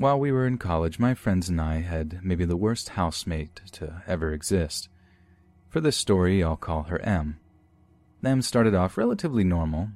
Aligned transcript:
While 0.00 0.18
we 0.18 0.32
were 0.32 0.46
in 0.46 0.56
college, 0.56 0.98
my 0.98 1.12
friends 1.12 1.50
and 1.50 1.60
I 1.60 1.82
had 1.82 2.24
maybe 2.24 2.46
the 2.46 2.56
worst 2.56 2.88
housemate 2.88 3.60
to 3.72 4.02
ever 4.06 4.32
exist. 4.32 4.88
For 5.68 5.82
this 5.82 5.98
story, 5.98 6.42
I'll 6.42 6.56
call 6.56 6.84
her 6.84 6.98
M. 7.02 7.38
M 8.24 8.40
started 8.40 8.74
off 8.74 8.96
relatively 8.96 9.44
normal, 9.44 9.90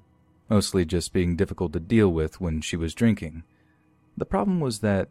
mostly 0.50 0.85
just 0.85 1.14
being 1.14 1.36
difficult 1.36 1.72
to 1.72 1.80
deal 1.80 2.11
with 2.11 2.39
when 2.39 2.61
she 2.61 2.77
was 2.77 2.93
drinking. 2.93 3.45
The 4.14 4.27
problem 4.27 4.61
was 4.61 4.81
that 4.81 5.09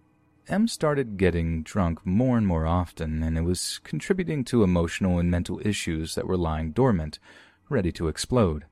M 0.48 0.68
started 0.68 1.18
getting 1.18 1.64
drunk 1.64 2.06
more 2.06 2.38
and 2.38 2.46
more 2.46 2.68
often, 2.68 3.24
and 3.24 3.36
it 3.36 3.42
was 3.42 3.80
contributing 3.84 4.44
to 4.46 4.62
emotional 4.62 5.18
and 5.18 5.32
mental 5.32 5.60
issues 5.66 6.14
that 6.14 6.28
were 6.28 6.38
lying 6.38 6.72
dormant, 6.72 7.18
ready 7.68 7.92
to 7.94 8.10
explode. 8.10 8.66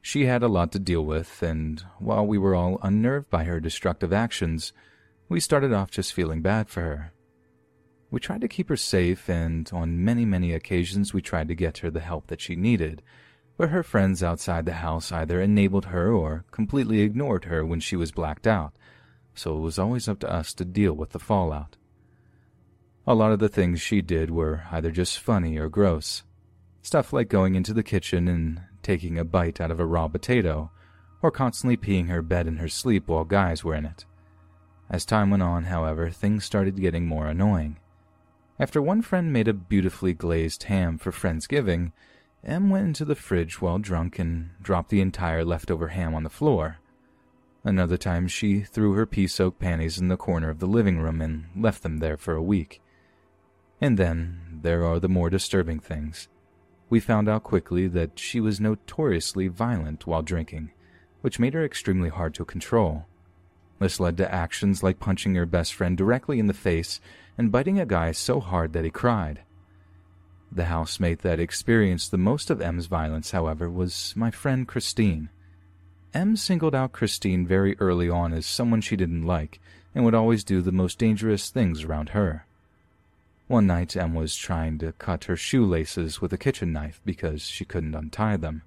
She 0.00 0.26
had 0.26 0.42
a 0.42 0.48
lot 0.48 0.72
to 0.72 0.80
deal 0.80 1.06
with, 1.06 1.44
and 1.44 1.80
while 2.00 2.26
we 2.26 2.38
were 2.38 2.56
all 2.56 2.80
unnerved 2.82 3.30
by 3.30 3.44
her 3.44 3.60
destructive 3.60 4.12
actions, 4.12 4.72
we 5.28 5.40
started 5.40 5.72
off 5.72 5.90
just 5.90 6.12
feeling 6.12 6.42
bad 6.42 6.68
for 6.68 6.80
her. 6.80 7.12
We 8.10 8.20
tried 8.20 8.42
to 8.42 8.48
keep 8.48 8.68
her 8.68 8.76
safe, 8.76 9.28
and 9.30 9.70
on 9.72 10.04
many, 10.04 10.24
many 10.24 10.52
occasions 10.52 11.14
we 11.14 11.22
tried 11.22 11.48
to 11.48 11.54
get 11.54 11.78
her 11.78 11.90
the 11.90 12.00
help 12.00 12.26
that 12.26 12.40
she 12.40 12.54
needed, 12.54 13.02
but 13.56 13.70
her 13.70 13.82
friends 13.82 14.22
outside 14.22 14.66
the 14.66 14.74
house 14.74 15.10
either 15.10 15.40
enabled 15.40 15.86
her 15.86 16.12
or 16.12 16.44
completely 16.50 17.00
ignored 17.00 17.46
her 17.46 17.64
when 17.64 17.80
she 17.80 17.96
was 17.96 18.12
blacked 18.12 18.46
out, 18.46 18.74
so 19.34 19.56
it 19.56 19.60
was 19.60 19.78
always 19.78 20.08
up 20.08 20.18
to 20.20 20.30
us 20.30 20.52
to 20.54 20.64
deal 20.64 20.92
with 20.92 21.10
the 21.10 21.18
fallout. 21.18 21.76
A 23.06 23.14
lot 23.14 23.32
of 23.32 23.38
the 23.38 23.48
things 23.48 23.80
she 23.80 24.02
did 24.02 24.30
were 24.30 24.64
either 24.70 24.90
just 24.90 25.18
funny 25.18 25.56
or 25.58 25.68
gross. 25.68 26.22
Stuff 26.82 27.12
like 27.12 27.28
going 27.28 27.54
into 27.54 27.72
the 27.72 27.82
kitchen 27.82 28.28
and 28.28 28.60
taking 28.82 29.18
a 29.18 29.24
bite 29.24 29.60
out 29.60 29.70
of 29.70 29.80
a 29.80 29.86
raw 29.86 30.08
potato, 30.08 30.70
or 31.22 31.30
constantly 31.30 31.76
peeing 31.76 32.08
her 32.08 32.20
bed 32.20 32.46
in 32.46 32.58
her 32.58 32.68
sleep 32.68 33.08
while 33.08 33.24
guys 33.24 33.64
were 33.64 33.74
in 33.74 33.86
it. 33.86 34.04
As 34.90 35.04
time 35.04 35.30
went 35.30 35.42
on, 35.42 35.64
however, 35.64 36.10
things 36.10 36.44
started 36.44 36.80
getting 36.80 37.06
more 37.06 37.26
annoying. 37.26 37.78
After 38.58 38.82
one 38.82 39.02
friend 39.02 39.32
made 39.32 39.48
a 39.48 39.54
beautifully 39.54 40.12
glazed 40.12 40.64
ham 40.64 40.98
for 40.98 41.10
Friendsgiving, 41.10 41.92
M 42.44 42.70
went 42.70 42.86
into 42.86 43.04
the 43.04 43.14
fridge 43.14 43.60
while 43.60 43.78
drunk 43.78 44.18
and 44.18 44.50
dropped 44.60 44.90
the 44.90 45.00
entire 45.00 45.44
leftover 45.44 45.88
ham 45.88 46.14
on 46.14 46.24
the 46.24 46.30
floor. 46.30 46.78
Another 47.64 47.96
time, 47.96 48.26
she 48.26 48.60
threw 48.60 48.92
her 48.92 49.06
pee 49.06 49.28
soaked 49.28 49.60
panties 49.60 49.98
in 49.98 50.08
the 50.08 50.16
corner 50.16 50.50
of 50.50 50.58
the 50.58 50.66
living 50.66 50.98
room 50.98 51.20
and 51.20 51.46
left 51.56 51.82
them 51.82 51.98
there 51.98 52.16
for 52.16 52.34
a 52.34 52.42
week. 52.42 52.82
And 53.80 53.96
then 53.96 54.60
there 54.62 54.84
are 54.84 54.98
the 54.98 55.08
more 55.08 55.30
disturbing 55.30 55.78
things. 55.78 56.28
We 56.90 57.00
found 57.00 57.28
out 57.28 57.44
quickly 57.44 57.86
that 57.88 58.18
she 58.18 58.40
was 58.40 58.60
notoriously 58.60 59.48
violent 59.48 60.06
while 60.06 60.22
drinking, 60.22 60.72
which 61.20 61.38
made 61.38 61.54
her 61.54 61.64
extremely 61.64 62.10
hard 62.10 62.34
to 62.34 62.44
control. 62.44 63.06
This 63.82 63.98
led 63.98 64.16
to 64.18 64.32
actions 64.32 64.84
like 64.84 65.00
punching 65.00 65.34
her 65.34 65.44
best 65.44 65.74
friend 65.74 65.96
directly 65.96 66.38
in 66.38 66.46
the 66.46 66.54
face 66.54 67.00
and 67.36 67.50
biting 67.50 67.80
a 67.80 67.84
guy 67.84 68.12
so 68.12 68.38
hard 68.38 68.74
that 68.74 68.84
he 68.84 68.90
cried. 68.90 69.40
The 70.52 70.66
housemate 70.66 71.22
that 71.22 71.40
experienced 71.40 72.12
the 72.12 72.16
most 72.16 72.48
of 72.48 72.60
M's 72.60 72.86
violence, 72.86 73.32
however, 73.32 73.68
was 73.68 74.14
my 74.14 74.30
friend 74.30 74.68
Christine. 74.68 75.30
M 76.14 76.36
singled 76.36 76.76
out 76.76 76.92
Christine 76.92 77.44
very 77.44 77.76
early 77.80 78.08
on 78.08 78.32
as 78.32 78.46
someone 78.46 78.82
she 78.82 78.94
didn't 78.94 79.26
like 79.26 79.58
and 79.96 80.04
would 80.04 80.14
always 80.14 80.44
do 80.44 80.62
the 80.62 80.70
most 80.70 80.96
dangerous 80.96 81.50
things 81.50 81.82
around 81.82 82.10
her. 82.10 82.46
One 83.48 83.66
night, 83.66 83.96
M 83.96 84.14
was 84.14 84.36
trying 84.36 84.78
to 84.78 84.92
cut 84.92 85.24
her 85.24 85.36
shoelaces 85.36 86.20
with 86.20 86.32
a 86.32 86.38
kitchen 86.38 86.72
knife 86.72 87.00
because 87.04 87.42
she 87.42 87.64
couldn't 87.64 87.96
untie 87.96 88.36
them. 88.36 88.62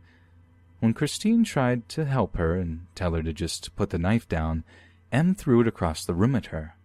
When 0.81 0.93
Christine 0.93 1.45
tried 1.45 1.87
to 1.89 2.03
help 2.03 2.35
her 2.35 2.55
and 2.55 2.87
tell 2.95 3.13
her 3.13 3.23
to 3.23 3.31
just 3.31 3.73
put 3.77 3.91
the 3.91 3.97
knife 3.97 4.27
down, 4.27 4.65
M 5.15 5.33
threw 5.33 5.61
it 5.61 5.67
across 5.67 6.03
the 6.03 6.13
room 6.13 6.35
at 6.35 6.47
her. 6.47 6.75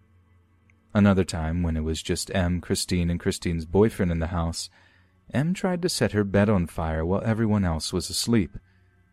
Another 0.93 1.25
time, 1.25 1.63
when 1.63 1.75
it 1.75 1.83
was 1.83 2.01
just 2.01 2.33
M, 2.33 2.61
Christine, 2.61 3.09
and 3.09 3.19
Christine's 3.19 3.65
boyfriend 3.65 4.09
in 4.09 4.19
the 4.19 4.27
house, 4.27 4.69
M 5.33 5.53
tried 5.53 5.81
to 5.81 5.89
set 5.89 6.13
her 6.13 6.23
bed 6.23 6.49
on 6.49 6.67
fire 6.67 7.05
while 7.05 7.21
everyone 7.25 7.65
else 7.65 7.91
was 7.91 8.09
asleep. 8.09 8.57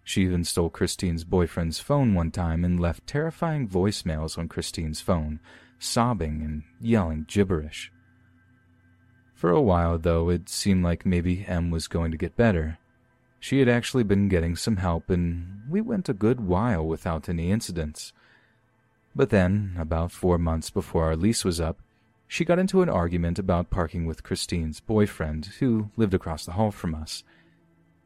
She 0.04 0.22
even 0.22 0.44
stole 0.44 0.70
Christine's 0.70 1.24
boyfriend's 1.24 1.80
phone 1.80 2.14
one 2.14 2.30
time 2.30 2.64
and 2.64 2.78
left 2.78 3.08
terrifying 3.08 3.68
voicemails 3.68 4.38
on 4.38 4.46
Christine's 4.46 5.00
phone, 5.00 5.40
sobbing 5.80 6.40
and 6.42 6.62
yelling 6.80 7.24
gibberish. 7.26 7.90
For 9.34 9.50
a 9.50 9.60
while, 9.60 9.98
though, 9.98 10.28
it 10.28 10.48
seemed 10.48 10.84
like 10.84 11.04
maybe 11.04 11.44
M 11.44 11.72
was 11.72 11.88
going 11.88 12.12
to 12.12 12.16
get 12.16 12.36
better. 12.36 12.78
She 13.40 13.58
had 13.58 13.68
actually 13.68 14.04
been 14.04 14.28
getting 14.28 14.54
some 14.54 14.76
help, 14.76 15.10
and 15.10 15.62
we 15.68 15.80
went 15.80 16.08
a 16.08 16.14
good 16.14 16.38
while 16.38 16.86
without 16.86 17.28
any 17.28 17.50
incidents. 17.50 18.12
But 19.14 19.30
then, 19.30 19.76
about 19.78 20.12
four 20.12 20.38
months 20.38 20.70
before 20.70 21.04
our 21.04 21.16
lease 21.16 21.44
was 21.44 21.60
up, 21.60 21.80
she 22.26 22.44
got 22.44 22.58
into 22.58 22.82
an 22.82 22.88
argument 22.88 23.38
about 23.38 23.70
parking 23.70 24.04
with 24.04 24.22
Christine's 24.22 24.80
boyfriend, 24.80 25.46
who 25.58 25.90
lived 25.96 26.14
across 26.14 26.44
the 26.44 26.52
hall 26.52 26.70
from 26.70 26.94
us. 26.94 27.24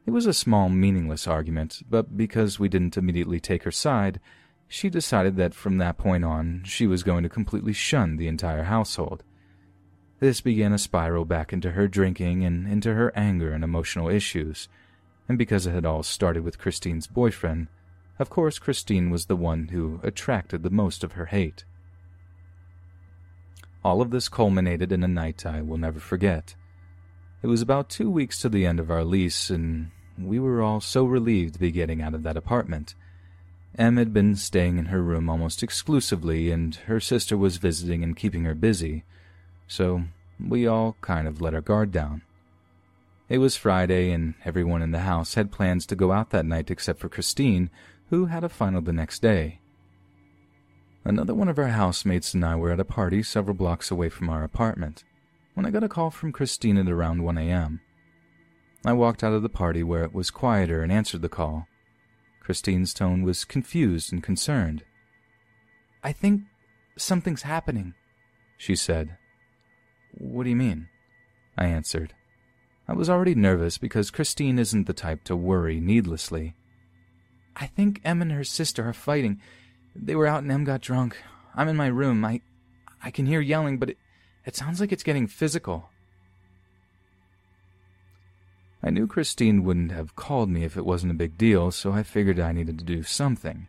It 0.05 0.11
was 0.11 0.25
a 0.25 0.33
small, 0.33 0.69
meaningless 0.69 1.27
argument, 1.27 1.81
but 1.89 2.17
because 2.17 2.59
we 2.59 2.69
didn't 2.69 2.97
immediately 2.97 3.39
take 3.39 3.63
her 3.63 3.71
side, 3.71 4.19
she 4.67 4.89
decided 4.89 5.35
that 5.35 5.53
from 5.53 5.77
that 5.77 5.97
point 5.97 6.25
on, 6.25 6.63
she 6.65 6.87
was 6.87 7.03
going 7.03 7.23
to 7.23 7.29
completely 7.29 7.73
shun 7.73 8.15
the 8.17 8.27
entire 8.27 8.63
household. 8.63 9.23
This 10.19 10.41
began 10.41 10.73
a 10.73 10.77
spiral 10.77 11.25
back 11.25 11.51
into 11.51 11.71
her 11.71 11.87
drinking 11.87 12.45
and 12.45 12.65
into 12.65 12.93
her 12.93 13.11
anger 13.15 13.51
and 13.51 13.63
emotional 13.63 14.07
issues. 14.07 14.69
And 15.27 15.37
because 15.37 15.67
it 15.67 15.73
had 15.73 15.85
all 15.85 16.01
started 16.01 16.43
with 16.43 16.57
Christine's 16.57 17.07
boyfriend, 17.07 17.67
of 18.19 18.29
course 18.29 18.59
Christine 18.59 19.09
was 19.09 19.25
the 19.25 19.35
one 19.35 19.69
who 19.69 19.99
attracted 20.03 20.63
the 20.63 20.69
most 20.69 21.03
of 21.03 21.13
her 21.13 21.27
hate. 21.27 21.65
All 23.83 24.01
of 24.01 24.11
this 24.11 24.29
culminated 24.29 24.91
in 24.91 25.03
a 25.03 25.07
night 25.07 25.45
I 25.45 25.61
will 25.61 25.77
never 25.77 25.99
forget. 25.99 26.55
It 27.41 27.47
was 27.47 27.61
about 27.61 27.89
two 27.89 28.09
weeks 28.09 28.39
to 28.41 28.49
the 28.49 28.65
end 28.65 28.79
of 28.79 28.89
our 28.89 29.03
lease, 29.03 29.49
and 29.49 29.91
we 30.17 30.39
were 30.39 30.61
all 30.61 30.79
so 30.79 31.03
relieved 31.03 31.55
to 31.55 31.59
be 31.59 31.71
getting 31.71 32.01
out 32.01 32.13
of 32.13 32.23
that 32.23 32.37
apartment. 32.37 32.95
M 33.77 33.97
had 33.97 34.13
been 34.13 34.35
staying 34.35 34.77
in 34.77 34.85
her 34.85 35.01
room 35.01 35.29
almost 35.29 35.63
exclusively, 35.63 36.51
and 36.51 36.75
her 36.87 36.99
sister 36.99 37.35
was 37.35 37.57
visiting 37.57 38.03
and 38.03 38.15
keeping 38.15 38.45
her 38.45 38.55
busy, 38.55 39.03
so 39.67 40.03
we 40.39 40.65
all 40.67 40.95
kind 41.01 41.27
of 41.27 41.41
let 41.41 41.53
our 41.53 41.61
guard 41.61 41.91
down. 41.91 42.21
It 43.27 43.39
was 43.39 43.57
Friday, 43.57 44.11
and 44.11 44.35
everyone 44.45 44.81
in 44.81 44.91
the 44.91 44.99
house 44.99 45.33
had 45.33 45.51
plans 45.51 45.85
to 45.87 45.95
go 45.95 46.11
out 46.11 46.29
that 46.29 46.45
night 46.45 46.69
except 46.69 46.99
for 46.99 47.09
Christine, 47.09 47.69
who 48.13 48.27
had 48.27 48.43
a 48.43 48.49
final 48.49 48.79
the 48.79 48.93
next 48.93 49.23
day. 49.23 49.59
Another 51.03 51.33
one 51.33 51.49
of 51.49 51.57
our 51.57 51.69
housemates 51.69 52.35
and 52.35 52.45
I 52.45 52.55
were 52.55 52.69
at 52.69 52.79
a 52.79 52.85
party 52.85 53.23
several 53.23 53.55
blocks 53.55 53.89
away 53.89 54.09
from 54.09 54.29
our 54.29 54.43
apartment 54.43 55.03
when 55.55 55.65
I 55.65 55.71
got 55.71 55.83
a 55.83 55.89
call 55.89 56.11
from 56.11 56.31
Christine 56.31 56.77
at 56.77 56.87
around 56.87 57.23
1 57.23 57.39
a.m. 57.39 57.81
I 58.85 58.93
walked 58.93 59.23
out 59.23 59.33
of 59.33 59.41
the 59.41 59.49
party 59.49 59.81
where 59.81 60.03
it 60.03 60.13
was 60.13 60.29
quieter 60.29 60.83
and 60.83 60.91
answered 60.91 61.23
the 61.23 61.27
call. 61.27 61.65
Christine's 62.39 62.93
tone 62.93 63.23
was 63.23 63.45
confused 63.45 64.13
and 64.13 64.21
concerned. 64.21 64.83
I 66.03 66.11
think 66.11 66.43
something's 66.95 67.41
happening, 67.41 67.95
she 68.59 68.75
said. 68.75 69.17
What 70.19 70.43
do 70.43 70.51
you 70.51 70.55
mean? 70.55 70.87
I 71.57 71.65
answered. 71.65 72.13
I 72.87 72.93
was 72.93 73.09
already 73.09 73.33
nervous 73.33 73.79
because 73.79 74.11
Christine 74.11 74.59
isn't 74.59 74.85
the 74.85 74.93
type 74.93 75.23
to 75.23 75.35
worry 75.35 75.79
needlessly. 75.79 76.53
I 77.55 77.67
think 77.67 78.01
M 78.03 78.21
and 78.21 78.31
her 78.31 78.43
sister 78.43 78.87
are 78.87 78.93
fighting. 78.93 79.39
They 79.95 80.15
were 80.15 80.27
out 80.27 80.43
and 80.43 80.51
M 80.51 80.63
got 80.63 80.81
drunk. 80.81 81.17
I'm 81.55 81.67
in 81.67 81.75
my 81.75 81.87
room. 81.87 82.25
I 82.25 82.41
I 83.01 83.11
can 83.11 83.25
hear 83.25 83.41
yelling, 83.41 83.77
but 83.77 83.91
it, 83.91 83.97
it 84.45 84.55
sounds 84.55 84.79
like 84.79 84.91
it's 84.91 85.03
getting 85.03 85.27
physical. 85.27 85.89
I 88.81 88.89
knew 88.89 89.07
Christine 89.07 89.63
wouldn't 89.63 89.91
have 89.91 90.15
called 90.15 90.49
me 90.49 90.63
if 90.63 90.75
it 90.75 90.85
wasn't 90.85 91.11
a 91.11 91.15
big 91.15 91.37
deal, 91.37 91.71
so 91.71 91.91
I 91.93 92.03
figured 92.03 92.39
I 92.39 92.51
needed 92.51 92.79
to 92.79 92.85
do 92.85 93.03
something. 93.03 93.67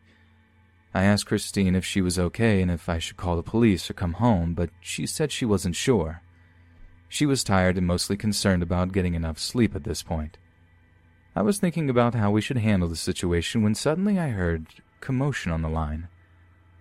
I 0.93 1.05
asked 1.05 1.27
Christine 1.27 1.75
if 1.75 1.85
she 1.85 2.01
was 2.01 2.19
okay 2.19 2.63
and 2.63 2.71
if 2.71 2.89
I 2.89 2.99
should 2.99 3.17
call 3.17 3.37
the 3.37 3.43
police 3.43 3.91
or 3.91 3.95
come 3.95 4.15
home, 4.15 4.55
but 4.55 4.71
she 4.81 5.07
said 5.07 5.33
she 5.33 5.45
wasn't 5.45 5.77
sure. 5.77 6.23
She 7.09 7.27
was 7.27 7.45
tired 7.45 7.77
and 7.77 7.87
mostly 7.87 8.17
concerned 8.17 8.63
about 8.63 8.93
getting 8.93 9.15
enough 9.15 9.39
sleep 9.39 9.75
at 9.77 9.85
this 9.85 10.03
point. 10.03 10.37
I 11.37 11.43
was 11.43 11.59
thinking 11.59 11.91
about 11.91 12.15
how 12.15 12.31
we 12.31 12.41
should 12.41 12.59
handle 12.59 12.89
the 12.89 12.95
situation 12.95 13.63
when 13.63 13.75
suddenly 13.75 14.21
I 14.21 14.29
heard 14.29 14.67
commotion 15.01 15.51
on 15.51 15.63
the 15.63 15.69
line. 15.69 16.07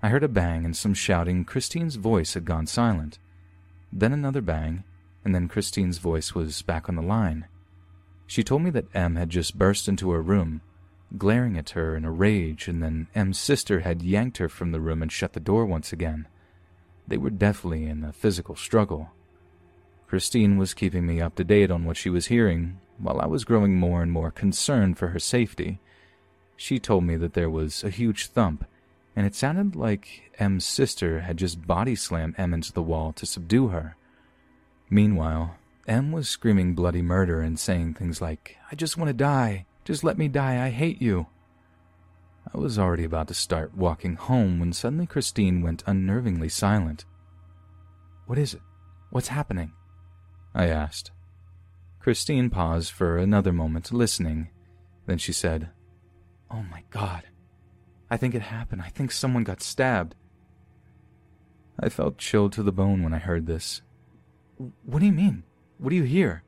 I 0.04 0.10
heard 0.10 0.24
a 0.24 0.28
bang 0.28 0.64
and 0.64 0.78
some 0.78 0.94
shouting. 0.94 1.44
Christine's 1.44 1.96
voice 1.96 2.36
had 2.36 2.46
gone 2.46 2.68
silent. 2.68 3.18
Then 3.92 4.14
another 4.14 4.42
bang, 4.42 4.84
and 5.26 5.34
then 5.34 5.48
Christine's 5.48 5.98
voice 5.98 6.36
was 6.36 6.62
back 6.62 6.88
on 6.88 6.96
the 6.96 7.02
line. 7.02 7.48
She 8.28 8.44
told 8.44 8.62
me 8.62 8.70
that 8.72 8.94
M 8.94 9.16
had 9.16 9.32
just 9.32 9.58
burst 9.58 9.88
into 9.88 10.12
her 10.12 10.22
room, 10.22 10.62
glaring 11.18 11.58
at 11.58 11.72
her 11.72 11.96
in 11.96 12.06
a 12.06 12.12
rage, 12.12 12.68
and 12.68 12.84
then 12.84 13.08
M's 13.16 13.40
sister 13.40 13.80
had 13.80 14.04
yanked 14.04 14.38
her 14.38 14.50
from 14.50 14.72
the 14.72 14.80
room 14.80 15.02
and 15.02 15.12
shut 15.12 15.34
the 15.34 15.40
door 15.40 15.66
once 15.66 15.92
again. 15.92 16.28
They 17.08 17.18
were 17.18 17.32
definitely 17.32 17.86
in 17.86 18.04
a 18.04 18.14
physical 18.14 18.56
struggle. 18.56 19.10
Christine 20.08 20.58
was 20.58 20.76
keeping 20.76 21.08
me 21.08 21.22
up 21.22 21.36
to 21.36 21.44
date 21.44 21.72
on 21.72 21.86
what 21.86 21.98
she 21.98 22.12
was 22.12 22.28
hearing, 22.28 22.80
while 22.98 23.20
I 23.20 23.26
was 23.26 23.44
growing 23.44 23.76
more 23.76 24.02
and 24.02 24.12
more 24.12 24.32
concerned 24.32 24.98
for 24.98 25.10
her 25.10 25.20
safety. 25.20 25.80
She 26.56 26.80
told 26.80 27.04
me 27.04 27.16
that 27.18 27.34
there 27.34 27.50
was 27.50 27.84
a 27.84 27.90
huge 27.90 28.28
thump, 28.28 28.66
and 29.16 29.26
it 29.26 29.36
sounded 29.36 29.76
like 29.76 30.32
M's 30.40 30.66
sister 30.66 31.22
had 31.22 31.38
just 31.38 31.68
body 31.68 31.96
slammed 31.96 32.36
M 32.38 32.54
into 32.54 32.74
the 32.74 32.82
wall 32.82 33.14
to 33.14 33.26
subdue 33.26 33.70
her. 33.70 33.96
Meanwhile, 34.90 35.56
M 35.88 36.12
was 36.12 36.30
screaming 36.30 36.76
bloody 36.76 37.02
murder 37.02 37.42
and 37.42 37.60
saying 37.60 37.96
things 37.96 38.22
like, 38.22 38.58
I 38.72 38.76
just 38.76 38.98
want 38.98 39.10
to 39.10 39.14
die. 39.14 39.66
Just 39.84 40.04
let 40.04 40.18
me 40.18 40.28
die. 40.28 40.66
I 40.66 40.70
hate 40.70 41.02
you. 41.02 41.28
I 42.54 42.58
was 42.58 42.78
already 42.80 43.04
about 43.04 43.28
to 43.30 43.34
start 43.34 43.76
walking 43.76 44.16
home 44.16 44.60
when 44.60 44.72
suddenly 44.74 45.08
Christine 45.08 45.62
went 45.62 45.84
unnervingly 45.86 46.52
silent. 46.52 47.06
What 48.28 48.38
is 48.38 48.54
it? 48.54 48.62
What's 49.10 49.30
happening? 49.30 49.74
I 50.54 50.68
asked. 50.68 51.12
Christine 52.04 52.50
paused 52.50 52.92
for 52.92 53.18
another 53.18 53.54
moment, 53.54 53.94
listening. 53.94 54.50
Then 55.06 55.18
she 55.18 55.32
said, 55.32 55.70
Oh 56.52 56.62
my 56.70 56.84
god. 56.90 57.24
I 58.12 58.18
think 58.18 58.36
it 58.36 58.42
happened. 58.42 58.82
I 58.82 58.90
think 58.90 59.10
someone 59.10 59.46
got 59.46 59.62
stabbed. 59.62 60.14
I 61.80 61.88
felt 61.88 62.18
chilled 62.18 62.52
to 62.54 62.64
the 62.64 62.74
bone 62.74 63.04
when 63.04 63.14
I 63.14 63.20
heard 63.20 63.48
this. 63.48 63.82
What 64.84 65.00
do 65.00 65.06
you 65.06 65.14
mean? 65.14 65.44
What 65.78 65.92
do 65.92 65.96
you 65.96 66.04
hear? 66.04 66.44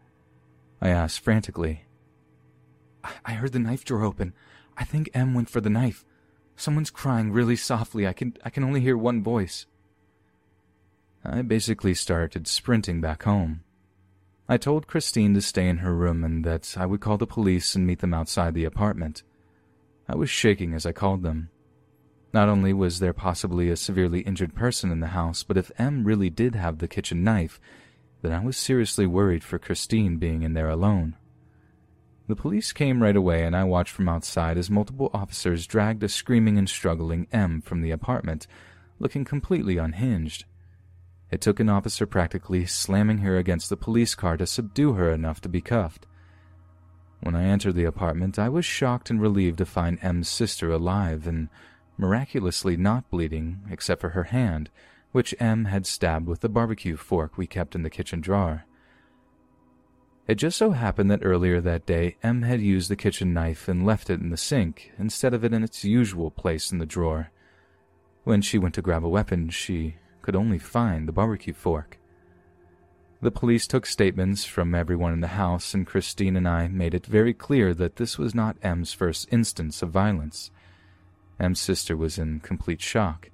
I 0.81 0.89
asked 0.89 1.21
frantically. 1.21 1.85
I 3.23 3.31
heard 3.31 3.53
the 3.53 3.59
knife 3.59 3.85
drawer 3.85 4.03
open. 4.03 4.33
I 4.75 4.83
think 4.83 5.09
M 5.13 5.33
went 5.33 5.49
for 5.49 5.61
the 5.61 5.69
knife. 5.69 6.03
Someone's 6.57 6.91
crying 6.91 7.31
really 7.31 7.55
softly. 7.55 8.05
I 8.05 8.11
can 8.11 8.35
I 8.43 8.49
can 8.49 8.65
only 8.65 8.81
hear 8.81 8.97
one 8.97 9.23
voice. 9.23 9.67
I 11.23 11.43
basically 11.43 11.93
started 11.93 12.45
sprinting 12.45 12.99
back 12.99 13.23
home. 13.23 13.64
I 14.47 14.57
told 14.57 14.85
Christine 14.85 15.33
to 15.33 15.41
stay 15.41 15.67
in 15.67 15.77
her 15.77 15.95
room 15.95 16.23
and 16.23 16.43
that 16.45 16.75
I 16.77 16.85
would 16.85 17.01
call 17.01 17.17
the 17.17 17.25
police 17.25 17.75
and 17.75 17.87
meet 17.87 17.99
them 17.99 18.13
outside 18.13 18.53
the 18.53 18.65
apartment. 18.65 19.23
I 20.07 20.15
was 20.15 20.29
shaking 20.29 20.73
as 20.73 20.85
I 20.85 20.91
called 20.91 21.23
them. 21.23 21.49
Not 22.31 22.47
only 22.47 22.71
was 22.71 22.99
there 22.99 23.13
possibly 23.13 23.69
a 23.69 23.75
severely 23.75 24.19
injured 24.19 24.53
person 24.53 24.91
in 24.91 24.99
the 24.99 25.07
house, 25.07 25.41
but 25.41 25.57
if 25.57 25.71
M 25.79 26.03
really 26.03 26.29
did 26.29 26.53
have 26.53 26.77
the 26.77 26.87
kitchen 26.87 27.23
knife, 27.23 27.59
then 28.21 28.33
I 28.33 28.43
was 28.43 28.55
seriously 28.55 29.07
worried 29.07 29.43
for 29.43 29.57
Christine 29.57 30.17
being 30.17 30.43
in 30.43 30.53
there 30.53 30.69
alone. 30.69 31.15
The 32.27 32.35
police 32.35 32.71
came 32.73 33.01
right 33.01 33.15
away, 33.15 33.43
and 33.43 33.55
I 33.55 33.63
watched 33.63 33.93
from 33.93 34.09
outside 34.09 34.57
as 34.57 34.69
multiple 34.69 35.09
officers 35.13 35.65
dragged 35.65 36.03
a 36.03 36.09
screaming 36.09 36.57
and 36.57 36.69
struggling 36.69 37.27
M 37.31 37.61
from 37.61 37.81
the 37.81 37.91
apartment, 37.91 38.45
looking 38.99 39.25
completely 39.25 39.77
unhinged. 39.77 40.45
It 41.31 41.41
took 41.41 41.59
an 41.59 41.69
officer 41.69 42.05
practically 42.05 42.65
slamming 42.65 43.19
her 43.19 43.37
against 43.37 43.69
the 43.69 43.77
police 43.77 44.15
car 44.15 44.37
to 44.37 44.45
subdue 44.45 44.93
her 44.93 45.11
enough 45.11 45.41
to 45.41 45.49
be 45.49 45.61
cuffed. 45.61 46.05
When 47.21 47.35
I 47.35 47.45
entered 47.45 47.75
the 47.75 47.85
apartment, 47.85 48.37
I 48.37 48.49
was 48.49 48.65
shocked 48.65 49.09
and 49.09 49.21
relieved 49.21 49.57
to 49.57 49.65
find 49.65 49.97
M's 50.01 50.29
sister 50.29 50.71
alive 50.71 51.25
and 51.25 51.49
miraculously 51.97 52.77
not 52.77 53.09
bleeding 53.09 53.61
except 53.69 54.01
for 54.01 54.09
her 54.09 54.25
hand, 54.25 54.69
which 55.11 55.33
M 55.39 55.65
had 55.65 55.87
stabbed 55.87 56.27
with 56.27 56.41
the 56.41 56.49
barbecue 56.49 56.97
fork 56.97 57.37
we 57.37 57.47
kept 57.47 57.73
in 57.73 57.83
the 57.83 57.89
kitchen 57.89 58.21
drawer. 58.21 58.65
It 60.27 60.35
just 60.35 60.57
so 60.57 60.71
happened 60.71 61.09
that 61.11 61.23
earlier 61.23 61.61
that 61.61 61.85
day, 61.85 62.17
M 62.23 62.41
had 62.41 62.61
used 62.61 62.89
the 62.89 62.95
kitchen 62.95 63.33
knife 63.33 63.67
and 63.67 63.85
left 63.85 64.09
it 64.09 64.19
in 64.19 64.29
the 64.29 64.37
sink 64.37 64.91
instead 64.97 65.33
of 65.33 65.43
it 65.43 65.53
in 65.53 65.63
its 65.63 65.85
usual 65.85 66.31
place 66.31 66.71
in 66.71 66.79
the 66.79 66.85
drawer. 66.85 67.31
When 68.23 68.41
she 68.41 68.57
went 68.57 68.75
to 68.75 68.81
grab 68.81 69.05
a 69.05 69.09
weapon, 69.09 69.49
she 69.49 69.97
could 70.25 70.35
only 70.35 70.57
find 70.57 71.07
the 71.07 71.11
barbecue 71.11 71.53
fork. 71.53 71.99
The 73.21 73.29
police 73.29 73.67
took 73.67 73.85
statements 73.85 74.43
from 74.43 74.73
everyone 74.73 75.13
in 75.13 75.21
the 75.21 75.37
house, 75.37 75.75
and 75.75 75.85
Christine 75.85 76.35
and 76.35 76.47
I 76.47 76.67
made 76.67 76.95
it 76.95 77.05
very 77.05 77.31
clear 77.31 77.75
that 77.75 77.97
this 77.97 78.17
was 78.17 78.33
not 78.33 78.57
M's 78.63 78.91
first 78.91 79.27
instance 79.31 79.83
of 79.83 79.91
violence. 79.91 80.49
M's 81.39 81.59
sister 81.59 81.95
was 81.95 82.17
in 82.17 82.39
complete 82.39 82.81
shock. 82.81 83.29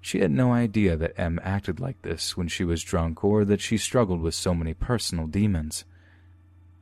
She 0.00 0.20
had 0.20 0.30
no 0.30 0.54
idea 0.54 0.96
that 0.96 1.20
M 1.20 1.38
acted 1.42 1.78
like 1.78 2.00
this 2.00 2.34
when 2.34 2.48
she 2.48 2.64
was 2.64 2.82
drunk 2.82 3.22
or 3.22 3.44
that 3.44 3.60
she 3.60 3.76
struggled 3.76 4.22
with 4.22 4.34
so 4.34 4.54
many 4.54 4.72
personal 4.72 5.26
demons. 5.26 5.84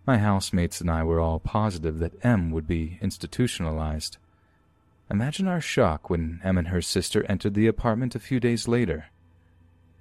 My 0.07 0.19
housemates 0.19 0.81
and 0.81 0.89
I 0.89 1.03
were 1.03 1.19
all 1.19 1.41
positive 1.41 1.99
that 1.99 2.25
M 2.25 2.53
would 2.53 2.69
be 2.69 3.01
institutionalized. 3.03 4.17
Imagine 5.11 5.49
our 5.49 5.61
shock 5.61 6.09
when 6.09 6.41
M 6.45 6.57
and 6.57 6.69
her 6.69 6.81
sister 6.81 7.25
entered 7.29 7.55
the 7.55 7.67
apartment 7.67 8.15
a 8.15 8.21
few 8.21 8.39
days 8.39 8.69
later. 8.69 9.07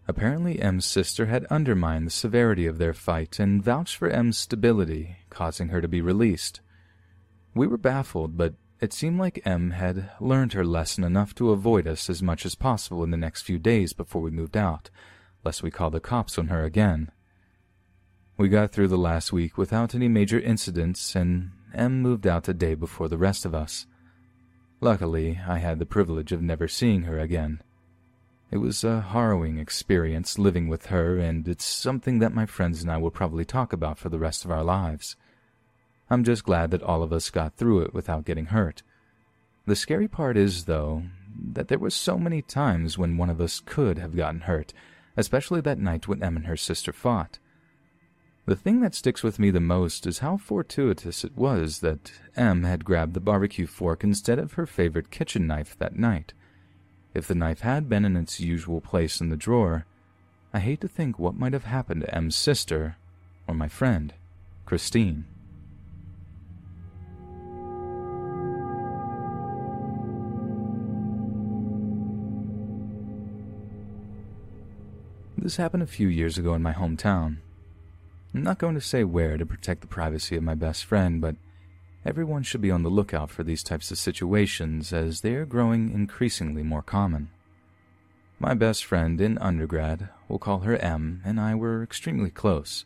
Apparently, 0.09 0.59
M's 0.59 0.87
sister 0.87 1.27
had 1.27 1.45
undermined 1.51 2.07
the 2.07 2.11
severity 2.11 2.65
of 2.65 2.79
their 2.79 2.95
fight 2.95 3.39
and 3.39 3.63
vouched 3.63 3.95
for 3.95 4.09
M's 4.09 4.39
stability, 4.39 5.17
causing 5.29 5.67
her 5.67 5.81
to 5.81 5.87
be 5.87 6.01
released. 6.01 6.61
We 7.53 7.67
were 7.67 7.77
baffled, 7.77 8.35
but 8.35 8.55
it 8.81 8.91
seemed 8.91 9.19
like 9.19 9.45
M 9.45 9.69
had 9.69 10.09
learned 10.19 10.53
her 10.53 10.65
lesson 10.65 11.03
enough 11.03 11.35
to 11.35 11.51
avoid 11.51 11.85
us 11.85 12.09
as 12.09 12.23
much 12.23 12.43
as 12.43 12.55
possible 12.55 13.03
in 13.03 13.11
the 13.11 13.17
next 13.17 13.43
few 13.43 13.59
days 13.59 13.93
before 13.93 14.23
we 14.23 14.31
moved 14.31 14.57
out, 14.57 14.89
lest 15.45 15.61
we 15.61 15.69
call 15.69 15.91
the 15.91 15.99
cops 15.99 16.39
on 16.39 16.47
her 16.47 16.63
again. 16.63 17.11
We 18.35 18.49
got 18.49 18.71
through 18.71 18.87
the 18.87 18.97
last 18.97 19.31
week 19.31 19.59
without 19.59 19.93
any 19.93 20.07
major 20.07 20.39
incidents, 20.39 21.15
and 21.15 21.51
M 21.71 22.01
moved 22.01 22.25
out 22.25 22.49
a 22.49 22.53
day 22.55 22.73
before 22.73 23.09
the 23.09 23.17
rest 23.19 23.45
of 23.45 23.53
us. 23.53 23.85
Luckily, 24.81 25.39
I 25.47 25.59
had 25.59 25.77
the 25.77 25.85
privilege 25.85 26.31
of 26.31 26.41
never 26.41 26.67
seeing 26.67 27.03
her 27.03 27.19
again. 27.19 27.61
It 28.51 28.57
was 28.57 28.83
a 28.83 29.01
harrowing 29.01 29.59
experience 29.59 30.39
living 30.39 30.67
with 30.67 30.87
her, 30.87 31.19
and 31.19 31.47
it's 31.47 31.65
something 31.65 32.17
that 32.19 32.33
my 32.33 32.47
friends 32.47 32.81
and 32.81 32.91
I 32.91 32.97
will 32.97 33.11
probably 33.11 33.45
talk 33.45 33.73
about 33.73 33.99
for 33.99 34.09
the 34.09 34.17
rest 34.17 34.43
of 34.43 34.49
our 34.49 34.63
lives. 34.63 35.15
I'm 36.09 36.23
just 36.23 36.43
glad 36.43 36.71
that 36.71 36.81
all 36.81 37.03
of 37.03 37.13
us 37.13 37.29
got 37.29 37.55
through 37.55 37.81
it 37.81 37.93
without 37.93 38.25
getting 38.25 38.47
hurt. 38.47 38.81
The 39.67 39.75
scary 39.75 40.07
part 40.07 40.35
is, 40.35 40.65
though, 40.65 41.03
that 41.53 41.67
there 41.67 41.77
were 41.77 41.91
so 41.91 42.17
many 42.17 42.41
times 42.41 42.97
when 42.97 43.17
one 43.17 43.29
of 43.29 43.39
us 43.39 43.61
could 43.63 43.99
have 43.99 44.15
gotten 44.15 44.41
hurt, 44.41 44.73
especially 45.15 45.61
that 45.61 45.77
night 45.77 46.07
when 46.07 46.23
M 46.23 46.35
and 46.35 46.47
her 46.47 46.57
sister 46.57 46.91
fought. 46.91 47.37
The 48.47 48.55
thing 48.55 48.81
that 48.81 48.95
sticks 48.95 49.21
with 49.21 49.37
me 49.37 49.51
the 49.51 49.59
most 49.59 50.07
is 50.07 50.19
how 50.19 50.37
fortuitous 50.37 51.23
it 51.23 51.37
was 51.37 51.81
that 51.81 52.11
M 52.35 52.63
had 52.63 52.83
grabbed 52.83 53.13
the 53.13 53.19
barbecue 53.19 53.67
fork 53.67 54.03
instead 54.03 54.39
of 54.39 54.53
her 54.53 54.65
favorite 54.65 55.11
kitchen 55.11 55.45
knife 55.45 55.77
that 55.77 55.95
night. 55.95 56.33
If 57.13 57.27
the 57.27 57.35
knife 57.35 57.61
had 57.61 57.89
been 57.89 58.05
in 58.05 58.15
its 58.15 58.39
usual 58.39 58.81
place 58.81 59.19
in 59.19 59.29
the 59.29 59.35
drawer, 59.35 59.85
I 60.53 60.59
hate 60.59 60.81
to 60.81 60.87
think 60.87 61.17
what 61.17 61.35
might 61.35 61.53
have 61.53 61.65
happened 61.65 62.01
to 62.01 62.15
M's 62.15 62.35
sister 62.35 62.97
or 63.47 63.55
my 63.55 63.67
friend, 63.67 64.13
Christine. 64.65 65.25
This 75.37 75.55
happened 75.55 75.81
a 75.81 75.87
few 75.87 76.07
years 76.07 76.37
ago 76.37 76.53
in 76.53 76.61
my 76.61 76.73
hometown. 76.73 77.37
I'm 78.35 78.43
not 78.43 78.59
going 78.59 78.75
to 78.75 78.81
say 78.81 79.03
where 79.03 79.37
to 79.37 79.45
protect 79.45 79.81
the 79.81 79.87
privacy 79.87 80.35
of 80.35 80.43
my 80.43 80.53
best 80.53 80.85
friend, 80.85 81.19
but 81.21 81.35
everyone 82.09 82.41
should 82.41 82.59
be 82.59 82.71
on 82.71 82.81
the 82.81 82.89
lookout 82.89 83.29
for 83.29 83.43
these 83.43 83.61
types 83.61 83.91
of 83.91 83.97
situations 83.99 84.91
as 84.91 85.21
they 85.21 85.35
are 85.35 85.45
growing 85.45 85.93
increasingly 85.93 86.63
more 86.63 86.81
common. 86.81 87.29
My 88.39 88.55
best 88.55 88.83
friend 88.83 89.21
in 89.21 89.37
undergrad, 89.37 90.09
we'll 90.27 90.39
call 90.39 90.61
her 90.61 90.75
M, 90.77 91.21
and 91.23 91.39
I 91.39 91.53
were 91.53 91.83
extremely 91.83 92.31
close. 92.31 92.83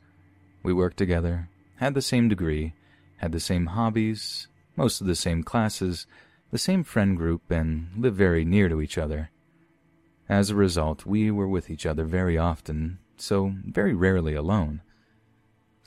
We 0.62 0.74
worked 0.74 0.98
together, 0.98 1.48
had 1.78 1.94
the 1.94 2.02
same 2.02 2.28
degree, 2.28 2.74
had 3.16 3.32
the 3.32 3.40
same 3.40 3.68
hobbies, 3.68 4.50
most 4.76 5.00
of 5.00 5.08
the 5.08 5.16
same 5.16 5.42
classes, 5.42 6.06
the 6.52 6.58
same 6.58 6.84
friend 6.84 7.16
group, 7.16 7.50
and 7.50 7.92
lived 7.96 8.18
very 8.18 8.44
near 8.44 8.68
to 8.68 8.82
each 8.82 8.98
other. 8.98 9.30
As 10.28 10.50
a 10.50 10.56
result, 10.56 11.06
we 11.06 11.32
were 11.32 11.48
with 11.48 11.70
each 11.70 11.86
other 11.86 12.04
very 12.04 12.38
often, 12.38 13.00
so 13.16 13.56
very 13.66 13.94
rarely 13.94 14.36
alone. 14.36 14.82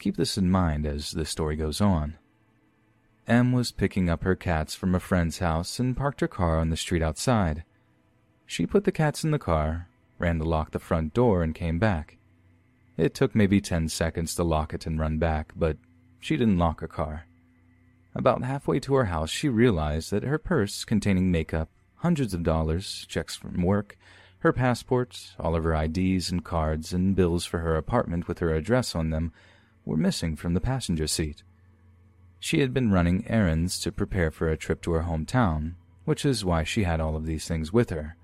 Keep 0.01 0.17
this 0.17 0.39
in 0.39 0.51
mind 0.51 0.87
as 0.87 1.11
the 1.11 1.27
story 1.27 1.57
goes 1.57 1.83
on. 1.83 2.17
M 3.29 3.51
was 3.51 3.73
picking 3.73 4.09
up 4.09 4.23
her 4.23 4.37
cats 4.37 4.75
from 4.75 4.95
a 4.95 5.01
friend's 5.01 5.39
house 5.39 5.81
and 5.81 5.97
parked 5.97 6.21
her 6.21 6.29
car 6.29 6.59
on 6.59 6.71
the 6.71 6.77
street 6.77 7.03
outside. 7.03 7.65
She 8.47 8.67
put 8.67 8.85
the 8.85 8.93
cats 8.93 9.25
in 9.25 9.33
the 9.33 9.39
car, 9.39 9.89
ran 10.19 10.39
to 10.39 10.45
lock 10.45 10.71
the 10.71 10.79
front 10.79 11.13
door, 11.13 11.43
and 11.43 11.55
came 11.55 11.81
back. 11.81 12.19
It 12.97 13.15
took 13.15 13.35
maybe 13.35 13.61
ten 13.61 13.89
seconds 13.89 14.35
to 14.37 14.45
lock 14.45 14.73
it 14.73 14.87
and 14.87 14.99
run 14.99 15.19
back, 15.19 15.53
but 15.57 15.77
she 16.21 16.37
didn't 16.37 16.59
lock 16.59 16.81
her 16.81 16.89
car. 16.89 17.27
About 18.15 18.45
halfway 18.45 18.79
to 18.81 18.95
her 18.95 19.07
house, 19.07 19.31
she 19.31 19.49
realized 19.49 20.11
that 20.13 20.23
her 20.23 20.39
purse 20.39 20.85
containing 20.85 21.31
makeup, 21.31 21.69
hundreds 21.97 22.33
of 22.33 22.45
dollars, 22.45 23.05
checks 23.09 23.35
from 23.35 23.63
work, 23.63 23.99
her 24.39 24.53
passport, 24.53 25.35
all 25.39 25.57
of 25.57 25.65
her 25.65 25.75
IDs 25.75 26.31
and 26.31 26.45
cards, 26.45 26.93
and 26.93 27.17
bills 27.17 27.45
for 27.45 27.59
her 27.59 27.77
apartment 27.77 28.29
with 28.29 28.39
her 28.39 28.55
address 28.55 28.95
on 28.95 29.11
them 29.11 29.33
were 29.85 29.97
missing 29.97 30.37
from 30.37 30.55
the 30.55 30.61
passenger 30.61 31.07
seat. 31.07 31.43
She 32.47 32.61
had 32.61 32.73
been 32.73 32.93
running 32.93 33.27
errands 33.27 33.77
to 33.81 33.91
prepare 33.91 34.31
for 34.31 34.49
a 34.49 34.57
trip 34.57 34.81
to 34.83 34.93
her 34.93 35.03
hometown, 35.03 35.75
which 36.05 36.25
is 36.25 36.45
why 36.45 36.63
she 36.63 36.85
had 36.85 37.01
all 37.01 37.17
of 37.17 37.27
these 37.27 37.49
things 37.49 37.73
with 37.73 37.91
her. 37.91 38.15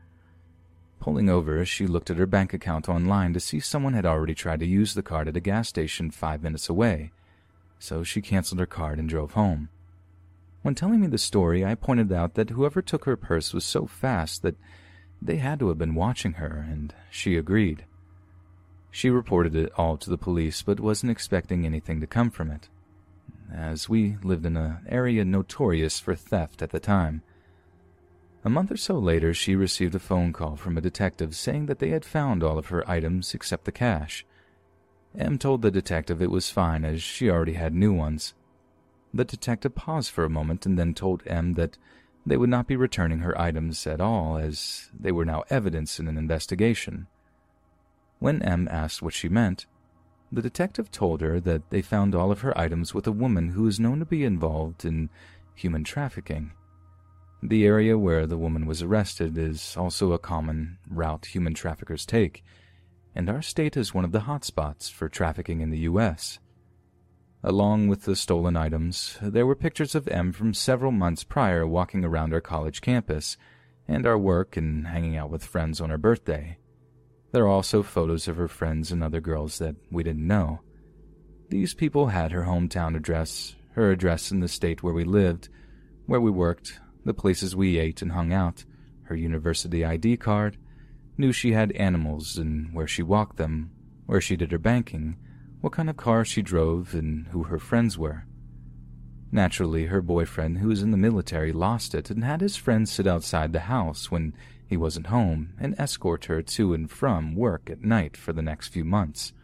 Pulling 1.00 1.29
over, 1.29 1.64
she 1.64 1.88
looked 1.88 2.09
at 2.09 2.19
her 2.19 2.26
bank 2.26 2.55
account 2.55 2.88
online 2.88 3.33
to 3.33 3.41
see 3.41 3.59
someone 3.59 3.95
had 3.95 4.07
already 4.07 4.37
tried 4.37 4.61
to 4.61 4.64
use 4.64 4.95
the 4.95 5.02
card 5.02 5.26
at 5.26 5.37
a 5.37 5.41
gas 5.41 5.69
station 5.69 6.12
five 6.12 6.41
minutes 6.41 6.69
away, 6.69 7.11
so 7.81 8.05
she 8.05 8.23
canceled 8.23 8.61
her 8.61 8.64
card 8.64 9.00
and 9.00 9.09
drove 9.09 9.33
home. 9.33 9.71
When 10.62 10.76
telling 10.76 11.00
me 11.00 11.09
the 11.09 11.19
story, 11.19 11.64
I 11.64 11.75
pointed 11.75 12.12
out 12.12 12.35
that 12.35 12.50
whoever 12.50 12.81
took 12.81 13.07
her 13.07 13.17
purse 13.17 13.52
was 13.52 13.64
so 13.64 13.87
fast 13.87 14.43
that 14.43 14.55
they 15.21 15.38
had 15.38 15.59
to 15.59 15.69
have 15.69 15.79
been 15.79 15.97
watching 15.97 16.35
her, 16.35 16.64
and 16.71 16.95
she 17.11 17.35
agreed. 17.37 17.87
She 18.88 19.11
reported 19.11 19.57
it 19.57 19.73
all 19.76 19.97
to 19.97 20.09
the 20.09 20.17
police, 20.17 20.62
but 20.62 20.79
wasn't 20.79 21.11
expecting 21.11 21.67
anything 21.67 22.00
to 22.00 22.07
come 22.07 22.31
from 22.31 22.52
it, 22.52 22.69
as 23.54 23.88
we 23.88 24.16
lived 24.23 24.47
in 24.47 24.56
an 24.56 24.78
area 24.88 25.25
notorious 25.25 26.00
for 26.00 26.14
theft 26.14 26.62
at 26.62 26.71
the 26.71 26.80
time. 26.80 27.23
A 28.44 28.50
month 28.50 28.73
or 28.73 28.76
so 28.76 28.99
later, 28.99 29.32
she 29.32 29.54
received 29.54 29.94
a 29.94 30.00
phone 30.00 30.32
call 30.32 30.56
from 30.56 30.76
a 30.76 30.80
detective 30.80 31.37
saying 31.37 31.66
that 31.66 31.78
they 31.78 31.90
had 31.90 32.04
found 32.04 32.42
all 32.42 32.59
of 32.59 32.68
her 32.68 32.88
items 32.90 33.35
except 33.35 33.64
the 33.64 33.73
cash. 33.73 34.26
M 35.16 35.38
told 35.38 35.62
the 35.62 35.71
detective 35.71 36.21
it 36.21 36.30
was 36.30 36.50
fine 36.50 36.85
as 36.85 37.02
she 37.02 37.30
already 37.30 37.52
had 37.52 37.75
new 37.75 37.92
ones. 37.92 38.35
The 39.14 39.25
detective 39.25 39.75
paused 39.75 40.11
for 40.11 40.25
a 40.25 40.30
moment 40.30 40.66
and 40.66 40.78
then 40.78 40.94
told 40.94 41.23
M 41.26 41.54
that 41.54 41.76
they 42.25 42.37
would 42.37 42.49
not 42.49 42.66
be 42.66 42.76
returning 42.76 43.18
her 43.18 43.38
items 43.40 43.87
at 43.87 44.00
all 44.00 44.37
as 44.38 44.90
they 44.99 45.12
were 45.12 45.25
now 45.25 45.44
evidence 45.50 46.00
in 46.00 46.09
an 46.09 46.16
investigation. 46.16 47.09
When 48.18 48.42
M 48.42 48.68
asked 48.71 49.02
what 49.02 49.14
she 49.14 49.28
meant, 49.28 49.66
the 50.33 50.43
detective 50.43 50.91
told 50.91 51.21
her 51.21 51.39
that 51.41 51.69
they 51.69 51.83
found 51.83 52.15
all 52.15 52.33
of 52.33 52.41
her 52.41 52.59
items 52.59 52.95
with 52.95 53.07
a 53.07 53.12
woman 53.12 53.51
who 53.51 53.67
is 53.67 53.79
known 53.79 53.99
to 53.99 54.07
be 54.07 54.25
involved 54.25 54.85
in 54.85 55.11
human 55.55 55.85
trafficking. 55.85 56.53
The 57.43 57.67
area 57.67 57.99
where 57.99 58.27
the 58.27 58.39
woman 58.39 58.65
was 58.65 58.83
arrested 58.83 59.37
is 59.37 59.77
also 59.77 60.12
a 60.12 60.19
common 60.19 60.79
route 60.89 61.27
human 61.27 61.53
traffickers 61.53 62.07
take, 62.07 62.43
and 63.15 63.29
our 63.29 63.43
state 63.43 63.77
is 63.77 63.93
one 63.93 64.07
of 64.07 64.12
the 64.12 64.21
hotspots 64.21 64.91
for 64.91 65.09
trafficking 65.09 65.61
in 65.61 65.71
the 65.71 65.81
U.S. 65.81 66.39
Along 67.43 67.89
with 67.89 68.05
the 68.05 68.17
stolen 68.17 68.57
items, 68.57 69.19
there 69.21 69.45
were 69.45 69.57
pictures 69.57 69.95
of 69.95 70.09
M 70.09 70.33
from 70.33 70.55
several 70.55 70.93
months 70.93 71.25
prior 71.25 71.67
walking 71.67 72.05
around 72.05 72.33
our 72.33 72.41
college 72.41 72.81
campus, 72.81 73.37
and 73.87 74.07
our 74.07 74.17
work 74.17 74.57
and 74.57 74.87
hanging 74.87 75.17
out 75.17 75.29
with 75.29 75.45
friends 75.45 75.81
on 75.81 75.91
her 75.91 75.99
birthday. 75.99 76.57
There 77.33 77.45
are 77.45 77.49
also 77.49 77.83
photos 77.83 78.29
of 78.29 78.37
her 78.37 78.49
friends 78.49 78.93
and 78.93 79.03
other 79.03 79.21
girls 79.21 79.59
that 79.59 79.75
we 79.91 80.03
didn't 80.03 80.27
know. 80.27 80.61
These 81.49 81.73
people 81.73 82.09
had 82.09 82.31
her 82.31 82.43
hometown 82.43 82.95
address, 82.95 83.57
her 83.73 83.91
address 83.91 84.31
in 84.31 84.41
the 84.41 84.49
state 84.49 84.83
where 84.83 84.93
we 84.93 85.05
lived, 85.05 85.49
where 86.05 86.21
we 86.21 86.31
worked, 86.31 86.79
the 87.07 87.15
places 87.15 87.57
we 87.57 87.79
ate 87.79 88.03
and 88.03 88.12
hung 88.12 88.35
out, 88.35 88.65
her 89.05 89.17
university 89.17 89.83
ID 89.83 90.19
card, 90.19 90.59
knew 91.17 91.33
she 91.33 91.53
had 91.53 91.73
animals 91.73 92.37
and 92.37 92.73
where 92.75 92.87
she 92.87 93.03
walked 93.03 93.39
them, 93.39 93.71
where 94.05 94.21
she 94.21 94.37
did 94.37 94.53
her 94.53 94.59
banking, 94.59 95.17
what 95.62 95.73
kind 95.73 95.89
of 95.89 95.97
car 95.97 96.27
she 96.27 96.43
drove, 96.43 96.95
and 96.95 97.29
who 97.29 97.45
her 97.45 97.59
friends 97.59 97.97
were. 97.97 98.27
Naturally, 99.31 99.87
her 99.87 100.03
boyfriend, 100.03 100.59
who 100.59 100.69
was 100.69 100.83
in 100.83 100.91
the 100.91 100.99
military, 100.99 101.53
lost 101.53 101.95
it 101.95 102.11
and 102.11 102.23
had 102.23 102.43
his 102.43 102.57
friends 102.57 102.93
sit 102.93 103.07
outside 103.07 103.55
the 103.55 103.61
house 103.61 104.11
when 104.11 104.35
he 104.73 104.76
wasn't 104.79 105.09
home 105.09 105.52
and 105.61 105.75
escort 105.76 106.25
her 106.25 106.41
to 106.41 106.73
and 106.73 106.91
from 106.91 107.35
work 107.35 107.69
at 107.69 107.85
night 107.85 108.17
for 108.17 108.33
the 108.33 108.41
next 108.41 108.69
few 108.69 108.87
months. 108.87 109.35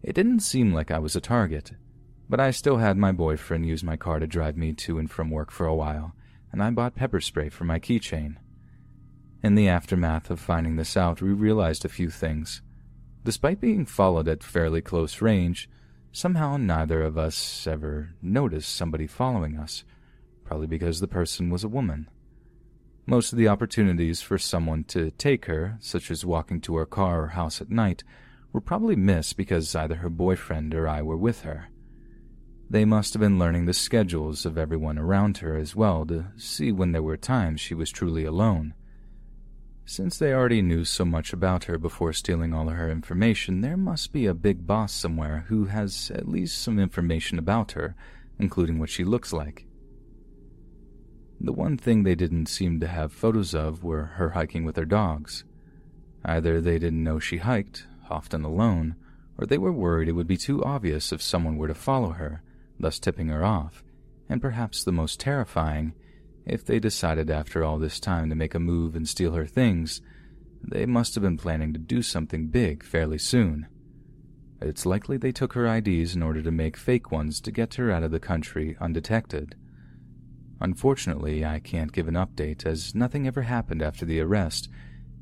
It 0.00 0.14
didn't 0.14 0.40
seem 0.40 0.72
like 0.72 0.92
I 0.92 1.00
was 1.00 1.16
a 1.16 1.20
target, 1.20 1.72
but 2.28 2.38
I 2.38 2.52
still 2.52 2.76
had 2.76 2.96
my 2.96 3.10
boyfriend 3.10 3.66
use 3.66 3.82
my 3.82 3.96
car 3.96 4.20
to 4.20 4.28
drive 4.28 4.56
me 4.56 4.74
to 4.74 5.00
and 5.00 5.10
from 5.10 5.28
work 5.28 5.50
for 5.50 5.66
a 5.66 5.74
while, 5.74 6.14
and 6.52 6.62
I 6.62 6.70
bought 6.70 6.94
pepper 6.94 7.20
spray 7.20 7.48
for 7.48 7.64
my 7.64 7.80
keychain. 7.80 8.36
In 9.42 9.56
the 9.56 9.66
aftermath 9.66 10.30
of 10.30 10.38
finding 10.38 10.76
this 10.76 10.96
out, 10.96 11.20
we 11.20 11.30
realized 11.30 11.84
a 11.84 11.88
few 11.88 12.08
things. 12.08 12.62
Despite 13.24 13.60
being 13.60 13.84
followed 13.84 14.28
at 14.28 14.44
fairly 14.44 14.82
close 14.82 15.20
range, 15.20 15.68
somehow 16.12 16.58
neither 16.58 17.02
of 17.02 17.18
us 17.18 17.66
ever 17.66 18.10
noticed 18.22 18.72
somebody 18.72 19.08
following 19.08 19.58
us, 19.58 19.82
probably 20.44 20.68
because 20.68 21.00
the 21.00 21.08
person 21.08 21.50
was 21.50 21.64
a 21.64 21.68
woman. 21.68 22.08
Most 23.06 23.32
of 23.32 23.38
the 23.38 23.48
opportunities 23.48 24.22
for 24.22 24.38
someone 24.38 24.84
to 24.84 25.10
take 25.12 25.46
her, 25.46 25.76
such 25.80 26.10
as 26.10 26.24
walking 26.24 26.60
to 26.62 26.76
her 26.76 26.86
car 26.86 27.24
or 27.24 27.28
house 27.28 27.60
at 27.60 27.68
night, 27.68 28.04
were 28.52 28.60
probably 28.60 28.94
missed 28.94 29.36
because 29.36 29.74
either 29.74 29.96
her 29.96 30.10
boyfriend 30.10 30.72
or 30.72 30.86
I 30.86 31.02
were 31.02 31.16
with 31.16 31.42
her. 31.42 31.68
They 32.70 32.84
must 32.84 33.12
have 33.14 33.20
been 33.20 33.40
learning 33.40 33.66
the 33.66 33.74
schedules 33.74 34.46
of 34.46 34.56
everyone 34.56 34.98
around 34.98 35.38
her 35.38 35.56
as 35.56 35.74
well 35.74 36.06
to 36.06 36.26
see 36.36 36.70
when 36.70 36.92
there 36.92 37.02
were 37.02 37.16
times 37.16 37.60
she 37.60 37.74
was 37.74 37.90
truly 37.90 38.24
alone. 38.24 38.72
Since 39.84 40.18
they 40.18 40.32
already 40.32 40.62
knew 40.62 40.84
so 40.84 41.04
much 41.04 41.32
about 41.32 41.64
her 41.64 41.78
before 41.78 42.12
stealing 42.12 42.54
all 42.54 42.68
her 42.68 42.88
information, 42.88 43.62
there 43.62 43.76
must 43.76 44.12
be 44.12 44.26
a 44.26 44.32
big 44.32 44.64
boss 44.64 44.92
somewhere 44.92 45.44
who 45.48 45.64
has 45.64 46.12
at 46.14 46.28
least 46.28 46.62
some 46.62 46.78
information 46.78 47.36
about 47.36 47.72
her, 47.72 47.96
including 48.38 48.78
what 48.78 48.90
she 48.90 49.02
looks 49.02 49.32
like. 49.32 49.66
The 51.44 51.52
one 51.52 51.76
thing 51.76 52.04
they 52.04 52.14
didn't 52.14 52.46
seem 52.46 52.78
to 52.78 52.86
have 52.86 53.12
photos 53.12 53.52
of 53.52 53.82
were 53.82 54.04
her 54.04 54.30
hiking 54.30 54.64
with 54.64 54.76
her 54.76 54.84
dogs. 54.84 55.42
Either 56.24 56.60
they 56.60 56.78
didn't 56.78 57.02
know 57.02 57.18
she 57.18 57.38
hiked, 57.38 57.88
often 58.08 58.44
alone, 58.44 58.94
or 59.36 59.44
they 59.44 59.58
were 59.58 59.72
worried 59.72 60.08
it 60.08 60.12
would 60.12 60.28
be 60.28 60.36
too 60.36 60.62
obvious 60.62 61.12
if 61.12 61.20
someone 61.20 61.56
were 61.56 61.66
to 61.66 61.74
follow 61.74 62.10
her, 62.10 62.44
thus 62.78 63.00
tipping 63.00 63.26
her 63.26 63.44
off, 63.44 63.82
and 64.28 64.40
perhaps 64.40 64.84
the 64.84 64.92
most 64.92 65.18
terrifying, 65.18 65.94
if 66.46 66.64
they 66.64 66.78
decided 66.78 67.28
after 67.28 67.64
all 67.64 67.76
this 67.76 67.98
time 67.98 68.28
to 68.28 68.36
make 68.36 68.54
a 68.54 68.60
move 68.60 68.94
and 68.94 69.08
steal 69.08 69.32
her 69.32 69.46
things, 69.46 70.00
they 70.62 70.86
must 70.86 71.16
have 71.16 71.22
been 71.22 71.36
planning 71.36 71.72
to 71.72 71.78
do 71.80 72.02
something 72.02 72.46
big 72.50 72.84
fairly 72.84 73.18
soon. 73.18 73.66
It's 74.60 74.86
likely 74.86 75.16
they 75.16 75.32
took 75.32 75.54
her 75.54 75.66
IDs 75.66 76.14
in 76.14 76.22
order 76.22 76.40
to 76.40 76.52
make 76.52 76.76
fake 76.76 77.10
ones 77.10 77.40
to 77.40 77.50
get 77.50 77.74
her 77.74 77.90
out 77.90 78.04
of 78.04 78.12
the 78.12 78.20
country 78.20 78.76
undetected. 78.80 79.56
Unfortunately, 80.62 81.44
I 81.44 81.58
can't 81.58 81.90
give 81.90 82.06
an 82.06 82.14
update 82.14 82.64
as 82.64 82.94
nothing 82.94 83.26
ever 83.26 83.42
happened 83.42 83.82
after 83.82 84.06
the 84.06 84.20
arrest, 84.20 84.68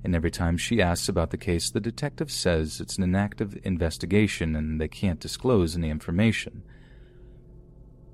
and 0.04 0.14
every 0.14 0.30
time 0.30 0.58
she 0.58 0.82
asks 0.82 1.08
about 1.08 1.30
the 1.30 1.38
case, 1.38 1.70
the 1.70 1.80
detective 1.80 2.30
says 2.30 2.78
it's 2.78 2.98
an 2.98 3.14
active 3.14 3.58
investigation 3.64 4.54
and 4.54 4.78
they 4.78 4.86
can't 4.86 5.18
disclose 5.18 5.74
any 5.74 5.88
information. 5.88 6.62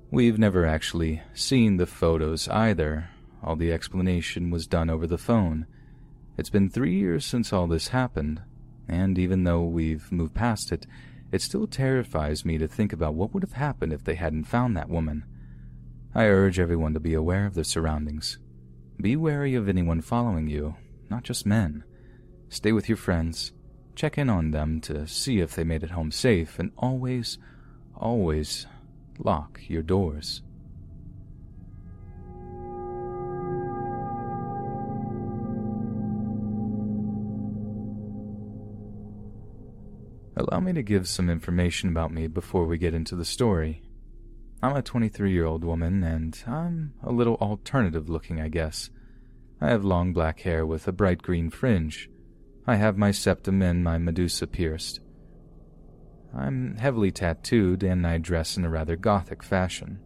We've 0.09 0.39
never 0.39 0.65
actually 0.65 1.21
seen 1.33 1.75
the 1.75 1.85
photos 1.85 2.47
either. 2.47 3.09
All 3.43 3.57
the 3.57 3.73
explanation 3.73 4.49
was 4.49 4.65
done 4.65 4.89
over 4.89 5.05
the 5.05 5.17
phone. 5.17 5.67
It's 6.37 6.49
been 6.49 6.69
three 6.69 6.95
years 6.95 7.25
since 7.25 7.51
all 7.51 7.67
this 7.67 7.89
happened, 7.89 8.41
and 8.87 9.19
even 9.19 9.43
though 9.43 9.63
we've 9.63 10.09
moved 10.13 10.33
past 10.33 10.71
it, 10.71 10.87
it 11.33 11.41
still 11.41 11.67
terrifies 11.67 12.45
me 12.45 12.57
to 12.57 12.69
think 12.69 12.93
about 12.93 13.15
what 13.15 13.33
would 13.33 13.43
have 13.43 13.51
happened 13.51 13.91
if 13.91 14.05
they 14.05 14.15
hadn't 14.15 14.45
found 14.45 14.77
that 14.77 14.87
woman. 14.87 15.25
I 16.15 16.25
urge 16.25 16.59
everyone 16.59 16.93
to 16.93 16.99
be 16.99 17.13
aware 17.13 17.45
of 17.45 17.53
their 17.53 17.63
surroundings. 17.63 18.39
Be 18.99 19.15
wary 19.15 19.53
of 19.53 19.69
anyone 19.69 20.01
following 20.01 20.47
you, 20.47 20.75
not 21.09 21.23
just 21.23 21.45
men. 21.45 21.83
Stay 22.49 22.71
with 22.71 22.89
your 22.89 22.97
friends. 22.97 23.51
Check 23.95 24.17
in 24.17 24.29
on 24.29 24.51
them 24.51 24.81
to 24.81 25.07
see 25.07 25.39
if 25.39 25.55
they 25.55 25.63
made 25.63 25.83
it 25.83 25.91
home 25.91 26.11
safe, 26.11 26.59
and 26.59 26.71
always, 26.77 27.37
always 27.95 28.65
lock 29.19 29.61
your 29.67 29.83
doors. 29.83 30.41
Allow 40.35 40.59
me 40.59 40.73
to 40.73 40.83
give 40.83 41.07
some 41.07 41.31
information 41.31 41.89
about 41.89 42.13
me 42.13 42.27
before 42.27 42.65
we 42.65 42.77
get 42.77 42.93
into 42.93 43.15
the 43.15 43.25
story. 43.25 43.81
I'm 44.61 44.75
a 44.75 44.81
23 44.81 45.31
year 45.31 45.45
old 45.45 45.63
woman, 45.63 46.03
and 46.03 46.37
I'm 46.47 46.93
a 47.03 47.11
little 47.11 47.35
alternative 47.35 48.09
looking, 48.09 48.41
I 48.41 48.47
guess. 48.47 48.89
I 49.61 49.69
have 49.69 49.85
long 49.85 50.13
black 50.13 50.39
hair 50.41 50.65
with 50.65 50.87
a 50.87 50.91
bright 50.91 51.21
green 51.21 51.49
fringe. 51.49 52.09
I 52.65 52.75
have 52.75 52.97
my 52.97 53.11
septum 53.11 53.61
and 53.61 53.83
my 53.83 53.97
medusa 53.97 54.47
pierced. 54.47 54.99
I'm 56.35 56.75
heavily 56.77 57.11
tattooed 57.11 57.83
and 57.83 58.05
I 58.05 58.17
dress 58.17 58.57
in 58.57 58.65
a 58.65 58.69
rather 58.69 58.95
gothic 58.95 59.41
fashion. 59.41 59.99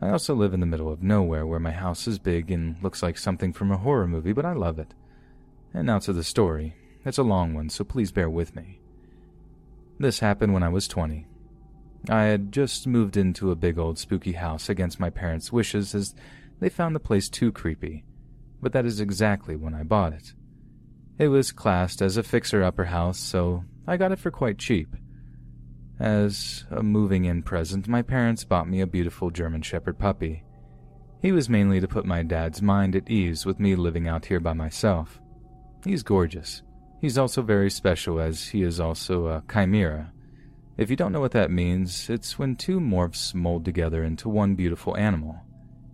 I 0.00 0.10
also 0.10 0.34
live 0.34 0.52
in 0.52 0.60
the 0.60 0.66
middle 0.66 0.92
of 0.92 1.02
nowhere 1.02 1.46
where 1.46 1.58
my 1.58 1.70
house 1.70 2.06
is 2.06 2.18
big 2.18 2.50
and 2.50 2.76
looks 2.82 3.02
like 3.02 3.16
something 3.16 3.52
from 3.52 3.72
a 3.72 3.78
horror 3.78 4.06
movie, 4.06 4.32
but 4.32 4.44
I 4.44 4.52
love 4.52 4.78
it. 4.78 4.92
And 5.72 5.86
now 5.86 5.98
to 6.00 6.12
the 6.12 6.22
story. 6.22 6.74
It's 7.04 7.18
a 7.18 7.22
long 7.22 7.54
one, 7.54 7.70
so 7.70 7.84
please 7.84 8.12
bear 8.12 8.28
with 8.28 8.54
me. 8.54 8.80
This 9.98 10.18
happened 10.18 10.52
when 10.52 10.62
I 10.62 10.68
was 10.68 10.88
20. 10.88 11.26
I 12.08 12.24
had 12.24 12.52
just 12.52 12.86
moved 12.86 13.16
into 13.16 13.50
a 13.50 13.56
big 13.56 13.78
old 13.78 13.98
spooky 13.98 14.32
house 14.32 14.68
against 14.68 15.00
my 15.00 15.10
parents' 15.10 15.52
wishes 15.52 15.94
as 15.94 16.14
they 16.60 16.68
found 16.68 16.94
the 16.94 17.00
place 17.00 17.28
too 17.28 17.50
creepy, 17.50 18.04
but 18.62 18.72
that 18.72 18.86
is 18.86 19.00
exactly 19.00 19.56
when 19.56 19.74
I 19.74 19.82
bought 19.82 20.12
it. 20.12 20.32
It 21.18 21.28
was 21.28 21.50
classed 21.50 22.02
as 22.02 22.16
a 22.16 22.22
fixer 22.22 22.62
upper 22.62 22.84
house, 22.84 23.18
so 23.18 23.64
I 23.86 23.96
got 23.96 24.12
it 24.12 24.18
for 24.18 24.30
quite 24.30 24.58
cheap. 24.58 24.94
As 25.98 26.64
a 26.70 26.82
moving 26.82 27.24
in 27.24 27.42
present, 27.42 27.88
my 27.88 28.02
parents 28.02 28.44
bought 28.44 28.68
me 28.68 28.80
a 28.80 28.86
beautiful 28.86 29.30
German 29.30 29.62
Shepherd 29.62 29.98
puppy. 29.98 30.44
He 31.22 31.32
was 31.32 31.48
mainly 31.48 31.80
to 31.80 31.88
put 31.88 32.04
my 32.04 32.22
dad's 32.22 32.60
mind 32.60 32.94
at 32.94 33.10
ease 33.10 33.46
with 33.46 33.58
me 33.58 33.74
living 33.74 34.06
out 34.06 34.26
here 34.26 34.40
by 34.40 34.52
myself. 34.52 35.20
He's 35.84 36.02
gorgeous. 36.02 36.62
He's 37.00 37.18
also 37.18 37.42
very 37.42 37.70
special 37.70 38.20
as 38.20 38.48
he 38.48 38.62
is 38.62 38.78
also 38.78 39.26
a 39.26 39.42
chimera. 39.50 40.12
If 40.76 40.90
you 40.90 40.96
don't 40.96 41.12
know 41.12 41.20
what 41.20 41.32
that 41.32 41.50
means, 41.50 42.10
it's 42.10 42.38
when 42.38 42.54
two 42.54 42.80
morphs 42.80 43.34
mold 43.34 43.64
together 43.64 44.04
into 44.04 44.28
one 44.28 44.54
beautiful 44.54 44.96
animal. 44.96 45.40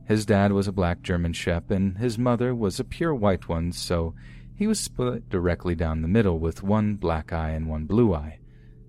His 0.06 0.26
dad 0.26 0.52
was 0.52 0.66
a 0.66 0.72
black 0.72 1.02
German 1.02 1.32
Shep, 1.32 1.70
and 1.70 1.98
his 1.98 2.18
mother 2.18 2.52
was 2.52 2.80
a 2.80 2.84
pure 2.84 3.14
white 3.14 3.48
one, 3.48 3.70
so 3.70 4.14
he 4.56 4.66
was 4.66 4.80
split 4.80 5.28
directly 5.28 5.76
down 5.76 6.02
the 6.02 6.08
middle 6.08 6.38
with 6.38 6.64
one 6.64 6.96
black 6.96 7.32
eye 7.32 7.50
and 7.50 7.68
one 7.68 7.84
blue 7.84 8.12
eye. 8.12 8.40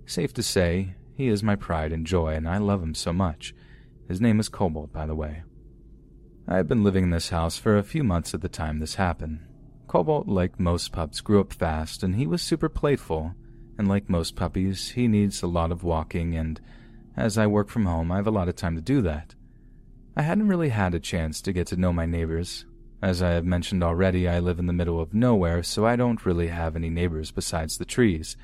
Safe 0.06 0.34
to 0.34 0.44
say, 0.44 0.96
he 1.16 1.28
is 1.28 1.44
my 1.44 1.56
pride 1.56 1.94
and 1.94 2.08
joy, 2.08 2.34
and 2.34 2.50
I 2.50 2.58
love 2.58 2.82
him 2.82 2.96
so 2.96 3.14
much. 3.14 3.54
His 4.08 4.20
name 4.20 4.40
is 4.40 4.50
Cobalt, 4.50 4.92
by 4.92 5.06
the 5.06 5.16
way. 5.16 5.44
I 6.48 6.58
had 6.58 6.68
been 6.68 6.84
living 6.84 7.06
in 7.06 7.10
this 7.12 7.30
house 7.30 7.58
for 7.58 7.78
a 7.78 7.84
few 7.84 8.04
months 8.04 8.34
at 8.34 8.42
the 8.42 8.50
time 8.50 8.80
this 8.80 8.96
happened. 8.96 9.48
Cobalt, 9.88 10.28
like 10.28 10.60
most 10.60 10.92
pups, 10.92 11.22
grew 11.22 11.40
up 11.40 11.54
fast, 11.54 12.02
and 12.02 12.16
he 12.16 12.26
was 12.26 12.42
super 12.42 12.68
playful, 12.68 13.36
and 13.78 13.88
like 13.88 14.10
most 14.10 14.36
puppies, 14.36 14.92
he 14.92 15.08
needs 15.08 15.42
a 15.42 15.48
lot 15.48 15.72
of 15.72 15.84
walking, 15.84 16.36
and 16.36 16.60
as 17.16 17.38
I 17.38 17.48
work 17.48 17.70
from 17.70 17.86
home, 17.86 18.12
I 18.12 18.18
have 18.18 18.28
a 18.28 18.32
lot 18.32 18.50
of 18.50 18.56
time 18.56 18.76
to 18.76 18.82
do 18.82 19.02
that. 19.02 19.36
I 20.16 20.22
hadn't 20.22 20.48
really 20.48 20.70
had 20.70 20.94
a 20.94 21.00
chance 21.00 21.42
to 21.42 21.54
get 21.54 21.68
to 21.68 21.76
know 21.76 21.92
my 21.92 22.06
neighbors. 22.06 22.66
As 23.02 23.22
I 23.22 23.32
have 23.32 23.46
mentioned 23.46 23.84
already, 23.84 24.28
I 24.28 24.40
live 24.40 24.60
in 24.60 24.68
the 24.68 24.74
middle 24.74 25.00
of 25.00 25.14
nowhere, 25.14 25.64
so 25.64 25.86
I 25.86 25.96
don't 25.96 26.26
really 26.26 26.48
have 26.48 26.76
any 26.76 26.90
neighbors 26.90 27.32
besides 27.32 27.78
the 27.78 27.86
trees. 27.86 28.38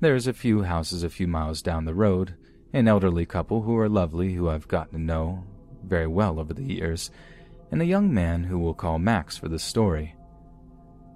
There's 0.00 0.26
a 0.26 0.32
few 0.32 0.62
houses 0.62 1.02
a 1.02 1.10
few 1.10 1.26
miles 1.26 1.60
down 1.60 1.84
the 1.84 1.94
road, 1.94 2.34
an 2.72 2.88
elderly 2.88 3.26
couple 3.26 3.62
who 3.62 3.76
are 3.76 3.88
lovely 3.88 4.34
who 4.34 4.48
I've 4.48 4.68
gotten 4.68 4.92
to 4.92 5.04
know 5.04 5.44
very 5.84 6.06
well 6.06 6.40
over 6.40 6.54
the 6.54 6.62
years, 6.62 7.10
and 7.70 7.82
a 7.82 7.86
young 7.86 8.12
man 8.14 8.44
who 8.44 8.58
we'll 8.58 8.74
call 8.74 8.98
Max 8.98 9.36
for 9.36 9.48
this 9.48 9.62
story. 9.62 10.14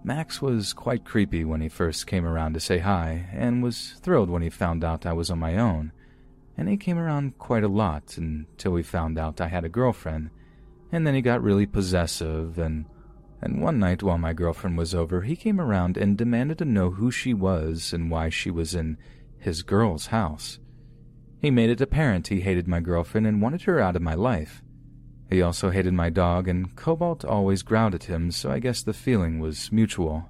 Max 0.06 0.40
was 0.40 0.72
quite 0.72 1.04
creepy 1.04 1.44
when 1.44 1.60
he 1.60 1.68
first 1.68 2.06
came 2.06 2.24
around 2.24 2.54
to 2.54 2.60
say 2.60 2.78
hi, 2.78 3.28
and 3.32 3.62
was 3.62 3.94
thrilled 4.00 4.30
when 4.30 4.40
he 4.40 4.48
found 4.48 4.84
out 4.84 5.04
I 5.04 5.12
was 5.12 5.30
on 5.30 5.38
my 5.38 5.58
own 5.58 5.92
and 6.56 6.68
he 6.68 6.76
came 6.76 6.96
around 6.96 7.38
quite 7.38 7.64
a 7.64 7.68
lot 7.68 8.16
until 8.16 8.72
we 8.72 8.82
found 8.82 9.18
out 9.18 9.40
I 9.40 9.48
had 9.48 9.64
a 9.64 9.68
girlfriend, 9.68 10.30
and 10.90 11.06
then 11.06 11.14
he 11.14 11.20
got 11.20 11.42
really 11.42 11.66
possessive 11.66 12.58
and 12.58 12.86
and 13.42 13.60
one 13.60 13.78
night 13.78 14.02
while 14.02 14.16
my 14.16 14.32
girlfriend 14.32 14.78
was 14.78 14.94
over, 14.94 15.22
he 15.22 15.36
came 15.36 15.60
around 15.60 15.98
and 15.98 16.16
demanded 16.16 16.56
to 16.58 16.64
know 16.64 16.92
who 16.92 17.10
she 17.10 17.34
was 17.34 17.92
and 17.92 18.10
why 18.10 18.30
she 18.30 18.50
was 18.50 18.74
in 18.74 18.96
his 19.38 19.62
girl's 19.62 20.06
house. 20.06 20.58
He 21.42 21.50
made 21.50 21.68
it 21.68 21.82
apparent 21.82 22.28
he 22.28 22.40
hated 22.40 22.66
my 22.66 22.80
girlfriend 22.80 23.26
and 23.26 23.42
wanted 23.42 23.62
her 23.62 23.78
out 23.78 23.94
of 23.94 24.00
my 24.02 24.14
life. 24.14 24.62
He 25.28 25.42
also 25.42 25.70
hated 25.70 25.92
my 25.92 26.10
dog, 26.10 26.48
and 26.48 26.74
Cobalt 26.76 27.24
always 27.24 27.62
growled 27.62 27.94
at 27.94 28.04
him, 28.04 28.30
so 28.30 28.50
I 28.50 28.58
guess 28.58 28.82
the 28.82 28.92
feeling 28.92 29.40
was 29.40 29.72
mutual. 29.72 30.28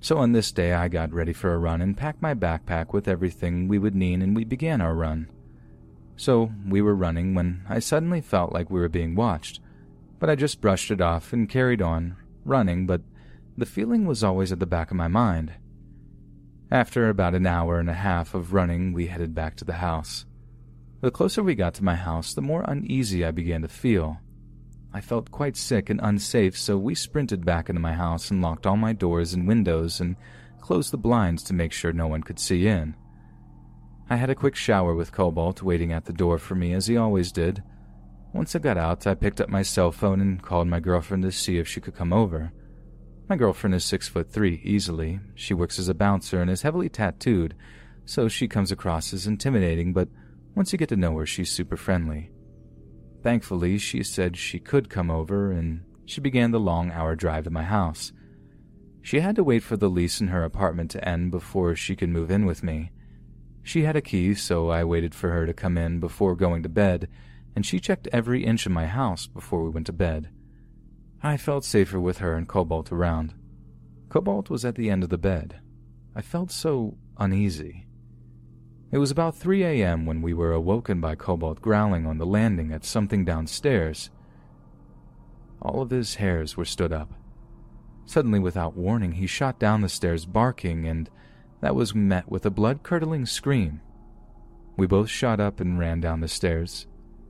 So 0.00 0.18
on 0.18 0.32
this 0.32 0.52
day, 0.52 0.72
I 0.72 0.88
got 0.88 1.12
ready 1.12 1.32
for 1.32 1.52
a 1.52 1.58
run 1.58 1.82
and 1.82 1.96
packed 1.96 2.22
my 2.22 2.34
backpack 2.34 2.92
with 2.92 3.08
everything 3.08 3.68
we 3.68 3.78
would 3.78 3.94
need, 3.94 4.22
and 4.22 4.36
we 4.36 4.44
began 4.44 4.80
our 4.80 4.94
run. 4.94 5.28
So 6.16 6.52
we 6.66 6.80
were 6.80 6.94
running 6.94 7.34
when 7.34 7.64
I 7.68 7.78
suddenly 7.80 8.20
felt 8.20 8.52
like 8.52 8.70
we 8.70 8.80
were 8.80 8.88
being 8.88 9.14
watched, 9.14 9.60
but 10.18 10.30
I 10.30 10.34
just 10.34 10.60
brushed 10.60 10.90
it 10.90 11.00
off 11.00 11.32
and 11.32 11.48
carried 11.48 11.82
on, 11.82 12.16
running, 12.44 12.86
but 12.86 13.02
the 13.58 13.66
feeling 13.66 14.06
was 14.06 14.22
always 14.22 14.52
at 14.52 14.60
the 14.60 14.66
back 14.66 14.90
of 14.90 14.96
my 14.96 15.08
mind. 15.08 15.52
After 16.70 17.08
about 17.08 17.34
an 17.34 17.46
hour 17.46 17.78
and 17.78 17.88
a 17.88 17.94
half 17.94 18.34
of 18.34 18.52
running, 18.52 18.92
we 18.92 19.06
headed 19.06 19.34
back 19.34 19.56
to 19.56 19.64
the 19.64 19.74
house. 19.74 20.25
The 21.06 21.12
closer 21.12 21.40
we 21.40 21.54
got 21.54 21.72
to 21.74 21.84
my 21.84 21.94
house, 21.94 22.34
the 22.34 22.42
more 22.42 22.64
uneasy 22.66 23.24
I 23.24 23.30
began 23.30 23.62
to 23.62 23.68
feel. 23.68 24.18
I 24.92 25.00
felt 25.00 25.30
quite 25.30 25.56
sick 25.56 25.88
and 25.88 26.00
unsafe, 26.02 26.58
so 26.58 26.76
we 26.76 26.96
sprinted 26.96 27.46
back 27.46 27.68
into 27.68 27.80
my 27.80 27.92
house 27.92 28.32
and 28.32 28.42
locked 28.42 28.66
all 28.66 28.76
my 28.76 28.92
doors 28.92 29.32
and 29.32 29.46
windows 29.46 30.00
and 30.00 30.16
closed 30.60 30.90
the 30.92 30.96
blinds 30.96 31.44
to 31.44 31.54
make 31.54 31.72
sure 31.72 31.92
no 31.92 32.08
one 32.08 32.24
could 32.24 32.40
see 32.40 32.66
in. 32.66 32.96
I 34.10 34.16
had 34.16 34.30
a 34.30 34.34
quick 34.34 34.56
shower 34.56 34.96
with 34.96 35.12
Cobalt 35.12 35.62
waiting 35.62 35.92
at 35.92 36.06
the 36.06 36.12
door 36.12 36.38
for 36.38 36.56
me 36.56 36.72
as 36.72 36.88
he 36.88 36.96
always 36.96 37.30
did. 37.30 37.62
Once 38.32 38.56
I 38.56 38.58
got 38.58 38.76
out, 38.76 39.06
I 39.06 39.14
picked 39.14 39.40
up 39.40 39.48
my 39.48 39.62
cell 39.62 39.92
phone 39.92 40.20
and 40.20 40.42
called 40.42 40.66
my 40.66 40.80
girlfriend 40.80 41.22
to 41.22 41.30
see 41.30 41.58
if 41.58 41.68
she 41.68 41.80
could 41.80 41.94
come 41.94 42.12
over. 42.12 42.50
My 43.28 43.36
girlfriend 43.36 43.76
is 43.76 43.84
six 43.84 44.08
foot 44.08 44.32
three 44.32 44.60
easily. 44.64 45.20
She 45.36 45.54
works 45.54 45.78
as 45.78 45.88
a 45.88 45.94
bouncer 45.94 46.42
and 46.42 46.50
is 46.50 46.62
heavily 46.62 46.88
tattooed, 46.88 47.54
so 48.04 48.26
she 48.26 48.48
comes 48.48 48.72
across 48.72 49.12
as 49.12 49.28
intimidating, 49.28 49.92
but 49.92 50.08
once 50.56 50.72
you 50.72 50.78
get 50.78 50.88
to 50.88 50.96
know 50.96 51.16
her, 51.18 51.26
she's 51.26 51.50
super 51.50 51.76
friendly. 51.76 52.30
Thankfully, 53.22 53.78
she 53.78 54.02
said 54.02 54.36
she 54.36 54.58
could 54.58 54.88
come 54.88 55.10
over, 55.10 55.52
and 55.52 55.82
she 56.06 56.20
began 56.20 56.50
the 56.50 56.58
long 56.58 56.90
hour 56.90 57.14
drive 57.14 57.44
to 57.44 57.50
my 57.50 57.62
house. 57.62 58.12
She 59.02 59.20
had 59.20 59.36
to 59.36 59.44
wait 59.44 59.62
for 59.62 59.76
the 59.76 59.90
lease 59.90 60.20
in 60.20 60.28
her 60.28 60.42
apartment 60.42 60.90
to 60.92 61.08
end 61.08 61.30
before 61.30 61.76
she 61.76 61.94
could 61.94 62.08
move 62.08 62.30
in 62.30 62.46
with 62.46 62.62
me. 62.62 62.90
She 63.62 63.82
had 63.82 63.96
a 63.96 64.00
key, 64.00 64.34
so 64.34 64.70
I 64.70 64.82
waited 64.82 65.14
for 65.14 65.30
her 65.30 65.44
to 65.44 65.52
come 65.52 65.76
in 65.76 66.00
before 66.00 66.34
going 66.34 66.62
to 66.62 66.68
bed, 66.68 67.08
and 67.54 67.66
she 67.66 67.78
checked 67.78 68.08
every 68.12 68.44
inch 68.44 68.64
of 68.64 68.72
my 68.72 68.86
house 68.86 69.26
before 69.26 69.62
we 69.62 69.70
went 69.70 69.86
to 69.86 69.92
bed. 69.92 70.30
I 71.22 71.36
felt 71.36 71.64
safer 71.64 72.00
with 72.00 72.18
her 72.18 72.34
and 72.34 72.48
Cobalt 72.48 72.90
around. 72.90 73.34
Cobalt 74.08 74.48
was 74.48 74.64
at 74.64 74.76
the 74.76 74.88
end 74.88 75.02
of 75.02 75.10
the 75.10 75.18
bed. 75.18 75.60
I 76.14 76.22
felt 76.22 76.50
so 76.50 76.96
uneasy. 77.18 77.85
It 78.92 78.98
was 78.98 79.10
about 79.10 79.36
3 79.36 79.64
a.m. 79.64 80.06
when 80.06 80.22
we 80.22 80.32
were 80.32 80.52
awoken 80.52 81.00
by 81.00 81.16
Cobalt 81.16 81.60
growling 81.60 82.06
on 82.06 82.18
the 82.18 82.26
landing 82.26 82.72
at 82.72 82.84
something 82.84 83.24
downstairs. 83.24 84.10
All 85.60 85.82
of 85.82 85.90
his 85.90 86.16
hairs 86.16 86.56
were 86.56 86.64
stood 86.64 86.92
up. 86.92 87.12
Suddenly, 88.04 88.38
without 88.38 88.76
warning, 88.76 89.12
he 89.12 89.26
shot 89.26 89.58
down 89.58 89.80
the 89.80 89.88
stairs 89.88 90.24
barking, 90.24 90.86
and 90.86 91.10
that 91.60 91.74
was 91.74 91.96
met 91.96 92.30
with 92.30 92.46
a 92.46 92.50
blood 92.50 92.84
curdling 92.84 93.26
scream. 93.26 93.80
We 94.76 94.86
both 94.86 95.08
shot 95.08 95.40
up 95.40 95.58
and 95.58 95.78
ran 95.78 96.00
down 96.00 96.20
the 96.20 96.28
stairs. 96.28 96.86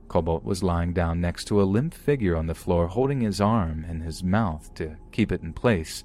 Cobalt 0.07 0.43
was 0.43 0.61
lying 0.61 0.93
down 0.93 1.19
next 1.19 1.45
to 1.45 1.61
a 1.61 1.63
limp 1.63 1.95
figure 1.95 2.35
on 2.35 2.45
the 2.45 2.53
floor, 2.53 2.87
holding 2.87 3.21
his 3.21 3.41
arm 3.41 3.83
in 3.83 4.01
his 4.01 4.23
mouth 4.23 4.71
to 4.75 4.95
keep 5.11 5.31
it 5.31 5.41
in 5.41 5.53
place. 5.53 6.03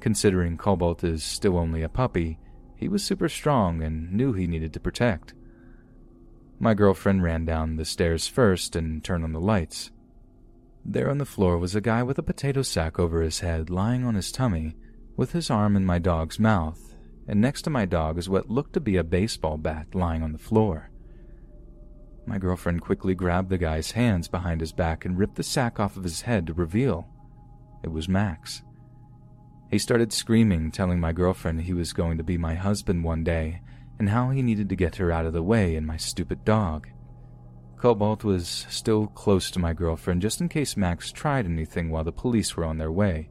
Considering 0.00 0.58
Cobalt 0.58 1.02
is 1.02 1.24
still 1.24 1.56
only 1.56 1.82
a 1.82 1.88
puppy, 1.88 2.38
he 2.80 2.88
was 2.88 3.04
super 3.04 3.28
strong 3.28 3.82
and 3.82 4.10
knew 4.10 4.32
he 4.32 4.46
needed 4.46 4.72
to 4.72 4.80
protect. 4.80 5.34
My 6.58 6.72
girlfriend 6.72 7.22
ran 7.22 7.44
down 7.44 7.76
the 7.76 7.84
stairs 7.84 8.26
first 8.26 8.74
and 8.74 9.04
turned 9.04 9.22
on 9.22 9.32
the 9.32 9.40
lights. 9.40 9.90
There 10.82 11.10
on 11.10 11.18
the 11.18 11.26
floor 11.26 11.58
was 11.58 11.74
a 11.74 11.82
guy 11.82 12.02
with 12.02 12.18
a 12.18 12.22
potato 12.22 12.62
sack 12.62 12.98
over 12.98 13.20
his 13.20 13.40
head, 13.40 13.68
lying 13.68 14.04
on 14.04 14.14
his 14.14 14.32
tummy, 14.32 14.76
with 15.14 15.32
his 15.32 15.50
arm 15.50 15.76
in 15.76 15.84
my 15.84 15.98
dog's 15.98 16.38
mouth, 16.38 16.94
and 17.28 17.38
next 17.38 17.62
to 17.62 17.70
my 17.70 17.84
dog 17.84 18.16
is 18.16 18.30
what 18.30 18.50
looked 18.50 18.72
to 18.72 18.80
be 18.80 18.96
a 18.96 19.04
baseball 19.04 19.58
bat 19.58 19.94
lying 19.94 20.22
on 20.22 20.32
the 20.32 20.38
floor. 20.38 20.90
My 22.26 22.38
girlfriend 22.38 22.80
quickly 22.80 23.14
grabbed 23.14 23.50
the 23.50 23.58
guy's 23.58 23.90
hands 23.90 24.26
behind 24.26 24.62
his 24.62 24.72
back 24.72 25.04
and 25.04 25.18
ripped 25.18 25.36
the 25.36 25.42
sack 25.42 25.78
off 25.78 25.98
of 25.98 26.04
his 26.04 26.22
head 26.22 26.46
to 26.46 26.54
reveal 26.54 27.08
it 27.82 27.92
was 27.92 28.08
Max. 28.08 28.62
He 29.70 29.78
started 29.78 30.12
screaming, 30.12 30.72
telling 30.72 30.98
my 30.98 31.12
girlfriend 31.12 31.62
he 31.62 31.72
was 31.72 31.92
going 31.92 32.18
to 32.18 32.24
be 32.24 32.36
my 32.36 32.54
husband 32.54 33.04
one 33.04 33.22
day 33.22 33.60
and 34.00 34.08
how 34.08 34.30
he 34.30 34.42
needed 34.42 34.68
to 34.68 34.76
get 34.76 34.96
her 34.96 35.12
out 35.12 35.26
of 35.26 35.32
the 35.32 35.42
way 35.42 35.76
and 35.76 35.86
my 35.86 35.96
stupid 35.96 36.44
dog. 36.44 36.88
Cobalt 37.76 38.24
was 38.24 38.66
still 38.68 39.06
close 39.06 39.50
to 39.50 39.58
my 39.58 39.72
girlfriend 39.72 40.22
just 40.22 40.40
in 40.40 40.48
case 40.48 40.76
Max 40.76 41.12
tried 41.12 41.46
anything 41.46 41.88
while 41.90 42.02
the 42.02 42.12
police 42.12 42.56
were 42.56 42.64
on 42.64 42.78
their 42.78 42.90
way. 42.90 43.30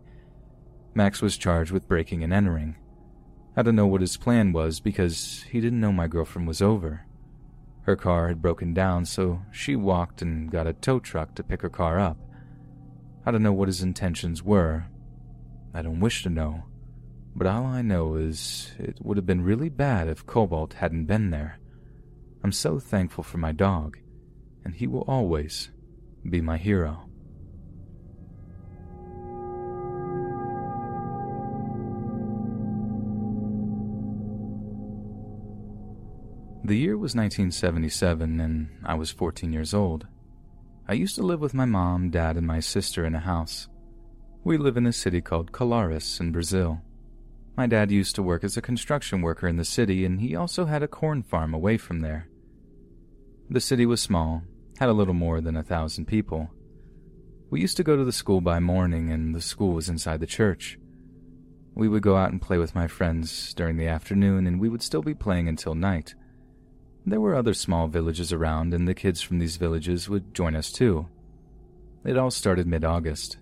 Max 0.94 1.22
was 1.22 1.38
charged 1.38 1.72
with 1.72 1.88
breaking 1.88 2.24
and 2.24 2.32
entering. 2.32 2.78
I 3.58 3.62
don't 3.62 3.76
know 3.76 3.88
what 3.88 4.02
his 4.02 4.16
plan 4.16 4.54
was 4.54 4.80
because 4.80 5.44
he 5.50 5.60
didn't 5.60 5.82
know 5.82 5.92
my 5.92 6.08
girlfriend 6.08 6.48
was 6.48 6.62
over. 6.62 7.06
Her 7.82 7.96
car 7.96 8.28
had 8.28 8.42
broken 8.42 8.74
down, 8.74 9.06
so 9.06 9.42
she 9.52 9.76
walked 9.76 10.22
and 10.22 10.50
got 10.50 10.68
a 10.68 10.74
tow 10.74 11.00
truck 11.00 11.36
to 11.36 11.44
pick 11.44 11.62
her 11.64 11.70
car 11.70 12.00
up. 12.00 12.18
I 13.26 13.32
don't 13.32 13.44
know 13.44 13.54
what 13.54 13.68
his 13.68 13.82
intentions 13.82 14.44
were, 14.44 14.86
I 15.74 15.82
don't 15.82 16.00
wish 16.00 16.24
to 16.24 16.30
know, 16.30 16.64
but 17.36 17.48
all 17.48 17.66
I 17.66 17.82
know 17.82 18.16
is 18.16 18.72
it 18.80 18.98
would 19.02 19.18
have 19.18 19.26
been 19.26 19.44
really 19.44 19.70
bad 19.70 20.08
if 20.08 20.26
Cobalt 20.26 20.74
hadn't 20.74 21.06
been 21.06 21.30
there. 21.30 21.60
I'm 22.44 22.52
so 22.52 22.80
thankful 22.80 23.24
for 23.24 23.38
my 23.38 23.52
dog, 23.52 23.98
and 24.66 24.74
he 24.74 24.88
will 24.88 25.04
always 25.08 25.72
be 26.28 26.42
my 26.42 26.58
hero. 26.58 27.10
The 36.64 36.78
year 36.78 36.98
was 36.98 37.16
1977, 37.16 38.40
and 38.40 38.70
I 38.86 38.94
was 38.94 39.12
14 39.12 39.52
years 39.52 39.74
old. 39.74 40.06
I 40.88 40.94
used 40.94 41.16
to 41.16 41.24
live 41.24 41.40
with 41.40 41.54
my 41.54 41.66
mom, 41.66 42.10
dad, 42.10 42.38
and 42.38 42.46
my 42.46 42.60
sister 42.60 43.06
in 43.06 43.16
a 43.16 43.20
house. 43.20 43.68
We 44.42 44.58
live 44.58 44.78
in 44.78 44.88
a 44.88 44.94
city 44.94 45.20
called 45.20 45.52
Colares 45.52 46.20
in 46.22 46.32
Brazil. 46.32 46.82
My 47.58 47.68
dad 47.68 47.92
used 47.92 48.16
to 48.16 48.24
work 48.24 48.46
as 48.46 48.56
a 48.56 48.62
construction 48.62 49.22
worker 49.22 49.50
in 49.50 49.58
the 49.58 49.66
city, 49.66 50.06
and 50.06 50.22
he 50.22 50.34
also 50.34 50.66
had 50.66 50.82
a 50.82 50.88
corn 50.88 51.24
farm 51.24 51.54
away 51.54 51.78
from 51.78 52.00
there. 52.00 52.30
The 53.50 53.60
city 53.60 53.86
was 53.86 54.00
small, 54.00 54.44
had 54.80 54.88
a 54.88 54.94
little 54.94 55.14
more 55.14 55.42
than 55.42 55.58
a 55.58 55.64
thousand 55.64 56.06
people. 56.06 56.50
We 57.50 57.60
used 57.60 57.76
to 57.78 57.84
go 57.84 57.98
to 57.98 58.06
the 58.06 58.14
school 58.14 58.40
by 58.40 58.62
morning, 58.62 59.12
and 59.12 59.36
the 59.36 59.42
school 59.42 59.74
was 59.74 59.90
inside 59.90 60.22
the 60.22 60.26
church. 60.26 60.80
We 61.76 61.90
would 61.90 62.02
go 62.04 62.16
out 62.16 62.32
and 62.32 62.42
play 62.42 62.58
with 62.58 62.76
my 62.76 62.88
friends 62.88 63.54
during 63.56 63.76
the 63.76 63.88
afternoon, 63.88 64.48
and 64.48 64.62
we 64.62 64.70
would 64.70 64.82
still 64.82 65.02
be 65.02 65.14
playing 65.14 65.50
until 65.50 65.76
night. 65.76 66.16
There 67.06 67.20
were 67.20 67.36
other 67.36 67.54
small 67.54 67.88
villages 67.88 68.32
around, 68.32 68.74
and 68.74 68.88
the 68.88 68.94
kids 68.94 69.22
from 69.22 69.40
these 69.40 69.58
villages 69.58 70.08
would 70.08 70.34
join 70.34 70.56
us 70.56 70.72
too. 70.72 71.08
It 72.06 72.18
all 72.18 72.32
started 72.32 72.68
mid 72.68 72.86
August. 72.86 73.39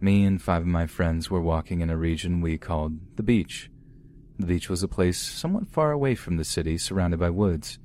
Me 0.00 0.24
and 0.24 0.40
five 0.40 0.62
of 0.62 0.68
my 0.68 0.86
friends 0.86 1.28
were 1.28 1.40
walking 1.40 1.80
in 1.80 1.90
a 1.90 1.96
region 1.96 2.40
we 2.40 2.56
called 2.56 2.98
the 3.16 3.22
beach. 3.22 3.68
The 4.38 4.46
beach 4.46 4.68
was 4.68 4.84
a 4.84 4.88
place 4.88 5.18
somewhat 5.18 5.66
far 5.66 5.90
away 5.90 6.14
from 6.14 6.36
the 6.36 6.44
city, 6.44 6.78
surrounded 6.78 7.18
by 7.18 7.30
woods. 7.30 7.80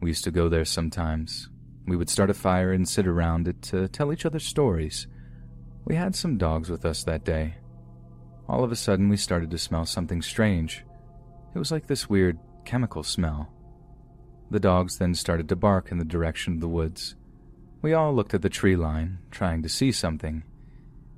We 0.00 0.10
used 0.10 0.24
to 0.24 0.32
go 0.32 0.48
there 0.48 0.64
sometimes. 0.64 1.48
We 1.86 1.96
would 1.96 2.10
start 2.10 2.30
a 2.30 2.34
fire 2.34 2.72
and 2.72 2.88
sit 2.88 3.06
around 3.06 3.46
it 3.46 3.62
to 3.62 3.86
tell 3.86 4.12
each 4.12 4.26
other 4.26 4.40
stories. 4.40 5.06
We 5.84 5.94
had 5.94 6.16
some 6.16 6.36
dogs 6.36 6.68
with 6.68 6.84
us 6.84 7.04
that 7.04 7.24
day. 7.24 7.54
All 8.48 8.64
of 8.64 8.72
a 8.72 8.76
sudden, 8.76 9.08
we 9.08 9.16
started 9.16 9.50
to 9.52 9.58
smell 9.58 9.86
something 9.86 10.20
strange. 10.20 10.84
It 11.54 11.58
was 11.58 11.70
like 11.70 11.86
this 11.86 12.10
weird 12.10 12.38
chemical 12.64 13.04
smell. 13.04 13.52
The 14.50 14.60
dogs 14.60 14.98
then 14.98 15.14
started 15.14 15.48
to 15.48 15.56
bark 15.56 15.92
in 15.92 15.98
the 15.98 16.04
direction 16.04 16.54
of 16.54 16.60
the 16.60 16.68
woods. 16.68 17.14
We 17.80 17.94
all 17.94 18.12
looked 18.12 18.34
at 18.34 18.42
the 18.42 18.48
tree 18.48 18.76
line, 18.76 19.18
trying 19.30 19.62
to 19.62 19.68
see 19.68 19.92
something. 19.92 20.42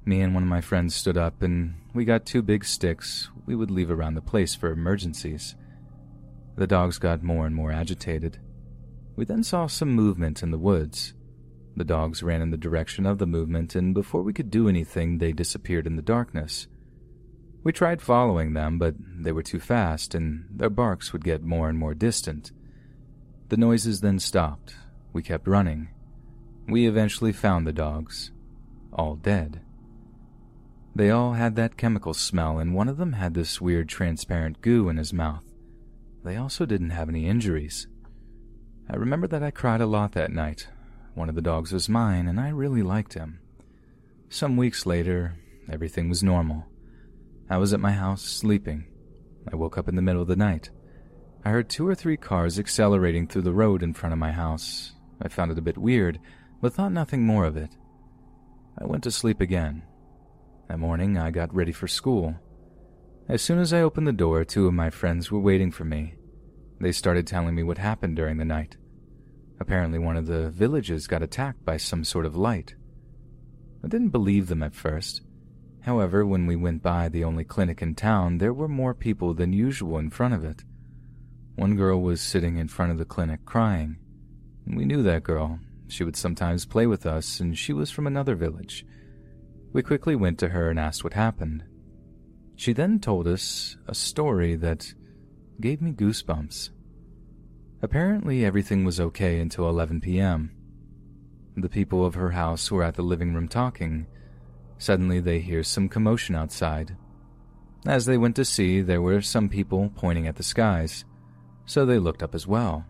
Me 0.07 0.21
and 0.21 0.35
one 0.35 0.43
of 0.43 0.49
my 0.49 0.61
friends 0.61 0.95
stood 0.95 1.17
up 1.17 1.43
and 1.43 1.75
we 1.95 2.05
got 2.05 2.27
two 2.27 2.43
big 2.43 2.65
sticks 2.65 3.31
we 3.47 3.55
would 3.55 3.71
leave 3.71 3.91
around 3.91 4.15
the 4.15 4.21
place 4.21 4.55
for 4.55 4.71
emergencies. 4.71 5.55
The 6.57 6.67
dogs 6.67 6.99
got 6.99 7.23
more 7.23 7.47
and 7.47 7.55
more 7.55 7.73
agitated. 7.73 8.39
We 9.17 9.25
then 9.25 9.43
saw 9.43 9.67
some 9.67 9.91
movement 9.91 10.43
in 10.43 10.51
the 10.51 10.59
woods. 10.59 11.15
The 11.77 11.85
dogs 11.85 12.23
ran 12.23 12.43
in 12.43 12.51
the 12.51 12.57
direction 12.57 13.07
of 13.07 13.19
the 13.19 13.27
movement, 13.27 13.75
and 13.75 13.95
before 13.95 14.23
we 14.23 14.33
could 14.33 14.51
do 14.51 14.69
anything, 14.69 15.19
they 15.19 15.33
disappeared 15.33 15.87
in 15.87 15.97
the 15.97 16.03
darkness. 16.03 16.69
We 17.65 17.73
tried 17.73 18.03
following 18.03 18.53
them, 18.53 18.79
but 18.79 18.95
they 18.99 19.33
were 19.33 19.43
too 19.43 19.59
fast, 19.59 20.15
and 20.15 20.45
their 20.51 20.71
barks 20.71 21.13
would 21.13 21.25
get 21.25 21.43
more 21.43 21.69
and 21.69 21.79
more 21.79 21.95
distant. 21.95 22.53
The 23.49 23.57
noises 23.57 24.01
then 24.01 24.19
stopped. 24.21 24.77
We 25.13 25.23
kept 25.23 25.49
running. 25.49 25.89
We 26.69 26.87
eventually 26.87 27.33
found 27.33 27.67
the 27.67 27.73
dogs, 27.73 28.31
all 28.93 29.17
dead. 29.17 29.61
They 30.97 31.11
all 31.11 31.33
had 31.33 31.57
that 31.57 31.77
chemical 31.77 32.15
smell, 32.15 32.59
and 32.59 32.75
one 32.75 32.89
of 32.89 32.99
them 32.99 33.15
had 33.15 33.35
this 33.35 33.61
weird 33.61 33.89
transparent 33.89 34.61
goo 34.61 34.89
in 34.89 34.97
his 34.97 35.13
mouth. 35.13 35.45
They 36.25 36.37
also 36.37 36.65
didn't 36.67 36.91
have 36.91 37.09
any 37.09 37.27
injuries. 37.27 37.89
I 38.89 38.97
remember 38.97 39.27
that 39.27 39.43
I 39.43 39.51
cried 39.51 39.81
a 39.81 39.87
lot 39.87 40.13
that 40.13 40.31
night. 40.31 40.69
One 41.15 41.29
of 41.29 41.35
the 41.35 41.43
dogs 41.43 41.73
was 41.73 41.89
mine, 41.89 42.29
and 42.29 42.39
I 42.39 42.51
really 42.51 42.83
liked 42.83 43.15
him. 43.15 43.41
Some 44.29 44.57
weeks 44.57 44.87
later, 44.87 45.37
everything 45.71 46.09
was 46.09 46.23
normal. 46.23 46.67
I 47.51 47.59
was 47.59 47.73
at 47.73 47.81
my 47.81 47.93
house 47.93 48.23
sleeping. 48.23 48.87
I 49.51 49.57
woke 49.57 49.77
up 49.77 49.89
in 49.89 49.97
the 49.97 50.03
middle 50.03 50.23
of 50.23 50.29
the 50.29 50.37
night. 50.37 50.71
I 51.45 51.51
heard 51.51 51.69
two 51.69 51.87
or 51.87 51.95
three 51.95 52.17
cars 52.17 52.59
accelerating 52.59 53.27
through 53.27 53.43
the 53.43 53.53
road 53.53 53.83
in 53.83 53.95
front 53.95 54.13
of 54.13 54.19
my 54.19 54.33
house. 54.33 54.93
I 55.21 55.29
found 55.29 55.51
it 55.51 55.59
a 55.59 55.63
bit 55.63 55.77
weird, 55.77 56.21
but 56.61 56.73
thought 56.73 56.93
nothing 56.93 57.25
more 57.25 57.45
of 57.45 57.57
it. 57.57 57.77
I 58.79 58.87
went 58.87 59.03
to 59.05 59.11
sleep 59.11 59.41
again. 59.41 59.83
That 60.69 60.79
morning, 60.79 61.19
I 61.19 61.31
got 61.31 61.55
ready 61.55 61.73
for 61.73 61.87
school. 61.87 62.37
As 63.29 63.43
soon 63.43 63.59
as 63.59 63.73
I 63.73 63.83
opened 63.83 64.07
the 64.07 64.13
door, 64.13 64.45
two 64.45 64.67
of 64.67 64.73
my 64.73 64.89
friends 64.89 65.31
were 65.31 65.39
waiting 65.39 65.71
for 65.71 65.85
me. 65.85 66.15
They 66.81 66.91
started 66.91 67.27
telling 67.27 67.55
me 67.55 67.63
what 67.63 67.77
happened 67.77 68.17
during 68.17 68.39
the 68.39 68.47
night. 68.47 68.79
Apparently, 69.61 69.99
one 69.99 70.17
of 70.17 70.27
the 70.27 70.51
villages 70.51 71.07
got 71.07 71.23
attacked 71.23 71.65
by 71.67 71.77
some 71.77 72.03
sort 72.03 72.25
of 72.25 72.35
light. 72.35 72.75
I 73.85 73.89
didn't 73.89 74.09
believe 74.09 74.47
them 74.47 74.63
at 74.63 74.75
first. 74.75 75.21
However, 75.83 76.25
when 76.25 76.47
we 76.47 76.57
went 76.57 76.83
by 76.83 77.11
the 77.11 77.25
only 77.25 77.45
clinic 77.45 77.83
in 77.83 77.95
town, 77.95 78.39
there 78.39 78.55
were 78.55 78.69
more 78.69 78.95
people 78.95 79.35
than 79.35 79.53
usual 79.53 79.99
in 79.99 80.09
front 80.09 80.33
of 80.33 80.45
it. 80.45 80.65
One 81.57 81.77
girl 81.77 82.01
was 82.01 82.23
sitting 82.23 82.57
in 82.57 82.69
front 82.69 82.91
of 82.91 82.97
the 82.99 83.05
clinic 83.05 83.45
crying. 83.45 83.99
We 84.67 84.87
knew 84.87 85.03
that 85.03 85.25
girl. 85.25 85.61
She 85.89 86.05
would 86.05 86.17
sometimes 86.17 86.65
play 86.65 86.87
with 86.87 87.05
us, 87.05 87.39
and 87.39 87.57
she 87.57 87.75
was 87.75 87.91
from 87.91 88.07
another 88.07 88.35
village. 88.35 88.87
We 89.75 89.83
quickly 89.83 90.15
went 90.15 90.39
to 90.39 90.51
her 90.51 90.71
and 90.71 90.79
asked 90.79 91.03
what 91.03 91.15
happened. 91.15 91.65
She 92.55 92.73
then 92.73 93.01
told 93.01 93.27
us 93.27 93.77
a 93.89 93.95
story 93.95 94.55
that 94.55 94.95
gave 95.61 95.83
me 95.83 95.91
goosebumps. 95.91 96.71
Apparently, 97.83 98.45
everything 98.45 98.85
was 98.85 99.01
okay 99.01 99.41
until 99.41 99.69
11 99.69 100.01
p.m. 100.01 100.53
The 101.57 101.69
people 101.69 102.07
of 102.07 102.15
her 102.15 102.31
house 102.31 102.71
were 102.71 102.85
at 102.85 102.95
the 102.95 103.03
living 103.03 103.35
room 103.35 103.49
talking. 103.49 104.07
Suddenly, 104.79 105.19
they 105.19 105.41
hear 105.41 105.65
some 105.65 105.89
commotion 105.89 106.37
outside. 106.37 106.97
As 107.85 108.07
they 108.07 108.17
went 108.17 108.37
to 108.37 108.45
see, 108.45 108.81
there 108.81 109.03
were 109.03 109.23
some 109.23 109.49
people 109.49 109.91
pointing 109.97 110.29
at 110.29 110.37
the 110.37 110.45
skies, 110.45 111.05
so 111.67 111.85
they 111.85 111.99
looked 111.99 112.23
up 112.23 112.37
as 112.37 112.47
well. 112.47 112.87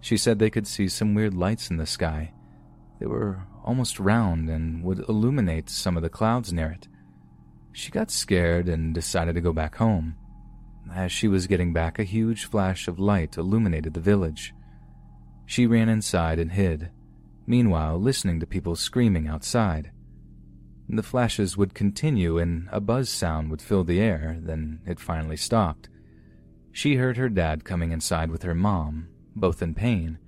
She 0.00 0.16
said 0.16 0.38
they 0.38 0.50
could 0.50 0.68
see 0.68 0.86
some 0.86 1.14
weird 1.14 1.34
lights 1.34 1.70
in 1.70 1.76
the 1.76 1.86
sky. 1.86 2.32
They 3.00 3.06
were 3.06 3.42
almost 3.64 3.98
round 3.98 4.48
and 4.48 4.84
would 4.84 5.00
illuminate 5.08 5.70
some 5.70 5.96
of 5.96 6.02
the 6.02 6.08
clouds 6.08 6.52
near 6.52 6.70
it. 6.70 6.86
She 7.72 7.90
got 7.90 8.10
scared 8.10 8.68
and 8.68 8.94
decided 8.94 9.34
to 9.34 9.40
go 9.40 9.52
back 9.52 9.76
home. 9.76 10.14
As 10.94 11.10
she 11.10 11.26
was 11.26 11.46
getting 11.46 11.72
back, 11.72 11.98
a 11.98 12.04
huge 12.04 12.44
flash 12.44 12.86
of 12.86 13.00
light 13.00 13.36
illuminated 13.36 13.94
the 13.94 14.00
village. 14.00 14.54
She 15.46 15.66
ran 15.66 15.88
inside 15.88 16.38
and 16.38 16.52
hid, 16.52 16.90
meanwhile, 17.46 17.98
listening 17.98 18.38
to 18.40 18.46
people 18.46 18.76
screaming 18.76 19.26
outside. 19.26 19.90
The 20.88 21.02
flashes 21.02 21.56
would 21.56 21.74
continue 21.74 22.38
and 22.38 22.68
a 22.70 22.80
buzz 22.80 23.08
sound 23.08 23.50
would 23.50 23.62
fill 23.62 23.84
the 23.84 24.00
air, 24.00 24.38
then 24.40 24.80
it 24.86 25.00
finally 25.00 25.36
stopped. 25.36 25.88
She 26.70 26.96
heard 26.96 27.16
her 27.16 27.28
dad 27.28 27.64
coming 27.64 27.92
inside 27.92 28.30
with 28.30 28.42
her 28.42 28.54
mom, 28.54 29.08
both 29.34 29.62
in 29.62 29.74
pain, 29.74 30.18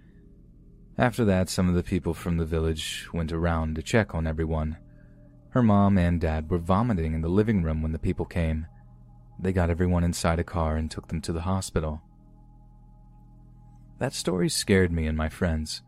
after 0.98 1.24
that, 1.26 1.48
some 1.48 1.68
of 1.68 1.74
the 1.74 1.82
people 1.82 2.14
from 2.14 2.38
the 2.38 2.46
village 2.46 3.08
went 3.12 3.32
around 3.32 3.76
to 3.76 3.82
check 3.82 4.14
on 4.14 4.26
everyone. 4.26 4.78
Her 5.50 5.62
mom 5.62 5.98
and 5.98 6.20
dad 6.20 6.50
were 6.50 6.58
vomiting 6.58 7.14
in 7.14 7.20
the 7.20 7.28
living 7.28 7.62
room 7.62 7.82
when 7.82 7.92
the 7.92 7.98
people 7.98 8.24
came. 8.24 8.66
They 9.38 9.52
got 9.52 9.70
everyone 9.70 10.04
inside 10.04 10.38
a 10.38 10.44
car 10.44 10.76
and 10.76 10.90
took 10.90 11.08
them 11.08 11.20
to 11.22 11.32
the 11.32 11.42
hospital. 11.42 12.00
That 13.98 14.14
story 14.14 14.48
scared 14.48 14.92
me 14.92 15.06
and 15.06 15.16
my 15.16 15.28
friends. 15.28 15.82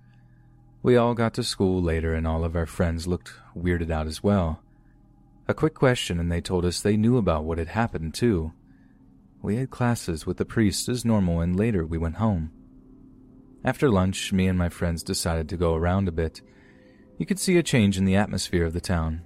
We 0.82 0.96
all 0.96 1.14
got 1.14 1.34
to 1.34 1.42
school 1.42 1.82
later 1.82 2.14
and 2.14 2.26
all 2.26 2.44
of 2.44 2.56
our 2.56 2.66
friends 2.66 3.06
looked 3.06 3.32
weirded 3.56 3.90
out 3.90 4.06
as 4.06 4.22
well. 4.22 4.62
A 5.46 5.54
quick 5.54 5.74
question 5.74 6.20
and 6.20 6.30
they 6.30 6.40
told 6.40 6.64
us 6.64 6.80
they 6.80 6.96
knew 6.96 7.16
about 7.16 7.44
what 7.44 7.58
had 7.58 7.68
happened 7.68 8.14
too. 8.14 8.52
We 9.42 9.56
had 9.56 9.70
classes 9.70 10.26
with 10.26 10.36
the 10.36 10.44
priest 10.44 10.88
as 10.88 11.04
normal 11.04 11.40
and 11.40 11.56
later 11.56 11.86
we 11.86 11.98
went 11.98 12.16
home. 12.16 12.52
After 13.64 13.90
lunch, 13.90 14.32
me 14.32 14.46
and 14.46 14.58
my 14.58 14.68
friends 14.68 15.02
decided 15.02 15.48
to 15.48 15.56
go 15.56 15.74
around 15.74 16.08
a 16.08 16.12
bit. 16.12 16.40
You 17.18 17.26
could 17.26 17.38
see 17.38 17.58
a 17.58 17.62
change 17.62 17.98
in 17.98 18.04
the 18.04 18.16
atmosphere 18.16 18.64
of 18.64 18.72
the 18.72 18.80
town. 18.80 19.22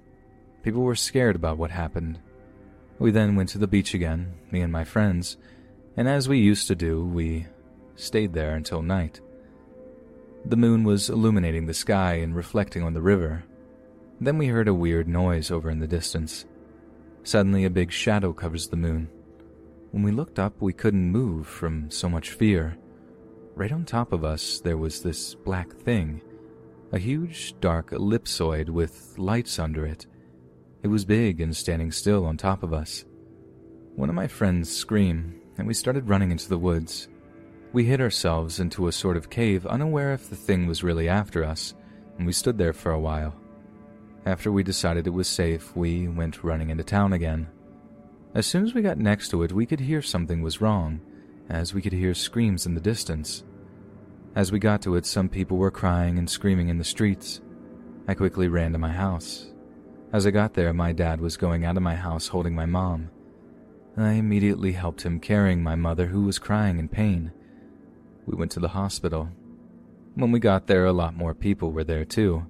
People 0.63 0.81
were 0.81 0.95
scared 0.95 1.35
about 1.35 1.57
what 1.57 1.71
happened. 1.71 2.19
We 2.97 3.11
then 3.11 3.35
went 3.35 3.49
to 3.49 3.57
the 3.57 3.67
beach 3.67 3.93
again, 3.93 4.33
me 4.51 4.61
and 4.61 4.71
my 4.71 4.83
friends, 4.83 5.37
and 5.95 6.07
as 6.07 6.27
we 6.27 6.39
used 6.39 6.67
to 6.67 6.75
do, 6.75 7.05
we 7.05 7.45
stayed 7.95 8.33
there 8.33 8.55
until 8.55 8.81
night. 8.81 9.21
The 10.45 10.57
moon 10.57 10.83
was 10.83 11.09
illuminating 11.09 11.67
the 11.67 11.73
sky 11.73 12.15
and 12.15 12.35
reflecting 12.35 12.81
on 12.83 12.93
the 12.93 13.01
river. 13.01 13.43
Then 14.19 14.37
we 14.37 14.47
heard 14.47 14.67
a 14.67 14.73
weird 14.73 15.07
noise 15.07 15.51
over 15.51 15.69
in 15.69 15.79
the 15.79 15.87
distance. 15.87 16.45
Suddenly, 17.23 17.65
a 17.65 17.69
big 17.69 17.91
shadow 17.91 18.33
covers 18.33 18.67
the 18.67 18.77
moon. 18.77 19.09
When 19.91 20.03
we 20.03 20.11
looked 20.11 20.39
up, 20.39 20.59
we 20.59 20.73
couldn't 20.73 21.11
move 21.11 21.47
from 21.47 21.89
so 21.91 22.09
much 22.09 22.31
fear. 22.31 22.77
Right 23.55 23.71
on 23.71 23.85
top 23.85 24.13
of 24.13 24.25
us, 24.25 24.59
there 24.61 24.77
was 24.77 25.03
this 25.03 25.35
black 25.35 25.71
thing, 25.71 26.21
a 26.91 26.97
huge 26.97 27.53
dark 27.61 27.91
ellipsoid 27.91 28.69
with 28.69 29.13
lights 29.19 29.59
under 29.59 29.85
it. 29.85 30.07
It 30.81 30.87
was 30.87 31.05
big 31.05 31.39
and 31.39 31.55
standing 31.55 31.91
still 31.91 32.25
on 32.25 32.35
top 32.35 32.63
of 32.63 32.73
us. 32.73 33.05
One 33.95 34.09
of 34.09 34.15
my 34.15 34.27
friends 34.27 34.75
screamed, 34.75 35.39
and 35.59 35.67
we 35.67 35.75
started 35.75 36.09
running 36.09 36.31
into 36.31 36.49
the 36.49 36.57
woods. 36.57 37.09
We 37.73 37.83
hid 37.83 38.01
ourselves 38.01 38.59
into 38.59 38.87
a 38.87 38.91
sort 38.91 39.17
of 39.17 39.29
cave, 39.29 39.67
unaware 39.67 40.13
if 40.13 40.31
the 40.31 40.35
thing 40.35 40.65
was 40.65 40.83
really 40.83 41.07
after 41.07 41.43
us, 41.43 41.75
and 42.17 42.25
we 42.25 42.33
stood 42.33 42.57
there 42.57 42.73
for 42.73 42.91
a 42.91 42.99
while. 42.99 43.35
After 44.25 44.51
we 44.51 44.63
decided 44.63 45.05
it 45.05 45.11
was 45.11 45.27
safe, 45.27 45.75
we 45.75 46.07
went 46.07 46.43
running 46.43 46.71
into 46.71 46.83
town 46.83 47.13
again. 47.13 47.47
As 48.33 48.47
soon 48.47 48.63
as 48.63 48.73
we 48.73 48.81
got 48.81 48.97
next 48.97 49.29
to 49.29 49.43
it, 49.43 49.51
we 49.51 49.67
could 49.67 49.79
hear 49.79 50.01
something 50.01 50.41
was 50.41 50.59
wrong 50.59 51.01
as 51.49 51.73
we 51.73 51.81
could 51.81 51.93
hear 51.93 52.13
screams 52.13 52.65
in 52.65 52.75
the 52.75 52.81
distance. 52.81 53.43
As 54.35 54.51
we 54.51 54.59
got 54.59 54.81
to 54.83 54.95
it, 54.95 55.05
some 55.05 55.29
people 55.29 55.57
were 55.57 55.71
crying 55.71 56.17
and 56.17 56.29
screaming 56.29 56.69
in 56.69 56.77
the 56.77 56.83
streets. 56.83 57.41
I 58.07 58.13
quickly 58.13 58.47
ran 58.47 58.73
to 58.73 58.77
my 58.79 58.91
house. 58.91 59.51
As 60.11 60.27
I 60.27 60.31
got 60.31 60.53
there, 60.53 60.73
my 60.73 60.91
dad 60.91 61.21
was 61.21 61.37
going 61.37 61.65
out 61.65 61.77
of 61.77 61.83
my 61.83 61.95
house 61.95 62.27
holding 62.27 62.55
my 62.55 62.65
mom. 62.65 63.09
I 63.95 64.13
immediately 64.13 64.71
helped 64.71 65.03
him 65.03 65.19
carrying 65.19 65.61
my 65.61 65.75
mother, 65.75 66.07
who 66.07 66.23
was 66.23 66.39
crying 66.39 66.79
in 66.79 66.87
pain. 66.87 67.31
We 68.25 68.35
went 68.35 68.51
to 68.51 68.59
the 68.59 68.69
hospital. 68.69 69.29
When 70.15 70.31
we 70.31 70.39
got 70.39 70.67
there, 70.67 70.85
a 70.85 70.93
lot 70.93 71.15
more 71.15 71.33
people 71.33 71.71
were 71.71 71.83
there 71.83 72.05
too. 72.05 72.45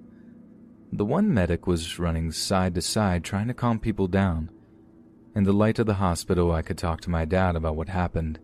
The 0.91 1.05
one 1.05 1.33
medic 1.33 1.65
was 1.65 1.99
running 1.99 2.31
side 2.31 2.75
to 2.75 2.81
side 2.81 3.23
trying 3.23 3.47
to 3.47 3.53
calm 3.53 3.79
people 3.79 4.07
down. 4.07 4.49
In 5.35 5.43
the 5.43 5.51
light 5.51 5.79
of 5.79 5.85
the 5.85 5.95
hospital, 5.95 6.51
I 6.51 6.61
could 6.61 6.77
talk 6.77 7.01
to 7.01 7.09
my 7.09 7.25
dad 7.25 7.55
about 7.55 7.75
what 7.75 7.89
happened. 7.89 8.39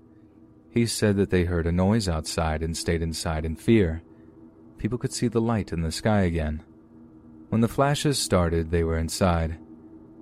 He 0.71 0.85
said 0.85 1.17
that 1.17 1.29
they 1.29 1.45
heard 1.45 1.65
a 1.65 1.71
noise 1.71 2.07
outside 2.07 2.61
and 2.61 2.77
stayed 2.77 3.01
inside 3.01 3.45
in 3.45 3.55
fear. 3.55 4.03
People 4.77 4.97
could 4.97 5.13
see 5.13 5.27
the 5.27 5.41
light 5.41 5.73
in 5.73 5.81
the 5.81 5.91
sky 5.91 6.21
again. 6.21 6.63
When 7.49 7.61
the 7.61 7.67
flashes 7.67 8.19
started, 8.19 8.69
they 8.69 8.83
were 8.83 8.97
inside. 8.97 9.57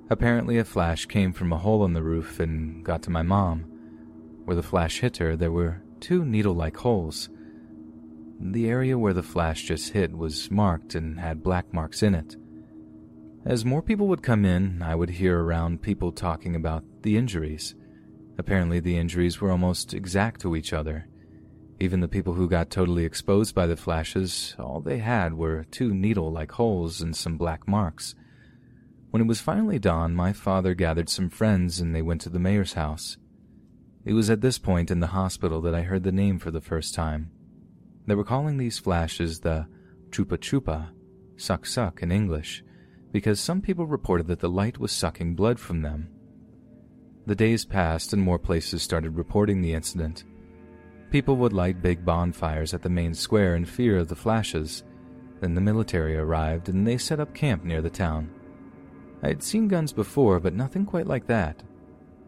Apparently, 0.10 0.58
a 0.58 0.64
flash 0.64 1.06
came 1.06 1.34
from 1.34 1.52
a 1.52 1.58
hole 1.58 1.84
in 1.84 1.94
the 1.94 2.02
roof 2.02 2.40
and 2.40 2.84
got 2.84 3.02
to 3.04 3.10
my 3.10 3.22
mom. 3.22 3.66
Where 4.46 4.56
the 4.56 4.64
flash 4.64 5.02
hit 5.02 5.18
her, 5.18 5.36
there 5.36 5.52
were 5.52 5.82
two 6.00 6.24
needle 6.24 6.54
like 6.54 6.78
holes. 6.78 7.30
The 8.40 8.70
area 8.70 8.98
where 8.98 9.14
the 9.14 9.24
flash 9.24 9.64
just 9.64 9.92
hit 9.92 10.18
was 10.18 10.50
marked 10.50 10.96
and 10.96 11.20
had 11.20 11.44
black 11.44 11.74
marks 11.74 12.02
in 12.02 12.16
it. 12.16 12.38
As 13.46 13.66
more 13.66 13.82
people 13.82 14.08
would 14.08 14.24
come 14.24 14.46
in, 14.46 14.82
I 14.82 14.96
would 14.96 15.10
hear 15.10 15.40
around 15.40 15.82
people 15.82 16.12
talking 16.12 16.56
about 16.56 16.84
the 17.02 17.18
injuries. 17.18 17.76
Apparently, 18.38 18.80
the 18.80 18.98
injuries 18.98 19.42
were 19.42 19.52
almost 19.52 19.94
exact 19.94 20.42
to 20.42 20.56
each 20.56 20.74
other. 20.74 21.08
Even 21.80 22.00
the 22.00 22.08
people 22.08 22.34
who 22.34 22.50
got 22.50 22.70
totally 22.70 23.06
exposed 23.06 23.54
by 23.54 23.68
the 23.68 23.78
flashes, 23.78 24.56
all 24.58 24.80
they 24.80 25.00
had 25.00 25.34
were 25.34 25.66
two 25.66 25.94
needle 25.94 26.32
like 26.32 26.52
holes 26.54 27.02
and 27.02 27.16
some 27.16 27.38
black 27.38 27.68
marks. 27.68 28.16
When 29.12 29.22
it 29.22 29.28
was 29.28 29.42
finally 29.42 29.80
dawn, 29.80 30.14
my 30.16 30.34
father 30.34 30.74
gathered 30.74 31.10
some 31.10 31.30
friends 31.30 31.80
and 31.80 31.96
they 31.96 32.02
went 32.02 32.22
to 32.22 32.30
the 32.30 32.40
mayor's 32.40 32.74
house. 32.74 33.18
It 34.06 34.14
was 34.14 34.30
at 34.30 34.42
this 34.42 34.58
point 34.58 34.90
in 34.90 35.00
the 35.00 35.08
hospital 35.08 35.62
that 35.62 35.76
I 35.76 35.82
heard 35.82 36.04
the 36.04 36.12
name 36.12 36.40
for 36.40 36.52
the 36.52 36.62
first 36.62 36.96
time. 36.96 37.32
They 38.06 38.16
were 38.16 38.24
calling 38.24 38.58
these 38.58 38.80
flashes 38.80 39.40
the 39.40 39.68
chupa 40.10 40.38
chupa, 40.38 40.90
suck 41.36 41.66
suck 41.66 42.02
in 42.02 42.12
English, 42.12 42.64
because 43.12 43.40
some 43.40 43.62
people 43.62 43.86
reported 43.86 44.28
that 44.28 44.40
the 44.40 44.50
light 44.50 44.80
was 44.80 44.92
sucking 44.92 45.36
blood 45.36 45.60
from 45.60 45.82
them. 45.82 46.10
The 47.28 47.36
days 47.36 47.66
passed 47.66 48.14
and 48.14 48.22
more 48.22 48.40
places 48.40 48.82
started 48.82 49.18
reporting 49.18 49.62
the 49.62 49.74
incident. 49.74 50.24
People 51.12 51.36
would 51.36 51.52
light 51.52 51.82
big 51.82 52.06
bonfires 52.06 52.74
at 52.74 52.82
the 52.82 52.90
main 52.90 53.14
square 53.14 53.58
in 53.58 53.66
fear 53.66 53.98
of 53.98 54.08
the 54.08 54.16
flashes. 54.16 54.86
Then 55.42 55.54
the 55.54 55.60
military 55.60 56.16
arrived 56.16 56.70
and 56.70 56.88
they 56.88 56.98
set 56.98 57.20
up 57.20 57.36
camp 57.36 57.66
near 57.66 57.82
the 57.82 57.90
town. 57.90 58.32
I 59.22 59.28
had 59.28 59.44
seen 59.44 59.68
guns 59.68 59.92
before, 59.92 60.40
but 60.40 60.54
nothing 60.54 60.86
quite 60.86 61.06
like 61.06 61.28
that. 61.28 61.64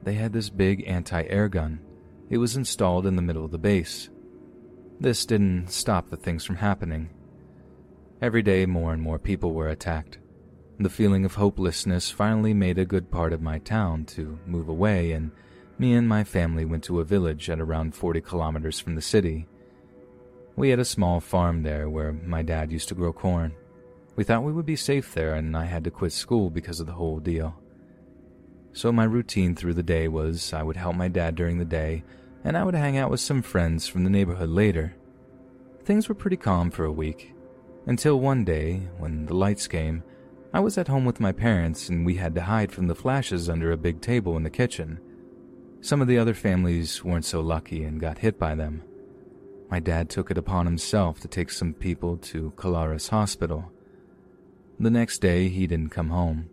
They 0.04 0.16
had 0.16 0.34
this 0.34 0.50
big 0.50 0.84
anti 0.86 1.24
air 1.24 1.48
gun. 1.48 1.80
It 2.30 2.38
was 2.38 2.58
installed 2.58 3.08
in 3.08 3.16
the 3.16 3.22
middle 3.22 3.46
of 3.46 3.52
the 3.52 3.58
base. 3.58 4.10
This 5.00 5.26
didn't 5.26 5.70
stop 5.70 6.10
the 6.10 6.18
things 6.18 6.44
from 6.44 6.58
happening. 6.58 7.10
Every 8.22 8.42
day, 8.42 8.66
more 8.66 8.92
and 8.92 9.02
more 9.02 9.18
people 9.18 9.54
were 9.54 9.70
attacked. 9.70 10.19
The 10.82 10.90
feeling 10.90 11.26
of 11.26 11.36
hopelessness 11.36 12.10
finally 12.10 12.54
made 12.54 12.78
a 12.78 12.86
good 12.86 13.12
part 13.12 13.34
of 13.34 13.42
my 13.42 13.60
town 13.60 14.06
to 14.06 14.40
move 14.46 14.70
away, 14.70 15.12
and 15.12 15.32
me 15.78 15.94
and 15.94 16.08
my 16.08 16.24
family 16.24 16.64
went 16.64 16.86
to 16.86 17.02
a 17.02 17.04
village 17.04 17.50
at 17.50 17.60
around 17.60 17.96
40 17.96 18.22
kilometers 18.22 18.80
from 18.80 18.96
the 18.96 19.02
city. 19.02 19.46
We 20.56 20.70
had 20.70 20.80
a 20.80 20.86
small 20.86 21.20
farm 21.20 21.64
there 21.64 21.90
where 21.90 22.14
my 22.14 22.44
dad 22.44 22.72
used 22.72 22.88
to 22.90 22.96
grow 22.96 23.12
corn. 23.12 23.54
We 24.16 24.24
thought 24.24 24.44
we 24.44 24.54
would 24.54 24.66
be 24.66 24.78
safe 24.78 25.14
there, 25.14 25.36
and 25.36 25.58
I 25.58 25.66
had 25.66 25.84
to 25.84 25.92
quit 25.92 26.14
school 26.14 26.50
because 26.50 26.80
of 26.80 26.88
the 26.88 26.94
whole 26.94 27.20
deal. 27.20 27.60
So 28.72 28.94
my 28.94 29.04
routine 29.04 29.56
through 29.56 29.74
the 29.74 29.84
day 29.84 30.08
was 30.08 30.54
I 30.54 30.64
would 30.64 30.78
help 30.78 30.96
my 30.96 31.10
dad 31.10 31.36
during 31.36 31.58
the 31.58 31.66
day, 31.66 32.06
and 32.46 32.56
I 32.56 32.64
would 32.64 32.76
hang 32.76 32.98
out 32.98 33.12
with 33.12 33.20
some 33.20 33.42
friends 33.42 33.86
from 33.86 34.06
the 34.06 34.10
neighborhood 34.10 34.50
later. 34.50 34.96
Things 35.84 36.08
were 36.08 36.16
pretty 36.16 36.38
calm 36.38 36.72
for 36.72 36.86
a 36.86 36.92
week, 36.92 37.34
until 37.86 38.22
one 38.22 38.46
day, 38.46 38.88
when 38.98 39.26
the 39.26 39.34
lights 39.34 39.68
came, 39.68 40.04
I 40.52 40.60
was 40.60 40.78
at 40.78 40.88
home 40.88 41.06
with 41.06 41.20
my 41.20 41.32
parents 41.32 41.90
and 41.90 42.06
we 42.06 42.16
had 42.16 42.34
to 42.36 42.42
hide 42.42 42.72
from 42.72 42.88
the 42.88 42.96
flashes 42.96 43.50
under 43.50 43.72
a 43.72 43.78
big 43.78 44.02
table 44.02 44.36
in 44.36 44.44
the 44.44 44.50
kitchen. 44.50 45.00
Some 45.82 46.02
of 46.02 46.08
the 46.08 46.18
other 46.18 46.34
families 46.34 47.04
weren't 47.04 47.26
so 47.26 47.40
lucky 47.40 47.84
and 47.84 48.02
got 48.02 48.18
hit 48.18 48.40
by 48.40 48.56
them. 48.56 48.84
My 49.70 49.80
dad 49.80 50.10
took 50.10 50.32
it 50.32 50.38
upon 50.38 50.66
himself 50.66 51.20
to 51.20 51.28
take 51.28 51.52
some 51.52 51.74
people 51.74 52.18
to 52.18 52.52
Colares 52.56 53.10
Hospital. 53.10 53.72
The 54.80 54.90
next 54.90 55.20
day, 55.20 55.50
he 55.50 55.68
didn't 55.68 55.92
come 55.92 56.10
home. 56.10 56.50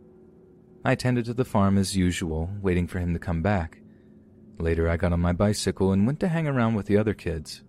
I 0.84 0.94
tended 0.94 1.24
to 1.24 1.34
the 1.34 1.44
farm 1.44 1.78
as 1.78 1.96
usual, 1.96 2.50
waiting 2.60 2.86
for 2.86 2.98
him 2.98 3.14
to 3.14 3.18
come 3.18 3.40
back. 3.40 3.78
Later, 4.58 4.88
I 4.88 4.98
got 4.98 5.12
on 5.12 5.20
my 5.20 5.32
bicycle 5.32 5.92
and 5.92 6.06
went 6.06 6.20
to 6.20 6.28
hang 6.28 6.46
around 6.46 6.74
with 6.74 6.86
the 6.86 6.98
other 6.98 7.14
kids. 7.14 7.62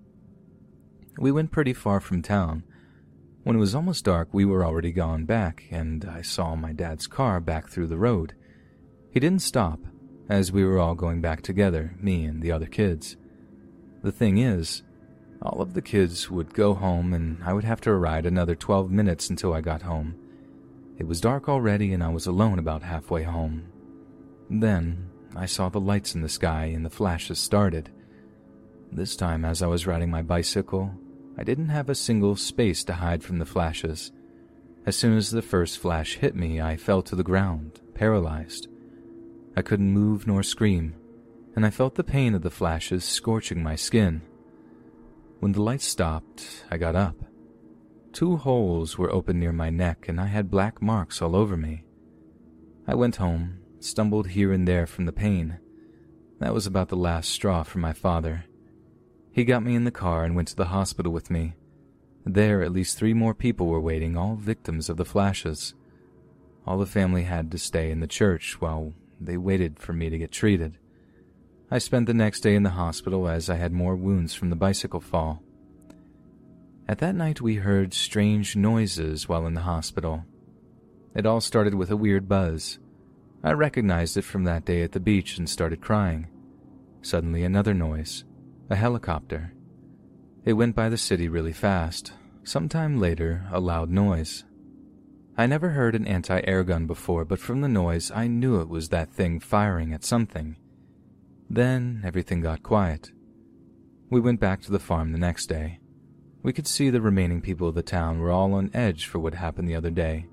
We 1.18 1.32
went 1.32 1.52
pretty 1.52 1.74
far 1.74 2.00
from 2.00 2.22
town. 2.22 2.64
When 3.48 3.56
it 3.56 3.60
was 3.60 3.76
almost 3.76 4.04
dark, 4.04 4.28
we 4.34 4.44
were 4.44 4.66
already 4.66 4.92
gone 4.92 5.24
back, 5.24 5.64
and 5.72 6.04
I 6.04 6.22
saw 6.22 6.58
my 6.58 6.74
dad's 6.74 7.08
car 7.08 7.40
back 7.40 7.70
through 7.70 7.88
the 7.88 7.98
road. 7.98 8.34
He 9.10 9.22
didn't 9.22 9.42
stop, 9.42 9.80
as 10.28 10.52
we 10.52 10.66
were 10.66 10.80
all 10.80 10.96
going 10.96 11.22
back 11.22 11.44
together, 11.44 11.96
me 11.98 12.26
and 12.26 12.42
the 12.42 12.52
other 12.52 12.66
kids. 12.66 13.16
The 14.04 14.12
thing 14.12 14.38
is, 14.38 14.84
all 15.42 15.62
of 15.62 15.76
the 15.76 15.82
kids 15.82 16.30
would 16.30 16.54
go 16.54 16.74
home 16.74 17.14
and 17.14 17.42
I 17.42 17.54
would 17.54 17.64
have 17.64 17.80
to 17.82 17.94
ride 17.94 18.26
another 18.26 18.54
12 18.54 18.92
minutes 18.92 19.30
until 19.30 19.54
I 19.54 19.62
got 19.62 19.84
home. 19.84 20.16
It 20.98 21.08
was 21.08 21.22
dark 21.22 21.48
already 21.48 21.94
and 21.94 22.04
I 22.04 22.10
was 22.10 22.28
alone 22.28 22.60
about 22.60 22.84
halfway 22.84 23.24
home. 23.24 23.72
Then 24.50 25.10
I 25.38 25.46
saw 25.46 25.70
the 25.70 25.80
lights 25.80 26.16
in 26.16 26.22
the 26.22 26.28
sky 26.28 26.66
and 26.66 26.86
the 26.86 26.90
flashes 26.90 27.40
started. 27.40 27.92
This 28.92 29.16
time, 29.16 29.46
as 29.46 29.62
I 29.62 29.68
was 29.68 29.88
riding 29.88 30.10
my 30.10 30.22
bicycle, 30.22 30.92
I 31.38 31.44
didn't 31.44 31.70
have 31.70 31.90
a 31.90 31.96
single 31.96 32.36
space 32.36 32.84
to 32.86 32.94
hide 32.94 33.24
from 33.24 33.38
the 33.38 33.46
flashes. 33.46 34.12
As 34.88 34.96
soon 34.96 35.16
as 35.16 35.30
the 35.30 35.42
first 35.42 35.78
flash 35.78 36.16
hit 36.16 36.36
me, 36.36 36.60
I 36.60 36.78
fell 36.78 37.04
to 37.04 37.16
the 37.16 37.24
ground, 37.24 37.80
paralyzed. 37.94 38.68
I 39.56 39.62
couldn't 39.62 39.92
move 39.92 40.26
nor 40.26 40.42
scream, 40.42 40.96
and 41.56 41.66
I 41.66 41.70
felt 41.70 41.96
the 41.96 42.04
pain 42.04 42.34
of 42.34 42.42
the 42.42 42.50
flashes 42.50 43.04
scorching 43.04 43.62
my 43.62 43.76
skin. 43.76 44.22
When 45.40 45.52
the 45.52 45.62
light 45.62 45.82
stopped, 45.82 46.66
I 46.72 46.78
got 46.78 46.96
up. 46.96 47.16
Two 48.14 48.38
holes 48.38 48.98
were 48.98 49.12
open 49.12 49.40
near 49.40 49.52
my 49.52 49.70
neck, 49.70 50.08
and 50.08 50.20
I 50.20 50.26
had 50.26 50.50
black 50.50 50.82
marks 50.82 51.22
all 51.22 51.36
over 51.36 51.56
me. 51.56 51.84
I 52.88 52.96
went 52.96 53.18
home, 53.18 53.60
stumbled 53.80 54.30
here 54.30 54.52
and 54.52 54.68
there 54.68 54.88
from 54.88 55.06
the 55.06 55.12
pain. 55.12 55.60
That 56.40 56.54
was 56.54 56.66
about 56.66 56.90
the 56.90 56.96
last 56.96 57.30
straw 57.30 57.62
for 57.62 57.78
my 57.78 57.94
father. 57.94 58.46
He 59.38 59.46
got 59.46 59.62
me 59.62 59.76
in 59.76 59.84
the 59.84 59.92
car 59.92 60.24
and 60.24 60.36
went 60.36 60.48
to 60.48 60.56
the 60.56 60.66
hospital 60.66 61.14
with 61.14 61.30
me. 61.30 61.54
There, 62.26 62.64
at 62.64 62.72
least 62.72 62.98
three 62.98 63.14
more 63.14 63.36
people 63.36 63.68
were 63.68 63.80
waiting, 63.80 64.18
all 64.18 64.34
victims 64.36 64.90
of 64.90 64.98
the 64.98 65.06
flashes. 65.06 65.76
All 66.66 66.80
the 66.80 66.88
family 66.88 67.22
had 67.22 67.52
to 67.52 67.60
stay 67.60 67.92
in 67.92 68.00
the 68.00 68.08
church 68.08 68.60
while 68.60 68.94
they 69.22 69.38
waited 69.38 69.78
for 69.78 69.94
me 69.94 70.10
to 70.10 70.18
get 70.18 70.32
treated. 70.32 70.80
I 71.70 71.78
spent 71.78 72.08
the 72.08 72.16
next 72.16 72.40
day 72.40 72.56
in 72.56 72.64
the 72.64 72.72
hospital 72.72 73.30
as 73.30 73.48
I 73.48 73.58
had 73.58 73.72
more 73.72 73.96
wounds 73.96 74.34
from 74.34 74.50
the 74.50 74.56
bicycle 74.56 75.02
fall. 75.02 75.44
At 76.88 76.98
that 76.98 77.14
night, 77.14 77.40
we 77.40 77.58
heard 77.58 77.94
strange 77.94 78.56
noises 78.56 79.30
while 79.30 79.46
in 79.46 79.54
the 79.54 79.62
hospital. 79.62 80.26
It 81.14 81.28
all 81.28 81.42
started 81.42 81.76
with 81.76 81.92
a 81.92 81.96
weird 81.96 82.28
buzz. 82.28 82.80
I 83.44 83.52
recognized 83.52 84.18
it 84.18 84.24
from 84.24 84.46
that 84.46 84.66
day 84.66 84.82
at 84.82 84.94
the 84.94 85.00
beach 85.00 85.38
and 85.38 85.48
started 85.48 85.80
crying. 85.80 86.26
Suddenly, 87.04 87.44
another 87.44 87.76
noise 87.76 88.24
a 88.70 88.76
helicopter. 88.76 89.54
It 90.44 90.54
went 90.54 90.76
by 90.76 90.90
the 90.90 90.98
city 90.98 91.30
really 91.30 91.54
fast. 91.54 92.14
Sometime 92.44 93.00
later, 93.00 93.46
a 93.52 93.60
loud 93.60 93.90
noise. 93.90 94.44
I 95.38 95.46
never 95.46 95.70
heard 95.70 95.96
an 95.96 96.08
anti 96.08 96.42
air 96.46 96.64
gun 96.64 96.88
before, 96.88 97.24
but 97.24 97.40
from 97.40 97.62
the 97.62 97.68
noise, 97.68 98.12
I 98.12 98.28
knew 98.28 98.60
it 98.60 98.70
was 98.70 98.90
that 98.90 99.14
thing 99.14 99.40
firing 99.40 99.94
at 99.94 100.04
something. 100.04 100.58
Then 101.50 102.02
everything 102.04 102.42
got 102.42 102.64
quiet. 102.64 103.12
We 104.10 104.20
went 104.20 104.40
back 104.40 104.62
to 104.62 104.72
the 104.72 104.80
farm 104.80 105.12
the 105.12 105.18
next 105.18 105.48
day. 105.48 105.80
We 106.44 106.54
could 106.54 106.68
see 106.68 106.90
the 106.90 107.02
remaining 107.02 107.42
people 107.42 107.68
of 107.68 107.76
the 107.76 107.84
town 107.84 108.20
were 108.20 108.32
all 108.32 108.54
on 108.54 108.72
edge 108.74 109.06
for 109.06 109.20
what 109.20 109.34
happened 109.34 109.68
the 109.68 109.76
other 109.76 109.90
day. 109.92 110.28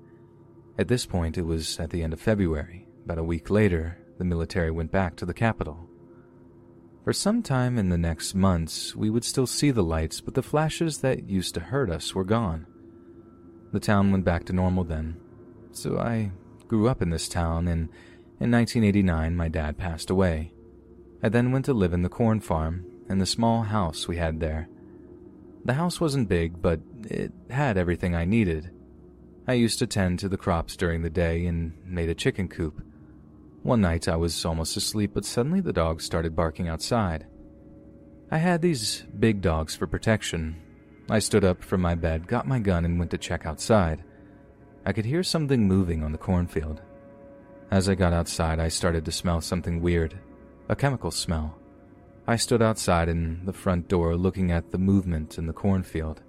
At 0.77 0.87
this 0.87 1.05
point, 1.05 1.37
it 1.37 1.45
was 1.45 1.79
at 1.79 1.89
the 1.89 2.03
end 2.03 2.13
of 2.13 2.19
February. 2.19 2.87
About 3.05 3.17
a 3.17 3.23
week 3.23 3.49
later, 3.49 3.97
the 4.17 4.25
military 4.25 4.71
went 4.71 4.91
back 4.91 5.15
to 5.17 5.25
the 5.25 5.33
capital. 5.33 5.89
For 7.05 7.13
some 7.13 7.43
time 7.43 7.77
in 7.77 7.89
the 7.89 7.99
next 7.99 8.33
months, 8.33 8.95
we 8.95 9.11
would 9.11 9.23
still 9.23 9.45
see 9.45 9.69
the 9.69 9.83
lights, 9.83 10.21
but 10.21 10.33
the 10.33 10.41
flashes 10.41 10.97
that 11.01 11.29
used 11.29 11.53
to 11.53 11.59
hurt 11.59 11.91
us 11.91 12.15
were 12.15 12.23
gone. 12.23 12.65
The 13.71 13.79
town 13.79 14.11
went 14.11 14.25
back 14.25 14.43
to 14.45 14.53
normal 14.53 14.85
then. 14.85 15.17
So 15.71 15.99
I 15.99 16.31
grew 16.67 16.87
up 16.87 17.03
in 17.03 17.11
this 17.11 17.29
town, 17.29 17.67
and 17.67 17.89
in 18.39 18.49
1989 18.49 19.35
my 19.35 19.47
dad 19.47 19.77
passed 19.77 20.09
away. 20.09 20.51
I 21.21 21.29
then 21.29 21.51
went 21.51 21.65
to 21.65 21.75
live 21.75 21.93
in 21.93 22.01
the 22.01 22.09
corn 22.09 22.39
farm, 22.39 22.83
and 23.07 23.21
the 23.21 23.27
small 23.27 23.61
house 23.61 24.07
we 24.07 24.17
had 24.17 24.39
there. 24.39 24.67
The 25.63 25.75
house 25.75 26.01
wasn't 26.01 26.27
big, 26.27 26.59
but 26.59 26.79
it 27.03 27.31
had 27.51 27.77
everything 27.77 28.15
I 28.15 28.25
needed. 28.25 28.71
I 29.47 29.53
used 29.53 29.77
to 29.77 29.85
tend 29.85 30.17
to 30.19 30.27
the 30.27 30.37
crops 30.37 30.75
during 30.75 31.03
the 31.03 31.11
day 31.11 31.45
and 31.45 31.73
made 31.85 32.09
a 32.09 32.15
chicken 32.15 32.47
coop. 32.47 32.81
One 33.65 33.81
night 33.81 34.07
I 34.07 34.15
was 34.15 34.45
almost 34.45 34.77
asleep, 34.77 35.11
but 35.15 35.25
suddenly 35.25 35.59
the 35.59 35.73
dogs 35.73 36.05
started 36.05 36.35
barking 36.35 36.67
outside. 36.67 37.25
I 38.29 38.37
had 38.37 38.61
these 38.61 39.03
big 39.17 39.41
dogs 39.41 39.75
for 39.75 39.87
protection, 39.87 40.61
I 41.09 41.17
stood 41.17 41.43
up 41.43 41.63
from 41.63 41.81
my 41.81 41.95
bed, 41.95 42.27
got 42.27 42.47
my 42.47 42.59
gun, 42.59 42.85
and 42.85 42.99
went 42.99 43.09
to 43.09 43.17
check 43.17 43.47
outside. 43.47 44.03
I 44.85 44.93
could 44.93 45.05
hear 45.05 45.23
something 45.23 45.67
moving 45.67 46.03
on 46.03 46.11
the 46.11 46.19
cornfield. 46.19 46.83
As 47.71 47.89
I 47.89 47.95
got 47.95 48.13
outside, 48.13 48.59
I 48.59 48.67
started 48.67 49.03
to 49.05 49.11
smell 49.11 49.41
something 49.41 49.81
weird 49.81 50.19
a 50.69 50.75
chemical 50.75 51.09
smell. 51.09 51.57
I 52.27 52.35
stood 52.35 52.61
outside 52.61 53.09
in 53.09 53.45
the 53.45 53.53
front 53.53 53.87
door 53.87 54.15
looking 54.15 54.51
at 54.51 54.71
the 54.71 54.77
movement 54.77 55.39
in 55.39 55.47
the 55.47 55.53
cornfield. 55.53 56.21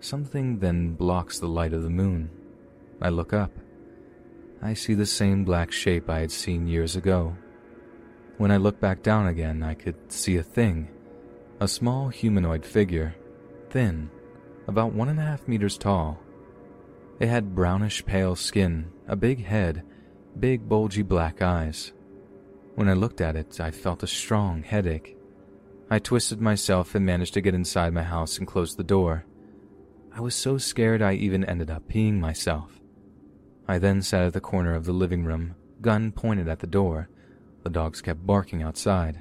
Something 0.00 0.58
then 0.58 0.92
blocks 0.92 1.38
the 1.38 1.48
light 1.48 1.72
of 1.72 1.82
the 1.82 1.90
moon. 1.90 2.28
I 3.00 3.08
look 3.08 3.32
up. 3.32 3.50
I 4.62 4.74
see 4.74 4.94
the 4.94 5.06
same 5.06 5.44
black 5.44 5.72
shape 5.72 6.08
I 6.08 6.20
had 6.20 6.30
seen 6.30 6.68
years 6.68 6.94
ago. 6.94 7.36
When 8.38 8.52
I 8.52 8.58
look 8.58 8.78
back 8.78 9.02
down 9.02 9.26
again, 9.26 9.62
I 9.62 9.74
could 9.74 10.12
see 10.12 10.36
a 10.36 10.42
thing. 10.42 10.88
A 11.58 11.66
small 11.66 12.08
humanoid 12.08 12.64
figure, 12.64 13.14
thin, 13.70 14.08
about 14.68 14.92
one 14.92 15.08
and 15.08 15.18
a 15.18 15.22
half 15.22 15.48
meters 15.48 15.76
tall. 15.76 16.20
It 17.18 17.28
had 17.28 17.56
brownish 17.56 18.04
pale 18.06 18.36
skin, 18.36 18.90
a 19.08 19.16
big 19.16 19.44
head, 19.44 19.84
big 20.38 20.68
bulgy 20.68 21.02
black 21.02 21.42
eyes. 21.42 21.92
When 22.76 22.88
I 22.88 22.94
looked 22.94 23.20
at 23.20 23.36
it, 23.36 23.60
I 23.60 23.70
felt 23.70 24.02
a 24.02 24.06
strong 24.06 24.62
headache. 24.62 25.16
I 25.90 25.98
twisted 25.98 26.40
myself 26.40 26.94
and 26.94 27.04
managed 27.04 27.34
to 27.34 27.40
get 27.40 27.54
inside 27.54 27.92
my 27.92 28.02
house 28.02 28.38
and 28.38 28.46
close 28.46 28.76
the 28.76 28.84
door. 28.84 29.24
I 30.14 30.20
was 30.20 30.34
so 30.34 30.56
scared 30.56 31.02
I 31.02 31.14
even 31.14 31.44
ended 31.44 31.70
up 31.70 31.88
peeing 31.88 32.20
myself. 32.20 32.81
I 33.68 33.78
then 33.78 34.02
sat 34.02 34.24
at 34.24 34.32
the 34.32 34.40
corner 34.40 34.74
of 34.74 34.84
the 34.84 34.92
living 34.92 35.24
room, 35.24 35.54
gun 35.80 36.12
pointed 36.12 36.48
at 36.48 36.60
the 36.60 36.66
door. 36.66 37.08
The 37.62 37.70
dogs 37.70 38.00
kept 38.00 38.26
barking 38.26 38.62
outside. 38.62 39.20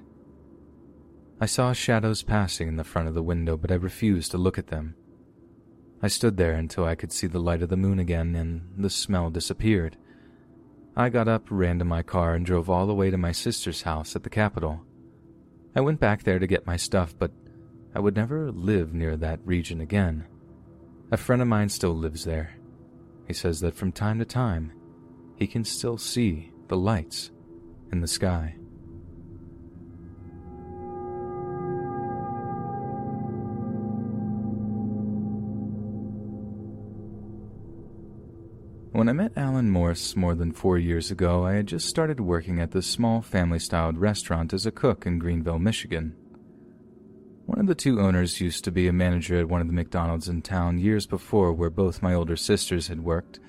I 1.39 1.45
saw 1.45 1.73
shadows 1.73 2.23
passing 2.23 2.67
in 2.67 2.75
the 2.75 2.84
front 2.84 3.08
of 3.08 3.13
the 3.13 3.23
window, 3.23 3.58
but 3.58 3.71
I 3.71 3.75
refused 3.75 4.32
to 4.32 4.38
look 4.38 4.58
at 4.58 4.67
them. 4.67 4.95
I 6.01 6.08
stood 6.08 6.38
there 6.38 6.54
until 6.54 6.86
I 6.86 6.95
could 6.95 7.12
see 7.12 7.27
the 7.27 7.39
light 7.39 7.62
of 7.62 7.69
the 7.69 7.77
moon 7.77 7.99
again 7.99 8.36
and 8.36 8.67
the 8.77 8.89
smell 8.89 9.30
disappeared. 9.30 9.97
I 10.95 11.10
got 11.10 11.27
up, 11.27 11.45
ran 11.49 11.80
to 11.80 11.86
my 11.86 12.04
car, 12.04 12.34
and 12.34 12.45
drove 12.45 12.69
all 12.69 12.86
the 12.86 12.93
way 12.93 13.12
to 13.12 13.17
my 13.17 13.32
sister's 13.32 13.84
house 13.84 14.15
at 14.15 14.23
the 14.23 14.30
Capital. 14.30 14.82
I 15.75 15.82
went 15.82 15.99
back 15.99 16.23
there 16.23 16.39
to 16.39 16.47
get 16.47 16.67
my 16.67 16.75
stuff, 16.75 17.15
but 17.17 17.32
I 17.95 17.99
would 17.99 18.15
never 18.15 18.51
live 18.51 18.93
near 18.93 19.15
that 19.17 19.39
region 19.45 19.80
again. 19.80 20.25
A 21.12 21.17
friend 21.17 21.41
of 21.41 21.47
mine 21.47 21.69
still 21.69 21.95
lives 21.95 22.25
there. 22.25 22.56
He 23.31 23.35
says 23.35 23.61
that 23.61 23.75
from 23.75 23.93
time 23.93 24.19
to 24.19 24.25
time, 24.25 24.73
he 25.37 25.47
can 25.47 25.63
still 25.63 25.97
see 25.97 26.51
the 26.67 26.75
lights 26.75 27.31
in 27.89 28.01
the 28.01 28.05
sky. 28.05 28.55
When 38.91 39.07
I 39.07 39.13
met 39.13 39.31
Alan 39.37 39.69
Morse 39.69 40.17
more 40.17 40.35
than 40.35 40.51
four 40.51 40.77
years 40.77 41.09
ago, 41.09 41.45
I 41.45 41.53
had 41.53 41.67
just 41.67 41.87
started 41.87 42.19
working 42.19 42.59
at 42.59 42.71
this 42.71 42.85
small 42.85 43.21
family 43.21 43.59
styled 43.59 43.97
restaurant 43.97 44.51
as 44.51 44.65
a 44.65 44.71
cook 44.71 45.05
in 45.05 45.19
Greenville, 45.19 45.57
Michigan. 45.57 46.17
One 47.51 47.59
of 47.59 47.67
the 47.67 47.75
two 47.75 47.99
owners 47.99 48.39
used 48.39 48.63
to 48.63 48.71
be 48.71 48.87
a 48.87 48.93
manager 48.93 49.37
at 49.37 49.49
one 49.49 49.59
of 49.59 49.67
the 49.67 49.73
McDonald's 49.73 50.29
in 50.29 50.41
town 50.41 50.77
years 50.77 51.05
before, 51.05 51.51
where 51.51 51.69
both 51.69 52.01
my 52.01 52.13
older 52.13 52.37
sisters 52.37 52.87
had 52.87 53.03
worked, 53.03 53.41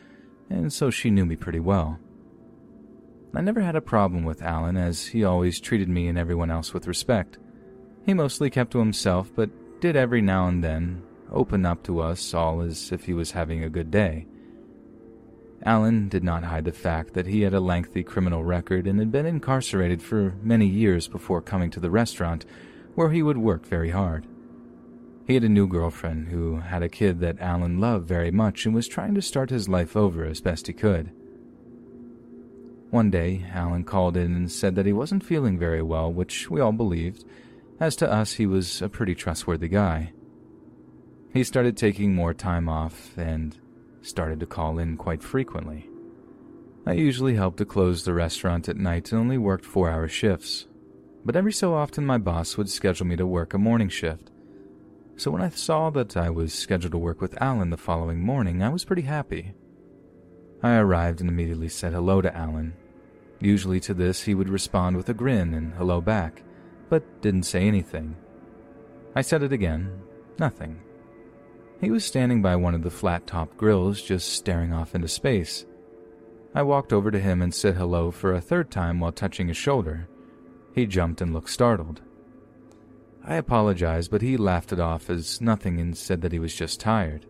and 0.50 0.72
so 0.72 0.90
she 0.90 1.08
knew 1.08 1.24
me 1.24 1.36
pretty 1.36 1.60
well. 1.60 2.00
I 3.32 3.42
never 3.42 3.60
had 3.60 3.76
a 3.76 3.80
problem 3.80 4.24
with 4.24 4.42
Alan, 4.42 4.76
as 4.76 5.06
he 5.06 5.22
always 5.22 5.60
treated 5.60 5.88
me 5.88 6.08
and 6.08 6.18
everyone 6.18 6.50
else 6.50 6.74
with 6.74 6.88
respect. 6.88 7.38
He 8.04 8.12
mostly 8.12 8.50
kept 8.50 8.72
to 8.72 8.80
himself, 8.80 9.30
but 9.36 9.80
did 9.80 9.94
every 9.94 10.20
now 10.20 10.48
and 10.48 10.64
then 10.64 11.04
open 11.30 11.64
up 11.64 11.84
to 11.84 12.00
us 12.00 12.34
all 12.34 12.60
as 12.60 12.90
if 12.90 13.04
he 13.04 13.14
was 13.14 13.30
having 13.30 13.62
a 13.62 13.70
good 13.70 13.92
day. 13.92 14.26
Alan 15.64 16.08
did 16.08 16.24
not 16.24 16.42
hide 16.42 16.64
the 16.64 16.72
fact 16.72 17.14
that 17.14 17.28
he 17.28 17.42
had 17.42 17.54
a 17.54 17.60
lengthy 17.60 18.02
criminal 18.02 18.42
record 18.42 18.88
and 18.88 18.98
had 18.98 19.12
been 19.12 19.26
incarcerated 19.26 20.02
for 20.02 20.34
many 20.42 20.66
years 20.66 21.06
before 21.06 21.40
coming 21.40 21.70
to 21.70 21.78
the 21.78 21.88
restaurant, 21.88 22.44
where 22.94 23.10
he 23.10 23.22
would 23.22 23.38
work 23.38 23.66
very 23.66 23.90
hard. 23.90 24.26
He 25.26 25.34
had 25.34 25.44
a 25.44 25.48
new 25.48 25.66
girlfriend 25.66 26.28
who 26.28 26.56
had 26.56 26.82
a 26.82 26.88
kid 26.88 27.20
that 27.20 27.40
Alan 27.40 27.80
loved 27.80 28.06
very 28.06 28.30
much 28.30 28.66
and 28.66 28.74
was 28.74 28.88
trying 28.88 29.14
to 29.14 29.22
start 29.22 29.50
his 29.50 29.68
life 29.68 29.96
over 29.96 30.24
as 30.24 30.40
best 30.40 30.66
he 30.66 30.72
could. 30.72 31.10
One 32.90 33.10
day, 33.10 33.46
Alan 33.50 33.84
called 33.84 34.16
in 34.16 34.34
and 34.34 34.50
said 34.50 34.74
that 34.74 34.84
he 34.84 34.92
wasn't 34.92 35.24
feeling 35.24 35.58
very 35.58 35.80
well, 35.80 36.12
which 36.12 36.50
we 36.50 36.60
all 36.60 36.72
believed, 36.72 37.24
as 37.80 37.96
to 37.96 38.12
us, 38.12 38.34
he 38.34 38.46
was 38.46 38.82
a 38.82 38.88
pretty 38.88 39.14
trustworthy 39.14 39.68
guy. 39.68 40.12
He 41.32 41.44
started 41.44 41.76
taking 41.76 42.14
more 42.14 42.34
time 42.34 42.68
off 42.68 43.16
and 43.16 43.56
started 44.02 44.40
to 44.40 44.46
call 44.46 44.78
in 44.78 44.96
quite 44.96 45.22
frequently. 45.22 45.88
I 46.84 46.92
usually 46.92 47.36
helped 47.36 47.58
to 47.58 47.64
close 47.64 48.04
the 48.04 48.12
restaurant 48.12 48.68
at 48.68 48.76
night 48.76 49.12
and 49.12 49.20
only 49.20 49.38
worked 49.38 49.64
four 49.64 49.88
hour 49.88 50.08
shifts, 50.08 50.66
but 51.24 51.36
every 51.36 51.52
so 51.52 51.74
often 51.74 52.04
my 52.04 52.18
boss 52.18 52.56
would 52.56 52.68
schedule 52.68 53.06
me 53.06 53.16
to 53.16 53.26
work 53.26 53.54
a 53.54 53.58
morning 53.58 53.88
shift. 53.88 54.30
So 55.16 55.30
when 55.30 55.42
I 55.42 55.50
saw 55.50 55.90
that 55.90 56.16
I 56.16 56.30
was 56.30 56.52
scheduled 56.52 56.92
to 56.92 56.98
work 56.98 57.20
with 57.20 57.40
Alan 57.40 57.70
the 57.70 57.76
following 57.76 58.20
morning, 58.20 58.62
I 58.62 58.70
was 58.70 58.84
pretty 58.84 59.02
happy. 59.02 59.54
I 60.62 60.76
arrived 60.76 61.20
and 61.20 61.28
immediately 61.28 61.68
said 61.68 61.92
hello 61.92 62.20
to 62.20 62.36
Alan. 62.36 62.74
Usually 63.40 63.80
to 63.80 63.94
this, 63.94 64.22
he 64.22 64.34
would 64.34 64.48
respond 64.48 64.96
with 64.96 65.08
a 65.08 65.14
grin 65.14 65.54
and 65.54 65.74
hello 65.74 66.00
back, 66.00 66.42
but 66.88 67.20
didn't 67.20 67.42
say 67.44 67.66
anything. 67.66 68.16
I 69.14 69.20
said 69.20 69.42
it 69.42 69.52
again, 69.52 70.00
nothing. 70.38 70.80
He 71.80 71.90
was 71.90 72.04
standing 72.04 72.42
by 72.42 72.54
one 72.56 72.74
of 72.74 72.82
the 72.82 72.90
flat 72.90 73.26
top 73.26 73.56
grills, 73.56 74.00
just 74.00 74.32
staring 74.34 74.72
off 74.72 74.94
into 74.94 75.08
space. 75.08 75.66
I 76.54 76.62
walked 76.62 76.92
over 76.92 77.10
to 77.10 77.18
him 77.18 77.42
and 77.42 77.52
said 77.52 77.74
hello 77.74 78.10
for 78.10 78.32
a 78.32 78.40
third 78.40 78.70
time 78.70 79.00
while 79.00 79.10
touching 79.10 79.48
his 79.48 79.56
shoulder. 79.56 80.08
He 80.74 80.86
jumped 80.86 81.20
and 81.20 81.32
looked 81.32 81.50
startled. 81.50 82.00
I 83.24 83.34
apologized, 83.34 84.10
but 84.10 84.22
he 84.22 84.36
laughed 84.36 84.72
it 84.72 84.80
off 84.80 85.08
as 85.08 85.40
nothing 85.40 85.80
and 85.80 85.96
said 85.96 86.22
that 86.22 86.32
he 86.32 86.38
was 86.38 86.54
just 86.54 86.80
tired. 86.80 87.26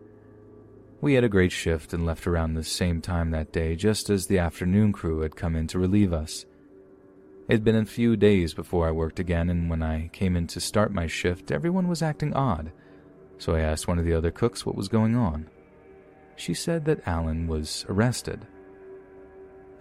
We 1.01 1.13
had 1.15 1.23
a 1.23 1.29
great 1.29 1.51
shift 1.51 1.93
and 1.93 2.05
left 2.05 2.25
around 2.25 2.53
the 2.53 2.63
same 2.63 3.01
time 3.01 3.31
that 3.31 3.51
day, 3.51 3.75
just 3.75 4.09
as 4.09 4.27
the 4.27 4.39
afternoon 4.39 4.93
crew 4.93 5.19
had 5.19 5.35
come 5.35 5.55
in 5.55 5.67
to 5.67 5.79
relieve 5.79 6.13
us. 6.13 6.45
It 7.47 7.53
had 7.53 7.63
been 7.63 7.75
a 7.75 7.85
few 7.85 8.15
days 8.15 8.53
before 8.53 8.87
I 8.87 8.91
worked 8.91 9.19
again, 9.19 9.49
and 9.49 9.69
when 9.69 9.83
I 9.83 10.07
came 10.13 10.35
in 10.35 10.47
to 10.47 10.59
start 10.59 10.93
my 10.93 11.07
shift, 11.07 11.51
everyone 11.51 11.89
was 11.89 12.01
acting 12.01 12.33
odd 12.33 12.71
so 13.43 13.55
I 13.55 13.59
asked 13.59 13.89
one 13.89 13.99
of 13.99 14.05
the 14.05 14.13
other 14.13 14.31
cooks 14.31 14.65
what 14.65 14.75
was 14.75 14.87
going 14.87 15.15
on. 15.17 15.49
She 16.37 16.53
said 16.53 16.85
that 16.85 17.05
Alan 17.05 17.47
was 17.47 17.85
arrested. 17.89 18.47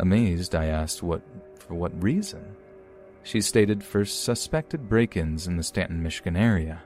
Amazed, 0.00 0.54
I 0.56 0.66
asked 0.66 1.02
what 1.02 1.22
for 1.60 1.74
what 1.74 2.02
reason. 2.02 2.56
She 3.22 3.40
stated 3.40 3.84
for 3.84 4.04
suspected 4.04 4.88
break-ins 4.88 5.46
in 5.46 5.56
the 5.56 5.62
Stanton, 5.62 6.02
Michigan 6.02 6.36
area. 6.36 6.82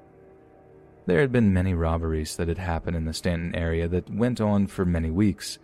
There 1.07 1.20
had 1.20 1.33
been 1.33 1.53
many 1.53 1.72
robberies 1.72 2.37
that 2.37 2.49
had 2.49 2.59
happened 2.59 2.96
in 2.96 3.05
the 3.05 3.12
Stanton 3.12 3.55
area 3.55 3.88
that 3.88 4.11
went 4.11 4.40
on 4.40 4.66
for 4.66 4.85
many 4.85 5.11
weeks. 5.11 5.59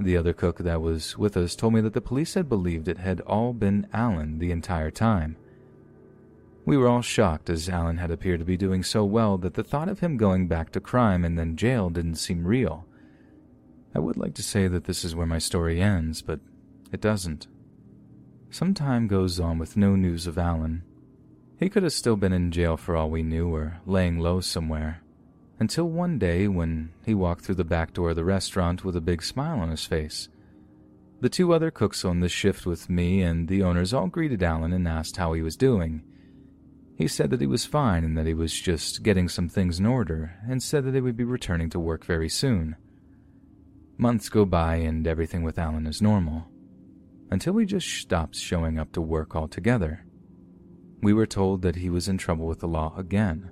The 0.00 0.16
other 0.16 0.32
cook 0.32 0.58
that 0.58 0.80
was 0.80 1.16
with 1.16 1.36
us 1.36 1.54
told 1.54 1.74
me 1.74 1.80
that 1.82 1.92
the 1.92 2.00
police 2.00 2.34
had 2.34 2.48
believed 2.48 2.88
it 2.88 2.98
had 2.98 3.20
all 3.20 3.52
been 3.52 3.86
Alan 3.92 4.38
the 4.38 4.50
entire 4.50 4.90
time. 4.90 5.36
We 6.64 6.78
were 6.78 6.88
all 6.88 7.02
shocked 7.02 7.50
as 7.50 7.68
Alan 7.68 7.98
had 7.98 8.10
appeared 8.10 8.40
to 8.40 8.46
be 8.46 8.56
doing 8.56 8.82
so 8.82 9.04
well 9.04 9.36
that 9.38 9.54
the 9.54 9.62
thought 9.62 9.90
of 9.90 10.00
him 10.00 10.16
going 10.16 10.48
back 10.48 10.70
to 10.72 10.80
crime 10.80 11.24
and 11.24 11.38
then 11.38 11.56
jail 11.56 11.90
didn't 11.90 12.14
seem 12.16 12.46
real. 12.46 12.86
I 13.94 13.98
would 13.98 14.16
like 14.16 14.34
to 14.34 14.42
say 14.42 14.66
that 14.66 14.84
this 14.84 15.04
is 15.04 15.14
where 15.14 15.26
my 15.26 15.38
story 15.38 15.80
ends, 15.80 16.22
but 16.22 16.40
it 16.90 17.02
doesn't. 17.02 17.46
Some 18.54 18.72
time 18.72 19.08
goes 19.08 19.40
on 19.40 19.58
with 19.58 19.76
no 19.76 19.96
news 19.96 20.28
of 20.28 20.38
Alan. 20.38 20.84
He 21.58 21.68
could 21.68 21.82
have 21.82 21.92
still 21.92 22.14
been 22.14 22.32
in 22.32 22.52
jail 22.52 22.76
for 22.76 22.94
all 22.94 23.10
we 23.10 23.24
knew 23.24 23.52
or 23.52 23.80
laying 23.84 24.20
low 24.20 24.40
somewhere. 24.40 25.02
Until 25.58 25.88
one 25.88 26.20
day 26.20 26.46
when 26.46 26.92
he 27.04 27.14
walked 27.14 27.44
through 27.44 27.56
the 27.56 27.64
back 27.64 27.92
door 27.92 28.10
of 28.10 28.16
the 28.16 28.24
restaurant 28.24 28.84
with 28.84 28.94
a 28.94 29.00
big 29.00 29.24
smile 29.24 29.58
on 29.58 29.70
his 29.70 29.84
face. 29.86 30.28
The 31.20 31.28
two 31.28 31.52
other 31.52 31.72
cooks 31.72 32.04
on 32.04 32.20
the 32.20 32.28
shift 32.28 32.64
with 32.64 32.88
me 32.88 33.22
and 33.22 33.48
the 33.48 33.64
owners 33.64 33.92
all 33.92 34.06
greeted 34.06 34.40
Alan 34.40 34.72
and 34.72 34.86
asked 34.86 35.16
how 35.16 35.32
he 35.32 35.42
was 35.42 35.56
doing. 35.56 36.04
He 36.96 37.08
said 37.08 37.30
that 37.30 37.40
he 37.40 37.48
was 37.48 37.66
fine 37.66 38.04
and 38.04 38.16
that 38.16 38.28
he 38.28 38.34
was 38.34 38.54
just 38.54 39.02
getting 39.02 39.28
some 39.28 39.48
things 39.48 39.80
in 39.80 39.86
order, 39.86 40.36
and 40.48 40.62
said 40.62 40.84
that 40.84 40.92
they 40.92 41.00
would 41.00 41.16
be 41.16 41.24
returning 41.24 41.70
to 41.70 41.80
work 41.80 42.04
very 42.04 42.28
soon. 42.28 42.76
Months 43.98 44.28
go 44.28 44.44
by 44.44 44.76
and 44.76 45.08
everything 45.08 45.42
with 45.42 45.58
Alan 45.58 45.88
is 45.88 46.00
normal, 46.00 46.46
until 47.34 47.56
he 47.56 47.66
just 47.66 47.88
stops 47.88 48.38
showing 48.38 48.78
up 48.78 48.92
to 48.92 49.00
work 49.00 49.34
altogether. 49.34 50.06
We 51.02 51.12
were 51.12 51.26
told 51.26 51.62
that 51.62 51.74
he 51.74 51.90
was 51.90 52.06
in 52.06 52.16
trouble 52.16 52.46
with 52.46 52.60
the 52.60 52.68
law 52.68 52.94
again. 52.96 53.50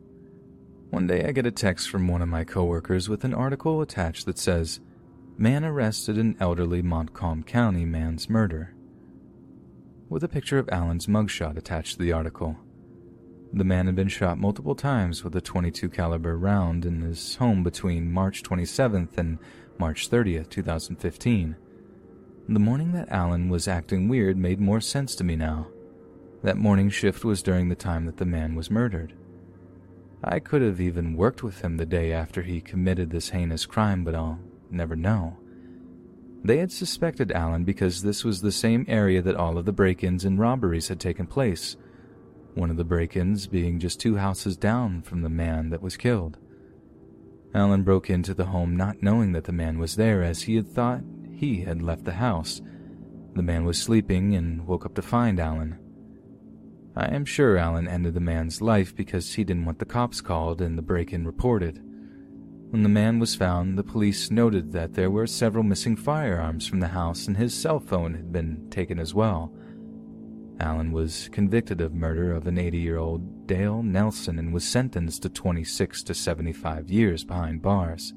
One 0.91 1.09
day 1.09 1.24
I 1.24 1.33
get 1.33 1.47
a 1.47 1.51
text 1.51 1.91
from 1.91 2.07
one 2.07 2.22
of 2.22 2.28
my 2.28 2.45
coworkers 2.45 3.09
with 3.09 3.24
an 3.24 3.35
article 3.35 3.83
attached 3.83 4.24
that 4.26 4.39
says, 4.39 4.78
Man 5.37 5.64
arrested 5.64 6.16
in 6.16 6.37
elderly 6.39 6.80
Montcalm 6.80 7.43
County 7.43 7.85
man's 7.85 8.30
murder, 8.30 8.72
with 10.09 10.22
a 10.22 10.28
picture 10.28 10.61
of 10.61 10.68
Alan's 10.68 11.09
mugshot 11.09 11.57
attached 11.57 11.97
to 11.97 12.03
the 12.05 12.12
article. 12.12 12.57
The 13.53 13.64
man 13.64 13.87
had 13.87 13.97
been 13.97 14.07
shot 14.07 14.39
multiple 14.39 14.76
times 14.76 15.24
with 15.24 15.35
a 15.35 15.41
22 15.41 15.89
caliber 15.89 16.39
round 16.39 16.87
in 16.87 17.01
his 17.01 17.35
home 17.35 17.64
between 17.64 18.12
March 18.12 18.45
27th 18.45 19.18
and 19.18 19.41
March 19.76 20.09
30th, 20.09 20.51
2015. 20.51 21.57
The 22.49 22.59
morning 22.59 22.90
that 22.93 23.09
Alan 23.09 23.49
was 23.49 23.68
acting 23.68 24.09
weird 24.09 24.36
made 24.36 24.61
more 24.61 24.80
sense 24.80 25.14
to 25.14 25.24
me 25.24 25.36
now. 25.36 25.68
That 26.43 26.59
morning 26.59 26.90
shift 26.90 27.24
was 27.24 27.40
during 27.40 27.68
the 27.68 27.76
time 27.76 28.05
that 28.07 28.16
the 28.16 28.26
man 28.26 28.57
was 28.57 28.70
murdered. 28.70 29.14
I 30.24 30.40
could 30.40 30.61
have 30.61 30.80
even 30.80 31.16
worked 31.16 31.45
with 31.45 31.61
him 31.61 31.76
the 31.76 31.86
day 31.86 32.12
after 32.12 32.43
he 32.43 32.61
committed 32.61 33.11
this 33.11 33.28
heinous 33.28 33.64
crime, 33.64 34.03
but 34.03 34.16
I'll 34.16 34.40
never 34.70 34.97
know. 34.97 35.36
They 36.43 36.59
had 36.59 36.72
suspected 36.72 37.30
Alan 37.30 37.62
because 37.62 38.03
this 38.03 38.24
was 38.24 38.43
the 38.43 38.51
same 38.51 38.84
area 38.88 39.22
that 39.22 39.36
all 39.36 39.57
of 39.57 39.64
the 39.64 39.72
break 39.72 40.03
ins 40.03 40.24
and 40.24 40.36
robberies 40.36 40.88
had 40.88 40.99
taken 40.99 41.28
place, 41.28 41.76
one 42.55 42.70
of 42.70 42.76
the 42.76 42.84
break 42.84 43.16
ins 43.16 43.47
being 43.47 43.78
just 43.78 44.01
two 44.01 44.16
houses 44.16 44.57
down 44.57 45.03
from 45.03 45.22
the 45.22 45.28
man 45.28 45.70
that 45.70 45.80
was 45.80 45.97
killed. 45.97 46.38
Alan 47.55 47.84
broke 47.84 48.11
into 48.11 48.34
the 48.34 48.47
home 48.47 48.76
not 48.76 49.01
knowing 49.01 49.30
that 49.32 49.45
the 49.45 49.53
man 49.53 49.78
was 49.78 49.95
there 49.95 50.24
as 50.24 50.43
he 50.43 50.57
had 50.57 50.66
thought 50.66 51.03
he 51.43 51.62
had 51.62 51.82
left 51.82 52.05
the 52.05 52.12
house. 52.12 52.62
The 53.34 53.43
man 53.43 53.64
was 53.64 53.76
sleeping 53.76 54.36
and 54.36 54.64
woke 54.64 54.86
up 54.86 54.95
to 54.95 55.03
find 55.03 55.40
Alan. 55.40 55.76
I 56.95 57.12
am 57.12 57.24
sure 57.24 57.59
Alan 57.59 57.88
ended 57.88 58.14
the 58.14 58.20
man's 58.20 58.62
life 58.62 58.95
because 58.95 59.34
he 59.34 59.43
didn't 59.43 59.64
want 59.64 59.80
the 59.80 59.84
cops 59.84 60.20
called 60.20 60.62
and 60.62 60.78
the 60.78 60.82
break 60.82 61.12
in 61.12 61.26
reported. 61.26 61.82
When 62.70 62.84
the 62.84 62.88
man 62.88 63.18
was 63.18 63.34
found, 63.34 63.76
the 63.76 63.82
police 63.82 64.30
noted 64.30 64.70
that 64.70 64.95
there 64.95 65.11
were 65.11 65.26
several 65.26 65.64
missing 65.64 65.97
firearms 65.97 66.68
from 66.68 66.78
the 66.78 66.88
house 66.88 67.26
and 67.26 67.36
his 67.36 67.53
cell 67.53 67.80
phone 67.80 68.14
had 68.14 68.30
been 68.30 68.70
taken 68.70 69.01
as 69.01 69.12
well. 69.12 69.53
Alan 70.61 70.93
was 70.93 71.28
convicted 71.32 71.80
of 71.80 71.93
murder 71.93 72.32
of 72.32 72.47
an 72.47 72.57
80 72.57 72.78
year 72.78 72.99
old 72.99 73.49
Dale 73.49 73.82
Nelson 73.82 74.38
and 74.38 74.55
was 74.55 74.64
sentenced 74.64 75.22
to 75.22 75.28
26 75.28 76.05
to 76.05 76.14
75 76.14 76.88
years 76.88 77.24
behind 77.24 77.62
bars. 77.62 78.14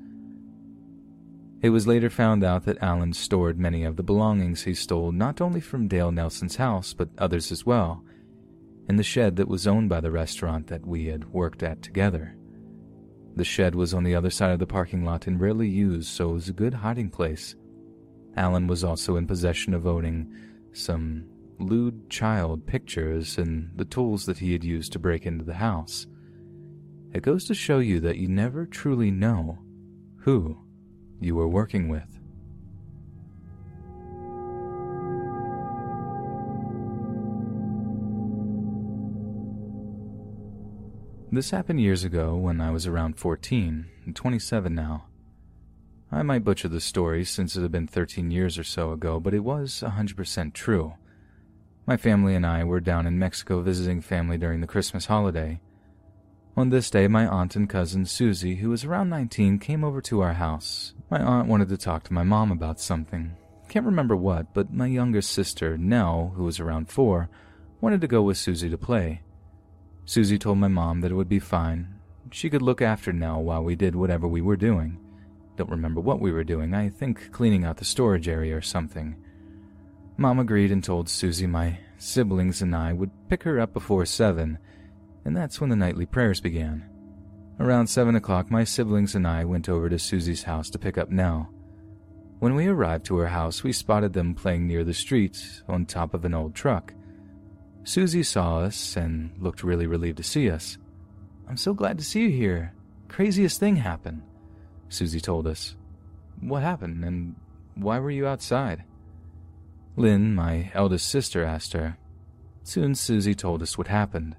It 1.62 1.70
was 1.70 1.88
later 1.88 2.10
found 2.10 2.44
out 2.44 2.66
that 2.66 2.82
Alan 2.82 3.14
stored 3.14 3.58
many 3.58 3.84
of 3.84 3.96
the 3.96 4.04
belongings 4.04 4.64
he 4.64 4.74
stole 4.74 5.12
not 5.12 5.42
only 5.42 5.62
from 5.62 5.88
Dale 5.88 6.12
Nelson's 6.12 6.58
house 6.58 6.94
but 6.94 7.10
others 7.18 7.52
as 7.52 7.66
well, 7.66 8.04
in 8.88 8.98
the 8.98 9.04
shed 9.04 9.36
that 9.38 9.48
was 9.48 9.66
owned 9.66 9.90
by 9.90 10.00
the 10.00 10.12
restaurant 10.12 10.68
that 10.68 10.86
we 10.86 11.06
had 11.06 11.32
worked 11.34 11.64
at 11.64 11.82
together. 11.82 12.36
The 13.36 13.44
shed 13.44 13.74
was 13.76 13.94
on 13.94 14.04
the 14.04 14.16
other 14.16 14.30
side 14.30 14.52
of 14.52 14.60
the 14.60 14.68
parking 14.68 15.04
lot 15.04 15.28
and 15.28 15.40
rarely 15.40 15.68
used, 15.68 16.10
so 16.10 16.30
it 16.30 16.34
was 16.34 16.50
a 16.50 16.54
good 16.54 16.74
hiding 16.74 17.10
place. 17.10 17.56
Alan 18.38 18.68
was 18.68 18.84
also 18.84 19.16
in 19.16 19.28
possession 19.28 19.74
of 19.74 19.88
owning 19.88 20.34
some 20.72 21.26
lewd 21.58 22.10
child 22.10 22.68
pictures 22.68 23.38
and 23.38 23.72
the 23.76 23.86
tools 23.86 24.26
that 24.26 24.38
he 24.38 24.52
had 24.52 24.64
used 24.64 24.92
to 24.94 25.00
break 25.00 25.26
into 25.26 25.44
the 25.44 25.56
house. 25.56 26.06
It 27.14 27.24
goes 27.24 27.46
to 27.46 27.54
show 27.54 27.80
you 27.80 28.00
that 28.02 28.18
you 28.18 28.28
never 28.28 28.66
truly 28.66 29.10
know 29.10 29.60
who 30.20 30.58
you 31.20 31.36
were 31.36 31.48
working 31.48 31.90
with. 31.90 32.16
This 41.32 41.52
happened 41.52 41.82
years 41.82 42.06
ago 42.06 42.36
when 42.36 42.62
I 42.62 42.72
was 42.72 42.88
around 42.88 43.18
14, 43.18 43.88
and 44.06 44.16
27 44.16 44.74
now. 44.74 45.06
I 46.10 46.24
might 46.24 46.46
butcher 46.46 46.70
the 46.70 46.80
story 46.80 47.26
since 47.26 47.58
it 47.58 47.62
had 47.62 47.74
been 47.74 47.88
13 47.88 48.32
years 48.32 48.58
or 48.58 48.64
so 48.64 48.92
ago, 48.92 49.20
but 49.20 49.34
it 49.34 49.40
was 49.40 49.84
100% 49.86 50.54
true. 50.54 50.94
My 51.86 51.98
family 51.98 52.36
and 52.36 52.46
I 52.46 52.64
were 52.64 52.80
down 52.80 53.06
in 53.06 53.20
Mexico 53.20 53.60
visiting 53.60 54.00
family 54.00 54.38
during 54.38 54.62
the 54.62 54.68
Christmas 54.68 55.08
holiday. 55.08 55.60
On 56.58 56.70
this 56.70 56.90
day, 56.90 57.10
my 57.10 57.28
aunt 57.28 57.58
and 57.58 57.70
cousin 57.70 58.06
Susie, 58.06 58.56
who 58.56 58.70
was 58.70 58.86
around 58.86 59.10
19, 59.10 59.60
came 59.60 59.84
over 59.84 60.00
to 60.04 60.22
our 60.22 60.32
house. 60.32 60.94
My 61.10 61.20
aunt 61.22 61.50
wanted 61.50 61.68
to 61.68 61.78
talk 61.78 62.04
to 62.04 62.14
my 62.14 62.24
mom 62.24 62.50
about 62.50 62.80
something. 62.80 63.36
Can't 63.68 63.86
remember 63.86 64.16
what, 64.16 64.54
but 64.54 64.72
my 64.72 64.86
younger 64.86 65.22
sister, 65.22 65.78
Nell, 65.78 66.32
who 66.38 66.46
was 66.46 66.62
around 66.62 66.90
four, 66.90 67.30
wanted 67.82 68.00
to 68.00 68.08
go 68.08 68.22
with 68.22 68.38
Susie 68.38 68.70
to 68.70 68.78
play. 68.78 69.22
Susie 70.06 70.40
told 70.40 70.58
my 70.58 70.70
mom 70.70 71.02
that 71.02 71.12
it 71.12 71.16
would 71.16 71.28
be 71.28 71.40
fine. 71.40 71.94
She 72.32 72.50
could 72.50 72.62
look 72.62 72.82
after 72.82 73.12
Nell 73.12 73.44
while 73.44 73.62
we 73.62 73.76
did 73.76 73.94
whatever 73.94 74.26
we 74.26 74.42
were 74.42 74.56
doing. 74.56 74.98
Don't 75.58 75.70
remember 75.70 76.00
what 76.00 76.22
we 76.22 76.32
were 76.32 76.46
doing, 76.46 76.74
I 76.74 76.88
think 76.88 77.34
cleaning 77.34 77.66
out 77.66 77.78
the 77.78 77.86
storage 77.86 78.30
area 78.30 78.56
or 78.56 78.62
something. 78.62 79.18
Mom 80.16 80.40
agreed 80.40 80.72
and 80.72 80.82
told 80.82 81.10
Susie 81.10 81.48
my 81.48 81.80
siblings 81.98 82.62
and 82.62 82.74
I 82.74 82.94
would 82.94 83.12
pick 83.28 83.44
her 83.44 83.60
up 83.60 83.74
before 83.74 84.06
seven, 84.06 84.58
and 85.26 85.36
that's 85.36 85.60
when 85.60 85.70
the 85.70 85.76
nightly 85.76 86.06
prayers 86.06 86.40
began. 86.40 86.88
Around 87.60 87.88
seven 87.88 88.16
o'clock, 88.16 88.52
my 88.52 88.64
siblings 88.64 89.16
and 89.16 89.28
I 89.28 89.44
went 89.44 89.68
over 89.68 89.90
to 89.90 89.98
Susie's 89.98 90.44
house 90.44 90.70
to 90.70 90.80
pick 90.80 90.98
up 90.98 91.10
Nell. 91.10 91.50
When 92.40 92.54
we 92.56 92.68
arrived 92.68 93.06
to 93.06 93.18
her 93.18 93.28
house, 93.28 93.64
we 93.64 93.72
spotted 93.72 94.14
them 94.14 94.36
playing 94.36 94.68
near 94.68 94.84
the 94.84 94.94
street 94.94 95.62
on 95.68 95.86
top 95.86 96.14
of 96.14 96.26
an 96.26 96.34
old 96.34 96.54
truck. 96.54 96.94
Susie 97.84 98.24
saw 98.24 98.60
us 98.60 98.98
and 98.98 99.32
looked 99.40 99.64
really 99.64 99.88
relieved 99.88 100.18
to 100.18 100.24
see 100.24 100.50
us. 100.50 100.78
I'm 101.48 101.58
so 101.58 101.74
glad 101.74 101.98
to 101.98 102.04
see 102.04 102.24
you 102.24 102.30
here. 102.30 102.74
Craziest 103.08 103.60
thing 103.60 103.78
happened, 103.78 104.22
Susie 104.90 105.22
told 105.22 105.48
us. 105.48 105.76
What 106.42 106.64
happened, 106.64 107.06
and 107.06 107.36
why 107.76 108.00
were 108.00 108.12
you 108.12 108.28
outside? 108.28 108.84
Lynn, 109.96 110.36
my 110.36 110.72
eldest 110.74 111.08
sister, 111.08 111.44
asked 111.44 111.74
her. 111.74 111.98
Soon 112.64 112.96
Susie 112.96 113.36
told 113.36 113.62
us 113.62 113.78
what 113.78 113.88
happened. 113.88 114.36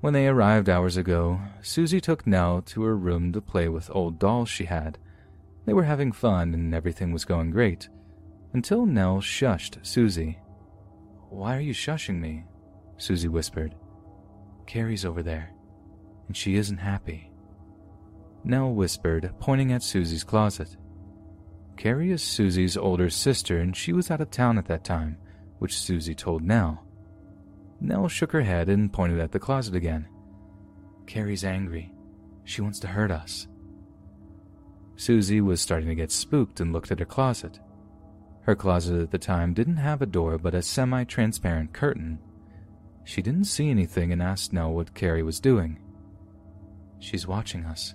When 0.00 0.14
they 0.14 0.28
arrived 0.28 0.70
hours 0.70 0.96
ago, 0.96 1.40
Susie 1.60 2.00
took 2.00 2.26
Nell 2.26 2.62
to 2.62 2.82
her 2.84 2.96
room 2.96 3.32
to 3.32 3.42
play 3.42 3.68
with 3.68 3.90
old 3.92 4.18
dolls 4.18 4.48
she 4.48 4.64
had. 4.64 4.98
They 5.66 5.74
were 5.74 5.84
having 5.84 6.12
fun 6.12 6.54
and 6.54 6.74
everything 6.74 7.12
was 7.12 7.26
going 7.26 7.50
great, 7.50 7.88
until 8.54 8.86
Nell 8.86 9.20
shushed 9.20 9.84
Susie. 9.84 10.38
Why 11.28 11.54
are 11.56 11.60
you 11.60 11.74
shushing 11.74 12.18
me? 12.18 12.44
Susie 12.96 13.28
whispered. 13.28 13.74
Carrie's 14.66 15.04
over 15.04 15.22
there, 15.22 15.52
and 16.28 16.36
she 16.36 16.56
isn't 16.56 16.78
happy. 16.78 17.30
Nell 18.42 18.72
whispered, 18.72 19.34
pointing 19.38 19.72
at 19.72 19.82
Susie's 19.82 20.24
closet. 20.24 20.76
Carrie 21.76 22.10
is 22.10 22.22
Susie's 22.22 22.76
older 22.76 23.10
sister, 23.10 23.58
and 23.58 23.76
she 23.76 23.92
was 23.92 24.10
out 24.10 24.20
of 24.20 24.30
town 24.30 24.56
at 24.56 24.66
that 24.66 24.84
time, 24.84 25.18
which 25.58 25.78
Susie 25.78 26.14
told 26.14 26.42
Nell. 26.42 26.86
Nell 27.80 28.08
shook 28.08 28.32
her 28.32 28.42
head 28.42 28.68
and 28.68 28.92
pointed 28.92 29.18
at 29.20 29.32
the 29.32 29.38
closet 29.38 29.74
again. 29.74 30.06
Carrie's 31.06 31.44
angry. 31.44 31.92
She 32.44 32.60
wants 32.60 32.78
to 32.80 32.88
hurt 32.88 33.10
us. 33.10 33.48
Susie 34.96 35.40
was 35.40 35.60
starting 35.60 35.88
to 35.88 35.94
get 35.94 36.12
spooked 36.12 36.60
and 36.60 36.72
looked 36.72 36.90
at 36.90 36.98
her 36.98 37.06
closet. 37.06 37.58
Her 38.42 38.54
closet 38.54 39.00
at 39.00 39.10
the 39.10 39.18
time 39.18 39.54
didn't 39.54 39.78
have 39.78 40.02
a 40.02 40.06
door 40.06 40.36
but 40.36 40.54
a 40.54 40.62
semi 40.62 41.04
transparent 41.04 41.72
curtain. 41.72 42.18
She 43.04 43.22
didn't 43.22 43.44
see 43.44 43.70
anything 43.70 44.12
and 44.12 44.22
asked 44.22 44.52
Nell 44.52 44.72
what 44.72 44.94
Carrie 44.94 45.22
was 45.22 45.40
doing. 45.40 45.78
She's 46.98 47.26
watching 47.26 47.64
us. 47.64 47.94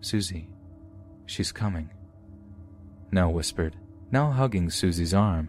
Susie, 0.00 0.50
she's 1.26 1.50
coming. 1.50 1.90
Nell 3.10 3.32
whispered, 3.32 3.76
now 4.10 4.30
hugging 4.30 4.70
Susie's 4.70 5.14
arm. 5.14 5.48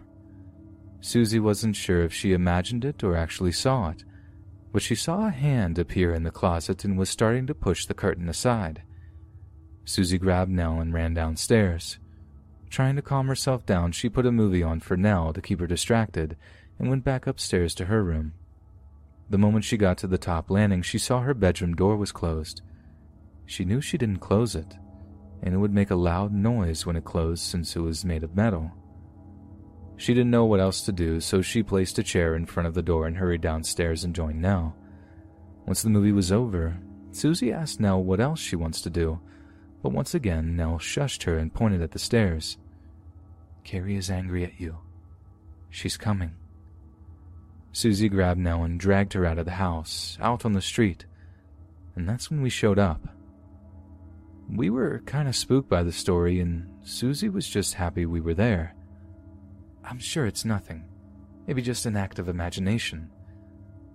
Susie 1.00 1.40
wasn't 1.40 1.76
sure 1.76 2.02
if 2.02 2.12
she 2.12 2.32
imagined 2.32 2.84
it 2.84 3.02
or 3.02 3.16
actually 3.16 3.52
saw 3.52 3.90
it, 3.90 4.04
but 4.72 4.82
she 4.82 4.94
saw 4.94 5.26
a 5.26 5.30
hand 5.30 5.78
appear 5.78 6.14
in 6.14 6.22
the 6.22 6.30
closet 6.30 6.84
and 6.84 6.98
was 6.98 7.08
starting 7.08 7.46
to 7.46 7.54
push 7.54 7.86
the 7.86 7.94
curtain 7.94 8.28
aside. 8.28 8.82
Susie 9.84 10.18
grabbed 10.18 10.50
Nell 10.50 10.78
and 10.78 10.92
ran 10.92 11.14
downstairs. 11.14 11.98
Trying 12.68 12.96
to 12.96 13.02
calm 13.02 13.26
herself 13.26 13.66
down, 13.66 13.92
she 13.92 14.08
put 14.08 14.26
a 14.26 14.30
movie 14.30 14.62
on 14.62 14.78
for 14.80 14.96
Nell 14.96 15.32
to 15.32 15.40
keep 15.40 15.58
her 15.58 15.66
distracted 15.66 16.36
and 16.78 16.88
went 16.88 17.02
back 17.02 17.26
upstairs 17.26 17.74
to 17.74 17.86
her 17.86 18.04
room. 18.04 18.32
The 19.28 19.38
moment 19.38 19.64
she 19.64 19.76
got 19.76 19.98
to 19.98 20.06
the 20.06 20.18
top 20.18 20.50
landing, 20.50 20.82
she 20.82 20.98
saw 20.98 21.20
her 21.20 21.34
bedroom 21.34 21.74
door 21.74 21.96
was 21.96 22.12
closed. 22.12 22.62
She 23.46 23.64
knew 23.64 23.80
she 23.80 23.98
didn't 23.98 24.18
close 24.18 24.54
it, 24.54 24.76
and 25.42 25.54
it 25.54 25.58
would 25.58 25.72
make 25.72 25.90
a 25.90 25.96
loud 25.96 26.32
noise 26.32 26.86
when 26.86 26.96
it 26.96 27.04
closed 27.04 27.42
since 27.42 27.74
it 27.74 27.80
was 27.80 28.04
made 28.04 28.22
of 28.22 28.36
metal. 28.36 28.70
She 30.00 30.14
didn't 30.14 30.30
know 30.30 30.46
what 30.46 30.60
else 30.60 30.80
to 30.86 30.92
do, 30.92 31.20
so 31.20 31.42
she 31.42 31.62
placed 31.62 31.98
a 31.98 32.02
chair 32.02 32.34
in 32.34 32.46
front 32.46 32.66
of 32.66 32.72
the 32.72 32.80
door 32.80 33.06
and 33.06 33.18
hurried 33.18 33.42
downstairs 33.42 34.02
and 34.02 34.14
joined 34.14 34.40
Nell. 34.40 34.74
Once 35.66 35.82
the 35.82 35.90
movie 35.90 36.10
was 36.10 36.32
over, 36.32 36.78
Susie 37.12 37.52
asked 37.52 37.80
Nell 37.80 38.02
what 38.02 38.18
else 38.18 38.40
she 38.40 38.56
wants 38.56 38.80
to 38.80 38.88
do, 38.88 39.20
but 39.82 39.92
once 39.92 40.14
again 40.14 40.56
Nell 40.56 40.78
shushed 40.78 41.24
her 41.24 41.36
and 41.36 41.52
pointed 41.52 41.82
at 41.82 41.90
the 41.90 41.98
stairs. 41.98 42.56
Carrie 43.62 43.94
is 43.94 44.10
angry 44.10 44.42
at 44.42 44.58
you. 44.58 44.78
She's 45.68 45.98
coming. 45.98 46.34
Susie 47.70 48.08
grabbed 48.08 48.40
Nell 48.40 48.64
and 48.64 48.80
dragged 48.80 49.12
her 49.12 49.26
out 49.26 49.38
of 49.38 49.44
the 49.44 49.50
house, 49.50 50.16
out 50.18 50.46
on 50.46 50.54
the 50.54 50.62
street, 50.62 51.04
and 51.94 52.08
that's 52.08 52.30
when 52.30 52.40
we 52.40 52.48
showed 52.48 52.78
up. 52.78 53.06
We 54.48 54.70
were 54.70 55.00
kind 55.00 55.28
of 55.28 55.36
spooked 55.36 55.68
by 55.68 55.82
the 55.82 55.92
story, 55.92 56.40
and 56.40 56.70
Susie 56.84 57.28
was 57.28 57.46
just 57.46 57.74
happy 57.74 58.06
we 58.06 58.22
were 58.22 58.32
there. 58.32 58.74
I'm 59.84 59.98
sure 59.98 60.26
it's 60.26 60.44
nothing, 60.44 60.84
maybe 61.46 61.62
just 61.62 61.86
an 61.86 61.96
act 61.96 62.18
of 62.18 62.28
imagination, 62.28 63.10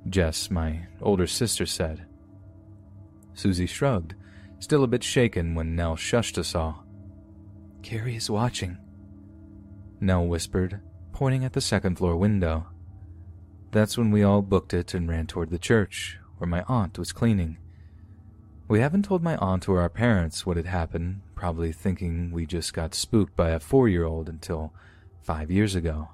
Jess, 0.10 0.52
my 0.52 0.88
older 1.02 1.28
sister, 1.28 1.66
said. 1.66 2.06
Susie 3.34 3.66
shrugged 3.66 4.16
still 4.60 4.84
a 4.84 4.88
bit 4.88 5.04
shaken 5.04 5.54
when 5.56 5.76
Nell 5.76 5.96
shushed 5.96 6.38
us 6.38 6.56
all. 6.56 6.86
Carrie 7.84 8.16
is 8.16 8.30
watching, 8.30 8.78
Nell 10.00 10.26
whispered, 10.26 10.82
pointing 11.12 11.46
at 11.46 11.54
the 11.54 11.62
second 11.62 11.98
floor 11.98 12.16
window. 12.16 12.68
That's 13.72 13.98
when 13.98 14.12
we 14.12 14.24
all 14.24 14.42
booked 14.42 14.74
it 14.74 14.94
and 14.94 15.08
ran 15.08 15.28
toward 15.28 15.50
the 15.50 15.60
church, 15.60 16.18
where 16.38 16.48
my 16.48 16.64
aunt 16.68 16.98
was 16.98 17.12
cleaning. 17.12 17.58
We 18.68 18.80
haven't 18.80 19.06
told 19.06 19.22
my 19.22 19.36
aunt 19.38 19.70
or 19.70 19.80
our 19.82 19.90
parents 19.90 20.46
what 20.46 20.58
had 20.58 20.66
happened, 20.66 21.22
probably 21.36 21.72
thinking 21.72 22.32
we 22.32 22.46
just 22.46 22.74
got 22.74 22.96
spooked 22.96 23.36
by 23.36 23.52
a 23.52 23.60
four 23.60 23.88
year 23.88 24.06
old 24.06 24.28
until 24.30 24.74
five 25.26 25.50
years 25.50 25.74
ago. 25.74 26.08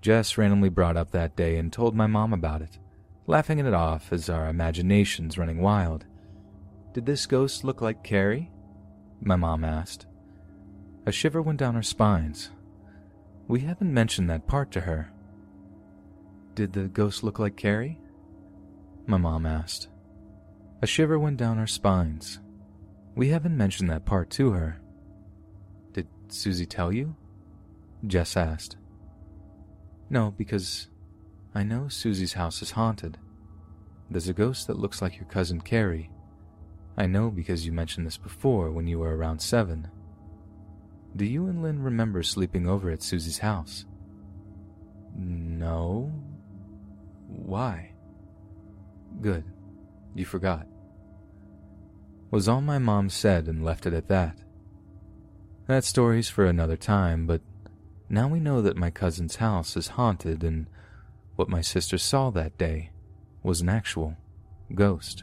Jess 0.00 0.36
randomly 0.36 0.68
brought 0.68 0.96
up 0.96 1.12
that 1.12 1.36
day 1.36 1.56
and 1.56 1.72
told 1.72 1.94
my 1.94 2.08
mom 2.08 2.32
about 2.32 2.60
it, 2.60 2.78
laughing 3.28 3.60
it 3.60 3.72
off 3.72 4.12
as 4.12 4.28
our 4.28 4.48
imaginations 4.48 5.38
running 5.38 5.60
wild. 5.60 6.06
Did 6.92 7.06
this 7.06 7.26
ghost 7.26 7.62
look 7.62 7.80
like 7.80 8.02
Carrie? 8.02 8.50
My 9.20 9.36
mom 9.36 9.64
asked. 9.64 10.06
A 11.06 11.12
shiver 11.12 11.40
went 11.40 11.60
down 11.60 11.76
our 11.76 11.82
spines. 11.82 12.50
We 13.46 13.60
haven't 13.60 13.94
mentioned 13.94 14.28
that 14.28 14.48
part 14.48 14.72
to 14.72 14.80
her. 14.80 15.12
Did 16.56 16.72
the 16.72 16.88
ghost 16.88 17.22
look 17.22 17.38
like 17.38 17.56
Carrie? 17.56 18.00
My 19.06 19.18
mom 19.18 19.46
asked. 19.46 19.88
A 20.82 20.86
shiver 20.86 21.18
went 21.18 21.36
down 21.36 21.58
our 21.58 21.66
spines. 21.66 22.40
We 23.14 23.28
haven't 23.28 23.56
mentioned 23.56 23.88
that 23.90 24.04
part 24.04 24.30
to 24.30 24.50
her. 24.50 24.80
Did 25.92 26.08
Susie 26.28 26.66
tell 26.66 26.92
you? 26.92 27.14
Jess 28.06 28.36
asked. 28.36 28.76
No, 30.08 30.34
because 30.36 30.88
I 31.54 31.62
know 31.62 31.88
Susie's 31.88 32.34
house 32.34 32.62
is 32.62 32.72
haunted. 32.72 33.18
There's 34.10 34.28
a 34.28 34.34
ghost 34.34 34.66
that 34.66 34.78
looks 34.78 35.00
like 35.00 35.16
your 35.16 35.26
cousin 35.26 35.60
Carrie. 35.60 36.10
I 36.96 37.06
know 37.06 37.30
because 37.30 37.64
you 37.64 37.72
mentioned 37.72 38.06
this 38.06 38.18
before 38.18 38.70
when 38.70 38.86
you 38.86 38.98
were 38.98 39.16
around 39.16 39.40
seven. 39.40 39.88
Do 41.16 41.24
you 41.24 41.46
and 41.46 41.62
Lynn 41.62 41.82
remember 41.82 42.22
sleeping 42.22 42.68
over 42.68 42.90
at 42.90 43.02
Susie's 43.02 43.38
house? 43.38 43.84
No. 45.16 46.12
Why? 47.26 47.92
Good. 49.20 49.44
You 50.14 50.24
forgot. 50.24 50.66
Was 52.30 52.48
all 52.48 52.60
my 52.60 52.78
mom 52.78 53.10
said 53.10 53.48
and 53.48 53.64
left 53.64 53.86
it 53.86 53.92
at 53.92 54.08
that. 54.08 54.38
That 55.66 55.84
story's 55.84 56.28
for 56.28 56.46
another 56.46 56.76
time, 56.76 57.26
but 57.26 57.42
now 58.12 58.26
we 58.26 58.40
know 58.40 58.60
that 58.60 58.76
my 58.76 58.90
cousin's 58.90 59.36
house 59.36 59.76
is 59.76 59.88
haunted 59.88 60.42
and 60.42 60.66
what 61.36 61.48
my 61.48 61.60
sister 61.60 61.96
saw 61.96 62.28
that 62.30 62.58
day 62.58 62.90
was 63.44 63.60
an 63.60 63.68
actual 63.68 64.16
ghost. 64.74 65.22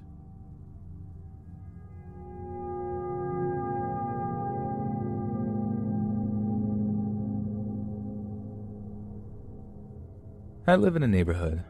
I 10.65 10.75
live 10.75 10.95
in 10.95 11.03
a 11.03 11.07
neighborhood. 11.07 11.63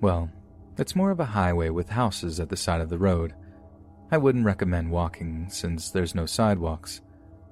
Well, 0.00 0.28
it's 0.76 0.96
more 0.96 1.12
of 1.12 1.20
a 1.20 1.24
highway 1.24 1.70
with 1.70 1.88
houses 1.88 2.40
at 2.40 2.48
the 2.48 2.56
side 2.56 2.80
of 2.80 2.88
the 2.88 2.98
road. 2.98 3.32
I 4.10 4.18
wouldn't 4.18 4.44
recommend 4.44 4.90
walking 4.90 5.48
since 5.50 5.90
there's 5.90 6.16
no 6.16 6.26
sidewalks. 6.26 7.00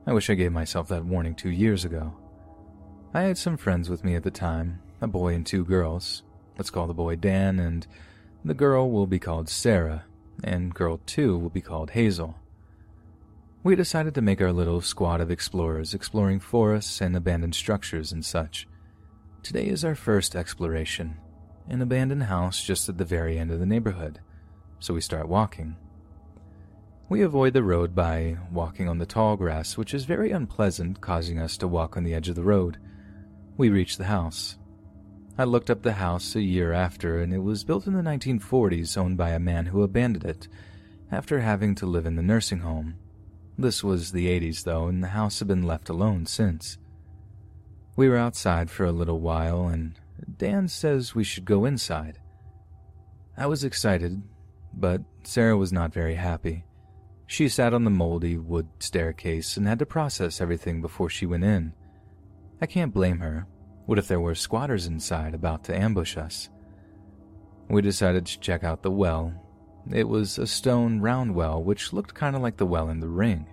I 0.07 0.13
wish 0.13 0.29
I 0.29 0.35
gave 0.35 0.53
myself 0.53 0.89
that 0.89 1.05
warning 1.05 1.37
two 1.37 1.51
years 1.51 1.85
ago. 1.85 2.17
I 3.15 3.25
had 3.25 3.37
some 3.37 3.59
friends 3.59 3.91
with 3.91 4.05
me 4.05 4.15
at 4.15 4.23
the 4.23 4.31
time, 4.31 4.81
a 5.03 5.07
boy 5.07 5.35
and 5.35 5.45
two 5.45 5.67
girls. 5.67 6.23
Let's 6.57 6.71
call 6.71 6.87
the 6.87 6.95
boy 6.95 7.17
Dan, 7.17 7.59
and 7.59 7.87
the 8.43 8.55
girl 8.55 8.91
will 8.91 9.07
be 9.07 9.19
called 9.19 9.51
Sarah, 9.51 10.05
and 10.43 10.73
girl 10.73 10.99
two 11.05 11.37
will 11.37 11.51
be 11.51 11.61
called 11.61 11.91
Hazel. 11.91 12.37
We 13.63 13.77
decided 13.77 14.15
to 14.15 14.23
make 14.23 14.41
our 14.41 14.51
little 14.51 14.81
squad 14.81 15.21
of 15.21 15.31
explorers 15.31 15.93
exploring 15.93 16.41
forests 16.41 17.03
and 17.03 17.15
abandoned 17.15 17.55
structures 17.55 18.13
and 18.13 18.25
such. 18.25 18.67
Today 19.43 19.67
is 19.67 19.85
our 19.85 19.95
first 19.95 20.35
exploration, 20.35 21.19
an 21.69 21.83
abandoned 21.83 22.23
house 22.25 22.65
just 22.65 22.89
at 22.89 22.97
the 22.97 23.05
very 23.05 23.39
end 23.39 23.51
of 23.51 23.61
the 23.61 23.67
neighborhood, 23.67 24.21
so 24.81 24.95
we 24.95 25.03
start 25.03 25.29
walking. 25.29 25.77
We 27.11 27.21
avoid 27.21 27.53
the 27.53 27.63
road 27.63 27.95
by 27.95 28.39
walking 28.51 28.89
on 28.89 28.97
the 28.97 29.05
tall 29.05 29.37
grass, 29.37 29.77
which 29.77 29.93
is 29.93 30.07
very 30.07 30.31
unpleasant, 30.31 31.03
causing 31.03 31.39
us 31.39 31.59
to 31.59 31.69
walk 31.69 31.99
on 31.99 32.05
the 32.05 32.15
edge 32.15 32.31
of 32.31 32.37
the 32.37 32.43
road. 32.43 32.79
We 33.57 33.69
reached 33.69 33.99
the 33.99 34.05
house. 34.05 34.57
I 35.37 35.45
looked 35.45 35.71
up 35.71 35.83
the 35.83 35.93
house 35.93 36.35
a 36.35 36.43
year 36.43 36.73
after, 36.73 37.21
and 37.21 37.33
it 37.33 37.43
was 37.43 37.65
built 37.65 37.87
in 37.87 37.93
the 37.93 38.03
1940s, 38.03 38.97
owned 38.97 39.17
by 39.17 39.31
a 39.31 39.39
man 39.39 39.67
who 39.67 39.83
abandoned 39.83 40.25
it 40.25 40.49
after 41.11 41.41
having 41.41 41.75
to 41.77 41.87
live 41.87 42.07
in 42.07 42.17
the 42.17 42.23
nursing 42.23 42.61
home. 42.61 42.97
This 43.59 43.85
was 43.85 44.13
the 44.13 44.27
80s, 44.29 44.65
though, 44.65 44.87
and 44.87 45.03
the 45.03 45.09
house 45.09 45.39
had 45.39 45.49
been 45.49 45.63
left 45.63 45.89
alone 45.89 46.27
since. 46.27 46.79
We 47.97 48.09
were 48.09 48.17
outside 48.17 48.71
for 48.71 48.87
a 48.87 48.93
little 48.93 49.21
while, 49.21 49.69
and 49.69 49.99
Dan 50.39 50.69
says 50.69 51.15
we 51.15 51.25
should 51.25 51.45
go 51.45 51.67
inside. 51.67 52.19
I 53.37 53.47
was 53.47 53.65
excited, 53.65 54.23
but 54.73 55.03
Sarah 55.25 55.57
was 55.57 55.73
not 55.73 55.93
very 55.93 56.15
happy. 56.15 56.65
She 57.27 57.49
sat 57.49 57.75
on 57.75 57.85
the 57.85 57.91
moldy 57.91 58.39
wood 58.39 58.69
staircase 58.79 59.57
and 59.57 59.67
had 59.67 59.79
to 59.79 59.87
process 59.87 60.41
everything 60.41 60.81
before 60.81 61.11
she 61.11 61.27
went 61.27 61.45
in. 61.45 61.75
I 62.63 62.67
can't 62.67 62.95
blame 62.95 63.19
her. 63.19 63.49
What 63.87 63.99
if 63.99 64.07
there 64.07 64.21
were 64.21 64.37
squatters 64.37 64.87
inside 64.87 65.35
about 65.35 65.65
to 65.65 65.77
ambush 65.77 66.17
us? 66.17 66.49
We 67.69 67.83
decided 67.83 68.25
to 68.25 68.39
check 68.39 68.63
out 68.63 68.83
the 68.83 68.91
well. 68.91 69.35
It 69.93 70.09
was 70.09 70.39
a 70.39 70.47
stone 70.47 71.01
round 71.01 71.35
well 71.35 71.61
which 71.61 71.93
looked 71.93 72.15
kind 72.15 72.37
of 72.37 72.43
like 72.43 72.59
the 72.59 72.65
well 72.65 72.89
in 72.89 73.01
the 73.01 73.09
ring. 73.09 73.49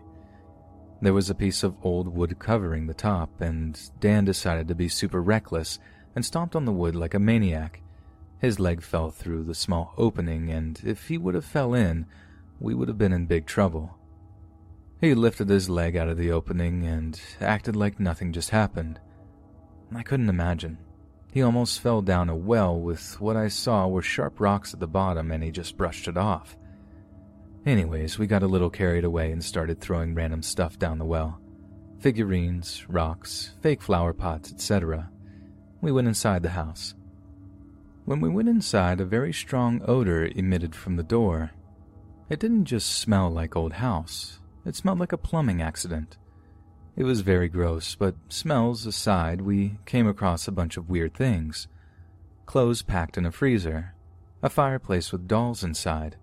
There 1.01 1.13
was 1.13 1.27
a 1.27 1.35
piece 1.35 1.63
of 1.63 1.75
old 1.81 2.07
wood 2.07 2.37
covering 2.37 2.85
the 2.85 2.93
top, 2.93 3.41
and 3.41 3.79
Dan 3.99 4.25
decided 4.25 4.67
to 4.67 4.75
be 4.75 4.87
super 4.87 5.23
reckless 5.23 5.79
and 6.15 6.23
stomped 6.23 6.55
on 6.55 6.65
the 6.65 6.71
wood 6.71 6.93
like 6.93 7.15
a 7.15 7.19
maniac. 7.19 7.81
His 8.37 8.59
leg 8.59 8.83
fell 8.83 9.09
through 9.09 9.45
the 9.45 9.55
small 9.55 9.93
opening, 9.97 10.51
and 10.51 10.79
if 10.85 11.07
he 11.07 11.17
would 11.17 11.33
have 11.33 11.45
fell 11.45 11.73
in, 11.73 12.05
we 12.59 12.75
would 12.75 12.89
have 12.89 12.99
been 12.99 13.13
in 13.13 13.25
big 13.25 13.47
trouble. 13.47 13.98
He 15.01 15.13
lifted 15.13 15.49
his 15.49 15.69
leg 15.69 15.95
out 15.95 16.09
of 16.09 16.17
the 16.17 16.31
opening 16.31 16.85
and 16.85 17.19
acted 17.39 17.75
like 17.75 17.99
nothing 17.99 18.33
just 18.33 18.49
happened. 18.49 18.99
I 19.95 20.03
couldn't 20.03 20.29
imagine. 20.29 20.77
He 21.31 21.41
almost 21.41 21.79
fell 21.79 22.01
down 22.01 22.29
a 22.29 22.35
well 22.35 22.79
with 22.79 23.19
what 23.21 23.37
I 23.37 23.47
saw 23.47 23.87
were 23.87 24.01
sharp 24.01 24.39
rocks 24.39 24.73
at 24.73 24.79
the 24.79 24.87
bottom 24.87 25.31
and 25.31 25.43
he 25.43 25.51
just 25.51 25.77
brushed 25.77 26.07
it 26.07 26.17
off. 26.17 26.57
Anyways, 27.65 28.17
we 28.17 28.27
got 28.27 28.43
a 28.43 28.47
little 28.47 28.69
carried 28.69 29.03
away 29.03 29.31
and 29.31 29.43
started 29.43 29.79
throwing 29.79 30.15
random 30.15 30.41
stuff 30.41 30.77
down 30.79 30.97
the 30.97 31.05
well 31.05 31.39
figurines, 31.99 32.85
rocks, 32.87 33.51
fake 33.61 33.81
flower 33.81 34.13
pots, 34.13 34.51
etc. 34.51 35.09
We 35.81 35.91
went 35.91 36.07
inside 36.07 36.43
the 36.43 36.49
house. 36.49 36.95
When 38.05 38.21
we 38.21 38.29
went 38.29 38.47
inside, 38.47 39.01
a 39.01 39.05
very 39.05 39.33
strong 39.33 39.81
odor 39.85 40.25
emitted 40.27 40.73
from 40.73 40.95
the 40.95 41.03
door. 41.03 41.51
It 42.29 42.39
didn't 42.39 42.65
just 42.65 42.99
smell 42.99 43.29
like 43.29 43.57
old 43.57 43.73
house, 43.73 44.38
it 44.69 44.75
smelled 44.75 44.99
like 44.99 45.11
a 45.11 45.17
plumbing 45.17 45.61
accident. 45.61 46.17
It 46.95 47.03
was 47.03 47.21
very 47.21 47.49
gross, 47.49 47.95
but 47.95 48.15
smells 48.29 48.85
aside, 48.85 49.41
we 49.41 49.79
came 49.85 50.07
across 50.07 50.47
a 50.47 50.51
bunch 50.53 50.77
of 50.77 50.89
weird 50.89 51.13
things 51.13 51.67
clothes 52.45 52.81
packed 52.81 53.15
in 53.15 53.27
a 53.27 53.31
freezer, 53.31 53.93
a 54.41 54.49
fireplace 54.49 55.11
with 55.11 55.27
dolls 55.27 55.63
inside, 55.63 56.15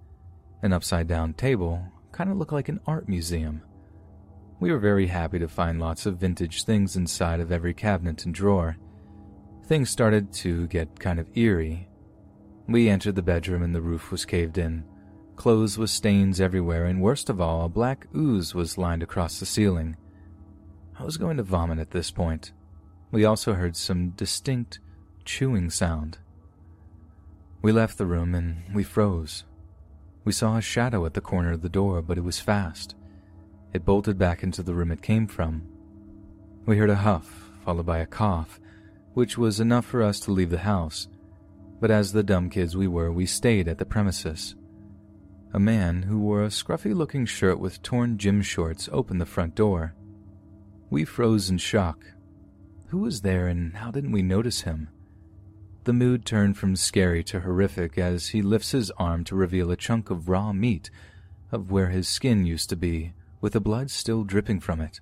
an 0.60 0.72
upside 0.72 1.06
down 1.06 1.32
table 1.32 1.80
kind 2.10 2.30
of 2.30 2.36
looked 2.36 2.52
like 2.52 2.68
an 2.68 2.80
art 2.84 3.08
museum. 3.08 3.62
We 4.58 4.72
were 4.72 4.78
very 4.78 5.06
happy 5.06 5.38
to 5.38 5.46
find 5.46 5.78
lots 5.78 6.04
of 6.04 6.16
vintage 6.16 6.64
things 6.64 6.96
inside 6.96 7.38
of 7.38 7.52
every 7.52 7.74
cabinet 7.74 8.24
and 8.24 8.34
drawer. 8.34 8.76
Things 9.66 9.88
started 9.88 10.32
to 10.34 10.66
get 10.66 10.98
kind 10.98 11.20
of 11.20 11.28
eerie. 11.36 11.88
We 12.66 12.88
entered 12.88 13.14
the 13.14 13.22
bedroom 13.22 13.62
and 13.62 13.72
the 13.72 13.80
roof 13.80 14.10
was 14.10 14.24
caved 14.24 14.58
in. 14.58 14.82
Clothes 15.36 15.76
with 15.76 15.90
stains 15.90 16.40
everywhere, 16.40 16.86
and 16.86 17.02
worst 17.02 17.28
of 17.28 17.40
all, 17.40 17.66
a 17.66 17.68
black 17.68 18.06
ooze 18.16 18.54
was 18.54 18.78
lined 18.78 19.02
across 19.02 19.38
the 19.38 19.46
ceiling. 19.46 19.96
I 20.98 21.04
was 21.04 21.18
going 21.18 21.36
to 21.36 21.42
vomit 21.42 21.78
at 21.78 21.90
this 21.90 22.10
point. 22.10 22.52
We 23.10 23.24
also 23.24 23.52
heard 23.52 23.76
some 23.76 24.10
distinct 24.10 24.80
chewing 25.24 25.68
sound. 25.70 26.18
We 27.60 27.70
left 27.70 27.98
the 27.98 28.06
room 28.06 28.34
and 28.34 28.62
we 28.74 28.82
froze. 28.82 29.44
We 30.24 30.32
saw 30.32 30.56
a 30.56 30.62
shadow 30.62 31.04
at 31.04 31.14
the 31.14 31.20
corner 31.20 31.52
of 31.52 31.62
the 31.62 31.68
door, 31.68 32.00
but 32.00 32.18
it 32.18 32.24
was 32.24 32.40
fast. 32.40 32.94
It 33.72 33.84
bolted 33.84 34.18
back 34.18 34.42
into 34.42 34.62
the 34.62 34.74
room 34.74 34.90
it 34.90 35.02
came 35.02 35.26
from. 35.26 35.62
We 36.64 36.78
heard 36.78 36.90
a 36.90 36.96
huff, 36.96 37.50
followed 37.64 37.86
by 37.86 37.98
a 37.98 38.06
cough, 38.06 38.58
which 39.12 39.36
was 39.36 39.60
enough 39.60 39.84
for 39.84 40.02
us 40.02 40.18
to 40.20 40.32
leave 40.32 40.50
the 40.50 40.58
house. 40.58 41.08
But 41.78 41.90
as 41.90 42.12
the 42.12 42.22
dumb 42.22 42.48
kids 42.48 42.76
we 42.76 42.88
were, 42.88 43.12
we 43.12 43.26
stayed 43.26 43.68
at 43.68 43.78
the 43.78 43.84
premises. 43.84 44.54
A 45.52 45.58
man 45.58 46.02
who 46.02 46.18
wore 46.18 46.42
a 46.42 46.48
scruffy 46.48 46.94
looking 46.94 47.24
shirt 47.24 47.58
with 47.58 47.82
torn 47.82 48.18
gym 48.18 48.42
shorts 48.42 48.88
opened 48.92 49.20
the 49.20 49.26
front 49.26 49.54
door. 49.54 49.94
We 50.90 51.04
froze 51.04 51.48
in 51.48 51.58
shock. 51.58 52.04
Who 52.88 52.98
was 52.98 53.22
there 53.22 53.46
and 53.46 53.76
how 53.76 53.90
didn't 53.90 54.12
we 54.12 54.22
notice 54.22 54.62
him? 54.62 54.88
The 55.84 55.92
mood 55.92 56.24
turned 56.24 56.58
from 56.58 56.76
scary 56.76 57.22
to 57.24 57.40
horrific 57.40 57.96
as 57.96 58.28
he 58.28 58.42
lifts 58.42 58.72
his 58.72 58.90
arm 58.92 59.24
to 59.24 59.36
reveal 59.36 59.70
a 59.70 59.76
chunk 59.76 60.10
of 60.10 60.28
raw 60.28 60.52
meat 60.52 60.90
of 61.52 61.70
where 61.70 61.88
his 61.88 62.08
skin 62.08 62.44
used 62.44 62.68
to 62.70 62.76
be, 62.76 63.12
with 63.40 63.52
the 63.52 63.60
blood 63.60 63.90
still 63.90 64.24
dripping 64.24 64.60
from 64.60 64.80
it. 64.80 65.00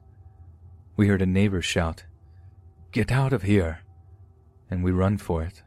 We 0.97 1.09
heard 1.09 1.23
a 1.23 1.27
neighbor 1.27 1.63
shout, 1.63 2.05
Get 2.93 3.11
out 3.11 3.33
of 3.33 3.43
here! 3.43 3.81
And 4.71 4.85
we 4.85 4.93
run 4.93 5.19
for 5.19 5.43
it. 5.43 5.63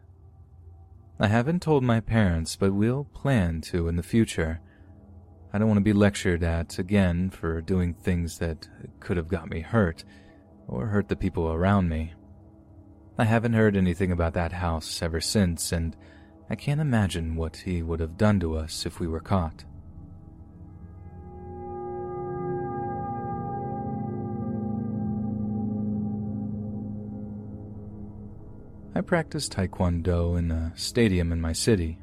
I 1.19 1.27
haven't 1.27 1.61
told 1.61 1.83
my 1.83 1.99
parents, 1.99 2.55
but 2.55 2.73
we'll 2.73 3.05
plan 3.05 3.61
to 3.61 3.87
in 3.87 3.95
the 3.95 4.03
future. 4.03 4.61
I 5.57 5.59
don't 5.59 5.69
want 5.69 5.79
to 5.79 5.83
be 5.83 5.91
lectured 5.93 6.43
at 6.43 6.77
again 6.77 7.31
for 7.31 7.61
doing 7.61 7.95
things 7.95 8.37
that 8.37 8.67
could 8.99 9.17
have 9.17 9.27
got 9.27 9.49
me 9.49 9.61
hurt, 9.61 10.03
or 10.67 10.85
hurt 10.85 11.07
the 11.07 11.15
people 11.15 11.51
around 11.51 11.89
me. 11.89 12.13
I 13.17 13.23
haven't 13.23 13.53
heard 13.53 13.75
anything 13.75 14.11
about 14.11 14.35
that 14.35 14.51
house 14.51 15.01
ever 15.01 15.19
since, 15.19 15.71
and 15.71 15.97
I 16.47 16.53
can't 16.53 16.79
imagine 16.79 17.35
what 17.35 17.55
he 17.55 17.81
would 17.81 17.99
have 18.01 18.19
done 18.19 18.39
to 18.41 18.55
us 18.55 18.85
if 18.85 18.99
we 18.99 19.07
were 19.07 19.19
caught. 19.19 19.65
I 28.93 29.01
practice 29.01 29.49
Taekwondo 29.49 30.37
in 30.37 30.51
a 30.51 30.71
stadium 30.75 31.31
in 31.31 31.41
my 31.41 31.53
city. 31.53 31.97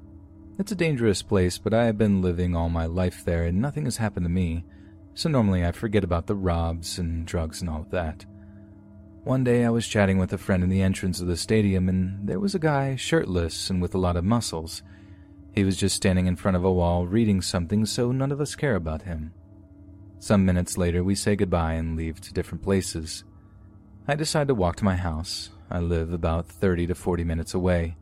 It's 0.57 0.71
a 0.71 0.77
dangerous 0.77 1.21
place, 1.21 1.59
but 1.59 1.75
I 1.75 1.87
have 1.87 1.99
been 1.99 2.23
living 2.23 2.55
all 2.55 2.69
my 2.69 2.87
life 2.87 3.25
there 3.25 3.43
and 3.43 3.61
nothing 3.61 3.87
has 3.87 3.97
happened 3.97 4.25
to 4.25 4.31
me, 4.31 4.65
so 5.13 5.29
normally 5.29 5.65
I 5.65 5.73
forget 5.73 6.05
about 6.05 6.29
the 6.29 6.37
robs 6.37 6.97
and 6.97 7.27
drugs 7.27 7.61
and 7.61 7.69
all 7.69 7.81
of 7.81 7.91
that. 7.91 8.25
One 9.25 9.43
day 9.43 9.65
I 9.65 9.71
was 9.71 9.89
chatting 9.89 10.17
with 10.17 10.33
a 10.33 10.39
friend 10.39 10.63
in 10.63 10.71
the 10.71 10.83
entrance 10.83 11.21
of 11.21 11.27
the 11.27 11.37
stadium, 11.37 11.89
and 11.89 12.29
there 12.29 12.39
was 12.39 12.55
a 12.55 12.61
guy 12.61 12.95
shirtless 12.95 13.69
and 13.69 13.83
with 13.83 13.97
a 13.97 13.99
lot 13.99 14.17
of 14.17 14.25
muscles. 14.25 14.83
He 15.55 15.65
was 15.65 15.77
just 15.77 15.97
standing 15.97 16.27
in 16.27 16.37
front 16.37 16.57
of 16.57 16.65
a 16.65 16.73
wall 16.73 17.07
reading 17.07 17.43
something, 17.43 17.85
so 17.85 18.13
none 18.13 18.31
of 18.31 18.41
us 18.41 18.55
care 18.55 18.77
about 18.77 19.03
him. 19.03 19.33
Some 20.21 20.45
minutes 20.45 20.79
later, 20.79 21.03
we 21.03 21.17
say 21.17 21.35
goodbye 21.35 21.73
and 21.73 21.97
leave 21.97 22.21
to 22.21 22.33
different 22.33 22.63
places. 22.63 23.25
I 24.07 24.15
decide 24.15 24.47
to 24.49 24.55
walk 24.55 24.77
to 24.77 24.85
my 24.85 24.95
house. 24.95 25.51
I 25.69 25.81
live 25.81 26.13
about 26.13 26.47
30 26.47 26.87
to 26.87 26.95
40 26.95 27.25
minutes 27.25 27.55
away. 27.55 27.97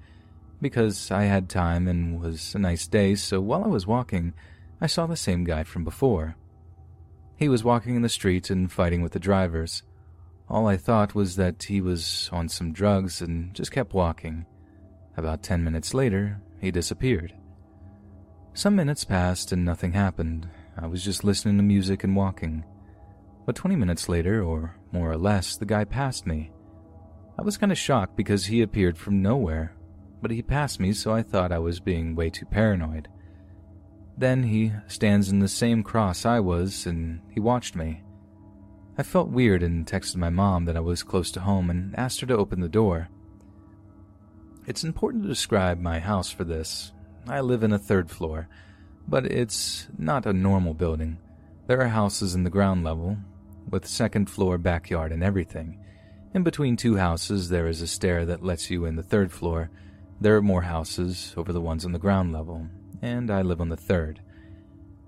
Because 0.63 1.11
I 1.11 1.25
had 1.25 1.49
time 1.49 1.89
and 1.89 2.21
was 2.21 2.55
a 2.55 2.59
nice 2.61 2.87
day, 2.87 3.17
so 3.17 3.41
while 3.41 3.65
I 3.65 3.67
was 3.69 3.85
walking, 3.85 4.33
I 4.81 4.87
saw 4.87 5.07
the 5.07 5.17
same 5.17 5.43
guy 5.43 5.65
from 5.65 5.83
before. 5.83 6.37
He 7.37 7.49
was 7.49 7.65
walking 7.65 7.97
in 7.97 8.03
the 8.03 8.09
street 8.09 8.49
and 8.49 8.71
fighting 8.71 9.03
with 9.03 9.11
the 9.11 9.19
drivers. 9.19 9.83
All 10.49 10.69
I 10.69 10.77
thought 10.77 11.17
was 11.17 11.35
that 11.35 11.65
he 11.65 11.81
was 11.81 12.31
on 12.33 12.49
some 12.49 12.73
drugs 12.73 13.21
and 13.21 13.53
just 13.55 13.73
kept 13.73 13.93
walking. 13.93 14.47
About 15.17 15.43
ten 15.43 15.65
minutes 15.65 15.95
later, 15.95 16.41
he 16.61 16.71
disappeared. 16.71 17.35
Some 18.55 18.77
minutes 18.77 19.03
passed 19.03 19.51
and 19.51 19.65
nothing 19.65 19.93
happened. 19.93 20.49
I 20.77 20.87
was 20.87 21.05
just 21.05 21.25
listening 21.25 21.57
to 21.57 21.65
music 21.65 22.05
and 22.05 22.15
walking. 22.15 22.65
But 23.47 23.57
20 23.57 23.75
minutes 23.75 24.09
later, 24.09 24.45
or 24.45 24.77
more 24.93 25.11
or 25.11 25.19
less, 25.19 25.57
the 25.57 25.67
guy 25.67 25.83
passed 25.83 26.25
me. 26.25 26.53
I 27.37 27.43
was 27.43 27.57
kind 27.57 27.73
of 27.73 27.79
shocked 27.79 28.17
because 28.17 28.47
he 28.47 28.63
appeared 28.63 28.97
from 28.97 29.23
nowhere, 29.23 29.75
but 30.23 30.31
he 30.31 30.41
passed 30.41 30.81
me, 30.81 30.93
so 30.93 31.13
I 31.13 31.23
thought 31.23 31.53
I 31.53 31.59
was 31.59 31.81
being 31.81 32.15
way 32.15 32.31
too 32.31 32.47
paranoid. 32.47 33.09
Then 34.17 34.45
he 34.45 34.73
stands 34.87 35.29
in 35.29 35.41
the 35.41 35.49
same 35.49 35.83
cross 35.83 36.25
I 36.25 36.41
was, 36.41 36.87
and 36.87 37.21
he 37.31 37.41
watched 37.41 37.75
me. 37.75 38.03
I 38.97 39.03
felt 39.03 39.31
weird 39.31 39.63
and 39.63 39.87
texted 39.87 40.17
my 40.17 40.31
mom 40.31 40.67
that 40.67 40.77
I 40.77 40.81
was 40.81 41.03
close 41.03 41.31
to 41.33 41.41
home 41.41 41.71
and 41.71 41.99
asked 41.99 42.21
her 42.21 42.27
to 42.29 42.37
open 42.37 42.61
the 42.61 42.69
door. 42.69 43.09
It's 44.67 44.85
important 44.85 45.25
to 45.25 45.29
describe 45.29 45.81
my 45.81 45.99
house 45.99 46.31
for 46.31 46.45
this. 46.45 46.93
I 47.27 47.41
live 47.41 47.63
in 47.65 47.73
a 47.73 47.79
third 47.79 48.11
floor, 48.11 48.49
but 49.09 49.27
it's 49.27 49.89
not 49.99 50.27
a 50.27 50.33
normal 50.33 50.75
building. 50.75 51.19
There 51.67 51.81
are 51.81 51.89
houses 51.89 52.35
in 52.35 52.45
the 52.45 52.51
ground 52.51 52.85
level, 52.85 53.17
with 53.69 53.87
second 53.87 54.29
floor 54.29 54.59
backyard 54.59 55.11
and 55.11 55.23
everything. 55.23 55.79
In 56.35 56.43
between 56.43 56.77
two 56.77 56.97
houses, 56.97 57.49
there 57.49 57.67
is 57.67 57.81
a 57.81 57.87
stair 57.87 58.25
that 58.27 58.45
lets 58.45 58.71
you 58.71 58.85
in 58.85 58.97
the 58.97 59.03
third 59.03 59.33
floor. 59.33 59.71
There 60.23 60.37
are 60.37 60.43
more 60.43 60.63
houses 60.63 61.35
over 61.37 61.53
the 61.53 61.61
ones 61.61 61.85
on 61.85 61.91
the 61.91 61.99
ground 61.99 62.33
level, 62.33 62.69
and 63.03 63.29
I 63.29 63.43
live 63.43 63.61
on 63.61 63.71
the 63.71 63.77
third. 63.77 64.21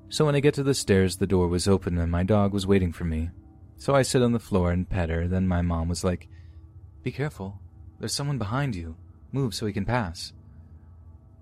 So 0.08 0.24
when 0.24 0.34
I 0.34 0.40
get 0.40 0.54
to 0.54 0.64
the 0.64 0.74
stairs, 0.74 1.18
the 1.18 1.26
door 1.28 1.46
was 1.46 1.68
open 1.68 1.98
and 1.98 2.10
my 2.10 2.24
dog 2.24 2.52
was 2.52 2.66
waiting 2.66 2.92
for 2.92 3.04
me. 3.04 3.30
So 3.76 3.94
I 3.94 4.02
sit 4.02 4.22
on 4.22 4.32
the 4.32 4.40
floor 4.40 4.72
and 4.72 4.90
pet 4.90 5.10
her. 5.10 5.28
Then 5.28 5.46
my 5.46 5.62
mom 5.62 5.86
was 5.86 6.02
like, 6.02 6.26
Be 7.04 7.12
careful. 7.12 7.60
There's 8.00 8.12
someone 8.12 8.38
behind 8.38 8.74
you. 8.74 8.96
Move 9.30 9.54
so 9.54 9.66
he 9.66 9.72
can 9.72 9.84
pass. 9.84 10.32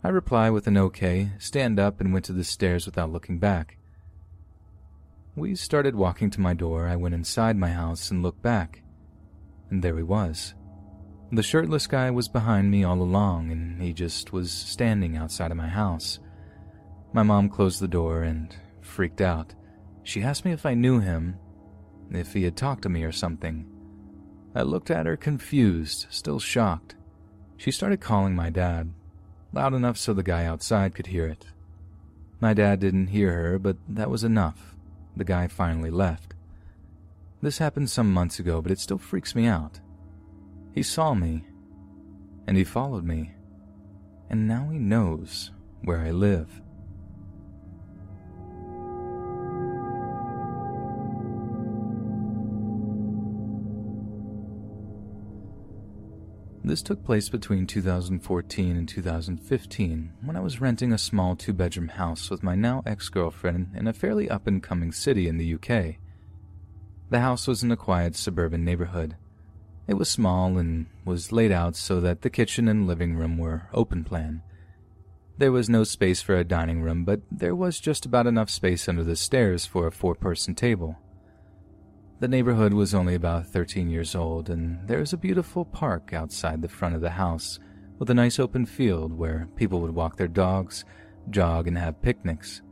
I 0.04 0.10
reply 0.10 0.50
with 0.50 0.66
an 0.66 0.76
okay, 0.76 1.30
stand 1.38 1.80
up, 1.80 1.98
and 1.98 2.12
went 2.12 2.26
to 2.26 2.34
the 2.34 2.44
stairs 2.44 2.84
without 2.84 3.10
looking 3.10 3.38
back. 3.38 3.78
We 5.34 5.54
started 5.54 5.96
walking 5.96 6.28
to 6.32 6.42
my 6.42 6.52
door. 6.52 6.88
I 6.88 6.96
went 6.96 7.14
inside 7.14 7.56
my 7.56 7.70
house 7.70 8.10
and 8.10 8.22
looked 8.22 8.42
back. 8.42 8.82
And 9.70 9.82
there 9.82 9.96
he 9.96 10.02
was. 10.02 10.52
The 11.34 11.42
shirtless 11.42 11.86
guy 11.86 12.10
was 12.10 12.28
behind 12.28 12.70
me 12.70 12.84
all 12.84 13.00
along, 13.00 13.50
and 13.50 13.80
he 13.80 13.94
just 13.94 14.34
was 14.34 14.52
standing 14.52 15.16
outside 15.16 15.50
of 15.50 15.56
my 15.56 15.66
house. 15.66 16.18
My 17.14 17.22
mom 17.22 17.48
closed 17.48 17.80
the 17.80 17.88
door 17.88 18.22
and 18.22 18.54
freaked 18.82 19.22
out. 19.22 19.54
She 20.02 20.22
asked 20.22 20.44
me 20.44 20.52
if 20.52 20.66
I 20.66 20.74
knew 20.74 21.00
him, 21.00 21.38
if 22.10 22.34
he 22.34 22.42
had 22.42 22.54
talked 22.54 22.82
to 22.82 22.90
me 22.90 23.02
or 23.02 23.12
something. 23.12 23.64
I 24.54 24.60
looked 24.60 24.90
at 24.90 25.06
her 25.06 25.16
confused, 25.16 26.04
still 26.10 26.38
shocked. 26.38 26.96
She 27.56 27.70
started 27.70 28.02
calling 28.02 28.36
my 28.36 28.50
dad, 28.50 28.92
loud 29.54 29.72
enough 29.72 29.96
so 29.96 30.12
the 30.12 30.22
guy 30.22 30.44
outside 30.44 30.94
could 30.94 31.06
hear 31.06 31.26
it. 31.26 31.46
My 32.40 32.52
dad 32.52 32.78
didn't 32.78 33.06
hear 33.06 33.32
her, 33.32 33.58
but 33.58 33.78
that 33.88 34.10
was 34.10 34.22
enough. 34.22 34.74
The 35.16 35.24
guy 35.24 35.46
finally 35.46 35.90
left. 35.90 36.34
This 37.40 37.56
happened 37.56 37.88
some 37.88 38.12
months 38.12 38.38
ago, 38.38 38.60
but 38.60 38.70
it 38.70 38.78
still 38.78 38.98
freaks 38.98 39.34
me 39.34 39.46
out. 39.46 39.80
He 40.74 40.82
saw 40.82 41.14
me, 41.14 41.44
and 42.46 42.56
he 42.56 42.64
followed 42.64 43.04
me, 43.04 43.32
and 44.30 44.48
now 44.48 44.68
he 44.70 44.78
knows 44.78 45.50
where 45.82 46.00
I 46.00 46.10
live. 46.10 46.62
This 56.64 56.80
took 56.80 57.04
place 57.04 57.28
between 57.28 57.66
2014 57.66 58.76
and 58.76 58.88
2015 58.88 60.12
when 60.24 60.36
I 60.36 60.40
was 60.40 60.60
renting 60.60 60.92
a 60.92 60.98
small 60.98 61.34
two 61.34 61.52
bedroom 61.52 61.88
house 61.88 62.30
with 62.30 62.42
my 62.42 62.54
now 62.54 62.82
ex 62.86 63.08
girlfriend 63.08 63.72
in 63.74 63.88
a 63.88 63.92
fairly 63.92 64.30
up 64.30 64.46
and 64.46 64.62
coming 64.62 64.92
city 64.92 65.26
in 65.26 65.38
the 65.38 65.54
UK. 65.54 65.96
The 67.10 67.20
house 67.20 67.46
was 67.46 67.62
in 67.62 67.72
a 67.72 67.76
quiet 67.76 68.14
suburban 68.14 68.64
neighborhood. 68.64 69.16
It 69.92 69.98
was 69.98 70.08
small 70.08 70.56
and 70.56 70.86
was 71.04 71.32
laid 71.32 71.52
out 71.52 71.76
so 71.76 72.00
that 72.00 72.22
the 72.22 72.30
kitchen 72.30 72.66
and 72.66 72.86
living 72.86 73.14
room 73.14 73.36
were 73.36 73.68
open 73.74 74.04
plan. 74.04 74.40
There 75.36 75.52
was 75.52 75.68
no 75.68 75.84
space 75.84 76.22
for 76.22 76.34
a 76.34 76.44
dining 76.44 76.80
room, 76.80 77.04
but 77.04 77.20
there 77.30 77.54
was 77.54 77.78
just 77.78 78.06
about 78.06 78.26
enough 78.26 78.48
space 78.48 78.88
under 78.88 79.04
the 79.04 79.16
stairs 79.16 79.66
for 79.66 79.86
a 79.86 79.92
four 79.92 80.14
person 80.14 80.54
table. 80.54 80.96
The 82.20 82.28
neighborhood 82.28 82.72
was 82.72 82.94
only 82.94 83.14
about 83.14 83.48
13 83.48 83.90
years 83.90 84.14
old, 84.14 84.48
and 84.48 84.88
there 84.88 85.02
is 85.02 85.12
a 85.12 85.18
beautiful 85.18 85.66
park 85.66 86.14
outside 86.14 86.62
the 86.62 86.68
front 86.68 86.94
of 86.94 87.02
the 87.02 87.10
house 87.10 87.58
with 87.98 88.08
a 88.08 88.14
nice 88.14 88.38
open 88.38 88.64
field 88.64 89.12
where 89.12 89.46
people 89.56 89.82
would 89.82 89.94
walk 89.94 90.16
their 90.16 90.26
dogs, 90.26 90.86
jog, 91.28 91.68
and 91.68 91.76
have 91.76 92.00
picnics. 92.00 92.62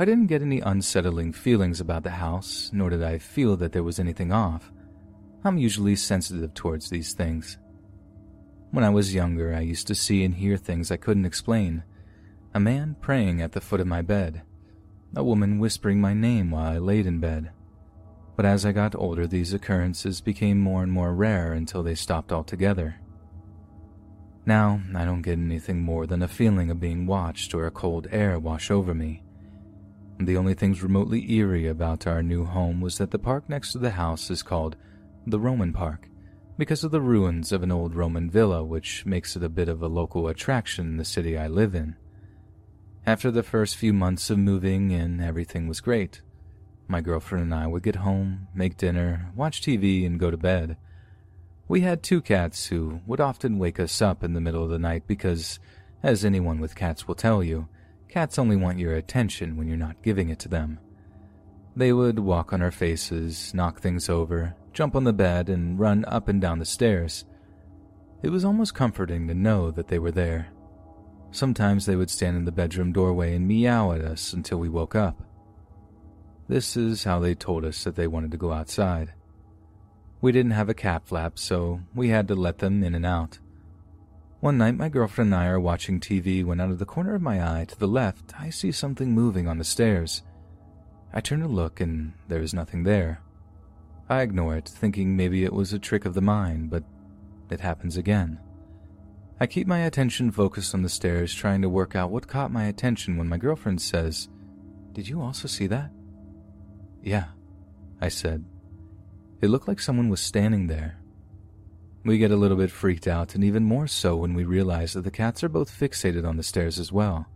I 0.00 0.04
didn't 0.04 0.26
get 0.26 0.42
any 0.42 0.58
unsettling 0.58 1.32
feelings 1.32 1.80
about 1.80 2.02
the 2.02 2.10
house, 2.10 2.70
nor 2.72 2.90
did 2.90 3.04
I 3.04 3.18
feel 3.18 3.56
that 3.58 3.70
there 3.70 3.84
was 3.84 4.00
anything 4.00 4.32
off. 4.32 4.72
I'm 5.44 5.58
usually 5.58 5.94
sensitive 5.96 6.54
towards 6.54 6.88
these 6.88 7.12
things. 7.12 7.58
When 8.70 8.82
I 8.82 8.88
was 8.88 9.14
younger, 9.14 9.54
I 9.54 9.60
used 9.60 9.86
to 9.88 9.94
see 9.94 10.24
and 10.24 10.34
hear 10.34 10.56
things 10.56 10.90
I 10.90 10.96
couldn't 10.96 11.26
explain. 11.26 11.84
A 12.54 12.60
man 12.60 12.96
praying 13.00 13.42
at 13.42 13.52
the 13.52 13.60
foot 13.60 13.80
of 13.80 13.86
my 13.86 14.00
bed, 14.00 14.42
a 15.14 15.22
woman 15.22 15.58
whispering 15.58 16.00
my 16.00 16.14
name 16.14 16.50
while 16.50 16.72
I 16.72 16.78
laid 16.78 17.06
in 17.06 17.20
bed, 17.20 17.50
but 18.36 18.46
as 18.46 18.64
I 18.64 18.72
got 18.72 18.96
older, 18.96 19.26
these 19.26 19.52
occurrences 19.52 20.20
became 20.20 20.58
more 20.58 20.82
and 20.82 20.90
more 20.90 21.14
rare 21.14 21.52
until 21.52 21.82
they 21.82 21.94
stopped 21.94 22.32
altogether. 22.32 22.96
Now, 24.46 24.80
I 24.94 25.04
don't 25.04 25.22
get 25.22 25.38
anything 25.38 25.82
more 25.82 26.06
than 26.06 26.22
a 26.22 26.28
feeling 26.28 26.70
of 26.70 26.80
being 26.80 27.06
watched 27.06 27.54
or 27.54 27.66
a 27.66 27.70
cold 27.70 28.08
air 28.10 28.38
wash 28.38 28.70
over 28.70 28.94
me. 28.94 29.22
The 30.18 30.36
only 30.36 30.54
things 30.54 30.82
remotely 30.82 31.32
eerie 31.32 31.66
about 31.66 32.06
our 32.06 32.22
new 32.22 32.44
home 32.44 32.80
was 32.80 32.98
that 32.98 33.10
the 33.10 33.18
park 33.18 33.48
next 33.48 33.72
to 33.72 33.78
the 33.78 33.90
house 33.90 34.30
is 34.30 34.42
called 34.42 34.76
the 35.26 35.40
Roman 35.40 35.72
Park 35.72 36.08
because 36.56 36.84
of 36.84 36.90
the 36.90 37.00
ruins 37.00 37.50
of 37.50 37.62
an 37.62 37.72
old 37.72 37.94
Roman 37.94 38.30
villa, 38.30 38.62
which 38.62 39.04
makes 39.04 39.34
it 39.34 39.42
a 39.42 39.48
bit 39.48 39.68
of 39.68 39.82
a 39.82 39.88
local 39.88 40.28
attraction 40.28 40.86
in 40.86 40.96
the 40.96 41.04
city 41.04 41.36
I 41.36 41.48
live 41.48 41.74
in. 41.74 41.96
After 43.06 43.30
the 43.30 43.42
first 43.42 43.76
few 43.76 43.92
months 43.92 44.30
of 44.30 44.38
moving 44.38 44.90
in, 44.90 45.20
everything 45.20 45.66
was 45.66 45.80
great. 45.80 46.22
My 46.86 47.00
girlfriend 47.00 47.44
and 47.44 47.54
I 47.54 47.66
would 47.66 47.82
get 47.82 47.96
home, 47.96 48.48
make 48.54 48.76
dinner, 48.76 49.32
watch 49.34 49.62
TV, 49.62 50.06
and 50.06 50.20
go 50.20 50.30
to 50.30 50.36
bed. 50.36 50.76
We 51.66 51.80
had 51.80 52.02
two 52.02 52.20
cats 52.20 52.66
who 52.66 53.00
would 53.06 53.20
often 53.20 53.58
wake 53.58 53.80
us 53.80 54.00
up 54.00 54.22
in 54.22 54.34
the 54.34 54.40
middle 54.40 54.62
of 54.62 54.70
the 54.70 54.78
night 54.78 55.06
because, 55.06 55.58
as 56.02 56.24
anyone 56.24 56.60
with 56.60 56.76
cats 56.76 57.08
will 57.08 57.14
tell 57.14 57.42
you, 57.42 57.68
cats 58.08 58.38
only 58.38 58.56
want 58.56 58.78
your 58.78 58.94
attention 58.94 59.56
when 59.56 59.66
you're 59.66 59.76
not 59.76 60.02
giving 60.02 60.28
it 60.28 60.38
to 60.40 60.48
them. 60.48 60.78
They 61.74 61.92
would 61.92 62.18
walk 62.20 62.52
on 62.52 62.62
our 62.62 62.70
faces, 62.70 63.52
knock 63.54 63.80
things 63.80 64.08
over, 64.08 64.54
jump 64.74 64.94
on 64.94 65.04
the 65.04 65.12
bed, 65.12 65.48
and 65.48 65.78
run 65.78 66.04
up 66.06 66.28
and 66.28 66.40
down 66.40 66.58
the 66.58 66.64
stairs. 66.64 67.24
It 68.22 68.30
was 68.30 68.44
almost 68.44 68.74
comforting 68.74 69.28
to 69.28 69.34
know 69.34 69.70
that 69.70 69.88
they 69.88 69.98
were 69.98 70.10
there. 70.10 70.48
Sometimes 71.30 71.86
they 71.86 71.96
would 71.96 72.10
stand 72.10 72.36
in 72.36 72.44
the 72.44 72.52
bedroom 72.52 72.92
doorway 72.92 73.34
and 73.34 73.48
meow 73.48 73.92
at 73.92 74.00
us 74.00 74.32
until 74.32 74.58
we 74.58 74.68
woke 74.68 74.94
up. 74.94 75.22
This 76.48 76.76
is 76.76 77.04
how 77.04 77.18
they 77.18 77.34
told 77.34 77.64
us 77.64 77.84
that 77.84 77.96
they 77.96 78.06
wanted 78.06 78.30
to 78.32 78.36
go 78.36 78.52
outside. 78.52 79.14
We 80.20 80.32
didn't 80.32 80.52
have 80.52 80.68
a 80.68 80.74
cat 80.74 81.06
flap, 81.06 81.38
so 81.38 81.80
we 81.94 82.08
had 82.08 82.28
to 82.28 82.34
let 82.34 82.58
them 82.58 82.82
in 82.84 82.94
and 82.94 83.06
out. 83.06 83.38
One 84.40 84.58
night, 84.58 84.76
my 84.76 84.90
girlfriend 84.90 85.32
and 85.32 85.42
I 85.42 85.46
are 85.46 85.58
watching 85.58 86.00
TV 86.00 86.44
when 86.44 86.60
out 86.60 86.70
of 86.70 86.78
the 86.78 86.84
corner 86.84 87.14
of 87.14 87.22
my 87.22 87.42
eye 87.42 87.64
to 87.64 87.78
the 87.78 87.88
left, 87.88 88.38
I 88.38 88.50
see 88.50 88.72
something 88.72 89.12
moving 89.12 89.48
on 89.48 89.56
the 89.58 89.64
stairs. 89.64 90.22
I 91.14 91.20
turn 91.20 91.40
to 91.40 91.48
look 91.48 91.80
and 91.80 92.12
there 92.28 92.42
is 92.42 92.52
nothing 92.52 92.84
there. 92.84 93.20
I 94.14 94.22
ignore 94.22 94.54
it, 94.56 94.68
thinking 94.68 95.16
maybe 95.16 95.42
it 95.42 95.52
was 95.52 95.72
a 95.72 95.78
trick 95.78 96.04
of 96.04 96.14
the 96.14 96.20
mind, 96.20 96.70
but 96.70 96.84
it 97.50 97.58
happens 97.58 97.96
again. 97.96 98.38
I 99.40 99.48
keep 99.48 99.66
my 99.66 99.80
attention 99.80 100.30
focused 100.30 100.72
on 100.72 100.82
the 100.82 100.88
stairs, 100.88 101.34
trying 101.34 101.62
to 101.62 101.68
work 101.68 101.96
out 101.96 102.12
what 102.12 102.28
caught 102.28 102.52
my 102.52 102.66
attention 102.66 103.16
when 103.16 103.28
my 103.28 103.38
girlfriend 103.38 103.82
says, 103.82 104.28
Did 104.92 105.08
you 105.08 105.20
also 105.20 105.48
see 105.48 105.66
that? 105.66 105.90
Yeah, 107.02 107.24
I 108.00 108.08
said. 108.08 108.44
It 109.40 109.48
looked 109.48 109.66
like 109.66 109.80
someone 109.80 110.10
was 110.10 110.20
standing 110.20 110.68
there. 110.68 111.00
We 112.04 112.18
get 112.18 112.30
a 112.30 112.36
little 112.36 112.56
bit 112.56 112.70
freaked 112.70 113.08
out, 113.08 113.34
and 113.34 113.42
even 113.42 113.64
more 113.64 113.88
so 113.88 114.14
when 114.14 114.34
we 114.34 114.44
realize 114.44 114.92
that 114.92 115.02
the 115.02 115.10
cats 115.10 115.42
are 115.42 115.48
both 115.48 115.76
fixated 115.76 116.24
on 116.24 116.36
the 116.36 116.44
stairs 116.44 116.78
as 116.78 116.92
well. 116.92 117.26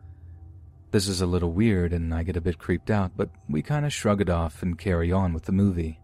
This 0.93 1.09
is 1.09 1.21
a 1.21 1.27
little 1.27 1.51
weird, 1.51 1.93
and 1.93 2.15
I 2.15 2.23
get 2.23 2.37
a 2.37 2.41
bit 2.41 2.59
creeped 2.59 2.89
out, 2.89 3.17
but 3.17 3.31
we 3.49 3.63
kind 3.63 3.85
of 3.85 3.93
shrug 3.93 4.21
it 4.21 4.31
off 4.31 4.63
and 4.63 4.79
carry 4.79 5.11
on 5.11 5.33
with 5.35 5.47
the 5.47 5.53
movie. 5.53 5.99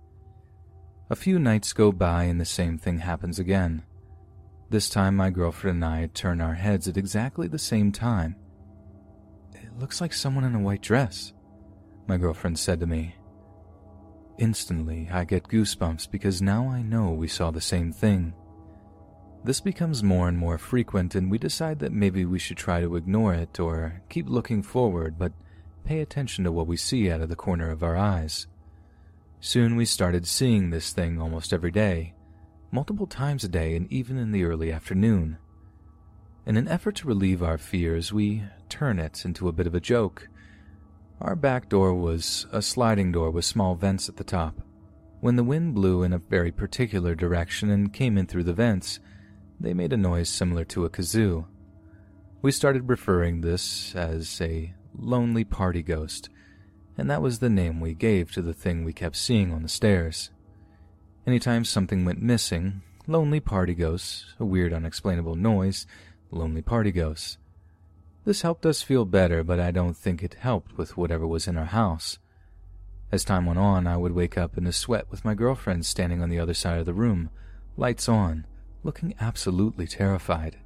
A 1.10 1.16
few 1.16 1.38
nights 1.38 1.74
go 1.74 1.92
by, 1.92 2.24
and 2.24 2.40
the 2.40 2.46
same 2.46 2.78
thing 2.78 2.98
happens 2.98 3.38
again. 3.38 3.82
This 4.70 4.88
time, 4.88 5.16
my 5.16 5.28
girlfriend 5.28 5.84
and 5.84 5.84
I 5.84 6.06
turn 6.06 6.40
our 6.40 6.54
heads 6.54 6.88
at 6.88 6.96
exactly 6.96 7.46
the 7.46 7.58
same 7.58 7.92
time. 7.92 8.36
It 9.52 9.78
looks 9.78 10.00
like 10.00 10.14
someone 10.14 10.44
in 10.44 10.54
a 10.54 10.60
white 10.60 10.80
dress, 10.80 11.34
my 12.06 12.16
girlfriend 12.16 12.58
said 12.58 12.80
to 12.80 12.86
me. 12.86 13.16
Instantly, 14.38 15.08
I 15.12 15.24
get 15.24 15.48
goosebumps 15.48 16.10
because 16.10 16.40
now 16.40 16.68
I 16.68 16.82
know 16.82 17.10
we 17.10 17.28
saw 17.28 17.50
the 17.50 17.60
same 17.60 17.92
thing. 17.92 18.32
This 19.44 19.60
becomes 19.60 20.02
more 20.02 20.26
and 20.26 20.38
more 20.38 20.56
frequent, 20.56 21.14
and 21.14 21.30
we 21.30 21.36
decide 21.36 21.80
that 21.80 21.92
maybe 21.92 22.24
we 22.24 22.38
should 22.38 22.56
try 22.56 22.80
to 22.80 22.96
ignore 22.96 23.34
it 23.34 23.60
or 23.60 24.00
keep 24.08 24.26
looking 24.26 24.62
forward, 24.62 25.18
but 25.18 25.34
pay 25.84 26.00
attention 26.00 26.44
to 26.44 26.52
what 26.52 26.66
we 26.66 26.78
see 26.78 27.10
out 27.10 27.20
of 27.20 27.28
the 27.28 27.36
corner 27.36 27.70
of 27.70 27.82
our 27.82 27.94
eyes. 27.94 28.46
Soon 29.46 29.76
we 29.76 29.84
started 29.84 30.26
seeing 30.26 30.70
this 30.70 30.90
thing 30.90 31.20
almost 31.20 31.52
every 31.52 31.70
day, 31.70 32.14
multiple 32.72 33.06
times 33.06 33.44
a 33.44 33.48
day, 33.48 33.76
and 33.76 33.92
even 33.92 34.16
in 34.16 34.32
the 34.32 34.42
early 34.42 34.72
afternoon. 34.72 35.36
In 36.46 36.56
an 36.56 36.66
effort 36.66 36.94
to 36.96 37.08
relieve 37.08 37.42
our 37.42 37.58
fears, 37.58 38.10
we 38.10 38.42
turn 38.70 38.98
it 38.98 39.22
into 39.26 39.46
a 39.46 39.52
bit 39.52 39.66
of 39.66 39.74
a 39.74 39.80
joke. 39.80 40.28
Our 41.20 41.36
back 41.36 41.68
door 41.68 41.92
was 41.92 42.46
a 42.52 42.62
sliding 42.62 43.12
door 43.12 43.30
with 43.30 43.44
small 43.44 43.74
vents 43.74 44.08
at 44.08 44.16
the 44.16 44.24
top. 44.24 44.62
When 45.20 45.36
the 45.36 45.44
wind 45.44 45.74
blew 45.74 46.04
in 46.04 46.14
a 46.14 46.18
very 46.30 46.50
particular 46.50 47.14
direction 47.14 47.68
and 47.68 47.92
came 47.92 48.16
in 48.16 48.26
through 48.26 48.44
the 48.44 48.54
vents, 48.54 48.98
they 49.60 49.74
made 49.74 49.92
a 49.92 49.98
noise 49.98 50.30
similar 50.30 50.64
to 50.64 50.86
a 50.86 50.90
kazoo. 50.90 51.44
We 52.40 52.50
started 52.50 52.88
referring 52.88 53.42
this 53.42 53.94
as 53.94 54.40
a 54.40 54.72
lonely 54.98 55.44
party 55.44 55.82
ghost, 55.82 56.30
and 56.96 57.10
that 57.10 57.22
was 57.22 57.38
the 57.38 57.50
name 57.50 57.80
we 57.80 57.94
gave 57.94 58.32
to 58.32 58.42
the 58.42 58.54
thing 58.54 58.84
we 58.84 58.92
kept 58.92 59.16
seeing 59.16 59.52
on 59.52 59.62
the 59.62 59.68
stairs. 59.68 60.30
Anytime 61.26 61.64
something 61.64 62.04
went 62.04 62.22
missing, 62.22 62.82
lonely 63.06 63.40
party 63.40 63.74
ghosts, 63.74 64.34
a 64.38 64.44
weird 64.44 64.72
unexplainable 64.72 65.34
noise, 65.34 65.86
lonely 66.30 66.62
party 66.62 66.92
ghosts. 66.92 67.38
This 68.24 68.42
helped 68.42 68.64
us 68.64 68.82
feel 68.82 69.04
better, 69.04 69.44
but 69.44 69.60
I 69.60 69.70
don't 69.70 69.96
think 69.96 70.22
it 70.22 70.34
helped 70.34 70.78
with 70.78 70.96
whatever 70.96 71.26
was 71.26 71.46
in 71.46 71.58
our 71.58 71.66
house. 71.66 72.18
As 73.12 73.24
time 73.24 73.46
went 73.46 73.58
on, 73.58 73.86
I 73.86 73.96
would 73.96 74.12
wake 74.12 74.38
up 74.38 74.56
in 74.56 74.66
a 74.66 74.72
sweat 74.72 75.10
with 75.10 75.24
my 75.24 75.34
girlfriend 75.34 75.86
standing 75.86 76.22
on 76.22 76.30
the 76.30 76.40
other 76.40 76.54
side 76.54 76.78
of 76.78 76.86
the 76.86 76.94
room, 76.94 77.30
lights 77.76 78.08
on, 78.08 78.46
looking 78.82 79.14
absolutely 79.20 79.86
terrified. 79.86 80.56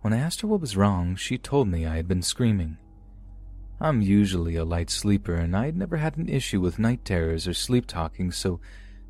When 0.00 0.12
I 0.12 0.18
asked 0.18 0.40
her 0.40 0.48
what 0.48 0.60
was 0.60 0.76
wrong, 0.76 1.16
she 1.16 1.36
told 1.36 1.68
me 1.68 1.86
I 1.86 1.96
had 1.96 2.08
been 2.08 2.22
screaming. 2.22 2.78
I'm 3.80 4.02
usually 4.02 4.56
a 4.56 4.64
light 4.64 4.90
sleeper, 4.90 5.34
and 5.34 5.56
I 5.56 5.66
had 5.66 5.76
never 5.76 5.96
had 5.96 6.18
an 6.18 6.28
issue 6.28 6.60
with 6.60 6.78
night 6.78 7.04
terrors 7.04 7.48
or 7.48 7.54
sleep 7.54 7.86
talking, 7.86 8.30
so 8.30 8.60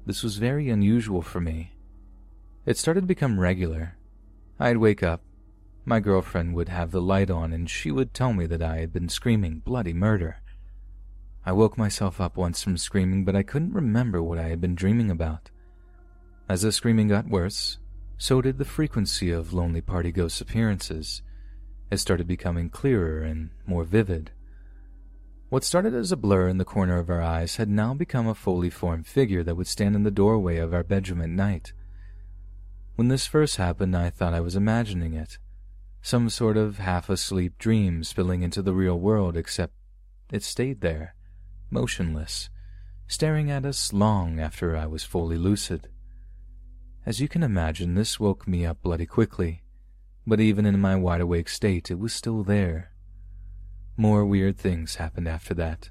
this 0.07 0.23
was 0.23 0.37
very 0.37 0.71
unusual 0.71 1.23
for 1.23 1.41
me. 1.41 1.73
It 2.67 2.79
started 2.79 3.01
to 3.01 3.07
become 3.07 3.41
regular. 3.41 3.97
I'd 4.61 4.77
wake 4.77 5.03
up, 5.03 5.23
my 5.85 5.99
girlfriend 5.99 6.55
would 6.55 6.69
have 6.69 6.93
the 6.93 7.03
light 7.03 7.31
on, 7.31 7.53
and 7.53 7.69
she 7.69 7.91
would 7.91 8.15
tell 8.15 8.33
me 8.33 8.47
that 8.47 8.63
I 8.63 8.79
had 8.79 8.93
been 8.93 9.09
screaming 9.09 9.59
bloody 9.59 9.93
murder. 9.93 10.41
I 11.45 11.53
woke 11.53 11.77
myself 11.77 12.21
up 12.21 12.37
once 12.37 12.63
from 12.63 12.77
screaming, 12.77 13.25
but 13.25 13.35
I 13.35 13.43
couldn't 13.43 13.73
remember 13.73 14.23
what 14.23 14.39
I 14.39 14.49
had 14.49 14.61
been 14.61 14.75
dreaming 14.77 15.11
about. 15.11 15.51
As 16.49 16.63
the 16.63 16.71
screaming 16.71 17.09
got 17.09 17.29
worse, 17.29 17.79
so 18.19 18.41
did 18.41 18.59
the 18.59 18.65
frequency 18.65 19.33
of 19.33 19.53
Lonely 19.53 19.81
Party 19.81 20.13
Ghost's 20.13 20.41
appearances. 20.41 21.23
It 21.91 21.97
started 21.97 22.27
becoming 22.29 22.69
clearer 22.69 23.23
and 23.23 23.51
more 23.67 23.85
vivid. 23.85 24.31
What 25.51 25.65
started 25.65 25.95
as 25.95 26.13
a 26.13 26.17
blur 26.17 26.47
in 26.47 26.59
the 26.59 26.65
corner 26.65 26.97
of 26.99 27.11
our 27.11 27.21
eyes 27.21 27.57
had 27.57 27.69
now 27.69 27.93
become 27.93 28.29
a 28.29 28.37
fully 28.37 28.71
formed 28.71 29.09
figure 29.09 29.43
that 29.43 29.57
would 29.57 29.67
stand 29.67 29.97
in 29.97 30.05
the 30.05 30.11
doorway 30.13 30.59
of 30.59 30.73
our 30.73 30.85
bedroom 30.85 31.21
at 31.21 31.29
night. 31.29 31.73
When 32.95 33.09
this 33.09 33.27
first 33.27 33.57
happened, 33.57 33.97
I 33.97 34.11
thought 34.11 34.33
I 34.33 34.39
was 34.39 34.55
imagining 34.55 35.13
it. 35.13 35.39
Some 36.03 36.31
sort 36.31 36.57
of 36.57 36.79
half 36.79 37.11
asleep 37.11 37.59
dream 37.59 38.05
spilling 38.05 38.43
into 38.43 38.63
the 38.63 38.73
real 38.73 39.01
world, 39.01 39.37
except 39.37 39.75
it 40.31 40.45
stayed 40.45 40.83
there, 40.83 41.17
motionless, 41.69 42.49
staring 43.09 43.51
at 43.51 43.67
us 43.67 43.93
long 43.93 44.39
after 44.39 44.77
I 44.77 44.87
was 44.87 45.03
fully 45.03 45.37
lucid. 45.37 45.89
As 47.05 47.21
you 47.21 47.27
can 47.27 47.43
imagine, 47.43 47.97
this 47.97 48.21
woke 48.21 48.47
me 48.47 48.65
up 48.65 48.83
bloody 48.83 49.07
quickly, 49.07 49.65
but 50.25 50.39
even 50.39 50.65
in 50.65 50.79
my 50.79 50.95
wide 50.95 51.21
awake 51.21 51.49
state, 51.49 51.91
it 51.91 51.99
was 51.99 52.15
still 52.15 52.45
there. 52.45 52.90
More 54.01 54.25
weird 54.25 54.57
things 54.57 54.95
happened 54.95 55.29
after 55.29 55.53
that. 55.53 55.91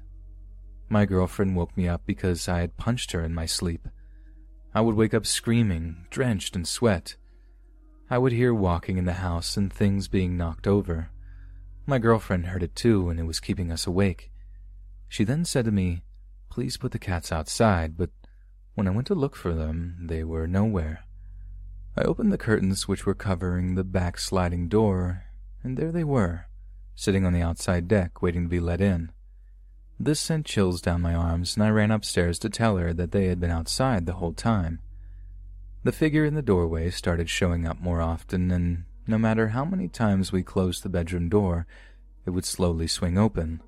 My 0.88 1.06
girlfriend 1.06 1.54
woke 1.54 1.76
me 1.76 1.86
up 1.86 2.02
because 2.04 2.48
I 2.48 2.58
had 2.58 2.76
punched 2.76 3.12
her 3.12 3.22
in 3.22 3.32
my 3.32 3.46
sleep. 3.46 3.86
I 4.74 4.80
would 4.80 4.96
wake 4.96 5.14
up 5.14 5.24
screaming, 5.24 6.06
drenched 6.10 6.56
in 6.56 6.64
sweat. 6.64 7.14
I 8.10 8.18
would 8.18 8.32
hear 8.32 8.52
walking 8.52 8.98
in 8.98 9.04
the 9.04 9.22
house 9.22 9.56
and 9.56 9.72
things 9.72 10.08
being 10.08 10.36
knocked 10.36 10.66
over. 10.66 11.10
My 11.86 12.00
girlfriend 12.00 12.46
heard 12.46 12.64
it 12.64 12.74
too, 12.74 13.10
and 13.10 13.20
it 13.20 13.26
was 13.26 13.38
keeping 13.38 13.70
us 13.70 13.86
awake. 13.86 14.32
She 15.06 15.22
then 15.22 15.44
said 15.44 15.66
to 15.66 15.70
me, 15.70 16.02
Please 16.50 16.76
put 16.76 16.90
the 16.90 16.98
cats 16.98 17.30
outside, 17.30 17.96
but 17.96 18.10
when 18.74 18.88
I 18.88 18.90
went 18.90 19.06
to 19.06 19.14
look 19.14 19.36
for 19.36 19.54
them, 19.54 19.96
they 20.02 20.24
were 20.24 20.48
nowhere. 20.48 21.04
I 21.96 22.02
opened 22.02 22.32
the 22.32 22.38
curtains 22.38 22.88
which 22.88 23.06
were 23.06 23.14
covering 23.14 23.76
the 23.76 23.84
back 23.84 24.18
sliding 24.18 24.66
door, 24.66 25.26
and 25.62 25.76
there 25.76 25.92
they 25.92 26.02
were, 26.02 26.46
sitting 27.00 27.24
on 27.24 27.32
the 27.32 27.40
outside 27.40 27.88
deck 27.88 28.20
waiting 28.20 28.42
to 28.42 28.48
be 28.50 28.60
let 28.60 28.78
in. 28.78 29.10
This 29.98 30.20
sent 30.20 30.44
chills 30.44 30.82
down 30.82 31.00
my 31.00 31.14
arms, 31.14 31.56
and 31.56 31.64
I 31.64 31.70
ran 31.70 31.90
upstairs 31.90 32.38
to 32.40 32.50
tell 32.50 32.76
her 32.76 32.92
that 32.92 33.10
they 33.10 33.28
had 33.28 33.40
been 33.40 33.50
outside 33.50 34.04
the 34.04 34.12
whole 34.12 34.34
time. 34.34 34.80
The 35.82 35.92
figure 35.92 36.26
in 36.26 36.34
the 36.34 36.42
doorway 36.42 36.90
started 36.90 37.30
showing 37.30 37.66
up 37.66 37.80
more 37.80 38.02
often, 38.02 38.50
and 38.50 38.84
no 39.06 39.16
matter 39.16 39.48
how 39.48 39.64
many 39.64 39.88
times 39.88 40.30
we 40.30 40.42
closed 40.42 40.82
the 40.82 40.90
bedroom 40.90 41.30
door, 41.30 41.66
it 42.26 42.30
would 42.30 42.44
slowly 42.44 42.86
swing 42.86 43.16
open. 43.16 43.62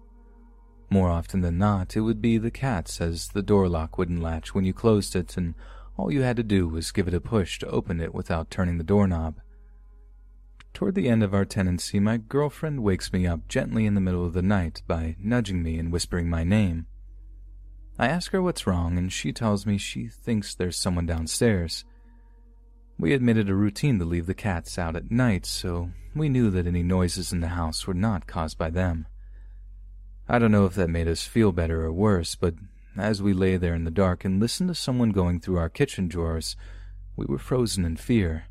More 0.90 1.08
often 1.08 1.40
than 1.40 1.56
not, 1.56 1.96
it 1.96 2.02
would 2.02 2.20
be 2.20 2.36
the 2.36 2.50
cats, 2.50 3.00
as 3.00 3.28
the 3.28 3.40
door 3.40 3.66
lock 3.66 3.96
wouldn't 3.96 4.20
latch 4.20 4.54
when 4.54 4.66
you 4.66 4.74
closed 4.74 5.16
it, 5.16 5.38
and 5.38 5.54
all 5.96 6.12
you 6.12 6.20
had 6.20 6.36
to 6.36 6.42
do 6.42 6.68
was 6.68 6.92
give 6.92 7.08
it 7.08 7.14
a 7.14 7.20
push 7.20 7.58
to 7.60 7.70
open 7.70 7.98
it 7.98 8.14
without 8.14 8.50
turning 8.50 8.76
the 8.76 8.84
doorknob. 8.84 9.40
Toward 10.74 10.94
the 10.94 11.08
end 11.08 11.22
of 11.22 11.34
our 11.34 11.44
tenancy, 11.44 12.00
my 12.00 12.16
girlfriend 12.16 12.82
wakes 12.82 13.12
me 13.12 13.26
up 13.26 13.46
gently 13.46 13.86
in 13.86 13.94
the 13.94 14.00
middle 14.00 14.24
of 14.24 14.32
the 14.32 14.42
night 14.42 14.82
by 14.86 15.16
nudging 15.18 15.62
me 15.62 15.78
and 15.78 15.92
whispering 15.92 16.30
my 16.30 16.44
name. 16.44 16.86
I 17.98 18.08
ask 18.08 18.32
her 18.32 18.40
what's 18.40 18.66
wrong, 18.66 18.96
and 18.96 19.12
she 19.12 19.32
tells 19.32 19.66
me 19.66 19.76
she 19.76 20.08
thinks 20.08 20.54
there's 20.54 20.76
someone 20.76 21.06
downstairs. 21.06 21.84
We 22.98 23.12
had 23.12 23.22
made 23.22 23.36
it 23.36 23.50
a 23.50 23.54
routine 23.54 23.98
to 23.98 24.04
leave 24.04 24.26
the 24.26 24.34
cats 24.34 24.78
out 24.78 24.96
at 24.96 25.10
night, 25.10 25.44
so 25.44 25.90
we 26.14 26.28
knew 26.28 26.50
that 26.50 26.66
any 26.66 26.82
noises 26.82 27.32
in 27.32 27.40
the 27.40 27.48
house 27.48 27.86
were 27.86 27.94
not 27.94 28.26
caused 28.26 28.56
by 28.56 28.70
them. 28.70 29.06
I 30.28 30.38
don't 30.38 30.52
know 30.52 30.66
if 30.66 30.74
that 30.74 30.88
made 30.88 31.08
us 31.08 31.26
feel 31.26 31.52
better 31.52 31.84
or 31.84 31.92
worse, 31.92 32.34
but 32.34 32.54
as 32.96 33.22
we 33.22 33.32
lay 33.32 33.56
there 33.56 33.74
in 33.74 33.84
the 33.84 33.90
dark 33.90 34.24
and 34.24 34.40
listened 34.40 34.68
to 34.68 34.74
someone 34.74 35.10
going 35.10 35.40
through 35.40 35.58
our 35.58 35.68
kitchen 35.68 36.08
drawers, 36.08 36.56
we 37.16 37.26
were 37.26 37.38
frozen 37.38 37.84
in 37.84 37.96
fear. 37.96 38.46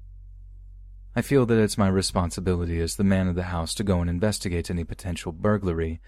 I 1.14 1.22
feel 1.22 1.46
that 1.46 1.62
it's 1.62 1.78
my 1.78 1.90
responsibility 1.90 2.80
as 2.80 2.96
the 2.96 3.04
man 3.04 3.28
of 3.28 3.36
the 3.36 3.44
house 3.44 3.74
to 3.76 3.84
go 3.84 4.00
and 4.00 4.10
investigate 4.10 4.70
any 4.70 4.86
potential 4.86 5.34
burglary, 5.34 6.00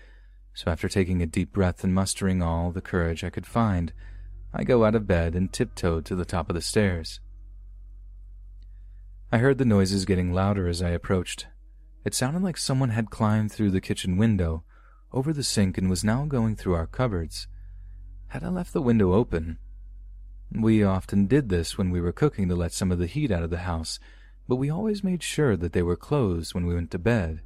so 0.54 0.72
after 0.72 0.88
taking 0.88 1.22
a 1.22 1.26
deep 1.26 1.51
breath 1.51 1.84
and 1.84 1.93
mustering 1.93 2.41
all 2.41 2.72
the 2.72 2.82
courage 2.82 3.24
I 3.24 3.30
could 3.30 3.45
find, 3.45 3.91
I 4.54 4.64
go 4.64 4.86
out 4.86 4.95
of 4.95 5.08
bed 5.08 5.36
and 5.36 5.51
tiptoed 5.51 6.06
to 6.06 6.16
the 6.16 6.26
top 6.26 6.49
of 6.49 6.54
the 6.54 6.62
stairs. 6.62 7.20
I 9.30 9.39
heard 9.39 9.58
the 9.58 9.66
noises 9.66 10.06
getting 10.06 10.32
louder 10.32 10.68
as 10.68 10.82
I 10.82 10.89
approached. 10.89 11.47
It 12.06 12.14
sounded 12.14 12.43
like 12.43 12.58
someone 12.58 12.89
had 12.89 13.10
climbed 13.10 13.51
through 13.51 13.72
the 13.72 13.82
kitchen 13.82 14.16
window, 14.16 14.64
over 15.12 15.34
the 15.34 15.43
sink 15.43 15.78
and 15.78 15.89
was 15.89 16.04
now 16.04 16.26
going 16.26 16.56
through 16.56 16.76
our 16.76 16.88
cupboards. 16.88 17.47
Had 18.28 18.43
I 18.43 18.49
left 18.49 18.74
the 18.74 18.82
window 18.82 19.14
open? 19.14 19.58
We 20.51 20.84
often 20.84 21.28
did 21.28 21.49
this 21.49 21.78
when 21.78 21.91
we 21.91 21.99
were 21.99 22.12
cooking 22.12 22.47
to 22.47 22.56
let 22.56 22.74
some 22.74 22.91
of 22.91 22.99
the 22.99 23.08
heat 23.08 23.32
out 23.32 23.43
of 23.43 23.49
the 23.49 23.60
house, 23.60 23.99
but 24.48 24.58
we 24.58 24.70
always 24.70 25.04
made 25.04 25.24
sure 25.24 25.56
that 25.56 25.74
they 25.74 25.82
were 25.82 25.96
closed 25.96 26.54
when 26.54 26.66
we 26.66 26.76
went 26.76 26.91
to 26.91 27.00
bed. 27.00 27.41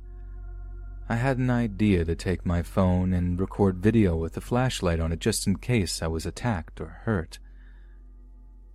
I 1.10 1.16
had 1.16 1.38
an 1.38 1.50
idea 1.50 2.04
to 2.04 2.16
take 2.16 2.45
my 2.45 2.62
phone 2.62 3.14
and 3.14 3.39
record 3.39 3.78
video 3.78 4.16
with 4.18 4.36
a 4.36 4.41
flashlight 4.41 5.00
on 5.00 5.12
it 5.12 5.20
just 5.20 5.48
in 5.48 5.58
case 5.58 6.02
I 6.02 6.08
was 6.08 6.26
attacked 6.26 6.82
or 6.82 7.02
hurt. 7.06 7.39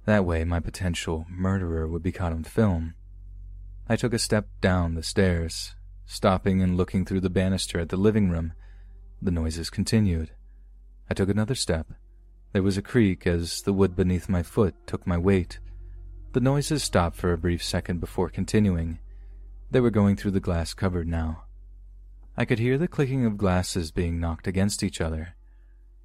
That 0.07 0.25
way, 0.25 0.43
my 0.45 0.59
potential 0.59 1.27
murderer 1.29 1.87
would 1.87 2.03
be 2.03 2.11
caught 2.11 2.33
on 2.33 2.45
film. 2.45 2.95
I 3.89 3.97
took 3.97 4.15
a 4.15 4.19
step 4.19 4.49
down 4.61 4.95
the 4.95 5.03
stairs, 5.03 5.75
stopping 6.07 6.63
and 6.63 6.77
looking 6.77 7.05
through 7.05 7.21
the 7.21 7.31
banister 7.31 7.79
at 7.79 7.91
the 7.91 7.97
living 7.97 8.31
room. 8.31 8.55
The 9.21 9.31
noises 9.31 9.69
continued. 9.69 10.31
I 11.11 11.15
took 11.15 11.29
another 11.29 11.55
step. 11.55 11.89
There 12.53 12.63
was 12.63 12.79
a 12.79 12.83
creak 12.83 13.27
as 13.27 13.63
the 13.63 13.73
wood 13.73 13.95
beneath 13.95 14.29
my 14.29 14.43
foot 14.43 14.75
took 14.87 15.07
my 15.07 15.19
weight. 15.19 15.59
The 16.33 16.41
noises 16.41 16.83
stopped 16.83 17.17
for 17.17 17.35
a 17.35 17.39
brief 17.39 17.63
second 17.63 18.01
before 18.01 18.31
continuing. 18.31 19.01
They 19.71 19.81
were 19.81 19.91
going 19.91 20.17
through 20.17 20.31
the 20.31 20.41
glass 20.41 20.73
cupboard 20.73 21.07
now. 21.07 21.43
I 22.39 22.47
could 22.47 22.59
hear 22.59 22.79
the 22.79 22.89
clicking 22.89 23.27
of 23.27 23.37
glasses 23.37 23.91
being 23.91 24.19
knocked 24.19 24.47
against 24.47 24.83
each 24.83 25.03
other. 25.03 25.35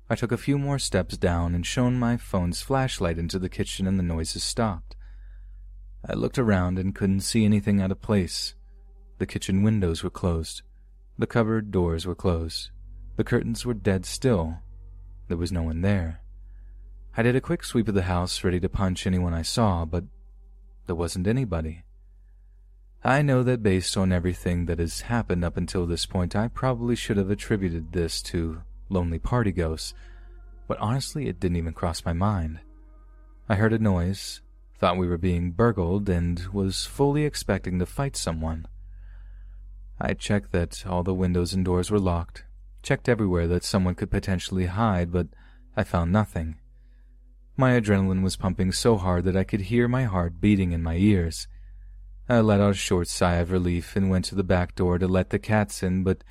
I 0.09 0.15
took 0.15 0.33
a 0.33 0.37
few 0.37 0.57
more 0.57 0.79
steps 0.79 1.15
down 1.15 1.55
and 1.55 1.65
shone 1.65 1.97
my 1.97 2.17
phone's 2.17 2.61
flashlight 2.61 3.17
into 3.17 3.39
the 3.39 3.47
kitchen 3.47 3.87
and 3.87 3.97
the 3.97 4.03
noises 4.03 4.43
stopped. 4.43 4.97
I 6.05 6.13
looked 6.13 6.37
around 6.37 6.77
and 6.77 6.93
couldn't 6.93 7.21
see 7.21 7.45
anything 7.45 7.81
out 7.81 7.91
of 7.91 8.01
place. 8.01 8.53
The 9.19 9.25
kitchen 9.25 9.63
windows 9.63 10.03
were 10.03 10.09
closed. 10.09 10.61
The 11.17 11.25
cupboard 11.25 11.71
doors 11.71 12.05
were 12.05 12.15
closed. 12.15 12.71
The 13.15 13.23
curtains 13.23 13.65
were 13.65 13.73
dead 13.73 14.05
still. 14.05 14.57
There 15.29 15.37
was 15.37 15.53
no 15.53 15.63
one 15.63 15.83
there. 15.83 16.19
I 17.15 17.23
did 17.23 17.37
a 17.37 17.41
quick 17.41 17.63
sweep 17.63 17.87
of 17.87 17.95
the 17.95 18.03
house, 18.03 18.43
ready 18.43 18.59
to 18.59 18.67
punch 18.67 19.07
anyone 19.07 19.33
I 19.33 19.41
saw, 19.41 19.85
but 19.85 20.03
there 20.87 20.95
wasn't 20.95 21.27
anybody. 21.27 21.83
I 23.03 23.21
know 23.21 23.43
that 23.43 23.63
based 23.63 23.95
on 23.95 24.11
everything 24.11 24.65
that 24.65 24.79
has 24.79 25.01
happened 25.01 25.45
up 25.45 25.55
until 25.55 25.85
this 25.85 26.05
point, 26.05 26.35
I 26.35 26.47
probably 26.47 26.95
should 26.95 27.17
have 27.17 27.29
attributed 27.29 27.91
this 27.91 28.21
to 28.23 28.63
lonely 28.89 29.19
party 29.19 29.51
ghosts, 29.51 29.93
but 30.67 30.79
honestly, 30.79 31.27
it 31.27 31.39
didn't 31.39 31.57
even 31.57 31.73
cross 31.73 32.03
my 32.03 32.13
mind. 32.13 32.59
I 33.47 33.55
heard 33.55 33.71
a 33.73 33.79
noise, 33.79 34.41
thought 34.79 34.97
we 34.97 35.07
were 35.07 35.17
being 35.17 35.51
burgled, 35.51 36.09
and 36.09 36.45
was 36.47 36.85
fully 36.85 37.23
expecting 37.23 37.79
to 37.79 37.85
fight 37.85 38.17
someone. 38.17 38.67
I 39.99 40.13
checked 40.13 40.51
that 40.51 40.85
all 40.85 41.03
the 41.03 41.13
windows 41.13 41.53
and 41.53 41.63
doors 41.63 41.89
were 41.89 41.99
locked, 41.99 42.43
checked 42.83 43.07
everywhere 43.07 43.47
that 43.47 43.63
someone 43.63 43.95
could 43.95 44.11
potentially 44.11 44.65
hide, 44.65 45.11
but 45.11 45.27
I 45.75 45.83
found 45.83 46.11
nothing. 46.11 46.57
My 47.59 47.71
adrenaline 47.71 48.21
was 48.21 48.35
pumping 48.35 48.71
so 48.71 48.97
hard 48.97 49.23
that 49.23 49.35
I 49.35 49.43
could 49.43 49.61
hear 49.61 49.87
my 49.87 50.03
heart 50.03 50.39
beating 50.39 50.73
in 50.73 50.83
my 50.83 50.95
ears. 50.95 51.47
I 52.29 52.39
let 52.41 52.61
out 52.61 52.71
a 52.71 52.75
short 52.75 53.07
sigh 53.07 53.37
of 53.37 53.51
relief 53.51 53.95
and 53.95 54.11
went 54.11 54.25
to 54.25 54.35
the 54.35 54.43
back 54.43 54.75
door 54.75 54.99
to 54.99 55.07
let 55.07 55.31
the 55.31 55.39
cats 55.39 55.81
in, 55.81 56.03
but 56.03 56.23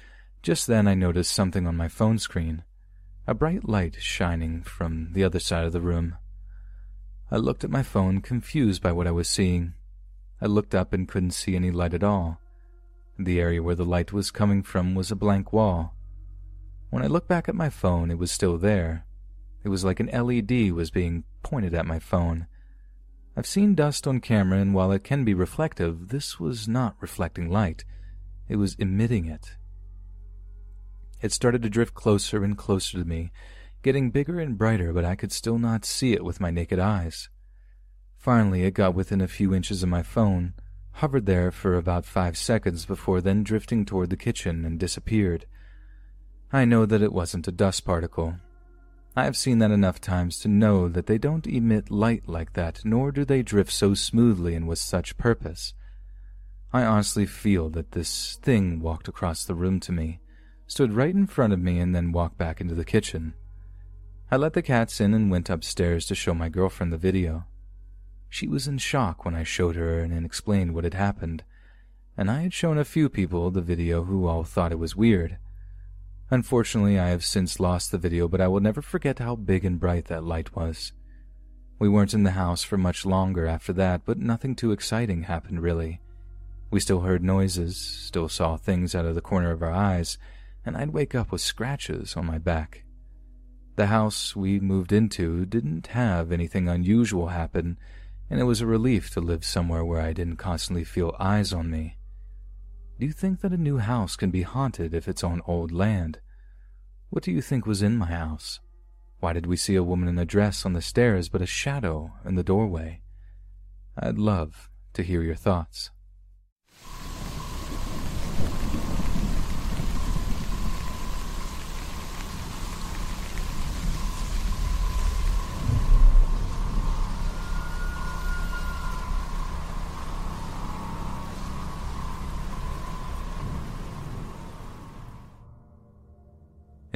just 0.43 0.69
then 0.69 0.87
I 0.87 0.95
noticed 0.95 1.33
something 1.33 1.67
on 1.67 1.77
my 1.77 1.89
phone 1.89 2.19
screen 2.19 2.63
a 3.27 3.35
bright 3.35 3.69
light 3.69 3.97
shining 3.99 4.63
from 4.63 5.13
the 5.13 5.25
other 5.25 5.41
side 5.41 5.65
of 5.65 5.73
the 5.73 5.81
room. 5.81 6.17
I 7.29 7.39
looked 7.39 7.65
at 7.65 7.71
my 7.71 7.83
phone, 7.83 8.21
confused 8.21 8.81
by 8.81 8.93
what 8.93 9.09
I 9.09 9.11
was 9.11 9.29
seeing. 9.29 9.75
I 10.41 10.47
looked 10.47 10.77
up 10.77 10.93
and 10.93 11.09
couldn't 11.09 11.33
see 11.33 11.57
any 11.57 11.73
light 11.73 11.93
at 11.93 12.05
all. 12.05 12.41
The 13.19 13.41
area 13.41 13.65
where 13.65 13.75
the 13.75 13.85
light 13.85 14.13
was 14.13 14.31
coming 14.31 14.63
from 14.63 14.95
was 14.95 15.11
a 15.11 15.17
blank 15.17 15.53
wall. 15.53 15.93
When 16.91 17.03
I 17.03 17.09
looked 17.09 17.27
back 17.27 17.49
at 17.49 17.57
my 17.57 17.69
phone, 17.69 18.13
it 18.13 18.19
was 18.19 18.31
still 18.31 18.59
there, 18.59 19.06
it 19.67 19.69
was 19.69 19.85
like 19.85 19.99
an 19.99 20.07
LED 20.07 20.71
was 20.71 20.93
being 20.93 21.25
pointed 21.43 21.75
at 21.75 21.89
my 21.89 21.99
phone. 21.99 22.47
I've 23.37 23.49
seen 23.49 23.75
dust 23.75 24.07
on 24.07 24.21
camera, 24.21 24.61
and 24.61 24.73
while 24.73 24.93
it 24.93 25.03
can 25.03 25.25
be 25.25 25.35
reflective, 25.35 26.11
this 26.11 26.39
was 26.39 26.69
not 26.69 26.95
reflecting 27.01 27.51
light. 27.51 27.85
It 28.49 28.57
was 28.57 28.77
emitting 28.77 29.27
it. 29.27 29.57
It 31.21 31.33
started 31.33 31.63
to 31.63 31.69
drift 31.69 31.95
closer 31.95 32.45
and 32.45 32.57
closer 32.57 32.99
to 32.99 33.05
me, 33.05 33.33
getting 33.83 34.13
bigger 34.13 34.39
and 34.39 34.57
brighter, 34.57 34.93
but 34.93 35.05
I 35.05 35.17
could 35.17 35.33
still 35.33 35.59
not 35.59 35.85
see 35.85 36.13
it 36.13 36.25
with 36.25 36.41
my 36.41 36.53
naked 36.53 36.79
eyes. 36.79 37.29
Finally, 38.17 38.63
it 38.63 38.71
got 38.71 38.95
within 38.95 39.21
a 39.21 39.27
few 39.27 39.53
inches 39.53 39.83
of 39.83 39.89
my 39.89 40.05
phone, 40.05 40.55
hovered 40.93 41.27
there 41.27 41.51
for 41.51 41.75
about 41.75 42.07
five 42.07 42.39
seconds 42.39 42.87
before 42.87 43.21
then 43.21 43.43
drifting 43.43 43.85
toward 43.85 44.11
the 44.11 44.17
kitchen 44.17 44.65
and 44.65 44.79
disappeared. 44.79 45.45
I 46.53 46.65
know 46.65 46.87
that 46.87 47.03
it 47.03 47.13
wasn't 47.13 47.49
a 47.49 47.53
dust 47.53 47.85
particle, 47.85 48.37
I 49.19 49.25
have 49.25 49.37
seen 49.37 49.61
that 49.61 49.71
enough 49.71 49.99
times 49.99 50.39
to 50.41 50.49
know 50.49 50.91
that 50.91 51.07
they 51.07 51.17
don't 51.17 51.47
emit 51.47 51.91
light 51.91 52.29
like 52.29 52.53
that, 52.53 52.85
nor 52.85 53.11
do 53.11 53.25
they 53.25 53.43
drift 53.43 53.73
so 53.73 53.95
smoothly 53.95 54.55
and 54.55 54.69
with 54.69 54.79
such 54.79 55.17
purpose. 55.17 55.73
I 56.71 56.85
honestly 56.85 57.25
feel 57.25 57.71
that 57.71 57.93
this 57.93 58.39
thing 58.43 58.79
walked 58.81 59.09
across 59.09 59.43
the 59.43 59.55
room 59.55 59.81
to 59.81 59.93
me, 59.93 60.21
stood 60.67 60.93
right 60.93 61.15
in 61.15 61.27
front 61.27 61.55
of 61.55 61.61
me, 61.61 61.79
and 61.79 61.95
then 61.95 62.13
walked 62.13 62.37
back 62.37 62.61
into 62.61 62.75
the 62.75 62.85
kitchen. 62.85 63.33
I 64.31 64.37
let 64.37 64.53
the 64.53 64.61
cats 64.61 65.01
in 65.01 65.15
and 65.15 65.31
went 65.31 65.49
upstairs 65.49 66.05
to 66.07 66.15
show 66.15 66.35
my 66.35 66.51
girlfriend 66.51 66.93
the 66.93 66.99
video. 66.99 67.47
She 68.29 68.47
was 68.47 68.69
in 68.69 68.77
shock 68.77 69.25
when 69.25 69.35
I 69.35 69.45
showed 69.45 69.77
her 69.77 70.01
and 70.01 70.27
explained 70.27 70.75
what 70.75 70.85
had 70.85 70.93
happened, 70.93 71.43
and 72.19 72.31
I 72.31 72.43
had 72.43 72.53
shown 72.53 72.77
a 72.77 72.85
few 72.85 73.09
people 73.09 73.51
the 73.51 73.63
video 73.63 74.05
who 74.05 74.27
all 74.27 74.45
thought 74.45 74.73
it 74.73 74.79
was 74.79 74.95
weird. 74.95 75.39
Unfortunately, 76.31 76.99
I 76.99 77.09
have 77.11 77.25
since 77.25 77.61
lost 77.61 77.93
the 77.93 77.99
video, 77.99 78.27
but 78.27 78.41
I 78.41 78.49
will 78.49 78.61
never 78.61 78.83
forget 78.83 79.21
how 79.21 79.37
big 79.37 79.65
and 79.65 79.79
bright 79.79 80.07
that 80.07 80.25
light 80.25 80.57
was. 80.57 80.93
We 81.79 81.89
weren't 81.89 82.15
in 82.15 82.25
the 82.25 82.33
house 82.33 82.65
for 82.65 82.77
much 82.77 83.07
longer 83.07 83.47
after 83.47 83.73
that, 83.75 84.03
but 84.05 84.19
nothing 84.19 84.57
too 84.57 84.73
exciting 84.73 85.25
happened 85.25 85.63
really. 85.63 86.01
We 86.71 86.81
still 86.81 87.03
heard 87.03 87.23
noises, 87.23 87.77
still 87.77 88.29
saw 88.29 88.57
things 88.57 88.95
out 88.95 89.07
of 89.07 89.15
the 89.15 89.21
corner 89.21 89.53
of 89.53 89.63
our 89.63 89.71
eyes, 89.71 90.19
and 90.65 90.77
I'd 90.77 90.91
wake 90.91 91.15
up 91.15 91.31
with 91.31 91.43
scratches 91.43 92.17
on 92.17 92.27
my 92.27 92.39
back. 92.39 92.83
The 93.77 93.87
house 93.87 94.35
we 94.35 94.59
moved 94.59 94.93
into 94.93 95.47
didn't 95.47 95.89
have 95.89 96.33
anything 96.33 96.69
unusual 96.69 97.29
happen, 97.29 97.79
and 98.29 98.41
it 98.41 98.45
was 98.45 98.61
a 98.61 98.67
relief 98.67 99.11
to 99.11 99.21
live 99.21 99.45
somewhere 99.45 99.85
where 99.85 100.01
I 100.01 100.13
didn't 100.13 100.37
constantly 100.37 100.83
feel 100.83 101.15
eyes 101.21 101.53
on 101.53 101.71
me. 101.71 101.99
Do 102.99 103.05
you 103.05 103.13
think 103.13 103.43
that 103.43 103.53
a 103.53 103.59
new 103.59 103.77
house 103.77 104.17
can 104.17 104.31
be 104.31 104.43
haunted 104.43 104.95
if 104.95 105.07
it's 105.07 105.23
on 105.23 105.43
old 105.47 105.71
land? 105.71 106.21
What 107.11 107.23
do 107.23 107.31
you 107.31 107.43
think 107.43 107.67
was 107.67 107.83
in 107.83 107.97
my 107.97 108.07
house? 108.07 108.61
Why 109.21 109.35
did 109.35 109.47
we 109.47 109.57
see 109.57 109.77
a 109.77 109.83
woman 109.83 110.09
in 110.09 110.19
a 110.19 110.25
dress 110.25 110.65
on 110.65 110.73
the 110.73 110.81
stairs 110.81 111.29
but 111.29 111.43
a 111.43 111.47
shadow 111.47 112.13
in 112.25 112.37
the 112.37 112.43
doorway? 112.43 113.03
I'd 113.99 114.19
love 114.19 114.71
to 114.95 115.03
hear 115.03 115.23
your 115.23 115.35
thoughts. 115.35 115.91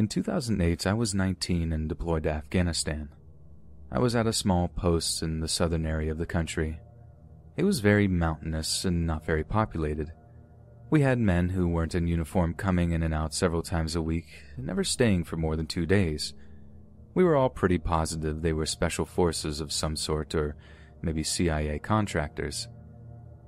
In 0.01 0.09
2008, 0.09 0.87
I 0.87 0.95
was 0.95 1.15
19 1.15 1.75
and 1.75 1.87
deployed 1.87 2.23
to 2.23 2.31
Afghanistan. 2.31 3.11
I 3.93 3.99
was 3.99 4.17
at 4.17 4.27
a 4.27 4.33
small 4.33 4.67
post 4.67 5.23
in 5.23 5.41
the 5.41 5.47
southern 5.47 5.85
area 5.85 6.11
of 6.11 6.17
the 6.17 6.25
country. 6.25 6.81
It 7.59 7.65
was 7.65 7.81
very 7.81 8.09
mountainous 8.09 8.87
and 8.87 9.07
not 9.07 9.27
very 9.27 9.45
populated. 9.45 10.11
We 10.89 11.03
had 11.03 11.19
men 11.19 11.51
who 11.51 11.69
weren't 11.69 11.95
in 11.95 12.07
uniform 12.07 12.55
coming 12.55 12.93
in 12.93 13.03
and 13.03 13.13
out 13.13 13.35
several 13.35 13.61
times 13.61 13.95
a 13.95 14.01
week, 14.01 14.25
never 14.57 14.85
staying 14.85 15.25
for 15.25 15.37
more 15.37 15.55
than 15.55 15.67
two 15.67 15.85
days. 15.85 16.33
We 17.13 17.23
were 17.23 17.37
all 17.37 17.51
pretty 17.51 17.77
positive 17.77 18.41
they 18.41 18.55
were 18.55 18.65
special 18.65 19.05
forces 19.05 19.61
of 19.61 19.71
some 19.71 19.97
sort 19.97 20.35
or 20.35 20.57
maybe 21.03 21.23
CIA 21.23 21.79
contractors. 21.79 22.69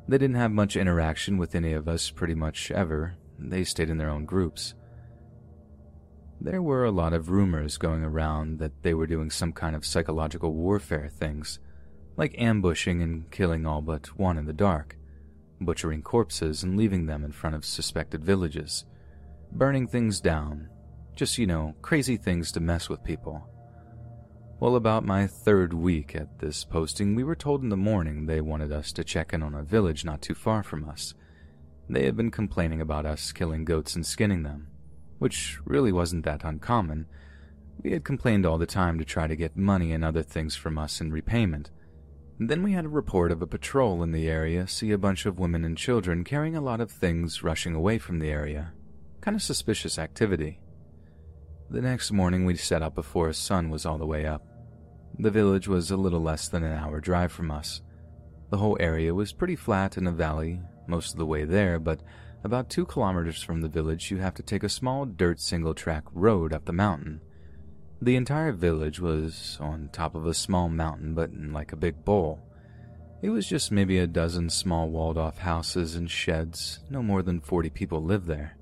They 0.07 0.18
didn't 0.18 0.36
have 0.36 0.53
much 0.53 0.76
interaction 0.76 1.38
with 1.38 1.55
any 1.55 1.72
of 1.72 1.88
us 1.88 2.11
pretty 2.11 2.34
much 2.34 2.70
ever. 2.70 3.14
They 3.38 3.64
stayed 3.64 3.88
in 3.88 3.96
their 3.96 4.11
own 4.11 4.26
groups. 4.26 4.74
There 6.45 6.61
were 6.61 6.84
a 6.84 6.90
lot 6.90 7.12
of 7.12 7.30
rumors 7.30 7.78
going 7.78 8.03
around 8.03 8.59
that 8.59 8.82
they 8.82 8.95
were 8.95 9.07
doing 9.07 9.30
some 9.30 9.53
kind 9.53 9.76
of 9.76 9.86
psychological 9.86 10.53
warfare 10.53 11.09
things, 11.09 11.61
like 12.16 12.34
ambushing 12.36 13.01
and 13.01 13.30
killing 13.30 13.64
all 13.64 13.80
but 13.80 14.09
one 14.18 14.36
in 14.36 14.47
the 14.47 14.53
dark, 14.53 14.97
butchering 15.61 16.03
corpses 16.03 16.64
and 16.64 16.76
leaving 16.76 17.07
them 17.07 17.22
in 17.22 17.30
front 17.30 17.55
of 17.55 17.64
suspected 17.64 18.24
villages, 18.24 18.84
burning 19.53 19.86
things 19.86 20.20
down, 20.20 20.68
just, 21.14 21.38
you 21.38 21.47
know, 21.47 21.76
crazy 21.80 22.16
things 22.16 22.51
to 22.51 22.59
mess 22.59 22.88
with 22.88 23.05
people. 23.05 23.49
Well, 24.59 24.74
about 24.74 25.05
my 25.05 25.28
third 25.28 25.72
week 25.72 26.16
at 26.16 26.40
this 26.40 26.64
posting, 26.64 27.14
we 27.14 27.22
were 27.22 27.36
told 27.36 27.62
in 27.62 27.68
the 27.68 27.76
morning 27.76 28.26
they 28.26 28.40
wanted 28.40 28.72
us 28.72 28.90
to 28.95 29.05
check 29.05 29.32
in 29.32 29.45
on 29.45 29.55
a 29.55 29.62
village 29.62 30.05
not 30.05 30.22
too 30.22 30.34
far 30.34 30.64
from 30.64 30.88
us. 30.88 31.14
They 31.88 32.05
had 32.05 32.16
been 32.16 32.32
complaining 32.32 32.80
about 32.80 33.07
us 33.07 33.30
killing 33.30 33.64
goats 33.64 33.95
and 33.95 34.05
skinning 34.05 34.43
them 34.43 34.72
which 35.23 35.61
really 35.64 35.93
wasn't 35.93 36.25
that 36.25 36.43
uncommon, 36.43 37.07
We 37.85 37.93
had 37.93 38.03
complained 38.03 38.45
all 38.45 38.59
the 38.59 38.66
time 38.66 38.99
to 38.99 39.05
try 39.05 39.29
to 39.29 39.37
get 39.37 39.57
money 39.57 39.93
and 39.93 40.05
other 40.05 40.25
things 40.25 40.57
from 40.57 40.77
us 40.79 41.01
in 41.01 41.12
repayment. 41.12 41.70
Then 42.41 42.64
we 42.64 42.73
had 42.73 42.87
a 42.87 42.89
report 42.89 43.31
of 43.31 43.41
a 43.41 43.47
patrol 43.47 44.03
in 44.03 44.11
the 44.11 44.29
area 44.29 44.66
see 44.66 44.91
a 44.91 44.99
bunch 44.99 45.25
of 45.25 45.39
women 45.39 45.64
and 45.64 45.79
children 45.79 46.25
carrying 46.25 46.57
a 46.57 46.61
lot 46.61 46.81
of 46.81 46.91
things 46.91 47.45
rushing 47.45 47.73
away 47.73 47.99
from 47.99 48.18
the 48.18 48.31
area. 48.31 48.73
Kind 49.20 49.37
of 49.37 49.43
suspicious 49.43 49.97
activity. 49.97 50.59
The 51.70 51.83
next 51.83 52.11
morning 52.11 52.45
we 52.45 52.57
set 52.57 52.83
out 52.83 52.97
before 52.97 53.29
the 53.29 53.35
sun 53.35 53.70
was 53.70 53.87
all 53.87 53.99
the 53.99 54.07
way 54.07 54.27
up. 54.27 54.45
The 55.20 55.31
village 55.31 55.68
was 55.68 55.93
a 55.93 55.97
little 55.97 56.20
less 56.20 56.49
than 56.49 56.64
an 56.64 56.77
hour 56.77 57.01
drive 57.01 57.31
from 57.31 57.53
us. 57.53 57.81
The 58.51 58.59
whole 58.59 58.77
area 58.81 59.14
was 59.14 59.33
pretty 59.33 59.55
flat 59.57 59.97
in 59.97 60.09
a 60.09 60.12
valley 60.12 60.61
most 60.89 61.12
of 61.12 61.18
the 61.18 61.27
way 61.27 61.45
there, 61.45 61.79
but 61.79 62.01
about 62.45 62.70
two 62.70 62.84
kilometers 62.84 63.43
from 63.43 63.61
the 63.61 63.68
village 63.68 64.11
you 64.11 64.18
have 64.18 64.34
to 64.34 64.43
take 64.43 64.64
a 64.64 64.68
small 64.68 65.05
dirt 65.05 65.40
single 65.40 65.74
track 65.74 66.05
road 66.12 66.53
up 66.53 66.64
the 66.64 66.72
mountain. 66.72 67.20
The 68.01 68.16
entire 68.16 68.53
village 68.53 68.99
was 68.99 69.57
on 69.61 69.90
top 69.93 70.14
of 70.14 70.26
a 70.26 70.34
small 70.34 70.68
mountain, 70.68 71.14
but 71.14 71.30
in 71.30 71.53
like 71.53 71.72
a 71.72 71.76
big 71.76 72.05
bowl. 72.05 72.40
It 73.22 73.30
was 73.30 73.47
just 73.47 73.70
maybe 73.70 73.99
a 73.99 74.09
dozen 74.09 74.51
small 74.51 74.90
walled 74.90 75.16
off 75.16 75.38
houses 75.38 75.95
and 75.95 76.11
sheds, 76.11 76.80
no 76.90 77.03
more 77.03 77.22
than 77.22 77.40
40 77.40 77.70
people 77.70 78.03
lived 78.03 78.26
there. 78.26 78.57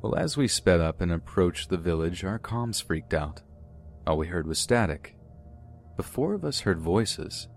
Well, 0.00 0.14
as 0.14 0.38
we 0.38 0.48
sped 0.48 0.80
up 0.80 1.02
and 1.02 1.12
approached 1.12 1.68
the 1.68 1.76
village, 1.76 2.24
our 2.24 2.38
comms 2.38 2.82
freaked 2.82 3.12
out. 3.12 3.42
All 4.06 4.16
we 4.16 4.28
heard 4.28 4.46
was 4.46 4.58
static, 4.58 5.14
but 5.96 6.06
four 6.06 6.32
of 6.32 6.44
us 6.44 6.60
heard 6.60 6.80
voices. 6.80 7.48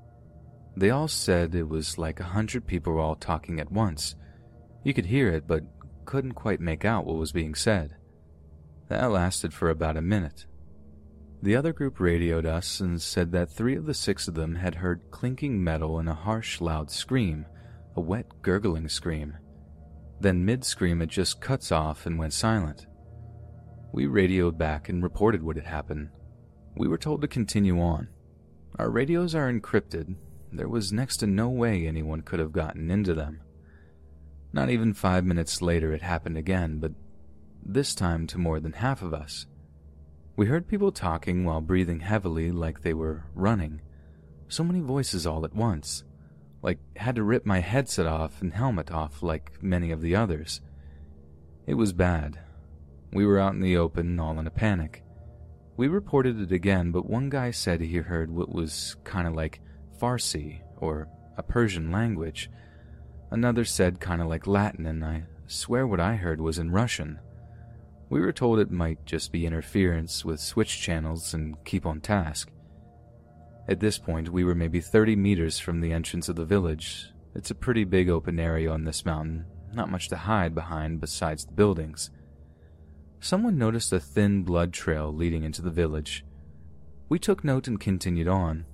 They 0.76 0.90
all 0.90 1.08
said 1.08 1.56
it 1.56 1.70
was 1.70 1.98
like 1.98 2.20
a 2.20 2.26
hundred 2.26 2.68
people 2.68 2.92
were 2.92 3.00
all 3.00 3.16
talking 3.16 3.62
at 3.62 3.72
once. 3.72 4.16
You 4.84 4.94
could 4.94 5.06
hear 5.06 5.30
it, 5.30 5.48
but 5.48 5.64
couldn't 6.06 6.34
quite 6.34 6.60
make 6.60 6.84
out 6.84 7.06
what 7.06 7.18
was 7.18 7.32
being 7.32 7.56
said. 7.56 7.96
That 8.90 9.12
lasted 9.12 9.54
for 9.54 9.70
about 9.70 9.98
a 9.98 10.02
minute. 10.02 10.46
The 11.44 11.56
other 11.56 11.74
group 11.74 12.00
radioed 12.00 12.46
us 12.46 12.80
and 12.80 13.02
said 13.02 13.32
that 13.32 13.50
three 13.50 13.76
of 13.76 13.86
the 13.86 13.94
six 13.94 14.28
of 14.28 14.36
them 14.36 14.56
had 14.56 14.76
heard 14.76 15.10
clinking 15.12 15.64
metal 15.64 15.98
and 15.98 16.10
a 16.10 16.14
harsh, 16.14 16.62
loud 16.62 16.92
scream, 16.92 17.46
a 17.96 18.02
wet, 18.02 18.26
gurgling 18.42 18.90
scream. 18.90 19.38
Then, 20.20 20.46
mid 20.46 20.64
scream, 20.64 21.02
it 21.02 21.10
just 21.10 21.42
cuts 21.42 21.72
off 21.72 22.06
and 22.06 22.20
went 22.20 22.34
silent. 22.34 22.86
We 23.92 24.06
radioed 24.06 24.58
back 24.58 24.88
and 24.88 25.02
reported 25.02 25.42
what 25.42 25.56
had 25.56 25.66
happened. 25.66 26.10
We 26.76 26.88
were 26.88 26.98
told 26.98 27.22
to 27.22 27.28
continue 27.28 27.82
on, 27.82 28.10
our 28.78 28.90
radios 28.90 29.36
are 29.36 29.52
encrypted. 29.52 30.16
There 30.52 30.70
was 30.70 30.94
next 30.94 31.18
to 31.18 31.28
no 31.28 31.50
way 31.50 31.88
anyone 31.88 32.22
could 32.22 32.40
have 32.40 32.52
gotten 32.52 32.90
into 32.92 33.14
them. 33.14 33.42
Not 34.54 34.70
even 34.70 34.94
five 34.94 35.26
minutes 35.26 35.62
later, 35.62 35.94
it 35.94 36.02
happened 36.02 36.38
again, 36.38 36.80
but 36.80 36.92
this 37.66 37.96
time 37.96 38.28
to 38.28 38.38
more 38.38 38.60
than 38.60 38.74
half 38.74 39.02
of 39.02 39.14
us. 39.14 39.46
We 40.36 40.48
heard 40.48 40.68
people 40.68 40.92
talking 40.92 41.46
while 41.46 41.62
breathing 41.62 42.00
heavily 42.00 42.52
like 42.52 42.82
they 42.82 42.94
were 42.94 43.26
running. 43.36 43.82
So 44.48 44.64
many 44.64 44.80
voices 44.80 45.28
all 45.28 45.46
at 45.46 45.56
once. 45.56 46.04
Like 46.62 46.80
had 46.96 47.16
to 47.16 47.24
rip 47.24 47.46
my 47.46 47.60
headset 47.60 48.06
off 48.06 48.42
and 48.42 48.54
helmet 48.54 48.92
off 48.92 49.24
like 49.24 49.62
many 49.62 49.92
of 49.92 50.02
the 50.02 50.16
others. 50.16 50.62
It 51.66 51.76
was 51.76 51.94
bad. 51.94 52.40
We 53.14 53.26
were 53.26 53.40
out 53.40 53.54
in 53.54 53.62
the 53.62 53.78
open, 53.78 54.20
all 54.20 54.40
in 54.40 54.48
a 54.48 54.52
panic. 54.52 55.04
We 55.78 55.88
reported 55.88 56.40
it 56.40 56.52
again, 56.52 56.92
but 56.92 57.10
one 57.10 57.30
guy 57.30 57.52
said 57.52 57.82
he 57.82 57.98
heard 57.98 58.32
what 58.32 58.52
was 58.52 58.96
kind 59.04 59.28
of 59.28 59.34
like 59.34 59.62
Farsi 60.00 60.62
or 60.78 61.08
a 61.38 61.44
Persian 61.44 61.92
language. 61.92 62.50
Another 63.32 63.66
said 63.66 64.00
kind 64.00 64.22
of 64.22 64.28
like 64.28 64.46
Latin, 64.46 64.86
and 64.86 65.04
I 65.04 65.24
swear 65.48 65.88
what 65.88 66.00
I 66.00 66.16
heard 66.16 66.40
was 66.40 66.60
in 66.60 66.72
Russian. 66.72 67.20
We 68.10 68.20
were 68.20 68.34
told 68.34 68.60
it 68.60 68.72
might 68.72 69.06
just 69.06 69.32
be 69.32 69.46
interference 69.46 70.24
with 70.24 70.40
switch 70.40 70.82
channels 70.82 71.34
and 71.34 71.56
keep 71.66 71.86
on 71.86 72.02
task. 72.02 72.52
At 73.68 73.80
this 73.80 73.98
point, 73.98 74.30
we 74.30 74.44
were 74.44 74.56
maybe 74.56 74.82
30 74.82 75.16
meters 75.16 75.58
from 75.58 75.82
the 75.82 75.94
entrance 75.94 76.28
of 76.28 76.36
the 76.36 76.46
village. 76.46 77.08
It's 77.34 77.52
a 77.52 77.56
pretty 77.56 77.86
big 77.86 78.10
open 78.10 78.40
area 78.40 78.70
on 78.70 78.84
this 78.84 79.06
mountain, 79.06 79.46
not 79.74 79.90
much 79.90 80.10
to 80.10 80.18
hide 80.18 80.54
behind 80.54 81.00
besides 81.00 81.46
the 81.46 81.54
buildings 81.54 82.12
someone 83.22 83.56
noticed 83.58 83.94
a 83.94 84.00
thin 84.00 84.42
blood 84.42 84.74
trail 84.74 85.14
leading 85.14 85.44
into 85.44 85.62
the 85.62 85.70
village. 85.70 86.26
We 87.08 87.20
took 87.20 87.44
note 87.44 87.68
and 87.68 87.80
continued 87.80 88.28
on. 88.28 88.66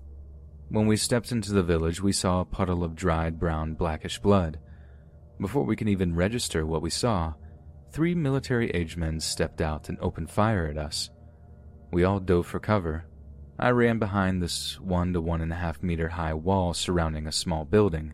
When 0.69 0.87
we 0.87 0.97
stepped 0.97 1.31
into 1.31 1.53
the 1.53 1.63
village, 1.63 2.01
we 2.01 2.11
saw 2.11 2.41
a 2.41 2.45
puddle 2.45 2.83
of 2.83 2.95
dried 2.95 3.39
brown 3.39 3.73
blackish 3.73 4.19
blood. 4.19 4.59
Before 5.39 5.63
we 5.63 5.75
can 5.75 5.87
even 5.87 6.15
register 6.15 6.65
what 6.65 6.81
we 6.81 6.89
saw, 6.89 7.33
three 7.91 8.13
military 8.13 8.69
aged 8.71 8.97
men 8.97 9.19
stepped 9.19 9.61
out 9.61 9.87
and 9.87 9.97
opened 10.01 10.29
fire 10.29 10.67
at 10.67 10.77
us. 10.77 11.09
We 11.91 12.03
all 12.03 12.19
dove 12.19 12.47
for 12.47 12.59
cover. 12.59 13.05
I 13.57 13.69
ran 13.69 13.97
behind 13.97 14.41
this 14.41 14.79
one 14.79 15.13
to 15.13 15.21
one 15.21 15.41
and 15.41 15.53
a 15.53 15.55
half 15.55 15.81
meter 15.81 16.09
high 16.09 16.33
wall 16.33 16.73
surrounding 16.73 17.27
a 17.27 17.31
small 17.31 17.63
building. 17.63 18.13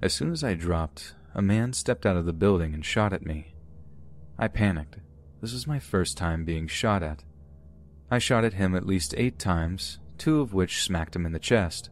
As 0.00 0.14
soon 0.14 0.32
as 0.32 0.42
I 0.42 0.54
dropped, 0.54 1.14
a 1.34 1.42
man 1.42 1.74
stepped 1.74 2.06
out 2.06 2.16
of 2.16 2.24
the 2.24 2.32
building 2.32 2.74
and 2.74 2.84
shot 2.84 3.12
at 3.12 3.26
me. 3.26 3.54
I 4.38 4.48
panicked 4.48 4.96
this 5.42 5.52
was 5.52 5.66
my 5.66 5.80
first 5.80 6.16
time 6.16 6.44
being 6.44 6.68
shot 6.68 7.02
at. 7.02 7.24
I 8.12 8.18
shot 8.18 8.44
at 8.44 8.54
him 8.54 8.76
at 8.76 8.86
least 8.86 9.12
eight 9.16 9.40
times, 9.40 9.98
two 10.22 10.40
of 10.40 10.54
which 10.54 10.84
smacked 10.84 11.16
him 11.16 11.26
in 11.26 11.32
the 11.32 11.38
chest. 11.40 11.90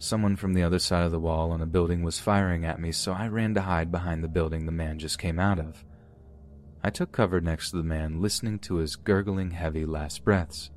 Someone 0.00 0.34
from 0.34 0.52
the 0.52 0.64
other 0.64 0.80
side 0.80 1.04
of 1.04 1.12
the 1.12 1.20
wall 1.20 1.52
on 1.52 1.60
a 1.60 1.66
building 1.66 2.02
was 2.02 2.18
firing 2.18 2.64
at 2.64 2.80
me, 2.80 2.90
so 2.90 3.12
I 3.12 3.28
ran 3.28 3.54
to 3.54 3.60
hide 3.60 3.92
behind 3.92 4.24
the 4.24 4.28
building 4.28 4.66
the 4.66 4.72
man 4.72 4.98
just 4.98 5.20
came 5.20 5.38
out 5.38 5.60
of. 5.60 5.84
I 6.82 6.90
took 6.90 7.12
cover 7.12 7.40
next 7.40 7.70
to 7.70 7.76
the 7.76 7.84
man, 7.84 8.20
listening 8.20 8.58
to 8.60 8.78
his 8.78 8.96
gurgling, 8.96 9.52
heavy 9.52 9.86
last 9.86 10.24
breaths. 10.24 10.72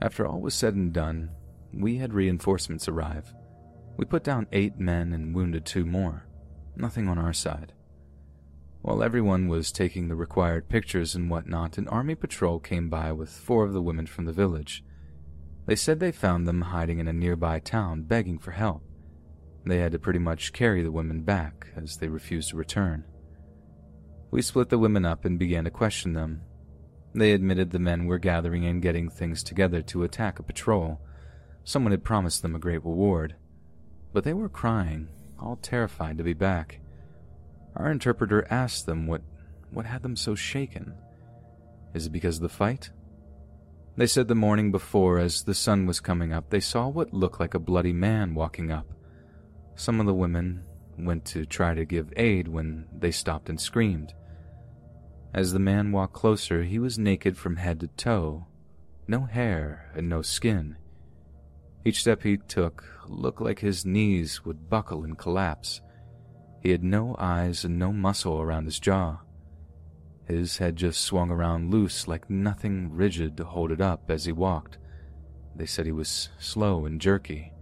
After 0.00 0.26
all 0.26 0.40
was 0.40 0.54
said 0.54 0.74
and 0.74 0.90
done, 0.90 1.28
we 1.70 1.98
had 1.98 2.14
reinforcements 2.14 2.88
arrive. 2.88 3.34
We 3.98 4.06
put 4.06 4.24
down 4.24 4.46
eight 4.52 4.78
men 4.78 5.12
and 5.12 5.34
wounded 5.34 5.66
two 5.66 5.84
more. 5.84 6.24
Nothing 6.76 7.08
on 7.08 7.18
our 7.18 7.34
side. 7.34 7.74
While 8.80 9.02
everyone 9.02 9.48
was 9.48 9.70
taking 9.70 10.08
the 10.08 10.16
required 10.16 10.70
pictures 10.70 11.14
and 11.14 11.28
whatnot, 11.28 11.76
an 11.76 11.88
army 11.88 12.14
patrol 12.14 12.58
came 12.58 12.88
by 12.88 13.12
with 13.12 13.28
four 13.28 13.66
of 13.66 13.74
the 13.74 13.82
women 13.82 14.06
from 14.06 14.24
the 14.24 14.32
village. 14.32 14.82
They 15.66 15.76
said 15.76 16.00
they 16.00 16.12
found 16.12 16.46
them 16.46 16.62
hiding 16.62 16.98
in 16.98 17.08
a 17.08 17.12
nearby 17.12 17.60
town 17.60 18.02
begging 18.02 18.38
for 18.38 18.50
help. 18.50 18.82
They 19.64 19.78
had 19.78 19.92
to 19.92 19.98
pretty 19.98 20.18
much 20.18 20.52
carry 20.52 20.82
the 20.82 20.90
women 20.90 21.22
back 21.22 21.68
as 21.76 21.96
they 21.96 22.08
refused 22.08 22.50
to 22.50 22.56
return. 22.56 23.04
We 24.30 24.42
split 24.42 24.70
the 24.70 24.78
women 24.78 25.04
up 25.04 25.24
and 25.24 25.38
began 25.38 25.64
to 25.64 25.70
question 25.70 26.14
them. 26.14 26.42
They 27.14 27.32
admitted 27.32 27.70
the 27.70 27.78
men 27.78 28.06
were 28.06 28.18
gathering 28.18 28.64
and 28.64 28.82
getting 28.82 29.08
things 29.08 29.42
together 29.42 29.82
to 29.82 30.02
attack 30.02 30.38
a 30.38 30.42
patrol. 30.42 31.00
Someone 31.64 31.92
had 31.92 32.02
promised 32.02 32.42
them 32.42 32.56
a 32.56 32.58
great 32.58 32.84
reward. 32.84 33.36
But 34.12 34.24
they 34.24 34.32
were 34.32 34.48
crying, 34.48 35.08
all 35.38 35.56
terrified 35.56 36.18
to 36.18 36.24
be 36.24 36.32
back. 36.32 36.80
Our 37.76 37.90
interpreter 37.90 38.46
asked 38.50 38.86
them 38.86 39.06
what, 39.06 39.22
what 39.70 39.86
had 39.86 40.02
them 40.02 40.16
so 40.16 40.34
shaken. 40.34 40.94
Is 41.94 42.06
it 42.06 42.12
because 42.12 42.36
of 42.36 42.42
the 42.42 42.48
fight? 42.48 42.90
They 43.94 44.06
said 44.06 44.28
the 44.28 44.34
morning 44.34 44.72
before, 44.72 45.18
as 45.18 45.42
the 45.42 45.54
sun 45.54 45.86
was 45.86 46.00
coming 46.00 46.32
up, 46.32 46.48
they 46.48 46.60
saw 46.60 46.88
what 46.88 47.12
looked 47.12 47.40
like 47.40 47.52
a 47.54 47.58
bloody 47.58 47.92
man 47.92 48.34
walking 48.34 48.70
up. 48.70 48.86
Some 49.74 50.00
of 50.00 50.06
the 50.06 50.14
women 50.14 50.64
went 50.98 51.24
to 51.26 51.44
try 51.44 51.74
to 51.74 51.84
give 51.84 52.12
aid 52.16 52.48
when 52.48 52.86
they 52.98 53.10
stopped 53.10 53.50
and 53.50 53.60
screamed. 53.60 54.14
As 55.34 55.52
the 55.52 55.58
man 55.58 55.92
walked 55.92 56.14
closer, 56.14 56.62
he 56.62 56.78
was 56.78 56.98
naked 56.98 57.36
from 57.36 57.56
head 57.56 57.80
to 57.80 57.86
toe, 57.88 58.46
no 59.08 59.24
hair 59.24 59.90
and 59.94 60.08
no 60.08 60.22
skin. 60.22 60.76
Each 61.84 62.00
step 62.00 62.22
he 62.22 62.36
took 62.36 62.84
looked 63.08 63.40
like 63.40 63.58
his 63.58 63.84
knees 63.84 64.44
would 64.44 64.70
buckle 64.70 65.04
and 65.04 65.18
collapse. 65.18 65.80
He 66.60 66.70
had 66.70 66.84
no 66.84 67.16
eyes 67.18 67.64
and 67.64 67.78
no 67.78 67.92
muscle 67.92 68.40
around 68.40 68.66
his 68.66 68.78
jaw. 68.78 69.18
His 70.24 70.58
head 70.58 70.76
just 70.76 71.00
swung 71.00 71.30
around 71.30 71.70
loose 71.70 72.06
like 72.06 72.30
nothing 72.30 72.90
rigid 72.92 73.36
to 73.36 73.44
hold 73.44 73.72
it 73.72 73.80
up 73.80 74.10
as 74.10 74.24
he 74.24 74.32
walked. 74.32 74.78
They 75.54 75.66
said 75.66 75.86
he 75.86 75.92
was 75.92 76.30
slow 76.38 76.86
and 76.86 77.00
jerky. 77.00 77.52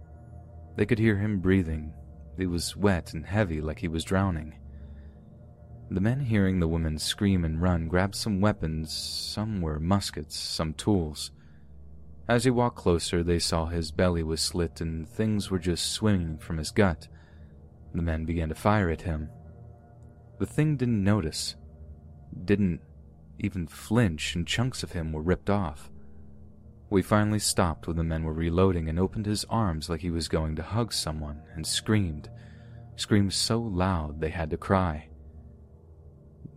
They 0.75 0.85
could 0.85 0.99
hear 0.99 1.17
him 1.17 1.39
breathing. 1.39 1.93
He 2.37 2.45
was 2.45 2.75
wet 2.75 3.13
and 3.13 3.25
heavy 3.25 3.61
like 3.61 3.79
he 3.79 3.87
was 3.87 4.03
drowning. 4.03 4.55
The 5.89 5.99
men 5.99 6.21
hearing 6.21 6.59
the 6.59 6.69
women 6.69 6.97
scream 6.97 7.43
and 7.43 7.61
run 7.61 7.89
grabbed 7.89 8.15
some 8.15 8.39
weapons. 8.39 8.93
Some 8.93 9.61
were 9.61 9.79
muskets, 9.79 10.37
some 10.37 10.73
tools. 10.73 11.31
As 12.29 12.45
he 12.45 12.49
walked 12.49 12.77
closer, 12.77 13.23
they 13.23 13.39
saw 13.39 13.65
his 13.65 13.91
belly 13.91 14.23
was 14.23 14.39
slit 14.39 14.79
and 14.79 15.05
things 15.05 15.51
were 15.51 15.59
just 15.59 15.91
swimming 15.91 16.37
from 16.37 16.57
his 16.57 16.71
gut. 16.71 17.09
The 17.93 18.01
men 18.01 18.23
began 18.23 18.47
to 18.49 18.55
fire 18.55 18.89
at 18.89 19.01
him. 19.01 19.29
The 20.39 20.45
thing 20.45 20.77
didn't 20.77 21.03
notice, 21.03 21.55
didn't 22.45 22.81
even 23.39 23.67
flinch, 23.67 24.35
and 24.35 24.47
chunks 24.47 24.83
of 24.83 24.91
him 24.91 25.11
were 25.11 25.21
ripped 25.21 25.49
off. 25.49 25.89
We 26.89 27.01
finally 27.01 27.39
stopped 27.39 27.87
when 27.87 27.95
the 27.95 28.03
men 28.03 28.23
were 28.23 28.33
reloading 28.33 28.89
and 28.89 28.99
opened 28.99 29.25
his 29.25 29.45
arms 29.45 29.89
like 29.89 30.01
he 30.01 30.11
was 30.11 30.27
going 30.27 30.57
to 30.57 30.63
hug 30.63 30.91
someone 30.91 31.41
and 31.55 31.65
screamed, 31.65 32.29
screamed 32.97 33.33
so 33.33 33.61
loud 33.61 34.19
they 34.19 34.29
had 34.29 34.49
to 34.49 34.57
cry. 34.57 35.07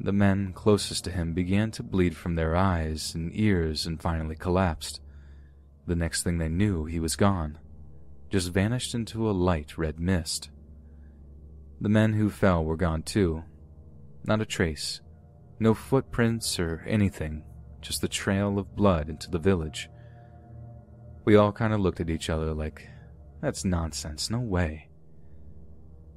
The 0.00 0.12
men 0.12 0.52
closest 0.52 1.04
to 1.04 1.10
him 1.10 1.34
began 1.34 1.70
to 1.72 1.82
bleed 1.82 2.16
from 2.16 2.34
their 2.34 2.56
eyes 2.56 3.14
and 3.14 3.30
ears 3.34 3.86
and 3.86 4.02
finally 4.02 4.34
collapsed. 4.34 5.00
The 5.86 5.94
next 5.94 6.24
thing 6.24 6.38
they 6.38 6.48
knew, 6.48 6.84
he 6.84 6.98
was 6.98 7.14
gone, 7.14 7.58
just 8.28 8.52
vanished 8.52 8.94
into 8.94 9.30
a 9.30 9.32
light 9.32 9.78
red 9.78 10.00
mist. 10.00 10.50
The 11.80 11.88
men 11.88 12.14
who 12.14 12.28
fell 12.28 12.64
were 12.64 12.76
gone 12.76 13.02
too. 13.02 13.44
Not 14.24 14.40
a 14.40 14.46
trace. 14.46 15.00
No 15.58 15.74
footprints 15.74 16.58
or 16.58 16.84
anything, 16.86 17.44
just 17.80 18.00
the 18.00 18.08
trail 18.08 18.58
of 18.58 18.74
blood 18.74 19.08
into 19.08 19.30
the 19.30 19.38
village. 19.38 19.88
We 21.24 21.36
all 21.36 21.52
kind 21.52 21.72
of 21.72 21.80
looked 21.80 22.00
at 22.00 22.10
each 22.10 22.28
other 22.28 22.52
like, 22.52 22.88
that's 23.40 23.64
nonsense, 23.64 24.30
no 24.30 24.40
way. 24.40 24.88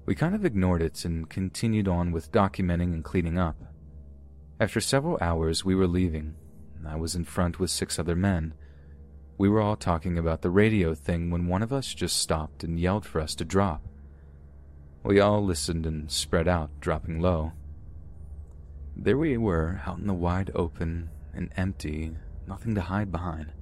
We 0.06 0.16
kind 0.16 0.34
of 0.34 0.46
ignored 0.46 0.82
it 0.82 1.04
and 1.06 1.30
continued 1.30 1.88
on 1.88 2.12
with 2.12 2.32
documenting 2.32 2.94
and 2.94 3.04
cleaning 3.04 3.38
up. 3.38 3.58
After 4.60 4.80
several 4.80 5.18
hours, 5.22 5.66
we 5.66 5.76
were 5.76 5.88
leaving. 5.88 6.36
I 6.88 6.96
was 6.96 7.16
in 7.16 7.26
front 7.26 7.60
with 7.60 7.70
six 7.70 8.00
other 8.00 8.16
men. 8.16 8.54
We 9.38 9.50
were 9.50 9.62
all 9.62 9.76
talking 9.76 10.18
about 10.18 10.42
the 10.42 10.50
radio 10.50 10.96
thing 10.96 11.30
when 11.30 11.48
one 11.48 11.62
of 11.62 11.74
us 11.74 11.94
just 11.94 12.18
stopped 12.18 12.64
and 12.64 12.80
yelled 12.80 13.06
for 13.06 13.20
us 13.20 13.36
to 13.36 13.46
drop. 13.46 13.86
We 15.04 15.20
all 15.20 15.44
listened 15.44 15.86
and 15.86 16.10
spread 16.10 16.48
out, 16.48 16.72
dropping 16.80 17.20
low. 17.20 17.52
There 19.00 19.18
we 19.18 19.38
were, 19.38 19.80
out 19.86 20.00
in 20.00 20.08
the 20.08 20.14
wide 20.14 20.50
open 20.56 21.12
and 21.32 21.52
empty, 21.56 22.18
nothing 22.48 22.74
to 22.74 22.82
hide 22.82 23.12
behind. 23.12 23.54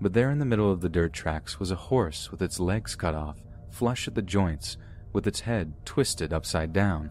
But 0.00 0.12
there 0.12 0.30
in 0.30 0.38
the 0.38 0.44
middle 0.44 0.70
of 0.70 0.80
the 0.80 0.88
dirt 0.88 1.12
tracks 1.12 1.58
was 1.58 1.72
a 1.72 1.76
horse 1.90 2.30
with 2.30 2.40
its 2.40 2.60
legs 2.60 2.94
cut 2.94 3.14
off, 3.14 3.38
flush 3.70 4.06
at 4.06 4.14
the 4.14 4.22
joints, 4.22 4.76
with 5.12 5.26
its 5.26 5.40
head 5.40 5.74
twisted 5.84 6.32
upside 6.32 6.72
down. 6.72 7.10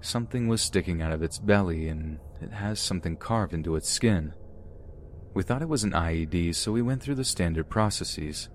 Something 0.00 0.48
was 0.48 0.62
sticking 0.62 1.02
out 1.02 1.12
of 1.12 1.22
its 1.22 1.38
belly, 1.38 1.88
and 1.88 2.20
it 2.40 2.52
has 2.52 2.80
something 2.80 3.18
carved 3.18 3.52
into 3.52 3.76
its 3.76 3.90
skin. 3.90 4.32
We 5.34 5.42
thought 5.42 5.62
it 5.62 5.68
was 5.68 5.84
an 5.84 5.92
IED, 5.92 6.54
so 6.54 6.72
we 6.72 6.80
went 6.80 7.02
through 7.02 7.16
the 7.16 7.24
standard 7.24 7.68
processes 7.68 8.48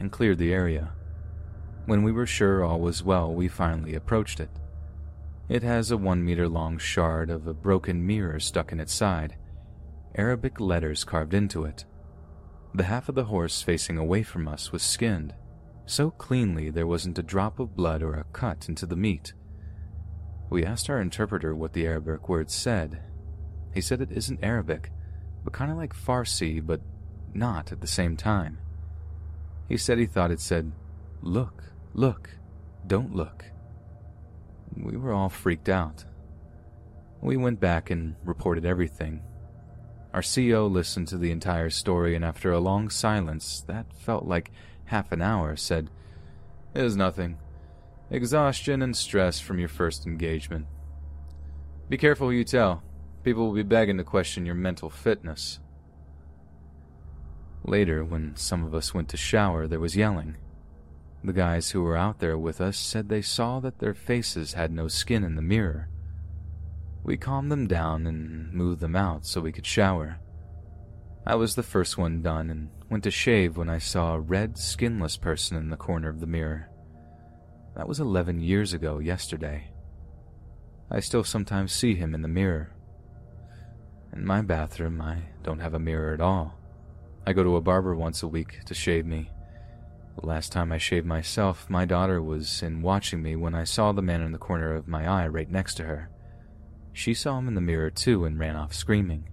and 0.00 0.10
cleared 0.10 0.38
the 0.38 0.52
area. 0.52 0.94
When 1.84 2.02
we 2.02 2.10
were 2.10 2.26
sure 2.26 2.64
all 2.64 2.80
was 2.80 3.04
well, 3.04 3.32
we 3.32 3.46
finally 3.46 3.94
approached 3.94 4.40
it. 4.40 4.50
It 5.48 5.62
has 5.62 5.90
a 5.90 5.96
one 5.96 6.24
meter 6.24 6.48
long 6.48 6.78
shard 6.78 7.30
of 7.30 7.46
a 7.46 7.54
broken 7.54 8.04
mirror 8.04 8.40
stuck 8.40 8.72
in 8.72 8.80
its 8.80 8.92
side, 8.92 9.36
Arabic 10.16 10.60
letters 10.60 11.04
carved 11.04 11.34
into 11.34 11.64
it. 11.64 11.84
The 12.74 12.84
half 12.84 13.08
of 13.08 13.14
the 13.14 13.24
horse 13.24 13.62
facing 13.62 13.98
away 13.98 14.22
from 14.22 14.48
us 14.48 14.72
was 14.72 14.82
skinned, 14.82 15.34
so 15.84 16.10
cleanly 16.10 16.70
there 16.70 16.86
wasn't 16.86 17.18
a 17.18 17.22
drop 17.22 17.60
of 17.60 17.76
blood 17.76 18.02
or 18.02 18.14
a 18.14 18.24
cut 18.32 18.68
into 18.68 18.86
the 18.86 18.96
meat. 18.96 19.34
We 20.48 20.64
asked 20.64 20.88
our 20.88 21.00
interpreter 21.00 21.54
what 21.54 21.74
the 21.74 21.86
Arabic 21.86 22.28
word 22.28 22.50
said. 22.50 23.02
He 23.74 23.80
said 23.80 24.00
it 24.00 24.12
isn't 24.12 24.42
Arabic, 24.42 24.90
but 25.44 25.52
kind 25.52 25.70
of 25.70 25.76
like 25.76 25.94
Farsi, 25.94 26.64
but 26.64 26.80
not 27.34 27.72
at 27.72 27.80
the 27.80 27.86
same 27.86 28.16
time. 28.16 28.58
He 29.68 29.76
said 29.76 29.98
he 29.98 30.06
thought 30.06 30.30
it 30.30 30.40
said, 30.40 30.72
Look, 31.20 31.64
look, 31.92 32.30
don't 32.86 33.14
look. 33.14 33.44
We 34.76 34.96
were 34.96 35.12
all 35.12 35.28
freaked 35.28 35.68
out. 35.68 36.04
We 37.22 37.36
went 37.36 37.60
back 37.60 37.90
and 37.90 38.14
reported 38.24 38.66
everything. 38.66 39.22
Our 40.12 40.22
CO 40.22 40.66
listened 40.66 41.08
to 41.08 41.18
the 41.18 41.30
entire 41.30 41.70
story, 41.70 42.14
and 42.14 42.24
after 42.24 42.52
a 42.52 42.60
long 42.60 42.88
silence 42.88 43.62
that 43.66 43.92
felt 43.92 44.24
like 44.24 44.50
half 44.86 45.12
an 45.12 45.22
hour, 45.22 45.56
said, 45.56 45.90
It 46.74 46.84
is 46.84 46.96
nothing. 46.96 47.38
Exhaustion 48.10 48.82
and 48.82 48.96
stress 48.96 49.40
from 49.40 49.58
your 49.58 49.68
first 49.68 50.06
engagement. 50.06 50.66
Be 51.88 51.96
careful 51.96 52.28
who 52.28 52.34
you 52.34 52.44
tell. 52.44 52.82
People 53.24 53.46
will 53.46 53.54
be 53.54 53.62
begging 53.62 53.98
to 53.98 54.04
question 54.04 54.46
your 54.46 54.54
mental 54.54 54.90
fitness. 54.90 55.58
Later, 57.64 58.04
when 58.04 58.36
some 58.36 58.64
of 58.64 58.74
us 58.74 58.94
went 58.94 59.08
to 59.08 59.16
shower, 59.16 59.66
there 59.66 59.80
was 59.80 59.96
yelling. 59.96 60.36
The 61.24 61.32
guys 61.32 61.70
who 61.70 61.82
were 61.82 61.96
out 61.96 62.20
there 62.20 62.38
with 62.38 62.60
us 62.60 62.76
said 62.76 63.08
they 63.08 63.22
saw 63.22 63.60
that 63.60 63.78
their 63.78 63.94
faces 63.94 64.52
had 64.52 64.70
no 64.70 64.88
skin 64.88 65.24
in 65.24 65.34
the 65.34 65.42
mirror. 65.42 65.88
We 67.02 67.16
calmed 67.16 67.50
them 67.50 67.66
down 67.66 68.06
and 68.06 68.52
moved 68.52 68.80
them 68.80 68.96
out 68.96 69.26
so 69.26 69.40
we 69.40 69.52
could 69.52 69.66
shower. 69.66 70.18
I 71.26 71.34
was 71.34 71.54
the 71.54 71.62
first 71.62 71.98
one 71.98 72.22
done 72.22 72.50
and 72.50 72.70
went 72.88 73.04
to 73.04 73.10
shave 73.10 73.56
when 73.56 73.68
I 73.68 73.78
saw 73.78 74.14
a 74.14 74.20
red, 74.20 74.56
skinless 74.56 75.16
person 75.16 75.56
in 75.56 75.70
the 75.70 75.76
corner 75.76 76.08
of 76.08 76.20
the 76.20 76.26
mirror. 76.26 76.68
That 77.76 77.88
was 77.88 78.00
11 78.00 78.40
years 78.40 78.72
ago 78.72 79.00
yesterday. 79.00 79.70
I 80.90 81.00
still 81.00 81.24
sometimes 81.24 81.72
see 81.72 81.94
him 81.96 82.14
in 82.14 82.22
the 82.22 82.28
mirror. 82.28 82.72
In 84.12 84.24
my 84.24 84.40
bathroom, 84.40 85.00
I 85.00 85.24
don't 85.42 85.58
have 85.58 85.74
a 85.74 85.80
mirror 85.80 86.14
at 86.14 86.20
all. 86.20 86.54
I 87.26 87.32
go 87.32 87.42
to 87.42 87.56
a 87.56 87.60
barber 87.60 87.94
once 87.94 88.22
a 88.22 88.28
week 88.28 88.64
to 88.66 88.74
shave 88.74 89.04
me. 89.04 89.30
The 90.20 90.26
last 90.26 90.50
time 90.50 90.72
I 90.72 90.78
shaved 90.78 91.06
myself, 91.06 91.68
my 91.68 91.84
daughter 91.84 92.22
was 92.22 92.62
in 92.62 92.80
watching 92.80 93.22
me 93.22 93.36
when 93.36 93.54
I 93.54 93.64
saw 93.64 93.92
the 93.92 94.02
man 94.02 94.22
in 94.22 94.32
the 94.32 94.38
corner 94.38 94.74
of 94.74 94.88
my 94.88 95.06
eye 95.06 95.28
right 95.28 95.50
next 95.50 95.74
to 95.74 95.84
her. 95.84 96.10
She 96.92 97.12
saw 97.12 97.38
him 97.38 97.48
in 97.48 97.54
the 97.54 97.60
mirror 97.60 97.90
too 97.90 98.24
and 98.24 98.38
ran 98.38 98.56
off 98.56 98.72
screaming. 98.72 99.28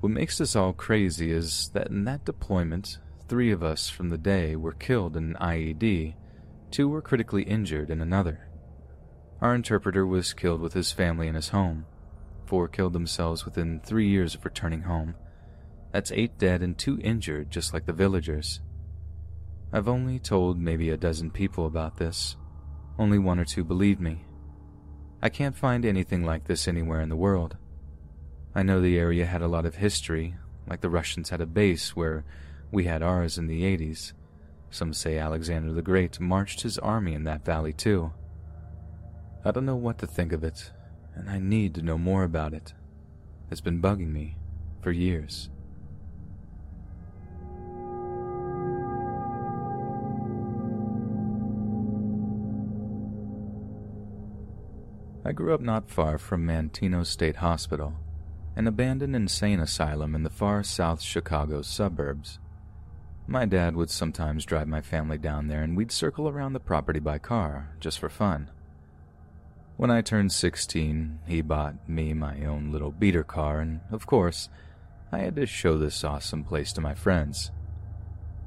What 0.00 0.12
makes 0.12 0.36
this 0.36 0.54
all 0.54 0.74
crazy 0.74 1.30
is 1.30 1.70
that 1.72 1.88
in 1.88 2.04
that 2.04 2.26
deployment, 2.26 2.98
three 3.28 3.50
of 3.50 3.62
us 3.62 3.88
from 3.88 4.10
the 4.10 4.18
day 4.18 4.56
were 4.56 4.72
killed 4.72 5.16
in 5.16 5.34
an 5.34 5.36
IED, 5.40 6.14
two 6.70 6.88
were 6.88 7.00
critically 7.00 7.44
injured 7.44 7.90
in 7.90 8.02
another. 8.02 8.48
Our 9.40 9.54
interpreter 9.54 10.06
was 10.06 10.34
killed 10.34 10.60
with 10.60 10.74
his 10.74 10.92
family 10.92 11.28
in 11.28 11.34
his 11.34 11.48
home. 11.48 11.86
Four 12.44 12.68
killed 12.68 12.92
themselves 12.92 13.46
within 13.46 13.80
three 13.80 14.08
years 14.08 14.34
of 14.34 14.44
returning 14.44 14.82
home. 14.82 15.14
That's 15.92 16.12
eight 16.12 16.36
dead 16.36 16.62
and 16.62 16.76
two 16.76 16.98
injured, 17.02 17.50
just 17.50 17.72
like 17.72 17.86
the 17.86 17.92
villagers. 17.94 18.60
I've 19.72 19.88
only 19.88 20.18
told 20.18 20.58
maybe 20.58 20.90
a 20.90 20.96
dozen 20.96 21.30
people 21.30 21.66
about 21.66 21.96
this. 21.96 22.36
Only 22.98 23.18
one 23.18 23.38
or 23.38 23.44
two 23.44 23.62
believed 23.62 24.00
me. 24.00 24.24
I 25.22 25.28
can't 25.28 25.56
find 25.56 25.84
anything 25.84 26.24
like 26.24 26.44
this 26.44 26.66
anywhere 26.66 27.00
in 27.00 27.08
the 27.08 27.16
world. 27.16 27.56
I 28.54 28.64
know 28.64 28.80
the 28.80 28.98
area 28.98 29.26
had 29.26 29.42
a 29.42 29.48
lot 29.48 29.66
of 29.66 29.76
history, 29.76 30.34
like 30.66 30.80
the 30.80 30.90
Russians 30.90 31.30
had 31.30 31.40
a 31.40 31.46
base 31.46 31.94
where 31.94 32.24
we 32.72 32.84
had 32.84 33.02
ours 33.02 33.38
in 33.38 33.46
the 33.46 33.62
80s. 33.62 34.12
Some 34.70 34.92
say 34.92 35.18
Alexander 35.18 35.72
the 35.72 35.82
Great 35.82 36.18
marched 36.18 36.62
his 36.62 36.78
army 36.78 37.14
in 37.14 37.24
that 37.24 37.44
valley 37.44 37.72
too. 37.72 38.12
I 39.44 39.52
don't 39.52 39.66
know 39.66 39.76
what 39.76 39.98
to 39.98 40.06
think 40.06 40.32
of 40.32 40.42
it, 40.42 40.72
and 41.14 41.30
I 41.30 41.38
need 41.38 41.74
to 41.76 41.82
know 41.82 41.96
more 41.96 42.24
about 42.24 42.54
it. 42.54 42.74
It's 43.50 43.60
been 43.60 43.80
bugging 43.80 44.12
me 44.12 44.36
for 44.82 44.90
years. 44.90 45.48
I 55.24 55.32
grew 55.32 55.52
up 55.52 55.60
not 55.60 55.90
far 55.90 56.18
from 56.18 56.46
Manteno 56.46 57.04
State 57.04 57.36
Hospital 57.36 57.94
an 58.56 58.66
abandoned 58.66 59.14
insane 59.14 59.60
asylum 59.60 60.14
in 60.14 60.22
the 60.22 60.30
far 60.30 60.62
south 60.62 61.00
Chicago 61.00 61.62
suburbs. 61.62 62.38
My 63.26 63.46
dad 63.46 63.76
would 63.76 63.90
sometimes 63.90 64.44
drive 64.44 64.66
my 64.66 64.80
family 64.80 65.18
down 65.18 65.46
there 65.46 65.62
and 65.62 65.76
we'd 65.76 65.92
circle 65.92 66.28
around 66.28 66.52
the 66.52 66.60
property 66.60 67.00
by 67.00 67.18
car, 67.18 67.70
just 67.78 67.98
for 67.98 68.08
fun. 68.08 68.50
When 69.76 69.90
I 69.90 70.02
turned 70.02 70.32
16, 70.32 71.20
he 71.26 71.40
bought 71.40 71.88
me 71.88 72.12
my 72.12 72.44
own 72.44 72.70
little 72.70 72.90
beater 72.90 73.24
car, 73.24 73.60
and 73.60 73.80
of 73.90 74.06
course, 74.06 74.48
I 75.12 75.18
had 75.18 75.36
to 75.36 75.46
show 75.46 75.78
this 75.78 76.04
awesome 76.04 76.44
place 76.44 76.72
to 76.74 76.80
my 76.80 76.94
friends. 76.94 77.50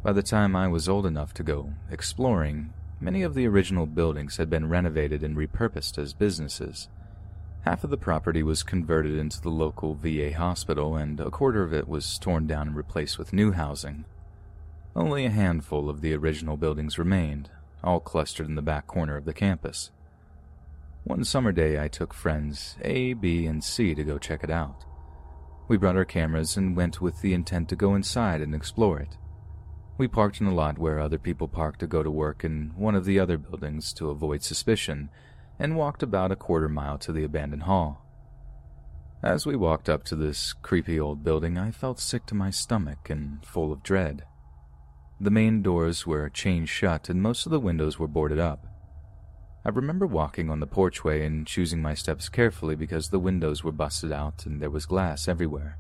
By 0.04 0.12
the 0.12 0.22
time 0.22 0.56
I 0.56 0.68
was 0.68 0.90
old 0.90 1.06
enough 1.06 1.34
to 1.36 1.44
go 1.44 1.74
exploring, 1.90 2.74
many 3.04 3.22
of 3.22 3.34
the 3.34 3.46
original 3.46 3.86
buildings 3.86 4.38
had 4.38 4.50
been 4.50 4.70
renovated 4.70 5.24
and 5.24 5.36
repurposed 5.36 5.98
as 5.98 6.14
businesses. 6.14 6.88
Half 7.66 7.84
of 7.84 7.90
the 7.90 7.98
property 7.98 8.44
was 8.44 8.64
converted 8.64 9.18
into 9.18 9.42
the 9.42 9.50
local 9.50 9.94
VA 9.94 10.34
hospital, 10.34 10.96
and 10.96 11.20
a 11.20 11.30
quarter 11.30 11.64
of 11.64 11.74
it 11.74 11.88
was 11.88 12.18
torn 12.18 12.48
down 12.48 12.70
and 12.70 12.76
replaced 12.76 13.20
with 13.20 13.34
new 13.34 13.52
housing. 13.52 14.06
Only 14.96 15.26
a 15.26 15.30
handful 15.30 15.90
of 15.90 16.02
the 16.02 16.14
original 16.14 16.56
buildings 16.56 16.98
remained, 16.98 17.50
all 17.84 18.00
clustered 18.00 18.48
in 18.48 18.56
the 18.56 18.62
back 18.62 18.88
corner 18.88 19.18
of 19.18 19.26
the 19.26 19.34
campus. 19.34 19.92
One 21.04 21.26
summer 21.26 21.52
day, 21.52 21.84
I 21.84 21.90
took 21.90 22.14
friends 22.14 22.78
A, 22.82 23.14
B, 23.14 23.46
and 23.46 23.62
C 23.62 23.94
to 23.96 24.04
go 24.04 24.18
check 24.18 24.44
it 24.44 24.50
out. 24.50 24.86
We 25.68 25.76
brought 25.76 25.98
our 25.98 26.06
cameras 26.06 26.56
and 26.56 26.76
went 26.76 27.02
with 27.02 27.22
the 27.22 27.34
intent 27.34 27.68
to 27.70 27.76
go 27.76 27.96
inside 27.96 28.40
and 28.40 28.56
explore 28.56 29.00
it. 29.00 29.18
We 29.98 30.08
parked 30.08 30.42
in 30.42 30.48
a 30.48 30.54
lot 30.54 30.80
where 30.80 31.00
other 31.00 31.20
people 31.20 31.48
parked 31.48 31.80
to 31.82 31.88
go 31.88 32.02
to 32.02 32.10
work 32.10 32.44
in 32.44 32.72
one 32.76 32.96
of 32.96 33.06
the 33.06 33.20
other 33.20 33.38
buildings 33.38 33.94
to 33.94 34.10
avoid 34.10 34.42
suspicion 34.42 35.10
and 35.60 35.78
walked 35.78 36.02
about 36.02 36.32
a 36.32 36.36
quarter 36.36 36.68
mile 36.68 36.98
to 37.00 37.12
the 37.12 37.24
abandoned 37.24 37.64
hall. 37.64 38.04
As 39.22 39.46
we 39.46 39.56
walked 39.56 39.88
up 39.88 40.04
to 40.06 40.16
this 40.16 40.52
creepy 40.52 41.00
old 41.00 41.24
building, 41.24 41.58
I 41.58 41.72
felt 41.72 42.00
sick 42.00 42.26
to 42.26 42.36
my 42.36 42.50
stomach 42.50 43.10
and 43.10 43.46
full 43.46 43.72
of 43.72 43.84
dread. 43.84 44.24
The 45.22 45.32
main 45.32 45.62
doors 45.62 46.08
were 46.08 46.30
chained 46.30 46.70
shut 46.70 47.08
and 47.08 47.22
most 47.22 47.46
of 47.46 47.52
the 47.52 47.60
windows 47.60 48.00
were 48.00 48.08
boarded 48.08 48.40
up. 48.40 48.66
I 49.64 49.70
remember 49.70 50.06
walking 50.08 50.50
on 50.50 50.60
the 50.60 50.68
porchway 50.68 51.26
and 51.26 51.48
choosing 51.48 51.82
my 51.82 51.94
steps 51.94 52.28
carefully 52.28 52.76
because 52.76 53.10
the 53.10 53.20
windows 53.20 53.64
were 53.64 53.72
busted 53.72 54.12
out 54.12 54.46
and 54.46 54.62
there 54.62 54.70
was 54.70 54.86
glass 54.86 55.28
everywhere. 55.28 55.78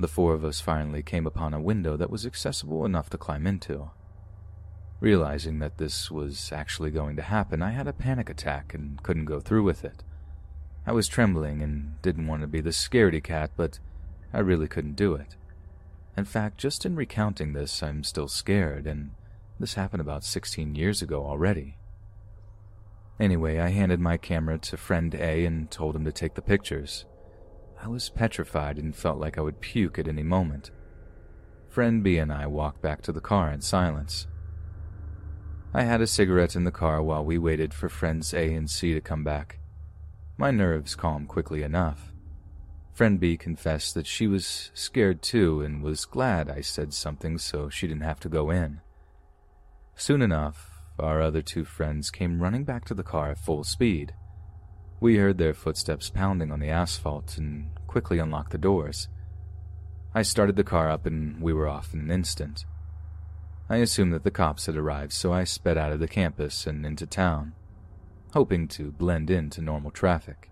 The 0.00 0.08
four 0.08 0.32
of 0.32 0.46
us 0.46 0.62
finally 0.62 1.02
came 1.02 1.26
upon 1.26 1.52
a 1.52 1.60
window 1.60 1.94
that 1.98 2.08
was 2.08 2.24
accessible 2.24 2.86
enough 2.86 3.10
to 3.10 3.18
climb 3.18 3.46
into. 3.46 3.90
Realizing 4.98 5.58
that 5.58 5.76
this 5.76 6.10
was 6.10 6.50
actually 6.52 6.90
going 6.90 7.16
to 7.16 7.22
happen, 7.22 7.60
I 7.60 7.72
had 7.72 7.86
a 7.86 7.92
panic 7.92 8.30
attack 8.30 8.72
and 8.72 9.02
couldn't 9.02 9.26
go 9.26 9.40
through 9.40 9.62
with 9.62 9.84
it. 9.84 10.02
I 10.86 10.92
was 10.92 11.06
trembling 11.06 11.60
and 11.60 12.00
didn't 12.00 12.28
want 12.28 12.40
to 12.40 12.46
be 12.46 12.62
the 12.62 12.70
scaredy 12.70 13.22
cat, 13.22 13.50
but 13.58 13.78
I 14.32 14.38
really 14.38 14.68
couldn't 14.68 14.96
do 14.96 15.12
it. 15.12 15.36
In 16.16 16.24
fact, 16.24 16.56
just 16.56 16.86
in 16.86 16.96
recounting 16.96 17.52
this, 17.52 17.82
I'm 17.82 18.02
still 18.02 18.28
scared, 18.28 18.86
and 18.86 19.10
this 19.58 19.74
happened 19.74 20.00
about 20.00 20.24
16 20.24 20.76
years 20.76 21.02
ago 21.02 21.26
already. 21.26 21.76
Anyway, 23.20 23.58
I 23.58 23.68
handed 23.68 24.00
my 24.00 24.16
camera 24.16 24.56
to 24.60 24.78
friend 24.78 25.14
A 25.14 25.44
and 25.44 25.70
told 25.70 25.94
him 25.94 26.06
to 26.06 26.12
take 26.12 26.36
the 26.36 26.40
pictures. 26.40 27.04
I 27.82 27.88
was 27.88 28.10
petrified 28.10 28.78
and 28.78 28.94
felt 28.94 29.18
like 29.18 29.38
I 29.38 29.40
would 29.40 29.60
puke 29.60 29.98
at 29.98 30.06
any 30.06 30.22
moment. 30.22 30.70
Friend 31.68 32.02
B 32.02 32.18
and 32.18 32.32
I 32.32 32.46
walked 32.46 32.82
back 32.82 33.00
to 33.02 33.12
the 33.12 33.20
car 33.20 33.50
in 33.50 33.62
silence. 33.62 34.26
I 35.72 35.82
had 35.82 36.00
a 36.00 36.06
cigarette 36.06 36.56
in 36.56 36.64
the 36.64 36.72
car 36.72 37.02
while 37.02 37.24
we 37.24 37.38
waited 37.38 37.72
for 37.72 37.88
friends 37.88 38.34
A 38.34 38.52
and 38.52 38.68
C 38.68 38.92
to 38.92 39.00
come 39.00 39.24
back. 39.24 39.60
My 40.36 40.50
nerves 40.50 40.94
calmed 40.94 41.28
quickly 41.28 41.62
enough. 41.62 42.12
Friend 42.92 43.18
B 43.18 43.36
confessed 43.36 43.94
that 43.94 44.06
she 44.06 44.26
was 44.26 44.70
scared 44.74 45.22
too 45.22 45.62
and 45.62 45.82
was 45.82 46.04
glad 46.04 46.50
I 46.50 46.60
said 46.60 46.92
something 46.92 47.38
so 47.38 47.70
she 47.70 47.86
didn't 47.86 48.02
have 48.02 48.20
to 48.20 48.28
go 48.28 48.50
in. 48.50 48.80
Soon 49.94 50.20
enough, 50.20 50.82
our 50.98 51.22
other 51.22 51.40
two 51.40 51.64
friends 51.64 52.10
came 52.10 52.42
running 52.42 52.64
back 52.64 52.84
to 52.86 52.94
the 52.94 53.02
car 53.02 53.30
at 53.30 53.38
full 53.38 53.64
speed. 53.64 54.12
We 55.00 55.16
heard 55.16 55.38
their 55.38 55.54
footsteps 55.54 56.10
pounding 56.10 56.52
on 56.52 56.60
the 56.60 56.68
asphalt 56.68 57.38
and 57.38 57.70
quickly 57.86 58.18
unlocked 58.18 58.52
the 58.52 58.58
doors. 58.58 59.08
I 60.14 60.20
started 60.20 60.56
the 60.56 60.64
car 60.64 60.90
up 60.90 61.06
and 61.06 61.40
we 61.40 61.54
were 61.54 61.66
off 61.66 61.94
in 61.94 62.00
an 62.00 62.10
instant. 62.10 62.66
I 63.70 63.76
assumed 63.76 64.12
that 64.12 64.24
the 64.24 64.30
cops 64.30 64.66
had 64.66 64.76
arrived, 64.76 65.12
so 65.12 65.32
I 65.32 65.44
sped 65.44 65.78
out 65.78 65.92
of 65.92 66.00
the 66.00 66.08
campus 66.08 66.66
and 66.66 66.84
into 66.84 67.06
town, 67.06 67.54
hoping 68.34 68.68
to 68.68 68.92
blend 68.92 69.30
into 69.30 69.62
normal 69.62 69.90
traffic. 69.90 70.50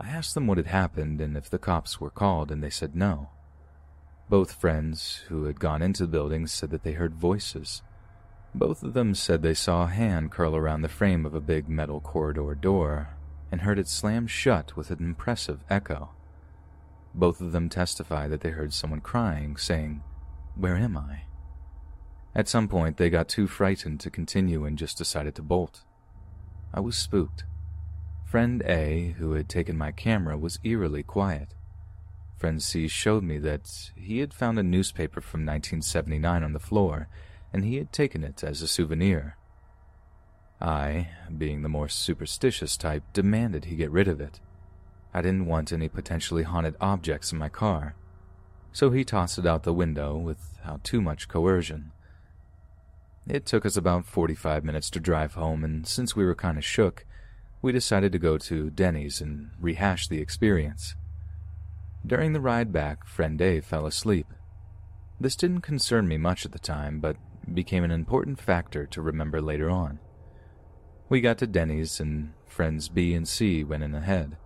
I 0.00 0.08
asked 0.08 0.34
them 0.34 0.48
what 0.48 0.58
had 0.58 0.66
happened 0.66 1.20
and 1.20 1.36
if 1.36 1.48
the 1.48 1.58
cops 1.58 2.00
were 2.00 2.10
called, 2.10 2.50
and 2.50 2.64
they 2.64 2.70
said 2.70 2.96
no. 2.96 3.30
Both 4.28 4.60
friends 4.60 5.22
who 5.28 5.44
had 5.44 5.60
gone 5.60 5.82
into 5.82 6.02
the 6.02 6.08
building 6.08 6.48
said 6.48 6.70
that 6.70 6.82
they 6.82 6.92
heard 6.92 7.14
voices 7.14 7.82
both 8.56 8.82
of 8.82 8.94
them 8.94 9.14
said 9.14 9.42
they 9.42 9.52
saw 9.52 9.84
a 9.84 9.88
hand 9.88 10.30
curl 10.30 10.56
around 10.56 10.80
the 10.80 10.88
frame 10.88 11.26
of 11.26 11.34
a 11.34 11.40
big 11.40 11.68
metal 11.68 12.00
corridor 12.00 12.54
door 12.54 13.15
and 13.50 13.62
heard 13.62 13.78
it 13.78 13.88
slam 13.88 14.26
shut 14.26 14.76
with 14.76 14.90
an 14.90 14.98
impressive 15.00 15.64
echo. 15.70 16.10
Both 17.14 17.40
of 17.40 17.52
them 17.52 17.68
testified 17.68 18.30
that 18.30 18.40
they 18.40 18.50
heard 18.50 18.72
someone 18.72 19.00
crying, 19.00 19.56
saying, 19.56 20.02
Where 20.54 20.76
am 20.76 20.96
I? 20.96 21.22
At 22.34 22.48
some 22.48 22.68
point, 22.68 22.98
they 22.98 23.08
got 23.08 23.28
too 23.28 23.46
frightened 23.46 24.00
to 24.00 24.10
continue 24.10 24.64
and 24.64 24.76
just 24.76 24.98
decided 24.98 25.34
to 25.36 25.42
bolt. 25.42 25.84
I 26.74 26.80
was 26.80 26.96
spooked. 26.96 27.44
Friend 28.24 28.62
A, 28.66 29.14
who 29.18 29.32
had 29.32 29.48
taken 29.48 29.78
my 29.78 29.92
camera, 29.92 30.36
was 30.36 30.58
eerily 30.62 31.02
quiet. 31.02 31.54
Friend 32.36 32.62
C 32.62 32.86
showed 32.88 33.24
me 33.24 33.38
that 33.38 33.90
he 33.94 34.18
had 34.18 34.34
found 34.34 34.58
a 34.58 34.62
newspaper 34.62 35.22
from 35.22 35.40
1979 35.40 36.42
on 36.42 36.52
the 36.52 36.58
floor 36.58 37.08
and 37.52 37.64
he 37.64 37.76
had 37.76 37.92
taken 37.92 38.22
it 38.22 38.44
as 38.44 38.60
a 38.60 38.68
souvenir. 38.68 39.38
I, 40.60 41.08
being 41.36 41.62
the 41.62 41.68
more 41.68 41.88
superstitious 41.88 42.76
type, 42.76 43.02
demanded 43.12 43.66
he 43.66 43.76
get 43.76 43.90
rid 43.90 44.08
of 44.08 44.20
it. 44.20 44.40
I 45.12 45.20
didn't 45.20 45.46
want 45.46 45.72
any 45.72 45.88
potentially 45.88 46.42
haunted 46.42 46.76
objects 46.80 47.32
in 47.32 47.38
my 47.38 47.48
car, 47.48 47.94
so 48.72 48.90
he 48.90 49.04
tossed 49.04 49.38
it 49.38 49.46
out 49.46 49.62
the 49.62 49.72
window 49.72 50.16
without 50.16 50.84
too 50.84 51.00
much 51.00 51.28
coercion. 51.28 51.92
It 53.26 53.44
took 53.44 53.66
us 53.66 53.76
about 53.76 54.06
45 54.06 54.64
minutes 54.64 54.88
to 54.90 55.00
drive 55.00 55.34
home, 55.34 55.64
and 55.64 55.86
since 55.86 56.14
we 56.14 56.24
were 56.24 56.34
kind 56.34 56.58
of 56.58 56.64
shook, 56.64 57.04
we 57.60 57.72
decided 57.72 58.12
to 58.12 58.18
go 58.18 58.38
to 58.38 58.70
Denny's 58.70 59.20
and 59.20 59.50
rehash 59.60 60.06
the 60.06 60.20
experience. 60.20 60.94
During 62.06 62.32
the 62.32 62.40
ride 62.40 62.72
back, 62.72 63.06
friend 63.06 63.40
A 63.40 63.60
fell 63.60 63.86
asleep. 63.86 64.26
This 65.18 65.34
didn't 65.34 65.62
concern 65.62 66.06
me 66.06 66.18
much 66.18 66.44
at 66.44 66.52
the 66.52 66.58
time, 66.58 67.00
but 67.00 67.16
became 67.52 67.82
an 67.82 67.90
important 67.90 68.40
factor 68.40 68.86
to 68.86 69.02
remember 69.02 69.40
later 69.40 69.70
on. 69.70 69.98
We 71.08 71.20
got 71.20 71.38
to 71.38 71.46
Denny's, 71.46 72.00
and 72.00 72.32
friends 72.46 72.88
B 72.88 73.14
and 73.14 73.28
C 73.28 73.62
went 73.62 73.84
in 73.84 73.94
ahead. 73.94 74.36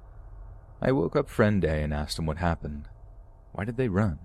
I 0.82 0.93
woke 0.93 1.16
up 1.16 1.28
friend 1.28 1.65
A 1.65 1.82
and 1.82 1.95
asked 1.95 2.19
him 2.19 2.27
what 2.27 2.37
happened. 2.37 2.89
Why 3.53 3.65
did 3.65 3.77
they 3.77 3.89
run? 3.89 4.19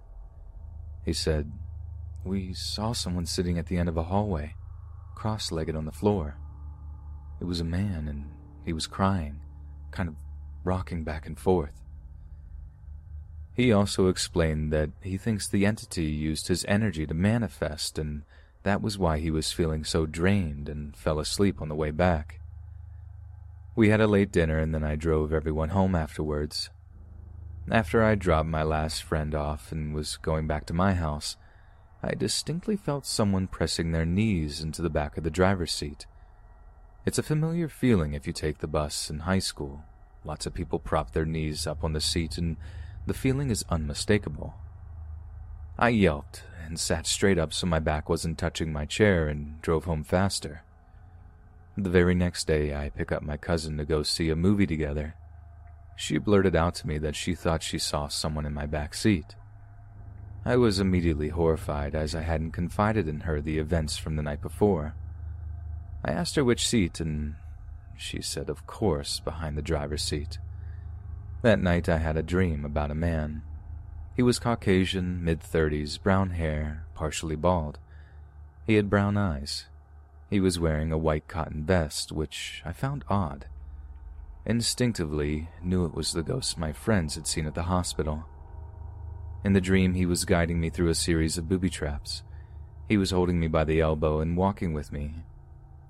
He 1.06 1.14
said, 1.14 1.52
We 2.26 2.54
saw 2.54 2.92
someone 2.92 3.26
sitting 3.26 3.58
at 3.58 3.68
the 3.68 3.78
end 3.78 3.88
of 3.88 3.96
a 3.96 4.04
hallway, 4.04 4.56
cross 5.16 5.52
legged 5.52 5.76
on 5.76 5.86
the 5.86 5.92
floor. 5.92 6.38
It 7.40 7.46
was 7.46 7.62
a 7.62 7.66
man, 7.66 8.08
and 8.10 8.30
he 8.66 8.74
was 8.74 8.88
crying, 8.88 9.40
kind 9.92 10.10
of 10.10 10.16
rocking 10.66 11.04
back 11.04 11.26
and 11.26 11.40
forth. 11.40 11.84
He 13.54 13.72
also 13.72 14.10
explained 14.10 14.74
that 14.74 14.90
he 15.02 15.18
thinks 15.18 15.48
the 15.48 15.66
entity 15.66 16.06
used 16.06 16.50
his 16.50 16.66
energy 16.68 17.08
to 17.08 17.14
manifest 17.14 17.98
and 17.98 18.24
that 18.66 18.82
was 18.82 18.98
why 18.98 19.20
he 19.20 19.30
was 19.30 19.52
feeling 19.52 19.84
so 19.84 20.08
drained 20.08 20.68
and 20.68 20.98
fell 20.98 21.20
asleep 21.20 21.62
on 21.62 21.70
the 21.70 21.76
way 21.76 21.92
back. 21.92 22.42
We 23.76 23.90
had 23.90 24.02
a 24.02 24.08
late 24.08 24.32
dinner 24.32 24.58
and 24.58 24.74
then 24.74 24.84
I 24.84 24.96
drove 24.96 25.32
everyone 25.32 25.70
home 25.70 25.94
afterwards. 25.94 26.72
After 27.70 28.04
I 28.04 28.16
dropped 28.16 28.50
my 28.50 28.64
last 28.64 29.04
friend 29.04 29.36
off 29.36 29.72
and 29.72 29.94
was 29.94 30.18
going 30.18 30.48
back 30.48 30.66
to 30.66 30.74
my 30.74 30.96
house, 30.96 31.38
I 32.02 32.16
distinctly 32.16 32.76
felt 32.76 33.06
someone 33.06 33.46
pressing 33.46 33.92
their 33.92 34.06
knees 34.06 34.62
into 34.62 34.82
the 34.82 34.90
back 34.90 35.16
of 35.16 35.24
the 35.24 35.30
driver's 35.30 35.72
seat. 35.72 36.08
It's 37.06 37.20
a 37.20 37.24
familiar 37.24 37.70
feeling 37.70 38.14
if 38.14 38.26
you 38.26 38.34
take 38.34 38.58
the 38.58 38.68
bus 38.68 39.12
in 39.12 39.20
high 39.20 39.40
school. 39.40 39.84
Lots 40.24 40.48
of 40.48 40.56
people 40.56 40.80
prop 40.80 41.12
their 41.12 41.26
knees 41.26 41.68
up 41.68 41.84
on 41.84 41.94
the 41.94 42.02
seat, 42.02 42.40
and 42.40 42.58
the 43.06 43.14
feeling 43.14 43.52
is 43.52 43.64
unmistakable. 43.70 44.56
I 45.78 45.90
yelped 45.90 46.44
and 46.66 46.80
sat 46.80 47.06
straight 47.06 47.38
up 47.38 47.54
so 47.54 47.68
my 47.68 47.80
back 47.80 48.08
wasn't 48.08 48.38
touching 48.38 48.72
my 48.72 48.86
chair 48.86 49.28
and 49.28 49.62
drove 49.62 49.86
home 49.86 50.04
faster. 50.04 50.64
The 51.78 51.90
very 51.90 52.16
next 52.16 52.48
day, 52.48 52.74
I 52.74 52.90
pick 52.90 53.12
up 53.12 53.22
my 53.22 53.36
cousin 53.36 53.78
to 53.78 53.86
go 53.86 54.02
see 54.02 54.30
a 54.30 54.38
movie 54.38 54.66
together. 54.66 55.16
She 55.98 56.18
blurted 56.18 56.56
out 56.56 56.76
to 56.76 56.88
me 56.88 56.98
that 57.00 57.16
she 57.16 57.36
thought 57.36 57.62
she 57.62 57.78
saw 57.78 58.08
someone 58.08 58.46
in 58.46 58.54
my 58.54 58.66
back 58.66 58.94
seat. 58.94 59.36
I 60.46 60.56
was 60.56 60.80
immediately 60.80 61.30
horrified 61.30 61.94
as 61.94 62.16
I 62.16 62.22
hadn't 62.22 62.52
confided 62.52 63.10
in 63.10 63.22
her 63.22 63.42
the 63.42 63.58
events 63.58 63.98
from 63.98 64.16
the 64.16 64.24
night 64.24 64.42
before. 64.42 64.96
I 66.06 66.12
asked 66.12 66.36
her 66.36 66.44
which 66.46 66.66
seat, 66.66 67.02
and 67.02 67.36
she 67.98 68.22
said, 68.22 68.50
of 68.50 68.66
course, 68.66 69.20
behind 69.20 69.58
the 69.58 69.62
driver's 69.62 70.04
seat. 70.04 70.38
That 71.42 71.60
night 71.60 71.90
I 71.90 71.98
had 71.98 72.16
a 72.16 72.24
dream 72.24 72.64
about 72.64 72.92
a 72.92 72.96
man 72.96 73.42
he 74.16 74.24
was 74.24 74.40
Caucasian, 74.40 75.24
mid 75.24 75.42
30s, 75.42 76.02
brown 76.02 76.30
hair, 76.32 76.86
partially 76.94 77.36
bald. 77.36 77.80
He 78.66 78.76
had 78.76 78.90
brown 78.90 79.18
eyes. 79.18 79.66
He 80.30 80.40
was 80.40 80.60
wearing 80.60 80.92
a 80.92 80.98
white 80.98 81.28
cotton 81.28 81.66
vest, 81.66 82.14
which 82.14 82.62
I 82.66 82.72
found 82.72 83.04
odd. 83.10 83.48
Instinctively, 84.46 85.50
knew 85.62 85.86
it 85.86 85.94
was 85.94 86.14
the 86.14 86.24
ghost 86.24 86.58
my 86.58 86.72
friends 86.72 87.16
had 87.16 87.28
seen 87.28 87.46
at 87.46 87.56
the 87.56 87.64
hospital. 87.64 88.24
In 89.44 89.54
the 89.54 89.62
dream, 89.62 89.96
he 89.96 90.06
was 90.06 90.24
guiding 90.24 90.60
me 90.60 90.70
through 90.70 90.90
a 90.90 90.96
series 90.96 91.38
of 91.38 91.50
booby 91.50 91.70
traps. 91.70 92.24
He 92.88 92.98
was 92.98 93.12
holding 93.12 93.40
me 93.40 93.48
by 93.48 93.66
the 93.66 93.82
elbow 93.82 94.22
and 94.22 94.38
walking 94.38 94.74
with 94.74 94.92
me. 94.92 95.26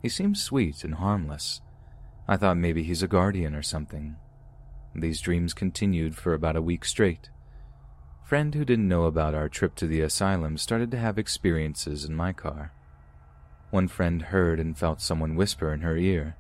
He 0.02 0.10
seemed 0.10 0.38
sweet 0.38 0.84
and 0.84 0.96
harmless. 0.96 1.62
I 2.28 2.38
thought 2.38 2.58
maybe 2.58 2.84
he's 2.84 3.04
a 3.04 3.08
guardian 3.08 3.54
or 3.54 3.62
something. 3.62 4.16
These 4.96 5.22
dreams 5.22 5.54
continued 5.54 6.16
for 6.16 6.34
about 6.34 6.56
a 6.56 6.62
week 6.62 6.86
straight. 6.86 7.30
Friend 8.26 8.56
who 8.56 8.66
didn't 8.66 8.88
know 8.88 9.04
about 9.04 9.36
our 9.36 9.48
trip 9.48 9.76
to 9.76 9.86
the 9.86 10.02
asylum 10.02 10.58
started 10.58 10.90
to 10.90 10.98
have 10.98 11.20
experiences 11.20 12.06
in 12.06 12.16
my 12.16 12.34
car. 12.34 12.74
One 13.70 13.88
friend 13.88 14.20
heard 14.20 14.60
and 14.60 14.76
felt 14.76 15.00
someone 15.00 15.36
whisper 15.36 15.72
in 15.72 15.82
her 15.82 15.96
ear. 15.96 16.36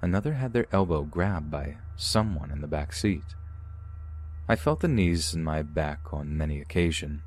Another 0.00 0.34
had 0.34 0.52
their 0.52 0.68
elbow 0.70 1.02
grabbed 1.02 1.50
by 1.50 1.78
someone 1.96 2.52
in 2.52 2.60
the 2.60 2.68
back 2.68 2.92
seat. 2.92 3.24
I 4.48 4.54
felt 4.54 4.78
the 4.78 4.86
knees 4.86 5.34
in 5.34 5.42
my 5.42 5.62
back 5.62 6.12
on 6.12 6.38
many 6.38 6.60
occasions. 6.60 7.22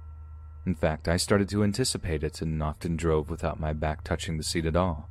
In 0.65 0.73
fact, 0.73 1.09
I 1.09 1.17
started 1.17 1.49
to 1.49 1.61
anticipate 1.61 2.23
it 2.23 2.41
and 2.41 2.63
often 2.63 2.95
drove 2.95 3.29
without 3.29 3.59
my 3.59 3.73
back 3.73 4.05
touching 4.05 4.37
the 4.37 4.43
seat 4.43 4.65
at 4.65 4.77
all. 4.77 5.09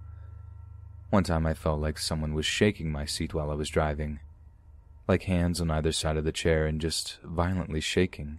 One 1.10 1.24
time 1.24 1.44
I 1.44 1.52
felt 1.52 1.82
like 1.82 1.98
someone 1.98 2.32
was 2.32 2.46
shaking 2.46 2.90
my 2.90 3.04
seat 3.04 3.34
while 3.34 3.50
I 3.50 3.54
was 3.56 3.68
driving, 3.68 4.20
like 5.06 5.24
hands 5.24 5.60
on 5.60 5.70
either 5.70 5.92
side 5.92 6.16
of 6.16 6.24
the 6.24 6.32
chair 6.32 6.64
and 6.64 6.80
just 6.80 7.18
violently 7.22 7.82
shaking. 7.82 8.38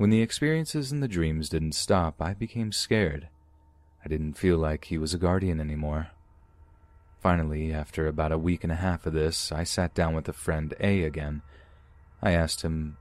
When 0.00 0.08
the 0.08 0.22
experiences 0.22 0.90
and 0.90 1.02
the 1.02 1.08
dreams 1.08 1.50
didn't 1.50 1.74
stop, 1.74 2.22
I 2.22 2.32
became 2.32 2.72
scared. 2.72 3.28
I 4.02 4.08
didn't 4.08 4.38
feel 4.38 4.56
like 4.56 4.86
he 4.86 4.96
was 4.96 5.12
a 5.12 5.18
guardian 5.18 5.60
anymore. 5.60 6.12
Finally, 7.20 7.70
after 7.70 8.06
about 8.06 8.32
a 8.32 8.38
week 8.38 8.64
and 8.64 8.72
a 8.72 8.76
half 8.76 9.04
of 9.04 9.12
this, 9.12 9.52
I 9.52 9.62
sat 9.64 9.92
down 9.92 10.14
with 10.14 10.26
a 10.26 10.32
friend 10.32 10.72
A 10.80 11.02
again. 11.02 11.42
I 12.22 12.30
asked 12.30 12.62
him, 12.62 12.96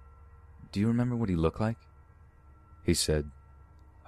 Do 0.74 0.82
you 0.82 0.88
remember 0.88 1.16
what 1.16 1.30
he 1.30 1.38
looked 1.38 1.62
like? 1.62 1.78
He 2.84 2.94
said, 2.94 3.32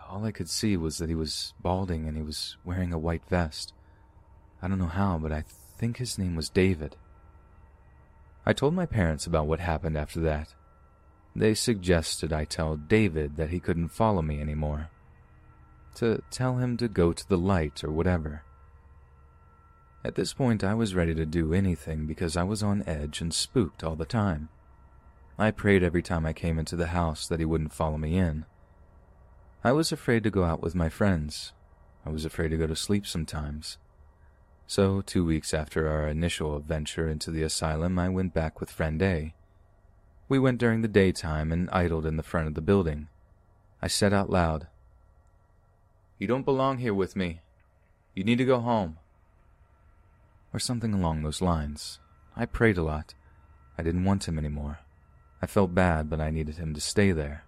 All 0.09 0.25
I 0.25 0.33
could 0.33 0.49
see 0.49 0.75
was 0.75 0.97
that 0.97 1.07
he 1.07 1.15
was 1.15 1.53
balding 1.61 2.09
and 2.09 2.17
he 2.17 2.23
was 2.23 2.57
wearing 2.65 2.91
a 2.91 2.99
white 2.99 3.23
vest. 3.29 3.71
I 4.61 4.67
don't 4.67 4.79
know 4.79 4.87
how, 4.87 5.17
but 5.17 5.31
I 5.31 5.45
think 5.77 5.95
his 5.95 6.17
name 6.17 6.35
was 6.35 6.49
David. 6.49 6.97
I 8.45 8.51
told 8.51 8.73
my 8.73 8.85
parents 8.85 9.25
about 9.25 9.47
what 9.47 9.61
happened 9.61 9.97
after 9.97 10.19
that. 10.19 10.55
They 11.35 11.53
suggested 11.53 12.33
I 12.33 12.45
tell 12.45 12.75
David 12.75 13.37
that 13.37 13.49
he 13.49 13.59
couldn't 13.59 13.89
follow 13.89 14.21
me 14.21 14.41
anymore. 14.41 14.89
To 15.95 16.21
tell 16.29 16.57
him 16.57 16.77
to 16.77 16.87
go 16.87 17.13
to 17.13 17.27
the 17.27 17.37
light 17.37 17.83
or 17.83 17.91
whatever. 17.91 18.43
At 20.03 20.15
this 20.15 20.33
point, 20.33 20.63
I 20.63 20.73
was 20.73 20.95
ready 20.95 21.13
to 21.13 21.25
do 21.25 21.53
anything 21.53 22.05
because 22.07 22.35
I 22.35 22.43
was 22.43 22.63
on 22.63 22.83
edge 22.87 23.21
and 23.21 23.33
spooked 23.33 23.83
all 23.83 23.95
the 23.95 24.05
time. 24.05 24.49
I 25.37 25.51
prayed 25.51 25.83
every 25.83 26.01
time 26.01 26.25
I 26.25 26.33
came 26.33 26.57
into 26.59 26.75
the 26.75 26.87
house 26.87 27.27
that 27.27 27.39
he 27.39 27.45
wouldn't 27.45 27.73
follow 27.73 27.97
me 27.97 28.17
in. 28.17 28.45
I 29.63 29.71
was 29.71 29.91
afraid 29.91 30.23
to 30.23 30.31
go 30.31 30.43
out 30.43 30.61
with 30.61 30.75
my 30.75 30.89
friends. 30.89 31.53
I 32.05 32.09
was 32.09 32.25
afraid 32.25 32.49
to 32.49 32.57
go 32.57 32.67
to 32.67 32.75
sleep 32.75 33.05
sometimes. 33.05 33.77
So, 34.65 35.01
two 35.01 35.23
weeks 35.23 35.53
after 35.53 35.87
our 35.87 36.07
initial 36.07 36.55
adventure 36.55 37.07
into 37.07 37.29
the 37.29 37.43
asylum, 37.43 37.99
I 37.99 38.09
went 38.09 38.33
back 38.33 38.59
with 38.59 38.71
friend 38.71 39.01
A. 39.01 39.35
We 40.31 40.39
went 40.39 40.59
during 40.59 40.81
the 40.81 40.87
daytime 40.87 41.51
and 41.51 41.69
idled 41.73 42.05
in 42.05 42.15
the 42.15 42.23
front 42.23 42.47
of 42.47 42.53
the 42.53 42.61
building. 42.61 43.09
I 43.81 43.87
said 43.87 44.13
out 44.13 44.29
loud, 44.29 44.67
You 46.19 46.25
don't 46.25 46.45
belong 46.45 46.77
here 46.77 46.93
with 46.93 47.17
me. 47.17 47.41
You 48.15 48.23
need 48.23 48.37
to 48.37 48.45
go 48.45 48.61
home. 48.61 48.95
Or 50.53 50.57
something 50.57 50.93
along 50.93 51.23
those 51.23 51.41
lines. 51.41 51.99
I 52.33 52.45
prayed 52.45 52.77
a 52.77 52.81
lot. 52.81 53.13
I 53.77 53.83
didn't 53.83 54.05
want 54.05 54.25
him 54.25 54.37
anymore. 54.37 54.79
I 55.41 55.47
felt 55.47 55.75
bad, 55.75 56.09
but 56.09 56.21
I 56.21 56.29
needed 56.29 56.55
him 56.55 56.73
to 56.75 56.79
stay 56.79 57.11
there. 57.11 57.43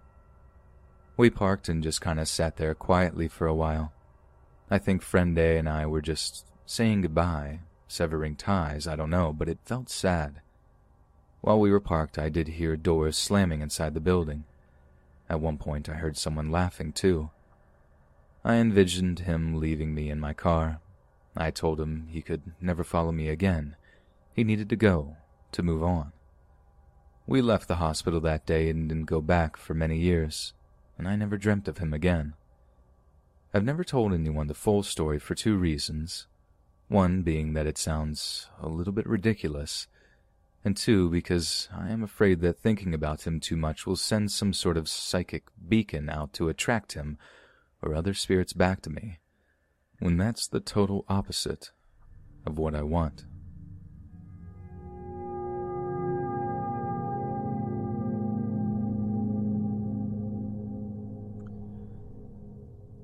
We 1.16 1.30
parked 1.30 1.70
and 1.70 1.82
just 1.82 2.02
kind 2.02 2.20
of 2.20 2.28
sat 2.28 2.56
there 2.56 2.74
quietly 2.74 3.28
for 3.28 3.46
a 3.46 3.54
while. 3.54 3.94
I 4.70 4.76
think 4.76 5.00
friend 5.00 5.38
A 5.38 5.56
and 5.56 5.70
I 5.70 5.86
were 5.86 6.02
just 6.02 6.44
saying 6.66 7.00
goodbye, 7.00 7.60
severing 7.88 8.36
ties, 8.36 8.86
I 8.86 8.94
don't 8.94 9.08
know, 9.08 9.32
but 9.32 9.48
it 9.48 9.60
felt 9.64 9.88
sad. 9.88 10.42
While 11.44 11.60
we 11.60 11.70
were 11.70 11.78
parked, 11.78 12.18
I 12.18 12.30
did 12.30 12.48
hear 12.48 12.74
doors 12.74 13.18
slamming 13.18 13.60
inside 13.60 13.92
the 13.92 14.00
building. 14.00 14.44
At 15.28 15.42
one 15.42 15.58
point, 15.58 15.90
I 15.90 15.96
heard 15.96 16.16
someone 16.16 16.50
laughing, 16.50 16.90
too. 16.90 17.28
I 18.42 18.54
envisioned 18.54 19.18
him 19.18 19.60
leaving 19.60 19.94
me 19.94 20.08
in 20.08 20.18
my 20.18 20.32
car. 20.32 20.80
I 21.36 21.50
told 21.50 21.82
him 21.82 22.08
he 22.08 22.22
could 22.22 22.54
never 22.62 22.82
follow 22.82 23.12
me 23.12 23.28
again. 23.28 23.76
He 24.32 24.42
needed 24.42 24.70
to 24.70 24.76
go, 24.76 25.18
to 25.52 25.62
move 25.62 25.82
on. 25.82 26.12
We 27.26 27.42
left 27.42 27.68
the 27.68 27.76
hospital 27.76 28.20
that 28.22 28.46
day 28.46 28.70
and 28.70 28.88
didn't 28.88 29.04
go 29.04 29.20
back 29.20 29.58
for 29.58 29.74
many 29.74 29.98
years, 29.98 30.54
and 30.96 31.06
I 31.06 31.14
never 31.14 31.36
dreamt 31.36 31.68
of 31.68 31.76
him 31.76 31.92
again. 31.92 32.32
I've 33.52 33.64
never 33.64 33.84
told 33.84 34.14
anyone 34.14 34.46
the 34.46 34.54
full 34.54 34.82
story 34.82 35.18
for 35.18 35.34
two 35.34 35.58
reasons. 35.58 36.26
One 36.88 37.20
being 37.20 37.52
that 37.52 37.66
it 37.66 37.76
sounds 37.76 38.48
a 38.58 38.66
little 38.70 38.94
bit 38.94 39.06
ridiculous, 39.06 39.88
and 40.64 40.76
two 40.76 41.10
because 41.10 41.68
I 41.76 41.90
am 41.90 42.02
afraid 42.02 42.40
that 42.40 42.58
thinking 42.58 42.94
about 42.94 43.26
him 43.26 43.38
too 43.38 43.56
much 43.56 43.86
will 43.86 43.96
send 43.96 44.32
some 44.32 44.54
sort 44.54 44.78
of 44.78 44.88
psychic 44.88 45.44
beacon 45.68 46.08
out 46.08 46.32
to 46.34 46.48
attract 46.48 46.94
him 46.94 47.18
or 47.82 47.94
other 47.94 48.14
spirits 48.14 48.54
back 48.54 48.80
to 48.82 48.90
me, 48.90 49.18
when 49.98 50.16
that's 50.16 50.48
the 50.48 50.60
total 50.60 51.04
opposite 51.06 51.70
of 52.46 52.58
what 52.58 52.74
I 52.74 52.82
want. 52.82 53.26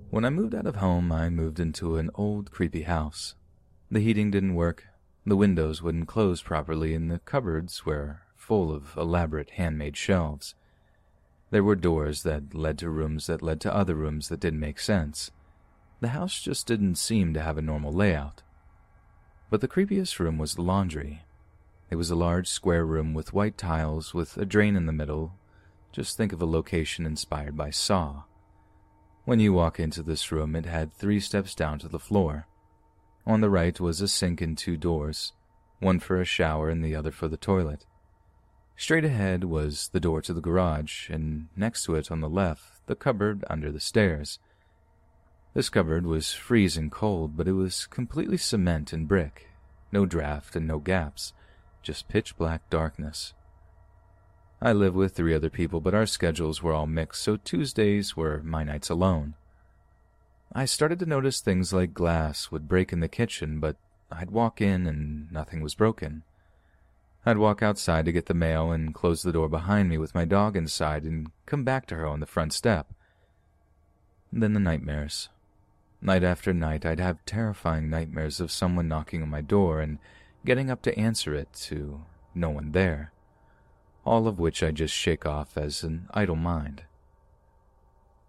When 0.08 0.24
I 0.24 0.30
moved 0.30 0.56
out 0.56 0.66
of 0.66 0.76
home, 0.76 1.12
I 1.12 1.28
moved 1.28 1.60
into 1.60 1.96
an 1.96 2.10
old, 2.16 2.50
creepy 2.50 2.82
house. 2.82 3.36
The 3.92 4.00
heating 4.00 4.30
didn't 4.30 4.54
work, 4.54 4.86
the 5.30 5.36
windows 5.36 5.82
wouldn't 5.82 6.08
close 6.08 6.42
properly, 6.42 6.94
and 6.94 7.10
the 7.10 7.20
cupboards 7.20 7.86
were 7.86 8.22
full 8.36 8.72
of 8.72 8.96
elaborate 8.96 9.50
handmade 9.50 9.96
shelves. 9.96 10.54
There 11.50 11.64
were 11.64 11.76
doors 11.76 12.22
that 12.22 12.54
led 12.54 12.78
to 12.78 12.90
rooms 12.90 13.26
that 13.26 13.42
led 13.42 13.60
to 13.62 13.74
other 13.74 13.94
rooms 13.94 14.28
that 14.28 14.40
didn't 14.40 14.60
make 14.60 14.78
sense. 14.78 15.30
The 16.00 16.08
house 16.08 16.40
just 16.40 16.66
didn't 16.66 16.94
seem 16.94 17.34
to 17.34 17.42
have 17.42 17.58
a 17.58 17.62
normal 17.62 17.92
layout. 17.92 18.42
But 19.50 19.60
the 19.60 19.68
creepiest 19.68 20.18
room 20.18 20.38
was 20.38 20.54
the 20.54 20.62
laundry. 20.62 21.22
It 21.90 21.96
was 21.96 22.10
a 22.10 22.16
large 22.16 22.48
square 22.48 22.86
room 22.86 23.14
with 23.14 23.34
white 23.34 23.58
tiles 23.58 24.14
with 24.14 24.36
a 24.36 24.46
drain 24.46 24.76
in 24.76 24.86
the 24.86 24.92
middle. 24.92 25.34
Just 25.92 26.16
think 26.16 26.32
of 26.32 26.40
a 26.40 26.46
location 26.46 27.04
inspired 27.04 27.56
by 27.56 27.70
Saw. 27.70 28.22
When 29.24 29.40
you 29.40 29.52
walk 29.52 29.80
into 29.80 30.02
this 30.02 30.30
room, 30.30 30.54
it 30.54 30.66
had 30.66 30.92
three 30.92 31.20
steps 31.20 31.54
down 31.54 31.78
to 31.80 31.88
the 31.88 31.98
floor. 31.98 32.46
On 33.30 33.40
the 33.40 33.48
right 33.48 33.78
was 33.78 34.00
a 34.00 34.08
sink 34.08 34.40
and 34.40 34.58
two 34.58 34.76
doors, 34.76 35.34
one 35.78 36.00
for 36.00 36.20
a 36.20 36.24
shower 36.24 36.68
and 36.68 36.84
the 36.84 36.96
other 36.96 37.12
for 37.12 37.28
the 37.28 37.36
toilet. 37.36 37.86
Straight 38.76 39.04
ahead 39.04 39.44
was 39.44 39.88
the 39.92 40.00
door 40.00 40.20
to 40.22 40.34
the 40.34 40.40
garage, 40.40 41.08
and 41.08 41.46
next 41.54 41.84
to 41.84 41.94
it 41.94 42.10
on 42.10 42.22
the 42.22 42.28
left, 42.28 42.84
the 42.88 42.96
cupboard 42.96 43.44
under 43.48 43.70
the 43.70 43.78
stairs. 43.78 44.40
This 45.54 45.68
cupboard 45.68 46.06
was 46.06 46.32
freezing 46.32 46.90
cold, 46.90 47.36
but 47.36 47.46
it 47.46 47.52
was 47.52 47.86
completely 47.86 48.36
cement 48.36 48.92
and 48.92 49.06
brick. 49.06 49.46
No 49.92 50.06
draft 50.06 50.56
and 50.56 50.66
no 50.66 50.80
gaps, 50.80 51.32
just 51.82 52.08
pitch 52.08 52.36
black 52.36 52.68
darkness. 52.68 53.32
I 54.60 54.72
live 54.72 54.96
with 54.96 55.14
three 55.14 55.36
other 55.36 55.50
people, 55.50 55.80
but 55.80 55.94
our 55.94 56.04
schedules 56.04 56.64
were 56.64 56.72
all 56.72 56.88
mixed, 56.88 57.22
so 57.22 57.36
Tuesdays 57.36 58.16
were 58.16 58.42
my 58.42 58.64
nights 58.64 58.90
alone. 58.90 59.34
I 60.52 60.64
started 60.64 60.98
to 60.98 61.06
notice 61.06 61.40
things 61.40 61.72
like 61.72 61.94
glass 61.94 62.50
would 62.50 62.68
break 62.68 62.92
in 62.92 63.00
the 63.00 63.08
kitchen, 63.08 63.60
but 63.60 63.76
I'd 64.10 64.30
walk 64.30 64.60
in 64.60 64.86
and 64.86 65.30
nothing 65.30 65.62
was 65.62 65.74
broken. 65.74 66.24
I'd 67.24 67.38
walk 67.38 67.62
outside 67.62 68.06
to 68.06 68.12
get 68.12 68.26
the 68.26 68.34
mail 68.34 68.72
and 68.72 68.94
close 68.94 69.22
the 69.22 69.32
door 69.32 69.48
behind 69.48 69.88
me 69.88 69.98
with 69.98 70.14
my 70.14 70.24
dog 70.24 70.56
inside 70.56 71.04
and 71.04 71.30
come 71.46 71.64
back 71.64 71.86
to 71.86 71.96
her 71.96 72.06
on 72.06 72.20
the 72.20 72.26
front 72.26 72.52
step. 72.52 72.92
then 74.32 74.52
the 74.52 74.60
nightmares. 74.60 75.28
Night 76.00 76.24
after 76.24 76.54
night, 76.54 76.86
I'd 76.86 77.00
have 77.00 77.24
terrifying 77.26 77.90
nightmares 77.90 78.40
of 78.40 78.50
someone 78.50 78.88
knocking 78.88 79.22
on 79.22 79.28
my 79.28 79.42
door 79.42 79.80
and 79.80 79.98
getting 80.44 80.70
up 80.70 80.82
to 80.82 80.98
answer 80.98 81.34
it 81.34 81.52
to 81.52 82.02
no 82.34 82.50
one 82.50 82.72
there 82.72 83.12
all 84.04 84.26
of 84.26 84.38
which 84.38 84.62
I 84.62 84.70
just 84.70 84.94
shake 84.94 85.26
off 85.26 85.56
as 85.56 85.82
an 85.82 86.08
idle 86.12 86.36
mind. 86.36 86.82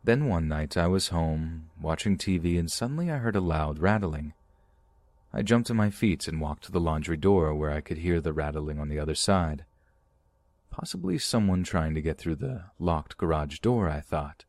Then 0.04 0.28
one 0.28 0.48
night 0.48 0.78
I 0.78 0.88
was 0.88 1.10
home, 1.10 1.70
watching 1.80 2.18
TV, 2.18 2.58
and 2.58 2.72
suddenly 2.72 3.12
I 3.12 3.18
heard 3.18 3.36
a 3.36 3.42
loud 3.42 3.80
rattling. 3.80 4.34
I 5.32 5.44
jumped 5.44 5.68
to 5.68 5.74
my 5.76 5.92
feet 5.92 6.28
and 6.28 6.42
walked 6.42 6.64
to 6.66 6.72
the 6.72 6.80
laundry 6.80 7.18
door 7.18 7.54
where 7.54 7.72
I 7.72 7.82
could 7.82 8.00
hear 8.00 8.20
the 8.20 8.34
rattling 8.34 8.80
on 8.80 8.90
the 8.90 9.00
other 9.00 9.16
side. 9.16 9.66
Possibly 10.72 11.18
someone 11.20 11.64
trying 11.64 11.94
to 11.94 12.02
get 12.02 12.18
through 12.18 12.38
the 12.38 12.64
locked 12.80 13.18
garage 13.18 13.60
door, 13.60 13.90
I 13.90 14.00
thought. 14.00 14.46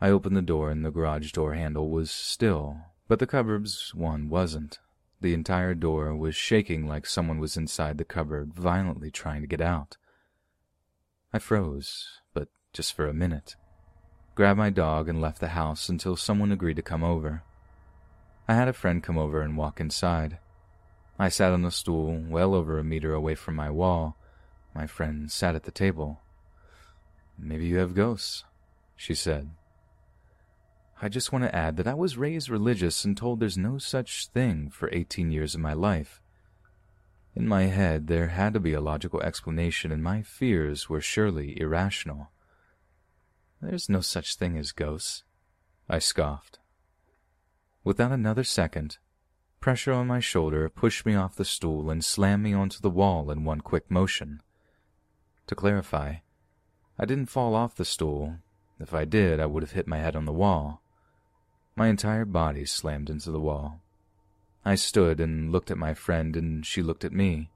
I 0.00 0.10
opened 0.10 0.36
the 0.36 0.42
door 0.42 0.70
and 0.70 0.84
the 0.84 0.90
garage 0.90 1.32
door 1.32 1.54
handle 1.54 1.90
was 1.90 2.10
still, 2.10 2.78
but 3.08 3.18
the 3.18 3.26
cupboard's 3.26 3.92
one 3.94 4.28
wasn't. 4.28 4.78
The 5.20 5.34
entire 5.34 5.74
door 5.74 6.14
was 6.14 6.36
shaking 6.36 6.86
like 6.86 7.06
someone 7.06 7.38
was 7.38 7.56
inside 7.56 7.98
the 7.98 8.04
cupboard, 8.04 8.54
violently 8.54 9.10
trying 9.10 9.40
to 9.40 9.48
get 9.48 9.60
out. 9.60 9.96
I 11.32 11.38
froze, 11.40 12.20
but 12.32 12.48
just 12.72 12.94
for 12.94 13.08
a 13.08 13.14
minute. 13.14 13.56
Grabbed 14.34 14.58
my 14.58 14.70
dog 14.70 15.08
and 15.08 15.20
left 15.20 15.40
the 15.40 15.48
house 15.48 15.88
until 15.88 16.16
someone 16.16 16.50
agreed 16.50 16.74
to 16.76 16.82
come 16.82 17.04
over. 17.04 17.42
I 18.48 18.54
had 18.54 18.66
a 18.66 18.72
friend 18.72 19.02
come 19.02 19.16
over 19.16 19.40
and 19.40 19.56
walk 19.56 19.80
inside. 19.80 20.38
I 21.18 21.28
sat 21.28 21.52
on 21.52 21.64
a 21.64 21.70
stool 21.70 22.20
well 22.28 22.52
over 22.52 22.78
a 22.78 22.84
meter 22.84 23.14
away 23.14 23.36
from 23.36 23.54
my 23.54 23.70
wall. 23.70 24.16
My 24.74 24.88
friend 24.88 25.30
sat 25.30 25.54
at 25.54 25.62
the 25.62 25.70
table. 25.70 26.20
Maybe 27.38 27.66
you 27.66 27.78
have 27.78 27.94
ghosts, 27.94 28.42
she 28.96 29.14
said. 29.14 29.50
I 31.00 31.08
just 31.08 31.32
want 31.32 31.44
to 31.44 31.54
add 31.54 31.76
that 31.76 31.86
I 31.86 31.94
was 31.94 32.16
raised 32.16 32.48
religious 32.48 33.04
and 33.04 33.16
told 33.16 33.38
there's 33.38 33.58
no 33.58 33.78
such 33.78 34.26
thing 34.28 34.68
for 34.68 34.88
18 34.92 35.30
years 35.30 35.54
of 35.54 35.60
my 35.60 35.74
life. 35.74 36.20
In 37.36 37.46
my 37.46 37.64
head, 37.64 38.08
there 38.08 38.28
had 38.28 38.52
to 38.54 38.60
be 38.60 38.72
a 38.72 38.80
logical 38.80 39.20
explanation, 39.22 39.92
and 39.92 40.02
my 40.02 40.22
fears 40.22 40.88
were 40.88 41.00
surely 41.00 41.60
irrational. 41.60 42.30
There's 43.66 43.88
no 43.88 44.02
such 44.02 44.36
thing 44.36 44.58
as 44.58 44.72
ghosts, 44.72 45.24
I 45.88 45.98
scoffed. 45.98 46.58
Without 47.82 48.12
another 48.12 48.44
second, 48.44 48.98
pressure 49.58 49.94
on 49.94 50.06
my 50.06 50.20
shoulder 50.20 50.68
pushed 50.68 51.06
me 51.06 51.14
off 51.14 51.36
the 51.36 51.46
stool 51.46 51.88
and 51.88 52.04
slammed 52.04 52.42
me 52.42 52.52
onto 52.52 52.78
the 52.80 52.90
wall 52.90 53.30
in 53.30 53.42
one 53.42 53.62
quick 53.62 53.90
motion. 53.90 54.42
To 55.46 55.54
clarify, 55.54 56.16
I 56.98 57.06
didn't 57.06 57.30
fall 57.30 57.54
off 57.54 57.74
the 57.74 57.86
stool. 57.86 58.36
If 58.78 58.92
I 58.92 59.06
did, 59.06 59.40
I 59.40 59.46
would 59.46 59.62
have 59.62 59.72
hit 59.72 59.88
my 59.88 59.98
head 59.98 60.14
on 60.14 60.26
the 60.26 60.32
wall. 60.32 60.82
My 61.74 61.88
entire 61.88 62.26
body 62.26 62.66
slammed 62.66 63.08
into 63.08 63.30
the 63.30 63.40
wall. 63.40 63.80
I 64.62 64.74
stood 64.74 65.20
and 65.20 65.50
looked 65.50 65.70
at 65.70 65.78
my 65.78 65.94
friend, 65.94 66.36
and 66.36 66.66
she 66.66 66.82
looked 66.82 67.04
at 67.04 67.12
me. 67.12 67.50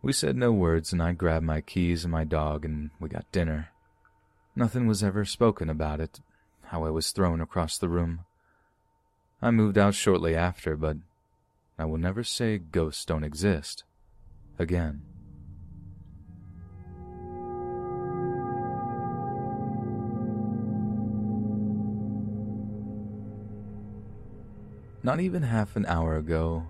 We 0.00 0.14
said 0.14 0.34
no 0.34 0.50
words, 0.50 0.94
and 0.94 1.02
I 1.02 1.12
grabbed 1.12 1.44
my 1.44 1.60
keys 1.60 2.04
and 2.04 2.12
my 2.12 2.24
dog, 2.24 2.64
and 2.64 2.90
we 2.98 3.10
got 3.10 3.30
dinner. 3.30 3.68
Nothing 4.56 4.86
was 4.86 5.02
ever 5.02 5.24
spoken 5.24 5.68
about 5.68 6.00
it, 6.00 6.20
how 6.66 6.84
I 6.84 6.90
was 6.90 7.10
thrown 7.10 7.40
across 7.40 7.76
the 7.76 7.88
room. 7.88 8.20
I 9.42 9.50
moved 9.50 9.76
out 9.76 9.94
shortly 9.94 10.36
after, 10.36 10.76
but 10.76 10.96
I 11.76 11.86
will 11.86 11.98
never 11.98 12.22
say 12.22 12.58
ghosts 12.58 13.04
don't 13.04 13.24
exist 13.24 13.82
again. 14.56 15.02
Not 25.02 25.20
even 25.20 25.42
half 25.42 25.74
an 25.74 25.84
hour 25.86 26.16
ago, 26.16 26.68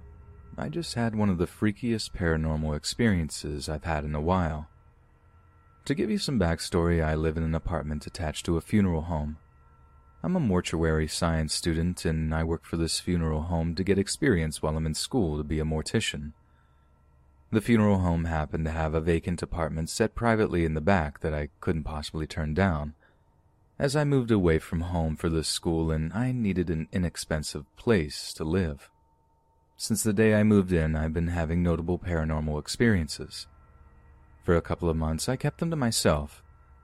I 0.57 0.71
just 0.71 0.95
had 0.95 1.15
one 1.15 1.29
of 1.29 1.37
the 1.39 1.47
freakiest 1.47 2.13
paranormal 2.13 2.75
experiences 2.75 3.69
I've 3.69 3.85
had 3.85 4.05
in 4.05 4.15
a 4.15 4.21
while. 4.21 4.69
To 5.87 5.95
give 5.95 6.11
you 6.11 6.17
some 6.17 6.41
backstory, 6.41 7.05
I 7.05 7.15
live 7.15 7.37
in 7.37 7.43
an 7.43 7.55
apartment 7.55 8.07
attached 8.07 8.47
to 8.47 8.57
a 8.57 8.63
funeral 8.63 9.03
home. 9.03 9.37
I'm 10.23 10.35
a 10.35 10.41
mortuary 10.41 11.07
science 11.07 11.53
student, 11.53 12.07
and 12.07 12.35
I 12.35 12.43
work 12.43 12.65
for 12.65 12.79
this 12.79 13.01
funeral 13.01 13.43
home 13.43 13.75
to 13.75 13.85
get 13.85 13.99
experience 13.99 14.63
while 14.63 14.79
I'm 14.79 14.87
in 14.87 14.95
school 14.95 15.37
to 15.37 15.45
be 15.45 15.61
a 15.61 15.65
mortician. 15.65 16.33
The 17.51 17.61
funeral 17.61 17.99
home 17.99 18.25
happened 18.25 18.65
to 18.65 18.71
have 18.71 18.95
a 18.95 19.01
vacant 19.03 19.43
apartment 19.43 19.91
set 19.91 20.15
privately 20.15 20.65
in 20.65 20.73
the 20.73 20.81
back 20.81 21.21
that 21.21 21.35
I 21.35 21.51
couldn't 21.61 21.85
possibly 21.85 22.27
turn 22.27 22.55
down, 22.55 22.95
as 23.79 23.95
I 23.95 24.05
moved 24.05 24.31
away 24.31 24.59
from 24.59 24.81
home 24.81 25.17
for 25.17 25.29
this 25.29 25.49
school 25.49 25.91
and 25.91 26.15
I 26.15 26.33
needed 26.33 26.71
an 26.71 26.89
inexpensive 26.93 27.67
place 27.77 28.33
to 28.35 28.45
live. 28.45 28.89
Since 29.77 30.03
the 30.03 30.15
day 30.15 30.35
I 30.35 30.45
moved 30.45 30.73
in, 30.73 30.97
I've 30.97 31.13
been 31.13 31.29
having 31.29 31.63
notable 31.63 31.99
paranormal 31.99 32.59
experiences. 32.59 33.49
For 34.45 34.55
a 34.55 34.63
couple 34.63 34.91
of 34.91 34.97
months, 34.97 35.27
I 35.27 35.37
kept 35.37 35.59
them 35.59 35.71
to 35.71 35.77
myself, 35.77 36.43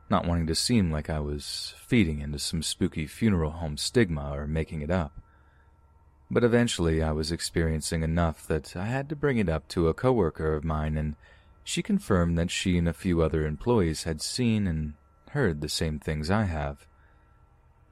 not 0.08 0.26
wanting 0.26 0.46
to 0.46 0.54
seem 0.54 0.90
like 0.90 1.10
I 1.10 1.20
was 1.20 1.74
feeding 1.76 2.20
into 2.20 2.38
some 2.38 2.62
spooky 2.62 3.06
funeral 3.06 3.50
home 3.50 3.76
stigma 3.76 4.32
or 4.32 4.46
making 4.46 4.80
it 4.80 4.90
up. 4.90 5.20
But 6.30 6.42
eventually 6.42 7.02
I 7.02 7.12
was 7.12 7.30
experiencing 7.30 8.02
enough 8.02 8.46
that 8.46 8.74
I 8.74 8.86
had 8.86 9.10
to 9.10 9.16
bring 9.16 9.36
it 9.36 9.50
up 9.50 9.68
to 9.68 9.88
a 9.88 9.94
coworker 9.94 10.54
of 10.54 10.64
mine 10.64 10.96
and 10.96 11.16
she 11.62 11.82
confirmed 11.82 12.38
that 12.38 12.50
she 12.50 12.78
and 12.78 12.88
a 12.88 12.94
few 12.94 13.20
other 13.20 13.46
employees 13.46 14.04
had 14.04 14.22
seen 14.22 14.66
and 14.66 14.94
heard 15.32 15.60
the 15.60 15.68
same 15.68 15.98
things 15.98 16.30
I 16.30 16.44
have. 16.44 16.86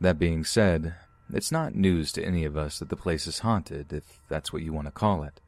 That 0.01 0.19
being 0.19 0.45
said, 0.45 0.95
it's 1.31 1.53
not 1.53 1.75
news 1.75 2.11
to 2.13 2.25
any 2.25 2.47
of 2.47 2.57
us 2.57 2.79
that 2.79 2.89
the 2.89 2.97
place 2.97 3.27
is 3.27 3.41
haunted, 3.41 3.93
if 3.93 4.19
that's 4.29 4.51
what 4.51 4.63
you 4.63 4.73
want 4.73 4.87
to 4.87 4.93
call 4.93 5.25
it. 5.25 5.43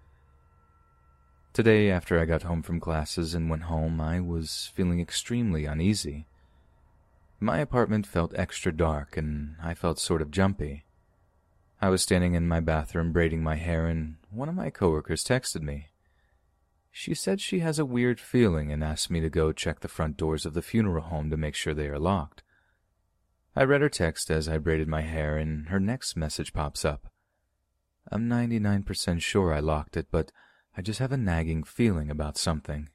Today, 1.53 1.91
after 1.91 2.21
I 2.21 2.27
got 2.27 2.45
home 2.45 2.63
from 2.63 2.79
classes 2.79 3.35
and 3.35 3.51
went 3.51 3.65
home, 3.65 4.01
I 4.01 4.21
was 4.21 4.71
feeling 4.73 5.01
extremely 5.01 5.65
uneasy. 5.65 6.29
My 7.41 7.59
apartment 7.59 8.07
felt 8.07 8.39
extra 8.39 8.71
dark, 8.71 9.17
and 9.17 9.57
I 9.61 9.75
felt 9.75 9.99
sort 9.99 10.23
of 10.23 10.31
jumpy. 10.31 10.85
I 11.83 11.89
was 11.89 12.03
standing 12.03 12.35
in 12.35 12.47
my 12.47 12.61
bathroom 12.61 13.13
braiding 13.13 13.43
my 13.43 13.57
hair, 13.57 13.87
and 13.87 14.17
one 14.31 14.49
of 14.49 14.55
my 14.55 14.71
coworkers 14.71 15.25
texted 15.25 15.63
me. 15.63 15.89
She 16.93 17.15
said 17.15 17.41
she 17.41 17.59
has 17.61 17.81
a 17.81 17.85
weird 17.85 18.21
feeling 18.21 18.71
and 18.71 18.85
asked 18.85 19.11
me 19.11 19.19
to 19.21 19.29
go 19.29 19.51
check 19.51 19.81
the 19.81 19.89
front 19.89 20.17
doors 20.17 20.47
of 20.47 20.55
the 20.55 20.63
funeral 20.63 21.05
home 21.05 21.31
to 21.31 21.37
make 21.37 21.57
sure 21.57 21.75
they 21.75 21.89
are 21.89 21.99
locked. 21.99 22.45
I 23.57 23.65
read 23.65 23.81
her 23.81 23.89
text 23.89 24.31
as 24.31 24.49
I 24.49 24.59
braided 24.59 24.87
my 24.87 25.03
hair, 25.03 25.37
and 25.37 25.69
her 25.69 25.81
next 25.81 26.17
message 26.17 26.53
pops 26.53 26.85
up. 26.85 27.09
I'm 28.13 28.29
99% 28.29 29.21
sure 29.21 29.53
I 29.53 29.59
locked 29.59 29.97
it, 29.97 30.07
but 30.13 30.31
I 30.81 30.83
just 30.83 31.01
have 31.01 31.13
a 31.13 31.19
nagging 31.19 31.63
feeling 31.63 32.11
about 32.11 32.39
something. 32.39 32.89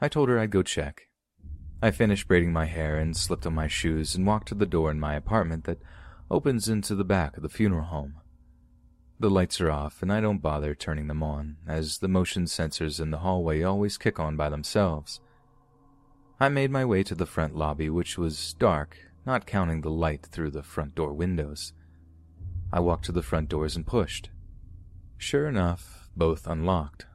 I 0.00 0.06
told 0.06 0.28
her 0.28 0.38
I'd 0.38 0.52
go 0.52 0.62
check. 0.62 1.08
I 1.82 1.90
finished 1.90 2.28
braiding 2.28 2.52
my 2.52 2.66
hair 2.66 2.96
and 2.96 3.16
slipped 3.16 3.44
on 3.44 3.56
my 3.56 3.66
shoes 3.66 4.14
and 4.14 4.24
walked 4.24 4.46
to 4.48 4.54
the 4.54 4.66
door 4.66 4.92
in 4.92 5.00
my 5.00 5.16
apartment 5.16 5.64
that 5.64 5.82
opens 6.30 6.68
into 6.68 6.94
the 6.94 7.02
back 7.02 7.36
of 7.36 7.42
the 7.42 7.48
funeral 7.48 7.86
home. 7.86 8.20
The 9.18 9.28
lights 9.28 9.60
are 9.60 9.68
off, 9.68 10.00
and 10.00 10.12
I 10.12 10.20
don't 10.20 10.40
bother 10.40 10.76
turning 10.76 11.08
them 11.08 11.24
on, 11.24 11.56
as 11.66 11.98
the 11.98 12.06
motion 12.06 12.44
sensors 12.44 13.00
in 13.00 13.10
the 13.10 13.18
hallway 13.18 13.64
always 13.64 13.98
kick 13.98 14.20
on 14.20 14.36
by 14.36 14.48
themselves. 14.48 15.20
I 16.38 16.48
made 16.48 16.70
my 16.70 16.84
way 16.84 17.02
to 17.02 17.16
the 17.16 17.26
front 17.26 17.56
lobby, 17.56 17.90
which 17.90 18.16
was 18.16 18.54
dark, 18.60 18.96
not 19.26 19.44
counting 19.44 19.80
the 19.80 19.90
light 19.90 20.24
through 20.24 20.52
the 20.52 20.62
front 20.62 20.94
door 20.94 21.12
windows. 21.12 21.72
I 22.72 22.78
walked 22.78 23.06
to 23.06 23.12
the 23.12 23.24
front 23.24 23.48
doors 23.48 23.74
and 23.74 23.84
pushed. 23.84 24.30
Sure 25.18 25.48
enough, 25.48 25.95
both 26.16 26.46
unlocked. 26.46 27.06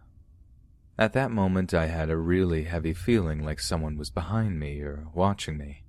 At 0.97 1.13
that 1.13 1.31
moment, 1.31 1.73
I 1.73 1.87
had 1.87 2.09
a 2.09 2.17
really 2.17 2.63
heavy 2.63 2.93
feeling 2.93 3.43
like 3.43 3.59
someone 3.59 3.97
was 3.97 4.09
behind 4.09 4.59
me 4.59 4.81
or 4.81 5.07
watching 5.13 5.57
me. 5.57 5.83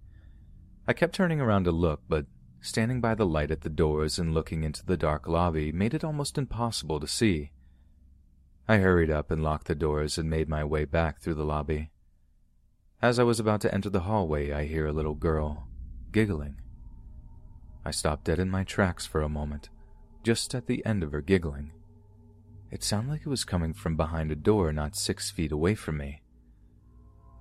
I 0.86 0.92
kept 0.92 1.14
turning 1.14 1.40
around 1.40 1.64
to 1.64 1.72
look, 1.72 2.02
but 2.08 2.26
Standing 2.64 3.00
by 3.00 3.16
the 3.16 3.26
light 3.26 3.50
at 3.50 3.62
the 3.62 3.68
doors 3.68 4.20
and 4.20 4.32
looking 4.32 4.62
into 4.62 4.86
the 4.86 4.96
dark 4.96 5.26
lobby 5.26 5.72
made 5.72 5.94
it 5.94 6.04
almost 6.04 6.38
impossible 6.38 7.00
to 7.00 7.08
see. 7.08 7.50
I 8.68 8.76
hurried 8.76 9.10
up 9.10 9.32
and 9.32 9.42
locked 9.42 9.66
the 9.66 9.74
doors 9.74 10.16
and 10.16 10.30
made 10.30 10.48
my 10.48 10.62
way 10.62 10.84
back 10.84 11.20
through 11.20 11.34
the 11.34 11.44
lobby. 11.44 11.90
As 13.02 13.18
I 13.18 13.24
was 13.24 13.40
about 13.40 13.62
to 13.62 13.74
enter 13.74 13.90
the 13.90 14.02
hallway, 14.02 14.52
I 14.52 14.66
hear 14.66 14.86
a 14.86 14.92
little 14.92 15.16
girl 15.16 15.66
giggling. 16.12 16.60
I 17.84 17.90
stopped 17.90 18.26
dead 18.26 18.38
in 18.38 18.48
my 18.48 18.62
tracks 18.62 19.06
for 19.06 19.22
a 19.22 19.28
moment, 19.28 19.68
just 20.22 20.54
at 20.54 20.68
the 20.68 20.86
end 20.86 21.02
of 21.02 21.10
her 21.10 21.20
giggling. 21.20 21.72
It 22.72 22.82
sounded 22.82 23.10
like 23.10 23.20
it 23.20 23.28
was 23.28 23.44
coming 23.44 23.74
from 23.74 23.98
behind 23.98 24.32
a 24.32 24.34
door 24.34 24.72
not 24.72 24.96
six 24.96 25.30
feet 25.30 25.52
away 25.52 25.74
from 25.74 25.98
me. 25.98 26.22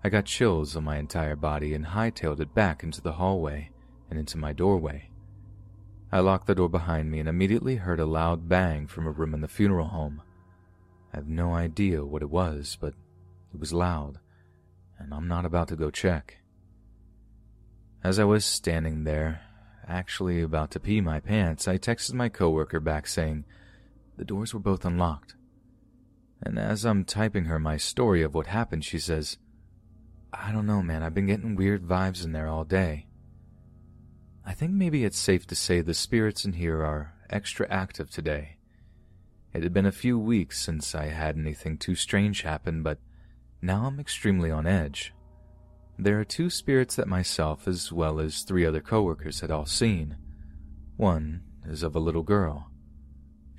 I 0.04 0.10
got 0.10 0.26
chills 0.26 0.76
on 0.76 0.84
my 0.84 0.98
entire 0.98 1.38
body 1.38 1.74
and 1.74 1.86
hightailed 1.86 2.42
it 2.42 2.54
back 2.54 2.84
into 2.84 3.00
the 3.00 3.14
hallway 3.14 3.70
and 4.10 4.20
into 4.20 4.38
my 4.38 4.52
doorway. 4.52 5.10
I 6.12 6.20
locked 6.20 6.48
the 6.48 6.56
door 6.56 6.68
behind 6.68 7.10
me 7.10 7.22
and 7.22 7.30
immediately 7.30 7.78
heard 7.78 8.02
a 8.02 8.06
loud 8.06 8.50
bang 8.50 8.88
from 8.88 9.08
a 9.08 9.12
room 9.12 9.34
in 9.34 9.40
the 9.40 9.48
funeral 9.48 9.88
home. 9.88 10.22
I 11.14 11.18
have 11.18 11.28
no 11.28 11.54
idea 11.54 12.04
what 12.04 12.24
it 12.24 12.30
was, 12.30 12.78
but 12.82 12.94
it 13.54 13.60
was 13.60 13.72
loud, 13.72 14.20
and 15.00 15.14
I'm 15.14 15.30
not 15.30 15.46
about 15.46 15.70
to 15.70 15.78
go 15.78 15.92
check. 15.92 16.40
As 18.04 18.20
I 18.20 18.26
was 18.26 18.44
standing 18.44 19.06
there, 19.06 19.44
actually 19.88 20.42
about 20.42 20.72
to 20.72 20.80
pee 20.82 21.00
my 21.00 21.22
pants, 21.22 21.70
I 21.70 21.78
texted 21.78 22.16
my 22.16 22.28
coworker 22.28 22.82
back 22.82 23.08
saying 23.08 23.46
the 24.22 24.26
doors 24.26 24.54
were 24.54 24.60
both 24.60 24.86
unlocked. 24.86 25.34
And 26.44 26.60
as 26.60 26.86
I'm 26.86 27.06
typing 27.06 27.46
her 27.46 27.58
my 27.58 27.78
story 27.78 28.22
of 28.22 28.36
what 28.36 28.46
happened, 28.46 28.86
she 28.86 29.00
says, 29.00 29.40
I 30.32 30.52
don't 30.52 30.68
know, 30.68 30.84
man, 30.84 31.02
I've 31.02 31.16
been 31.16 31.26
getting 31.26 31.56
weird 31.56 31.82
vibes 31.82 32.24
in 32.24 32.32
there 32.32 32.48
all 32.48 32.64
day. 32.64 33.08
I 34.46 34.54
think 34.54 34.74
maybe 34.74 35.06
it's 35.06 35.18
safe 35.18 35.48
to 35.48 35.56
say 35.56 35.82
the 35.82 35.96
spirits 35.96 36.46
in 36.46 36.54
here 36.54 36.84
are 36.84 37.16
extra 37.32 37.68
active 37.72 38.12
today. 38.12 38.58
It 39.56 39.64
had 39.64 39.74
been 39.74 39.88
a 39.88 39.92
few 39.92 40.20
weeks 40.20 40.62
since 40.62 40.94
I 40.94 41.08
had 41.08 41.36
anything 41.36 41.80
too 41.80 41.96
strange 41.96 42.44
happen, 42.44 42.84
but 42.84 43.00
now 43.60 43.86
I'm 43.86 44.00
extremely 44.00 44.52
on 44.52 44.68
edge. 44.68 45.16
There 45.98 46.20
are 46.20 46.26
two 46.26 46.52
spirits 46.52 46.96
that 46.98 47.08
myself, 47.08 47.68
as 47.68 47.92
well 47.92 48.20
as 48.20 48.44
three 48.44 48.68
other 48.68 48.82
coworkers, 48.82 49.40
had 49.40 49.50
all 49.50 49.66
seen. 49.66 50.16
One 50.96 51.42
is 51.66 51.82
of 51.82 51.96
a 51.96 52.00
little 52.00 52.22
girl. 52.22 52.71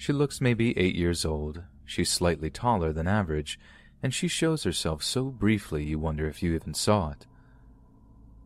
She 0.03 0.13
looks 0.13 0.41
maybe 0.41 0.77
eight 0.77 0.97
years 0.97 1.25
old, 1.25 1.63
she's 1.85 2.11
slightly 2.11 2.51
taller 2.51 2.93
than 2.93 3.07
average, 3.07 3.57
and 4.03 4.13
she 4.13 4.27
shows 4.27 4.65
herself 4.65 5.01
so 5.01 5.27
briefly 5.27 5.85
you 5.85 5.97
wonder 6.01 6.27
if 6.27 6.43
you 6.43 6.57
even 6.57 6.75
saw 6.75 7.13
it. 7.13 7.25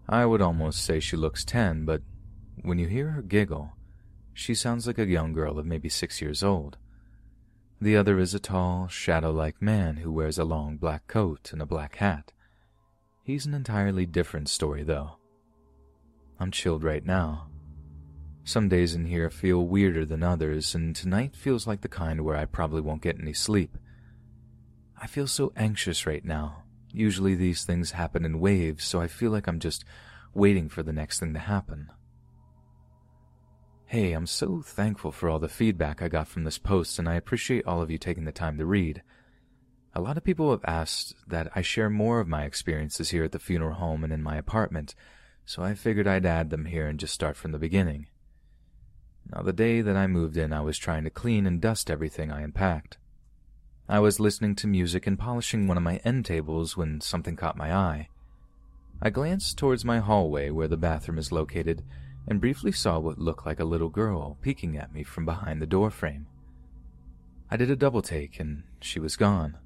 I 0.07 0.27
would 0.27 0.43
almost 0.43 0.85
say 0.85 1.01
she 1.01 1.17
looks 1.17 1.47
ten, 1.47 1.87
but 1.87 2.03
when 2.61 2.79
you 2.79 2.89
hear 2.89 3.09
her 3.13 3.23
giggle, 3.23 3.73
she 4.35 4.55
sounds 4.55 4.87
like 4.87 4.99
a 4.99 5.07
young 5.07 5.33
girl 5.33 5.59
of 5.59 5.65
maybe 5.65 5.89
six 5.89 6.21
years 6.21 6.43
old. 6.43 6.77
The 7.81 7.97
other 7.97 8.19
is 8.19 8.35
a 8.35 8.39
tall, 8.39 8.87
shadow-like 8.89 9.63
man 9.63 9.97
who 9.97 10.13
wears 10.13 10.37
a 10.39 10.45
long 10.45 10.77
black 10.77 11.07
coat 11.07 11.55
and 11.55 11.63
a 11.63 11.65
black 11.65 11.97
hat. 11.97 12.35
He's 13.23 13.47
an 13.47 13.55
entirely 13.55 14.05
different 14.05 14.51
story, 14.51 14.83
though. 14.83 15.17
I'm 16.39 16.51
chilled 16.51 16.85
right 16.85 17.07
now. 17.07 17.49
Some 18.47 18.69
days 18.69 18.95
in 18.95 19.07
here 19.07 19.29
feel 19.29 19.67
weirder 19.67 20.07
than 20.07 20.23
others, 20.23 20.73
and 20.73 20.95
tonight 20.95 21.35
feels 21.35 21.67
like 21.67 21.81
the 21.81 21.89
kind 21.89 22.21
where 22.21 22.37
I 22.37 22.45
probably 22.45 22.81
won't 22.81 23.03
get 23.03 23.19
any 23.19 23.33
sleep. 23.33 23.77
I 24.97 25.09
feel 25.09 25.27
so 25.27 25.53
anxious 25.57 26.07
right 26.07 26.25
now. 26.25 26.63
Usually 26.93 27.35
these 27.35 27.65
things 27.65 27.91
happen 27.91 28.25
in 28.25 28.39
waves, 28.39 28.85
so 28.85 29.01
I 29.01 29.09
feel 29.09 29.33
like 29.33 29.49
I'm 29.49 29.59
just 29.59 29.85
waiting 30.33 30.69
for 30.69 30.85
the 30.85 30.93
next 30.93 31.19
thing 31.19 31.35
to 31.35 31.41
happen. 31.41 31.91
Hey, 33.87 34.13
I'm 34.13 34.29
so 34.29 34.63
thankful 34.63 35.11
for 35.11 35.29
all 35.29 35.41
the 35.41 35.49
feedback 35.49 36.01
I 36.01 36.07
got 36.07 36.29
from 36.29 36.45
this 36.45 36.57
post, 36.57 37.01
and 37.01 37.09
I 37.09 37.17
appreciate 37.17 37.67
all 37.67 37.83
of 37.83 37.91
you 37.91 37.99
taking 37.99 38.27
the 38.27 38.33
time 38.33 38.59
to 38.59 38.65
read. 38.65 39.03
A 39.93 40.01
lot 40.01 40.17
of 40.17 40.23
people 40.23 40.53
have 40.53 40.65
asked 40.65 41.17
that 41.27 41.51
I 41.57 41.63
share 41.63 41.91
more 41.91 42.21
of 42.21 42.29
my 42.29 42.45
experiences 42.45 43.11
here 43.11 43.25
at 43.25 43.33
the 43.33 43.41
funeral 43.41 43.75
home 43.75 44.05
and 44.05 44.13
in 44.13 44.23
my 44.23 44.37
apartment, 44.37 44.95
so 45.45 45.65
I 45.65 45.75
figured 45.75 46.07
I'd 46.07 46.25
add 46.25 46.51
them 46.51 46.67
here 46.67 46.87
and 46.87 47.01
just 47.01 47.13
start 47.13 47.37
from 47.37 47.51
the 47.51 47.59
beginning. 47.59 48.07
Now, 49.33 49.43
the 49.43 49.53
day 49.53 49.81
that 49.81 49.97
I 49.97 50.07
moved 50.07 50.37
in, 50.37 50.53
I 50.53 50.61
was 50.61 50.79
trying 50.79 51.05
to 51.05 51.11
clean 51.11 51.47
and 51.47 51.61
dust 51.61 51.91
everything 51.91 52.31
I 52.31 52.43
unpacked. 52.43 52.99
I 53.89 53.99
was 53.99 54.21
listening 54.21 54.55
to 54.57 54.67
music 54.67 55.07
and 55.07 55.19
polishing 55.19 55.67
one 55.67 55.77
of 55.77 55.83
my 55.83 55.97
end 55.99 56.25
tables 56.25 56.77
when 56.77 57.01
something 57.01 57.37
caught 57.37 57.57
my 57.57 57.75
eye. 57.75 58.09
I 59.01 59.11
glanced 59.11 59.59
towards 59.59 59.85
my 59.85 59.99
hallway 59.99 60.51
where 60.51 60.69
the 60.69 60.77
bathroom 60.77 61.19
is 61.19 61.31
located 61.31 61.85
and 62.27 62.41
briefly 62.41 62.73
saw 62.73 62.99
what 62.99 63.19
looked 63.19 63.47
like 63.47 63.61
a 63.61 63.65
little 63.65 63.89
girl 63.89 64.39
peeking 64.43 64.77
at 64.77 64.93
me 64.93 65.03
from 65.03 65.25
behind 65.25 65.61
the 65.61 65.67
doorframe. 65.67 66.27
I 67.51 67.57
did 67.57 67.71
a 67.71 67.77
double 67.77 68.03
take 68.03 68.41
and 68.41 68.65
she 68.81 68.99
was 68.99 69.17
gone. 69.17 69.57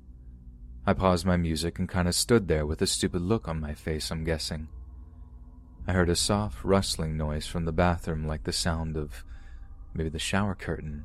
I 0.86 0.92
paused 0.92 1.24
my 1.24 1.36
music 1.36 1.78
and 1.78 1.88
kind 1.88 2.08
of 2.08 2.14
stood 2.14 2.48
there 2.48 2.66
with 2.66 2.82
a 2.82 2.86
stupid 2.86 3.22
look 3.22 3.48
on 3.48 3.60
my 3.60 3.74
face, 3.74 4.10
I'm 4.10 4.24
guessing. 4.24 4.68
I 5.86 5.92
heard 5.92 6.10
a 6.10 6.16
soft 6.16 6.62
rustling 6.64 7.16
noise 7.16 7.46
from 7.46 7.64
the 7.64 7.72
bathroom 7.72 8.26
like 8.26 8.44
the 8.44 8.52
sound 8.52 8.96
of 8.96 9.24
maybe 9.94 10.08
the 10.08 10.18
shower 10.18 10.54
curtain. 10.54 11.04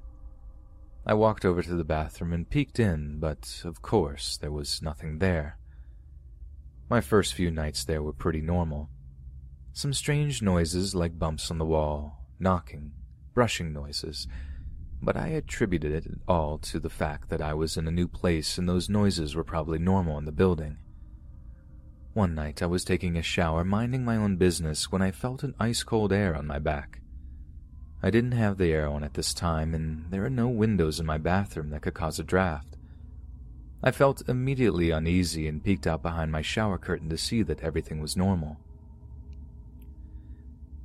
I 1.06 1.14
walked 1.14 1.46
over 1.46 1.62
to 1.62 1.76
the 1.76 1.84
bathroom 1.84 2.34
and 2.34 2.50
peeked 2.50 2.80
in, 2.80 3.20
but 3.20 3.62
of 3.64 3.82
course 3.82 4.38
there 4.38 4.52
was 4.52 4.82
nothing 4.82 5.20
there. 5.20 5.58
My 6.90 7.02
first 7.02 7.34
few 7.34 7.52
nights 7.52 7.84
there 7.84 8.02
were 8.02 8.14
pretty 8.14 8.42
normal. 8.42 8.90
Some 9.74 9.94
strange 9.94 10.42
noises 10.42 10.96
like 10.96 11.20
bumps 11.20 11.52
on 11.52 11.58
the 11.58 11.66
wall, 11.66 12.26
knocking, 12.40 12.94
brushing 13.34 13.74
noises, 13.74 14.28
but 15.02 15.18
I 15.18 15.28
attributed 15.28 15.92
it 15.92 16.20
all 16.28 16.58
to 16.60 16.80
the 16.80 16.90
fact 16.90 17.30
that 17.30 17.42
I 17.42 17.54
was 17.54 17.78
in 17.78 17.88
a 17.88 17.92
new 17.92 18.08
place 18.08 18.58
and 18.58 18.68
those 18.68 18.90
noises 18.90 19.36
were 19.36 19.44
probably 19.44 19.78
normal 19.78 20.18
in 20.18 20.26
the 20.26 20.32
building. 20.32 20.78
One 22.14 22.34
night 22.34 22.64
I 22.64 22.66
was 22.66 22.86
taking 22.86 23.18
a 23.18 23.22
shower, 23.22 23.66
minding 23.66 24.06
my 24.06 24.16
own 24.16 24.38
business, 24.38 24.92
when 24.92 25.02
I 25.02 25.12
felt 25.12 25.44
an 25.44 25.54
ice 25.60 25.84
cold 25.84 26.14
air 26.14 26.34
on 26.34 26.48
my 26.48 26.60
back. 26.60 27.02
I 28.06 28.12
didn't 28.12 28.34
have 28.34 28.60
the 28.60 28.72
air 28.72 28.88
on 28.88 29.04
at 29.04 29.16
this 29.16 29.34
time, 29.34 29.74
and 29.74 30.06
there 30.12 30.24
are 30.24 30.30
no 30.30 30.48
windows 30.48 31.00
in 31.00 31.08
my 31.08 31.18
bathroom 31.18 31.72
that 31.72 31.82
could 31.82 31.96
cause 31.96 32.20
a 32.20 32.24
draft. 32.24 32.78
I 33.82 33.90
felt 33.90 34.30
immediately 34.30 34.92
uneasy 34.92 35.48
and 35.48 35.64
peeked 35.64 35.88
out 35.88 36.04
behind 36.04 36.32
my 36.32 36.44
shower 36.44 36.78
curtain 36.78 37.10
to 37.10 37.18
see 37.18 37.42
that 37.42 37.64
everything 37.64 38.00
was 38.00 38.16
normal. 38.16 38.58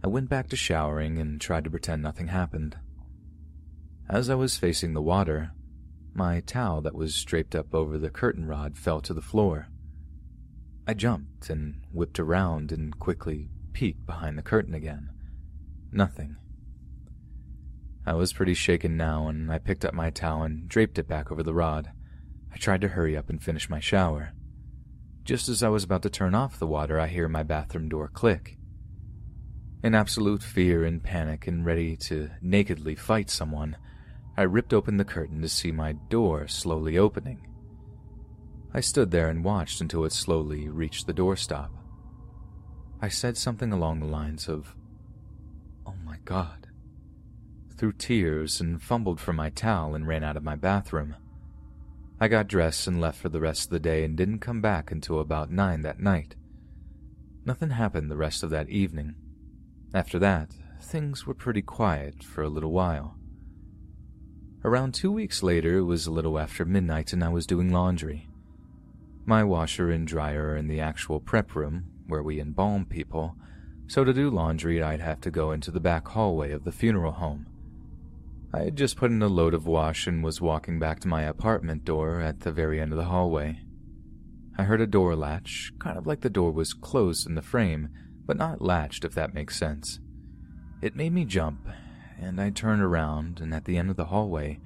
I 0.02 0.08
went 0.08 0.30
back 0.30 0.48
to 0.48 0.56
showering 0.56 1.18
and 1.18 1.38
tried 1.38 1.64
to 1.64 1.70
pretend 1.70 2.02
nothing 2.02 2.28
happened. 2.28 2.78
As 4.08 4.30
I 4.30 4.34
was 4.34 4.56
facing 4.56 4.94
the 4.94 5.02
water, 5.02 5.52
my 6.14 6.40
towel 6.40 6.80
that 6.80 6.94
was 6.94 7.22
draped 7.22 7.54
up 7.54 7.74
over 7.74 7.98
the 7.98 8.08
curtain 8.08 8.46
rod 8.46 8.78
fell 8.78 9.02
to 9.02 9.12
the 9.12 9.20
floor. 9.20 9.68
I 10.86 10.94
jumped 10.94 11.50
and 11.50 11.82
whipped 11.92 12.18
around 12.18 12.72
and 12.72 12.98
quickly 12.98 13.50
peeked 13.74 14.06
behind 14.06 14.38
the 14.38 14.42
curtain 14.42 14.72
again. 14.72 15.10
Nothing. 15.92 16.36
I 18.06 18.14
was 18.14 18.32
pretty 18.32 18.54
shaken 18.54 18.96
now, 18.96 19.28
and 19.28 19.52
I 19.52 19.58
picked 19.58 19.84
up 19.84 19.94
my 19.94 20.10
towel 20.10 20.42
and 20.42 20.68
draped 20.68 20.98
it 20.98 21.08
back 21.08 21.30
over 21.30 21.42
the 21.42 21.54
rod. 21.54 21.90
I 22.52 22.56
tried 22.56 22.80
to 22.80 22.88
hurry 22.88 23.16
up 23.16 23.28
and 23.30 23.42
finish 23.42 23.70
my 23.70 23.80
shower. 23.80 24.32
Just 25.24 25.48
as 25.48 25.62
I 25.62 25.68
was 25.68 25.84
about 25.84 26.02
to 26.02 26.10
turn 26.10 26.34
off 26.34 26.58
the 26.58 26.66
water, 26.66 26.98
I 26.98 27.06
hear 27.06 27.28
my 27.28 27.42
bathroom 27.42 27.88
door 27.88 28.08
click. 28.08 28.56
In 29.82 29.94
absolute 29.94 30.42
fear 30.42 30.84
and 30.84 31.02
panic 31.02 31.46
and 31.46 31.64
ready 31.64 31.96
to 31.96 32.30
nakedly 32.42 32.94
fight 32.94 33.30
someone, 33.30 33.76
I 34.36 34.42
ripped 34.42 34.72
open 34.72 34.96
the 34.96 35.04
curtain 35.04 35.40
to 35.42 35.48
see 35.48 35.72
my 35.72 35.92
door 35.92 36.48
slowly 36.48 36.98
opening. 36.98 37.46
I 38.72 38.80
stood 38.80 39.10
there 39.10 39.28
and 39.28 39.44
watched 39.44 39.80
until 39.80 40.04
it 40.04 40.12
slowly 40.12 40.68
reached 40.68 41.06
the 41.06 41.14
doorstop. 41.14 41.70
I 43.00 43.08
said 43.08 43.36
something 43.36 43.72
along 43.72 44.00
the 44.00 44.06
lines 44.06 44.48
of, 44.48 44.74
Oh 45.86 45.94
my 46.04 46.18
God, 46.24 46.59
through 47.80 47.92
tears 47.94 48.60
and 48.60 48.82
fumbled 48.82 49.18
for 49.18 49.32
my 49.32 49.48
towel 49.48 49.94
and 49.94 50.06
ran 50.06 50.22
out 50.22 50.36
of 50.36 50.44
my 50.44 50.54
bathroom. 50.54 51.16
I 52.20 52.28
got 52.28 52.46
dressed 52.46 52.86
and 52.86 53.00
left 53.00 53.18
for 53.18 53.30
the 53.30 53.40
rest 53.40 53.64
of 53.64 53.70
the 53.70 53.80
day 53.80 54.04
and 54.04 54.18
didn't 54.18 54.40
come 54.40 54.60
back 54.60 54.92
until 54.92 55.18
about 55.18 55.50
nine 55.50 55.80
that 55.80 55.98
night. 55.98 56.34
Nothing 57.46 57.70
happened 57.70 58.10
the 58.10 58.18
rest 58.18 58.42
of 58.42 58.50
that 58.50 58.68
evening. 58.68 59.14
After 59.94 60.18
that, 60.18 60.50
things 60.82 61.26
were 61.26 61.32
pretty 61.32 61.62
quiet 61.62 62.22
for 62.22 62.42
a 62.42 62.50
little 62.50 62.70
while. 62.70 63.16
Around 64.62 64.92
two 64.92 65.10
weeks 65.10 65.42
later, 65.42 65.78
it 65.78 65.84
was 65.84 66.06
a 66.06 66.12
little 66.12 66.38
after 66.38 66.66
midnight 66.66 67.14
and 67.14 67.24
I 67.24 67.30
was 67.30 67.46
doing 67.46 67.72
laundry. 67.72 68.28
My 69.24 69.42
washer 69.42 69.90
and 69.90 70.06
dryer 70.06 70.48
are 70.48 70.56
in 70.56 70.68
the 70.68 70.80
actual 70.80 71.18
prep 71.18 71.54
room, 71.54 71.86
where 72.08 72.22
we 72.22 72.42
embalm 72.42 72.84
people, 72.84 73.36
so 73.86 74.04
to 74.04 74.12
do 74.12 74.28
laundry 74.28 74.82
I'd 74.82 75.00
have 75.00 75.22
to 75.22 75.30
go 75.30 75.52
into 75.52 75.70
the 75.70 75.80
back 75.80 76.08
hallway 76.08 76.52
of 76.52 76.64
the 76.64 76.72
funeral 76.72 77.12
home. 77.12 77.46
I 78.52 78.64
had 78.64 78.76
just 78.76 78.96
put 78.96 79.12
in 79.12 79.22
a 79.22 79.28
load 79.28 79.54
of 79.54 79.66
wash 79.66 80.08
and 80.08 80.24
was 80.24 80.40
walking 80.40 80.80
back 80.80 80.98
to 81.00 81.08
my 81.08 81.22
apartment 81.22 81.84
door 81.84 82.20
at 82.20 82.40
the 82.40 82.50
very 82.50 82.80
end 82.80 82.92
of 82.92 82.98
the 82.98 83.04
hallway. 83.04 83.60
I 84.58 84.64
heard 84.64 84.80
a 84.80 84.88
door 84.88 85.14
latch, 85.14 85.72
kind 85.78 85.96
of 85.96 86.06
like 86.06 86.22
the 86.22 86.28
door 86.28 86.50
was 86.50 86.74
closed 86.74 87.28
in 87.28 87.36
the 87.36 87.42
frame, 87.42 87.90
but 88.26 88.36
not 88.36 88.60
latched 88.60 89.04
if 89.04 89.14
that 89.14 89.34
makes 89.34 89.56
sense. 89.56 90.00
It 90.82 90.96
made 90.96 91.12
me 91.12 91.24
jump, 91.24 91.68
and 92.20 92.40
I 92.40 92.50
turned 92.50 92.82
around, 92.82 93.40
and 93.40 93.54
at 93.54 93.66
the 93.66 93.76
end 93.76 93.88
of 93.88 93.96
the 93.96 94.06
hallway, 94.06 94.58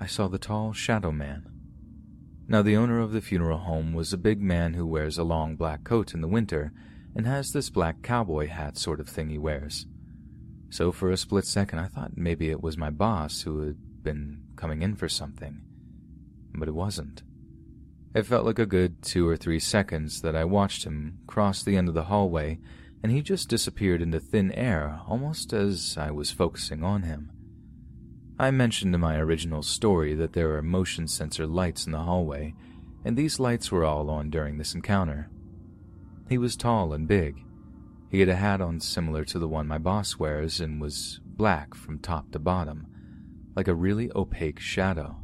I 0.00 0.06
saw 0.06 0.28
the 0.28 0.38
tall 0.38 0.72
shadow 0.72 1.12
man. 1.12 1.46
Now, 2.48 2.62
the 2.62 2.76
owner 2.76 3.00
of 3.00 3.12
the 3.12 3.20
funeral 3.20 3.58
home 3.58 3.92
was 3.92 4.12
a 4.12 4.18
big 4.18 4.40
man 4.40 4.74
who 4.74 4.86
wears 4.86 5.18
a 5.18 5.24
long 5.24 5.56
black 5.56 5.84
coat 5.84 6.14
in 6.14 6.22
the 6.22 6.28
winter 6.28 6.72
and 7.14 7.26
has 7.26 7.52
this 7.52 7.70
black 7.70 8.02
cowboy 8.02 8.46
hat 8.46 8.78
sort 8.78 9.00
of 9.00 9.08
thing 9.08 9.28
he 9.28 9.38
wears. 9.38 9.86
So, 10.70 10.92
for 10.92 11.10
a 11.10 11.16
split 11.16 11.46
second, 11.46 11.78
I 11.78 11.86
thought 11.86 12.16
maybe 12.16 12.50
it 12.50 12.62
was 12.62 12.76
my 12.76 12.90
boss 12.90 13.42
who 13.42 13.60
had 13.60 14.02
been 14.02 14.42
coming 14.56 14.82
in 14.82 14.96
for 14.96 15.08
something. 15.08 15.62
But 16.54 16.68
it 16.68 16.74
wasn't. 16.74 17.22
It 18.14 18.26
felt 18.26 18.46
like 18.46 18.58
a 18.58 18.66
good 18.66 19.02
two 19.02 19.28
or 19.28 19.36
three 19.36 19.60
seconds 19.60 20.22
that 20.22 20.34
I 20.34 20.44
watched 20.44 20.84
him 20.84 21.18
cross 21.26 21.62
the 21.62 21.76
end 21.76 21.88
of 21.88 21.94
the 21.94 22.04
hallway 22.04 22.58
and 23.02 23.12
he 23.12 23.22
just 23.22 23.48
disappeared 23.48 24.02
into 24.02 24.18
thin 24.18 24.50
air 24.52 25.00
almost 25.06 25.52
as 25.52 25.96
I 25.96 26.10
was 26.10 26.32
focusing 26.32 26.82
on 26.82 27.02
him. 27.02 27.30
I 28.36 28.50
mentioned 28.50 28.94
in 28.94 29.00
my 29.00 29.16
original 29.16 29.62
story 29.62 30.14
that 30.14 30.32
there 30.32 30.56
are 30.56 30.62
motion 30.62 31.06
sensor 31.06 31.46
lights 31.46 31.86
in 31.86 31.92
the 31.92 32.00
hallway, 32.00 32.54
and 33.04 33.16
these 33.16 33.38
lights 33.38 33.70
were 33.70 33.84
all 33.84 34.10
on 34.10 34.30
during 34.30 34.58
this 34.58 34.74
encounter. 34.74 35.30
He 36.28 36.36
was 36.36 36.56
tall 36.56 36.92
and 36.92 37.06
big. 37.06 37.44
He 38.08 38.20
had 38.20 38.28
a 38.28 38.36
hat 38.36 38.60
on 38.60 38.80
similar 38.80 39.24
to 39.26 39.38
the 39.38 39.48
one 39.48 39.66
my 39.66 39.78
boss 39.78 40.18
wears 40.18 40.60
and 40.60 40.80
was 40.80 41.20
black 41.24 41.74
from 41.74 41.98
top 41.98 42.30
to 42.32 42.38
bottom, 42.38 42.86
like 43.54 43.68
a 43.68 43.74
really 43.74 44.10
opaque 44.14 44.60
shadow. 44.60 45.16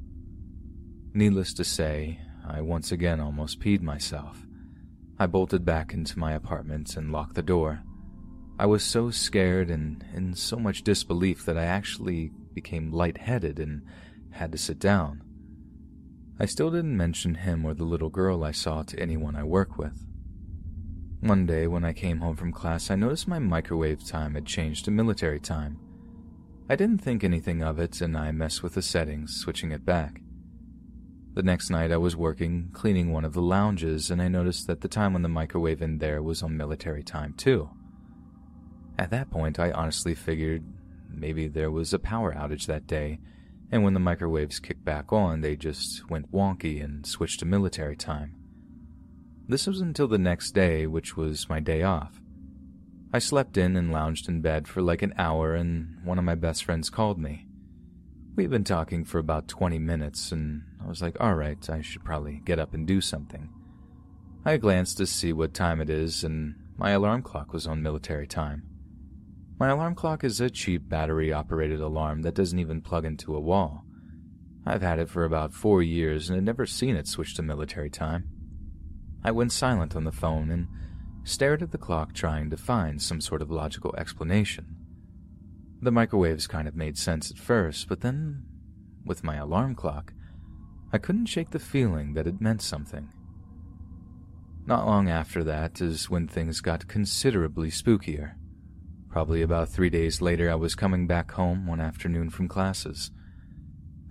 Needless 1.14 1.54
to 1.54 1.64
say, 1.64 2.20
I 2.46 2.60
once 2.60 2.90
again 2.90 3.20
almost 3.20 3.60
peed 3.60 3.82
myself. 3.82 4.46
I 5.18 5.26
bolted 5.26 5.64
back 5.64 5.94
into 5.94 6.18
my 6.18 6.32
apartment 6.32 6.96
and 6.96 7.12
locked 7.12 7.36
the 7.36 7.42
door. 7.42 7.82
I 8.58 8.66
was 8.66 8.82
so 8.82 9.10
scared 9.10 9.70
and 9.70 10.04
in 10.12 10.34
so 10.34 10.56
much 10.56 10.82
disbelief 10.82 11.44
that 11.44 11.56
I 11.56 11.64
actually 11.64 12.32
became 12.54 12.90
lightheaded 12.90 13.58
and 13.58 13.82
had 14.30 14.52
to 14.52 14.58
sit 14.58 14.78
down. 14.78 15.22
I 16.40 16.46
still 16.46 16.70
didn't 16.70 16.96
mention 16.96 17.36
him 17.36 17.64
or 17.64 17.74
the 17.74 17.84
little 17.84 18.10
girl 18.10 18.42
I 18.42 18.50
saw 18.50 18.82
to 18.82 18.98
anyone 18.98 19.36
I 19.36 19.44
work 19.44 19.78
with. 19.78 20.04
One 21.22 21.46
day 21.46 21.68
when 21.68 21.84
I 21.84 21.92
came 21.92 22.18
home 22.18 22.34
from 22.34 22.50
class, 22.50 22.90
I 22.90 22.96
noticed 22.96 23.28
my 23.28 23.38
microwave 23.38 24.04
time 24.04 24.34
had 24.34 24.44
changed 24.44 24.86
to 24.86 24.90
military 24.90 25.38
time. 25.38 25.78
I 26.68 26.74
didn't 26.74 26.98
think 26.98 27.22
anything 27.22 27.62
of 27.62 27.78
it 27.78 28.00
and 28.00 28.18
I 28.18 28.32
messed 28.32 28.64
with 28.64 28.74
the 28.74 28.82
settings, 28.82 29.36
switching 29.36 29.70
it 29.70 29.84
back. 29.84 30.20
The 31.34 31.44
next 31.44 31.70
night 31.70 31.92
I 31.92 31.96
was 31.96 32.16
working, 32.16 32.70
cleaning 32.72 33.12
one 33.12 33.24
of 33.24 33.34
the 33.34 33.40
lounges, 33.40 34.10
and 34.10 34.20
I 34.20 34.26
noticed 34.26 34.66
that 34.66 34.80
the 34.80 34.88
time 34.88 35.14
on 35.14 35.22
the 35.22 35.28
microwave 35.28 35.80
in 35.80 35.98
there 35.98 36.20
was 36.24 36.42
on 36.42 36.56
military 36.56 37.04
time 37.04 37.34
too. 37.34 37.70
At 38.98 39.10
that 39.10 39.30
point, 39.30 39.60
I 39.60 39.70
honestly 39.70 40.16
figured 40.16 40.64
maybe 41.08 41.46
there 41.46 41.70
was 41.70 41.94
a 41.94 42.00
power 42.00 42.34
outage 42.34 42.66
that 42.66 42.88
day, 42.88 43.20
and 43.70 43.84
when 43.84 43.94
the 43.94 44.00
microwaves 44.00 44.58
kicked 44.58 44.84
back 44.84 45.12
on, 45.12 45.40
they 45.40 45.54
just 45.54 46.10
went 46.10 46.32
wonky 46.32 46.82
and 46.82 47.06
switched 47.06 47.38
to 47.38 47.46
military 47.46 47.94
time. 47.94 48.41
This 49.48 49.66
was 49.66 49.80
until 49.80 50.08
the 50.08 50.18
next 50.18 50.52
day, 50.52 50.86
which 50.86 51.16
was 51.16 51.48
my 51.48 51.60
day 51.60 51.82
off. 51.82 52.20
I 53.12 53.18
slept 53.18 53.56
in 53.56 53.76
and 53.76 53.92
lounged 53.92 54.28
in 54.28 54.40
bed 54.40 54.66
for 54.66 54.80
like 54.80 55.02
an 55.02 55.14
hour, 55.18 55.54
and 55.54 55.98
one 56.04 56.18
of 56.18 56.24
my 56.24 56.34
best 56.34 56.64
friends 56.64 56.88
called 56.88 57.18
me. 57.18 57.46
We'd 58.34 58.50
been 58.50 58.64
talking 58.64 59.04
for 59.04 59.18
about 59.18 59.48
20 59.48 59.78
minutes, 59.78 60.32
and 60.32 60.62
I 60.82 60.88
was 60.88 61.02
like, 61.02 61.20
alright, 61.20 61.68
I 61.68 61.82
should 61.82 62.04
probably 62.04 62.40
get 62.44 62.58
up 62.58 62.72
and 62.72 62.86
do 62.86 63.00
something. 63.00 63.50
I 64.44 64.56
glanced 64.56 64.96
to 64.98 65.06
see 65.06 65.32
what 65.32 65.52
time 65.52 65.80
it 65.80 65.90
is, 65.90 66.24
and 66.24 66.54
my 66.78 66.90
alarm 66.90 67.22
clock 67.22 67.52
was 67.52 67.66
on 67.66 67.82
military 67.82 68.26
time. 68.26 68.62
My 69.58 69.68
alarm 69.68 69.94
clock 69.94 70.24
is 70.24 70.40
a 70.40 70.48
cheap 70.48 70.88
battery 70.88 71.32
operated 71.32 71.80
alarm 71.80 72.22
that 72.22 72.34
doesn't 72.34 72.58
even 72.58 72.80
plug 72.80 73.04
into 73.04 73.36
a 73.36 73.40
wall. 73.40 73.84
I've 74.64 74.82
had 74.82 74.98
it 74.98 75.10
for 75.10 75.24
about 75.24 75.52
four 75.52 75.82
years 75.82 76.30
and 76.30 76.36
had 76.36 76.44
never 76.44 76.66
seen 76.66 76.96
it 76.96 77.06
switch 77.06 77.34
to 77.34 77.42
military 77.42 77.90
time. 77.90 78.31
I 79.24 79.30
went 79.30 79.52
silent 79.52 79.94
on 79.94 80.04
the 80.04 80.12
phone 80.12 80.50
and 80.50 80.68
stared 81.24 81.62
at 81.62 81.70
the 81.70 81.78
clock, 81.78 82.12
trying 82.12 82.50
to 82.50 82.56
find 82.56 83.00
some 83.00 83.20
sort 83.20 83.42
of 83.42 83.50
logical 83.50 83.94
explanation. 83.96 84.76
The 85.80 85.92
microwaves 85.92 86.46
kind 86.46 86.66
of 86.66 86.76
made 86.76 86.98
sense 86.98 87.30
at 87.30 87.38
first, 87.38 87.88
but 87.88 88.00
then, 88.00 88.44
with 89.04 89.24
my 89.24 89.36
alarm 89.36 89.74
clock, 89.74 90.12
I 90.92 90.98
couldn't 90.98 91.26
shake 91.26 91.50
the 91.50 91.58
feeling 91.58 92.14
that 92.14 92.26
it 92.26 92.40
meant 92.40 92.62
something. 92.62 93.08
Not 94.66 94.86
long 94.86 95.08
after 95.08 95.42
that 95.44 95.80
is 95.80 96.08
when 96.08 96.28
things 96.28 96.60
got 96.60 96.86
considerably 96.86 97.70
spookier. 97.70 98.34
Probably 99.08 99.42
about 99.42 99.68
three 99.68 99.90
days 99.90 100.20
later, 100.20 100.50
I 100.50 100.54
was 100.54 100.74
coming 100.74 101.06
back 101.06 101.32
home 101.32 101.66
one 101.66 101.80
afternoon 101.80 102.30
from 102.30 102.48
classes. 102.48 103.10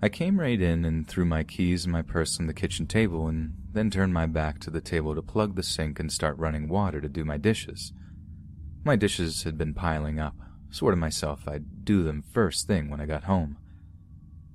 I 0.04 0.08
came 0.08 0.40
right 0.40 0.60
in 0.60 0.84
and 0.84 1.06
threw 1.06 1.24
my 1.24 1.44
keys 1.44 1.84
and 1.84 1.92
my 1.92 2.02
purse 2.02 2.40
on 2.40 2.48
the 2.48 2.52
kitchen 2.52 2.88
table 2.88 3.28
and 3.28 3.54
then 3.72 3.88
turned 3.88 4.12
my 4.12 4.26
back 4.26 4.58
to 4.60 4.70
the 4.70 4.80
table 4.80 5.14
to 5.14 5.22
plug 5.22 5.54
the 5.54 5.62
sink 5.62 6.00
and 6.00 6.12
start 6.12 6.36
running 6.38 6.68
water 6.68 7.00
to 7.00 7.08
do 7.08 7.24
my 7.24 7.36
dishes. 7.36 7.92
My 8.82 8.96
dishes 8.96 9.44
had 9.44 9.56
been 9.56 9.74
piling 9.74 10.18
up. 10.18 10.34
Swore 10.70 10.90
to 10.90 10.96
myself 10.96 11.46
I'd 11.46 11.84
do 11.84 12.02
them 12.02 12.24
first 12.32 12.66
thing 12.66 12.90
when 12.90 13.00
I 13.00 13.06
got 13.06 13.24
home. 13.24 13.58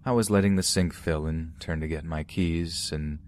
I 0.03 0.11
was 0.11 0.29
letting 0.29 0.57
the 0.57 0.63
sink 0.63 0.93
fill 0.93 1.25
and 1.27 1.53
turned 1.61 1.81
to 1.81 1.87
get 1.87 2.03
my 2.03 2.23
keys 2.23 2.91
and 2.91 3.19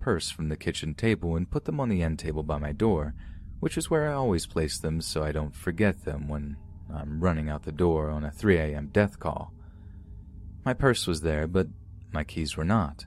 purse 0.00 0.30
from 0.30 0.48
the 0.48 0.56
kitchen 0.56 0.94
table 0.94 1.36
and 1.36 1.48
put 1.48 1.64
them 1.66 1.78
on 1.78 1.88
the 1.88 2.02
end 2.02 2.18
table 2.18 2.42
by 2.42 2.58
my 2.58 2.72
door, 2.72 3.14
which 3.60 3.78
is 3.78 3.88
where 3.88 4.10
I 4.10 4.14
always 4.14 4.46
place 4.46 4.78
them 4.78 5.00
so 5.00 5.22
I 5.22 5.30
don't 5.30 5.54
forget 5.54 6.04
them 6.04 6.26
when 6.26 6.56
I'm 6.92 7.20
running 7.20 7.48
out 7.48 7.62
the 7.62 7.70
door 7.70 8.10
on 8.10 8.24
a 8.24 8.32
3 8.32 8.56
a.m. 8.56 8.88
death 8.92 9.20
call. 9.20 9.54
My 10.64 10.74
purse 10.74 11.06
was 11.06 11.22
there, 11.22 11.46
but 11.46 11.66
my 12.12 12.22
keys 12.22 12.56
were 12.56 12.64
not. 12.64 13.06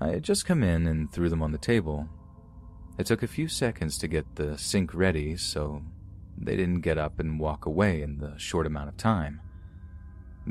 I 0.00 0.08
had 0.08 0.22
just 0.22 0.46
come 0.46 0.62
in 0.62 0.86
and 0.86 1.10
threw 1.10 1.28
them 1.28 1.42
on 1.42 1.52
the 1.52 1.58
table. 1.58 2.08
It 2.98 3.06
took 3.06 3.22
a 3.22 3.28
few 3.28 3.46
seconds 3.46 3.98
to 3.98 4.08
get 4.08 4.36
the 4.36 4.56
sink 4.56 4.94
ready, 4.94 5.36
so 5.36 5.82
they 6.38 6.56
didn't 6.56 6.80
get 6.80 6.96
up 6.96 7.20
and 7.20 7.38
walk 7.38 7.66
away 7.66 8.00
in 8.00 8.18
the 8.18 8.38
short 8.38 8.66
amount 8.66 8.88
of 8.88 8.96
time. 8.96 9.40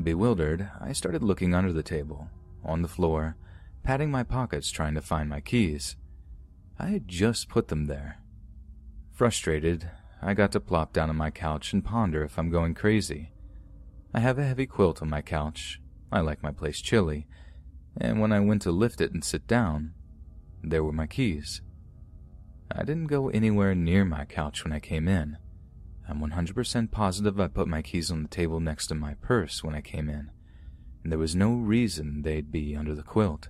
Bewildered, 0.00 0.70
I 0.80 0.92
started 0.92 1.22
looking 1.22 1.54
under 1.54 1.72
the 1.72 1.82
table, 1.82 2.28
on 2.64 2.82
the 2.82 2.88
floor, 2.88 3.36
patting 3.82 4.10
my 4.10 4.22
pockets 4.22 4.70
trying 4.70 4.94
to 4.94 5.00
find 5.00 5.28
my 5.28 5.40
keys. 5.40 5.96
I 6.78 6.86
had 6.86 7.08
just 7.08 7.48
put 7.48 7.68
them 7.68 7.86
there. 7.86 8.18
Frustrated, 9.12 9.90
I 10.22 10.34
got 10.34 10.52
to 10.52 10.60
plop 10.60 10.92
down 10.92 11.08
on 11.08 11.16
my 11.16 11.30
couch 11.30 11.72
and 11.72 11.84
ponder 11.84 12.22
if 12.22 12.38
I'm 12.38 12.50
going 12.50 12.74
crazy. 12.74 13.32
I 14.14 14.20
have 14.20 14.38
a 14.38 14.44
heavy 14.44 14.66
quilt 14.66 15.02
on 15.02 15.10
my 15.10 15.22
couch, 15.22 15.80
I 16.10 16.20
like 16.20 16.42
my 16.42 16.52
place 16.52 16.80
chilly, 16.80 17.26
and 18.00 18.20
when 18.20 18.32
I 18.32 18.40
went 18.40 18.62
to 18.62 18.70
lift 18.70 19.00
it 19.00 19.12
and 19.12 19.24
sit 19.24 19.46
down, 19.46 19.92
there 20.62 20.84
were 20.84 20.92
my 20.92 21.06
keys. 21.06 21.60
I 22.70 22.84
didn't 22.84 23.06
go 23.06 23.28
anywhere 23.28 23.74
near 23.74 24.04
my 24.04 24.24
couch 24.24 24.64
when 24.64 24.72
I 24.72 24.80
came 24.80 25.08
in. 25.08 25.38
I'm 26.08 26.20
100% 26.20 26.90
positive 26.90 27.40
I 27.40 27.48
put 27.48 27.68
my 27.68 27.82
keys 27.82 28.10
on 28.10 28.22
the 28.22 28.28
table 28.28 28.60
next 28.60 28.86
to 28.88 28.94
my 28.94 29.14
purse 29.14 29.64
when 29.64 29.74
I 29.74 29.80
came 29.80 30.08
in, 30.08 30.30
and 31.02 31.12
there 31.12 31.18
was 31.18 31.34
no 31.34 31.54
reason 31.54 32.22
they'd 32.22 32.52
be 32.52 32.76
under 32.76 32.94
the 32.94 33.02
quilt. 33.02 33.48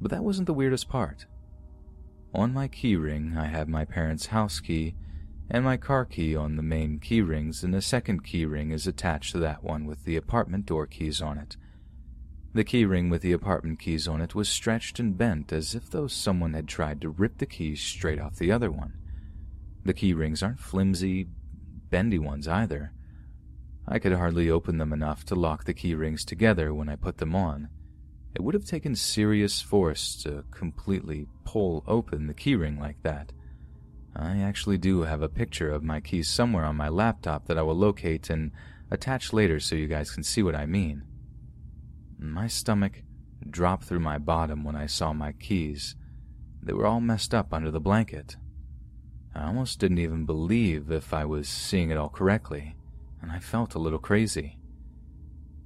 But 0.00 0.10
that 0.10 0.24
wasn't 0.24 0.46
the 0.46 0.54
weirdest 0.54 0.88
part. 0.88 1.26
On 2.34 2.52
my 2.52 2.68
key 2.68 2.96
ring, 2.96 3.36
I 3.36 3.46
have 3.46 3.68
my 3.68 3.84
parents' 3.84 4.26
house 4.26 4.60
key 4.60 4.94
and 5.52 5.66
my 5.66 5.76
car 5.76 6.06
key 6.06 6.34
on 6.34 6.56
the 6.56 6.62
main 6.62 6.98
key 6.98 7.20
rings, 7.20 7.62
and 7.62 7.74
a 7.74 7.82
second 7.82 8.24
key 8.24 8.46
ring 8.46 8.70
is 8.70 8.86
attached 8.86 9.32
to 9.32 9.38
that 9.38 9.62
one 9.62 9.84
with 9.84 10.02
the 10.06 10.16
apartment 10.16 10.64
door 10.64 10.86
keys 10.86 11.20
on 11.20 11.36
it. 11.36 11.58
The 12.54 12.64
key 12.64 12.86
ring 12.86 13.10
with 13.10 13.20
the 13.20 13.32
apartment 13.32 13.78
keys 13.78 14.08
on 14.08 14.22
it 14.22 14.34
was 14.34 14.48
stretched 14.48 14.98
and 14.98 15.16
bent 15.16 15.52
as 15.52 15.74
if 15.74 15.90
though 15.90 16.06
someone 16.06 16.54
had 16.54 16.68
tried 16.68 17.02
to 17.02 17.10
rip 17.10 17.36
the 17.36 17.44
keys 17.44 17.82
straight 17.82 18.18
off 18.18 18.36
the 18.36 18.50
other 18.50 18.70
one. 18.70 18.94
The 19.84 19.92
key 19.92 20.14
rings 20.14 20.42
aren't 20.42 20.58
flimsy, 20.58 21.28
bendy 21.90 22.18
ones 22.18 22.48
either. 22.48 22.94
I 23.86 23.98
could 23.98 24.12
hardly 24.12 24.48
open 24.48 24.78
them 24.78 24.92
enough 24.92 25.26
to 25.26 25.34
lock 25.34 25.64
the 25.64 25.74
key 25.74 25.94
rings 25.94 26.24
together 26.24 26.72
when 26.72 26.88
I 26.88 26.96
put 26.96 27.18
them 27.18 27.36
on. 27.36 27.68
It 28.34 28.40
would 28.40 28.54
have 28.54 28.64
taken 28.64 28.96
serious 28.96 29.60
force 29.60 30.16
to 30.22 30.44
completely 30.50 31.26
pull 31.44 31.84
open 31.86 32.26
the 32.26 32.32
keyring 32.32 32.80
like 32.80 33.02
that. 33.02 33.32
I 34.14 34.38
actually 34.38 34.78
do 34.78 35.02
have 35.02 35.22
a 35.22 35.28
picture 35.28 35.70
of 35.70 35.82
my 35.82 36.00
keys 36.00 36.28
somewhere 36.28 36.64
on 36.64 36.76
my 36.76 36.88
laptop 36.88 37.46
that 37.46 37.58
I 37.58 37.62
will 37.62 37.76
locate 37.76 38.28
and 38.28 38.52
attach 38.90 39.32
later 39.32 39.58
so 39.58 39.74
you 39.74 39.86
guys 39.86 40.10
can 40.10 40.22
see 40.22 40.42
what 40.42 40.54
I 40.54 40.66
mean. 40.66 41.04
My 42.18 42.46
stomach 42.46 43.02
dropped 43.48 43.84
through 43.84 44.00
my 44.00 44.18
bottom 44.18 44.64
when 44.64 44.76
I 44.76 44.86
saw 44.86 45.12
my 45.12 45.32
keys. 45.32 45.96
They 46.62 46.72
were 46.72 46.86
all 46.86 47.00
messed 47.00 47.34
up 47.34 47.52
under 47.52 47.70
the 47.70 47.80
blanket. 47.80 48.36
I 49.34 49.46
almost 49.46 49.78
didn't 49.78 49.98
even 49.98 50.26
believe 50.26 50.90
if 50.90 51.14
I 51.14 51.24
was 51.24 51.48
seeing 51.48 51.90
it 51.90 51.96
all 51.96 52.10
correctly, 52.10 52.76
and 53.22 53.32
I 53.32 53.38
felt 53.38 53.74
a 53.74 53.78
little 53.78 53.98
crazy. 53.98 54.58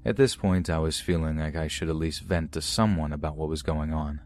At 0.04 0.16
this 0.16 0.36
point, 0.36 0.70
I 0.70 0.78
was 0.78 1.00
feeling 1.00 1.36
like 1.36 1.56
I 1.56 1.66
should 1.66 1.88
at 1.88 1.96
least 1.96 2.22
vent 2.22 2.52
to 2.52 2.62
someone 2.62 3.12
about 3.12 3.36
what 3.36 3.48
was 3.48 3.62
going 3.62 3.92
on. 3.92 4.20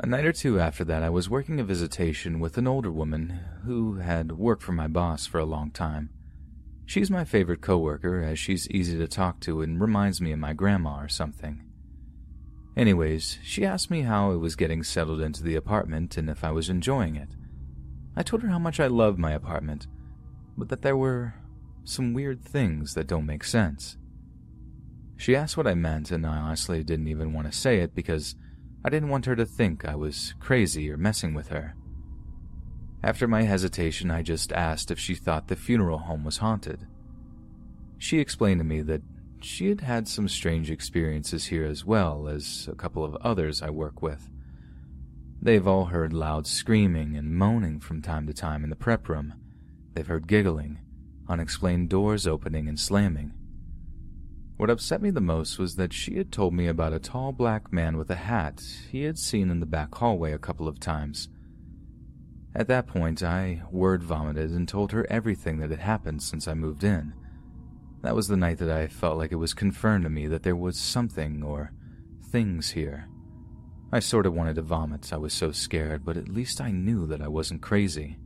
A 0.00 0.06
night 0.06 0.24
or 0.24 0.32
two 0.32 0.60
after 0.60 0.84
that, 0.84 1.02
I 1.02 1.10
was 1.10 1.28
working 1.28 1.58
a 1.58 1.64
visitation 1.64 2.38
with 2.38 2.56
an 2.56 2.68
older 2.68 2.92
woman 2.92 3.40
who 3.64 3.96
had 3.96 4.30
worked 4.30 4.62
for 4.62 4.70
my 4.70 4.86
boss 4.86 5.26
for 5.26 5.40
a 5.40 5.44
long 5.44 5.72
time. 5.72 6.10
She's 6.86 7.10
my 7.10 7.24
favorite 7.24 7.62
coworker 7.62 8.22
as 8.22 8.38
she's 8.38 8.70
easy 8.70 8.96
to 8.96 9.08
talk 9.08 9.40
to 9.40 9.60
and 9.60 9.80
reminds 9.80 10.20
me 10.20 10.30
of 10.30 10.38
my 10.38 10.52
grandma 10.52 11.00
or 11.00 11.08
something. 11.08 11.64
Anyways, 12.76 13.40
she 13.42 13.66
asked 13.66 13.90
me 13.90 14.02
how 14.02 14.30
I 14.30 14.36
was 14.36 14.54
getting 14.54 14.84
settled 14.84 15.20
into 15.20 15.42
the 15.42 15.56
apartment 15.56 16.16
and 16.16 16.30
if 16.30 16.44
I 16.44 16.52
was 16.52 16.70
enjoying 16.70 17.16
it. 17.16 17.30
I 18.16 18.22
told 18.22 18.42
her 18.42 18.48
how 18.48 18.60
much 18.60 18.78
I 18.78 18.86
loved 18.86 19.18
my 19.18 19.32
apartment, 19.32 19.88
but 20.56 20.68
that 20.68 20.82
there 20.82 20.96
were 20.96 21.34
some 21.82 22.14
weird 22.14 22.40
things 22.40 22.94
that 22.94 23.08
don't 23.08 23.26
make 23.26 23.42
sense. 23.42 23.96
She 25.16 25.34
asked 25.34 25.56
what 25.56 25.66
I 25.66 25.74
meant, 25.74 26.12
and 26.12 26.24
I 26.24 26.36
honestly 26.36 26.84
didn't 26.84 27.08
even 27.08 27.32
want 27.32 27.50
to 27.50 27.58
say 27.58 27.80
it 27.80 27.96
because 27.96 28.36
I 28.88 28.90
didn't 28.90 29.10
want 29.10 29.26
her 29.26 29.36
to 29.36 29.44
think 29.44 29.84
I 29.84 29.94
was 29.94 30.32
crazy 30.40 30.90
or 30.90 30.96
messing 30.96 31.34
with 31.34 31.48
her. 31.48 31.74
After 33.02 33.28
my 33.28 33.42
hesitation, 33.42 34.10
I 34.10 34.22
just 34.22 34.50
asked 34.50 34.90
if 34.90 34.98
she 34.98 35.14
thought 35.14 35.48
the 35.48 35.56
funeral 35.56 35.98
home 35.98 36.24
was 36.24 36.38
haunted. 36.38 36.86
She 37.98 38.18
explained 38.18 38.60
to 38.60 38.64
me 38.64 38.80
that 38.80 39.02
she 39.42 39.68
had 39.68 39.82
had 39.82 40.08
some 40.08 40.26
strange 40.26 40.70
experiences 40.70 41.44
here 41.44 41.66
as 41.66 41.84
well 41.84 42.28
as 42.28 42.66
a 42.72 42.74
couple 42.74 43.04
of 43.04 43.14
others 43.16 43.60
I 43.60 43.68
work 43.68 44.00
with. 44.00 44.30
They've 45.42 45.68
all 45.68 45.84
heard 45.84 46.14
loud 46.14 46.46
screaming 46.46 47.14
and 47.14 47.34
moaning 47.34 47.80
from 47.80 48.00
time 48.00 48.26
to 48.26 48.32
time 48.32 48.64
in 48.64 48.70
the 48.70 48.74
prep 48.74 49.06
room. 49.06 49.34
They've 49.92 50.06
heard 50.06 50.26
giggling, 50.26 50.78
unexplained 51.28 51.90
doors 51.90 52.26
opening 52.26 52.66
and 52.68 52.80
slamming. 52.80 53.34
What 54.58 54.70
upset 54.70 55.00
me 55.00 55.10
the 55.10 55.20
most 55.20 55.56
was 55.60 55.76
that 55.76 55.92
she 55.92 56.16
had 56.16 56.32
told 56.32 56.52
me 56.52 56.66
about 56.66 56.92
a 56.92 56.98
tall 56.98 57.30
black 57.30 57.72
man 57.72 57.96
with 57.96 58.10
a 58.10 58.16
hat 58.16 58.60
he 58.90 59.04
had 59.04 59.16
seen 59.16 59.50
in 59.50 59.60
the 59.60 59.66
back 59.66 59.94
hallway 59.94 60.32
a 60.32 60.38
couple 60.38 60.66
of 60.66 60.80
times. 60.80 61.28
At 62.56 62.66
that 62.66 62.88
point, 62.88 63.22
I 63.22 63.62
word 63.70 64.02
vomited 64.02 64.50
and 64.50 64.66
told 64.66 64.90
her 64.90 65.06
everything 65.08 65.60
that 65.60 65.70
had 65.70 65.78
happened 65.78 66.24
since 66.24 66.48
I 66.48 66.54
moved 66.54 66.82
in. 66.82 67.12
That 68.02 68.16
was 68.16 68.26
the 68.26 68.36
night 68.36 68.58
that 68.58 68.68
I 68.68 68.88
felt 68.88 69.16
like 69.16 69.30
it 69.30 69.36
was 69.36 69.54
confirmed 69.54 70.02
to 70.02 70.10
me 70.10 70.26
that 70.26 70.42
there 70.42 70.56
was 70.56 70.76
something 70.76 71.44
or 71.44 71.72
things 72.32 72.70
here. 72.70 73.08
I 73.92 74.00
sort 74.00 74.26
of 74.26 74.34
wanted 74.34 74.56
to 74.56 74.62
vomit, 74.62 75.12
I 75.12 75.18
was 75.18 75.32
so 75.32 75.52
scared, 75.52 76.04
but 76.04 76.16
at 76.16 76.28
least 76.28 76.60
I 76.60 76.72
knew 76.72 77.06
that 77.06 77.22
I 77.22 77.28
wasn't 77.28 77.62
crazy. 77.62 78.18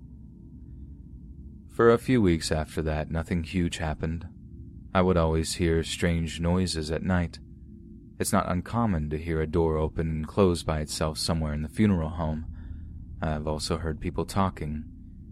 For 1.68 1.90
a 1.90 1.98
few 1.98 2.22
weeks 2.22 2.50
after 2.50 2.80
that, 2.80 3.10
nothing 3.10 3.42
huge 3.42 3.76
happened. 3.76 4.26
I 4.94 5.00
would 5.00 5.16
always 5.16 5.54
hear 5.54 5.82
strange 5.82 6.38
noises 6.38 6.90
at 6.90 7.02
night. 7.02 7.38
It's 8.18 8.32
not 8.32 8.50
uncommon 8.50 9.08
to 9.10 9.18
hear 9.18 9.40
a 9.40 9.46
door 9.46 9.78
open 9.78 10.10
and 10.10 10.28
close 10.28 10.62
by 10.62 10.80
itself 10.80 11.16
somewhere 11.16 11.54
in 11.54 11.62
the 11.62 11.68
funeral 11.68 12.10
home. 12.10 12.44
I've 13.22 13.46
also 13.46 13.78
heard 13.78 14.00
people 14.00 14.26
talking, 14.26 14.84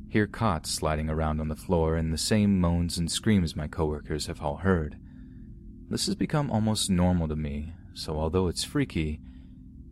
hear 0.09 0.27
cots 0.27 0.71
sliding 0.71 1.11
around 1.11 1.41
on 1.41 1.49
the 1.49 1.57
floor, 1.57 1.97
and 1.97 2.11
the 2.11 2.19
same 2.19 2.59
moans 2.59 2.97
and 2.97 3.11
screams 3.11 3.55
my 3.55 3.69
coworkers 3.69 4.27
have 4.27 4.41
all 4.41 4.57
heard. 4.57 4.97
This 5.91 6.07
has 6.07 6.15
become 6.15 6.51
almost 6.51 6.89
normal 6.89 7.29
to 7.29 7.37
me, 7.37 7.75
so 7.93 8.19
although 8.19 8.49
it's 8.49 8.65
freaky, 8.65 9.21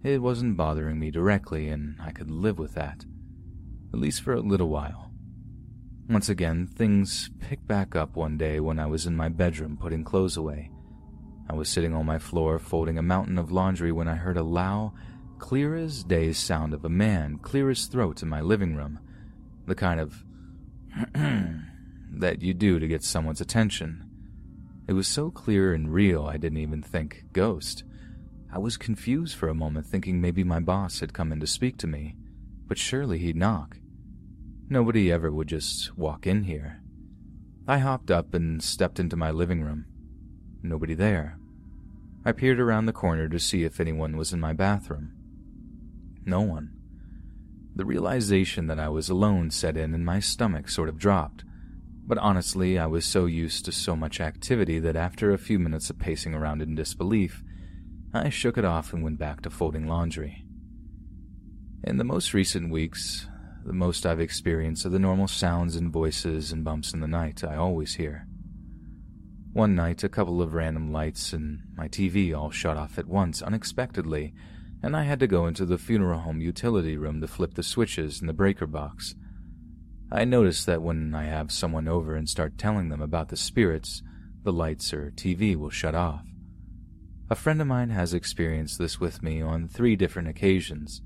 it 0.02 0.22
wasn't 0.22 0.56
bothering 0.56 0.98
me 0.98 1.10
directly, 1.10 1.68
and 1.68 1.96
I 2.00 2.12
could 2.12 2.30
live 2.30 2.58
with 2.58 2.74
that, 2.74 3.04
at 3.92 4.00
least 4.00 4.22
for 4.22 4.32
a 4.32 4.40
little 4.40 4.68
while. 4.68 5.07
Once 6.08 6.30
again, 6.30 6.66
things 6.66 7.28
picked 7.38 7.66
back 7.68 7.94
up 7.94 8.16
one 8.16 8.38
day 8.38 8.60
when 8.60 8.78
I 8.78 8.86
was 8.86 9.04
in 9.04 9.14
my 9.14 9.28
bedroom 9.28 9.76
putting 9.76 10.04
clothes 10.04 10.38
away. 10.38 10.70
I 11.50 11.54
was 11.54 11.68
sitting 11.68 11.94
on 11.94 12.06
my 12.06 12.18
floor 12.18 12.58
folding 12.58 12.96
a 12.96 13.02
mountain 13.02 13.36
of 13.36 13.52
laundry 13.52 13.92
when 13.92 14.08
I 14.08 14.14
heard 14.14 14.38
a 14.38 14.42
loud, 14.42 14.94
clear 15.38 15.76
as 15.76 16.04
day 16.04 16.32
sound 16.32 16.72
of 16.72 16.86
a 16.86 16.88
man 16.88 17.36
clear 17.38 17.68
his 17.68 17.84
throat 17.86 18.22
in 18.22 18.28
my 18.28 18.40
living 18.40 18.74
room. 18.74 18.98
The 19.66 19.74
kind 19.74 20.00
of 20.00 20.24
that 21.14 22.40
you 22.40 22.54
do 22.54 22.78
to 22.78 22.88
get 22.88 23.04
someone's 23.04 23.42
attention. 23.42 24.08
It 24.88 24.94
was 24.94 25.06
so 25.06 25.30
clear 25.30 25.74
and 25.74 25.92
real 25.92 26.24
I 26.24 26.38
didn't 26.38 26.58
even 26.58 26.80
think 26.80 27.24
ghost. 27.34 27.84
I 28.50 28.58
was 28.58 28.78
confused 28.78 29.36
for 29.36 29.50
a 29.50 29.54
moment, 29.54 29.86
thinking 29.86 30.22
maybe 30.22 30.42
my 30.42 30.60
boss 30.60 31.00
had 31.00 31.12
come 31.12 31.32
in 31.32 31.40
to 31.40 31.46
speak 31.46 31.76
to 31.78 31.86
me, 31.86 32.16
but 32.66 32.78
surely 32.78 33.18
he'd 33.18 33.36
knock. 33.36 33.76
Nobody 34.70 35.10
ever 35.10 35.30
would 35.30 35.48
just 35.48 35.96
walk 35.96 36.26
in 36.26 36.44
here. 36.44 36.82
I 37.66 37.78
hopped 37.78 38.10
up 38.10 38.34
and 38.34 38.62
stepped 38.62 39.00
into 39.00 39.16
my 39.16 39.30
living 39.30 39.62
room. 39.62 39.86
Nobody 40.62 40.94
there. 40.94 41.38
I 42.24 42.32
peered 42.32 42.60
around 42.60 42.86
the 42.86 42.92
corner 42.92 43.28
to 43.28 43.38
see 43.38 43.64
if 43.64 43.80
anyone 43.80 44.16
was 44.16 44.32
in 44.32 44.40
my 44.40 44.52
bathroom. 44.52 45.12
No 46.26 46.42
one. 46.42 46.72
The 47.76 47.86
realization 47.86 48.66
that 48.66 48.78
I 48.80 48.88
was 48.88 49.08
alone 49.08 49.50
set 49.50 49.76
in 49.76 49.94
and 49.94 50.04
my 50.04 50.20
stomach 50.20 50.68
sort 50.68 50.88
of 50.88 50.98
dropped. 50.98 51.44
But 52.06 52.18
honestly, 52.18 52.78
I 52.78 52.86
was 52.86 53.06
so 53.06 53.26
used 53.26 53.64
to 53.66 53.72
so 53.72 53.94
much 53.94 54.20
activity 54.20 54.78
that 54.80 54.96
after 54.96 55.32
a 55.32 55.38
few 55.38 55.58
minutes 55.58 55.88
of 55.88 55.98
pacing 55.98 56.34
around 56.34 56.60
in 56.60 56.74
disbelief, 56.74 57.42
I 58.12 58.30
shook 58.30 58.58
it 58.58 58.64
off 58.64 58.92
and 58.92 59.02
went 59.04 59.18
back 59.18 59.42
to 59.42 59.50
folding 59.50 59.86
laundry. 59.86 60.44
In 61.84 61.98
the 61.98 62.04
most 62.04 62.34
recent 62.34 62.70
weeks, 62.72 63.27
the 63.68 63.74
most 63.74 64.06
I've 64.06 64.18
experienced 64.18 64.86
are 64.86 64.88
the 64.88 64.98
normal 64.98 65.28
sounds 65.28 65.76
and 65.76 65.92
voices 65.92 66.52
and 66.52 66.64
bumps 66.64 66.94
in 66.94 67.00
the 67.00 67.06
night 67.06 67.44
I 67.44 67.56
always 67.56 67.96
hear. 67.96 68.26
One 69.52 69.74
night, 69.74 70.02
a 70.02 70.08
couple 70.08 70.40
of 70.40 70.54
random 70.54 70.90
lights 70.90 71.34
and 71.34 71.60
my 71.76 71.86
TV 71.86 72.34
all 72.34 72.50
shut 72.50 72.78
off 72.78 72.98
at 72.98 73.06
once 73.06 73.42
unexpectedly, 73.42 74.32
and 74.82 74.96
I 74.96 75.02
had 75.02 75.20
to 75.20 75.26
go 75.26 75.46
into 75.46 75.66
the 75.66 75.76
funeral 75.76 76.20
home 76.20 76.40
utility 76.40 76.96
room 76.96 77.20
to 77.20 77.28
flip 77.28 77.54
the 77.54 77.62
switches 77.62 78.22
in 78.22 78.26
the 78.26 78.32
breaker 78.32 78.66
box. 78.66 79.14
I 80.10 80.24
notice 80.24 80.64
that 80.64 80.80
when 80.80 81.14
I 81.14 81.24
have 81.24 81.52
someone 81.52 81.88
over 81.88 82.14
and 82.14 82.26
start 82.26 82.56
telling 82.56 82.88
them 82.88 83.02
about 83.02 83.28
the 83.28 83.36
spirits, 83.36 84.02
the 84.44 84.52
lights 84.52 84.94
or 84.94 85.10
TV 85.10 85.54
will 85.56 85.68
shut 85.68 85.94
off. 85.94 86.24
A 87.28 87.34
friend 87.34 87.60
of 87.60 87.66
mine 87.66 87.90
has 87.90 88.14
experienced 88.14 88.78
this 88.78 88.98
with 88.98 89.22
me 89.22 89.42
on 89.42 89.68
three 89.68 89.94
different 89.94 90.28
occasions. 90.28 91.02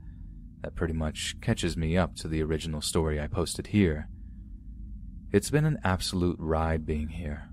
That 0.63 0.75
pretty 0.77 0.95
much 0.95 1.37
catches 1.41 1.77
me 1.77 1.97
up 1.97 2.15
to 2.17 2.29
the 2.29 2.43
original 2.43 2.81
story 2.81 3.21
I 3.21 3.27
posted 3.27 3.69
here. 3.69 4.09
It's 5.33 5.51
been 5.51 5.65
an 5.65 5.81
absolute 5.83 6.37
ride 6.39 6.87
being 6.87 7.09
here. 7.09 7.49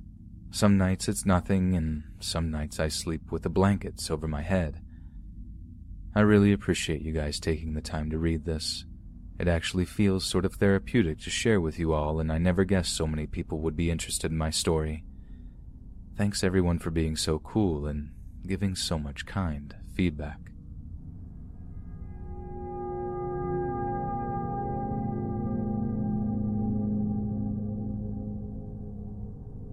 Some 0.52 0.77
nights 0.77 1.07
it's 1.07 1.26
nothing, 1.26 1.76
and 1.76 2.03
some 2.19 2.52
nights 2.52 2.80
I 2.80 2.88
sleep 2.88 3.31
with 3.31 3.44
the 3.44 3.49
blankets 3.49 4.10
over 4.11 4.27
my 4.27 4.41
head. 4.41 4.81
I 6.15 6.22
really 6.22 6.52
appreciate 6.52 7.02
you 7.02 7.11
guys 7.11 7.40
taking 7.40 7.73
the 7.73 7.81
time 7.81 8.10
to 8.10 8.18
read 8.18 8.45
this. 8.45 8.86
It 9.40 9.48
actually 9.48 9.86
feels 9.86 10.26
sort 10.26 10.44
of 10.44 10.56
therapeutic 10.56 11.19
to 11.22 11.30
share 11.30 11.61
with 11.61 11.80
you 11.80 11.94
all, 11.94 12.19
and 12.19 12.31
I 12.31 12.38
never 12.38 12.65
guessed 12.65 12.95
so 12.95 13.07
many 13.07 13.26
people 13.26 13.60
would 13.61 13.76
be 13.76 13.90
interested 13.90 14.31
in 14.31 14.38
my 14.38 14.49
story. 14.49 15.06
Thanks 16.18 16.44
everyone 16.44 16.80
for 16.80 16.91
being 16.91 17.15
so 17.15 17.40
cool 17.40 17.86
and 17.86 18.11
giving 18.45 18.76
so 18.76 18.99
much 18.99 19.26
kind 19.26 19.73
feedback. 19.95 20.48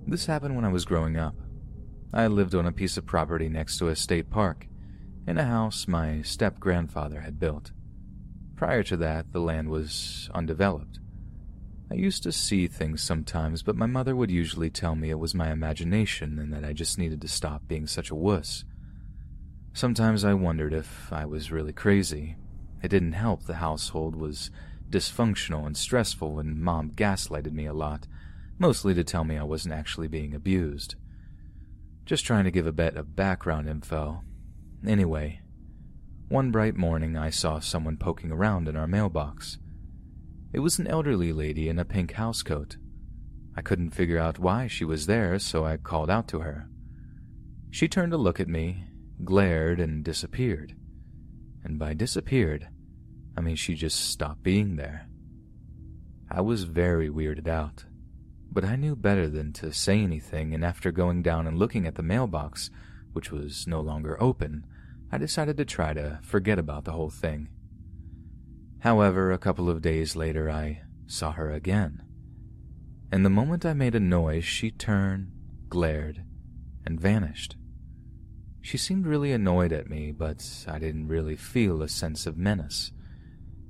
This 0.09 0.27
happened 0.27 0.55
when 0.55 0.65
I 0.65 0.73
was 0.73 0.85
growing 0.85 1.17
up. 1.17 1.35
I 2.15 2.29
lived 2.29 2.55
on 2.55 2.65
a 2.65 2.73
piece 2.73 2.97
of 2.97 3.07
property 3.07 3.49
next 3.49 3.79
to 3.79 3.89
a 3.89 3.97
state 3.97 4.31
park, 4.31 4.69
in 5.27 5.37
a 5.37 5.45
house 5.45 5.89
my 5.89 6.23
step 6.23 6.61
grandfather 6.61 7.23
had 7.23 7.41
built. 7.41 7.73
Prior 8.55 8.85
to 8.85 8.97
that, 8.99 9.33
the 9.33 9.41
land 9.41 9.69
was 9.69 10.31
undeveloped. 10.33 11.01
I 11.91 11.95
used 11.95 12.23
to 12.23 12.33
see 12.33 12.69
things 12.69 13.03
sometimes, 13.03 13.65
but 13.65 13.77
my 13.77 13.87
mother 13.87 14.15
would 14.15 14.31
usually 14.31 14.71
tell 14.71 14.95
me 14.95 15.11
it 15.11 15.19
was 15.19 15.35
my 15.35 15.51
imagination 15.51 16.39
and 16.39 16.53
that 16.53 16.65
I 16.65 16.73
just 16.73 16.99
needed 16.99 17.21
to 17.23 17.29
stop 17.29 17.67
being 17.67 17.89
such 17.89 18.11
a 18.11 18.15
wuss. 18.15 18.65
Sometimes 19.73 20.25
I 20.25 20.35
wondered 20.35 20.73
if 20.73 21.13
I 21.13 21.27
was 21.27 21.53
really 21.53 21.73
crazy. 21.73 22.37
It 22.83 22.89
didn't 22.89 23.13
help 23.13 23.43
the 23.43 23.55
household 23.55 24.15
was 24.15 24.51
dysfunctional 24.89 25.67
and 25.67 25.77
stressful, 25.77 26.39
and 26.39 26.61
mom 26.61 26.93
gaslighted 26.93 27.53
me 27.53 27.67
a 27.67 27.75
lot, 27.75 28.07
mostly 28.59 28.95
to 28.95 29.05
tell 29.05 29.25
me 29.25 29.37
I 29.37 29.43
wasn't 29.43 29.75
actually 29.75 30.09
being 30.09 30.35
abused. 30.35 30.95
Just 32.05 32.25
trying 32.25 32.45
to 32.45 32.51
give 32.51 32.67
a 32.67 32.73
bit 32.73 32.97
of 32.97 33.17
background 33.17 33.69
info. 33.69 34.23
Anyway, 34.87 35.41
one 36.29 36.51
bright 36.51 36.77
morning 36.77 37.17
I 37.17 37.31
saw 37.31 37.59
someone 37.61 37.97
poking 37.97 38.33
around 38.33 38.69
in 38.69 38.77
our 38.77 38.87
mailbox. 38.87 39.59
It 40.53 40.61
was 40.61 40.79
an 40.79 40.87
elderly 40.87 41.33
lady 41.33 41.69
in 41.69 41.79
a 41.79 41.85
pink 41.85 42.13
housecoat. 42.13 42.77
I 43.57 43.63
couldn't 43.63 43.91
figure 43.91 44.19
out 44.19 44.39
why 44.39 44.67
she 44.67 44.85
was 44.85 45.07
there, 45.07 45.39
so 45.39 45.65
I 45.65 45.77
called 45.79 46.11
out 46.11 46.29
to 46.29 46.41
her. 46.41 46.69
She 47.71 47.89
turned 47.89 48.13
to 48.13 48.19
look 48.19 48.39
at 48.39 48.49
me, 48.49 48.85
glared, 49.25 49.81
and 49.81 50.05
disappeared. 50.05 50.75
And 51.65 51.79
by 51.79 51.95
disappeared, 51.95 52.69
I 53.37 53.41
mean 53.41 53.57
she 53.57 53.75
just 53.75 54.11
stopped 54.11 54.43
being 54.43 54.77
there. 54.77 55.09
I 56.31 56.41
was 56.41 56.65
very 56.65 57.09
weirded 57.09 57.49
out, 57.49 57.86
but 58.57 58.65
I 58.65 58.75
knew 58.75 58.97
better 58.97 59.29
than 59.29 59.53
to 59.53 59.71
say 59.71 60.01
anything, 60.01 60.55
and 60.55 60.65
after 60.65 60.91
going 60.91 61.21
down 61.21 61.47
and 61.47 61.59
looking 61.59 61.87
at 61.87 61.97
the 61.97 62.03
mailbox, 62.03 62.71
which 63.13 63.31
was 63.31 63.67
no 63.67 63.83
longer 63.83 64.17
open, 64.19 64.65
I 65.13 65.19
decided 65.19 65.59
to 65.59 65.67
try 65.67 65.93
to 65.93 66.21
forget 66.23 66.59
about 66.59 66.87
the 66.87 66.93
whole 66.93 67.11
thing. 67.11 67.51
However, 68.79 69.31
a 69.31 69.37
couple 69.37 69.69
of 69.69 69.83
days 69.83 70.17
later, 70.17 70.49
I 70.49 70.81
saw 71.07 71.33
her 71.33 71.53
again. 71.53 72.01
And 73.13 73.27
the 73.27 73.29
moment 73.29 73.67
I 73.67 73.75
made 73.75 73.95
a 73.95 74.01
noise, 74.01 74.47
she 74.47 74.71
turned, 74.71 75.33
glared, 75.69 76.25
and 76.87 76.99
vanished. 76.99 77.57
She 78.63 78.79
seemed 78.79 79.07
really 79.07 79.33
annoyed 79.33 79.75
at 79.75 79.91
me, 79.91 80.13
but 80.13 80.65
I 80.67 80.79
didn't 80.79 81.09
really 81.09 81.37
feel 81.37 81.83
a 81.83 81.89
sense 81.89 82.27
of 82.27 82.39
menace. 82.39 82.91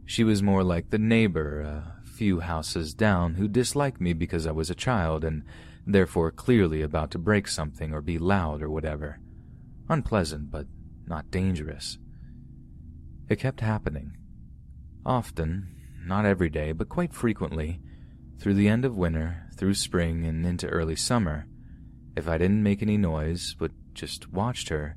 She 0.04 0.22
was 0.22 0.44
more 0.44 0.62
like 0.62 0.90
the 0.90 0.98
neighbor 0.98 1.60
a 1.60 2.05
few 2.16 2.40
houses 2.40 2.94
down 2.94 3.34
who 3.34 3.46
disliked 3.46 4.00
me 4.00 4.14
because 4.14 4.46
I 4.46 4.52
was 4.52 4.70
a 4.70 4.74
child 4.74 5.24
and 5.24 5.44
therefore 5.86 6.30
clearly 6.30 6.82
about 6.82 7.10
to 7.10 7.18
break 7.18 7.46
something 7.46 7.92
or 7.92 8.00
be 8.00 8.18
loud 8.18 8.62
or 8.62 8.70
whatever. 8.70 9.20
Unpleasant, 9.88 10.50
but 10.50 10.66
not 11.06 11.30
dangerous. 11.30 11.98
It 13.28 13.38
kept 13.38 13.60
happening. 13.60 14.16
Often, 15.04 15.68
not 16.04 16.24
every 16.24 16.48
day, 16.48 16.72
but 16.72 16.88
quite 16.88 17.12
frequently, 17.12 17.80
through 18.38 18.54
the 18.54 18.68
end 18.68 18.84
of 18.84 18.96
winter, 18.96 19.48
through 19.56 19.74
spring, 19.74 20.24
and 20.24 20.46
into 20.46 20.68
early 20.68 20.96
summer. 20.96 21.46
If 22.16 22.28
I 22.28 22.38
didn't 22.38 22.62
make 22.62 22.82
any 22.82 22.96
noise, 22.96 23.54
but 23.58 23.72
just 23.94 24.32
watched 24.32 24.68
her, 24.70 24.96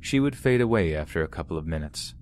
she 0.00 0.20
would 0.20 0.36
fade 0.36 0.60
away 0.60 0.94
after 0.94 1.22
a 1.22 1.28
couple 1.28 1.56
of 1.56 1.66
minutes. 1.66 2.14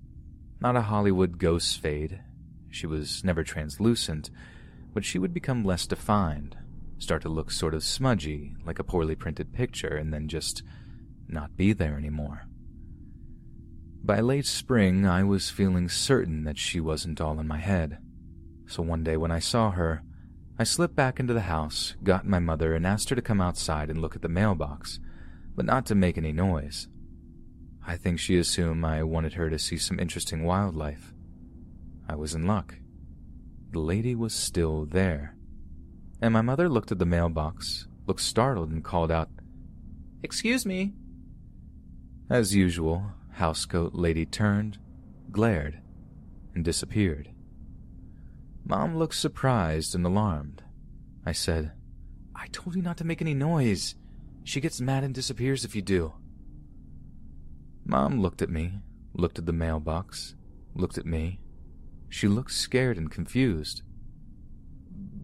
Not 0.61 0.75
a 0.75 0.81
Hollywood 0.81 1.37
ghost 1.37 1.79
fade. 1.79 2.21
She 2.69 2.87
was 2.87 3.23
never 3.23 3.43
translucent, 3.43 4.29
but 4.93 5.05
she 5.05 5.19
would 5.19 5.33
become 5.33 5.63
less 5.63 5.87
defined, 5.87 6.57
start 6.97 7.21
to 7.23 7.29
look 7.29 7.51
sort 7.51 7.73
of 7.73 7.83
smudgy, 7.83 8.55
like 8.65 8.79
a 8.79 8.83
poorly 8.83 9.15
printed 9.15 9.53
picture, 9.53 9.95
and 9.95 10.13
then 10.13 10.27
just 10.27 10.63
not 11.27 11.57
be 11.57 11.73
there 11.73 11.97
anymore. 11.97 12.47
By 14.03 14.21
late 14.21 14.45
spring, 14.45 15.05
I 15.05 15.23
was 15.23 15.49
feeling 15.49 15.89
certain 15.89 16.43
that 16.45 16.57
she 16.57 16.79
wasn't 16.79 17.21
all 17.21 17.39
in 17.39 17.47
my 17.47 17.59
head. 17.59 17.99
So 18.67 18.81
one 18.81 19.03
day 19.03 19.17
when 19.17 19.31
I 19.31 19.39
saw 19.39 19.71
her, 19.71 20.03
I 20.57 20.63
slipped 20.63 20.95
back 20.95 21.19
into 21.19 21.33
the 21.33 21.41
house, 21.41 21.95
got 22.03 22.25
my 22.25 22.39
mother, 22.39 22.73
and 22.73 22.85
asked 22.85 23.09
her 23.09 23.15
to 23.15 23.21
come 23.21 23.41
outside 23.41 23.89
and 23.89 24.01
look 24.01 24.15
at 24.15 24.21
the 24.21 24.29
mailbox, 24.29 24.99
but 25.55 25.65
not 25.65 25.85
to 25.87 25.95
make 25.95 26.17
any 26.17 26.31
noise. 26.31 26.87
I 27.85 27.97
think 27.97 28.19
she 28.19 28.37
assumed 28.37 28.83
I 28.85 29.03
wanted 29.03 29.33
her 29.33 29.49
to 29.49 29.59
see 29.59 29.77
some 29.77 29.99
interesting 29.99 30.43
wildlife. 30.43 31.13
I 32.09 32.15
was 32.15 32.33
in 32.33 32.47
luck. 32.47 32.73
The 33.71 33.79
lady 33.79 34.15
was 34.15 34.33
still 34.33 34.85
there. 34.85 35.35
And 36.19 36.33
my 36.33 36.41
mother 36.41 36.67
looked 36.67 36.91
at 36.91 36.97
the 36.97 37.05
mailbox, 37.05 37.87
looked 38.07 38.21
startled, 38.21 38.71
and 38.71 38.83
called 38.83 39.11
out, 39.11 39.29
Excuse 40.23 40.65
me. 40.65 40.93
As 42.27 42.55
usual, 42.55 43.11
housecoat 43.37 43.91
lady 43.93 44.25
turned, 44.25 44.79
glared, 45.31 45.79
and 46.55 46.65
disappeared. 46.65 47.29
Mom 48.65 48.97
looked 48.97 49.15
surprised 49.15 49.93
and 49.93 50.03
alarmed. 50.03 50.63
I 51.27 51.31
said, 51.31 51.73
I 52.35 52.47
told 52.47 52.75
you 52.75 52.81
not 52.81 52.97
to 52.97 53.05
make 53.05 53.21
any 53.21 53.35
noise. 53.35 53.93
She 54.43 54.59
gets 54.59 54.81
mad 54.81 55.03
and 55.03 55.13
disappears 55.13 55.63
if 55.63 55.75
you 55.75 55.83
do. 55.83 56.13
Mom 57.85 58.19
looked 58.19 58.41
at 58.41 58.49
me, 58.49 58.79
looked 59.13 59.37
at 59.37 59.45
the 59.45 59.53
mailbox, 59.53 60.33
looked 60.73 60.97
at 60.97 61.05
me. 61.05 61.39
She 62.09 62.27
looked 62.27 62.51
scared 62.51 62.97
and 62.97 63.09
confused. 63.09 63.83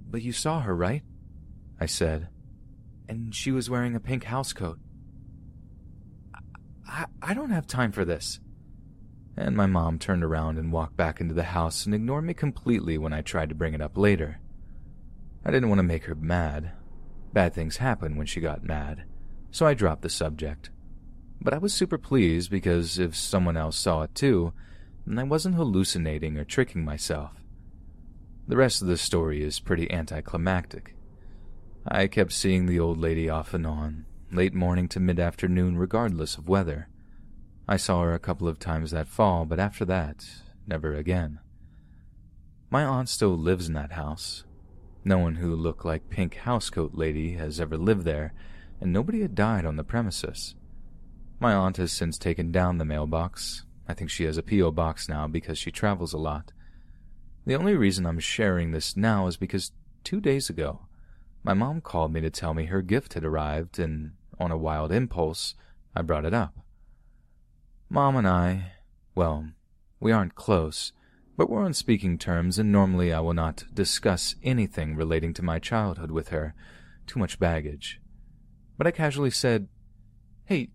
But 0.09 0.21
you 0.21 0.31
saw 0.31 0.61
her, 0.61 0.75
right? 0.75 1.03
I 1.79 1.87
said. 1.87 2.29
And 3.09 3.35
she 3.35 3.51
was 3.51 3.69
wearing 3.69 3.95
a 3.95 3.99
pink 3.99 4.23
housecoat. 4.23 4.77
I, 6.87 7.05
I 7.21 7.33
don't 7.33 7.49
have 7.49 7.67
time 7.67 7.91
for 7.91 8.05
this. 8.05 8.39
And 9.37 9.57
my 9.57 9.65
mom 9.65 9.99
turned 9.99 10.23
around 10.23 10.57
and 10.57 10.71
walked 10.71 10.95
back 10.95 11.19
into 11.19 11.33
the 11.33 11.43
house 11.43 11.85
and 11.85 11.93
ignored 11.93 12.23
me 12.23 12.33
completely 12.33 12.97
when 12.97 13.11
I 13.11 13.21
tried 13.21 13.49
to 13.49 13.55
bring 13.55 13.73
it 13.73 13.81
up 13.81 13.97
later. 13.97 14.39
I 15.43 15.51
didn't 15.51 15.69
want 15.69 15.79
to 15.79 15.83
make 15.83 16.05
her 16.05 16.15
mad. 16.15 16.71
Bad 17.33 17.53
things 17.53 17.77
happen 17.77 18.15
when 18.15 18.27
she 18.27 18.39
got 18.39 18.63
mad, 18.63 19.03
so 19.51 19.65
I 19.65 19.73
dropped 19.73 20.03
the 20.03 20.09
subject. 20.09 20.69
But 21.41 21.53
I 21.53 21.57
was 21.57 21.73
super 21.73 21.97
pleased 21.97 22.49
because 22.49 22.97
if 22.97 23.15
someone 23.15 23.57
else 23.57 23.75
saw 23.75 24.03
it 24.03 24.15
too, 24.15 24.53
then 25.05 25.19
I 25.19 25.23
wasn't 25.23 25.55
hallucinating 25.55 26.37
or 26.37 26.43
tricking 26.43 26.83
myself. 26.83 27.31
The 28.47 28.57
rest 28.57 28.81
of 28.81 28.87
the 28.87 28.97
story 28.97 29.43
is 29.43 29.59
pretty 29.59 29.91
anticlimactic. 29.91 30.95
I 31.87 32.07
kept 32.07 32.33
seeing 32.33 32.65
the 32.65 32.79
old 32.79 32.97
lady 32.97 33.29
off 33.29 33.53
and 33.53 33.65
on, 33.65 34.05
late 34.31 34.53
morning 34.53 34.87
to 34.89 34.99
mid 34.99 35.19
afternoon, 35.19 35.77
regardless 35.77 36.37
of 36.37 36.49
weather. 36.49 36.89
I 37.67 37.77
saw 37.77 38.03
her 38.03 38.13
a 38.13 38.19
couple 38.19 38.47
of 38.47 38.59
times 38.59 38.91
that 38.91 39.07
fall, 39.07 39.45
but 39.45 39.59
after 39.59 39.85
that, 39.85 40.25
never 40.67 40.93
again. 40.95 41.39
My 42.69 42.83
aunt 42.83 43.09
still 43.09 43.37
lives 43.37 43.67
in 43.67 43.73
that 43.73 43.93
house. 43.93 44.43
No 45.03 45.19
one 45.19 45.35
who 45.35 45.55
looked 45.55 45.85
like 45.85 46.09
Pink 46.09 46.35
Housecoat 46.35 46.91
Lady 46.93 47.33
has 47.33 47.59
ever 47.59 47.77
lived 47.77 48.05
there, 48.05 48.33
and 48.81 48.91
nobody 48.91 49.21
had 49.21 49.35
died 49.35 49.65
on 49.65 49.75
the 49.75 49.83
premises. 49.83 50.55
My 51.39 51.53
aunt 51.53 51.77
has 51.77 51.91
since 51.91 52.17
taken 52.17 52.51
down 52.51 52.77
the 52.77 52.85
mailbox. 52.85 53.65
I 53.87 53.93
think 53.93 54.09
she 54.09 54.23
has 54.23 54.37
a 54.37 54.43
P.O. 54.43 54.71
box 54.71 55.07
now 55.07 55.27
because 55.27 55.57
she 55.57 55.71
travels 55.71 56.13
a 56.13 56.17
lot. 56.17 56.51
The 57.45 57.55
only 57.55 57.75
reason 57.75 58.05
I'm 58.05 58.19
sharing 58.19 58.71
this 58.71 58.97
now 58.97 59.27
is 59.27 59.37
because 59.37 59.71
two 60.03 60.19
days 60.19 60.49
ago, 60.49 60.87
my 61.43 61.53
mom 61.53 61.81
called 61.81 62.11
me 62.11 62.21
to 62.21 62.31
tell 62.31 62.55
me 62.55 62.65
her 62.65 62.81
gift 62.81 63.13
had 63.13 63.23
arrived, 63.23 63.77
and 63.77 64.13
on 64.39 64.51
a 64.51 64.57
wild 64.57 64.91
impulse, 64.91 65.53
I 65.95 66.01
brought 66.01 66.25
it 66.25 66.33
up. 66.33 66.57
Mom 67.87 68.15
and 68.15 68.27
I, 68.27 68.73
well, 69.13 69.49
we 69.99 70.11
aren't 70.11 70.33
close, 70.33 70.91
but 71.37 71.49
we're 71.49 71.63
on 71.63 71.73
speaking 71.75 72.17
terms, 72.17 72.57
and 72.57 72.71
normally 72.71 73.13
I 73.13 73.19
will 73.19 73.35
not 73.35 73.65
discuss 73.71 74.35
anything 74.41 74.95
relating 74.95 75.33
to 75.35 75.43
my 75.43 75.59
childhood 75.59 76.09
with 76.09 76.29
her. 76.29 76.55
Too 77.05 77.19
much 77.19 77.39
baggage. 77.39 78.01
But 78.77 78.87
I 78.87 78.91
casually 78.91 79.29
said, 79.29 79.67
Hey, 80.45 80.69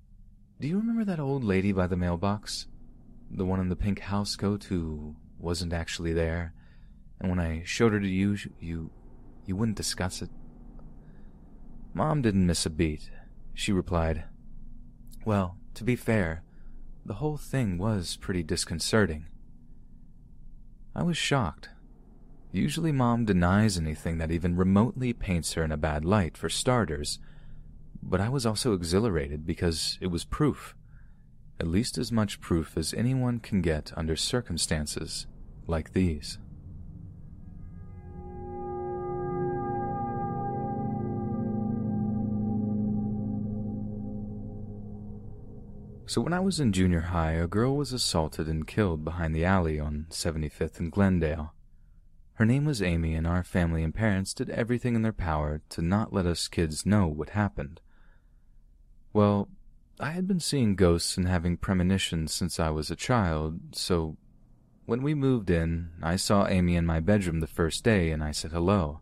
do 0.60 0.68
you 0.68 0.76
remember 0.78 1.04
that 1.04 1.18
old 1.18 1.42
lady 1.42 1.72
by 1.72 1.88
the 1.88 1.96
mailbox? 1.96 2.66
The 3.30 3.44
one 3.44 3.60
in 3.60 3.68
the 3.68 3.76
pink 3.76 4.00
house 4.00 4.36
coat 4.36 4.64
who 4.64 5.14
wasn't 5.38 5.72
actually 5.72 6.12
there? 6.12 6.52
And 7.20 7.30
when 7.30 7.38
I 7.38 7.62
showed 7.64 7.92
her 7.92 8.00
to 8.00 8.08
you, 8.08 8.36
you, 8.58 8.90
you 9.46 9.56
wouldn't 9.56 9.76
discuss 9.76 10.22
it? 10.22 10.30
Mom 11.92 12.22
didn't 12.22 12.46
miss 12.46 12.66
a 12.66 12.70
beat. 12.70 13.10
She 13.54 13.72
replied, 13.72 14.24
Well, 15.24 15.56
to 15.74 15.84
be 15.84 15.96
fair, 15.96 16.42
the 17.04 17.14
whole 17.14 17.36
thing 17.36 17.78
was 17.78 18.16
pretty 18.16 18.42
disconcerting. 18.42 19.26
I 20.94 21.02
was 21.02 21.16
shocked. 21.16 21.68
Usually, 22.52 22.90
Mom 22.90 23.24
denies 23.24 23.78
anything 23.78 24.18
that 24.18 24.32
even 24.32 24.56
remotely 24.56 25.12
paints 25.12 25.52
her 25.52 25.62
in 25.62 25.70
a 25.70 25.76
bad 25.76 26.04
light, 26.04 26.36
for 26.36 26.48
starters, 26.48 27.20
but 28.02 28.20
I 28.20 28.28
was 28.28 28.44
also 28.44 28.72
exhilarated 28.72 29.46
because 29.46 29.98
it 30.00 30.08
was 30.08 30.24
proof. 30.24 30.74
At 31.60 31.66
least 31.68 31.98
as 31.98 32.10
much 32.10 32.40
proof 32.40 32.78
as 32.78 32.94
anyone 32.94 33.38
can 33.38 33.60
get 33.60 33.92
under 33.94 34.16
circumstances 34.16 35.26
like 35.66 35.92
these. 35.92 36.38
So 46.06 46.22
when 46.22 46.32
I 46.32 46.40
was 46.40 46.58
in 46.58 46.72
junior 46.72 47.00
high, 47.00 47.32
a 47.32 47.46
girl 47.46 47.76
was 47.76 47.92
assaulted 47.92 48.48
and 48.48 48.66
killed 48.66 49.04
behind 49.04 49.34
the 49.34 49.44
alley 49.44 49.78
on 49.78 50.06
75th 50.08 50.80
and 50.80 50.90
Glendale. 50.90 51.52
Her 52.36 52.46
name 52.46 52.64
was 52.64 52.80
Amy, 52.80 53.14
and 53.14 53.26
our 53.26 53.44
family 53.44 53.84
and 53.84 53.94
parents 53.94 54.32
did 54.32 54.48
everything 54.48 54.94
in 54.96 55.02
their 55.02 55.12
power 55.12 55.60
to 55.68 55.82
not 55.82 56.10
let 56.10 56.24
us 56.24 56.48
kids 56.48 56.86
know 56.86 57.06
what 57.06 57.30
happened. 57.30 57.82
Well, 59.12 59.50
I 60.02 60.12
had 60.12 60.26
been 60.26 60.40
seeing 60.40 60.76
ghosts 60.76 61.18
and 61.18 61.28
having 61.28 61.58
premonitions 61.58 62.32
since 62.32 62.58
I 62.58 62.70
was 62.70 62.90
a 62.90 62.96
child, 62.96 63.60
so 63.72 64.16
when 64.86 65.02
we 65.02 65.14
moved 65.14 65.50
in, 65.50 65.90
I 66.02 66.16
saw 66.16 66.46
Amy 66.46 66.74
in 66.74 66.86
my 66.86 67.00
bedroom 67.00 67.40
the 67.40 67.46
first 67.46 67.84
day 67.84 68.10
and 68.10 68.24
I 68.24 68.30
said 68.30 68.50
hello. 68.50 69.00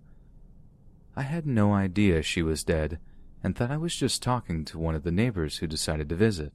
I 1.14 1.22
had 1.22 1.46
no 1.46 1.72
idea 1.72 2.22
she 2.22 2.42
was 2.42 2.64
dead 2.64 2.98
and 3.44 3.54
thought 3.54 3.70
I 3.70 3.76
was 3.76 3.94
just 3.94 4.24
talking 4.24 4.64
to 4.64 4.78
one 4.78 4.96
of 4.96 5.04
the 5.04 5.12
neighbors 5.12 5.58
who 5.58 5.68
decided 5.68 6.08
to 6.08 6.16
visit. 6.16 6.52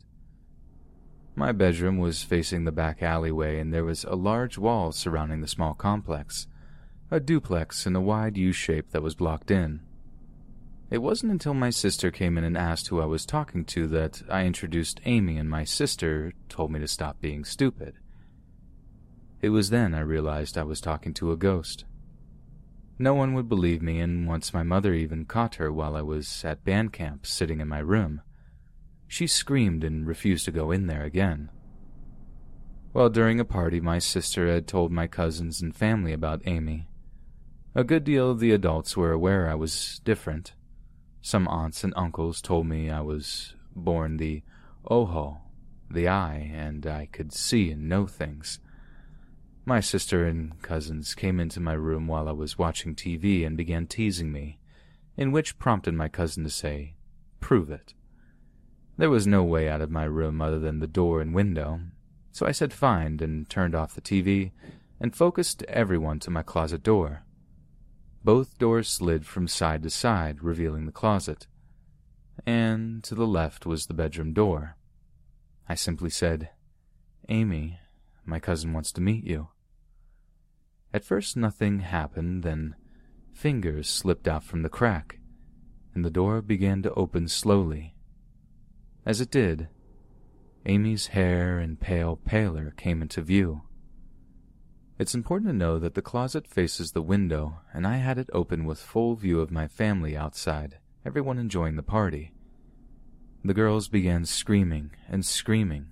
My 1.36 1.54
bedroom 1.54 1.98
was 1.98 2.22
facing 2.22 2.66
the 2.66 2.72
back 2.74 3.02
alleyway, 3.02 3.60
and 3.60 3.74
there 3.74 3.86
was 3.86 4.04
a 4.04 4.16
large 4.16 4.58
wall 4.58 4.92
surrounding 4.92 5.40
the 5.40 5.48
small 5.48 5.74
complex, 5.74 6.48
a 7.10 7.22
duplex 7.22 7.88
in 7.88 7.96
a 7.96 8.02
wide 8.02 8.38
U 8.38 8.52
shape 8.52 8.92
that 8.92 9.02
was 9.02 9.16
blocked 9.16 9.50
in. 9.50 9.80
It 10.94 11.02
wasn't 11.02 11.32
until 11.32 11.56
my 11.56 11.72
sister 11.72 12.12
came 12.12 12.38
in 12.38 12.44
and 12.44 12.56
asked 12.56 12.90
who 12.90 13.02
I 13.02 13.06
was 13.06 13.26
talking 13.26 13.66
to 13.66 13.88
that 13.88 14.22
I 14.30 14.46
introduced 14.46 15.02
Amy, 15.06 15.40
and 15.40 15.50
my 15.50 15.64
sister 15.64 16.34
told 16.50 16.72
me 16.72 16.80
to 16.82 16.88
stop 16.88 17.20
being 17.20 17.46
stupid. 17.46 17.96
It 19.42 19.50
was 19.50 19.72
then 19.72 19.96
I 19.96 20.02
realized 20.02 20.56
I 20.56 20.62
was 20.62 20.80
talking 20.80 21.12
to 21.16 21.32
a 21.32 21.36
ghost. 21.36 21.86
No 23.00 23.16
one 23.16 23.34
would 23.34 23.50
believe 23.50 23.82
me, 23.82 24.00
and 24.02 24.28
once 24.28 24.54
my 24.54 24.62
mother 24.62 24.94
even 24.94 25.26
caught 25.26 25.56
her 25.56 25.74
while 25.74 25.96
I 25.96 26.04
was 26.04 26.46
at 26.46 26.64
band 26.64 26.94
camp 26.94 27.26
sitting 27.26 27.60
in 27.60 27.68
my 27.68 27.80
room. 27.80 28.22
She 29.08 29.26
screamed 29.26 29.84
and 29.84 30.06
refused 30.06 30.46
to 30.46 30.52
go 30.52 30.70
in 30.70 30.86
there 30.86 31.06
again. 31.06 31.50
Well, 32.94 33.10
during 33.10 33.40
a 33.40 33.46
party, 33.46 33.82
my 33.82 33.98
sister 33.98 34.48
had 34.48 34.68
told 34.68 34.92
my 34.92 35.08
cousins 35.08 35.60
and 35.60 35.76
family 35.76 36.14
about 36.14 36.44
Amy. 36.46 36.88
A 37.74 37.84
good 37.84 38.04
deal 38.04 38.30
of 38.30 38.40
the 38.40 38.52
adults 38.52 38.96
were 38.96 39.12
aware 39.12 39.50
I 39.50 39.56
was 39.56 40.00
different. 40.06 40.54
Some 41.26 41.48
aunts 41.48 41.86
and 41.86 41.94
uncles 41.96 42.42
told 42.42 42.68
me 42.68 42.90
I 42.90 43.00
was 43.00 43.56
born 43.74 44.18
the 44.18 44.44
ojo, 44.86 45.40
the 45.90 46.10
eye, 46.10 46.52
and 46.54 46.86
I 46.86 47.06
could 47.06 47.32
see 47.32 47.72
and 47.72 47.88
know 47.88 48.06
things. 48.06 48.60
My 49.64 49.80
sister 49.80 50.26
and 50.26 50.62
cousins 50.62 51.16
came 51.16 51.40
into 51.40 51.62
my 51.62 51.74
room 51.74 52.08
while 52.08 52.28
I 52.28 52.34
was 52.34 52.58
watching 52.58 52.94
TV 52.94 53.48
and 53.48 53.56
began 53.56 53.88
teasing 53.88 54.34
me, 54.34 54.60
in 55.16 55.32
which 55.32 55.58
prompted 55.58 55.94
my 55.94 56.10
cousin 56.10 56.44
to 56.44 56.50
say, 56.50 56.96
Prove 57.40 57.72
it. 57.72 57.94
There 58.98 59.10
was 59.10 59.26
no 59.26 59.46
way 59.46 59.70
out 59.70 59.80
of 59.80 59.90
my 59.90 60.04
room 60.04 60.42
other 60.42 60.60
than 60.60 60.80
the 60.80 60.88
door 60.88 61.22
and 61.22 61.34
window, 61.34 61.80
so 62.34 62.46
I 62.46 62.52
said 62.52 62.74
fine 62.74 63.20
and 63.22 63.50
turned 63.50 63.76
off 63.76 63.96
the 63.96 64.02
TV 64.02 64.52
and 65.00 65.16
focused 65.16 65.64
everyone 65.70 66.20
to 66.20 66.30
my 66.30 66.44
closet 66.44 66.84
door. 66.84 67.23
Both 68.24 68.58
doors 68.58 68.88
slid 68.88 69.26
from 69.26 69.48
side 69.50 69.84
to 69.84 69.90
side, 69.90 70.44
revealing 70.44 70.86
the 70.86 70.94
closet, 70.94 71.48
and 72.46 73.04
to 73.04 73.16
the 73.16 73.28
left 73.28 73.66
was 73.66 73.86
the 73.86 73.94
bedroom 73.94 74.32
door. 74.32 74.78
I 75.68 75.76
simply 75.76 76.10
said, 76.10 76.50
Amy, 77.28 77.80
my 78.26 78.40
cousin 78.40 78.72
wants 78.72 78.94
to 78.94 79.02
meet 79.02 79.26
you. 79.26 79.50
At 80.94 81.04
first 81.04 81.36
nothing 81.36 81.80
happened, 81.80 82.44
then 82.44 82.76
fingers 83.34 83.90
slipped 83.90 84.28
out 84.28 84.44
from 84.44 84.62
the 84.62 84.70
crack, 84.70 85.20
and 85.94 86.06
the 86.06 86.10
door 86.10 86.42
began 86.42 86.82
to 86.84 86.94
open 86.94 87.28
slowly. 87.28 87.96
As 89.06 89.20
it 89.20 89.32
did, 89.32 89.68
Amy's 90.66 91.08
hair 91.08 91.60
and 91.60 91.80
pale 91.80 92.16
paler 92.16 92.74
came 92.78 93.02
into 93.02 93.22
view. 93.22 93.64
It's 95.00 95.16
important 95.16 95.50
to 95.50 95.54
know 95.54 95.80
that 95.80 95.96
the 95.96 96.02
closet 96.02 96.48
faces 96.48 96.92
the 96.92 97.02
window, 97.02 97.60
and 97.74 97.88
I 97.88 97.98
had 97.98 98.18
it 98.18 98.30
open 98.32 98.66
with 98.66 98.80
full 98.80 99.16
view 99.16 99.40
of 99.40 99.52
my 99.52 99.68
family 99.68 100.16
outside, 100.16 100.78
everyone 101.06 101.40
enjoying 101.40 101.76
the 101.76 101.84
party. 101.84 102.34
The 103.44 103.54
girls 103.54 103.88
began 103.88 104.26
screaming 104.26 104.92
and 105.10 105.26
screaming, 105.26 105.88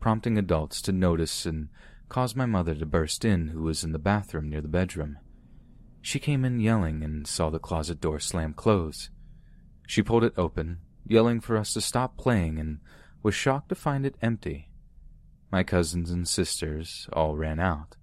prompting 0.00 0.38
adults 0.38 0.82
to 0.82 0.92
notice 0.92 1.46
and 1.46 1.68
caused 2.08 2.36
my 2.36 2.46
mother 2.46 2.74
to 2.74 2.86
burst 2.86 3.24
in, 3.24 3.48
who 3.48 3.62
was 3.62 3.84
in 3.84 3.92
the 3.92 3.98
bathroom 3.98 4.50
near 4.50 4.60
the 4.60 4.68
bedroom. 4.68 5.18
She 6.00 6.18
came 6.18 6.44
in 6.44 6.60
yelling 6.60 7.02
and 7.02 7.26
saw 7.26 7.50
the 7.50 7.58
closet 7.58 8.00
door 8.00 8.20
slam 8.20 8.52
close. 8.52 9.10
She 9.86 10.02
pulled 10.02 10.24
it 10.24 10.34
open 10.36 10.80
yelling 11.06 11.40
for 11.40 11.56
us 11.56 11.72
to 11.74 11.80
stop 11.80 12.16
playing, 12.16 12.58
and 12.58 12.78
was 13.22 13.34
shocked 13.34 13.68
to 13.68 13.74
find 13.74 14.06
it 14.06 14.16
empty. 14.22 14.68
My 15.50 15.62
cousins 15.62 16.10
and 16.10 16.26
sisters 16.26 17.08
all 17.12 17.36
ran 17.36 17.60
out. 17.60 17.96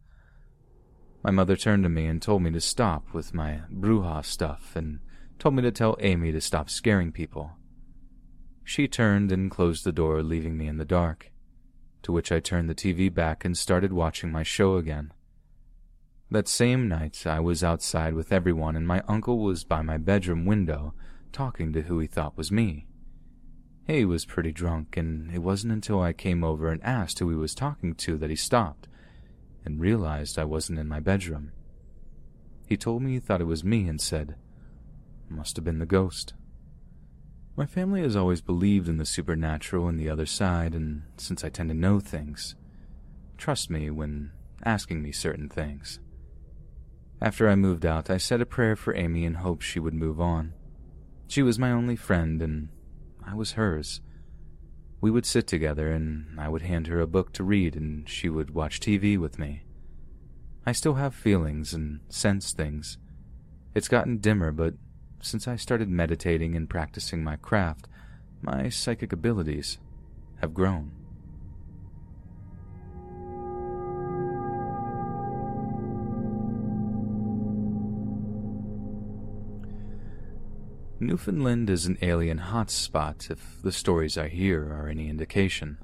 My 1.22 1.32
mother 1.32 1.58
turned 1.58 1.84
to 1.84 1.90
me 1.90 2.06
and 2.06 2.22
told 2.22 2.44
me 2.44 2.52
to 2.52 2.62
stop 2.62 3.14
with 3.14 3.34
my 3.34 3.62
bruja 3.74 4.24
stuff 4.24 4.74
and 4.76 5.00
told 5.38 5.56
me 5.56 5.62
to 5.64 5.72
tell 5.72 5.98
Amy 6.00 6.32
to 6.32 6.40
stop 6.40 6.70
scaring 6.70 7.12
people. 7.12 7.52
She 8.64 8.88
turned 8.88 9.32
and 9.32 9.52
closed 9.52 9.84
the 9.84 9.92
door, 9.92 10.24
leaving 10.24 10.58
me 10.58 10.68
in 10.68 10.78
the 10.78 10.86
dark, 10.86 11.32
to 12.04 12.12
which 12.12 12.32
I 12.32 12.40
turned 12.40 12.70
the 12.70 12.76
TV 12.76 13.14
back 13.14 13.44
and 13.44 13.58
started 13.58 13.92
watching 13.92 14.32
my 14.32 14.44
show 14.44 14.78
again. 14.78 15.12
That 16.32 16.48
same 16.48 16.88
night, 16.88 17.26
I 17.26 17.40
was 17.40 17.64
outside 17.64 18.14
with 18.14 18.32
everyone, 18.32 18.76
and 18.76 18.88
my 18.88 19.02
uncle 19.08 19.40
was 19.40 19.64
by 19.64 19.82
my 19.82 19.98
bedroom 19.98 20.46
window 20.46 20.94
talking 21.32 21.74
to 21.74 21.82
who 21.82 22.00
he 22.00 22.08
thought 22.08 22.38
was 22.38 22.52
me. 22.52 22.86
He 23.88 24.06
was 24.06 24.26
pretty 24.26 24.52
drunk, 24.52 24.96
and 24.96 25.34
it 25.34 25.40
wasn't 25.40 25.74
until 25.74 26.00
I 26.00 26.14
came 26.14 26.44
over 26.44 26.70
and 26.70 26.82
asked 26.84 27.20
who 27.20 27.30
he 27.30 27.36
was 27.36 27.56
talking 27.56 27.96
to 27.96 28.18
that 28.18 28.30
he 28.30 28.36
stopped 28.36 28.88
and 29.66 29.80
realized 29.80 30.38
I 30.38 30.46
wasn't 30.46 30.80
in 30.80 30.88
my 30.88 31.00
bedroom. 31.00 31.52
He 32.68 32.78
told 32.78 33.02
me 33.02 33.14
he 33.14 33.20
thought 33.20 33.42
it 33.42 33.46
was 33.46 33.64
me 33.64 33.88
and 33.88 34.00
said, 34.00 34.36
Must 35.28 35.56
have 35.56 35.66
been 35.66 35.80
the 35.80 35.86
ghost. 35.86 36.34
My 37.56 37.66
family 37.66 38.02
has 38.02 38.16
always 38.16 38.42
believed 38.42 38.88
in 38.88 38.98
the 38.98 39.06
supernatural 39.06 39.88
and 39.88 40.00
the 40.00 40.10
other 40.10 40.26
side, 40.26 40.74
and 40.74 41.04
since 41.18 41.44
I 41.44 41.50
tend 41.50 41.70
to 41.70 41.76
know 41.76 42.00
things, 42.00 42.56
trust 43.38 43.70
me 43.70 43.90
when 43.90 44.32
asking 44.64 45.02
me 45.02 45.12
certain 45.12 45.50
things. 45.50 46.00
After 47.22 47.50
I 47.50 47.56
moved 47.56 47.86
out, 47.86 48.10
I 48.10 48.18
said 48.18 48.40
a 48.40 48.46
prayer 48.46 48.78
for 48.78 48.96
Amy 48.96 49.26
in 49.26 49.36
hopes 49.36 49.66
she 49.66 49.80
would 49.80 49.94
move 49.94 50.22
on. 50.22 50.54
She 51.28 51.44
was 51.44 51.60
my 51.60 51.72
only 51.72 51.98
friend, 51.98 52.42
and 52.42 52.70
I 53.26 53.36
was 53.36 53.54
hers. 53.54 54.00
We 55.02 55.12
would 55.12 55.26
sit 55.26 55.48
together, 55.48 55.92
and 55.92 56.40
I 56.40 56.50
would 56.50 56.64
hand 56.64 56.88
her 56.88 57.00
a 57.00 57.08
book 57.08 57.32
to 57.34 57.44
read, 57.44 57.76
and 57.76 58.08
she 58.08 58.30
would 58.30 58.54
watch 58.54 58.80
TV 58.80 59.18
with 59.18 59.40
me. 59.40 59.64
I 60.66 60.74
still 60.74 60.96
have 60.96 61.16
feelings 61.16 61.74
and 61.74 62.02
sense 62.10 62.52
things. 62.52 62.98
It's 63.74 63.88
gotten 63.88 64.18
dimmer, 64.18 64.52
but 64.52 64.74
since 65.22 65.48
I 65.48 65.56
started 65.56 65.90
meditating 65.90 66.56
and 66.56 66.70
practicing 66.70 67.24
my 67.24 67.38
craft, 67.38 67.88
my 68.42 68.70
psychic 68.70 69.14
abilities 69.14 69.78
have 70.42 70.54
grown. 70.54 70.99
Newfoundland 81.02 81.70
is 81.70 81.86
an 81.86 81.98
alien 82.02 82.40
hotspot 82.40 83.32
if 83.32 83.62
the 83.62 83.72
stories 83.72 84.18
I 84.18 84.28
hear 84.28 84.66
are 84.74 84.90
any 84.90 85.08
indication. 85.08 85.78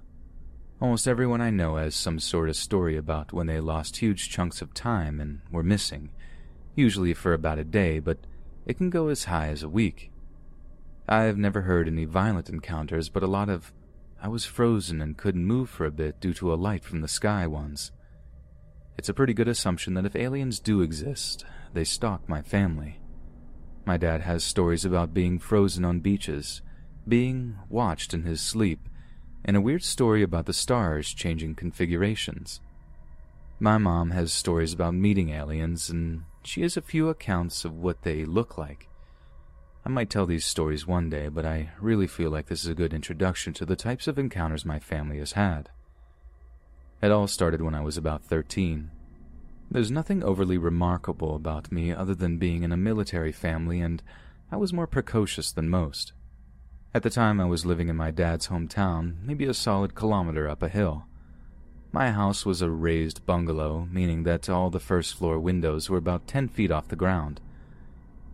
Almost 0.82 1.08
everyone 1.08 1.40
I 1.40 1.52
know 1.52 1.78
has 1.78 1.96
some 1.96 2.20
sort 2.20 2.50
of 2.50 2.58
story 2.58 2.98
about 2.98 3.32
when 3.32 3.48
they 3.48 3.62
lost 3.62 3.98
huge 3.98 4.30
chunks 4.30 4.62
of 4.62 4.74
time 4.74 5.22
and 5.22 5.40
were 5.50 5.64
missing, 5.64 6.10
usually 6.76 7.14
for 7.14 7.32
about 7.32 7.60
a 7.60 7.64
day, 7.64 8.00
but 8.00 8.18
it 8.66 8.76
can 8.76 8.90
go 8.90 9.08
as 9.08 9.24
high 9.24 9.48
as 9.48 9.64
a 9.64 9.70
week. 9.70 10.12
I've 11.08 11.38
never 11.38 11.62
heard 11.62 11.88
any 11.88 12.04
violent 12.04 12.50
encounters, 12.50 13.08
but 13.08 13.24
a 13.24 13.28
lot 13.28 13.48
of 13.48 13.72
I 14.22 14.28
was 14.28 14.44
frozen 14.44 15.02
and 15.02 15.18
couldn't 15.18 15.46
move 15.46 15.70
for 15.70 15.86
a 15.86 15.92
bit 15.92 16.20
due 16.20 16.34
to 16.34 16.54
a 16.54 16.56
light 16.56 16.84
from 16.84 17.00
the 17.00 17.08
sky 17.08 17.48
ones. 17.48 17.94
It's 18.98 19.08
a 19.08 19.14
pretty 19.14 19.34
good 19.34 19.48
assumption 19.48 19.94
that 19.94 20.06
if 20.06 20.16
aliens 20.18 20.60
do 20.60 20.82
exist, 20.82 21.46
they 21.74 21.86
stalk 21.86 22.28
my 22.28 22.42
family. 22.42 23.00
My 23.86 23.98
dad 23.98 24.22
has 24.22 24.44
stories 24.44 24.84
about 24.84 25.14
being 25.14 25.38
frozen 25.38 25.86
on 25.86 26.00
beaches, 26.00 26.64
being 27.08 27.58
watched 27.70 28.16
in 28.16 28.24
his 28.24 28.42
sleep, 28.42 28.90
and 29.44 29.56
a 29.56 29.62
weird 29.62 29.84
story 29.84 30.24
about 30.24 30.48
the 30.48 30.54
stars 30.54 31.14
changing 31.14 31.54
configurations. 31.54 32.62
My 33.60 33.78
mom 33.78 34.10
has 34.10 34.34
stories 34.34 34.74
about 34.74 34.96
meeting 34.96 35.30
aliens, 35.30 35.92
and 35.92 36.24
she 36.44 36.64
has 36.64 36.76
a 36.76 36.82
few 36.82 37.10
accounts 37.10 37.64
of 37.64 37.78
what 37.78 38.02
they 38.02 38.26
look 38.26 38.58
like. 38.58 38.90
I 39.86 39.90
might 39.90 40.10
tell 40.10 40.26
these 40.26 40.46
stories 40.46 40.88
one 40.88 41.12
day, 41.12 41.28
but 41.28 41.46
I 41.46 41.70
really 41.80 42.08
feel 42.08 42.32
like 42.32 42.48
this 42.48 42.64
is 42.64 42.70
a 42.70 42.76
good 42.76 42.92
introduction 42.92 43.54
to 43.54 43.66
the 43.66 43.76
types 43.76 44.08
of 44.08 44.18
encounters 44.18 44.66
my 44.66 44.80
family 44.80 45.20
has 45.20 45.34
had. 45.34 45.70
It 47.04 47.12
all 47.12 47.28
started 47.28 47.62
when 47.62 47.76
I 47.76 47.82
was 47.82 47.98
about 47.98 48.24
13. 48.24 48.90
There's 49.76 49.92
nothing 49.92 50.24
overly 50.24 50.58
remarkable 50.58 51.36
about 51.36 51.70
me 51.70 51.92
other 51.92 52.16
than 52.16 52.38
being 52.38 52.64
in 52.64 52.72
a 52.72 52.78
military 52.78 53.34
family, 53.34 53.82
and 53.82 54.02
I 54.50 54.56
was 54.56 54.72
more 54.72 54.88
precocious 54.88 55.52
than 55.52 55.70
most. 55.70 56.14
At 56.94 57.04
the 57.04 57.10
time, 57.10 57.42
I 57.42 57.46
was 57.46 57.66
living 57.66 57.90
in 57.90 57.98
my 57.98 58.10
dad's 58.10 58.48
hometown, 58.48 59.22
maybe 59.22 59.44
a 59.44 59.54
solid 59.54 59.94
kilometer 59.94 60.48
up 60.48 60.64
a 60.64 60.70
hill. 60.70 61.08
My 61.92 62.12
house 62.12 62.46
was 62.46 62.62
a 62.62 62.70
raised 62.70 63.26
bungalow, 63.26 63.90
meaning 63.92 64.24
that 64.24 64.50
all 64.50 64.70
the 64.70 64.80
first 64.80 65.18
floor 65.18 65.38
windows 65.42 65.90
were 65.90 65.98
about 65.98 66.26
10 66.26 66.48
feet 66.48 66.72
off 66.72 66.88
the 66.88 66.96
ground. 66.96 67.42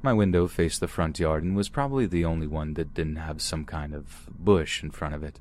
My 0.04 0.14
window 0.14 0.46
faced 0.46 0.80
the 0.80 0.88
front 0.88 1.20
yard 1.20 1.44
and 1.44 1.56
was 1.56 1.70
probably 1.70 2.06
the 2.06 2.24
only 2.24 2.46
one 2.46 2.76
that 2.76 2.94
didn't 2.94 3.16
have 3.16 3.42
some 3.42 3.66
kind 3.66 3.96
of 3.96 4.30
bush 4.30 4.84
in 4.84 4.92
front 4.92 5.16
of 5.16 5.24
it. 5.24 5.40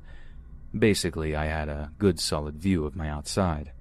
Basically, 0.75 1.35
I 1.35 1.45
had 1.45 1.69
a 1.69 1.91
good 1.99 2.19
solid 2.19 2.55
view 2.55 2.85
of 2.85 2.95
my 2.95 3.07
outside. 3.07 3.71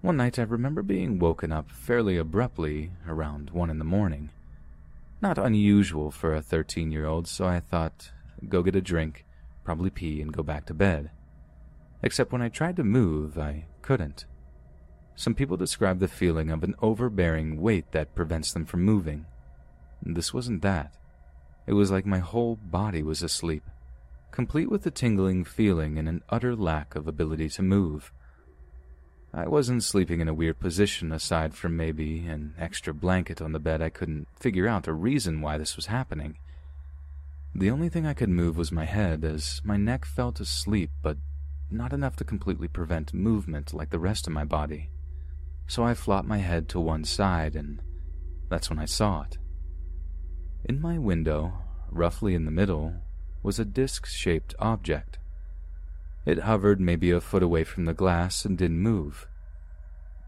One 0.00 0.16
night 0.16 0.38
I 0.38 0.42
remember 0.42 0.82
being 0.82 1.18
woken 1.18 1.50
up 1.50 1.72
fairly 1.72 2.16
abruptly 2.16 2.92
around 3.06 3.50
one 3.50 3.68
in 3.68 3.78
the 3.78 3.84
morning. 3.84 4.30
Not 5.20 5.38
unusual 5.38 6.12
for 6.12 6.34
a 6.34 6.40
13 6.40 6.92
year 6.92 7.04
old, 7.04 7.26
so 7.26 7.46
I 7.46 7.58
thought, 7.58 8.12
go 8.48 8.62
get 8.62 8.76
a 8.76 8.80
drink, 8.80 9.24
probably 9.64 9.90
pee, 9.90 10.22
and 10.22 10.32
go 10.32 10.44
back 10.44 10.66
to 10.66 10.74
bed. 10.74 11.10
Except 12.00 12.30
when 12.30 12.42
I 12.42 12.48
tried 12.48 12.76
to 12.76 12.84
move, 12.84 13.36
I 13.36 13.66
couldn't. 13.82 14.26
Some 15.16 15.34
people 15.34 15.56
describe 15.56 15.98
the 15.98 16.06
feeling 16.06 16.50
of 16.50 16.62
an 16.62 16.76
overbearing 16.80 17.60
weight 17.60 17.90
that 17.90 18.14
prevents 18.14 18.52
them 18.52 18.66
from 18.66 18.84
moving. 18.84 19.26
This 20.00 20.32
wasn't 20.32 20.62
that. 20.62 20.94
It 21.66 21.72
was 21.72 21.90
like 21.90 22.06
my 22.06 22.20
whole 22.20 22.54
body 22.54 23.02
was 23.02 23.20
asleep, 23.20 23.64
complete 24.30 24.70
with 24.70 24.86
a 24.86 24.92
tingling 24.92 25.44
feeling 25.44 25.98
and 25.98 26.08
an 26.08 26.22
utter 26.28 26.54
lack 26.54 26.94
of 26.94 27.08
ability 27.08 27.48
to 27.48 27.62
move. 27.62 28.12
I 29.32 29.46
wasn't 29.46 29.84
sleeping 29.84 30.20
in 30.20 30.28
a 30.28 30.34
weird 30.34 30.58
position 30.58 31.12
aside 31.12 31.54
from 31.54 31.76
maybe 31.76 32.26
an 32.26 32.54
extra 32.58 32.94
blanket 32.94 33.42
on 33.42 33.52
the 33.52 33.58
bed. 33.58 33.82
I 33.82 33.90
couldn't 33.90 34.26
figure 34.38 34.66
out 34.66 34.88
a 34.88 34.92
reason 34.92 35.42
why 35.42 35.58
this 35.58 35.76
was 35.76 35.86
happening. 35.86 36.38
The 37.54 37.70
only 37.70 37.88
thing 37.88 38.06
I 38.06 38.14
could 38.14 38.30
move 38.30 38.56
was 38.56 38.72
my 38.72 38.84
head, 38.84 39.24
as 39.24 39.60
my 39.64 39.76
neck 39.76 40.04
felt 40.04 40.40
asleep, 40.40 40.90
but 41.02 41.18
not 41.70 41.92
enough 41.92 42.16
to 42.16 42.24
completely 42.24 42.68
prevent 42.68 43.12
movement 43.12 43.74
like 43.74 43.90
the 43.90 43.98
rest 43.98 44.26
of 44.26 44.32
my 44.32 44.44
body. 44.44 44.90
So 45.66 45.84
I 45.84 45.92
flopped 45.94 46.26
my 46.26 46.38
head 46.38 46.68
to 46.70 46.80
one 46.80 47.04
side, 47.04 47.54
and 47.54 47.82
that's 48.48 48.70
when 48.70 48.78
I 48.78 48.86
saw 48.86 49.22
it. 49.22 49.36
In 50.64 50.80
my 50.80 50.98
window, 50.98 51.52
roughly 51.90 52.34
in 52.34 52.46
the 52.46 52.50
middle, 52.50 52.94
was 53.42 53.58
a 53.58 53.64
disc 53.64 54.06
shaped 54.06 54.54
object. 54.58 55.17
It 56.28 56.40
hovered 56.40 56.78
maybe 56.78 57.10
a 57.10 57.22
foot 57.22 57.42
away 57.42 57.64
from 57.64 57.86
the 57.86 57.94
glass 57.94 58.44
and 58.44 58.58
didn't 58.58 58.80
move. 58.80 59.26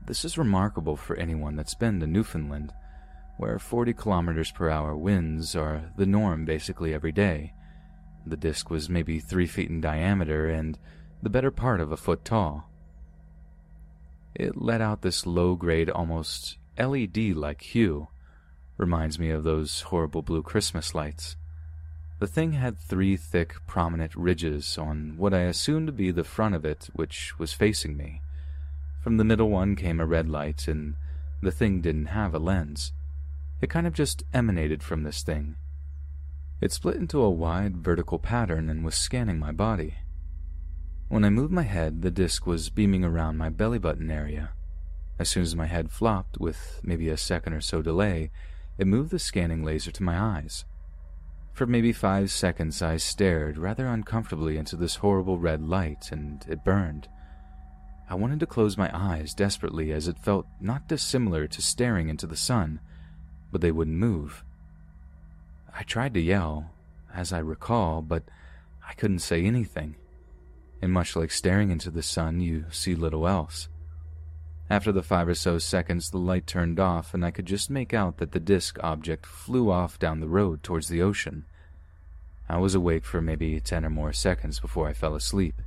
This 0.06 0.24
is 0.24 0.39
remarkable 0.39 0.97
for 0.97 1.14
anyone 1.14 1.56
that's 1.56 1.74
been 1.74 2.01
to 2.01 2.06
Newfoundland, 2.06 2.72
where 3.36 3.59
40 3.59 3.93
kilometers 3.93 4.51
per 4.51 4.70
hour 4.70 4.97
winds 4.97 5.55
are 5.55 5.93
the 5.98 6.06
norm 6.06 6.47
basically 6.47 6.94
every 6.94 7.12
day. 7.12 7.52
The 8.24 8.39
disc 8.39 8.70
was 8.70 8.89
maybe 8.89 9.18
three 9.18 9.47
feet 9.47 9.68
in 9.68 9.82
diameter 9.82 10.48
and 10.48 10.78
the 11.22 11.28
better 11.28 11.51
part 11.51 11.82
of 11.82 11.93
a 11.93 11.98
foot 11.98 12.24
tall. 12.24 12.70
It 14.35 14.56
let 14.56 14.81
out 14.81 15.02
this 15.02 15.27
low 15.27 15.55
grade, 15.55 15.90
almost 15.90 16.56
LED 16.78 17.36
like 17.36 17.60
hue. 17.60 18.09
Reminds 18.78 19.18
me 19.18 19.28
of 19.28 19.44
those 19.44 19.82
horrible 19.82 20.22
blue 20.22 20.43
Christmas 20.43 20.94
lights. 20.94 21.36
The 22.20 22.26
thing 22.26 22.52
had 22.52 22.78
three 22.78 23.16
thick, 23.16 23.55
prominent 23.66 24.14
ridges 24.14 24.76
on 24.76 25.14
what 25.16 25.32
I 25.32 25.40
assumed 25.40 25.86
to 25.86 25.92
be 25.92 26.10
the 26.10 26.22
front 26.22 26.55
of 26.55 26.66
it, 26.66 26.90
which 26.92 27.38
was 27.38 27.55
facing 27.55 27.97
me. 27.97 28.20
From 29.02 29.16
the 29.16 29.24
middle 29.24 29.48
one 29.48 29.74
came 29.74 29.98
a 29.98 30.05
red 30.05 30.28
light, 30.28 30.68
and 30.68 30.97
the 31.40 31.51
thing 31.51 31.80
didn't 31.80 32.06
have 32.06 32.34
a 32.34 32.38
lens. 32.38 32.92
It 33.62 33.70
kind 33.70 33.86
of 33.86 33.94
just 33.94 34.22
emanated 34.34 34.82
from 34.82 35.02
this 35.02 35.22
thing. 35.22 35.56
It 36.60 36.72
split 36.72 36.97
into 36.97 37.22
a 37.22 37.30
wide 37.30 37.78
vertical 37.78 38.18
pattern 38.18 38.68
and 38.68 38.84
was 38.84 38.97
scanning 38.97 39.38
my 39.38 39.51
body. 39.51 39.94
When 41.09 41.24
I 41.24 41.30
moved 41.30 41.55
my 41.55 41.62
head, 41.62 42.02
the 42.02 42.10
disc 42.10 42.47
was 42.47 42.68
beaming 42.68 43.02
around 43.02 43.38
my 43.38 43.48
belly 43.48 43.78
button 43.78 44.10
area. 44.10 44.51
As 45.18 45.30
soon 45.30 45.42
as 45.44 45.56
my 45.56 45.66
head 45.66 45.90
flopped, 45.90 46.38
with 46.38 46.80
maybe 46.82 47.09
a 47.09 47.16
second 47.16 47.55
or 47.55 47.62
so 47.62 47.80
delay, 47.80 48.30
it 48.76 48.86
moved 48.86 49.10
the 49.10 49.18
scanning 49.18 49.64
laser 49.64 49.90
to 49.90 50.02
my 50.02 50.18
eyes. 50.20 50.66
For 51.61 51.66
maybe 51.66 51.93
five 51.93 52.31
seconds, 52.31 52.81
I 52.81 52.97
stared 52.97 53.59
rather 53.59 53.87
uncomfortably 53.87 54.57
into 54.57 54.77
this 54.77 54.95
horrible 54.95 55.37
red 55.37 55.61
light, 55.61 56.11
and 56.11 56.43
it 56.49 56.65
burned. 56.65 57.07
I 58.09 58.15
wanted 58.15 58.41
to 58.41 58.47
close 58.47 58.78
my 58.78 58.91
eyes 58.95 59.35
desperately 59.35 59.93
as 59.93 60.09
it 60.09 60.19
felt 60.19 60.47
not 60.59 60.89
dissimilar 60.89 61.47
to 61.49 61.61
staring 61.61 62.09
into 62.09 62.27
the 62.27 62.35
sun, 62.35 62.81
but 63.53 63.61
they 63.61 63.73
wouldn't 63.73 63.99
move. 63.99 64.43
I 65.77 65.82
tried 65.82 66.15
to 66.15 66.20
yell, 66.20 66.70
as 67.15 67.31
I 67.31 67.41
recall, 67.41 68.01
but 68.01 68.23
I 68.89 68.95
couldn't 68.95 69.19
say 69.19 69.45
anything. 69.45 69.97
And 70.81 70.95
much 70.95 71.15
like 71.15 71.31
staring 71.31 71.70
into 71.70 71.91
the 71.91 72.03
sun, 72.03 72.41
you 72.41 72.65
see 72.70 72.95
little 72.95 73.28
else. 73.28 73.69
After 74.70 74.93
the 74.93 75.03
five 75.03 75.28
or 75.28 75.35
so 75.35 75.59
seconds, 75.59 76.09
the 76.09 76.16
light 76.16 76.47
turned 76.47 76.81
off, 76.81 77.12
and 77.12 77.23
I 77.23 77.31
could 77.31 77.45
just 77.45 77.69
make 77.69 77.93
out 77.93 78.16
that 78.16 78.32
the 78.32 78.41
disk 78.41 78.78
object 78.82 79.27
flew 79.27 79.70
off 79.70 79.99
down 79.99 80.20
the 80.20 80.27
road 80.27 80.62
towards 80.62 80.89
the 80.89 81.03
ocean. 81.03 81.45
I 82.51 82.59
was 82.59 82.74
awake 82.74 83.05
for 83.05 83.20
maybe 83.20 83.60
ten 83.60 83.85
or 83.85 83.90
more 83.90 84.12
seconds 84.12 84.59
before 84.59 84.89
I 84.89 84.93
fell 84.93 85.14
asleep. 85.14 85.62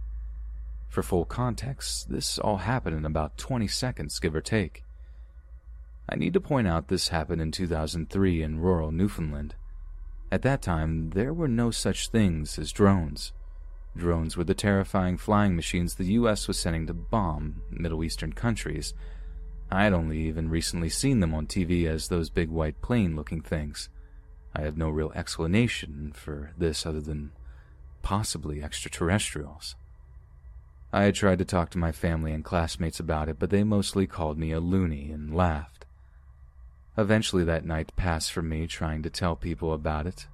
For 0.89 1.01
full 1.01 1.23
context, 1.23 2.11
this 2.11 2.38
all 2.38 2.57
happened 2.57 2.97
in 2.97 3.05
about 3.05 3.38
20 3.38 3.69
seconds, 3.69 4.19
give 4.19 4.35
or 4.35 4.41
take. 4.41 4.84
I 6.10 6.18
need 6.18 6.34
to 6.34 6.41
point 6.41 6.68
out 6.68 6.89
this 6.89 7.07
happened 7.07 7.41
in 7.41 7.51
2003 7.51 8.43
in 8.43 8.60
rural 8.60 8.91
Newfoundland. 8.91 9.55
At 10.30 10.41
that 10.41 10.61
time, 10.61 11.11
there 11.11 11.34
were 11.34 11.47
no 11.47 11.72
such 11.72 12.10
things 12.10 12.60
as 12.60 12.73
drones. 12.73 13.31
Drones 13.95 14.35
were 14.35 14.43
the 14.43 14.53
terrifying 14.53 15.18
flying 15.18 15.55
machines 15.55 15.95
the 15.95 16.14
US 16.19 16.49
was 16.49 16.60
sending 16.60 16.85
to 16.88 16.93
bomb 16.93 17.61
Middle 17.72 18.03
Eastern 18.03 18.34
countries. 18.34 18.93
I 19.72 19.85
had 19.85 19.93
only 19.93 20.19
even 20.27 20.49
recently 20.49 20.89
seen 20.89 21.22
them 21.22 21.34
on 21.34 21.47
TV 21.47 21.85
as 21.85 22.10
those 22.10 22.30
big 22.30 22.49
white 22.49 22.81
plane 22.81 23.15
looking 23.15 23.39
things. 23.39 23.88
I 24.55 24.61
had 24.61 24.77
no 24.77 24.89
real 24.89 25.11
explanation 25.13 26.13
for 26.15 26.51
this 26.57 26.85
other 26.85 27.01
than 27.01 27.31
possibly 28.01 28.61
extraterrestrials. 28.61 29.75
I 30.91 31.03
had 31.03 31.15
tried 31.15 31.39
to 31.39 31.45
talk 31.45 31.71
to 31.71 31.80
my 31.80 31.91
family 31.91 32.34
and 32.34 32.43
classmates 32.43 32.99
about 32.99 33.27
it, 33.27 33.39
but 33.39 33.49
they 33.49 33.63
mostly 33.63 34.05
called 34.05 34.38
me 34.38 34.51
a 34.51 34.59
loony 34.59 35.11
and 35.11 35.35
laughed. 35.35 35.85
Eventually, 36.95 37.43
that 37.45 37.65
night 37.65 37.95
passed 37.95 38.31
for 38.31 38.43
me 38.43 38.67
trying 38.67 39.01
to 39.01 39.09
tell 39.09 39.35
people 39.35 39.73
about 39.73 40.05
it. 40.05 40.27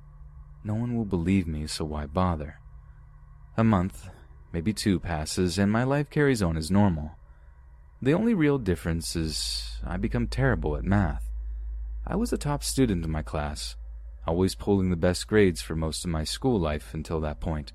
no 0.62 0.76
one 0.76 0.98
will 0.98 1.06
believe 1.06 1.48
me, 1.48 1.66
so 1.66 1.86
why 1.86 2.06
bother? 2.06 2.60
A 3.56 3.64
month, 3.64 4.10
maybe 4.52 4.74
two 4.74 5.00
passes, 5.00 5.58
and 5.58 5.72
my 5.72 5.86
life 5.86 6.10
carries 6.10 6.42
on 6.42 6.58
as 6.58 6.70
normal. 6.70 7.12
The 8.02 8.14
only 8.14 8.34
real 8.34 8.58
difference 8.58 9.16
is 9.16 9.80
I 9.86 9.96
become 9.96 10.28
terrible 10.28 10.76
at 10.76 10.84
math. 10.84 11.30
I 12.06 12.18
was 12.18 12.32
the 12.32 12.38
top 12.38 12.64
student 12.64 13.06
in 13.06 13.12
my 13.12 13.22
class, 13.22 13.78
always 14.30 14.54
pulling 14.54 14.92
the 14.92 14.96
best 14.96 15.28
grades 15.28 15.60
for 15.60 15.76
most 15.76 16.06
of 16.06 16.12
my 16.12 16.24
school 16.24 16.60
life 16.60 16.94
until 16.94 17.20
that 17.20 17.40
point, 17.40 17.74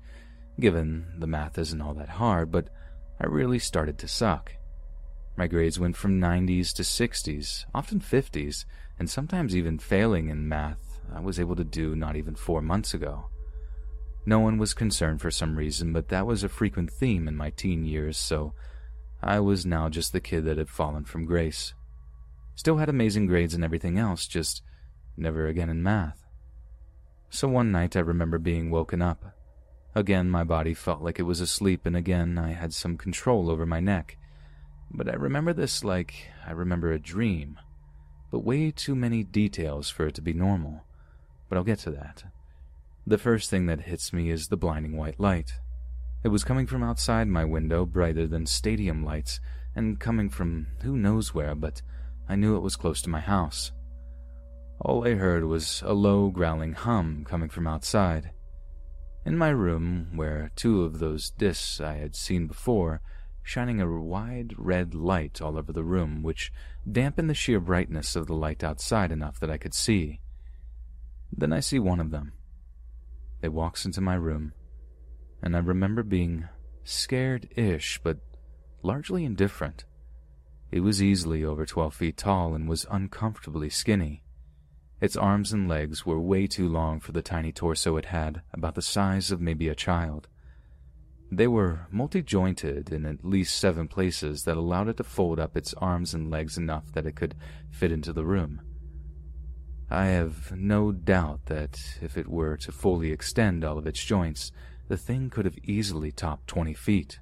given 0.57 1.05
the 1.19 1.27
math 1.27 1.57
isn't 1.57 1.81
all 1.81 1.93
that 1.93 2.07
hard, 2.07 2.49
but 2.49 2.69
I 3.19 3.25
really 3.25 3.59
started 3.59 3.97
to 3.99 4.07
suck. 4.07 4.53
My 5.35 5.47
grades 5.47 5.81
went 5.81 5.97
from 5.97 6.21
90s 6.21 6.73
to 6.75 6.83
60s, 6.83 7.65
often 7.75 7.99
50s, 7.99 8.63
and 8.97 9.09
sometimes 9.09 9.53
even 9.53 9.77
failing 9.79 10.29
in 10.29 10.47
math 10.47 11.01
I 11.13 11.19
was 11.19 11.41
able 11.41 11.57
to 11.57 11.65
do 11.65 11.93
not 11.93 12.15
even 12.15 12.35
four 12.35 12.61
months 12.61 12.93
ago. 12.93 13.25
No 14.25 14.39
one 14.39 14.57
was 14.57 14.73
concerned 14.73 15.19
for 15.19 15.31
some 15.31 15.57
reason, 15.57 15.91
but 15.91 16.07
that 16.07 16.25
was 16.25 16.41
a 16.41 16.49
frequent 16.49 16.89
theme 16.89 17.27
in 17.27 17.35
my 17.35 17.49
teen 17.49 17.83
years, 17.83 18.17
so 18.17 18.53
I 19.21 19.41
was 19.41 19.65
now 19.65 19.89
just 19.89 20.13
the 20.13 20.21
kid 20.21 20.45
that 20.45 20.57
had 20.57 20.69
fallen 20.69 21.03
from 21.03 21.25
grace. 21.25 21.73
Still 22.55 22.77
had 22.77 22.87
amazing 22.87 23.25
grades 23.25 23.53
and 23.53 23.63
everything 23.63 23.99
else, 23.99 24.25
just 24.25 24.63
never 25.17 25.47
again 25.47 25.69
in 25.69 25.83
math. 25.83 26.24
So 27.29 27.47
one 27.47 27.71
night 27.71 27.95
I 27.95 27.99
remember 27.99 28.37
being 28.37 28.71
woken 28.71 29.01
up. 29.01 29.35
Again, 29.93 30.29
my 30.29 30.43
body 30.43 30.73
felt 30.73 31.01
like 31.01 31.19
it 31.19 31.23
was 31.23 31.39
asleep, 31.39 31.85
and 31.85 31.95
again, 31.95 32.37
I 32.37 32.51
had 32.51 32.73
some 32.73 32.97
control 32.97 33.49
over 33.49 33.65
my 33.65 33.79
neck. 33.79 34.17
But 34.91 35.09
I 35.09 35.13
remember 35.13 35.53
this 35.53 35.83
like 35.83 36.29
I 36.45 36.51
remember 36.51 36.91
a 36.91 36.99
dream, 36.99 37.59
but 38.31 38.39
way 38.39 38.71
too 38.71 38.95
many 38.95 39.23
details 39.23 39.89
for 39.89 40.07
it 40.07 40.15
to 40.15 40.21
be 40.21 40.33
normal. 40.33 40.83
But 41.49 41.57
I'll 41.57 41.63
get 41.63 41.79
to 41.79 41.91
that. 41.91 42.23
The 43.07 43.17
first 43.17 43.49
thing 43.49 43.67
that 43.67 43.81
hits 43.81 44.11
me 44.11 44.29
is 44.29 44.47
the 44.47 44.57
blinding 44.57 44.97
white 44.97 45.19
light. 45.19 45.53
It 46.23 46.29
was 46.29 46.43
coming 46.43 46.65
from 46.65 46.83
outside 46.83 47.27
my 47.27 47.45
window, 47.45 47.85
brighter 47.85 48.25
than 48.25 48.47
stadium 48.47 49.05
lights, 49.05 49.39
and 49.75 49.99
coming 49.99 50.29
from 50.29 50.67
who 50.81 50.97
knows 50.97 51.33
where, 51.33 51.53
but 51.53 51.81
I 52.27 52.35
knew 52.35 52.55
it 52.55 52.61
was 52.61 52.75
close 52.75 53.01
to 53.03 53.09
my 53.09 53.19
house. 53.19 53.71
All 54.79 55.07
I 55.07 55.15
heard 55.15 55.45
was 55.45 55.81
a 55.85 55.93
low, 55.93 56.29
growling 56.29 56.73
hum 56.73 57.23
coming 57.25 57.49
from 57.49 57.65
outside. 57.65 58.31
In 59.25 59.37
my 59.37 59.49
room, 59.49 60.09
where 60.15 60.51
two 60.55 60.83
of 60.83 60.99
those 60.99 61.31
discs 61.31 61.79
I 61.79 61.95
had 61.95 62.15
seen 62.15 62.45
before, 62.45 63.01
shining 63.41 63.79
a 63.79 63.89
wide 63.89 64.53
red 64.57 64.93
light 64.93 65.41
all 65.41 65.57
over 65.57 65.71
the 65.71 65.83
room, 65.83 66.21
which 66.23 66.51
dampened 66.89 67.29
the 67.29 67.33
sheer 67.33 67.59
brightness 67.59 68.15
of 68.15 68.27
the 68.27 68.35
light 68.35 68.63
outside 68.63 69.11
enough 69.11 69.39
that 69.39 69.49
I 69.49 69.57
could 69.57 69.73
see. 69.73 70.19
Then 71.31 71.53
I 71.53 71.61
see 71.61 71.79
one 71.79 71.99
of 71.99 72.11
them. 72.11 72.33
It 73.41 73.53
walks 73.53 73.85
into 73.85 74.01
my 74.01 74.15
room, 74.15 74.53
and 75.41 75.55
I 75.55 75.59
remember 75.59 76.03
being 76.03 76.49
scared-ish, 76.83 77.99
but 78.03 78.17
largely 78.83 79.23
indifferent. 79.25 79.85
It 80.71 80.81
was 80.81 81.01
easily 81.01 81.43
over 81.45 81.65
12 81.65 81.93
feet 81.93 82.17
tall 82.17 82.53
and 82.53 82.67
was 82.67 82.85
uncomfortably 82.91 83.69
skinny. 83.69 84.24
Its 85.01 85.17
arms 85.17 85.51
and 85.51 85.67
legs 85.67 86.05
were 86.05 86.19
way 86.19 86.47
too 86.47 86.67
long 86.67 86.99
for 86.99 87.11
the 87.11 87.21
tiny 87.21 87.51
torso 87.51 87.97
it 87.97 88.05
had, 88.05 88.41
about 88.53 88.75
the 88.75 88.81
size 88.81 89.31
of 89.31 89.41
maybe 89.41 89.67
a 89.67 89.75
child. 89.75 90.27
They 91.31 91.47
were 91.47 91.87
multi-jointed 91.91 92.91
in 92.91 93.05
at 93.05 93.25
least 93.25 93.57
seven 93.57 93.87
places 93.87 94.43
that 94.43 94.57
allowed 94.57 94.87
it 94.87 94.97
to 94.97 95.03
fold 95.03 95.39
up 95.39 95.57
its 95.57 95.73
arms 95.75 96.13
and 96.13 96.31
legs 96.31 96.57
enough 96.57 96.91
that 96.93 97.05
it 97.05 97.15
could 97.15 97.35
fit 97.69 97.91
into 97.91 98.13
the 98.13 98.25
room. 98.25 98.61
I 99.89 100.05
have 100.07 100.51
no 100.55 100.91
doubt 100.91 101.47
that 101.47 101.99
if 102.01 102.17
it 102.17 102.27
were 102.27 102.57
to 102.57 102.71
fully 102.71 103.11
extend 103.11 103.63
all 103.63 103.77
of 103.77 103.87
its 103.87 104.03
joints, 104.03 104.51
the 104.87 104.97
thing 104.97 105.29
could 105.29 105.45
have 105.45 105.57
easily 105.63 106.11
topped 106.11 106.47
twenty 106.47 106.73
feet. 106.73 107.19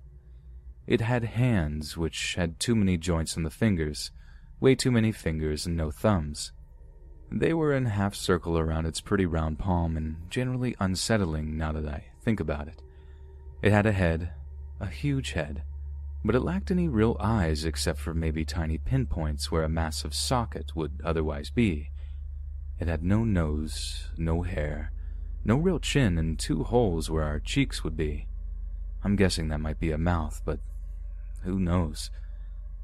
It 0.85 1.01
had 1.01 1.23
hands 1.23 1.97
which 1.97 2.35
had 2.35 2.59
too 2.59 2.75
many 2.75 2.97
joints 2.97 3.35
in 3.35 3.43
the 3.43 3.49
fingers, 3.49 4.11
way 4.59 4.75
too 4.75 4.91
many 4.91 5.11
fingers 5.11 5.65
and 5.65 5.75
no 5.75 5.91
thumbs. 5.91 6.51
They 7.35 7.51
were 7.51 7.73
in 7.73 7.85
half 7.85 8.13
circle 8.13 8.59
around 8.59 8.85
its 8.85 9.01
pretty 9.01 9.25
round 9.25 9.57
palm 9.57 9.97
and 9.97 10.17
generally 10.29 10.75
unsettling 10.79 11.57
now 11.57 11.71
that 11.71 11.87
I 11.87 12.05
think 12.21 12.39
about 12.39 12.67
it. 12.67 12.83
It 13.63 13.71
had 13.71 13.87
a 13.87 13.91
head, 13.91 14.33
a 14.79 14.85
huge 14.85 15.31
head, 15.31 15.63
but 16.23 16.35
it 16.35 16.41
lacked 16.41 16.69
any 16.69 16.87
real 16.87 17.17
eyes 17.19 17.65
except 17.65 17.99
for 17.99 18.13
maybe 18.13 18.45
tiny 18.45 18.77
pinpoints 18.77 19.51
where 19.51 19.63
a 19.63 19.69
massive 19.69 20.13
socket 20.13 20.75
would 20.75 21.01
otherwise 21.03 21.49
be. 21.49 21.89
It 22.79 22.87
had 22.87 23.03
no 23.03 23.23
nose, 23.23 24.09
no 24.15 24.43
hair, 24.43 24.91
no 25.43 25.55
real 25.55 25.79
chin, 25.79 26.19
and 26.19 26.37
two 26.37 26.63
holes 26.63 27.09
where 27.09 27.23
our 27.23 27.39
cheeks 27.39 27.83
would 27.83 27.97
be. 27.97 28.27
I'm 29.03 29.15
guessing 29.15 29.47
that 29.47 29.59
might 29.59 29.79
be 29.79 29.91
a 29.91 29.97
mouth, 29.97 30.43
but 30.45 30.59
who 31.41 31.57
knows? 31.57 32.11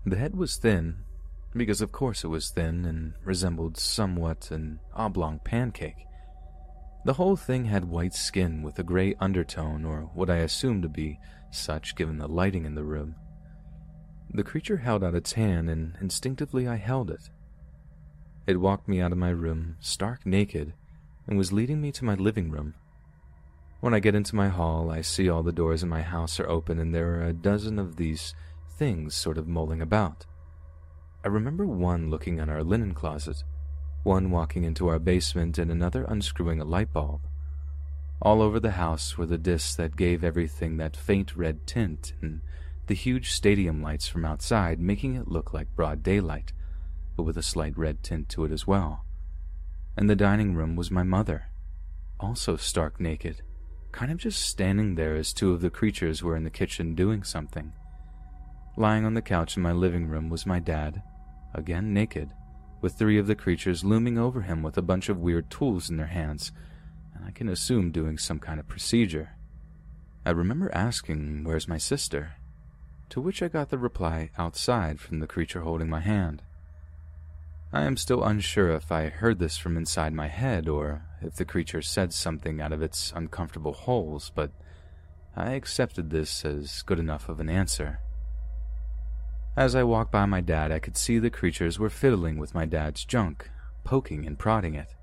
The 0.08 0.18
head 0.18 0.36
was 0.36 0.58
thin, 0.58 1.06
because 1.56 1.82
of 1.82 1.92
course 1.92 2.24
it 2.24 2.28
was 2.28 2.50
thin 2.50 2.86
and 2.86 3.14
resembled 3.24 3.78
somewhat 3.78 4.52
an 4.52 4.80
oblong 4.94 5.40
pancake. 5.44 6.06
The 7.06 7.14
whole 7.14 7.36
thing 7.36 7.66
had 7.66 7.86
white 7.86 8.14
skin 8.14 8.62
with 8.62 8.78
a 8.78 8.84
gray 8.84 9.16
undertone, 9.20 9.86
or 9.86 10.02
what 10.14 10.30
I 10.30 10.38
assumed 10.38 10.84
to 10.84 10.90
be 10.90 11.20
such 11.52 11.96
given 11.96 12.18
the 12.18 12.28
lighting 12.28 12.66
in 12.66 12.76
the 12.76 12.84
room. 12.84 13.16
The 14.32 14.44
creature 14.44 14.78
held 14.78 15.04
out 15.04 15.16
its 15.16 15.34
hand, 15.34 15.70
and 15.70 15.96
instinctively 16.02 16.68
I 16.68 16.76
held 16.76 17.10
it. 17.10 17.30
It 18.46 18.60
walked 18.60 18.88
me 18.88 19.00
out 19.00 19.12
of 19.12 19.18
my 19.18 19.30
room, 19.30 19.78
stark 19.80 20.26
naked, 20.26 20.74
and 21.26 21.38
was 21.38 21.54
leading 21.54 21.82
me 21.82 21.92
to 21.94 22.06
my 22.06 22.16
living 22.16 22.52
room. 22.52 22.76
When 23.80 23.94
I 23.94 24.00
get 24.00 24.16
into 24.16 24.36
my 24.36 24.50
hall, 24.50 24.92
I 24.92 25.02
see 25.02 25.30
all 25.30 25.42
the 25.42 25.54
doors 25.54 25.84
in 25.84 25.90
my 25.90 26.02
house 26.02 26.40
are 26.40 26.50
open, 26.50 26.80
and 26.80 26.94
there 26.94 27.16
are 27.16 27.24
a 27.24 27.34
dozen 27.34 27.80
of 27.80 27.96
these 27.96 28.34
things 28.78 29.16
sort 29.16 29.38
of 29.38 29.48
mulling 29.48 29.82
about. 29.82 30.26
I 31.24 31.28
remember 31.28 31.66
one 31.66 32.10
looking 32.10 32.40
in 32.40 32.50
our 32.50 32.64
linen 32.64 32.94
closet 32.94 33.44
one 34.04 34.32
walking 34.32 34.64
into 34.64 34.88
our 34.88 35.00
basement 35.00 35.58
and 35.58 35.70
another 35.70 36.06
unscrewing 36.06 36.62
a 36.62 36.66
light 36.66 36.92
bulb. 36.94 37.22
All 38.22 38.42
over 38.42 38.60
the 38.60 38.72
house 38.72 39.18
were 39.18 39.26
the 39.26 39.38
discs 39.38 39.76
that 39.76 39.96
gave 39.96 40.24
everything 40.24 40.78
that 40.78 40.96
faint 40.96 41.36
red 41.36 41.68
tint 41.68 42.14
and 42.22 42.42
the 42.88 42.96
huge 42.96 43.32
stadium 43.32 43.82
lights 43.82 44.08
from 44.08 44.26
outside 44.26 44.80
making 44.80 45.16
it 45.16 45.28
look 45.28 45.54
like 45.54 45.76
broad 45.76 46.02
daylight, 46.02 46.54
but 47.16 47.24
with 47.24 47.38
a 47.38 47.44
slight 47.44 47.78
red 47.78 48.04
tint 48.04 48.30
to 48.30 48.46
it 48.46 48.52
as 48.52 48.66
well. 48.66 49.06
In 49.98 50.08
the 50.08 50.16
dining 50.16 50.56
room 50.56 50.76
was 50.76 50.90
my 50.90 51.04
mother, 51.04 51.48
also 52.20 52.56
stark 52.56 53.00
naked, 53.00 53.42
kind 53.92 54.12
of 54.12 54.18
just 54.18 54.42
standing 54.42 54.96
there 54.96 55.16
as 55.16 55.34
two 55.34 55.54
of 55.54 55.62
the 55.62 55.70
creatures 55.70 56.24
were 56.24 56.36
in 56.36 56.46
the 56.46 56.50
kitchen 56.50 56.96
doing 56.96 57.24
something. 57.24 57.74
Lying 58.80 59.04
on 59.04 59.14
the 59.14 59.22
couch 59.22 59.58
in 59.58 59.62
my 59.62 59.74
living 59.74 60.08
room 60.08 60.30
was 60.30 60.46
my 60.46 60.60
dad, 60.60 61.04
again 61.54 61.94
naked, 61.94 62.32
with 62.80 62.94
three 62.94 63.18
of 63.20 63.28
the 63.28 63.36
creatures 63.36 63.84
looming 63.84 64.18
over 64.18 64.44
him 64.44 64.64
with 64.64 64.78
a 64.78 64.82
bunch 64.82 65.10
of 65.10 65.20
weird 65.20 65.50
tools 65.50 65.90
in 65.90 65.98
their 65.98 66.08
hands, 66.08 66.54
and 67.14 67.26
I 67.26 67.32
can 67.32 67.50
assume 67.50 67.92
doing 67.92 68.18
some 68.18 68.40
kind 68.40 68.58
of 68.58 68.70
procedure. 68.70 69.32
I 70.26 70.30
remember 70.30 70.74
asking, 70.74 71.44
Where's 71.44 71.68
my 71.68 71.78
sister? 71.78 72.36
To 73.10 73.20
which 73.20 73.44
I 73.44 73.50
got 73.50 73.68
the 73.68 73.78
reply 73.78 74.30
outside 74.38 75.02
from 75.02 75.20
the 75.20 75.28
creature 75.28 75.60
holding 75.60 75.90
my 75.90 76.00
hand. 76.00 76.42
I 77.74 77.82
am 77.82 77.98
still 77.98 78.24
unsure 78.24 78.72
if 78.72 78.94
I 78.94 79.10
heard 79.10 79.40
this 79.40 79.58
from 79.58 79.76
inside 79.76 80.14
my 80.14 80.30
head 80.30 80.70
or 80.70 81.04
if 81.22 81.36
the 81.36 81.44
creature 81.44 81.82
said 81.82 82.14
something 82.14 82.62
out 82.62 82.72
of 82.72 82.82
its 82.82 83.12
uncomfortable 83.14 83.74
holes, 83.74 84.32
but 84.34 84.52
I 85.36 85.52
accepted 85.52 86.12
this 86.12 86.46
as 86.46 86.82
good 86.84 86.98
enough 86.98 87.28
of 87.28 87.42
an 87.42 87.50
answer. 87.50 88.00
As 89.58 89.76
I 89.76 89.84
walked 89.84 90.12
by 90.12 90.26
my 90.26 90.42
dad, 90.42 90.72
I 90.72 90.80
could 90.80 90.96
see 90.96 91.20
the 91.20 91.30
creatures 91.30 91.80
were 91.80 91.90
fiddling 91.90 92.38
with 92.38 92.56
my 92.56 92.66
dad's 92.66 93.04
junk, 93.04 93.50
poking 93.84 94.26
and 94.26 94.40
prodding 94.40 94.76
it. 94.76 94.96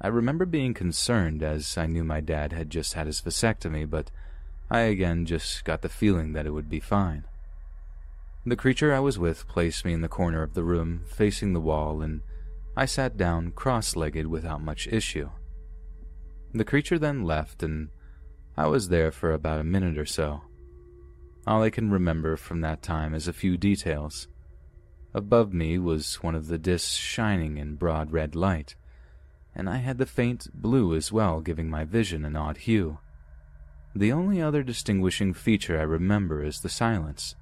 I 0.00 0.08
remember 0.08 0.46
being 0.46 0.74
concerned 0.74 1.42
as 1.42 1.76
I 1.76 1.86
knew 1.86 2.02
my 2.02 2.20
dad 2.20 2.52
had 2.52 2.70
just 2.70 2.94
had 2.94 3.06
his 3.06 3.20
vasectomy, 3.20 3.88
but 3.88 4.10
I 4.70 4.80
again 4.80 5.26
just 5.26 5.64
got 5.64 5.82
the 5.82 5.88
feeling 5.88 6.32
that 6.32 6.46
it 6.46 6.50
would 6.50 6.70
be 6.70 6.80
fine. 6.80 7.24
The 8.46 8.56
creature 8.56 8.94
I 8.94 9.00
was 9.00 9.18
with 9.18 9.46
placed 9.46 9.84
me 9.84 9.92
in 9.92 10.00
the 10.00 10.08
corner 10.08 10.42
of 10.42 10.54
the 10.54 10.64
room, 10.64 11.02
facing 11.06 11.52
the 11.52 11.60
wall, 11.60 12.00
and 12.00 12.22
I 12.74 12.86
sat 12.86 13.18
down 13.18 13.52
cross 13.52 13.94
legged 13.94 14.26
without 14.26 14.62
much 14.62 14.86
issue. 14.86 15.28
The 16.54 16.64
creature 16.64 16.98
then 16.98 17.24
left, 17.24 17.62
and 17.62 17.90
I 18.56 18.66
was 18.66 18.88
there 18.88 19.12
for 19.12 19.32
about 19.32 19.60
a 19.60 19.64
minute 19.64 19.98
or 19.98 20.06
so. 20.06 20.40
All 21.50 21.64
I 21.64 21.70
can 21.70 21.90
remember 21.90 22.36
from 22.36 22.60
that 22.60 22.80
time 22.80 23.12
is 23.12 23.26
a 23.26 23.32
few 23.32 23.56
details. 23.56 24.28
Above 25.12 25.52
me 25.52 25.78
was 25.78 26.22
one 26.22 26.36
of 26.36 26.46
the 26.46 26.58
discs 26.58 26.94
shining 26.94 27.58
in 27.58 27.74
broad 27.74 28.12
red 28.12 28.36
light, 28.36 28.76
and 29.52 29.68
I 29.68 29.78
had 29.78 29.98
the 29.98 30.06
faint 30.06 30.46
blue 30.54 30.94
as 30.94 31.10
well, 31.10 31.40
giving 31.40 31.68
my 31.68 31.84
vision 31.84 32.24
an 32.24 32.36
odd 32.36 32.58
hue. 32.58 32.98
The 33.96 34.12
only 34.12 34.40
other 34.40 34.62
distinguishing 34.62 35.34
feature 35.34 35.76
I 35.76 35.82
remember 35.82 36.44
is 36.44 36.60
the 36.60 36.68
silence, 36.68 37.34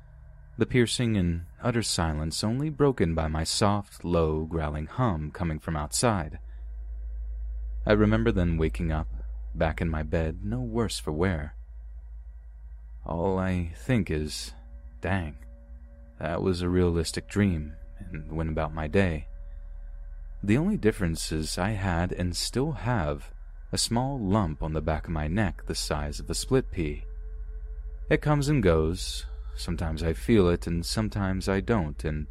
the 0.56 0.64
piercing 0.64 1.18
and 1.18 1.42
utter 1.62 1.82
silence 1.82 2.42
only 2.42 2.70
broken 2.70 3.14
by 3.14 3.28
my 3.28 3.44
soft, 3.44 4.06
low, 4.06 4.46
growling 4.46 4.86
hum 4.86 5.30
coming 5.32 5.58
from 5.58 5.76
outside. 5.76 6.38
I 7.84 7.92
remember 7.92 8.32
then 8.32 8.56
waking 8.56 8.90
up, 8.90 9.08
back 9.54 9.82
in 9.82 9.90
my 9.90 10.02
bed, 10.02 10.38
no 10.42 10.60
worse 10.60 10.98
for 10.98 11.12
wear. 11.12 11.57
All 13.08 13.38
I 13.38 13.72
think 13.74 14.10
is, 14.10 14.52
dang, 15.00 15.38
that 16.18 16.42
was 16.42 16.60
a 16.60 16.68
realistic 16.68 17.26
dream, 17.26 17.74
and 17.98 18.30
went 18.30 18.50
about 18.50 18.74
my 18.74 18.86
day. 18.86 19.28
The 20.42 20.58
only 20.58 20.76
difference 20.76 21.32
is 21.32 21.58
I 21.58 21.70
had 21.70 22.12
and 22.12 22.36
still 22.36 22.72
have 22.72 23.32
a 23.72 23.78
small 23.78 24.20
lump 24.20 24.62
on 24.62 24.72
the 24.72 24.80
back 24.80 25.06
of 25.06 25.12
my 25.12 25.26
neck 25.26 25.64
the 25.66 25.74
size 25.74 26.20
of 26.20 26.28
a 26.28 26.34
split 26.34 26.70
pea. 26.70 27.04
It 28.10 28.22
comes 28.22 28.48
and 28.48 28.62
goes. 28.62 29.26
Sometimes 29.56 30.02
I 30.02 30.12
feel 30.12 30.48
it, 30.48 30.66
and 30.66 30.84
sometimes 30.84 31.48
I 31.48 31.60
don't, 31.60 32.04
and 32.04 32.26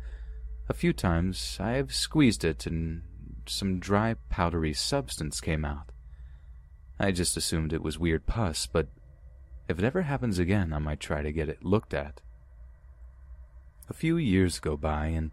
a 0.69 0.73
few 0.73 0.93
times 0.93 1.57
I 1.59 1.71
have 1.71 1.93
squeezed 1.93 2.43
it 2.43 2.65
and 2.65 3.01
some 3.45 3.79
dry, 3.79 4.15
powdery 4.29 4.73
substance 4.73 5.41
came 5.41 5.65
out. 5.65 5.91
I 6.99 7.11
just 7.11 7.37
assumed 7.37 7.73
it 7.73 7.83
was 7.83 7.99
weird 7.99 8.25
pus, 8.25 8.67
but 8.67 8.87
if 9.67 9.77
it 9.77 9.83
ever 9.83 10.03
happens 10.03 10.39
again, 10.39 10.71
I 10.73 10.79
might 10.79 10.99
try 10.99 11.21
to 11.21 11.31
get 11.31 11.49
it 11.49 11.63
looked 11.63 11.93
at. 11.93 12.21
A 13.89 13.93
few 13.93 14.17
years 14.17 14.59
go 14.59 14.77
by, 14.77 15.07
and 15.07 15.31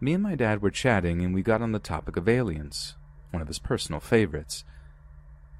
me 0.00 0.12
and 0.12 0.22
my 0.22 0.34
dad 0.34 0.62
were 0.62 0.70
chatting, 0.70 1.22
and 1.22 1.34
we 1.34 1.42
got 1.42 1.62
on 1.62 1.72
the 1.72 1.78
topic 1.78 2.16
of 2.16 2.28
aliens, 2.28 2.96
one 3.30 3.42
of 3.42 3.48
his 3.48 3.58
personal 3.58 4.00
favorites. 4.00 4.64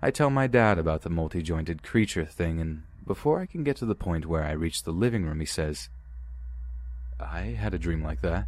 I 0.02 0.10
tell 0.10 0.30
my 0.30 0.46
dad 0.46 0.78
about 0.78 1.02
the 1.02 1.10
multi 1.10 1.42
jointed 1.42 1.82
creature 1.82 2.24
thing, 2.24 2.60
and 2.60 2.82
before 3.06 3.40
I 3.40 3.46
can 3.46 3.64
get 3.64 3.76
to 3.78 3.86
the 3.86 3.94
point 3.94 4.26
where 4.26 4.44
I 4.44 4.52
reach 4.52 4.82
the 4.82 4.92
living 4.92 5.24
room, 5.24 5.40
he 5.40 5.46
says, 5.46 5.88
I 7.18 7.40
had 7.40 7.74
a 7.74 7.78
dream 7.78 8.02
like 8.02 8.20
that. 8.22 8.46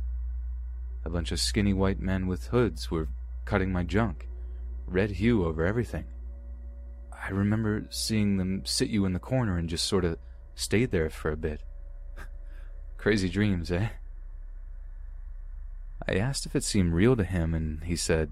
A 1.04 1.10
bunch 1.10 1.32
of 1.32 1.40
skinny 1.40 1.72
white 1.72 2.00
men 2.00 2.26
with 2.26 2.48
hoods 2.48 2.90
were 2.90 3.08
cutting 3.44 3.72
my 3.72 3.82
junk, 3.82 4.28
red 4.86 5.12
hue 5.12 5.44
over 5.44 5.64
everything. 5.64 6.04
I 7.22 7.30
remember 7.30 7.86
seeing 7.90 8.36
them 8.36 8.62
sit 8.64 8.88
you 8.88 9.04
in 9.04 9.12
the 9.12 9.18
corner 9.18 9.58
and 9.58 9.68
just 9.68 9.86
sort 9.86 10.04
of 10.04 10.18
stayed 10.54 10.90
there 10.90 11.10
for 11.10 11.30
a 11.30 11.36
bit. 11.36 11.62
Crazy 12.96 13.28
dreams, 13.28 13.70
eh? 13.70 13.88
I 16.06 16.14
asked 16.14 16.46
if 16.46 16.56
it 16.56 16.64
seemed 16.64 16.94
real 16.94 17.16
to 17.16 17.24
him, 17.24 17.54
and 17.54 17.84
he 17.84 17.96
said, 17.96 18.30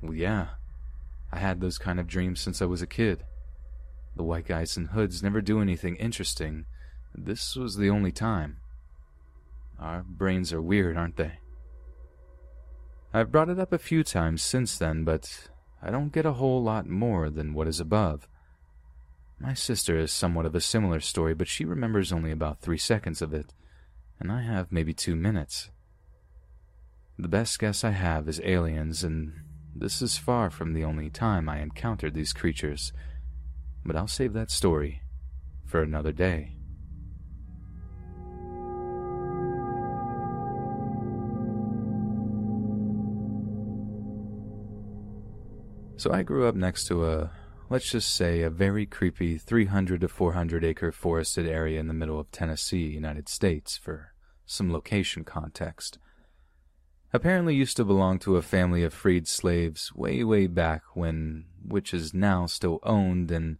Well, 0.00 0.14
yeah. 0.14 0.48
I 1.32 1.38
had 1.38 1.60
those 1.60 1.78
kind 1.78 1.98
of 1.98 2.06
dreams 2.06 2.40
since 2.40 2.60
I 2.60 2.66
was 2.66 2.82
a 2.82 2.86
kid. 2.86 3.24
The 4.14 4.22
white 4.22 4.46
guys 4.46 4.76
in 4.76 4.86
hoods 4.86 5.22
never 5.22 5.40
do 5.40 5.60
anything 5.60 5.96
interesting. 5.96 6.66
This 7.14 7.56
was 7.56 7.76
the 7.76 7.90
only 7.90 8.12
time. 8.12 8.58
Our 9.80 10.02
brains 10.02 10.52
are 10.52 10.62
weird, 10.62 10.96
aren't 10.96 11.16
they? 11.16 11.32
I've 13.14 13.32
brought 13.32 13.48
it 13.48 13.58
up 13.58 13.72
a 13.72 13.78
few 13.78 14.04
times 14.04 14.42
since 14.42 14.78
then, 14.78 15.04
but 15.04 15.48
I 15.82 15.90
don't 15.90 16.12
get 16.12 16.24
a 16.24 16.34
whole 16.34 16.62
lot 16.62 16.88
more 16.88 17.28
than 17.28 17.54
what 17.54 17.66
is 17.66 17.80
above. 17.80 18.28
My 19.40 19.54
sister 19.54 19.98
is 19.98 20.12
somewhat 20.12 20.46
of 20.46 20.54
a 20.54 20.60
similar 20.60 21.00
story, 21.00 21.34
but 21.34 21.48
she 21.48 21.64
remembers 21.64 22.12
only 22.12 22.30
about 22.30 22.60
three 22.60 22.78
seconds 22.78 23.20
of 23.20 23.34
it, 23.34 23.52
and 24.20 24.30
I 24.30 24.42
have 24.42 24.70
maybe 24.70 24.94
two 24.94 25.16
minutes. 25.16 25.70
The 27.18 27.28
best 27.28 27.58
guess 27.58 27.82
I 27.82 27.90
have 27.90 28.28
is 28.28 28.40
aliens, 28.44 29.02
and 29.02 29.32
this 29.74 30.00
is 30.00 30.16
far 30.16 30.50
from 30.50 30.72
the 30.72 30.84
only 30.84 31.10
time 31.10 31.48
I 31.48 31.60
encountered 31.60 32.14
these 32.14 32.32
creatures, 32.32 32.92
but 33.84 33.96
I'll 33.96 34.06
save 34.06 34.32
that 34.34 34.50
story 34.50 35.02
for 35.66 35.82
another 35.82 36.12
day. 36.12 36.56
So 46.02 46.12
I 46.12 46.24
grew 46.24 46.48
up 46.48 46.56
next 46.56 46.86
to 46.86 47.06
a, 47.06 47.30
let's 47.70 47.88
just 47.88 48.12
say, 48.12 48.42
a 48.42 48.50
very 48.50 48.86
creepy 48.86 49.38
300 49.38 50.00
to 50.00 50.08
400 50.08 50.64
acre 50.64 50.90
forested 50.90 51.46
area 51.46 51.78
in 51.78 51.86
the 51.86 51.94
middle 51.94 52.18
of 52.18 52.28
Tennessee, 52.32 52.88
United 52.88 53.28
States, 53.28 53.76
for 53.76 54.12
some 54.44 54.72
location 54.72 55.22
context. 55.22 56.00
Apparently 57.12 57.54
used 57.54 57.76
to 57.76 57.84
belong 57.84 58.18
to 58.18 58.36
a 58.36 58.42
family 58.42 58.82
of 58.82 58.92
freed 58.92 59.28
slaves 59.28 59.94
way, 59.94 60.24
way 60.24 60.48
back 60.48 60.82
when, 60.94 61.44
which 61.64 61.94
is 61.94 62.12
now 62.12 62.46
still 62.46 62.80
owned 62.82 63.30
and 63.30 63.58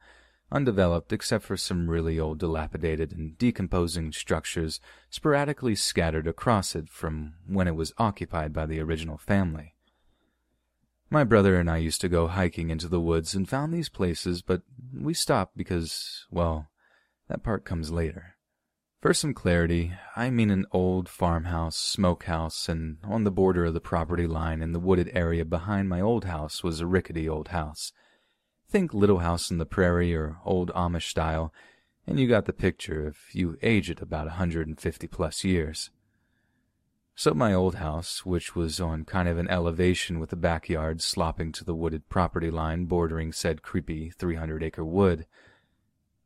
undeveloped 0.51 1.13
except 1.13 1.45
for 1.45 1.57
some 1.57 1.89
really 1.89 2.19
old 2.19 2.41
dilapidated 2.41 3.13
and 3.13 3.39
decomposing 3.39 4.11
structures 4.11 4.81
sporadically 5.11 5.77
scattered 5.77 6.27
across 6.27 6.75
it 6.75 6.89
from 6.89 7.35
when 7.47 7.69
it 7.69 7.77
was 7.77 7.95
occupied 7.99 8.53
by 8.53 8.67
the 8.67 8.81
original 8.81 9.17
family. 9.17 9.77
My 11.13 11.25
brother 11.25 11.61
and 11.61 11.69
I 11.69 11.77
used 11.77 12.01
to 12.01 12.09
go 12.09 12.27
hiking 12.27 12.71
into 12.71 12.89
the 12.89 12.99
woods 12.99 13.35
and 13.35 13.47
found 13.47 13.75
these 13.75 13.91
places, 13.91 14.41
but 14.41 14.63
we 14.99 15.13
stopped 15.13 15.59
because, 15.59 16.25
well, 16.31 16.69
that 17.29 17.43
part 17.43 17.67
comes 17.67 17.91
later. 17.91 18.37
For 19.03 19.13
some 19.13 19.35
clarity, 19.35 19.93
I 20.17 20.31
mean 20.31 20.51
an 20.51 20.65
old 20.73 21.11
farmhouse, 21.11 21.77
smokehouse, 21.77 22.67
and 22.67 22.97
on 23.05 23.25
the 23.25 23.31
border 23.31 23.67
of 23.67 23.75
the 23.75 23.79
property 23.79 24.27
line 24.27 24.63
in 24.63 24.73
the 24.73 24.81
wooded 24.81 25.11
area 25.13 25.45
behind 25.45 25.91
my 25.91 26.01
old 26.01 26.25
house 26.25 26.65
was 26.65 26.81
a 26.81 26.87
rickety 26.87 27.29
old 27.29 27.49
house. 27.49 27.93
Think 28.71 28.95
Little 28.95 29.19
House 29.19 29.53
on 29.53 29.59
the 29.59 29.67
Prairie 29.67 30.15
or 30.15 30.39
old 30.47 30.71
Amish 30.71 31.11
style, 31.11 31.53
and 32.07 32.19
you 32.19 32.27
got 32.27 32.47
the 32.47 32.55
picture 32.55 33.07
if 33.07 33.35
you 33.35 33.59
age 33.61 33.91
it 33.91 34.01
about 34.01 34.29
a 34.29 34.39
hundred 34.41 34.67
and 34.67 34.81
fifty 34.81 35.09
plus 35.09 35.45
years. 35.45 35.91
So 37.23 37.35
my 37.35 37.55
old 37.55 37.77
house, 37.77 38.27
which 38.27 38.57
was 38.57 38.81
on 38.81 39.05
kind 39.05 39.29
of 39.29 39.39
an 39.39 39.47
elevation 39.47 40.19
with 40.19 40.31
the 40.31 40.37
backyard 40.37 41.01
slopping 41.01 41.53
to 41.53 41.65
the 41.65 41.73
wooded 41.73 42.09
property 42.09 42.51
line 42.51 42.87
bordering 42.87 43.31
said 43.31 43.63
creepy 43.63 44.11
300 44.11 44.61
acre 44.65 44.85
wood, 44.85 45.27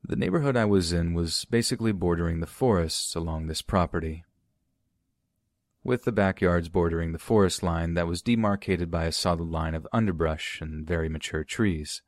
the 0.02 0.16
neighborhood 0.16 0.56
I 0.56 0.64
was 0.64 0.94
in 0.94 1.12
was 1.12 1.44
basically 1.44 1.92
bordering 1.92 2.40
the 2.40 2.46
forests 2.46 3.14
along 3.14 3.46
this 3.46 3.60
property. 3.60 4.24
With 5.84 6.04
the 6.04 6.12
backyards 6.12 6.70
bordering 6.70 7.12
the 7.12 7.18
forest 7.18 7.62
line 7.62 7.92
that 7.92 8.06
was 8.06 8.22
demarcated 8.22 8.90
by 8.90 9.04
a 9.04 9.12
solid 9.12 9.50
line 9.50 9.74
of 9.74 9.86
underbrush 9.92 10.62
and 10.62 10.86
very 10.86 11.10
mature 11.10 11.44
trees. 11.44 12.00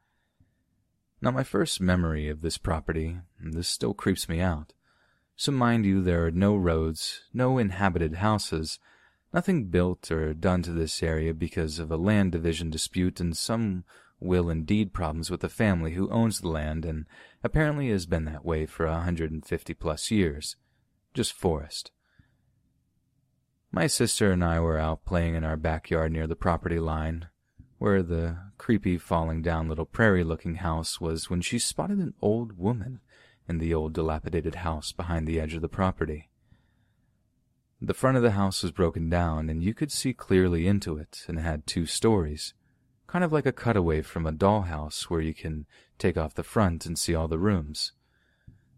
Now, 1.21 1.33
my 1.33 1.45
first 1.45 1.79
memory 1.79 2.31
of 2.31 2.41
this 2.41 2.57
property, 2.57 3.19
this 3.39 3.69
still 3.69 3.93
creeps 3.93 4.31
me 4.31 4.41
out, 4.41 4.73
so 5.39 5.53
mind 5.53 5.87
you, 5.87 6.03
there 6.03 6.27
are 6.27 6.33
no 6.33 6.57
roads, 6.57 7.21
no 7.33 7.59
inhabited 7.59 8.17
houses, 8.17 8.81
nothing 9.33 9.67
built 9.67 10.11
or 10.11 10.35
done 10.35 10.63
to 10.65 10.73
this 10.73 11.01
area 11.01 11.33
because 11.33 11.79
of 11.79 11.93
a 11.93 11.97
land 11.97 12.33
division 12.33 12.71
dispute 12.71 13.21
and 13.21 13.37
some 13.37 13.85
will 14.19 14.51
and 14.51 14.67
deed 14.67 14.93
problems 14.93 15.31
with 15.31 15.39
the 15.39 15.49
family 15.49 15.93
who 15.93 16.11
owns 16.11 16.41
the 16.41 16.49
land 16.49 16.85
and 16.85 17.07
apparently 17.45 17.89
has 17.89 18.05
been 18.05 18.25
that 18.25 18.45
way 18.45 18.67
for 18.67 18.85
a 18.87 19.03
hundred 19.03 19.31
and 19.31 19.47
fifty 19.47 19.75
plus 19.75 20.11
years. 20.11 20.57
Just 21.15 21.33
forest. 21.33 21.93
My 23.71 23.87
sister 23.87 24.33
and 24.33 24.43
I 24.43 24.59
were 24.59 24.79
out 24.79 25.05
playing 25.05 25.37
in 25.37 25.45
our 25.45 25.57
backyard 25.57 26.11
near 26.11 26.27
the 26.27 26.35
property 26.35 26.81
line, 26.81 27.29
where 27.79 28.03
the 28.03 28.39
creepy 28.59 28.99
falling 28.99 29.43
down 29.43 29.69
little 29.69 29.87
prairie 29.87 30.25
looking 30.25 30.57
house 30.57 31.01
was 31.01 31.31
when 31.31 31.43
she 31.43 31.61
spotted 31.61 31.99
an 31.99 32.15
old 32.21 32.59
woman 32.59 32.99
in 33.49 33.59
the 33.59 33.73
old 33.73 33.95
dilapidated 33.95 34.57
house 34.57 34.93
behind 34.93 35.27
the 35.27 35.41
edge 35.41 35.55
of 35.55 35.63
the 35.63 35.69
property. 35.69 36.29
The 37.81 37.95
front 37.95 38.17
of 38.17 38.23
the 38.23 38.33
house 38.33 38.63
was 38.63 38.73
broken 38.73 39.09
down, 39.09 39.49
and 39.49 39.63
you 39.63 39.73
could 39.73 39.93
see 39.93 40.13
clearly 40.13 40.67
into 40.67 40.97
it, 40.99 41.25
and 41.29 41.39
had 41.39 41.67
two 41.67 41.87
stories, 41.87 42.55
kind 43.07 43.25
of 43.25 43.33
like 43.33 43.47
a 43.47 43.53
cutaway 43.53 44.03
from 44.03 44.27
a 44.27 44.33
dollhouse 44.33 45.05
where 45.05 45.21
you 45.21 45.33
can 45.33 45.67
take 45.97 46.17
off 46.17 46.35
the 46.35 46.43
front 46.43 46.87
and 46.87 46.99
see 46.99 47.15
all 47.15 47.29
the 47.29 47.39
rooms. 47.39 47.93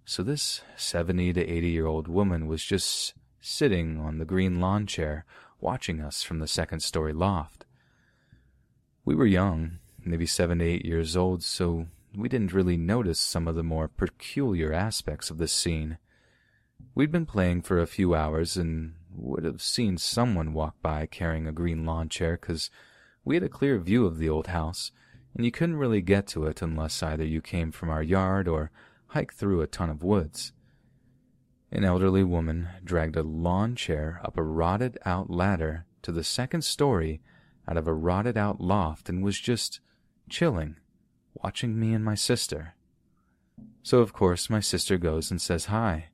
So 0.05 0.23
this 0.23 0.61
seventy 0.77 1.33
to 1.33 1.47
eighty 1.47 1.71
year 1.71 1.87
old 1.87 2.09
woman 2.09 2.47
was 2.47 2.65
just 2.65 3.15
sitting 3.41 3.99
on 3.99 4.19
the 4.19 4.25
green 4.25 4.61
lawn 4.61 4.87
chair, 4.87 5.25
watching 5.61 6.01
us 6.01 6.23
from 6.23 6.39
the 6.39 6.47
second 6.47 6.81
story 6.81 7.13
loft. 7.13 7.65
We 9.05 9.15
were 9.15 9.27
young, 9.27 9.79
maybe 10.05 10.27
seven 10.27 10.59
to 10.59 10.65
eight 10.65 10.85
years 10.85 11.17
old, 11.17 11.43
so 11.43 11.87
we 12.17 12.29
didn't 12.29 12.53
really 12.53 12.77
notice 12.77 13.21
some 13.21 13.47
of 13.47 13.55
the 13.55 13.63
more 13.63 13.89
peculiar 13.89 14.73
aspects 14.73 15.31
of 15.31 15.39
this 15.39 15.53
scene. 15.53 15.99
We'd 16.95 17.13
been 17.13 17.27
playing 17.27 17.63
for 17.63 17.79
a 17.79 17.87
few 17.87 18.15
hours 18.15 18.57
and 18.57 18.95
would 19.15 19.45
have 19.45 19.63
seen 19.63 19.99
someone 19.99 20.53
walk 20.53 20.75
by 20.83 21.07
carrying 21.07 21.47
a 21.47 21.53
green 21.53 21.85
lawn 21.85 22.09
chair 22.09 22.39
because 22.41 22.71
we 23.25 23.37
had 23.37 23.45
a 23.45 23.49
clear 23.49 23.79
view 23.79 24.07
of 24.07 24.19
the 24.19 24.29
old 24.29 24.49
house, 24.49 24.91
and 25.35 25.45
you 25.45 25.53
couldn't 25.53 25.77
really 25.77 26.01
get 26.01 26.27
to 26.29 26.47
it 26.47 26.63
unless 26.63 27.03
either 27.03 27.25
you 27.25 27.41
came 27.41 27.71
from 27.71 27.91
our 27.91 28.03
yard 28.03 28.49
or 28.49 28.71
hiked 29.09 29.35
through 29.35 29.61
a 29.61 29.67
ton 29.67 29.91
of 29.91 30.03
woods. 30.03 30.53
An 31.71 31.85
elderly 31.85 32.25
woman 32.25 32.69
dragged 32.83 33.17
a 33.17 33.23
lawn 33.23 33.77
chair 33.77 34.21
up 34.25 34.37
a 34.37 34.43
rotted 34.43 34.99
out 35.05 35.31
ladder 35.31 35.87
to 36.03 36.11
the 36.11 36.25
second 36.25 36.63
story 36.63 37.21
out 37.69 37.77
of 37.77 37.87
a 37.87 37.95
rotted 37.95 38.37
out 38.37 38.61
loft 38.61 39.09
and 39.09 39.23
was 39.23 39.39
just 39.39 39.81
chilling 40.29 40.77
watching 41.43 41.79
me 41.79 41.95
and 41.95 42.05
my 42.05 42.15
sister. 42.15 42.75
So, 43.83 44.01
of 44.01 44.13
course, 44.13 44.51
my 44.51 44.61
sister 44.61 44.99
goes 44.99 45.31
and 45.31 45.41
says 45.41 45.67
hi. 45.67 46.07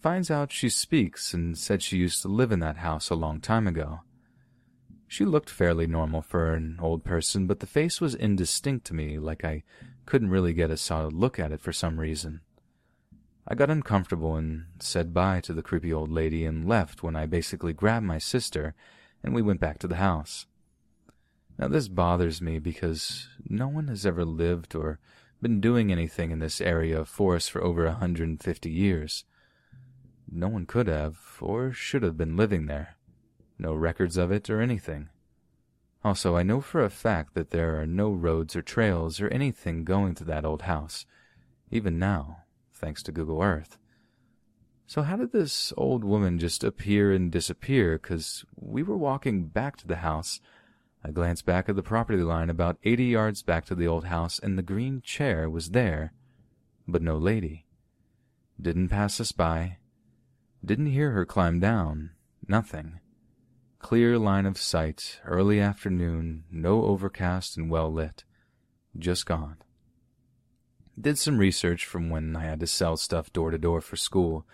Finds 0.00 0.30
out 0.30 0.52
she 0.52 0.68
speaks 0.68 1.32
and 1.32 1.56
said 1.56 1.82
she 1.82 1.96
used 1.96 2.22
to 2.22 2.28
live 2.28 2.52
in 2.52 2.60
that 2.60 2.78
house 2.78 3.10
a 3.10 3.14
long 3.14 3.40
time 3.40 3.66
ago. 3.66 4.00
She 5.08 5.24
looked 5.24 5.48
fairly 5.48 5.86
normal 5.86 6.20
for 6.20 6.52
an 6.52 6.78
old 6.82 7.04
person, 7.04 7.46
but 7.46 7.60
the 7.60 7.66
face 7.66 8.00
was 8.00 8.14
indistinct 8.14 8.86
to 8.86 8.94
me, 8.94 9.18
like 9.18 9.44
I 9.44 9.62
couldn't 10.04 10.30
really 10.30 10.52
get 10.52 10.70
a 10.70 10.76
solid 10.76 11.12
look 11.12 11.38
at 11.38 11.52
it 11.52 11.60
for 11.60 11.72
some 11.72 11.98
reason. 11.98 12.40
I 13.48 13.54
got 13.54 13.70
uncomfortable 13.70 14.34
and 14.34 14.66
said 14.80 15.14
bye 15.14 15.40
to 15.42 15.52
the 15.52 15.62
creepy 15.62 15.92
old 15.92 16.10
lady 16.10 16.44
and 16.44 16.68
left 16.68 17.02
when 17.02 17.14
I 17.14 17.26
basically 17.26 17.72
grabbed 17.72 18.04
my 18.04 18.18
sister 18.18 18.74
and 19.22 19.34
we 19.34 19.42
went 19.42 19.60
back 19.60 19.78
to 19.78 19.88
the 19.88 19.96
house. 19.96 20.46
Now, 21.58 21.68
this 21.68 21.88
bothers 21.88 22.42
me 22.42 22.58
because 22.58 23.28
no 23.48 23.68
one 23.68 23.88
has 23.88 24.04
ever 24.04 24.24
lived 24.24 24.74
or 24.74 24.98
been 25.40 25.60
doing 25.60 25.90
anything 25.90 26.30
in 26.30 26.38
this 26.38 26.60
area 26.60 27.00
of 27.00 27.08
forest 27.08 27.50
for 27.50 27.62
over 27.62 27.84
a 27.84 27.90
150 27.90 28.70
years. 28.70 29.24
No 30.30 30.48
one 30.48 30.66
could 30.66 30.86
have 30.86 31.18
or 31.40 31.72
should 31.72 32.02
have 32.02 32.16
been 32.16 32.36
living 32.36 32.66
there. 32.66 32.96
No 33.58 33.74
records 33.74 34.16
of 34.16 34.30
it 34.30 34.50
or 34.50 34.60
anything. 34.60 35.08
Also, 36.04 36.36
I 36.36 36.42
know 36.42 36.60
for 36.60 36.84
a 36.84 36.90
fact 36.90 37.34
that 37.34 37.50
there 37.50 37.80
are 37.80 37.86
no 37.86 38.10
roads 38.10 38.54
or 38.54 38.62
trails 38.62 39.20
or 39.20 39.28
anything 39.28 39.84
going 39.84 40.14
to 40.16 40.24
that 40.24 40.44
old 40.44 40.62
house, 40.62 41.06
even 41.70 41.98
now, 41.98 42.44
thanks 42.72 43.02
to 43.04 43.12
Google 43.12 43.42
Earth. 43.42 43.78
So 44.86 45.02
how 45.02 45.16
did 45.16 45.32
this 45.32 45.72
old 45.76 46.04
woman 46.04 46.38
just 46.38 46.62
appear 46.62 47.12
and 47.12 47.32
disappear? 47.32 47.98
Because 47.98 48.44
we 48.54 48.84
were 48.84 48.96
walking 48.96 49.48
back 49.48 49.76
to 49.78 49.86
the 49.86 49.96
house. 49.96 50.40
I 51.06 51.12
glanced 51.12 51.46
back 51.46 51.68
at 51.68 51.76
the 51.76 51.84
property 51.84 52.20
line 52.20 52.50
about 52.50 52.78
eighty 52.82 53.04
yards 53.04 53.40
back 53.40 53.64
to 53.66 53.76
the 53.76 53.86
old 53.86 54.06
house, 54.06 54.40
and 54.40 54.58
the 54.58 54.62
green 54.62 55.02
chair 55.02 55.48
was 55.48 55.70
there, 55.70 56.12
but 56.88 57.00
no 57.00 57.16
lady. 57.16 57.64
Didn't 58.60 58.88
pass 58.88 59.20
us 59.20 59.30
by. 59.30 59.76
Didn't 60.64 60.86
hear 60.86 61.12
her 61.12 61.24
climb 61.24 61.60
down. 61.60 62.10
Nothing. 62.48 62.98
Clear 63.78 64.18
line 64.18 64.46
of 64.46 64.58
sight, 64.58 65.20
early 65.24 65.60
afternoon, 65.60 66.42
no 66.50 66.82
overcast 66.82 67.56
and 67.56 67.70
well 67.70 67.92
lit. 67.92 68.24
Just 68.98 69.26
gone. 69.26 69.58
Did 71.00 71.18
some 71.18 71.38
research 71.38 71.86
from 71.86 72.10
when 72.10 72.34
I 72.34 72.42
had 72.42 72.58
to 72.58 72.66
sell 72.66 72.96
stuff 72.96 73.32
door 73.32 73.52
to 73.52 73.58
door 73.58 73.80
for 73.80 73.94
school. 73.94 74.44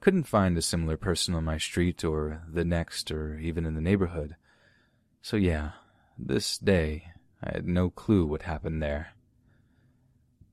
Couldn't 0.00 0.28
find 0.28 0.56
a 0.56 0.62
similar 0.62 0.96
person 0.96 1.34
on 1.34 1.42
my 1.42 1.58
street 1.58 2.04
or 2.04 2.44
the 2.48 2.64
next 2.64 3.10
or 3.10 3.36
even 3.40 3.66
in 3.66 3.74
the 3.74 3.80
neighborhood. 3.80 4.36
So 5.22 5.36
yeah, 5.36 5.72
this 6.18 6.58
day 6.58 7.04
I 7.42 7.52
had 7.52 7.68
no 7.68 7.90
clue 7.90 8.26
what 8.26 8.42
happened 8.42 8.82
there. 8.82 9.12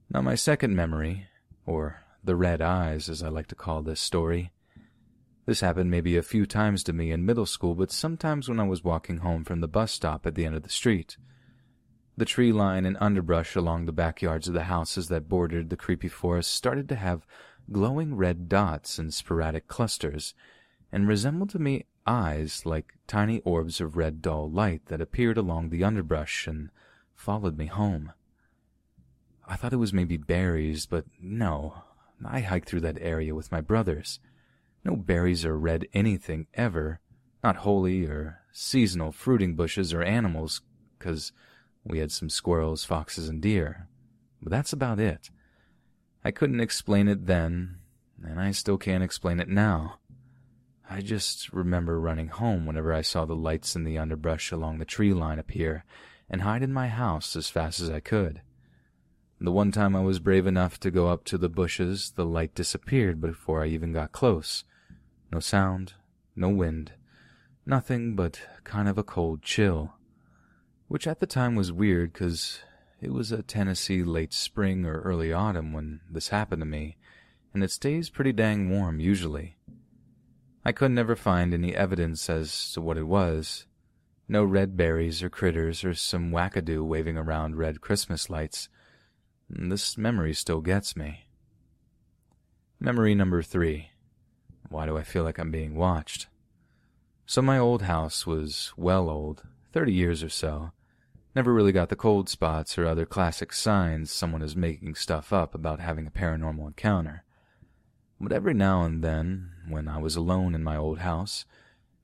Now 0.10 0.22
my 0.22 0.36
second 0.36 0.76
memory, 0.76 1.28
or 1.66 2.04
the 2.24 2.36
red 2.36 2.62
eyes 2.62 3.10
as 3.10 3.24
I 3.24 3.30
like 3.30 3.48
to 3.48 3.56
call 3.56 3.82
this 3.82 4.00
story, 4.00 4.52
this 5.46 5.62
happened 5.62 5.92
maybe 5.92 6.18
a 6.18 6.24
few 6.24 6.46
times 6.46 6.84
to 6.84 6.94
me 6.94 7.12
in 7.12 7.26
middle 7.26 7.46
school, 7.46 7.76
but 7.76 7.92
sometimes 7.92 8.50
when 8.50 8.60
I 8.60 8.68
was 8.68 8.84
walking 8.84 9.18
home 9.18 9.44
from 9.44 9.62
the 9.62 9.68
bus 9.68 9.92
stop 9.92 10.26
at 10.26 10.36
the 10.36 10.46
end 10.46 10.56
of 10.56 10.64
the 10.64 10.70
street. 10.70 11.18
The 12.18 12.26
tree 12.26 12.52
line 12.52 12.86
and 12.86 12.98
underbrush 13.00 13.56
along 13.56 13.86
the 13.86 13.92
backyards 13.92 14.48
of 14.48 14.54
the 14.54 14.64
houses 14.64 15.08
that 15.10 15.30
bordered 15.30 15.70
the 15.70 15.78
creepy 15.78 16.08
forest 16.08 16.54
started 16.54 16.88
to 16.90 16.96
have 16.96 17.28
glowing 17.72 18.16
red 18.16 18.48
dots 18.48 18.98
in 18.98 19.12
sporadic 19.12 19.68
clusters, 19.68 20.34
and 20.92 21.08
resembled 21.08 21.50
to 21.50 21.60
me 21.60 21.86
eyes 22.07 22.65
like 22.65 22.98
tiny 23.07 23.40
orbs 23.41 23.82
of 23.82 23.98
red 23.98 24.22
dull 24.22 24.49
light 24.49 24.86
that 24.88 25.02
appeared 25.02 25.38
along 25.38 25.69
the 25.69 25.84
underbrush 25.84 26.48
and 26.48 26.69
followed 27.15 27.57
me 27.57 27.65
home. 27.68 28.11
I 29.48 29.56
thought 29.56 29.73
it 29.73 29.77
was 29.77 29.94
maybe 29.94 30.18
berries, 30.18 30.86
but 30.86 31.06
no. 31.19 31.84
I 32.23 32.40
hiked 32.41 32.69
through 32.69 32.82
that 32.82 32.98
area 32.99 33.36
with 33.36 33.52
my 33.52 33.61
brothers. 33.61 34.19
No 34.84 34.95
berries 34.95 35.45
or 35.45 35.57
red 35.57 35.88
anything 35.94 36.48
ever, 36.53 36.99
not 37.44 37.57
holy 37.57 38.06
or 38.06 38.40
seasonal 38.52 39.11
fruiting 39.11 39.56
bushes 39.56 39.94
or 39.94 40.02
animals, 40.02 40.61
'cause 40.99 41.32
we 41.84 41.99
had 41.99 42.11
some 42.11 42.30
squirrels, 42.30 42.84
foxes, 42.84 43.30
and 43.30 43.41
deer. 43.41 43.88
But 44.41 44.52
that's 44.52 44.73
about 44.73 44.99
it. 44.99 45.30
I 46.23 46.32
couldn't 46.32 46.60
explain 46.60 47.07
it 47.07 47.27
then, 47.27 47.80
and 48.23 48.40
I 48.40 48.52
still 48.52 48.77
can't 48.77 49.03
explain 49.03 49.40
it 49.40 49.49
now. 49.49 49.99
I 50.90 51.02
just 51.02 51.52
remember 51.52 51.99
running 51.99 52.28
home 52.28 52.66
whenever 52.66 52.94
I 52.94 53.02
saw 53.02 53.26
the 53.26 53.36
lights 53.36 53.76
in 53.76 53.84
the 53.84 53.98
underbrush 53.98 54.52
along 54.52 54.78
the 54.78 54.86
tree 54.86 55.14
line 55.14 55.40
appear 55.40 55.84
and 56.30 56.41
hide 56.41 56.64
in 56.64 56.74
my 56.74 56.88
house 56.88 57.36
as 57.36 57.49
fast 57.49 57.80
as 57.80 57.90
I 57.90 57.99
could. 57.99 58.41
The 59.40 59.52
one 59.52 59.72
time 59.72 59.95
I 59.95 60.02
was 60.02 60.20
brave 60.20 60.48
enough 60.48 60.80
to 60.80 60.91
go 60.91 61.10
up 61.10 61.24
to 61.26 61.38
the 61.38 61.49
bushes, 61.49 62.12
the 62.16 62.26
light 62.26 62.56
disappeared 62.56 63.20
before 63.20 63.64
I 63.64 63.68
even 63.68 63.91
got 63.91 64.12
close, 64.12 64.64
no 65.32 65.40
sound, 65.40 65.94
no 66.36 66.49
wind, 66.49 66.94
nothing 67.66 68.16
but 68.16 68.41
kind 68.64 68.88
of 68.88 68.98
a 68.98 69.03
cold 69.03 69.41
chill. 69.41 69.94
Which 70.88 71.07
at 71.07 71.20
the 71.20 71.28
time 71.28 71.56
was 71.56 71.72
weird 71.72 72.14
because 72.14 72.60
it 73.02 73.12
was 73.12 73.32
a 73.32 73.44
Tennessee 73.44 74.03
late 74.03 74.34
spring 74.34 74.86
or 74.86 75.02
early 75.02 75.34
autumn 75.34 75.74
when 75.74 76.02
this 76.10 76.30
happened 76.30 76.62
to 76.62 76.66
me, 76.66 76.98
and 77.53 77.64
it 77.64 77.72
stays 77.72 78.10
pretty 78.10 78.32
dang 78.32 78.70
warm 78.70 78.99
usually. 78.99 79.57
I 80.68 80.72
could 80.72 80.90
never 80.92 81.16
find 81.16 81.54
any 81.54 81.76
evidence 81.76 82.28
as 82.28 82.72
to 82.72 82.82
what 82.82 82.98
it 82.98 83.04
was. 83.04 83.68
No 84.28 84.44
red 84.44 84.76
berries 84.76 85.22
or 85.22 85.30
critters 85.30 85.84
or 85.84 85.94
some 85.94 86.32
wackadoo 86.32 86.84
waving 86.84 87.18
around 87.18 87.58
red 87.58 87.82
Christmas 87.82 88.32
lights. 88.32 88.68
This 89.48 89.96
memory 89.96 90.34
still 90.34 90.62
gets 90.62 90.96
me. 90.96 91.28
Memory 92.80 93.14
number 93.14 93.44
three. 93.44 93.92
Why 94.70 94.88
do 94.88 94.98
I 94.98 95.04
feel 95.04 95.24
like 95.24 95.38
I'm 95.38 95.52
being 95.52 95.76
watched? 95.76 96.28
So 97.28 97.44
my 97.44 97.60
old 97.60 97.84
house 97.84 98.26
was 98.26 98.74
well 98.76 99.08
old, 99.08 99.44
thirty 99.72 99.94
years 99.94 100.24
or 100.24 100.30
so. 100.30 100.72
Never 101.36 101.54
really 101.54 101.74
got 101.74 101.90
the 101.90 101.96
cold 101.96 102.30
spots 102.30 102.78
or 102.78 102.88
other 102.88 103.06
classic 103.06 103.54
signs 103.54 104.10
someone 104.10 104.42
is 104.42 104.56
making 104.56 104.96
stuff 104.96 105.32
up 105.32 105.54
about 105.54 105.80
having 105.80 106.08
a 106.08 106.12
paranormal 106.12 106.66
encounter. 106.66 107.24
But 108.20 108.32
every 108.32 108.54
now 108.54 108.84
and 108.84 109.04
then, 109.04 109.52
when 109.68 109.88
I 109.88 109.98
was 109.98 110.16
alone 110.16 110.56
in 110.56 110.64
my 110.64 110.78
old 110.78 111.00
house, 111.00 111.46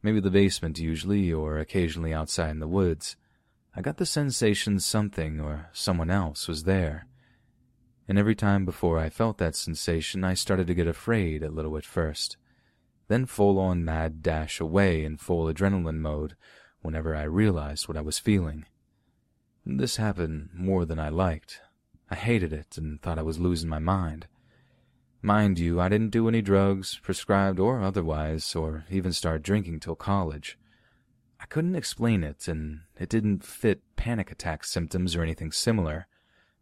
maybe 0.04 0.20
the 0.20 0.30
basement 0.30 0.80
usually, 0.80 1.32
or 1.32 1.58
occasionally 1.58 2.14
outside 2.14 2.52
in 2.52 2.60
the 2.60 2.68
woods, 2.68 3.16
I 3.76 3.82
got 3.82 3.98
the 3.98 4.06
sensation 4.06 4.80
something 4.80 5.40
or 5.40 5.70
someone 5.72 6.10
else 6.10 6.48
was 6.48 6.64
there. 6.64 7.08
And 8.08 8.18
every 8.18 8.36
time 8.36 8.66
before 8.66 9.00
I 9.00 9.10
felt 9.10 9.38
that 9.38 9.56
sensation, 9.56 10.24
I 10.24 10.34
started 10.34 10.68
to 10.68 10.74
get 10.74 10.88
afraid 10.88 11.44
a 11.44 11.50
little 11.50 11.78
at 11.78 11.86
first 11.86 12.38
then 13.12 13.26
full 13.26 13.60
on 13.60 13.84
mad 13.84 14.24
dash 14.24 14.62
away 14.62 15.04
in 15.04 15.18
full 15.18 15.54
adrenaline 15.54 15.98
mode 15.98 16.34
whenever 16.82 17.14
I 17.14 17.24
realized 17.24 17.90
what 17.90 17.98
I 17.98 18.02
was 18.02 18.18
feeling. 18.18 18.66
This 19.66 19.98
happened 19.98 20.50
more 20.54 20.86
than 20.86 20.98
I 20.98 21.10
liked. 21.10 21.60
I 22.10 22.16
hated 22.16 22.54
it 22.54 22.78
and 22.78 23.02
thought 23.02 23.20
I 23.20 23.24
was 23.24 23.38
losing 23.38 23.70
my 23.70 23.80
mind. 23.80 24.28
Mind 25.24 25.60
you, 25.60 25.80
I 25.80 25.88
didn't 25.88 26.10
do 26.10 26.28
any 26.28 26.42
drugs, 26.42 27.00
prescribed 27.04 27.60
or 27.60 27.82
otherwise, 27.82 28.56
or 28.56 28.86
even 28.90 29.14
start 29.14 29.44
drinking 29.44 29.80
till 29.80 29.96
college. 29.96 30.58
I 31.40 31.46
couldn't 31.46 31.76
explain 31.76 32.24
it, 32.24 32.48
and 32.48 32.82
it 33.00 33.10
didn't 33.10 33.44
fit 33.44 33.82
panic 33.96 34.32
attack 34.32 34.64
symptoms 34.64 35.16
or 35.16 35.22
anything 35.22 35.52
similar. 35.52 36.08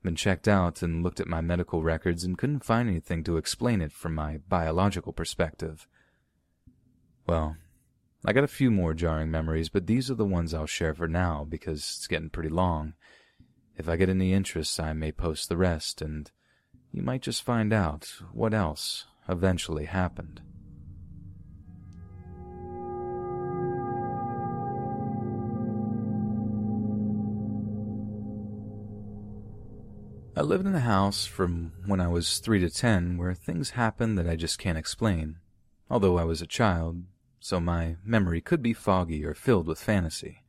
Been 0.04 0.16
checked 0.16 0.48
out 0.48 0.82
and 0.82 1.04
looked 1.04 1.22
at 1.22 1.28
my 1.28 1.40
medical 1.40 1.84
records 1.84 2.26
and 2.26 2.38
couldn't 2.38 2.66
find 2.66 2.90
anything 2.90 3.24
to 3.26 3.38
explain 3.38 3.82
it 3.82 3.94
from 3.94 4.16
my 4.16 4.40
biological 4.50 5.14
perspective. 5.14 5.88
Well, 7.28 7.56
I 8.26 8.34
got 8.34 8.44
a 8.44 8.48
few 8.48 8.72
more 8.72 8.94
jarring 8.94 9.32
memories, 9.32 9.70
but 9.70 9.88
these 9.88 10.12
are 10.12 10.16
the 10.16 10.26
ones 10.26 10.54
I'll 10.54 10.66
share 10.66 10.94
for 10.94 11.08
now 11.08 11.46
because 11.48 11.80
it's 11.80 12.08
getting 12.08 12.30
pretty 12.30 12.50
long. 12.50 12.94
If 13.78 13.88
I 13.88 13.96
get 13.96 14.10
any 14.10 14.34
interest, 14.34 14.80
I 14.80 14.92
may 14.92 15.14
post 15.14 15.48
the 15.48 15.56
rest, 15.56 16.02
and 16.02 16.30
you 16.92 17.02
might 17.02 17.22
just 17.22 17.44
find 17.44 17.72
out 17.72 18.12
what 18.34 18.54
else 18.54 19.06
eventually 19.28 19.86
happened. 19.86 20.42
I 30.36 30.42
lived 30.42 30.66
in 30.66 30.74
a 30.74 30.80
house 30.80 31.26
from 31.26 31.74
when 31.86 32.00
I 32.00 32.08
was 32.08 32.40
three 32.40 32.60
to 32.60 32.70
ten 32.70 33.18
where 33.18 33.34
things 33.34 33.72
happened 33.72 34.18
that 34.18 34.30
I 34.30 34.38
just 34.38 34.58
can't 34.58 34.78
explain. 34.78 35.36
Although 35.90 36.18
I 36.18 36.24
was 36.24 36.42
a 36.42 36.48
child, 36.48 37.04
so 37.42 37.60
my 37.60 37.98
memory 38.06 38.40
could 38.40 38.62
be 38.62 38.74
foggy 38.74 39.26
or 39.26 39.34
filled 39.34 39.68
with 39.68 39.82
fantasy. 39.82 40.44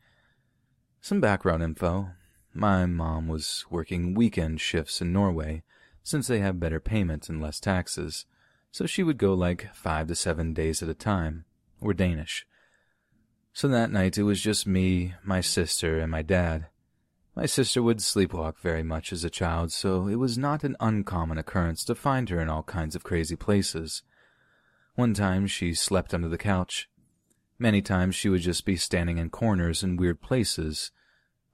Some 1.00 1.20
background 1.20 1.62
info. 1.62 2.10
My 2.54 2.86
mom 2.86 3.26
was 3.26 3.64
working 3.68 4.14
weekend 4.14 4.60
shifts 4.60 5.00
in 5.00 5.12
Norway, 5.12 5.64
since 6.02 6.26
they 6.26 6.40
have 6.40 6.60
better 6.60 6.80
payment 6.80 7.28
and 7.28 7.40
less 7.40 7.60
taxes, 7.60 8.24
so 8.70 8.86
she 8.86 9.02
would 9.02 9.18
go 9.18 9.34
like 9.34 9.74
five 9.74 10.06
to 10.08 10.14
seven 10.14 10.52
days 10.52 10.82
at 10.82 10.88
a 10.88 10.94
time. 10.94 11.44
We're 11.80 11.94
Danish. 11.94 12.46
So 13.52 13.68
that 13.68 13.90
night 13.90 14.16
it 14.16 14.22
was 14.22 14.40
just 14.40 14.66
me, 14.66 15.14
my 15.24 15.40
sister, 15.40 15.98
and 15.98 16.10
my 16.10 16.22
dad. 16.22 16.66
My 17.34 17.46
sister 17.46 17.82
would 17.82 17.98
sleepwalk 17.98 18.58
very 18.58 18.82
much 18.82 19.12
as 19.12 19.24
a 19.24 19.30
child, 19.30 19.72
so 19.72 20.08
it 20.08 20.16
was 20.16 20.36
not 20.36 20.64
an 20.64 20.76
uncommon 20.80 21.38
occurrence 21.38 21.84
to 21.84 21.94
find 21.94 22.28
her 22.28 22.40
in 22.40 22.48
all 22.48 22.62
kinds 22.62 22.94
of 22.94 23.04
crazy 23.04 23.36
places. 23.36 24.02
One 24.94 25.14
time 25.14 25.46
she 25.46 25.74
slept 25.74 26.12
under 26.12 26.28
the 26.28 26.38
couch. 26.38 26.88
Many 27.58 27.82
times 27.82 28.14
she 28.14 28.28
would 28.28 28.40
just 28.40 28.64
be 28.64 28.76
standing 28.76 29.18
in 29.18 29.30
corners 29.30 29.82
in 29.82 29.96
weird 29.96 30.20
places. 30.20 30.90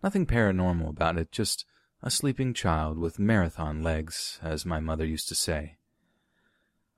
Nothing 0.02 0.26
paranormal 0.26 0.88
about 0.88 1.18
it, 1.18 1.32
just 1.32 1.64
a 2.06 2.10
sleeping 2.10 2.54
child 2.54 2.96
with 2.96 3.18
marathon 3.18 3.82
legs, 3.82 4.38
as 4.40 4.64
my 4.64 4.78
mother 4.78 5.04
used 5.04 5.26
to 5.26 5.34
say. 5.34 5.76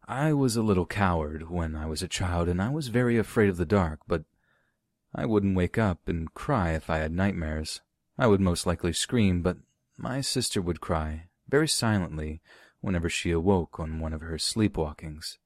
I 0.06 0.34
was 0.34 0.54
a 0.54 0.62
little 0.62 0.84
coward 0.84 1.48
when 1.48 1.74
I 1.74 1.86
was 1.86 2.02
a 2.02 2.08
child, 2.08 2.46
and 2.46 2.60
I 2.60 2.68
was 2.68 2.88
very 2.88 3.16
afraid 3.16 3.48
of 3.48 3.56
the 3.56 3.64
dark, 3.64 4.00
but 4.06 4.24
I 5.14 5.24
wouldn't 5.24 5.56
wake 5.56 5.78
up 5.78 6.08
and 6.08 6.34
cry 6.34 6.72
if 6.72 6.90
I 6.90 6.98
had 6.98 7.12
nightmares. 7.12 7.80
I 8.18 8.26
would 8.26 8.42
most 8.42 8.66
likely 8.66 8.92
scream, 8.92 9.40
but 9.40 9.56
my 9.96 10.20
sister 10.20 10.60
would 10.60 10.82
cry, 10.82 11.28
very 11.48 11.68
silently, 11.68 12.42
whenever 12.82 13.08
she 13.08 13.30
awoke 13.30 13.80
on 13.80 14.00
one 14.00 14.12
of 14.12 14.20
her 14.20 14.36
sleepwalkings. 14.36 15.38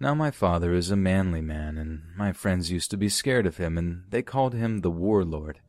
Now 0.00 0.16
my 0.16 0.32
father 0.32 0.74
is 0.74 0.90
a 0.90 0.96
manly 0.96 1.42
man, 1.42 1.78
and 1.78 2.02
my 2.16 2.32
friends 2.32 2.72
used 2.72 2.90
to 2.90 2.96
be 2.96 3.08
scared 3.08 3.46
of 3.46 3.58
him, 3.58 3.78
and 3.78 4.02
they 4.08 4.22
called 4.22 4.54
him 4.54 4.80
the 4.80 4.90
warlord. 4.90 5.60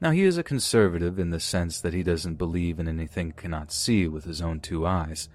Now 0.00 0.10
he 0.10 0.24
is 0.24 0.36
a 0.36 0.42
conservative 0.42 1.18
in 1.18 1.30
the 1.30 1.40
sense 1.40 1.80
that 1.80 1.94
he 1.94 2.02
doesn't 2.02 2.34
believe 2.34 2.78
in 2.78 2.88
anything 2.88 3.32
cannot 3.32 3.72
see 3.72 4.08
with 4.08 4.24
his 4.24 4.42
own 4.42 4.60
two 4.60 4.86
eyes. 4.86 5.28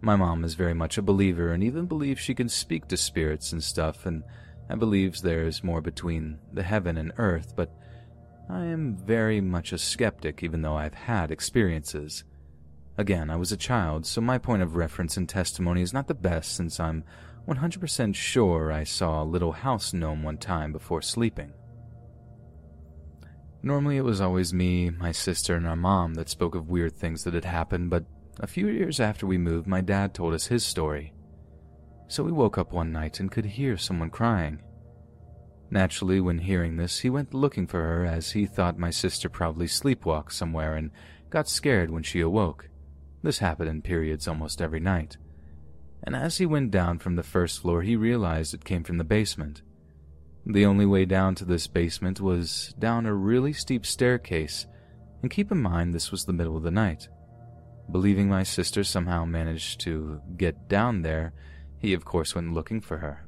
My 0.00 0.16
mom 0.16 0.44
is 0.44 0.54
very 0.54 0.74
much 0.74 0.98
a 0.98 1.02
believer 1.02 1.52
and 1.52 1.62
even 1.62 1.86
believes 1.86 2.20
she 2.20 2.34
can 2.34 2.48
speak 2.48 2.88
to 2.88 2.96
spirits 2.96 3.52
and 3.52 3.62
stuff, 3.62 4.06
and, 4.06 4.22
and 4.68 4.80
believes 4.80 5.20
there 5.20 5.46
is 5.46 5.64
more 5.64 5.80
between 5.80 6.38
the 6.52 6.62
heaven 6.62 6.96
and 6.96 7.12
earth, 7.18 7.54
but 7.54 7.70
I 8.48 8.64
am 8.64 8.96
very 8.96 9.40
much 9.40 9.72
a 9.72 9.78
skeptic 9.78 10.42
even 10.42 10.62
though 10.62 10.76
I've 10.76 10.94
had 10.94 11.30
experiences. 11.30 12.24
Again, 12.96 13.28
I 13.28 13.36
was 13.36 13.52
a 13.52 13.56
child, 13.58 14.06
so 14.06 14.20
my 14.20 14.38
point 14.38 14.62
of 14.62 14.76
reference 14.76 15.16
and 15.16 15.28
testimony 15.28 15.82
is 15.82 15.92
not 15.92 16.08
the 16.08 16.14
best 16.14 16.56
since 16.56 16.80
I'm 16.80 17.04
100% 17.46 18.14
sure 18.14 18.72
I 18.72 18.84
saw 18.84 19.22
a 19.22 19.24
little 19.24 19.52
house 19.52 19.92
gnome 19.92 20.22
one 20.22 20.38
time 20.38 20.72
before 20.72 21.02
sleeping. 21.02 21.52
Normally, 23.66 23.96
it 23.96 24.04
was 24.04 24.20
always 24.20 24.54
me, 24.54 24.90
my 24.90 25.10
sister, 25.10 25.56
and 25.56 25.66
our 25.66 25.74
mom 25.74 26.14
that 26.14 26.28
spoke 26.28 26.54
of 26.54 26.68
weird 26.68 26.94
things 26.94 27.24
that 27.24 27.34
had 27.34 27.44
happened, 27.44 27.90
but 27.90 28.04
a 28.38 28.46
few 28.46 28.68
years 28.68 29.00
after 29.00 29.26
we 29.26 29.38
moved, 29.38 29.66
my 29.66 29.80
dad 29.80 30.14
told 30.14 30.34
us 30.34 30.46
his 30.46 30.64
story. 30.64 31.12
So 32.06 32.22
we 32.22 32.30
woke 32.30 32.58
up 32.58 32.72
one 32.72 32.92
night 32.92 33.18
and 33.18 33.28
could 33.28 33.44
hear 33.44 33.76
someone 33.76 34.10
crying. 34.10 34.62
Naturally, 35.68 36.20
when 36.20 36.38
hearing 36.38 36.76
this, 36.76 37.00
he 37.00 37.10
went 37.10 37.34
looking 37.34 37.66
for 37.66 37.80
her 37.80 38.04
as 38.04 38.30
he 38.30 38.46
thought 38.46 38.78
my 38.78 38.90
sister 38.90 39.28
probably 39.28 39.66
sleepwalked 39.66 40.30
somewhere 40.30 40.76
and 40.76 40.92
got 41.28 41.48
scared 41.48 41.90
when 41.90 42.04
she 42.04 42.20
awoke. 42.20 42.68
This 43.24 43.40
happened 43.40 43.68
in 43.68 43.82
periods 43.82 44.28
almost 44.28 44.62
every 44.62 44.78
night. 44.78 45.16
And 46.04 46.14
as 46.14 46.38
he 46.38 46.46
went 46.46 46.70
down 46.70 47.00
from 47.00 47.16
the 47.16 47.24
first 47.24 47.62
floor, 47.62 47.82
he 47.82 47.96
realized 47.96 48.54
it 48.54 48.64
came 48.64 48.84
from 48.84 48.98
the 48.98 49.02
basement. 49.02 49.62
The 50.48 50.64
only 50.64 50.86
way 50.86 51.04
down 51.06 51.34
to 51.36 51.44
this 51.44 51.66
basement 51.66 52.20
was 52.20 52.72
down 52.78 53.04
a 53.04 53.12
really 53.12 53.52
steep 53.52 53.84
staircase, 53.84 54.66
and 55.20 55.30
keep 55.30 55.50
in 55.50 55.60
mind 55.60 55.92
this 55.92 56.12
was 56.12 56.24
the 56.24 56.32
middle 56.32 56.56
of 56.56 56.62
the 56.62 56.70
night. 56.70 57.08
Believing 57.90 58.28
my 58.28 58.44
sister 58.44 58.84
somehow 58.84 59.24
managed 59.24 59.80
to 59.80 60.20
get 60.36 60.68
down 60.68 61.02
there, 61.02 61.32
he 61.78 61.92
of 61.92 62.04
course 62.04 62.36
went 62.36 62.54
looking 62.54 62.80
for 62.80 62.98
her. 62.98 63.26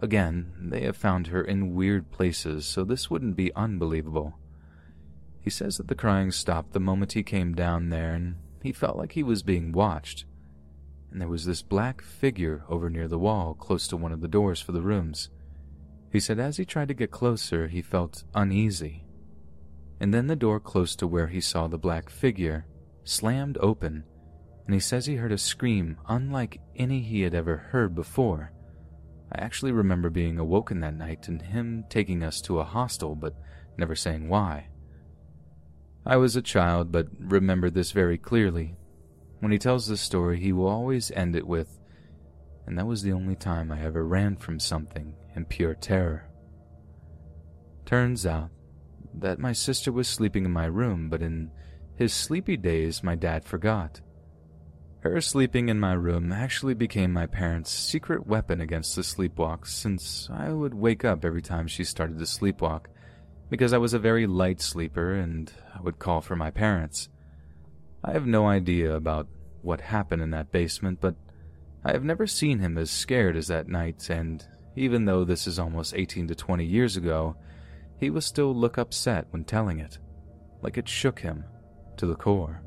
Again, 0.00 0.52
they 0.60 0.80
have 0.82 0.96
found 0.96 1.28
her 1.28 1.42
in 1.42 1.74
weird 1.74 2.10
places, 2.10 2.66
so 2.66 2.82
this 2.82 3.08
wouldn't 3.08 3.36
be 3.36 3.54
unbelievable. 3.54 4.36
He 5.40 5.50
says 5.50 5.76
that 5.76 5.86
the 5.86 5.94
crying 5.94 6.32
stopped 6.32 6.72
the 6.72 6.80
moment 6.80 7.12
he 7.12 7.22
came 7.22 7.54
down 7.54 7.90
there, 7.90 8.14
and 8.14 8.34
he 8.64 8.72
felt 8.72 8.96
like 8.96 9.12
he 9.12 9.22
was 9.22 9.44
being 9.44 9.70
watched. 9.70 10.24
And 11.12 11.20
there 11.20 11.28
was 11.28 11.44
this 11.44 11.62
black 11.62 12.02
figure 12.02 12.64
over 12.68 12.90
near 12.90 13.06
the 13.06 13.18
wall, 13.18 13.54
close 13.54 13.86
to 13.88 13.96
one 13.96 14.12
of 14.12 14.22
the 14.22 14.28
doors 14.28 14.60
for 14.60 14.72
the 14.72 14.82
rooms. 14.82 15.30
He 16.10 16.20
said 16.20 16.38
as 16.38 16.56
he 16.56 16.64
tried 16.64 16.88
to 16.88 16.94
get 16.94 17.10
closer, 17.10 17.68
he 17.68 17.82
felt 17.82 18.24
uneasy. 18.34 19.04
And 20.00 20.14
then 20.14 20.26
the 20.26 20.36
door 20.36 20.60
close 20.60 20.96
to 20.96 21.06
where 21.06 21.26
he 21.26 21.40
saw 21.40 21.66
the 21.66 21.78
black 21.78 22.08
figure 22.08 22.66
slammed 23.04 23.58
open, 23.60 24.04
and 24.66 24.74
he 24.74 24.80
says 24.80 25.06
he 25.06 25.16
heard 25.16 25.32
a 25.32 25.38
scream 25.38 25.98
unlike 26.08 26.60
any 26.76 27.00
he 27.00 27.22
had 27.22 27.34
ever 27.34 27.56
heard 27.56 27.94
before. 27.94 28.52
I 29.32 29.40
actually 29.40 29.72
remember 29.72 30.08
being 30.08 30.38
awoken 30.38 30.80
that 30.80 30.94
night 30.94 31.28
and 31.28 31.42
him 31.42 31.84
taking 31.90 32.22
us 32.22 32.40
to 32.42 32.60
a 32.60 32.64
hostel, 32.64 33.14
but 33.14 33.34
never 33.76 33.94
saying 33.94 34.28
why. 34.28 34.68
I 36.06 36.16
was 36.16 36.36
a 36.36 36.42
child, 36.42 36.90
but 36.90 37.08
remember 37.18 37.68
this 37.68 37.92
very 37.92 38.16
clearly. 38.16 38.76
When 39.40 39.52
he 39.52 39.58
tells 39.58 39.86
this 39.86 40.00
story, 40.00 40.40
he 40.40 40.52
will 40.52 40.68
always 40.68 41.10
end 41.10 41.36
it 41.36 41.46
with, 41.46 41.78
and 42.66 42.78
that 42.78 42.86
was 42.86 43.02
the 43.02 43.12
only 43.12 43.36
time 43.36 43.70
I 43.70 43.82
ever 43.82 44.06
ran 44.06 44.36
from 44.36 44.58
something 44.58 45.14
in 45.38 45.46
pure 45.46 45.74
terror. 45.74 46.28
Turns 47.86 48.26
out 48.26 48.50
that 49.14 49.38
my 49.38 49.52
sister 49.52 49.90
was 49.90 50.06
sleeping 50.06 50.44
in 50.44 50.50
my 50.50 50.66
room, 50.66 51.08
but 51.08 51.22
in 51.22 51.50
his 51.96 52.12
sleepy 52.12 52.56
days, 52.56 53.02
my 53.02 53.14
dad 53.14 53.44
forgot. 53.44 54.00
Her 55.00 55.20
sleeping 55.20 55.68
in 55.68 55.80
my 55.80 55.92
room 55.94 56.32
actually 56.32 56.74
became 56.74 57.12
my 57.12 57.26
parents' 57.26 57.70
secret 57.70 58.26
weapon 58.26 58.60
against 58.60 58.96
the 58.96 59.02
sleepwalks, 59.02 59.68
since 59.68 60.28
I 60.30 60.50
would 60.50 60.74
wake 60.74 61.04
up 61.04 61.24
every 61.24 61.42
time 61.42 61.68
she 61.68 61.84
started 61.84 62.18
to 62.18 62.24
sleepwalk, 62.24 62.86
because 63.48 63.72
I 63.72 63.78
was 63.78 63.94
a 63.94 63.98
very 63.98 64.26
light 64.26 64.60
sleeper 64.60 65.14
and 65.14 65.50
I 65.74 65.80
would 65.80 65.98
call 65.98 66.20
for 66.20 66.36
my 66.36 66.50
parents. 66.50 67.08
I 68.04 68.12
have 68.12 68.26
no 68.26 68.46
idea 68.46 68.94
about 68.94 69.28
what 69.62 69.80
happened 69.80 70.20
in 70.20 70.30
that 70.30 70.52
basement, 70.52 71.00
but 71.00 71.14
I 71.84 71.92
have 71.92 72.04
never 72.04 72.26
seen 72.26 72.58
him 72.58 72.76
as 72.76 72.90
scared 72.90 73.36
as 73.36 73.46
that 73.46 73.68
night, 73.68 74.10
and 74.10 74.46
even 74.78 75.04
though 75.04 75.24
this 75.24 75.46
is 75.46 75.58
almost 75.58 75.94
18 75.94 76.28
to 76.28 76.34
20 76.34 76.64
years 76.64 76.96
ago, 76.96 77.36
he 77.98 78.10
would 78.10 78.22
still 78.22 78.54
look 78.54 78.78
upset 78.78 79.26
when 79.30 79.44
telling 79.44 79.80
it, 79.80 79.98
like 80.62 80.78
it 80.78 80.88
shook 80.88 81.18
him 81.18 81.44
to 81.96 82.06
the 82.06 82.14
core. 82.14 82.62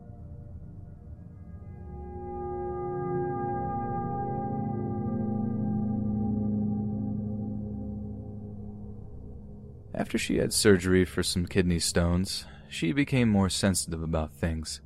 After 9.94 10.18
she 10.18 10.38
had 10.38 10.52
surgery 10.52 11.06
for 11.06 11.24
some 11.24 11.46
kidney 11.46 11.80
stones, 11.80 12.46
she 12.68 12.92
became 12.92 13.30
more 13.30 13.50
sensitive 13.50 14.02
about 14.02 14.34
things. 14.34 14.82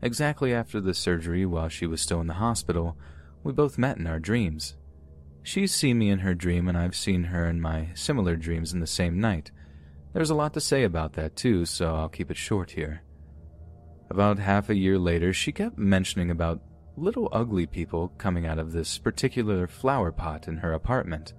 Exactly 0.00 0.54
after 0.54 0.80
the 0.80 0.94
surgery, 0.94 1.44
while 1.44 1.68
she 1.68 1.86
was 1.86 2.00
still 2.00 2.20
in 2.20 2.28
the 2.28 2.34
hospital, 2.34 2.96
we 3.42 3.52
both 3.52 3.78
met 3.78 3.98
in 3.98 4.06
our 4.06 4.18
dreams. 4.18 4.76
She's 5.48 5.74
seen 5.74 5.96
me 5.96 6.10
in 6.10 6.18
her 6.18 6.34
dream, 6.34 6.68
and 6.68 6.76
I've 6.76 6.94
seen 6.94 7.24
her 7.24 7.46
in 7.46 7.58
my 7.58 7.88
similar 7.94 8.36
dreams 8.36 8.74
in 8.74 8.80
the 8.80 8.86
same 8.86 9.18
night. 9.18 9.50
There's 10.12 10.28
a 10.28 10.34
lot 10.34 10.52
to 10.52 10.60
say 10.60 10.84
about 10.84 11.14
that, 11.14 11.36
too, 11.36 11.64
so 11.64 11.94
I'll 11.94 12.10
keep 12.10 12.30
it 12.30 12.36
short 12.36 12.72
here. 12.72 13.00
About 14.10 14.38
half 14.38 14.68
a 14.68 14.76
year 14.76 14.98
later, 14.98 15.32
she 15.32 15.50
kept 15.50 15.78
mentioning 15.78 16.30
about 16.30 16.60
little 16.98 17.30
ugly 17.32 17.64
people 17.64 18.12
coming 18.18 18.44
out 18.44 18.58
of 18.58 18.72
this 18.72 18.98
particular 18.98 19.66
flower 19.66 20.12
pot 20.12 20.48
in 20.48 20.58
her 20.58 20.74
apartment. 20.74 21.32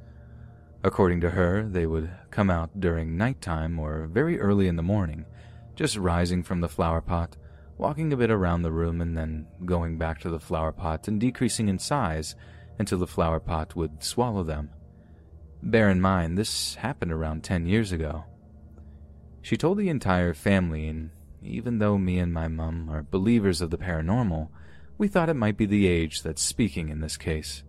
According 0.84 1.22
to 1.22 1.30
her, 1.30 1.69
they 1.69 1.86
would 1.86 2.10
come 2.31 2.49
out 2.49 2.80
during 2.80 3.15
nighttime 3.15 3.77
or 3.77 4.07
very 4.07 4.40
early 4.40 4.68
in 4.68 4.76
the 4.76 4.81
morning, 4.81 5.23
just 5.76 5.95
rising 5.98 6.41
from 6.41 6.61
the 6.61 6.68
flower 6.68 7.02
pot, 7.02 7.38
walking 7.77 8.11
a 8.11 8.18
bit 8.18 8.31
around 8.31 8.64
the 8.64 8.72
room, 8.72 9.02
and 9.02 9.15
then 9.15 9.45
going 9.65 9.99
back 9.99 10.19
to 10.22 10.31
the 10.31 10.40
flower 10.40 10.72
pot 10.72 11.07
and 11.07 11.19
decreasing 11.22 11.69
in 11.69 11.77
size 11.77 12.36
until 12.80 12.97
the 12.97 13.06
flower 13.06 13.39
pot 13.39 13.76
would 13.76 14.01
swallow 14.01 14.43
them. 14.43 14.72
Bear 15.61 15.89
in 15.89 15.99
mind, 15.99 16.38
this 16.38 16.76
happened 16.76 17.11
around 17.11 17.43
10 17.43 17.65
years 17.65 17.91
ago. 17.91 18.23
She 19.41 19.57
told 19.57 19.77
the 19.77 19.89
entire 19.89 20.34
family, 20.34 20.88
and 20.88 21.11
even 21.43 21.80
though 21.80 21.97
me 21.97 22.18
and 22.18 22.34
my 22.34 22.47
mum 22.47 22.89
are 22.89 23.03
believers 23.03 23.61
of 23.61 23.69
the 23.69 23.77
paranormal, 23.77 24.47
we 24.97 25.07
thought 25.07 25.30
it 25.30 25.35
might 25.35 25.57
be 25.57 25.65
the 25.65 25.88
age 25.88 26.23
that's 26.23 26.41
speaking 26.41 26.89
in 26.89 27.01
this 27.01 27.18
case. 27.18 27.64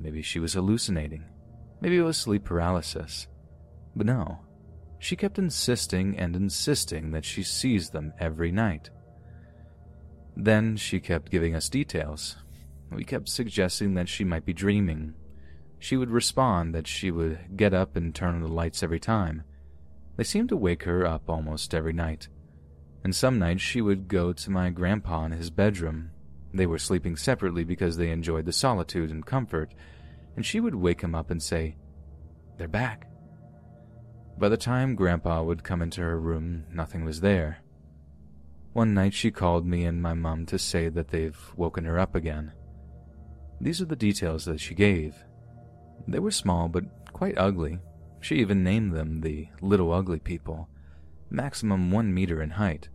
Maybe 0.00 0.22
she 0.22 0.38
was 0.38 0.54
hallucinating. 0.54 1.24
Maybe 1.80 1.98
it 1.98 2.02
was 2.02 2.16
sleep 2.16 2.44
paralysis. 2.44 3.26
But 3.94 4.06
no, 4.06 4.40
she 4.98 5.16
kept 5.16 5.38
insisting 5.38 6.18
and 6.18 6.34
insisting 6.34 7.10
that 7.12 7.24
she 7.24 7.42
sees 7.42 7.90
them 7.90 8.12
every 8.18 8.52
night. 8.52 8.90
Then 10.36 10.76
she 10.76 11.00
kept 11.00 11.30
giving 11.30 11.54
us 11.54 11.68
details, 11.68 12.36
we 12.90 13.04
kept 13.04 13.28
suggesting 13.28 13.94
that 13.94 14.08
she 14.08 14.24
might 14.24 14.44
be 14.44 14.52
dreaming. 14.52 15.14
She 15.78 15.96
would 15.96 16.10
respond 16.10 16.74
that 16.74 16.86
she 16.86 17.10
would 17.10 17.56
get 17.56 17.74
up 17.74 17.96
and 17.96 18.14
turn 18.14 18.34
on 18.34 18.42
the 18.42 18.48
lights 18.48 18.82
every 18.82 19.00
time. 19.00 19.44
They 20.16 20.24
seemed 20.24 20.48
to 20.48 20.56
wake 20.56 20.82
her 20.84 21.06
up 21.06 21.28
almost 21.28 21.74
every 21.74 21.92
night. 21.92 22.28
And 23.04 23.14
some 23.14 23.38
nights 23.38 23.62
she 23.62 23.80
would 23.80 24.08
go 24.08 24.32
to 24.32 24.50
my 24.50 24.70
grandpa 24.70 25.24
in 25.24 25.32
his 25.32 25.50
bedroom. 25.50 26.10
They 26.52 26.66
were 26.66 26.78
sleeping 26.78 27.16
separately 27.16 27.62
because 27.62 27.96
they 27.96 28.10
enjoyed 28.10 28.46
the 28.46 28.52
solitude 28.52 29.10
and 29.10 29.24
comfort, 29.24 29.72
and 30.34 30.44
she 30.44 30.60
would 30.60 30.74
wake 30.74 31.02
him 31.02 31.14
up 31.14 31.30
and 31.30 31.42
say, 31.42 31.76
They're 32.56 32.68
back. 32.68 33.08
By 34.38 34.48
the 34.48 34.56
time 34.56 34.94
Grandpa 34.94 35.42
would 35.42 35.64
come 35.64 35.82
into 35.82 36.00
her 36.00 36.18
room, 36.18 36.64
nothing 36.72 37.04
was 37.04 37.20
there. 37.20 37.58
One 38.72 38.94
night 38.94 39.14
she 39.14 39.32
called 39.32 39.66
me 39.66 39.84
and 39.84 40.00
my 40.00 40.14
mum 40.14 40.46
to 40.46 40.58
say 40.58 40.88
that 40.88 41.08
they've 41.08 41.38
woken 41.56 41.84
her 41.84 41.98
up 41.98 42.14
again. 42.14 42.52
These 43.60 43.80
are 43.82 43.86
the 43.86 43.96
details 43.96 44.44
that 44.44 44.60
she 44.60 44.74
gave. 44.74 45.16
They 46.06 46.18
were 46.18 46.30
small 46.30 46.68
but 46.68 46.84
quite 47.12 47.36
ugly. 47.36 47.80
She 48.20 48.36
even 48.36 48.64
named 48.64 48.92
them 48.92 49.20
the 49.20 49.48
Little 49.60 49.92
Ugly 49.92 50.20
People, 50.20 50.68
maximum 51.30 51.90
one 51.90 52.12
meter 52.12 52.42
in 52.42 52.50
height. 52.50 52.88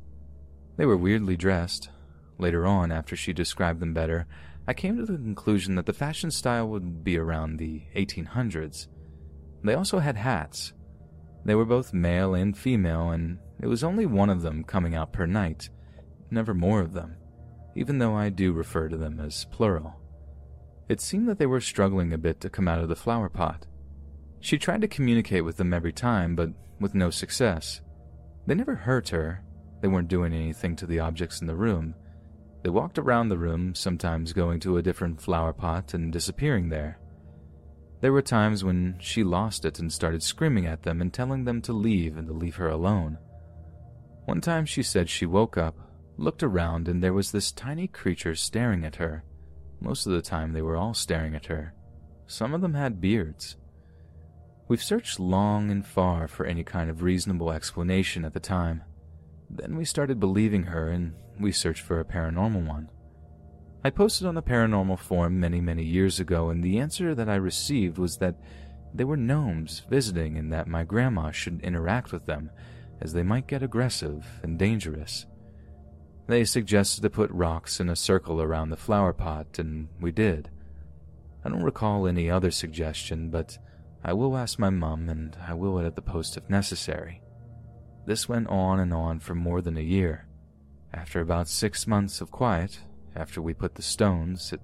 They 0.78 0.86
were 0.86 0.98
weirdly 0.98 1.38
dressed. 1.38 1.90
Later 2.38 2.66
on, 2.66 2.92
after 2.92 3.16
she 3.16 3.34
described 3.34 3.80
them 3.80 3.94
better, 3.94 4.26
I 4.68 4.74
came 4.74 4.98
to 4.98 5.06
the 5.06 5.18
conclusion 5.18 5.76
that 5.76 5.86
the 5.86 5.94
fashion 5.94 6.32
style 6.32 6.68
would 6.70 7.04
be 7.04 7.18
around 7.18 7.58
the 7.58 7.84
1800s. 7.96 8.88
They 9.64 9.76
also 9.76 10.00
had 10.00 10.18
hats. 10.18 10.74
They 11.46 11.56
were 11.56 11.66
both 11.66 11.94
male 11.94 12.34
and 12.34 12.58
female, 12.58 13.12
and 13.12 13.40
it 13.62 13.68
was 13.68 13.84
only 13.84 14.06
one 14.06 14.30
of 14.30 14.42
them 14.42 14.64
coming 14.64 14.96
out 14.96 15.14
per 15.14 15.26
night, 15.26 15.70
never 16.32 16.54
more 16.54 16.82
of 16.82 16.94
them, 16.94 17.18
even 17.76 18.00
though 18.00 18.16
I 18.16 18.30
do 18.30 18.54
refer 18.54 18.88
to 18.88 18.98
them 18.98 19.20
as 19.20 19.46
plural. 19.52 20.03
It 20.90 21.02
seemed 21.02 21.28
that 21.30 21.40
they 21.40 21.46
were 21.46 21.62
struggling 21.62 22.14
a 22.14 22.18
bit 22.18 22.42
to 22.42 22.50
come 22.50 22.68
out 22.68 22.80
of 22.80 22.90
the 22.90 22.96
flower 22.96 23.30
pot. 23.30 23.66
She 24.40 24.58
tried 24.58 24.82
to 24.82 24.88
communicate 24.88 25.46
with 25.46 25.58
them 25.58 25.74
every 25.74 25.94
time, 25.94 26.36
but 26.36 26.50
with 26.80 26.94
no 26.94 27.10
success. 27.10 27.82
They 28.46 28.56
never 28.56 28.76
hurt 28.76 29.10
her. 29.10 29.44
They 29.82 29.88
weren't 29.88 30.10
doing 30.10 30.34
anything 30.34 30.76
to 30.78 30.86
the 30.86 31.00
objects 31.00 31.42
in 31.42 31.48
the 31.48 31.56
room. 31.56 31.96
They 32.64 32.70
walked 32.70 32.98
around 32.98 33.30
the 33.30 33.38
room, 33.38 33.76
sometimes 33.76 34.34
going 34.34 34.60
to 34.62 34.78
a 34.78 34.82
different 34.82 35.22
flower 35.22 35.54
pot 35.54 35.94
and 35.94 36.12
disappearing 36.12 36.70
there. 36.70 37.00
There 38.02 38.12
were 38.12 38.22
times 38.22 38.66
when 38.66 38.98
she 39.00 39.24
lost 39.24 39.64
it 39.64 39.80
and 39.80 39.92
started 39.92 40.24
screaming 40.24 40.66
at 40.66 40.84
them 40.84 41.00
and 41.00 41.14
telling 41.14 41.46
them 41.46 41.62
to 41.62 41.74
leave 41.74 42.18
and 42.18 42.28
to 42.28 42.34
leave 42.34 42.58
her 42.58 42.70
alone. 42.70 43.18
One 44.26 44.42
time 44.42 44.66
she 44.66 44.84
said 44.84 45.10
she 45.10 45.26
woke 45.26 45.58
up, 45.58 45.78
looked 46.18 46.44
around, 46.44 46.90
and 46.90 47.02
there 47.02 47.14
was 47.14 47.32
this 47.32 47.54
tiny 47.54 47.88
creature 47.88 48.36
staring 48.36 48.84
at 48.84 48.98
her. 48.98 49.24
Most 49.84 50.08
of 50.08 50.14
the 50.14 50.22
time 50.22 50.54
they 50.54 50.62
were 50.62 50.78
all 50.78 50.94
staring 50.94 51.36
at 51.36 51.48
her. 51.48 51.74
Some 52.26 52.54
of 52.54 52.62
them 52.62 52.74
had 52.74 53.02
beards. 53.02 53.58
We've 54.70 54.82
searched 54.82 55.20
long 55.20 55.70
and 55.70 55.86
far 55.86 56.30
for 56.30 56.46
any 56.46 56.64
kind 56.64 56.90
of 56.90 57.04
reasonable 57.04 57.52
explanation 57.52 58.24
at 58.24 58.34
the 58.34 58.40
time. 58.40 58.84
Then 59.50 59.76
we 59.76 59.84
started 59.84 60.22
believing 60.22 60.64
her 60.64 60.88
and 60.88 61.16
we 61.38 61.52
searched 61.52 61.82
for 61.82 62.00
a 62.00 62.06
paranormal 62.06 62.66
one. 62.66 62.90
I 63.84 63.90
posted 63.90 64.26
on 64.26 64.36
the 64.36 64.42
paranormal 64.42 65.00
forum 65.00 65.42
many, 65.42 65.60
many 65.60 65.84
years 65.84 66.18
ago, 66.18 66.50
and 66.50 66.64
the 66.64 66.80
answer 66.80 67.14
that 67.14 67.28
I 67.28 67.36
received 67.36 67.98
was 67.98 68.18
that 68.20 68.40
they 68.94 69.04
were 69.04 69.18
gnomes 69.18 69.82
visiting 69.90 70.38
and 70.38 70.54
that 70.54 70.68
my 70.68 70.86
grandma 70.86 71.32
should 71.32 71.60
interact 71.60 72.14
with 72.14 72.26
them, 72.26 72.50
as 73.02 73.12
they 73.12 73.24
might 73.24 73.48
get 73.48 73.62
aggressive 73.62 74.26
and 74.44 74.58
dangerous. 74.58 75.26
They 76.28 76.46
suggested 76.46 77.02
to 77.02 77.10
put 77.10 77.32
rocks 77.32 77.80
in 77.80 77.90
a 77.90 77.96
circle 77.96 78.42
around 78.42 78.70
the 78.70 78.78
flower 78.78 79.14
pot, 79.14 79.60
and 79.60 79.90
we 80.00 80.12
did. 80.12 80.50
I 81.44 81.50
don't 81.50 81.64
recall 81.64 82.08
any 82.08 82.30
other 82.30 82.52
suggestion, 82.52 83.30
but 83.30 83.58
I 84.04 84.14
will 84.14 84.38
ask 84.38 84.58
my 84.58 84.70
mum, 84.70 85.10
and 85.10 85.36
I 85.46 85.54
will 85.54 85.80
edit 85.80 85.96
the 85.96 86.02
post 86.02 86.38
if 86.38 86.50
necessary. 86.50 87.22
This 88.06 88.28
went 88.30 88.48
on 88.48 88.80
and 88.80 88.94
on 88.94 89.20
for 89.20 89.36
more 89.36 89.62
than 89.62 89.78
a 89.78 89.82
year. 89.82 90.28
After 90.94 91.22
about 91.22 91.48
six 91.48 91.88
months 91.88 92.22
of 92.22 92.32
quiet, 92.32 92.80
after 93.16 93.42
we 93.42 93.54
put 93.54 93.76
the 93.76 93.82
stones, 93.82 94.54
it 94.54 94.62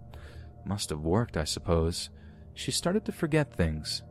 must 0.66 0.90
have 0.90 1.00
worked, 1.00 1.38
I 1.38 1.46
suppose. 1.46 2.10
She 2.54 2.72
started 2.72 3.06
to 3.06 3.12
forget 3.12 3.54
things. 3.54 4.04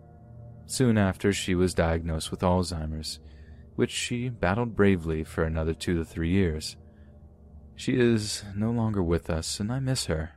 Soon 0.66 0.98
after, 0.98 1.32
she 1.32 1.54
was 1.54 1.74
diagnosed 1.74 2.30
with 2.30 2.40
Alzheimer's, 2.40 3.20
which 3.76 3.90
she 3.90 4.28
battled 4.28 4.74
bravely 4.74 5.24
for 5.24 5.44
another 5.44 5.74
two 5.74 5.96
to 5.98 6.04
three 6.04 6.30
years. 6.30 6.76
She 7.78 7.96
is 7.96 8.42
no 8.56 8.72
longer 8.72 9.04
with 9.04 9.30
us, 9.30 9.60
and 9.60 9.70
I 9.70 9.78
miss 9.78 10.06
her. 10.06 10.32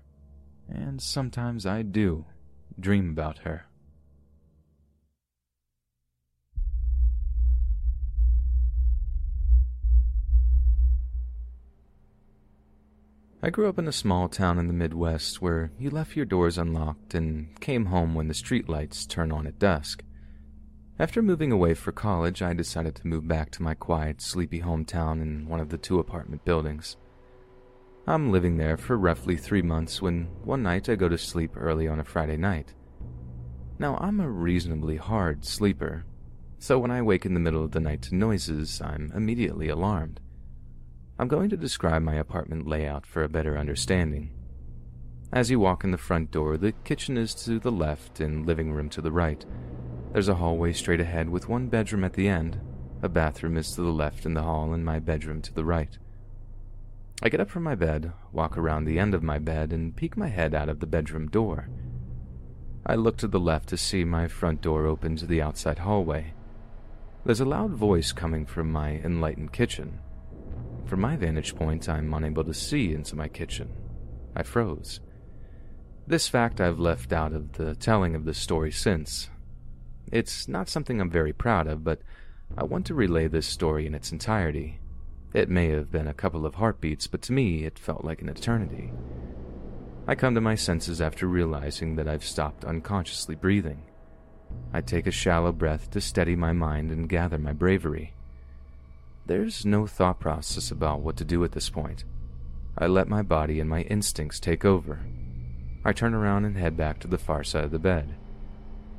And 0.69 1.01
sometimes 1.01 1.65
I 1.65 1.81
do 1.81 2.25
dream 2.79 3.09
about 3.09 3.39
her. 3.39 3.65
I 13.41 13.49
grew 13.49 13.67
up 13.67 13.79
in 13.79 13.87
a 13.87 13.91
small 13.91 14.29
town 14.29 14.59
in 14.59 14.67
the 14.67 14.73
Midwest 14.73 15.41
where 15.41 15.71
you 15.79 15.89
left 15.89 16.15
your 16.15 16.25
doors 16.25 16.59
unlocked 16.59 17.15
and 17.15 17.59
came 17.59 17.87
home 17.87 18.13
when 18.13 18.27
the 18.27 18.35
streetlights 18.35 19.07
turned 19.07 19.33
on 19.33 19.47
at 19.47 19.57
dusk. 19.57 20.03
After 20.99 21.23
moving 21.23 21.51
away 21.51 21.73
for 21.73 21.91
college, 21.91 22.43
I 22.43 22.53
decided 22.53 22.93
to 22.97 23.07
move 23.07 23.27
back 23.27 23.49
to 23.53 23.63
my 23.63 23.73
quiet, 23.73 24.21
sleepy 24.21 24.61
hometown 24.61 25.23
in 25.23 25.47
one 25.47 25.59
of 25.59 25.69
the 25.69 25.79
two 25.79 25.97
apartment 25.97 26.45
buildings. 26.45 26.97
I'm 28.07 28.31
living 28.31 28.57
there 28.57 28.77
for 28.77 28.97
roughly 28.97 29.37
three 29.37 29.61
months 29.61 30.01
when 30.01 30.27
one 30.43 30.63
night 30.63 30.89
I 30.89 30.95
go 30.95 31.07
to 31.07 31.19
sleep 31.19 31.51
early 31.55 31.87
on 31.87 31.99
a 31.99 32.03
Friday 32.03 32.35
night. 32.35 32.73
Now, 33.77 33.97
I'm 33.97 34.19
a 34.19 34.29
reasonably 34.29 34.95
hard 34.97 35.45
sleeper, 35.45 36.05
so 36.57 36.79
when 36.79 36.89
I 36.89 37.03
wake 37.03 37.27
in 37.27 37.35
the 37.35 37.39
middle 37.39 37.63
of 37.63 37.71
the 37.71 37.79
night 37.79 38.01
to 38.03 38.15
noises, 38.15 38.81
I'm 38.81 39.11
immediately 39.15 39.69
alarmed. 39.69 40.19
I'm 41.19 41.27
going 41.27 41.51
to 41.51 41.57
describe 41.57 42.01
my 42.01 42.15
apartment 42.15 42.67
layout 42.67 43.05
for 43.05 43.23
a 43.23 43.29
better 43.29 43.55
understanding. 43.55 44.31
As 45.31 45.51
you 45.51 45.59
walk 45.59 45.83
in 45.83 45.91
the 45.91 45.97
front 45.97 46.31
door, 46.31 46.57
the 46.57 46.71
kitchen 46.71 47.17
is 47.17 47.35
to 47.45 47.59
the 47.59 47.71
left 47.71 48.19
and 48.19 48.47
living 48.47 48.73
room 48.73 48.89
to 48.89 49.01
the 49.01 49.11
right. 49.11 49.45
There's 50.11 50.27
a 50.27 50.35
hallway 50.35 50.73
straight 50.73 50.99
ahead 50.99 51.29
with 51.29 51.47
one 51.47 51.67
bedroom 51.67 52.03
at 52.03 52.13
the 52.13 52.27
end. 52.27 52.59
A 53.03 53.09
bathroom 53.09 53.57
is 53.57 53.71
to 53.75 53.81
the 53.81 53.91
left 53.91 54.25
in 54.25 54.33
the 54.33 54.41
hall 54.41 54.73
and 54.73 54.83
my 54.83 54.97
bedroom 54.97 55.41
to 55.43 55.53
the 55.53 55.63
right. 55.63 55.97
I 57.23 57.29
get 57.29 57.39
up 57.39 57.51
from 57.51 57.63
my 57.63 57.75
bed, 57.75 58.13
walk 58.31 58.57
around 58.57 58.85
the 58.85 58.97
end 58.97 59.13
of 59.13 59.21
my 59.21 59.37
bed, 59.37 59.71
and 59.71 59.95
peek 59.95 60.17
my 60.17 60.27
head 60.27 60.55
out 60.55 60.69
of 60.69 60.79
the 60.79 60.87
bedroom 60.87 61.27
door. 61.27 61.69
I 62.83 62.95
look 62.95 63.17
to 63.17 63.27
the 63.27 63.39
left 63.39 63.69
to 63.69 63.77
see 63.77 64.03
my 64.03 64.27
front 64.27 64.61
door 64.61 64.87
open 64.87 65.15
to 65.17 65.27
the 65.27 65.41
outside 65.41 65.79
hallway. 65.79 66.33
There's 67.23 67.39
a 67.39 67.45
loud 67.45 67.73
voice 67.73 68.11
coming 68.11 68.47
from 68.47 68.71
my 68.71 68.93
enlightened 68.93 69.53
kitchen. 69.53 69.99
From 70.85 71.01
my 71.01 71.15
vantage 71.15 71.55
point, 71.55 71.87
I'm 71.87 72.11
unable 72.11 72.43
to 72.43 72.55
see 72.55 72.91
into 72.91 73.15
my 73.15 73.27
kitchen. 73.27 73.69
I 74.35 74.41
froze. 74.41 74.99
This 76.07 76.27
fact 76.27 76.59
I've 76.59 76.79
left 76.79 77.13
out 77.13 77.33
of 77.33 77.53
the 77.53 77.75
telling 77.75 78.15
of 78.15 78.25
the 78.25 78.33
story 78.33 78.71
since. 78.71 79.29
It's 80.11 80.47
not 80.47 80.67
something 80.67 80.99
I'm 80.99 81.11
very 81.11 81.33
proud 81.33 81.67
of, 81.67 81.83
but 81.83 82.01
I 82.57 82.63
want 82.63 82.87
to 82.87 82.95
relay 82.95 83.27
this 83.27 83.45
story 83.45 83.85
in 83.85 83.93
its 83.93 84.11
entirety. 84.11 84.80
It 85.33 85.49
may 85.49 85.69
have 85.69 85.91
been 85.91 86.07
a 86.07 86.13
couple 86.13 86.45
of 86.45 86.55
heartbeats, 86.55 87.07
but 87.07 87.21
to 87.23 87.33
me 87.33 87.63
it 87.63 87.79
felt 87.79 88.03
like 88.03 88.21
an 88.21 88.29
eternity. 88.29 88.91
I 90.07 90.15
come 90.15 90.35
to 90.35 90.41
my 90.41 90.55
senses 90.55 90.99
after 90.99 91.27
realizing 91.27 91.95
that 91.95 92.07
I've 92.07 92.25
stopped 92.25 92.65
unconsciously 92.65 93.35
breathing. 93.35 93.83
I 94.73 94.81
take 94.81 95.07
a 95.07 95.11
shallow 95.11 95.51
breath 95.51 95.89
to 95.91 96.01
steady 96.01 96.35
my 96.35 96.51
mind 96.51 96.91
and 96.91 97.07
gather 97.07 97.37
my 97.37 97.53
bravery. 97.53 98.13
There's 99.25 99.65
no 99.65 99.87
thought 99.87 100.19
process 100.19 100.71
about 100.71 101.01
what 101.01 101.15
to 101.17 101.23
do 101.23 101.43
at 101.43 101.53
this 101.53 101.69
point. 101.69 102.03
I 102.77 102.87
let 102.87 103.07
my 103.07 103.21
body 103.21 103.59
and 103.59 103.69
my 103.69 103.81
instincts 103.83 104.39
take 104.39 104.65
over. 104.65 104.99
I 105.85 105.93
turn 105.93 106.13
around 106.13 106.45
and 106.45 106.57
head 106.57 106.75
back 106.75 106.99
to 106.99 107.07
the 107.07 107.17
far 107.17 107.43
side 107.43 107.65
of 107.65 107.71
the 107.71 107.79
bed. 107.79 108.15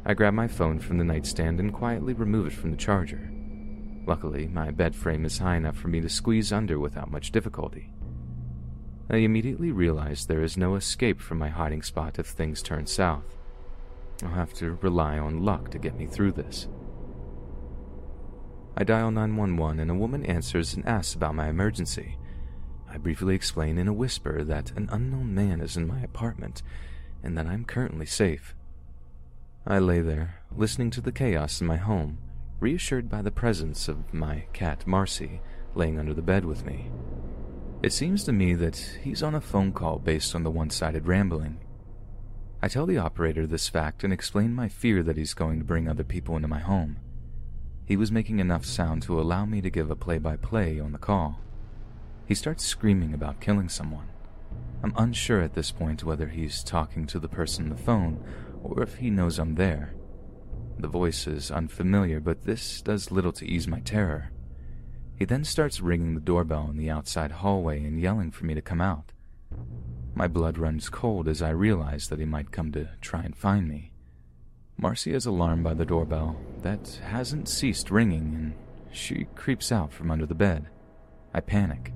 I 0.04 0.14
grab 0.14 0.34
my 0.34 0.48
phone 0.48 0.78
from 0.78 0.98
the 0.98 1.04
nightstand 1.04 1.60
and 1.60 1.72
quietly 1.72 2.12
remove 2.12 2.46
it 2.46 2.52
from 2.52 2.70
the 2.70 2.76
charger. 2.76 3.31
Luckily, 4.06 4.48
my 4.48 4.70
bed 4.70 4.96
frame 4.96 5.24
is 5.24 5.38
high 5.38 5.56
enough 5.56 5.76
for 5.76 5.88
me 5.88 6.00
to 6.00 6.08
squeeze 6.08 6.52
under 6.52 6.78
without 6.78 7.10
much 7.10 7.30
difficulty. 7.30 7.92
I 9.08 9.16
immediately 9.16 9.70
realize 9.70 10.26
there 10.26 10.42
is 10.42 10.56
no 10.56 10.74
escape 10.74 11.20
from 11.20 11.38
my 11.38 11.48
hiding 11.48 11.82
spot 11.82 12.18
if 12.18 12.26
things 12.26 12.62
turn 12.62 12.86
south. 12.86 13.36
I'll 14.22 14.30
have 14.30 14.54
to 14.54 14.78
rely 14.80 15.18
on 15.18 15.44
luck 15.44 15.70
to 15.70 15.78
get 15.78 15.96
me 15.96 16.06
through 16.06 16.32
this. 16.32 16.68
I 18.76 18.84
dial 18.84 19.10
911 19.10 19.80
and 19.80 19.90
a 19.90 19.94
woman 19.94 20.24
answers 20.24 20.74
and 20.74 20.86
asks 20.86 21.14
about 21.14 21.34
my 21.34 21.48
emergency. 21.48 22.16
I 22.88 22.96
briefly 22.96 23.34
explain 23.34 23.78
in 23.78 23.88
a 23.88 23.92
whisper 23.92 24.42
that 24.44 24.70
an 24.72 24.88
unknown 24.90 25.34
man 25.34 25.60
is 25.60 25.76
in 25.76 25.86
my 25.86 26.00
apartment 26.00 26.62
and 27.22 27.36
that 27.36 27.46
I'm 27.46 27.64
currently 27.64 28.06
safe. 28.06 28.54
I 29.66 29.78
lay 29.78 30.00
there, 30.00 30.42
listening 30.56 30.90
to 30.92 31.00
the 31.00 31.12
chaos 31.12 31.60
in 31.60 31.66
my 31.66 31.76
home, 31.76 32.18
reassured 32.62 33.10
by 33.10 33.20
the 33.20 33.30
presence 33.32 33.88
of 33.88 34.14
my 34.14 34.44
cat 34.52 34.86
Marcy 34.86 35.40
laying 35.74 35.98
under 35.98 36.14
the 36.14 36.22
bed 36.22 36.44
with 36.44 36.64
me. 36.64 36.88
It 37.82 37.92
seems 37.92 38.22
to 38.22 38.32
me 38.32 38.54
that 38.54 38.76
he's 39.02 39.20
on 39.20 39.34
a 39.34 39.40
phone 39.40 39.72
call 39.72 39.98
based 39.98 40.32
on 40.36 40.44
the 40.44 40.50
one 40.50 40.70
sided 40.70 41.08
rambling. 41.08 41.58
I 42.62 42.68
tell 42.68 42.86
the 42.86 42.98
operator 42.98 43.48
this 43.48 43.68
fact 43.68 44.04
and 44.04 44.12
explain 44.12 44.54
my 44.54 44.68
fear 44.68 45.02
that 45.02 45.16
he's 45.16 45.34
going 45.34 45.58
to 45.58 45.64
bring 45.64 45.88
other 45.88 46.04
people 46.04 46.36
into 46.36 46.46
my 46.46 46.60
home. 46.60 46.98
He 47.84 47.96
was 47.96 48.12
making 48.12 48.38
enough 48.38 48.64
sound 48.64 49.02
to 49.02 49.20
allow 49.20 49.44
me 49.44 49.60
to 49.60 49.68
give 49.68 49.90
a 49.90 49.96
play 49.96 50.18
by 50.18 50.36
play 50.36 50.78
on 50.78 50.92
the 50.92 50.98
call. 50.98 51.40
He 52.26 52.36
starts 52.36 52.64
screaming 52.64 53.12
about 53.12 53.40
killing 53.40 53.68
someone. 53.68 54.08
I'm 54.84 54.94
unsure 54.96 55.42
at 55.42 55.54
this 55.54 55.72
point 55.72 56.04
whether 56.04 56.28
he's 56.28 56.62
talking 56.62 57.08
to 57.08 57.18
the 57.18 57.28
person 57.28 57.64
on 57.64 57.70
the 57.70 57.82
phone 57.82 58.24
or 58.62 58.84
if 58.84 58.98
he 58.98 59.10
knows 59.10 59.40
I'm 59.40 59.56
there. 59.56 59.94
The 60.78 60.88
voice 60.88 61.26
is 61.26 61.50
unfamiliar, 61.50 62.20
but 62.20 62.42
this 62.42 62.82
does 62.82 63.10
little 63.10 63.32
to 63.32 63.46
ease 63.46 63.68
my 63.68 63.80
terror. 63.80 64.30
He 65.16 65.24
then 65.24 65.44
starts 65.44 65.80
ringing 65.80 66.14
the 66.14 66.20
doorbell 66.20 66.68
in 66.70 66.76
the 66.76 66.90
outside 66.90 67.30
hallway 67.30 67.84
and 67.84 68.00
yelling 68.00 68.30
for 68.30 68.44
me 68.44 68.54
to 68.54 68.62
come 68.62 68.80
out. 68.80 69.12
My 70.14 70.26
blood 70.26 70.58
runs 70.58 70.88
cold 70.88 71.28
as 71.28 71.40
I 71.40 71.50
realize 71.50 72.08
that 72.08 72.18
he 72.18 72.24
might 72.24 72.50
come 72.50 72.72
to 72.72 72.88
try 73.00 73.22
and 73.22 73.36
find 73.36 73.68
me. 73.68 73.92
Marcy 74.76 75.14
is 75.14 75.26
alarmed 75.26 75.62
by 75.62 75.74
the 75.74 75.84
doorbell 75.84 76.36
that 76.62 77.00
hasn't 77.04 77.48
ceased 77.48 77.90
ringing, 77.90 78.34
and 78.34 78.54
she 78.90 79.26
creeps 79.36 79.70
out 79.70 79.92
from 79.92 80.10
under 80.10 80.26
the 80.26 80.34
bed. 80.34 80.68
I 81.32 81.40
panic. 81.40 81.92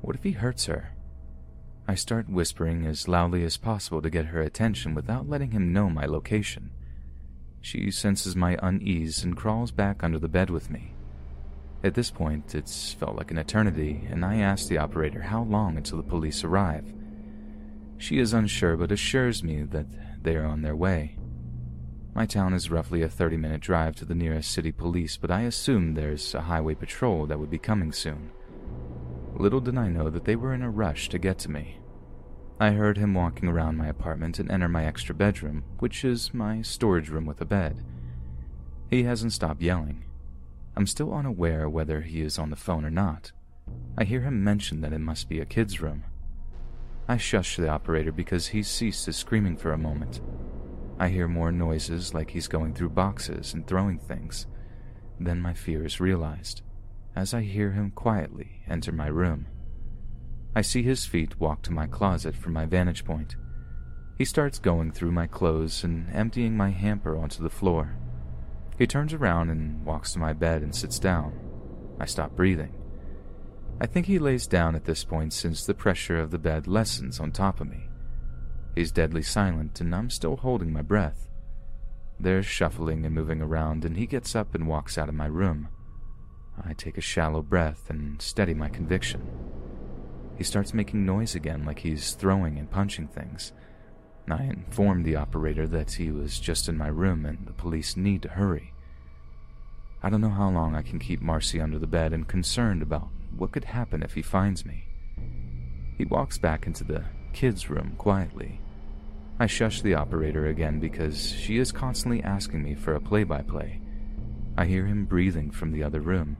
What 0.00 0.14
if 0.14 0.22
he 0.22 0.32
hurts 0.32 0.66
her? 0.66 0.94
I 1.88 1.94
start 1.94 2.28
whispering 2.28 2.86
as 2.86 3.08
loudly 3.08 3.42
as 3.42 3.56
possible 3.56 4.00
to 4.02 4.10
get 4.10 4.26
her 4.26 4.40
attention 4.40 4.94
without 4.94 5.28
letting 5.28 5.50
him 5.50 5.72
know 5.72 5.90
my 5.90 6.06
location. 6.06 6.70
She 7.68 7.90
senses 7.90 8.34
my 8.34 8.56
unease 8.62 9.22
and 9.22 9.36
crawls 9.36 9.72
back 9.72 10.02
under 10.02 10.18
the 10.18 10.26
bed 10.26 10.48
with 10.48 10.70
me. 10.70 10.94
At 11.84 11.92
this 11.92 12.10
point, 12.10 12.54
it's 12.54 12.94
felt 12.94 13.14
like 13.14 13.30
an 13.30 13.36
eternity, 13.36 14.08
and 14.08 14.24
I 14.24 14.36
ask 14.36 14.68
the 14.68 14.78
operator 14.78 15.20
how 15.20 15.42
long 15.42 15.76
until 15.76 15.98
the 15.98 16.08
police 16.08 16.44
arrive. 16.44 16.90
She 17.98 18.20
is 18.20 18.32
unsure 18.32 18.78
but 18.78 18.90
assures 18.90 19.44
me 19.44 19.64
that 19.64 19.84
they 20.22 20.36
are 20.36 20.46
on 20.46 20.62
their 20.62 20.74
way. 20.74 21.18
My 22.14 22.24
town 22.24 22.54
is 22.54 22.70
roughly 22.70 23.02
a 23.02 23.08
30 23.10 23.36
minute 23.36 23.60
drive 23.60 23.96
to 23.96 24.06
the 24.06 24.14
nearest 24.14 24.50
city 24.50 24.72
police, 24.72 25.18
but 25.18 25.30
I 25.30 25.42
assumed 25.42 25.94
there's 25.94 26.34
a 26.34 26.40
highway 26.40 26.74
patrol 26.74 27.26
that 27.26 27.38
would 27.38 27.50
be 27.50 27.58
coming 27.58 27.92
soon. 27.92 28.30
Little 29.34 29.60
did 29.60 29.76
I 29.76 29.88
know 29.88 30.08
that 30.08 30.24
they 30.24 30.36
were 30.36 30.54
in 30.54 30.62
a 30.62 30.70
rush 30.70 31.10
to 31.10 31.18
get 31.18 31.36
to 31.40 31.50
me. 31.50 31.77
I 32.60 32.70
heard 32.70 32.98
him 32.98 33.14
walking 33.14 33.48
around 33.48 33.76
my 33.76 33.86
apartment 33.86 34.38
and 34.38 34.50
enter 34.50 34.68
my 34.68 34.84
extra 34.84 35.14
bedroom, 35.14 35.62
which 35.78 36.04
is 36.04 36.34
my 36.34 36.62
storage 36.62 37.08
room 37.08 37.24
with 37.24 37.40
a 37.40 37.44
bed. 37.44 37.84
He 38.90 39.04
hasn't 39.04 39.32
stopped 39.32 39.62
yelling. 39.62 40.04
I'm 40.76 40.86
still 40.86 41.14
unaware 41.14 41.68
whether 41.68 42.00
he 42.00 42.20
is 42.20 42.38
on 42.38 42.50
the 42.50 42.56
phone 42.56 42.84
or 42.84 42.90
not. 42.90 43.32
I 43.96 44.04
hear 44.04 44.22
him 44.22 44.42
mention 44.42 44.80
that 44.80 44.92
it 44.92 44.98
must 44.98 45.28
be 45.28 45.40
a 45.40 45.46
kid's 45.46 45.80
room. 45.80 46.04
I 47.06 47.16
shush 47.16 47.56
the 47.56 47.68
operator 47.68 48.12
because 48.12 48.48
he 48.48 48.62
ceased 48.62 49.06
his 49.06 49.16
screaming 49.16 49.56
for 49.56 49.72
a 49.72 49.78
moment. 49.78 50.20
I 50.98 51.08
hear 51.08 51.28
more 51.28 51.52
noises 51.52 52.12
like 52.12 52.30
he's 52.30 52.48
going 52.48 52.74
through 52.74 52.90
boxes 52.90 53.54
and 53.54 53.66
throwing 53.66 53.98
things. 53.98 54.46
Then 55.20 55.40
my 55.40 55.54
fear 55.54 55.84
is 55.84 56.00
realized 56.00 56.62
as 57.18 57.34
I 57.34 57.42
hear 57.42 57.72
him 57.72 57.90
quietly 57.90 58.62
enter 58.68 58.92
my 58.92 59.08
room. 59.08 59.46
I 60.58 60.62
see 60.62 60.82
his 60.82 61.06
feet 61.06 61.38
walk 61.38 61.62
to 61.62 61.72
my 61.72 61.86
closet 61.86 62.34
from 62.34 62.52
my 62.52 62.66
vantage 62.66 63.04
point. 63.04 63.36
He 64.16 64.24
starts 64.24 64.58
going 64.58 64.90
through 64.90 65.12
my 65.12 65.28
clothes 65.28 65.84
and 65.84 66.12
emptying 66.12 66.56
my 66.56 66.70
hamper 66.70 67.16
onto 67.16 67.44
the 67.44 67.48
floor. 67.48 67.96
He 68.76 68.84
turns 68.84 69.14
around 69.14 69.50
and 69.50 69.84
walks 69.84 70.14
to 70.14 70.18
my 70.18 70.32
bed 70.32 70.62
and 70.62 70.74
sits 70.74 70.98
down. 70.98 71.38
I 72.00 72.06
stop 72.06 72.34
breathing. 72.34 72.74
I 73.80 73.86
think 73.86 74.06
he 74.06 74.18
lays 74.18 74.48
down 74.48 74.74
at 74.74 74.84
this 74.84 75.04
point 75.04 75.32
since 75.32 75.64
the 75.64 75.74
pressure 75.74 76.18
of 76.18 76.32
the 76.32 76.40
bed 76.40 76.66
lessens 76.66 77.20
on 77.20 77.30
top 77.30 77.60
of 77.60 77.68
me. 77.68 77.88
He's 78.74 78.90
deadly 78.90 79.22
silent, 79.22 79.80
and 79.80 79.94
I'm 79.94 80.10
still 80.10 80.38
holding 80.38 80.72
my 80.72 80.82
breath. 80.82 81.28
There's 82.18 82.46
shuffling 82.46 83.06
and 83.06 83.14
moving 83.14 83.40
around, 83.40 83.84
and 83.84 83.96
he 83.96 84.06
gets 84.06 84.34
up 84.34 84.56
and 84.56 84.66
walks 84.66 84.98
out 84.98 85.08
of 85.08 85.14
my 85.14 85.26
room. 85.26 85.68
I 86.60 86.72
take 86.72 86.98
a 86.98 87.00
shallow 87.00 87.42
breath 87.42 87.88
and 87.90 88.20
steady 88.20 88.54
my 88.54 88.68
conviction. 88.68 89.22
He 90.38 90.44
starts 90.44 90.72
making 90.72 91.04
noise 91.04 91.34
again, 91.34 91.64
like 91.64 91.80
he's 91.80 92.12
throwing 92.12 92.58
and 92.58 92.70
punching 92.70 93.08
things. 93.08 93.52
I 94.30 94.44
informed 94.44 95.04
the 95.04 95.16
operator 95.16 95.66
that 95.66 95.92
he 95.92 96.12
was 96.12 96.38
just 96.38 96.68
in 96.68 96.78
my 96.78 96.88
room 96.88 97.26
and 97.26 97.46
the 97.46 97.52
police 97.52 97.96
need 97.96 98.22
to 98.22 98.28
hurry. 98.28 98.72
I 100.00 100.10
don't 100.10 100.20
know 100.20 100.28
how 100.28 100.48
long 100.48 100.76
I 100.76 100.82
can 100.82 101.00
keep 101.00 101.20
Marcy 101.20 101.60
under 101.60 101.78
the 101.78 101.88
bed 101.88 102.12
and 102.12 102.28
concerned 102.28 102.82
about 102.82 103.08
what 103.36 103.50
could 103.50 103.64
happen 103.64 104.02
if 104.02 104.14
he 104.14 104.22
finds 104.22 104.64
me. 104.64 104.84
He 105.96 106.04
walks 106.04 106.38
back 106.38 106.66
into 106.66 106.84
the 106.84 107.04
kids' 107.32 107.68
room 107.68 107.94
quietly. 107.98 108.60
I 109.40 109.46
shush 109.46 109.82
the 109.82 109.94
operator 109.94 110.46
again 110.46 110.78
because 110.78 111.32
she 111.32 111.58
is 111.58 111.72
constantly 111.72 112.22
asking 112.22 112.62
me 112.62 112.76
for 112.76 112.94
a 112.94 113.00
play 113.00 113.24
by 113.24 113.42
play. 113.42 113.80
I 114.56 114.66
hear 114.66 114.86
him 114.86 115.04
breathing 115.04 115.50
from 115.50 115.72
the 115.72 115.82
other 115.82 116.00
room. 116.00 116.36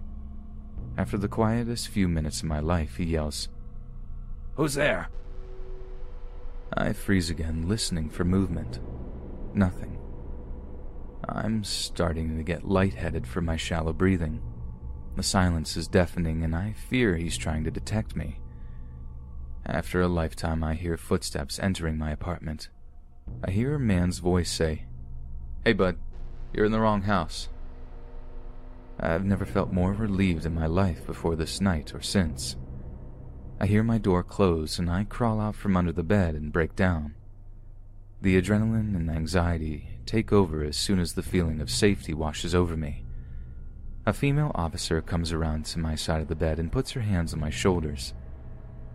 After 0.96 1.16
the 1.16 1.28
quietest 1.28 1.88
few 1.88 2.06
minutes 2.06 2.40
of 2.40 2.48
my 2.48 2.60
life, 2.60 2.96
he 2.96 3.04
yells, 3.04 3.48
Who's 4.58 4.74
there? 4.74 5.08
I 6.76 6.92
freeze 6.92 7.30
again, 7.30 7.68
listening 7.68 8.10
for 8.10 8.24
movement. 8.24 8.80
Nothing. 9.54 10.00
I'm 11.28 11.62
starting 11.62 12.36
to 12.36 12.42
get 12.42 12.68
lightheaded 12.68 13.24
from 13.24 13.44
my 13.44 13.56
shallow 13.56 13.92
breathing. 13.92 14.42
The 15.14 15.22
silence 15.22 15.76
is 15.76 15.86
deafening, 15.86 16.42
and 16.42 16.56
I 16.56 16.72
fear 16.72 17.14
he's 17.14 17.38
trying 17.38 17.62
to 17.64 17.70
detect 17.70 18.16
me. 18.16 18.40
After 19.64 20.00
a 20.00 20.08
lifetime, 20.08 20.64
I 20.64 20.74
hear 20.74 20.96
footsteps 20.96 21.60
entering 21.60 21.96
my 21.96 22.10
apartment. 22.10 22.68
I 23.44 23.52
hear 23.52 23.76
a 23.76 23.80
man's 23.80 24.18
voice 24.18 24.50
say, 24.50 24.86
Hey, 25.64 25.72
bud, 25.72 25.98
you're 26.52 26.66
in 26.66 26.72
the 26.72 26.80
wrong 26.80 27.02
house. 27.02 27.48
I've 28.98 29.24
never 29.24 29.46
felt 29.46 29.72
more 29.72 29.92
relieved 29.92 30.46
in 30.46 30.54
my 30.54 30.66
life 30.66 31.06
before 31.06 31.36
this 31.36 31.60
night 31.60 31.94
or 31.94 32.02
since. 32.02 32.56
I 33.60 33.66
hear 33.66 33.82
my 33.82 33.98
door 33.98 34.22
close 34.22 34.78
and 34.78 34.88
I 34.88 35.04
crawl 35.04 35.40
out 35.40 35.56
from 35.56 35.76
under 35.76 35.92
the 35.92 36.04
bed 36.04 36.34
and 36.34 36.52
break 36.52 36.76
down. 36.76 37.14
The 38.22 38.40
adrenaline 38.40 38.94
and 38.94 39.10
anxiety 39.10 39.98
take 40.06 40.32
over 40.32 40.62
as 40.62 40.76
soon 40.76 41.00
as 41.00 41.12
the 41.12 41.22
feeling 41.22 41.60
of 41.60 41.70
safety 41.70 42.14
washes 42.14 42.54
over 42.54 42.76
me. 42.76 43.04
A 44.06 44.12
female 44.12 44.52
officer 44.54 45.02
comes 45.02 45.32
around 45.32 45.66
to 45.66 45.78
my 45.78 45.94
side 45.94 46.22
of 46.22 46.28
the 46.28 46.34
bed 46.34 46.58
and 46.58 46.72
puts 46.72 46.92
her 46.92 47.00
hands 47.00 47.34
on 47.34 47.40
my 47.40 47.50
shoulders. 47.50 48.14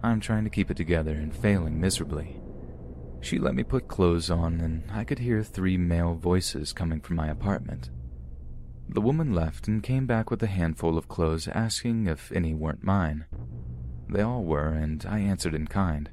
I'm 0.01 0.19
trying 0.19 0.43
to 0.45 0.49
keep 0.49 0.71
it 0.71 0.77
together 0.77 1.13
and 1.13 1.35
failing 1.35 1.79
miserably. 1.79 2.39
She 3.21 3.39
let 3.39 3.55
me 3.55 3.63
put 3.63 3.87
clothes 3.87 4.29
on, 4.29 4.59
and 4.59 4.83
I 4.91 5.05
could 5.05 5.19
hear 5.19 5.43
three 5.43 5.77
male 5.77 6.13
voices 6.13 6.73
coming 6.73 6.99
from 6.99 7.15
my 7.15 7.27
apartment. 7.27 7.89
The 8.89 9.01
woman 9.01 9.33
left 9.33 9.67
and 9.67 9.81
came 9.81 10.05
back 10.05 10.29
with 10.29 10.43
a 10.43 10.47
handful 10.47 10.97
of 10.97 11.07
clothes, 11.07 11.47
asking 11.47 12.07
if 12.07 12.31
any 12.33 12.53
weren't 12.53 12.83
mine. 12.83 13.25
They 14.13 14.21
all 14.21 14.43
were, 14.43 14.67
and 14.67 15.03
I 15.09 15.21
answered 15.21 15.55
in 15.55 15.65
kind. 15.65 16.07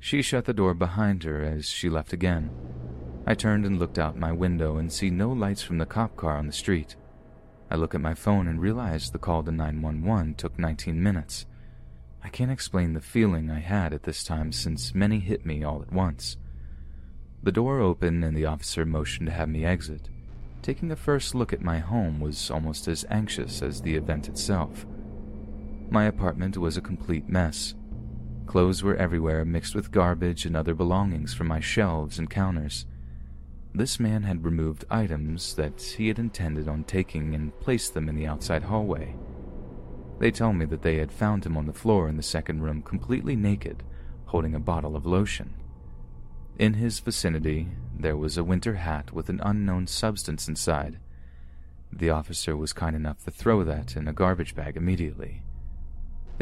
She 0.00 0.22
shut 0.22 0.44
the 0.44 0.52
door 0.52 0.74
behind 0.74 1.22
her 1.22 1.40
as 1.40 1.68
she 1.68 1.88
left 1.88 2.12
again. 2.12 2.50
I 3.28 3.34
turned 3.34 3.64
and 3.64 3.78
looked 3.78 3.96
out 3.96 4.18
my 4.18 4.32
window 4.32 4.76
and 4.76 4.92
see 4.92 5.08
no 5.08 5.30
lights 5.30 5.62
from 5.62 5.78
the 5.78 5.86
cop 5.86 6.16
car 6.16 6.36
on 6.36 6.48
the 6.48 6.52
street. 6.52 6.96
I 7.70 7.76
look 7.76 7.94
at 7.94 8.00
my 8.00 8.14
phone 8.14 8.48
and 8.48 8.60
realize 8.60 9.12
the 9.12 9.20
call 9.20 9.44
to 9.44 9.52
911 9.52 10.34
took 10.34 10.58
19 10.58 11.00
minutes. 11.00 11.46
I 12.24 12.28
can't 12.28 12.50
explain 12.50 12.92
the 12.92 13.00
feeling 13.00 13.52
I 13.52 13.60
had 13.60 13.94
at 13.94 14.02
this 14.02 14.24
time 14.24 14.50
since 14.50 14.92
many 14.92 15.20
hit 15.20 15.46
me 15.46 15.62
all 15.62 15.80
at 15.80 15.92
once. 15.92 16.38
The 17.44 17.52
door 17.52 17.78
opened 17.78 18.24
and 18.24 18.36
the 18.36 18.46
officer 18.46 18.84
motioned 18.84 19.28
to 19.28 19.32
have 19.32 19.48
me 19.48 19.64
exit. 19.64 20.08
Taking 20.60 20.90
a 20.90 20.96
first 20.96 21.36
look 21.36 21.52
at 21.52 21.62
my 21.62 21.78
home 21.78 22.18
was 22.18 22.50
almost 22.50 22.88
as 22.88 23.06
anxious 23.08 23.62
as 23.62 23.80
the 23.80 23.94
event 23.94 24.28
itself. 24.28 24.86
My 25.92 26.04
apartment 26.04 26.56
was 26.56 26.78
a 26.78 26.80
complete 26.80 27.28
mess. 27.28 27.74
Clothes 28.46 28.82
were 28.82 28.96
everywhere, 28.96 29.44
mixed 29.44 29.74
with 29.74 29.90
garbage 29.90 30.46
and 30.46 30.56
other 30.56 30.72
belongings 30.72 31.34
from 31.34 31.48
my 31.48 31.60
shelves 31.60 32.18
and 32.18 32.30
counters. 32.30 32.86
This 33.74 34.00
man 34.00 34.22
had 34.22 34.42
removed 34.42 34.86
items 34.90 35.54
that 35.56 35.82
he 35.82 36.08
had 36.08 36.18
intended 36.18 36.66
on 36.66 36.84
taking 36.84 37.34
and 37.34 37.60
placed 37.60 37.92
them 37.92 38.08
in 38.08 38.16
the 38.16 38.26
outside 38.26 38.62
hallway. 38.62 39.14
They 40.18 40.30
tell 40.30 40.54
me 40.54 40.64
that 40.64 40.80
they 40.80 40.96
had 40.96 41.12
found 41.12 41.44
him 41.44 41.58
on 41.58 41.66
the 41.66 41.74
floor 41.74 42.08
in 42.08 42.16
the 42.16 42.22
second 42.22 42.62
room 42.62 42.80
completely 42.80 43.36
naked, 43.36 43.82
holding 44.24 44.54
a 44.54 44.60
bottle 44.60 44.96
of 44.96 45.04
lotion. 45.04 45.52
In 46.58 46.72
his 46.72 47.00
vicinity, 47.00 47.68
there 47.94 48.16
was 48.16 48.38
a 48.38 48.44
winter 48.44 48.76
hat 48.76 49.12
with 49.12 49.28
an 49.28 49.42
unknown 49.44 49.86
substance 49.86 50.48
inside. 50.48 50.98
The 51.92 52.08
officer 52.08 52.56
was 52.56 52.72
kind 52.72 52.96
enough 52.96 53.22
to 53.24 53.30
throw 53.30 53.62
that 53.64 53.94
in 53.94 54.08
a 54.08 54.14
garbage 54.14 54.54
bag 54.54 54.78
immediately. 54.78 55.42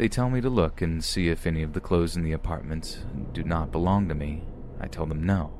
They 0.01 0.09
tell 0.09 0.31
me 0.31 0.41
to 0.41 0.49
look 0.49 0.81
and 0.81 1.03
see 1.03 1.29
if 1.29 1.45
any 1.45 1.61
of 1.61 1.73
the 1.73 1.79
clothes 1.79 2.17
in 2.17 2.23
the 2.23 2.31
apartment 2.31 3.05
do 3.33 3.43
not 3.43 3.71
belong 3.71 4.07
to 4.07 4.15
me. 4.15 4.43
I 4.79 4.87
tell 4.87 5.05
them 5.05 5.23
no. 5.23 5.53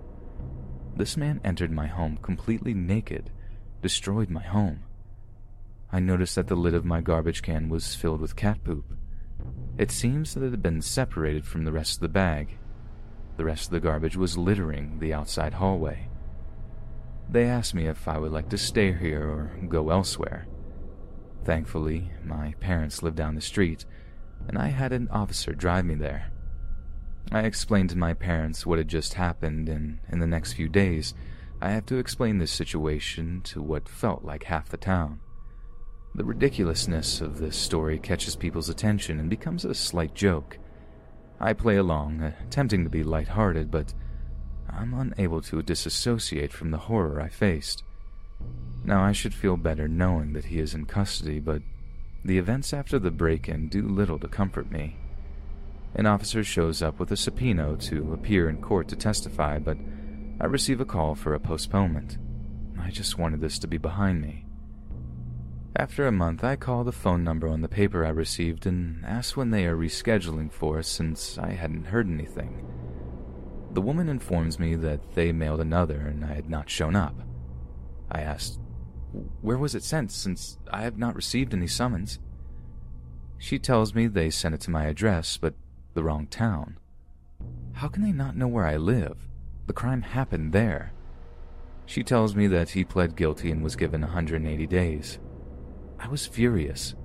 This 0.95 1.15
man 1.15 1.39
entered 1.43 1.71
my 1.71 1.85
home 1.85 2.17
completely 2.23 2.73
naked, 2.73 3.29
destroyed 3.83 4.31
my 4.31 4.41
home. 4.41 4.81
I 5.91 5.99
noticed 5.99 6.33
that 6.33 6.47
the 6.47 6.55
lid 6.55 6.73
of 6.73 6.83
my 6.83 7.01
garbage 7.01 7.43
can 7.43 7.69
was 7.69 7.93
filled 7.93 8.19
with 8.19 8.35
cat 8.35 8.63
poop. 8.63 8.85
It 9.77 9.91
seems 9.91 10.33
that 10.33 10.43
it 10.43 10.49
had 10.49 10.63
been 10.63 10.81
separated 10.81 11.45
from 11.45 11.63
the 11.63 11.71
rest 11.71 11.97
of 11.97 12.01
the 12.01 12.09
bag. 12.09 12.57
The 13.37 13.45
rest 13.45 13.65
of 13.65 13.73
the 13.73 13.79
garbage 13.79 14.17
was 14.17 14.39
littering 14.39 14.97
the 14.97 15.13
outside 15.13 15.53
hallway. 15.53 16.09
They 17.29 17.45
asked 17.45 17.75
me 17.75 17.85
if 17.85 18.07
I 18.07 18.17
would 18.17 18.31
like 18.31 18.49
to 18.49 18.57
stay 18.57 18.91
here 18.91 19.21
or 19.21 19.51
go 19.67 19.91
elsewhere. 19.91 20.47
Thankfully, 21.45 22.09
my 22.25 22.55
parents 22.59 23.03
lived 23.03 23.17
down 23.17 23.35
the 23.35 23.41
street, 23.41 23.85
and 24.47 24.57
I 24.57 24.67
had 24.67 24.91
an 24.91 25.07
officer 25.09 25.53
drive 25.53 25.85
me 25.85 25.95
there. 25.95 26.31
I 27.31 27.41
explained 27.41 27.89
to 27.91 27.97
my 27.97 28.13
parents 28.13 28.65
what 28.65 28.77
had 28.77 28.87
just 28.87 29.13
happened, 29.13 29.69
and 29.69 29.99
in 30.09 30.19
the 30.19 30.27
next 30.27 30.53
few 30.53 30.67
days, 30.67 31.13
I 31.61 31.71
have 31.71 31.85
to 31.87 31.97
explain 31.97 32.39
this 32.39 32.51
situation 32.51 33.41
to 33.45 33.61
what 33.61 33.87
felt 33.87 34.23
like 34.23 34.43
half 34.43 34.69
the 34.69 34.77
town. 34.77 35.19
The 36.15 36.25
ridiculousness 36.25 37.21
of 37.21 37.37
this 37.37 37.55
story 37.55 37.99
catches 37.99 38.35
people's 38.35 38.67
attention 38.67 39.19
and 39.19 39.29
becomes 39.29 39.63
a 39.63 39.73
slight 39.73 40.13
joke. 40.13 40.57
I 41.39 41.53
play 41.53 41.77
along, 41.77 42.21
attempting 42.21 42.83
to 42.83 42.89
be 42.89 43.03
light-hearted, 43.03 43.71
but 43.71 43.93
I'm 44.69 44.93
unable 44.93 45.41
to 45.43 45.61
disassociate 45.61 46.51
from 46.51 46.71
the 46.71 46.77
horror 46.77 47.21
I 47.21 47.29
faced. 47.29 47.83
Now, 48.83 49.03
I 49.03 49.11
should 49.11 49.33
feel 49.33 49.55
better 49.55 49.87
knowing 49.87 50.33
that 50.33 50.45
he 50.45 50.59
is 50.59 50.73
in 50.73 50.85
custody, 50.85 51.39
but 51.39 51.61
the 52.24 52.38
events 52.38 52.74
after 52.74 53.00
the 53.00 53.11
break 53.11 53.50
in 53.50 53.67
do 53.67 53.88
little 53.88 54.19
to 54.19 54.27
comfort 54.27 54.72
me. 54.72 54.98
An 55.95 56.06
officer 56.06 56.43
shows 56.43 56.82
up 56.82 57.00
with 57.00 57.11
a 57.11 57.17
subpoena 57.17 57.75
to 57.77 58.14
appear 58.14 58.48
in 58.48 58.61
court 58.61 58.88
to 58.90 58.95
testify, 58.95 59.59
but 59.59 59.77
I 60.40 60.45
receive 60.45 60.80
a 60.80 60.85
call 60.85 61.16
for 61.16 61.33
a 61.33 61.40
postponement. 61.40 62.17
I 62.80 62.90
just 62.90 63.17
wanted 63.17 63.41
this 63.41 63.59
to 63.59 63.67
be 63.67 63.77
behind 63.77 64.22
me. 64.22 64.45
After 65.75 66.06
a 66.06 66.11
month, 66.11 66.43
I 66.43 66.56
call 66.56 66.83
the 66.83 66.91
phone 66.91 67.24
number 67.24 67.48
on 67.48 67.61
the 67.61 67.67
paper 67.67 68.06
I 68.06 68.09
received 68.09 68.66
and 68.66 69.03
ask 69.06 69.35
when 69.35 69.51
they 69.51 69.66
are 69.66 69.75
rescheduling 69.75 70.51
for 70.51 70.82
since 70.83 71.38
I 71.38 71.51
hadn't 71.51 71.85
heard 71.85 72.08
anything. 72.08 72.66
The 73.74 73.82
woman 73.82 74.09
informs 74.09 74.59
me 74.59 74.75
that 74.75 75.14
they 75.14 75.32
mailed 75.32 75.61
another 75.61 76.00
and 76.00 76.25
I 76.25 76.33
had 76.33 76.50
not 76.50 76.69
shown 76.69 76.95
up. 76.95 77.16
I 78.11 78.22
asked, 78.22 78.59
Where 79.41 79.57
was 79.57 79.75
it 79.75 79.83
sent 79.83 80.11
since 80.11 80.57
I 80.69 80.83
have 80.83 80.98
not 80.98 81.15
received 81.15 81.53
any 81.53 81.67
summons? 81.67 82.19
She 83.38 83.59
tells 83.59 83.93
me 83.93 84.07
they 84.07 84.30
sent 84.30 84.56
it 84.56 84.61
to 84.61 84.72
my 84.72 84.85
address, 84.85 85.38
but 85.38 85.56
the 85.93 86.03
wrong 86.03 86.27
town. 86.27 86.77
How 87.73 87.88
can 87.88 88.03
they 88.03 88.11
not 88.11 88.38
know 88.38 88.48
where 88.48 88.65
I 88.65 88.77
live? 88.77 89.27
The 89.67 89.73
crime 89.73 90.01
happened 90.01 90.53
there. 90.53 90.93
She 91.85 92.03
tells 92.03 92.35
me 92.35 92.48
that 92.48 92.69
he 92.69 92.83
pled 92.83 93.15
guilty 93.15 93.51
and 93.51 93.64
was 93.64 93.75
given 93.75 94.01
180 94.01 94.67
days. 94.67 95.19
I 95.99 96.07
was 96.07 96.25
furious. 96.25 96.95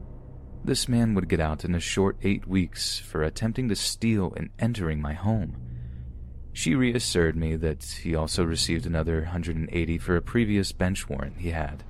This 0.64 0.88
man 0.88 1.14
would 1.14 1.28
get 1.28 1.40
out 1.40 1.64
in 1.64 1.74
a 1.74 1.80
short 1.80 2.16
eight 2.22 2.46
weeks 2.46 2.98
for 2.98 3.22
attempting 3.22 3.68
to 3.68 3.76
steal 3.76 4.32
and 4.36 4.50
entering 4.58 5.00
my 5.00 5.14
home. 5.14 5.56
She 6.52 6.74
reassured 6.74 7.36
me 7.36 7.56
that 7.56 7.84
he 8.02 8.14
also 8.14 8.44
received 8.44 8.86
another 8.86 9.22
180 9.22 9.98
for 9.98 10.16
a 10.16 10.22
previous 10.22 10.72
bench 10.72 11.08
warrant 11.08 11.38
he 11.38 11.50
had. 11.50 11.84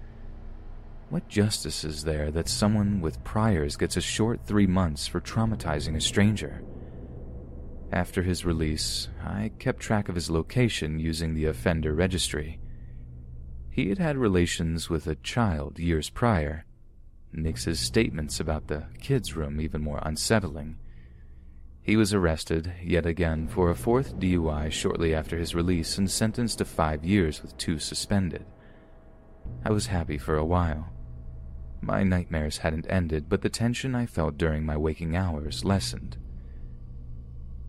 What 1.08 1.28
justice 1.28 1.84
is 1.84 2.02
there 2.02 2.32
that 2.32 2.48
someone 2.48 3.00
with 3.00 3.22
priors 3.22 3.76
gets 3.76 3.96
a 3.96 4.00
short 4.00 4.40
three 4.44 4.66
months 4.66 5.06
for 5.06 5.20
traumatizing 5.20 5.94
a 5.94 6.00
stranger? 6.00 6.62
After 7.92 8.24
his 8.24 8.44
release, 8.44 9.08
I 9.22 9.52
kept 9.60 9.78
track 9.78 10.08
of 10.08 10.16
his 10.16 10.30
location 10.30 10.98
using 10.98 11.34
the 11.34 11.44
offender 11.44 11.94
registry. 11.94 12.58
He 13.70 13.88
had 13.88 13.98
had 13.98 14.16
relations 14.16 14.90
with 14.90 15.06
a 15.06 15.14
child 15.14 15.78
years 15.78 16.10
prior, 16.10 16.64
makes 17.30 17.64
his 17.64 17.78
statements 17.78 18.40
about 18.40 18.66
the 18.66 18.86
kids' 19.00 19.36
room 19.36 19.60
even 19.60 19.82
more 19.82 20.00
unsettling. 20.02 20.76
He 21.82 21.94
was 21.94 22.12
arrested, 22.12 22.72
yet 22.82 23.06
again, 23.06 23.46
for 23.46 23.70
a 23.70 23.76
fourth 23.76 24.18
DUI 24.18 24.72
shortly 24.72 25.14
after 25.14 25.38
his 25.38 25.54
release 25.54 25.98
and 25.98 26.10
sentenced 26.10 26.58
to 26.58 26.64
five 26.64 27.04
years 27.04 27.42
with 27.42 27.56
two 27.56 27.78
suspended. 27.78 28.44
I 29.64 29.70
was 29.70 29.86
happy 29.86 30.18
for 30.18 30.36
a 30.36 30.44
while. 30.44 30.95
My 31.80 32.02
nightmares 32.02 32.58
hadn't 32.58 32.86
ended, 32.88 33.28
but 33.28 33.42
the 33.42 33.48
tension 33.48 33.94
I 33.94 34.06
felt 34.06 34.38
during 34.38 34.66
my 34.66 34.76
waking 34.76 35.16
hours 35.16 35.64
lessened. 35.64 36.16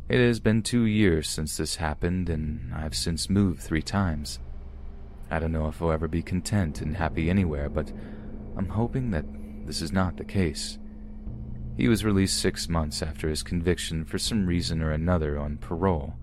It 0.10 0.20
has 0.20 0.40
been 0.40 0.64
two 0.64 0.86
years 0.86 1.30
since 1.30 1.58
this 1.58 1.76
happened, 1.76 2.30
and 2.30 2.74
I've 2.74 2.96
since 2.96 3.30
moved 3.30 3.62
three 3.62 3.82
times. 3.82 4.40
I 5.30 5.40
don't 5.40 5.52
know 5.52 5.68
if 5.68 5.82
I'll 5.82 5.92
ever 5.92 6.08
be 6.08 6.22
content 6.22 6.82
and 6.82 6.96
happy 6.96 7.30
anywhere, 7.30 7.70
but 7.70 7.92
I'm 8.56 8.70
hoping 8.70 9.12
that 9.12 9.26
this 9.66 9.82
is 9.82 9.92
not 9.92 10.16
the 10.16 10.24
case. 10.24 10.80
He 11.76 11.90
was 11.90 12.06
released 12.06 12.40
six 12.40 12.70
months 12.70 13.04
after 13.04 13.30
his 13.30 13.44
conviction 13.44 14.06
for 14.06 14.18
some 14.18 14.48
reason 14.48 14.82
or 14.82 14.92
another 14.92 15.38
on 15.38 15.58
parole. 15.58 16.16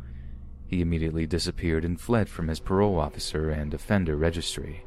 He 0.66 0.80
immediately 0.80 1.26
disappeared 1.26 1.84
and 1.84 2.00
fled 2.00 2.28
from 2.28 2.48
his 2.48 2.58
parole 2.58 2.98
officer 2.98 3.50
and 3.50 3.72
offender 3.72 4.16
registry. 4.16 4.84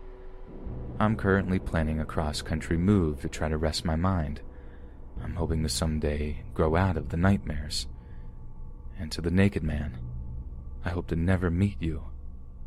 I'm 0.99 1.15
currently 1.15 1.59
planning 1.59 1.99
a 1.99 2.05
cross 2.05 2.41
country 2.41 2.75
move 2.75 3.21
to 3.21 3.29
try 3.29 3.47
to 3.49 3.57
rest 3.57 3.85
my 3.85 3.95
mind. 3.95 4.41
I'm 5.23 5.35
hoping 5.35 5.61
to 5.61 5.69
someday 5.69 6.43
grow 6.55 6.75
out 6.75 6.97
of 6.97 7.09
the 7.09 7.17
nightmares. 7.17 7.85
And 8.97 9.11
to 9.11 9.21
the 9.21 9.29
naked 9.29 9.61
man, 9.61 9.99
I 10.83 10.89
hope 10.89 11.07
to 11.07 11.15
never 11.15 11.51
meet 11.51 11.79
you 11.79 12.03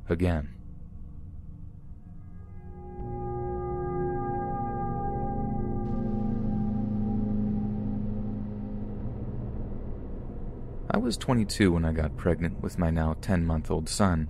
again. 0.08 0.54
I 10.92 10.98
was 10.98 11.16
22 11.16 11.72
when 11.72 11.84
I 11.84 11.92
got 11.92 12.16
pregnant 12.16 12.62
with 12.62 12.78
my 12.78 12.90
now 12.90 13.16
10 13.20 13.44
month 13.44 13.72
old 13.72 13.88
son. 13.88 14.28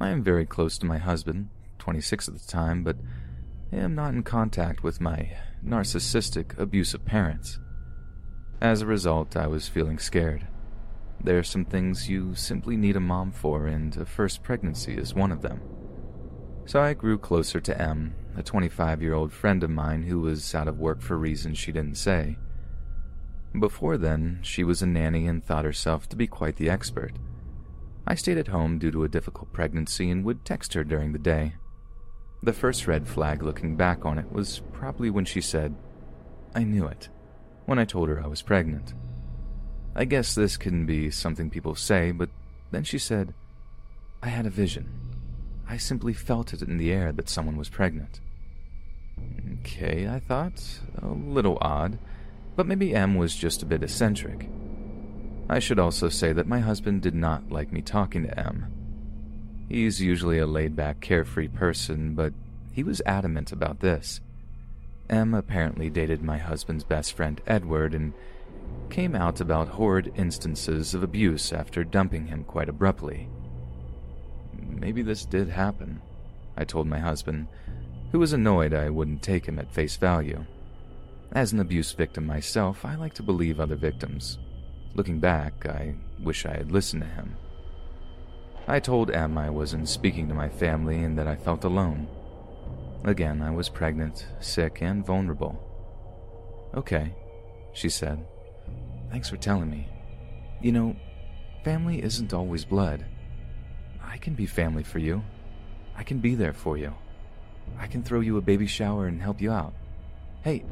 I 0.00 0.08
am 0.08 0.24
very 0.24 0.46
close 0.46 0.78
to 0.78 0.86
my 0.86 0.98
husband, 0.98 1.50
26 1.88 2.28
at 2.28 2.34
the 2.34 2.46
time, 2.46 2.84
but 2.84 2.96
I 3.72 3.76
am 3.76 3.94
not 3.94 4.12
in 4.12 4.22
contact 4.22 4.82
with 4.82 5.00
my 5.00 5.38
narcissistic, 5.64 6.58
abusive 6.58 7.06
parents. 7.06 7.60
As 8.60 8.82
a 8.82 8.86
result, 8.86 9.38
I 9.38 9.46
was 9.46 9.68
feeling 9.68 9.98
scared. 9.98 10.46
There 11.24 11.38
are 11.38 11.42
some 11.42 11.64
things 11.64 12.10
you 12.10 12.34
simply 12.34 12.76
need 12.76 12.96
a 12.96 13.00
mom 13.00 13.32
for, 13.32 13.66
and 13.66 13.96
a 13.96 14.04
first 14.04 14.42
pregnancy 14.42 14.98
is 14.98 15.14
one 15.14 15.32
of 15.32 15.40
them. 15.40 15.62
So 16.66 16.82
I 16.82 16.92
grew 16.92 17.16
closer 17.16 17.58
to 17.58 17.80
M, 17.80 18.14
a 18.36 18.42
25 18.42 19.00
year 19.00 19.14
old 19.14 19.32
friend 19.32 19.64
of 19.64 19.70
mine 19.70 20.02
who 20.02 20.20
was 20.20 20.54
out 20.54 20.68
of 20.68 20.78
work 20.78 21.00
for 21.00 21.16
reasons 21.16 21.56
she 21.56 21.72
didn't 21.72 21.96
say. 21.96 22.36
Before 23.58 23.96
then, 23.96 24.40
she 24.42 24.62
was 24.62 24.82
a 24.82 24.86
nanny 24.86 25.26
and 25.26 25.42
thought 25.42 25.64
herself 25.64 26.06
to 26.10 26.16
be 26.16 26.26
quite 26.26 26.56
the 26.56 26.68
expert. 26.68 27.12
I 28.06 28.14
stayed 28.14 28.36
at 28.36 28.48
home 28.48 28.78
due 28.78 28.90
to 28.90 29.04
a 29.04 29.08
difficult 29.08 29.54
pregnancy 29.54 30.10
and 30.10 30.22
would 30.26 30.44
text 30.44 30.74
her 30.74 30.84
during 30.84 31.12
the 31.12 31.18
day. 31.18 31.54
The 32.42 32.52
first 32.52 32.86
red 32.86 33.06
flag 33.06 33.42
looking 33.42 33.76
back 33.76 34.04
on 34.04 34.18
it 34.18 34.32
was 34.32 34.62
probably 34.72 35.10
when 35.10 35.24
she 35.24 35.40
said, 35.40 35.74
I 36.54 36.64
knew 36.64 36.86
it, 36.86 37.08
when 37.66 37.78
I 37.78 37.84
told 37.84 38.08
her 38.08 38.22
I 38.22 38.26
was 38.26 38.42
pregnant. 38.42 38.94
I 39.94 40.04
guess 40.04 40.34
this 40.34 40.56
can 40.56 40.86
be 40.86 41.10
something 41.10 41.50
people 41.50 41.74
say, 41.74 42.12
but 42.12 42.30
then 42.70 42.84
she 42.84 42.98
said, 42.98 43.34
I 44.22 44.28
had 44.28 44.46
a 44.46 44.50
vision. 44.50 44.88
I 45.68 45.76
simply 45.76 46.12
felt 46.12 46.52
it 46.52 46.62
in 46.62 46.78
the 46.78 46.92
air 46.92 47.12
that 47.12 47.28
someone 47.28 47.56
was 47.56 47.68
pregnant. 47.68 48.20
Okay, 49.60 50.08
I 50.08 50.20
thought, 50.20 50.62
a 51.02 51.08
little 51.08 51.58
odd 51.60 51.98
but 52.58 52.66
maybe 52.66 52.92
M 52.92 53.14
was 53.14 53.36
just 53.36 53.62
a 53.62 53.66
bit 53.66 53.84
eccentric. 53.84 54.50
I 55.48 55.60
should 55.60 55.78
also 55.78 56.08
say 56.08 56.32
that 56.32 56.48
my 56.48 56.58
husband 56.58 57.02
did 57.02 57.14
not 57.14 57.52
like 57.52 57.70
me 57.70 57.82
talking 57.82 58.24
to 58.24 58.36
M. 58.36 58.66
He's 59.68 60.00
usually 60.00 60.38
a 60.38 60.46
laid 60.46 60.74
back, 60.74 61.00
carefree 61.00 61.48
person, 61.48 62.14
but 62.14 62.32
he 62.72 62.82
was 62.82 63.02
adamant 63.04 63.52
about 63.52 63.80
this. 63.80 64.20
M 65.10 65.34
apparently 65.34 65.90
dated 65.90 66.22
my 66.22 66.38
husband's 66.38 66.84
best 66.84 67.12
friend 67.12 67.40
Edward 67.46 67.94
and 67.94 68.12
came 68.90 69.14
out 69.14 69.40
about 69.40 69.68
horrid 69.68 70.12
instances 70.16 70.94
of 70.94 71.02
abuse 71.02 71.52
after 71.52 71.84
dumping 71.84 72.26
him 72.26 72.44
quite 72.44 72.68
abruptly. 72.68 73.28
Maybe 74.58 75.02
this 75.02 75.24
did 75.24 75.48
happen, 75.48 76.00
I 76.56 76.64
told 76.64 76.86
my 76.86 76.98
husband, 76.98 77.48
who 78.12 78.18
was 78.18 78.32
annoyed 78.32 78.72
I 78.72 78.88
wouldn't 78.88 79.22
take 79.22 79.46
him 79.46 79.58
at 79.58 79.72
face 79.72 79.96
value. 79.96 80.46
As 81.32 81.52
an 81.52 81.60
abuse 81.60 81.92
victim 81.92 82.26
myself, 82.26 82.84
I 82.84 82.94
like 82.94 83.12
to 83.14 83.22
believe 83.22 83.60
other 83.60 83.76
victims. 83.76 84.38
Looking 84.94 85.20
back, 85.20 85.66
I 85.66 85.94
wish 86.22 86.46
I 86.46 86.56
had 86.56 86.72
listened 86.72 87.02
to 87.02 87.08
him. 87.08 87.36
I 88.70 88.80
told 88.80 89.10
M 89.10 89.38
I 89.38 89.48
wasn't 89.48 89.88
speaking 89.88 90.28
to 90.28 90.34
my 90.34 90.50
family 90.50 91.02
and 91.02 91.18
that 91.18 91.26
I 91.26 91.36
felt 91.36 91.64
alone. 91.64 92.06
Again, 93.02 93.40
I 93.40 93.50
was 93.50 93.70
pregnant, 93.70 94.26
sick, 94.40 94.82
and 94.82 95.06
vulnerable. 95.06 95.58
Okay, 96.74 97.14
she 97.72 97.88
said. 97.88 98.26
Thanks 99.10 99.30
for 99.30 99.38
telling 99.38 99.70
me. 99.70 99.88
You 100.60 100.72
know, 100.72 100.96
family 101.64 102.02
isn't 102.02 102.34
always 102.34 102.66
blood. 102.66 103.06
I 104.04 104.18
can 104.18 104.34
be 104.34 104.44
family 104.44 104.82
for 104.82 104.98
you. 104.98 105.22
I 105.96 106.02
can 106.02 106.18
be 106.18 106.34
there 106.34 106.52
for 106.52 106.76
you. 106.76 106.92
I 107.78 107.86
can 107.86 108.02
throw 108.02 108.20
you 108.20 108.36
a 108.36 108.42
baby 108.42 108.66
shower 108.66 109.06
and 109.06 109.22
help 109.22 109.40
you 109.40 109.50
out. 109.50 109.72
Hey, 110.42 110.66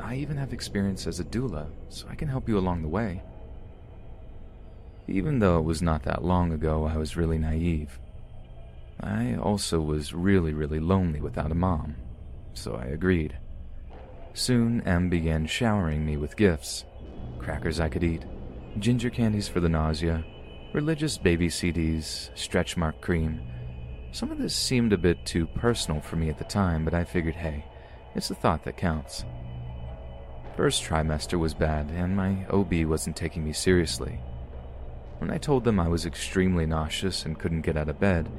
I 0.00 0.14
even 0.14 0.38
have 0.38 0.54
experience 0.54 1.06
as 1.06 1.20
a 1.20 1.24
doula, 1.24 1.66
so 1.90 2.06
I 2.08 2.14
can 2.14 2.28
help 2.28 2.48
you 2.48 2.56
along 2.56 2.80
the 2.80 2.88
way. 2.88 3.22
Even 5.10 5.40
though 5.40 5.58
it 5.58 5.64
was 5.64 5.82
not 5.82 6.04
that 6.04 6.24
long 6.24 6.52
ago, 6.52 6.86
I 6.86 6.96
was 6.96 7.16
really 7.16 7.36
naive. 7.36 7.98
I 9.00 9.34
also 9.34 9.80
was 9.80 10.14
really, 10.14 10.54
really 10.54 10.78
lonely 10.78 11.20
without 11.20 11.50
a 11.50 11.54
mom, 11.56 11.96
so 12.54 12.76
I 12.76 12.84
agreed. 12.84 13.36
Soon, 14.34 14.80
M 14.82 15.10
began 15.10 15.46
showering 15.46 16.06
me 16.06 16.16
with 16.16 16.36
gifts 16.36 16.84
crackers 17.40 17.80
I 17.80 17.88
could 17.88 18.04
eat, 18.04 18.24
ginger 18.78 19.10
candies 19.10 19.48
for 19.48 19.60
the 19.60 19.68
nausea, 19.68 20.24
religious 20.74 21.18
baby 21.18 21.48
CDs, 21.48 22.30
stretch 22.38 22.76
mark 22.76 23.00
cream. 23.00 23.40
Some 24.12 24.30
of 24.30 24.38
this 24.38 24.54
seemed 24.54 24.92
a 24.92 24.98
bit 24.98 25.24
too 25.24 25.46
personal 25.46 26.00
for 26.00 26.16
me 26.16 26.28
at 26.28 26.38
the 26.38 26.44
time, 26.44 26.84
but 26.84 26.94
I 26.94 27.02
figured, 27.02 27.34
hey, 27.34 27.64
it's 28.14 28.28
the 28.28 28.34
thought 28.34 28.62
that 28.64 28.76
counts. 28.76 29.24
First 30.56 30.84
trimester 30.84 31.38
was 31.38 31.54
bad, 31.54 31.90
and 31.90 32.14
my 32.14 32.46
OB 32.50 32.84
wasn't 32.84 33.16
taking 33.16 33.42
me 33.42 33.52
seriously. 33.52 34.20
When 35.20 35.30
I 35.30 35.36
told 35.36 35.64
them 35.64 35.78
I 35.78 35.86
was 35.86 36.06
extremely 36.06 36.64
nauseous 36.64 37.26
and 37.26 37.38
couldn't 37.38 37.60
get 37.60 37.76
out 37.76 37.90
of 37.90 38.00
bed, 38.00 38.32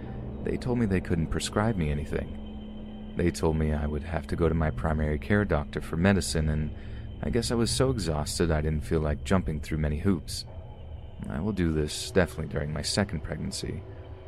they 0.43 0.57
told 0.57 0.79
me 0.79 0.87
they 0.87 0.99
couldn't 0.99 1.27
prescribe 1.27 1.75
me 1.75 1.91
anything. 1.91 3.13
They 3.15 3.29
told 3.29 3.55
me 3.55 3.71
I 3.71 3.85
would 3.85 4.01
have 4.01 4.25
to 4.27 4.35
go 4.35 4.49
to 4.49 4.55
my 4.55 4.71
primary 4.71 5.19
care 5.19 5.45
doctor 5.45 5.79
for 5.79 5.95
medicine, 5.95 6.49
and 6.49 6.71
I 7.21 7.29
guess 7.29 7.51
I 7.51 7.55
was 7.55 7.69
so 7.69 7.91
exhausted 7.91 8.49
I 8.49 8.61
didn't 8.61 8.83
feel 8.83 8.99
like 8.99 9.23
jumping 9.23 9.59
through 9.59 9.77
many 9.77 9.99
hoops. 9.99 10.45
I 11.29 11.39
will 11.39 11.51
do 11.51 11.71
this 11.71 12.09
definitely 12.09 12.51
during 12.51 12.73
my 12.73 12.81
second 12.81 13.23
pregnancy. 13.23 13.83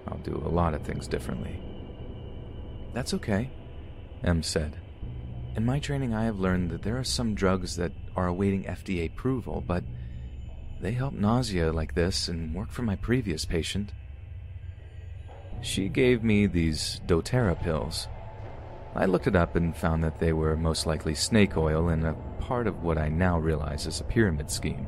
I'll 0.07 0.19
do 0.19 0.35
a 0.35 0.47
lot 0.47 0.75
of 0.75 0.83
things 0.83 1.07
differently. 1.07 1.59
That's 2.93 3.15
okay, 3.15 3.49
M 4.23 4.43
said. 4.43 4.77
In 5.55 5.65
my 5.65 5.79
training, 5.79 6.13
I 6.13 6.25
have 6.25 6.39
learned 6.39 6.69
that 6.69 6.83
there 6.83 6.99
are 6.99 7.03
some 7.03 7.33
drugs 7.33 7.77
that 7.77 7.93
are 8.15 8.27
awaiting 8.27 8.65
FDA 8.65 9.07
approval, 9.07 9.63
but 9.65 9.83
they 10.83 10.91
help 10.91 11.13
nausea 11.13 11.71
like 11.71 11.95
this 11.95 12.27
and 12.27 12.53
work 12.53 12.69
for 12.69 12.81
my 12.81 12.97
previous 12.97 13.45
patient. 13.45 13.93
She 15.61 15.87
gave 15.87 16.25
me 16.25 16.45
these 16.45 16.99
doTERRA 17.07 17.63
pills. 17.63 18.09
I 18.93 19.05
looked 19.05 19.27
it 19.27 19.35
up 19.35 19.55
and 19.55 19.75
found 19.75 20.03
that 20.03 20.19
they 20.19 20.33
were 20.33 20.57
most 20.57 20.85
likely 20.85 21.15
snake 21.15 21.55
oil 21.55 21.87
and 21.87 22.05
a 22.05 22.17
part 22.41 22.67
of 22.67 22.83
what 22.83 22.97
I 22.97 23.07
now 23.07 23.39
realize 23.39 23.87
is 23.87 24.01
a 24.01 24.03
pyramid 24.03 24.51
scheme. 24.51 24.85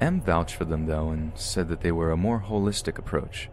M 0.00 0.20
vouched 0.20 0.56
for 0.56 0.64
them 0.64 0.86
though 0.86 1.10
and 1.10 1.30
said 1.36 1.68
that 1.68 1.80
they 1.80 1.92
were 1.92 2.10
a 2.10 2.16
more 2.16 2.40
holistic 2.40 2.98
approach. 2.98 3.48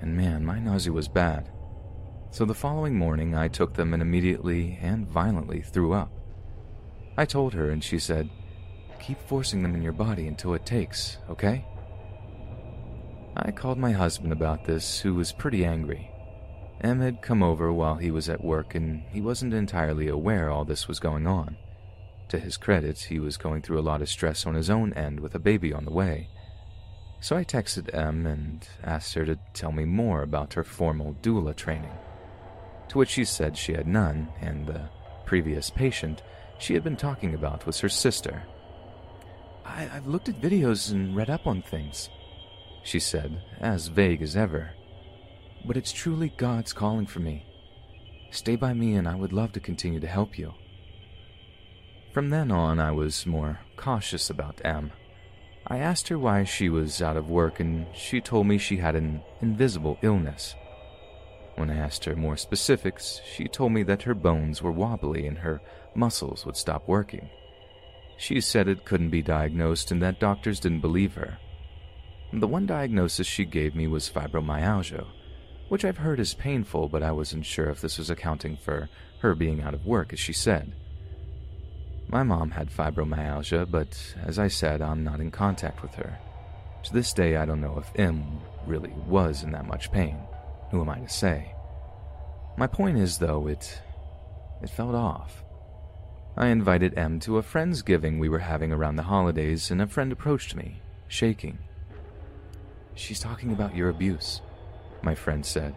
And 0.00 0.16
man, 0.16 0.44
my 0.44 0.58
nausea 0.58 0.92
was 0.92 1.06
bad. 1.06 1.52
So 2.32 2.44
the 2.44 2.52
following 2.52 2.98
morning 2.98 3.32
I 3.32 3.46
took 3.46 3.74
them 3.74 3.94
and 3.94 4.02
immediately 4.02 4.76
and 4.82 5.06
violently 5.06 5.62
threw 5.62 5.92
up. 5.92 6.10
I 7.16 7.26
told 7.26 7.54
her 7.54 7.70
and 7.70 7.82
she 7.84 8.00
said, 8.00 8.28
Keep 9.06 9.20
forcing 9.20 9.62
them 9.62 9.74
in 9.74 9.82
your 9.82 9.92
body 9.92 10.26
until 10.28 10.54
it 10.54 10.64
takes, 10.64 11.18
okay? 11.28 11.62
I 13.36 13.50
called 13.50 13.76
my 13.76 13.92
husband 13.92 14.32
about 14.32 14.64
this, 14.64 15.00
who 15.00 15.14
was 15.14 15.30
pretty 15.30 15.62
angry. 15.62 16.10
M 16.80 17.00
had 17.00 17.20
come 17.20 17.42
over 17.42 17.70
while 17.70 17.96
he 17.96 18.10
was 18.10 18.30
at 18.30 18.42
work 18.42 18.74
and 18.74 19.02
he 19.10 19.20
wasn't 19.20 19.52
entirely 19.52 20.08
aware 20.08 20.48
all 20.48 20.64
this 20.64 20.88
was 20.88 21.00
going 21.00 21.26
on. 21.26 21.58
To 22.30 22.38
his 22.38 22.56
credit, 22.56 22.98
he 22.98 23.18
was 23.18 23.36
going 23.36 23.60
through 23.60 23.78
a 23.78 23.82
lot 23.82 24.00
of 24.00 24.08
stress 24.08 24.46
on 24.46 24.54
his 24.54 24.70
own 24.70 24.94
end 24.94 25.20
with 25.20 25.34
a 25.34 25.38
baby 25.38 25.70
on 25.70 25.84
the 25.84 25.92
way. 25.92 26.30
So 27.20 27.36
I 27.36 27.44
texted 27.44 27.94
M 27.94 28.26
and 28.26 28.66
asked 28.82 29.12
her 29.14 29.26
to 29.26 29.38
tell 29.52 29.72
me 29.72 29.84
more 29.84 30.22
about 30.22 30.54
her 30.54 30.64
formal 30.64 31.14
doula 31.20 31.54
training. 31.54 31.92
To 32.88 32.98
which 32.98 33.10
she 33.10 33.26
said 33.26 33.58
she 33.58 33.74
had 33.74 33.86
none, 33.86 34.30
and 34.40 34.66
the 34.66 34.88
previous 35.26 35.68
patient 35.68 36.22
she 36.58 36.72
had 36.72 36.84
been 36.84 36.96
talking 36.96 37.34
about 37.34 37.66
was 37.66 37.80
her 37.80 37.88
sister, 37.90 38.44
I, 39.64 39.82
have 39.84 40.06
looked 40.06 40.28
at 40.28 40.40
videos 40.40 40.92
and 40.92 41.16
read 41.16 41.30
up 41.30 41.46
on 41.46 41.62
things, 41.62 42.10
she 42.82 43.00
said, 43.00 43.42
as 43.60 43.88
vague 43.88 44.22
as 44.22 44.36
ever. 44.36 44.70
But 45.64 45.76
it's 45.76 45.92
truly 45.92 46.32
God's 46.36 46.72
calling 46.72 47.06
for 47.06 47.20
me. 47.20 47.46
Stay 48.30 48.56
by 48.56 48.74
me, 48.74 48.94
and 48.94 49.08
I 49.08 49.14
would 49.14 49.32
love 49.32 49.52
to 49.52 49.60
continue 49.60 50.00
to 50.00 50.06
help 50.06 50.38
you. 50.38 50.54
From 52.12 52.30
then 52.30 52.50
on, 52.50 52.78
I 52.78 52.92
was 52.92 53.26
more 53.26 53.60
cautious 53.76 54.28
about 54.30 54.60
M. 54.64 54.92
I 55.66 55.78
asked 55.78 56.08
her 56.08 56.18
why 56.18 56.44
she 56.44 56.68
was 56.68 57.00
out 57.00 57.16
of 57.16 57.30
work, 57.30 57.58
and 57.58 57.86
she 57.94 58.20
told 58.20 58.46
me 58.46 58.58
she 58.58 58.76
had 58.76 58.94
an 58.94 59.22
invisible 59.40 59.98
illness. 60.02 60.54
When 61.56 61.70
I 61.70 61.76
asked 61.76 62.04
her 62.04 62.16
more 62.16 62.36
specifics, 62.36 63.20
she 63.24 63.48
told 63.48 63.72
me 63.72 63.82
that 63.84 64.02
her 64.02 64.14
bones 64.14 64.60
were 64.60 64.72
wobbly 64.72 65.26
and 65.26 65.38
her 65.38 65.60
muscles 65.94 66.44
would 66.44 66.56
stop 66.56 66.88
working. 66.88 67.30
She 68.16 68.40
said 68.40 68.68
it 68.68 68.84
couldn't 68.84 69.10
be 69.10 69.22
diagnosed 69.22 69.90
and 69.90 70.02
that 70.02 70.20
doctors 70.20 70.60
didn't 70.60 70.80
believe 70.80 71.14
her. 71.14 71.38
The 72.32 72.48
one 72.48 72.66
diagnosis 72.66 73.26
she 73.26 73.44
gave 73.44 73.74
me 73.74 73.86
was 73.86 74.10
fibromyalgia, 74.10 75.06
which 75.68 75.84
I've 75.84 75.98
heard 75.98 76.18
is 76.18 76.34
painful, 76.34 76.88
but 76.88 77.02
I 77.02 77.12
wasn't 77.12 77.46
sure 77.46 77.70
if 77.70 77.80
this 77.80 77.98
was 77.98 78.10
accounting 78.10 78.56
for 78.56 78.88
her 79.20 79.34
being 79.34 79.62
out 79.62 79.74
of 79.74 79.86
work, 79.86 80.12
as 80.12 80.18
she 80.18 80.32
said. 80.32 80.74
My 82.08 82.22
mom 82.22 82.50
had 82.50 82.70
fibromyalgia, 82.70 83.70
but 83.70 84.14
as 84.22 84.38
I 84.38 84.48
said, 84.48 84.82
I'm 84.82 85.04
not 85.04 85.20
in 85.20 85.30
contact 85.30 85.82
with 85.82 85.94
her. 85.94 86.18
To 86.84 86.92
this 86.92 87.12
day, 87.12 87.36
I 87.36 87.46
don't 87.46 87.60
know 87.60 87.78
if 87.78 87.90
M 87.98 88.40
really 88.66 88.92
was 89.06 89.42
in 89.42 89.52
that 89.52 89.66
much 89.66 89.90
pain. 89.90 90.18
Who 90.70 90.80
am 90.80 90.90
I 90.90 90.98
to 90.98 91.08
say? 91.08 91.54
My 92.56 92.66
point 92.66 92.98
is, 92.98 93.18
though, 93.18 93.46
it. 93.46 93.80
it 94.62 94.70
felt 94.70 94.94
off. 94.94 95.43
I 96.36 96.48
invited 96.48 96.98
M 96.98 97.20
to 97.20 97.38
a 97.38 97.42
friendsgiving 97.42 98.18
we 98.18 98.28
were 98.28 98.40
having 98.40 98.72
around 98.72 98.96
the 98.96 99.04
holidays, 99.04 99.70
and 99.70 99.80
a 99.80 99.86
friend 99.86 100.10
approached 100.10 100.56
me, 100.56 100.82
shaking. 101.06 101.58
She's 102.96 103.20
talking 103.20 103.52
about 103.52 103.76
your 103.76 103.88
abuse, 103.88 104.40
my 105.02 105.14
friend 105.14 105.46
said. 105.46 105.76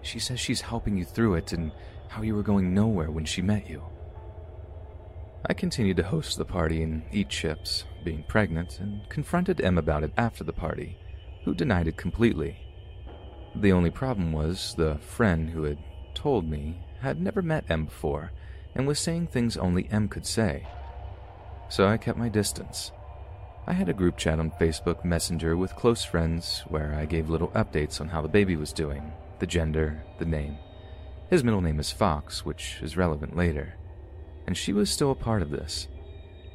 She 0.00 0.18
says 0.18 0.40
she's 0.40 0.62
helping 0.62 0.96
you 0.96 1.04
through 1.04 1.34
it 1.34 1.52
and 1.52 1.72
how 2.08 2.22
you 2.22 2.34
were 2.34 2.42
going 2.42 2.72
nowhere 2.72 3.10
when 3.10 3.26
she 3.26 3.42
met 3.42 3.68
you. 3.68 3.82
I 5.44 5.52
continued 5.52 5.98
to 5.98 6.04
host 6.04 6.38
the 6.38 6.44
party 6.46 6.82
and 6.82 7.02
eat 7.12 7.28
chips, 7.28 7.84
being 8.02 8.24
pregnant, 8.26 8.80
and 8.80 9.06
confronted 9.10 9.60
M 9.60 9.76
about 9.76 10.04
it 10.04 10.12
after 10.16 10.42
the 10.42 10.54
party, 10.54 10.96
who 11.44 11.54
denied 11.54 11.88
it 11.88 11.98
completely. 11.98 12.56
The 13.56 13.72
only 13.72 13.90
problem 13.90 14.32
was 14.32 14.74
the 14.74 14.96
friend 14.98 15.50
who 15.50 15.64
had 15.64 15.78
told 16.14 16.48
me 16.48 16.78
had 17.00 17.20
never 17.20 17.42
met 17.42 17.64
M 17.68 17.84
before 17.84 18.32
and 18.74 18.86
was 18.86 18.98
saying 18.98 19.26
things 19.26 19.56
only 19.56 19.88
M 19.90 20.08
could 20.08 20.26
say. 20.26 20.66
So 21.68 21.86
I 21.86 21.96
kept 21.96 22.18
my 22.18 22.28
distance. 22.28 22.92
I 23.66 23.72
had 23.72 23.88
a 23.88 23.94
group 23.94 24.16
chat 24.16 24.38
on 24.38 24.50
Facebook 24.52 25.04
Messenger 25.04 25.56
with 25.56 25.76
close 25.76 26.04
friends 26.04 26.64
where 26.68 26.94
I 26.94 27.04
gave 27.04 27.30
little 27.30 27.48
updates 27.48 28.00
on 28.00 28.08
how 28.08 28.20
the 28.20 28.28
baby 28.28 28.56
was 28.56 28.72
doing, 28.72 29.12
the 29.38 29.46
gender, 29.46 30.02
the 30.18 30.24
name. 30.24 30.58
His 31.30 31.44
middle 31.44 31.60
name 31.60 31.78
is 31.78 31.92
Fox, 31.92 32.44
which 32.44 32.78
is 32.82 32.96
relevant 32.96 33.36
later. 33.36 33.74
And 34.46 34.56
she 34.56 34.72
was 34.72 34.90
still 34.90 35.12
a 35.12 35.14
part 35.14 35.42
of 35.42 35.50
this. 35.50 35.86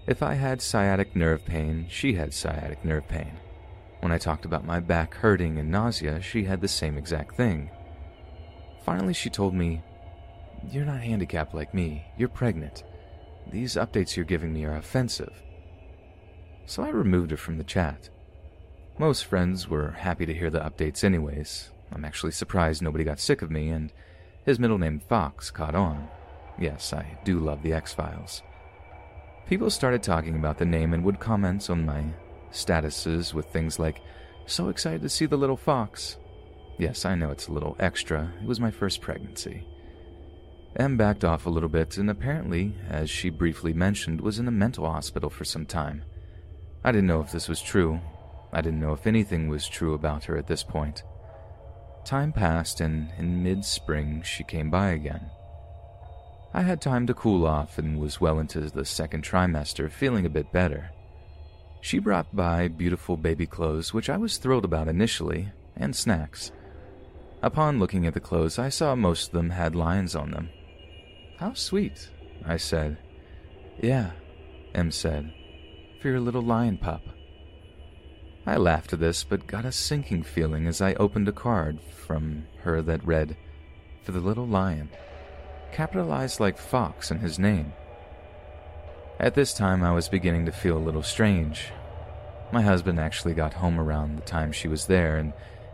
If 0.06 0.22
I 0.22 0.36
had 0.36 0.62
sciatic 0.62 1.16
nerve 1.16 1.46
pain, 1.46 1.88
she 1.90 2.14
had 2.14 2.34
sciatic 2.34 2.84
nerve 2.84 3.08
pain. 3.08 3.38
When 4.02 4.12
I 4.12 4.18
talked 4.18 4.46
about 4.46 4.66
my 4.66 4.80
back 4.80 5.16
hurting 5.16 5.58
and 5.58 5.72
nausea, 5.72 6.22
she 6.22 6.44
had 6.44 6.62
the 6.62 6.68
same 6.68 6.98
exact 6.98 7.36
thing. 7.36 7.72
Finally, 8.84 9.14
she 9.14 9.30
told 9.30 9.54
me 9.54 9.82
you're 10.72 10.86
not 10.86 11.02
handicapped 11.02 11.54
like 11.54 11.74
me. 11.74 12.06
You're 12.18 12.30
pregnant. 12.30 12.84
These 13.52 13.76
updates 13.76 14.16
you're 14.16 14.26
giving 14.26 14.54
me 14.54 14.66
are 14.66 14.76
offensive. 14.76 15.34
So 16.66 16.84
I 16.84 16.90
removed 16.90 17.32
her 17.32 17.38
from 17.38 17.58
the 17.58 17.64
chat. 17.64 18.10
Most 18.98 19.26
friends 19.26 19.70
were 19.70 19.92
happy 19.92 20.26
to 20.26 20.34
hear 20.34 20.50
the 20.50 20.60
updates, 20.60 21.04
anyways. 21.04 21.72
I'm 21.94 22.04
actually 22.04 22.32
surprised 22.34 22.82
nobody 22.82 23.04
got 23.04 23.20
sick 23.20 23.42
of 23.42 23.52
me, 23.52 23.70
and 23.70 23.94
his 24.46 24.60
middle 24.60 24.78
name 24.78 25.00
Fox 25.00 25.52
caught 25.52 25.76
on. 25.76 26.10
Yes, 26.60 26.92
I 26.94 27.18
do 27.24 27.40
love 27.40 27.64
the 27.64 27.74
X 27.74 27.94
Files. 27.94 28.42
People 29.48 29.70
started 29.70 30.04
talking 30.04 30.36
about 30.36 30.58
the 30.58 30.66
name 30.66 30.94
and 30.94 31.04
would 31.04 31.20
comment 31.20 31.70
on 31.70 31.86
my 31.86 32.04
statuses 32.52 33.34
with 33.34 33.46
things 33.48 33.80
like, 33.80 34.02
So 34.46 34.70
excited 34.70 35.02
to 35.04 35.10
see 35.10 35.26
the 35.26 35.38
little 35.38 35.58
fox. 35.58 36.18
Yes, 36.78 37.06
I 37.06 37.16
know 37.16 37.32
it's 37.32 37.48
a 37.48 37.54
little 37.54 37.76
extra. 37.80 38.34
It 38.42 38.48
was 38.48 38.60
my 38.60 38.72
first 38.72 39.02
pregnancy. 39.02 39.66
M 40.78 40.96
backed 40.96 41.26
off 41.26 41.48
a 41.48 41.50
little 41.50 41.70
bit 41.70 41.98
and 41.98 42.08
apparently, 42.08 42.76
as 42.88 43.10
she 43.10 43.32
briefly 43.32 43.74
mentioned, 43.74 44.22
was 44.22 44.38
in 44.38 44.48
a 44.48 44.52
mental 44.52 44.88
hospital 44.88 45.30
for 45.30 45.44
some 45.44 45.66
time. 45.66 46.04
I 46.84 46.92
didn't 46.92 47.08
know 47.08 47.22
if 47.22 47.32
this 47.32 47.50
was 47.50 47.62
true. 47.64 48.00
I 48.54 48.62
didn't 48.62 48.80
know 48.80 48.94
if 48.94 49.08
anything 49.08 49.50
was 49.50 49.68
true 49.68 49.96
about 49.96 50.26
her 50.26 50.38
at 50.38 50.46
this 50.46 50.64
point. 50.64 51.02
Time 52.06 52.32
passed, 52.32 52.80
and 52.80 53.10
in 53.18 53.42
mid 53.42 53.66
spring, 53.66 54.22
she 54.24 54.44
came 54.44 54.70
by 54.70 54.90
again. 54.90 55.32
I 56.54 56.62
had 56.62 56.80
time 56.80 57.08
to 57.08 57.14
cool 57.16 57.48
off 57.48 57.80
and 57.80 58.00
was 58.00 58.22
well 58.22 58.40
into 58.40 58.62
the 58.62 58.86
second 58.86 59.24
trimester, 59.24 59.92
feeling 59.92 60.28
a 60.28 60.30
bit 60.30 60.52
better. 60.52 60.92
She 61.82 62.00
brought 62.00 62.36
by 62.36 62.68
beautiful 62.68 63.18
baby 63.18 63.48
clothes, 63.48 63.96
which 63.96 64.10
I 64.10 64.18
was 64.18 64.38
thrilled 64.38 64.64
about 64.64 64.88
initially, 64.88 65.50
and 65.76 65.96
snacks. 65.96 66.52
Upon 67.42 67.80
looking 67.80 68.06
at 68.06 68.14
the 68.14 68.20
clothes, 68.20 68.60
I 68.60 68.70
saw 68.70 68.96
most 68.96 69.28
of 69.28 69.34
them 69.34 69.50
had 69.50 69.76
lions 69.76 70.16
on 70.16 70.32
them. 70.32 70.50
How 71.38 71.54
sweet, 71.54 72.10
I 72.44 72.58
said. 72.58 72.98
Yeah, 73.80 74.12
M 74.74 74.90
said, 74.90 75.32
for 76.02 76.08
your 76.08 76.20
little 76.20 76.42
lion 76.42 76.80
pup. 76.80 77.04
I 78.48 78.58
laughed 78.58 78.92
at 78.94 79.00
this, 79.00 79.24
but 79.24 79.46
got 79.46 79.64
a 79.64 79.72
sinking 79.72 80.24
feeling 80.24 80.66
as 80.66 80.82
I 80.82 80.96
opened 80.96 81.28
a 81.28 81.32
card 81.32 81.80
from 82.06 82.48
her 82.62 82.82
that 82.82 83.06
read, 83.06 83.38
For 84.02 84.14
the 84.14 84.20
little 84.20 84.48
lion, 84.48 84.90
capitalized 85.72 86.40
like 86.40 86.58
Fox 86.58 87.12
in 87.12 87.20
his 87.20 87.38
name. 87.38 87.74
At 89.20 89.36
this 89.36 89.54
time, 89.54 89.84
I 89.84 89.92
was 89.92 90.10
beginning 90.10 90.48
to 90.48 90.52
feel 90.52 90.78
a 90.78 90.80
little 90.80 91.04
strange. 91.04 91.68
My 92.52 92.64
husband 92.64 93.00
actually 93.00 93.36
got 93.36 93.54
home 93.54 93.80
around 93.80 94.16
the 94.16 94.24
time 94.24 94.52
she 94.52 94.68
was 94.68 94.88
there, 94.88 95.18
and 95.18 95.34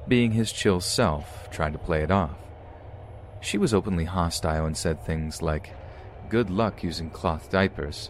being 0.09 0.31
his 0.31 0.51
chill 0.51 0.81
self, 0.81 1.49
tried 1.51 1.71
to 1.71 1.79
play 1.79 2.03
it 2.03 2.11
off. 2.11 2.35
She 3.43 3.57
was 3.57 3.73
openly 3.73 4.05
hostile 4.05 4.65
and 4.65 4.75
said 4.75 5.03
things 5.03 5.41
like, 5.41 5.75
Good 6.29 6.49
luck 6.49 6.81
using 6.81 7.09
cloth 7.09 7.49
diapers. 7.51 8.09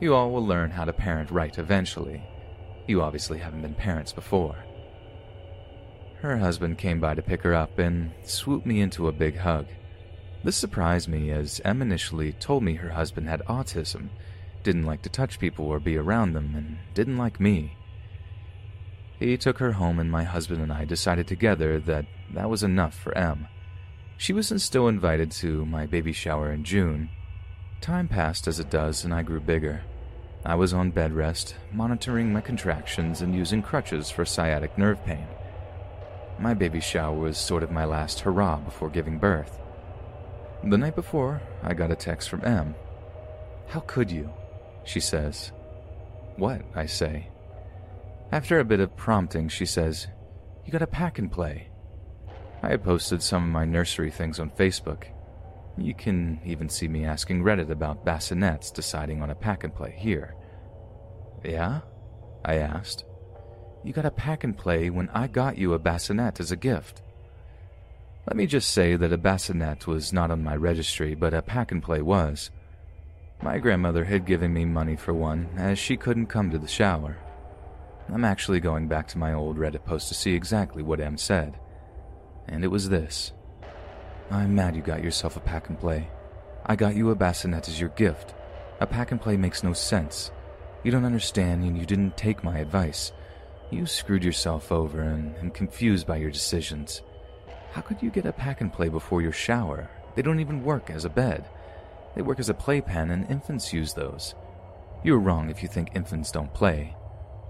You 0.00 0.14
all 0.14 0.32
will 0.32 0.44
learn 0.44 0.70
how 0.70 0.86
to 0.86 0.94
parent 0.94 1.30
right 1.30 1.56
eventually. 1.58 2.22
You 2.88 3.02
obviously 3.02 3.38
haven't 3.38 3.62
been 3.62 3.74
parents 3.74 4.12
before. 4.12 4.56
her 6.22 6.38
husband 6.38 6.78
came 6.78 7.00
by 7.00 7.14
to 7.14 7.22
pick 7.22 7.42
her 7.42 7.54
up 7.54 7.78
and 7.78 8.12
swooped 8.24 8.64
me 8.64 8.80
into 8.80 9.08
a 9.08 9.12
big 9.12 9.36
hug. 9.36 9.66
This 10.42 10.56
surprised 10.56 11.08
me 11.08 11.30
as 11.30 11.60
M 11.64 11.82
initially 11.82 12.32
told 12.32 12.62
me 12.62 12.74
her 12.74 12.90
husband 12.90 13.28
had 13.28 13.42
autism, 13.42 14.08
didn't 14.62 14.86
like 14.86 15.02
to 15.02 15.10
touch 15.10 15.38
people 15.38 15.66
or 15.66 15.80
be 15.80 15.98
around 15.98 16.32
them, 16.32 16.54
and 16.56 16.78
didn't 16.94 17.18
like 17.18 17.38
me. 17.38 17.76
He 19.18 19.36
took 19.36 19.58
her 19.58 19.72
home, 19.72 19.98
and 19.98 20.10
my 20.10 20.24
husband 20.24 20.62
and 20.62 20.72
I 20.72 20.84
decided 20.84 21.26
together 21.26 21.78
that 21.80 22.06
that 22.32 22.48
was 22.48 22.62
enough 22.62 22.94
for 22.94 23.16
M. 23.16 23.48
She 24.22 24.32
wasn't 24.32 24.60
still 24.60 24.86
invited 24.86 25.32
to 25.32 25.66
my 25.66 25.84
baby 25.84 26.12
shower 26.12 26.52
in 26.52 26.62
June. 26.62 27.10
Time 27.80 28.06
passed 28.06 28.46
as 28.46 28.60
it 28.60 28.70
does, 28.70 29.02
and 29.02 29.12
I 29.12 29.24
grew 29.24 29.40
bigger. 29.40 29.82
I 30.44 30.54
was 30.54 30.72
on 30.72 30.92
bed 30.92 31.12
rest, 31.12 31.56
monitoring 31.72 32.32
my 32.32 32.40
contractions 32.40 33.20
and 33.20 33.34
using 33.34 33.62
crutches 33.62 34.12
for 34.12 34.24
sciatic 34.24 34.78
nerve 34.78 35.04
pain. 35.04 35.26
My 36.38 36.54
baby 36.54 36.78
shower 36.78 37.18
was 37.18 37.36
sort 37.36 37.64
of 37.64 37.72
my 37.72 37.84
last 37.84 38.20
hurrah 38.20 38.58
before 38.58 38.90
giving 38.90 39.18
birth. 39.18 39.58
The 40.62 40.78
night 40.78 40.94
before, 40.94 41.42
I 41.60 41.74
got 41.74 41.90
a 41.90 41.96
text 41.96 42.28
from 42.28 42.44
M. 42.44 42.76
How 43.66 43.80
could 43.80 44.08
you? 44.08 44.32
She 44.84 45.00
says. 45.00 45.50
What? 46.36 46.62
I 46.76 46.86
say. 46.86 47.26
After 48.30 48.60
a 48.60 48.64
bit 48.64 48.78
of 48.78 48.96
prompting, 48.96 49.48
she 49.48 49.66
says, 49.66 50.06
You 50.64 50.70
gotta 50.70 50.86
pack 50.86 51.18
and 51.18 51.32
play. 51.32 51.71
I 52.62 52.70
had 52.70 52.84
posted 52.84 53.22
some 53.22 53.42
of 53.42 53.50
my 53.50 53.64
nursery 53.64 54.10
things 54.10 54.38
on 54.38 54.50
Facebook. 54.50 55.04
You 55.76 55.94
can 55.94 56.40
even 56.44 56.68
see 56.68 56.86
me 56.86 57.04
asking 57.04 57.42
Reddit 57.42 57.70
about 57.70 58.04
bassinets 58.04 58.70
deciding 58.70 59.20
on 59.20 59.30
a 59.30 59.34
pack 59.34 59.64
and 59.64 59.74
play 59.74 59.94
here. 59.98 60.36
Yeah? 61.44 61.80
I 62.44 62.56
asked. 62.56 63.04
You 63.82 63.92
got 63.92 64.06
a 64.06 64.12
pack 64.12 64.44
and 64.44 64.56
play 64.56 64.90
when 64.90 65.08
I 65.08 65.26
got 65.26 65.58
you 65.58 65.74
a 65.74 65.78
bassinet 65.78 66.38
as 66.38 66.52
a 66.52 66.56
gift. 66.56 67.02
Let 68.28 68.36
me 68.36 68.46
just 68.46 68.68
say 68.68 68.94
that 68.94 69.12
a 69.12 69.18
bassinet 69.18 69.88
was 69.88 70.12
not 70.12 70.30
on 70.30 70.44
my 70.44 70.54
registry, 70.54 71.16
but 71.16 71.34
a 71.34 71.42
pack 71.42 71.72
and 71.72 71.82
play 71.82 72.00
was. 72.00 72.50
My 73.42 73.58
grandmother 73.58 74.04
had 74.04 74.24
given 74.24 74.52
me 74.52 74.64
money 74.64 74.94
for 74.94 75.12
one, 75.12 75.48
as 75.56 75.80
she 75.80 75.96
couldn't 75.96 76.26
come 76.26 76.50
to 76.50 76.58
the 76.58 76.68
shower. 76.68 77.16
I'm 78.08 78.24
actually 78.24 78.60
going 78.60 78.86
back 78.86 79.08
to 79.08 79.18
my 79.18 79.32
old 79.32 79.58
Reddit 79.58 79.84
post 79.84 80.06
to 80.08 80.14
see 80.14 80.34
exactly 80.34 80.84
what 80.84 81.00
M 81.00 81.16
said. 81.16 81.58
And 82.48 82.64
it 82.64 82.68
was 82.68 82.88
this 82.88 83.32
I'm 84.30 84.54
mad 84.54 84.74
you 84.74 84.82
got 84.82 85.02
yourself 85.02 85.36
a 85.36 85.40
pack 85.40 85.68
and 85.68 85.78
play. 85.78 86.08
I 86.64 86.76
got 86.76 86.94
you 86.94 87.10
a 87.10 87.14
bassinet 87.14 87.68
as 87.68 87.80
your 87.80 87.90
gift. 87.90 88.34
A 88.80 88.86
pack 88.86 89.10
and 89.10 89.20
play 89.20 89.36
makes 89.36 89.62
no 89.62 89.72
sense. 89.72 90.30
You 90.84 90.90
don't 90.90 91.04
understand, 91.04 91.64
and 91.64 91.78
you 91.78 91.86
didn't 91.86 92.16
take 92.16 92.42
my 92.42 92.58
advice. 92.58 93.12
You 93.70 93.86
screwed 93.86 94.24
yourself 94.24 94.72
over 94.72 95.00
and 95.02 95.36
am 95.36 95.50
confused 95.50 96.06
by 96.06 96.16
your 96.16 96.30
decisions. 96.30 97.02
How 97.72 97.80
could 97.80 98.02
you 98.02 98.10
get 98.10 98.26
a 98.26 98.32
pack 98.32 98.60
and 98.60 98.72
play 98.72 98.88
before 98.88 99.22
your 99.22 99.32
shower? 99.32 99.88
They 100.14 100.22
don't 100.22 100.40
even 100.40 100.62
work 100.62 100.90
as 100.90 101.04
a 101.04 101.10
bed. 101.10 101.48
They 102.14 102.22
work 102.22 102.38
as 102.38 102.48
a 102.48 102.54
playpen, 102.54 103.10
and 103.10 103.30
infants 103.30 103.72
use 103.72 103.94
those. 103.94 104.34
You're 105.02 105.18
wrong 105.18 105.50
if 105.50 105.62
you 105.62 105.68
think 105.68 105.90
infants 105.94 106.30
don't 106.30 106.52
play. 106.52 106.94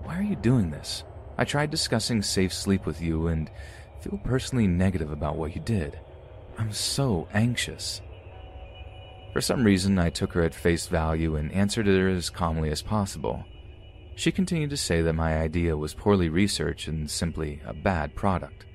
Why 0.04 0.18
are 0.18 0.22
you 0.22 0.36
doing 0.36 0.70
this? 0.70 1.04
I 1.38 1.44
tried 1.44 1.70
discussing 1.70 2.22
safe 2.22 2.52
sleep 2.52 2.86
with 2.86 3.00
you 3.00 3.28
and 3.28 3.50
feel 4.02 4.18
personally 4.24 4.66
negative 4.66 5.10
about 5.10 5.36
what 5.36 5.54
you 5.54 5.60
did. 5.60 5.98
I'm 6.58 6.72
so 6.72 7.28
anxious. 7.32 8.00
For 9.32 9.40
some 9.40 9.64
reason, 9.64 9.98
I 9.98 10.10
took 10.10 10.32
her 10.32 10.42
at 10.42 10.54
face 10.54 10.86
value 10.86 11.36
and 11.36 11.52
answered 11.52 11.86
her 11.86 12.08
as 12.08 12.28
calmly 12.28 12.70
as 12.70 12.82
possible. 12.82 13.44
She 14.14 14.30
continued 14.30 14.70
to 14.70 14.76
say 14.76 15.00
that 15.00 15.14
my 15.14 15.38
idea 15.38 15.76
was 15.76 15.94
poorly 15.94 16.28
researched 16.28 16.88
and 16.88 17.10
simply 17.10 17.62
a 17.64 17.72
bad 17.72 18.14
product. 18.14 18.66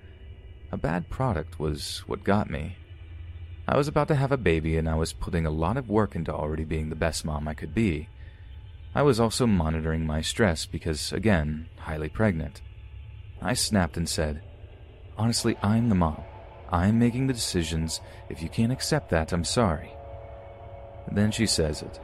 A 0.71 0.77
bad 0.77 1.09
product 1.09 1.59
was 1.59 1.99
what 2.07 2.23
got 2.23 2.49
me. 2.49 2.75
I 3.67 3.77
was 3.77 3.87
about 3.87 4.07
to 4.07 4.15
have 4.15 4.31
a 4.31 4.37
baby 4.37 4.77
and 4.77 4.89
I 4.89 4.95
was 4.95 5.13
putting 5.13 5.45
a 5.45 5.51
lot 5.51 5.77
of 5.77 5.89
work 5.89 6.15
into 6.15 6.33
already 6.33 6.63
being 6.63 6.89
the 6.89 6.95
best 6.95 7.23
mom 7.23 7.47
I 7.47 7.53
could 7.53 7.75
be. 7.75 8.09
I 8.95 9.03
was 9.03 9.19
also 9.19 9.45
monitoring 9.45 10.07
my 10.07 10.21
stress 10.21 10.65
because, 10.65 11.11
again, 11.11 11.69
highly 11.77 12.09
pregnant. 12.09 12.61
I 13.41 13.53
snapped 13.53 13.97
and 13.97 14.09
said, 14.09 14.41
Honestly, 15.17 15.57
I'm 15.63 15.89
the 15.89 15.95
mom. 15.95 16.21
I'm 16.69 16.99
making 16.99 17.27
the 17.27 17.33
decisions. 17.33 18.01
If 18.29 18.41
you 18.41 18.49
can't 18.49 18.71
accept 18.71 19.09
that, 19.09 19.31
I'm 19.31 19.43
sorry. 19.43 19.91
Then 21.11 21.31
she 21.31 21.45
says 21.45 21.81
it. 21.81 21.99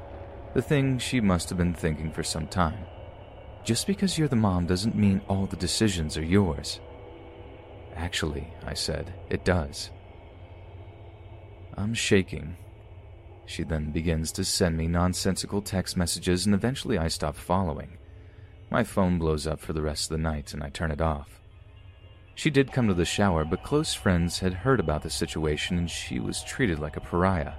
The 0.53 0.61
thing 0.61 0.97
she 0.97 1.19
must 1.19 1.49
have 1.49 1.57
been 1.57 1.73
thinking 1.73 2.11
for 2.11 2.23
some 2.23 2.47
time. 2.47 2.85
Just 3.63 3.87
because 3.87 4.17
you're 4.17 4.27
the 4.27 4.35
mom 4.35 4.65
doesn't 4.65 4.95
mean 4.95 5.21
all 5.27 5.45
the 5.45 5.55
decisions 5.55 6.17
are 6.17 6.25
yours. 6.25 6.79
Actually, 7.95 8.47
I 8.65 8.73
said, 8.73 9.13
it 9.29 9.45
does. 9.45 9.91
I'm 11.75 11.93
shaking. 11.93 12.57
She 13.45 13.63
then 13.63 13.91
begins 13.91 14.31
to 14.33 14.45
send 14.45 14.77
me 14.77 14.87
nonsensical 14.87 15.61
text 15.61 15.97
messages, 15.97 16.45
and 16.45 16.55
eventually 16.55 16.97
I 16.97 17.07
stop 17.07 17.35
following. 17.35 17.97
My 18.69 18.83
phone 18.83 19.19
blows 19.19 19.45
up 19.45 19.59
for 19.59 19.73
the 19.73 19.81
rest 19.81 20.09
of 20.09 20.17
the 20.17 20.23
night, 20.23 20.53
and 20.53 20.63
I 20.63 20.69
turn 20.69 20.91
it 20.91 21.01
off. 21.01 21.42
She 22.35 22.49
did 22.49 22.71
come 22.71 22.87
to 22.87 22.93
the 22.93 23.05
shower, 23.05 23.45
but 23.45 23.63
close 23.63 23.93
friends 23.93 24.39
had 24.39 24.53
heard 24.53 24.79
about 24.79 25.03
the 25.03 25.09
situation, 25.09 25.77
and 25.77 25.89
she 25.89 26.19
was 26.19 26.43
treated 26.43 26.79
like 26.79 26.97
a 26.97 27.01
pariah. 27.01 27.53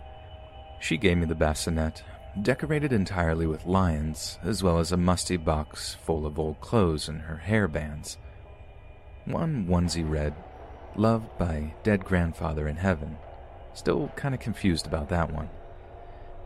She 0.80 0.96
gave 0.96 1.16
me 1.16 1.26
the 1.26 1.34
bassinet, 1.34 2.02
decorated 2.42 2.92
entirely 2.92 3.46
with 3.46 3.66
lions, 3.66 4.38
as 4.42 4.62
well 4.62 4.78
as 4.78 4.90
a 4.90 4.96
musty 4.96 5.36
box 5.36 5.94
full 5.94 6.26
of 6.26 6.38
old 6.38 6.60
clothes 6.60 7.08
and 7.08 7.22
her 7.22 7.36
hair 7.36 7.68
bands. 7.68 8.18
One 9.24 9.66
onesie 9.66 10.08
read, 10.08 10.34
Loved 10.96 11.38
by 11.38 11.74
dead 11.82 12.04
grandfather 12.04 12.68
in 12.68 12.76
heaven. 12.76 13.16
Still 13.72 14.08
kind 14.16 14.34
of 14.34 14.40
confused 14.40 14.86
about 14.86 15.08
that 15.08 15.32
one. 15.32 15.48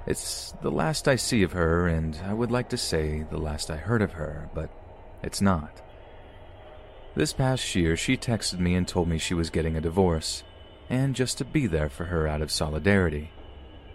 It's 0.06 0.54
the 0.62 0.70
last 0.70 1.08
I 1.08 1.16
see 1.16 1.42
of 1.42 1.52
her, 1.52 1.86
and 1.86 2.18
I 2.24 2.32
would 2.32 2.50
like 2.50 2.70
to 2.70 2.78
say 2.78 3.26
the 3.30 3.36
last 3.38 3.70
I 3.70 3.76
heard 3.76 4.00
of 4.00 4.12
her, 4.12 4.48
but 4.54 4.70
it's 5.22 5.42
not. 5.42 5.82
This 7.18 7.32
past 7.32 7.74
year, 7.74 7.96
she 7.96 8.16
texted 8.16 8.60
me 8.60 8.76
and 8.76 8.86
told 8.86 9.08
me 9.08 9.18
she 9.18 9.34
was 9.34 9.50
getting 9.50 9.74
a 9.76 9.80
divorce, 9.80 10.44
and 10.88 11.16
just 11.16 11.36
to 11.38 11.44
be 11.44 11.66
there 11.66 11.88
for 11.88 12.04
her 12.04 12.28
out 12.28 12.42
of 12.42 12.52
solidarity. 12.52 13.32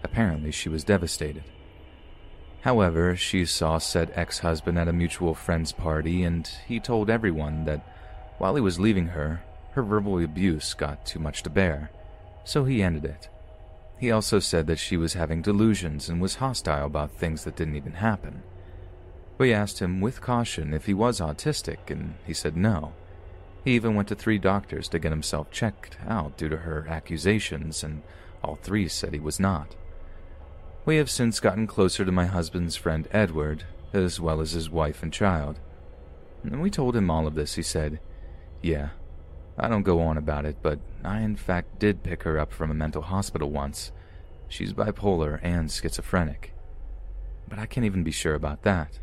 Apparently, 0.03 0.51
she 0.51 0.67
was 0.67 0.83
devastated. 0.83 1.45
However, 2.63 3.15
she 3.15 3.45
saw 3.45 3.77
said 3.77 4.11
ex 4.13 4.39
husband 4.39 4.77
at 4.77 4.89
a 4.89 4.91
mutual 4.91 5.33
friend's 5.33 5.71
party, 5.71 6.25
and 6.25 6.45
he 6.67 6.81
told 6.81 7.09
everyone 7.09 7.63
that 7.63 7.87
while 8.39 8.55
he 8.55 8.61
was 8.61 8.77
leaving 8.77 9.07
her, 9.07 9.41
her 9.71 9.83
verbal 9.83 10.21
abuse 10.21 10.73
got 10.73 11.05
too 11.05 11.19
much 11.19 11.43
to 11.43 11.49
bear, 11.49 11.91
so 12.43 12.65
he 12.65 12.83
ended 12.83 13.05
it. 13.05 13.29
He 13.97 14.11
also 14.11 14.39
said 14.39 14.67
that 14.67 14.79
she 14.79 14.97
was 14.97 15.13
having 15.13 15.41
delusions 15.41 16.09
and 16.09 16.21
was 16.21 16.35
hostile 16.35 16.87
about 16.87 17.13
things 17.13 17.45
that 17.45 17.55
didn't 17.55 17.77
even 17.77 17.93
happen. 17.93 18.43
We 19.37 19.53
asked 19.53 19.79
him 19.79 20.01
with 20.01 20.19
caution 20.19 20.73
if 20.73 20.87
he 20.87 20.93
was 20.93 21.21
autistic, 21.21 21.89
and 21.89 22.15
he 22.27 22.33
said 22.33 22.57
no. 22.57 22.91
He 23.63 23.75
even 23.75 23.95
went 23.95 24.09
to 24.09 24.15
three 24.15 24.37
doctors 24.37 24.89
to 24.89 24.99
get 24.99 25.11
himself 25.11 25.49
checked 25.49 25.97
out 26.05 26.37
due 26.37 26.49
to 26.49 26.57
her 26.57 26.85
accusations, 26.89 27.83
and 27.83 28.01
all 28.43 28.55
three 28.55 28.87
said 28.87 29.13
he 29.13 29.19
was 29.19 29.39
not. 29.39 29.75
We 30.85 30.97
have 30.97 31.09
since 31.09 31.39
gotten 31.39 31.65
closer 31.65 32.03
to 32.03 32.11
my 32.11 32.25
husband's 32.25 32.75
friend 32.75 33.07
Edward, 33.11 33.63
as 33.93 34.19
well 34.19 34.41
as 34.41 34.51
his 34.51 34.69
wife 34.69 35.01
and 35.01 35.13
child. 35.13 35.59
When 36.41 36.59
we 36.59 36.69
told 36.69 36.95
him 36.95 37.09
all 37.09 37.25
of 37.25 37.35
this, 37.35 37.55
he 37.55 37.63
said, 37.63 38.01
Yeah, 38.61 38.89
I 39.57 39.69
don't 39.69 39.83
go 39.83 40.01
on 40.01 40.17
about 40.17 40.45
it, 40.45 40.57
but 40.61 40.79
I 41.03 41.21
in 41.21 41.37
fact 41.37 41.79
did 41.79 42.03
pick 42.03 42.23
her 42.23 42.37
up 42.37 42.51
from 42.51 42.69
a 42.69 42.75
mental 42.75 43.03
hospital 43.03 43.49
once. 43.49 43.93
She's 44.49 44.73
bipolar 44.73 45.39
and 45.41 45.71
schizophrenic. 45.71 46.53
But 47.47 47.59
I 47.59 47.65
can't 47.65 47.85
even 47.85 48.03
be 48.03 48.11
sure 48.11 48.35
about 48.35 48.63
that. 48.63 48.99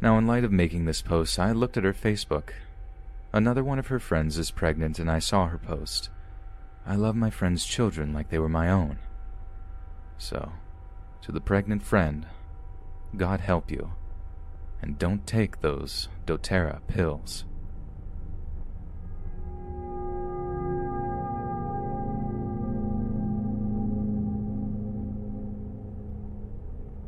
Now, 0.00 0.16
in 0.16 0.26
light 0.26 0.44
of 0.44 0.52
making 0.52 0.84
this 0.86 1.02
post, 1.02 1.38
I 1.38 1.52
looked 1.52 1.76
at 1.76 1.84
her 1.84 1.92
Facebook. 1.92 2.50
Another 3.32 3.62
one 3.62 3.78
of 3.78 3.88
her 3.88 3.98
friends 3.98 4.38
is 4.38 4.50
pregnant, 4.50 4.98
and 4.98 5.10
I 5.10 5.18
saw 5.18 5.48
her 5.48 5.58
post. 5.58 6.08
I 6.86 6.94
love 6.96 7.14
my 7.14 7.28
friend's 7.28 7.66
children 7.66 8.14
like 8.14 8.30
they 8.30 8.38
were 8.38 8.48
my 8.48 8.70
own. 8.70 8.98
So, 10.16 10.52
to 11.22 11.32
the 11.32 11.40
pregnant 11.40 11.82
friend, 11.82 12.26
God 13.16 13.40
help 13.40 13.70
you, 13.70 13.92
and 14.80 14.98
don't 14.98 15.26
take 15.26 15.60
those 15.60 16.08
doTERRA 16.26 16.80
pills. 16.88 17.44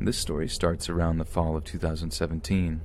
This 0.02 0.18
story 0.18 0.48
starts 0.48 0.88
around 0.88 1.18
the 1.18 1.24
fall 1.24 1.56
of 1.56 1.64
2017. 1.64 2.80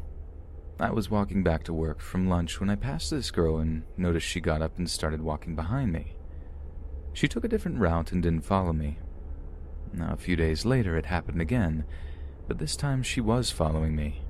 I 0.79 0.91
was 0.91 1.09
walking 1.09 1.43
back 1.43 1.63
to 1.63 1.73
work 1.73 2.01
from 2.01 2.27
lunch 2.27 2.59
when 2.59 2.69
I 2.69 2.75
passed 2.75 3.09
this 3.11 3.31
girl 3.31 3.57
and 3.57 3.83
noticed 3.97 4.27
she 4.27 4.41
got 4.41 4.61
up 4.61 4.77
and 4.77 4.89
started 4.89 5.21
walking 5.21 5.55
behind 5.55 5.93
me. 5.93 6.15
She 7.13 7.27
took 7.27 7.43
a 7.43 7.47
different 7.49 7.79
route 7.79 8.11
and 8.11 8.21
didn't 8.21 8.45
follow 8.45 8.73
me, 8.73 8.99
now, 9.97 10.11
a 10.11 10.17
few 10.17 10.35
days 10.35 10.65
later, 10.65 10.97
it 10.97 11.05
happened 11.05 11.41
again, 11.41 11.85
but 12.47 12.57
this 12.57 12.75
time 12.75 13.01
she 13.01 13.21
was 13.21 13.49
following 13.49 13.95
me. 13.95 14.21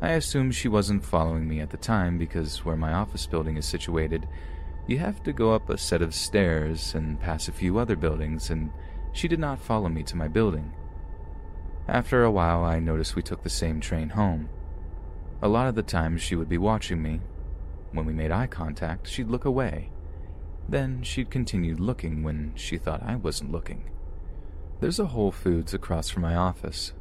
I 0.00 0.10
assumed 0.10 0.54
she 0.54 0.68
wasn't 0.68 1.04
following 1.04 1.48
me 1.48 1.60
at 1.60 1.70
the 1.70 1.76
time 1.76 2.18
because 2.18 2.64
where 2.64 2.76
my 2.76 2.92
office 2.92 3.26
building 3.26 3.56
is 3.56 3.66
situated, 3.66 4.28
you 4.86 4.98
have 4.98 5.22
to 5.24 5.32
go 5.32 5.52
up 5.52 5.68
a 5.68 5.78
set 5.78 6.02
of 6.02 6.14
stairs 6.14 6.94
and 6.94 7.20
pass 7.20 7.48
a 7.48 7.52
few 7.52 7.78
other 7.78 7.96
buildings, 7.96 8.50
and 8.50 8.70
she 9.12 9.26
did 9.26 9.40
not 9.40 9.58
follow 9.58 9.88
me 9.88 10.04
to 10.04 10.16
my 10.16 10.28
building. 10.28 10.72
After 11.88 12.22
a 12.22 12.30
while, 12.30 12.62
I 12.62 12.78
noticed 12.78 13.16
we 13.16 13.22
took 13.22 13.42
the 13.42 13.48
same 13.48 13.80
train 13.80 14.10
home. 14.10 14.48
A 15.42 15.48
lot 15.48 15.68
of 15.68 15.74
the 15.74 15.82
times, 15.82 16.22
she 16.22 16.34
would 16.34 16.48
be 16.48 16.58
watching 16.58 17.02
me. 17.02 17.20
When 17.92 18.06
we 18.06 18.12
made 18.12 18.30
eye 18.30 18.46
contact, 18.46 19.06
she'd 19.06 19.28
look 19.28 19.44
away. 19.44 19.90
Then 20.68 21.02
she'd 21.02 21.30
continue 21.30 21.76
looking 21.76 22.22
when 22.22 22.52
she 22.54 22.78
thought 22.78 23.02
I 23.02 23.16
wasn't 23.16 23.52
looking. 23.52 23.90
There's 24.80 24.98
a 24.98 25.06
Whole 25.06 25.32
Foods 25.32 25.74
across 25.74 26.08
from 26.08 26.22
my 26.22 26.34
office. 26.34 26.92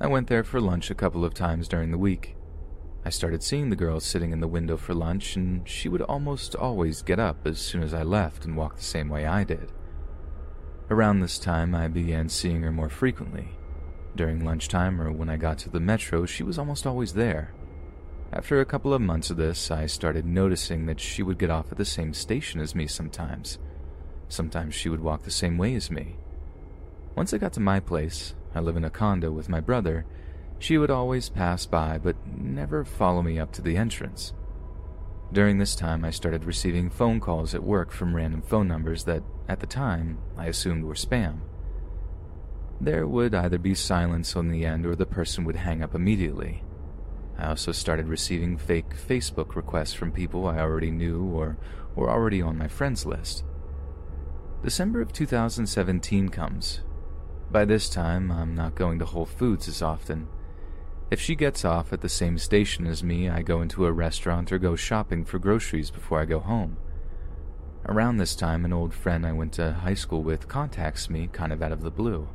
I 0.00 0.06
went 0.06 0.28
there 0.28 0.44
for 0.44 0.60
lunch 0.60 0.90
a 0.90 0.94
couple 0.94 1.24
of 1.24 1.34
times 1.34 1.68
during 1.68 1.90
the 1.90 1.98
week. 1.98 2.36
I 3.04 3.10
started 3.10 3.42
seeing 3.42 3.70
the 3.70 3.76
girl 3.76 3.98
sitting 3.98 4.32
in 4.32 4.40
the 4.40 4.48
window 4.48 4.76
for 4.76 4.94
lunch, 4.94 5.36
and 5.36 5.66
she 5.68 5.88
would 5.88 6.02
almost 6.02 6.54
always 6.54 7.02
get 7.02 7.18
up 7.18 7.46
as 7.46 7.58
soon 7.58 7.82
as 7.82 7.94
I 7.94 8.02
left 8.02 8.44
and 8.44 8.56
walk 8.56 8.76
the 8.76 8.82
same 8.82 9.08
way 9.08 9.26
I 9.26 9.44
did. 9.44 9.72
Around 10.90 11.20
this 11.20 11.38
time, 11.38 11.74
I 11.74 11.88
began 11.88 12.28
seeing 12.28 12.62
her 12.62 12.72
more 12.72 12.88
frequently. 12.90 13.48
During 14.16 14.44
lunchtime 14.44 15.00
or 15.00 15.10
when 15.10 15.30
I 15.30 15.36
got 15.36 15.58
to 15.58 15.70
the 15.70 15.80
metro, 15.80 16.26
she 16.26 16.42
was 16.42 16.58
almost 16.58 16.86
always 16.86 17.14
there. 17.14 17.54
After 18.32 18.60
a 18.60 18.64
couple 18.64 18.94
of 18.94 19.00
months 19.00 19.30
of 19.30 19.36
this, 19.36 19.72
I 19.72 19.86
started 19.86 20.24
noticing 20.24 20.86
that 20.86 21.00
she 21.00 21.22
would 21.22 21.38
get 21.38 21.50
off 21.50 21.72
at 21.72 21.78
the 21.78 21.84
same 21.84 22.14
station 22.14 22.60
as 22.60 22.76
me 22.76 22.86
sometimes. 22.86 23.58
Sometimes 24.28 24.74
she 24.74 24.88
would 24.88 25.00
walk 25.00 25.22
the 25.22 25.32
same 25.32 25.58
way 25.58 25.74
as 25.74 25.90
me. 25.90 26.16
Once 27.16 27.34
I 27.34 27.38
got 27.38 27.52
to 27.54 27.60
my 27.60 27.80
place, 27.80 28.34
I 28.54 28.60
live 28.60 28.76
in 28.76 28.84
a 28.84 28.90
condo 28.90 29.32
with 29.32 29.48
my 29.48 29.58
brother, 29.58 30.06
she 30.60 30.78
would 30.78 30.90
always 30.90 31.28
pass 31.28 31.66
by 31.66 31.98
but 31.98 32.14
never 32.26 32.84
follow 32.84 33.22
me 33.22 33.38
up 33.38 33.50
to 33.52 33.62
the 33.62 33.76
entrance. 33.76 34.32
During 35.32 35.58
this 35.58 35.74
time, 35.74 36.04
I 36.04 36.10
started 36.10 36.44
receiving 36.44 36.90
phone 36.90 37.18
calls 37.18 37.54
at 37.54 37.64
work 37.64 37.90
from 37.90 38.14
random 38.14 38.42
phone 38.42 38.68
numbers 38.68 39.04
that, 39.04 39.22
at 39.48 39.60
the 39.60 39.66
time, 39.66 40.18
I 40.36 40.46
assumed 40.46 40.84
were 40.84 40.94
spam. 40.94 41.40
There 42.80 43.06
would 43.06 43.34
either 43.34 43.58
be 43.58 43.74
silence 43.74 44.36
on 44.36 44.48
the 44.48 44.64
end 44.64 44.86
or 44.86 44.94
the 44.94 45.06
person 45.06 45.44
would 45.44 45.56
hang 45.56 45.82
up 45.82 45.94
immediately. 45.94 46.62
I 47.40 47.48
also 47.48 47.72
started 47.72 48.08
receiving 48.08 48.58
fake 48.58 48.90
Facebook 48.90 49.56
requests 49.56 49.94
from 49.94 50.12
people 50.12 50.46
I 50.46 50.58
already 50.58 50.90
knew 50.90 51.24
or 51.24 51.56
were 51.96 52.10
already 52.10 52.42
on 52.42 52.58
my 52.58 52.68
friends 52.68 53.06
list. 53.06 53.44
December 54.62 55.00
of 55.00 55.12
2017 55.12 56.28
comes, 56.28 56.80
by 57.50 57.64
this 57.64 57.88
time, 57.88 58.30
I'm 58.30 58.54
not 58.54 58.76
going 58.76 59.00
to 59.00 59.04
Whole 59.04 59.26
Foods 59.26 59.66
as 59.66 59.82
often. 59.82 60.28
If 61.10 61.20
she 61.20 61.34
gets 61.34 61.64
off 61.64 61.92
at 61.92 62.00
the 62.00 62.08
same 62.08 62.38
station 62.38 62.86
as 62.86 63.02
me, 63.02 63.28
I 63.28 63.42
go 63.42 63.60
into 63.60 63.86
a 63.86 63.92
restaurant 63.92 64.52
or 64.52 64.58
go 64.58 64.76
shopping 64.76 65.24
for 65.24 65.40
groceries 65.40 65.90
before 65.90 66.20
I 66.20 66.26
go 66.26 66.38
home. 66.38 66.76
Around 67.86 68.18
this 68.18 68.36
time, 68.36 68.64
an 68.64 68.72
old 68.72 68.94
friend 68.94 69.26
I 69.26 69.32
went 69.32 69.52
to 69.54 69.72
high 69.72 69.94
school 69.94 70.22
with 70.22 70.46
contacts 70.46 71.10
me 71.10 71.28
kind 71.32 71.52
of 71.52 71.60
out 71.60 71.72
of 71.72 71.82
the 71.82 71.90
blue. 71.90 72.28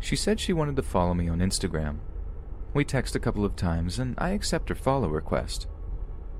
She 0.00 0.16
said 0.16 0.40
she 0.40 0.54
wanted 0.54 0.76
to 0.76 0.82
follow 0.82 1.12
me 1.12 1.28
on 1.28 1.40
Instagram. 1.40 1.98
We 2.74 2.84
text 2.84 3.14
a 3.14 3.20
couple 3.20 3.44
of 3.44 3.54
times 3.54 4.00
and 4.00 4.16
I 4.18 4.30
accept 4.30 4.68
her 4.68 4.74
follow 4.74 5.08
request. 5.08 5.68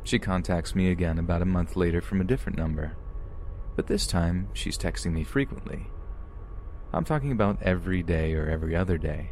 She 0.02 0.18
contacts 0.18 0.74
me 0.74 0.90
again 0.90 1.20
about 1.20 1.42
a 1.42 1.46
month 1.46 1.76
later 1.76 2.00
from 2.00 2.20
a 2.20 2.24
different 2.24 2.58
number. 2.58 2.96
But 3.76 3.86
this 3.86 4.04
time, 4.04 4.48
she's 4.52 4.76
texting 4.76 5.12
me 5.12 5.22
frequently. 5.22 5.86
I'm 6.92 7.04
talking 7.04 7.30
about 7.30 7.62
every 7.62 8.02
day 8.02 8.34
or 8.34 8.50
every 8.50 8.74
other 8.74 8.98
day. 8.98 9.30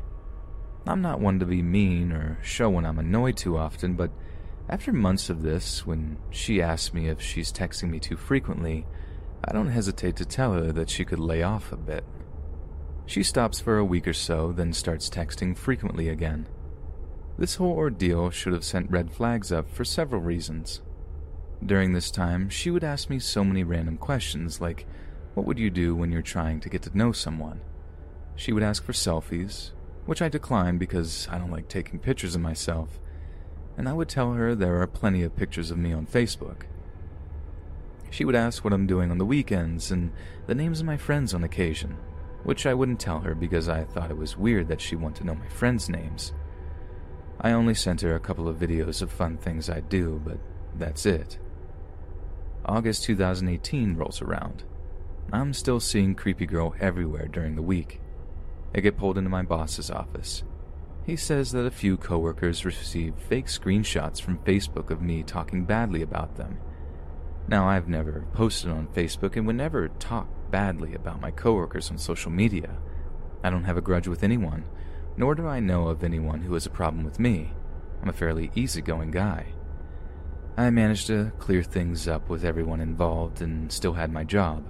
I'm 0.86 1.02
not 1.02 1.20
one 1.20 1.40
to 1.40 1.46
be 1.46 1.60
mean 1.60 2.12
or 2.12 2.38
show 2.40 2.70
when 2.70 2.86
I'm 2.86 2.98
annoyed 2.98 3.36
too 3.36 3.58
often, 3.58 3.94
but 3.94 4.10
after 4.68 4.92
months 4.92 5.28
of 5.28 5.42
this, 5.42 5.84
when 5.84 6.18
she 6.30 6.62
asks 6.62 6.94
me 6.94 7.08
if 7.08 7.20
she's 7.20 7.52
texting 7.52 7.90
me 7.90 7.98
too 7.98 8.16
frequently, 8.16 8.86
I 9.44 9.52
don't 9.52 9.68
hesitate 9.68 10.16
to 10.16 10.24
tell 10.24 10.52
her 10.52 10.72
that 10.72 10.88
she 10.88 11.04
could 11.04 11.18
lay 11.18 11.42
off 11.42 11.72
a 11.72 11.76
bit. 11.76 12.04
She 13.06 13.24
stops 13.24 13.60
for 13.60 13.78
a 13.78 13.84
week 13.84 14.06
or 14.06 14.12
so, 14.12 14.52
then 14.52 14.72
starts 14.72 15.10
texting 15.10 15.56
frequently 15.56 16.08
again. 16.08 16.46
This 17.38 17.56
whole 17.56 17.72
ordeal 17.72 18.30
should 18.30 18.52
have 18.52 18.64
sent 18.64 18.90
red 18.90 19.10
flags 19.10 19.50
up 19.50 19.68
for 19.70 19.84
several 19.84 20.20
reasons. 20.20 20.82
During 21.64 21.92
this 21.92 22.10
time, 22.10 22.48
she 22.48 22.70
would 22.70 22.84
ask 22.84 23.08
me 23.08 23.18
so 23.18 23.42
many 23.42 23.64
random 23.64 23.96
questions 23.96 24.60
like, 24.60 24.86
what 25.34 25.46
would 25.46 25.58
you 25.58 25.70
do 25.70 25.94
when 25.94 26.12
you're 26.12 26.22
trying 26.22 26.60
to 26.60 26.68
get 26.68 26.82
to 26.82 26.96
know 26.96 27.12
someone? 27.12 27.60
She 28.36 28.52
would 28.52 28.62
ask 28.62 28.84
for 28.84 28.92
selfies, 28.92 29.70
which 30.04 30.20
I 30.20 30.28
declined 30.28 30.78
because 30.78 31.26
I 31.30 31.38
don't 31.38 31.50
like 31.50 31.68
taking 31.68 31.98
pictures 31.98 32.34
of 32.34 32.40
myself, 32.40 33.00
and 33.78 33.88
I 33.88 33.92
would 33.92 34.08
tell 34.08 34.32
her 34.32 34.54
there 34.54 34.80
are 34.82 34.86
plenty 34.86 35.22
of 35.22 35.36
pictures 35.36 35.70
of 35.70 35.78
me 35.78 35.92
on 35.92 36.06
Facebook. 36.06 36.62
She 38.10 38.26
would 38.26 38.34
ask 38.34 38.62
what 38.62 38.74
I'm 38.74 38.86
doing 38.86 39.10
on 39.10 39.16
the 39.16 39.24
weekends 39.24 39.90
and 39.90 40.12
the 40.46 40.54
names 40.54 40.80
of 40.80 40.86
my 40.86 40.98
friends 40.98 41.32
on 41.32 41.44
occasion, 41.44 41.96
which 42.42 42.66
I 42.66 42.74
wouldn't 42.74 43.00
tell 43.00 43.20
her 43.20 43.34
because 43.34 43.70
I 43.70 43.84
thought 43.84 44.10
it 44.10 44.18
was 44.18 44.36
weird 44.36 44.68
that 44.68 44.82
she 44.82 44.96
wanted 44.96 45.20
to 45.20 45.26
know 45.26 45.34
my 45.34 45.48
friends' 45.48 45.88
names. 45.88 46.34
I 47.42 47.50
only 47.50 47.74
sent 47.74 48.02
her 48.02 48.14
a 48.14 48.20
couple 48.20 48.48
of 48.48 48.58
videos 48.58 49.02
of 49.02 49.10
fun 49.10 49.36
things 49.36 49.68
I 49.68 49.80
do, 49.80 50.22
but 50.24 50.38
that's 50.78 51.04
it. 51.04 51.38
August 52.64 53.02
2018 53.04 53.96
rolls 53.96 54.22
around. 54.22 54.62
I'm 55.32 55.52
still 55.52 55.80
seeing 55.80 56.14
Creepy 56.14 56.46
Girl 56.46 56.74
everywhere 56.78 57.26
during 57.26 57.56
the 57.56 57.62
week. 57.62 58.00
I 58.74 58.80
get 58.80 58.96
pulled 58.96 59.18
into 59.18 59.28
my 59.28 59.42
boss's 59.42 59.90
office. 59.90 60.44
He 61.04 61.16
says 61.16 61.50
that 61.50 61.66
a 61.66 61.70
few 61.70 61.96
coworkers 61.96 62.64
received 62.64 63.20
fake 63.20 63.46
screenshots 63.46 64.20
from 64.20 64.38
Facebook 64.38 64.90
of 64.90 65.02
me 65.02 65.24
talking 65.24 65.64
badly 65.64 66.02
about 66.02 66.36
them. 66.36 66.58
Now, 67.48 67.68
I've 67.68 67.88
never 67.88 68.24
posted 68.32 68.70
on 68.70 68.86
Facebook 68.88 69.36
and 69.36 69.48
would 69.48 69.56
never 69.56 69.88
talk 69.88 70.28
badly 70.52 70.94
about 70.94 71.20
my 71.20 71.32
coworkers 71.32 71.90
on 71.90 71.98
social 71.98 72.30
media. 72.30 72.76
I 73.42 73.50
don't 73.50 73.64
have 73.64 73.76
a 73.76 73.80
grudge 73.82 74.06
with 74.06 74.22
anyone, 74.22 74.64
nor 75.16 75.34
do 75.34 75.46
I 75.46 75.60
know 75.60 75.88
of 75.88 76.02
anyone 76.02 76.42
who 76.42 76.54
has 76.54 76.66
a 76.66 76.70
problem 76.70 77.04
with 77.04 77.18
me. 77.18 77.52
I'm 78.02 78.08
a 78.08 78.12
fairly 78.12 78.50
easygoing 78.54 79.10
guy. 79.10 79.46
I 80.56 80.68
managed 80.70 81.06
to 81.06 81.32
clear 81.38 81.62
things 81.62 82.08
up 82.08 82.28
with 82.28 82.44
everyone 82.44 82.80
involved 82.80 83.40
and 83.40 83.72
still 83.72 83.94
had 83.94 84.12
my 84.12 84.24
job. 84.24 84.66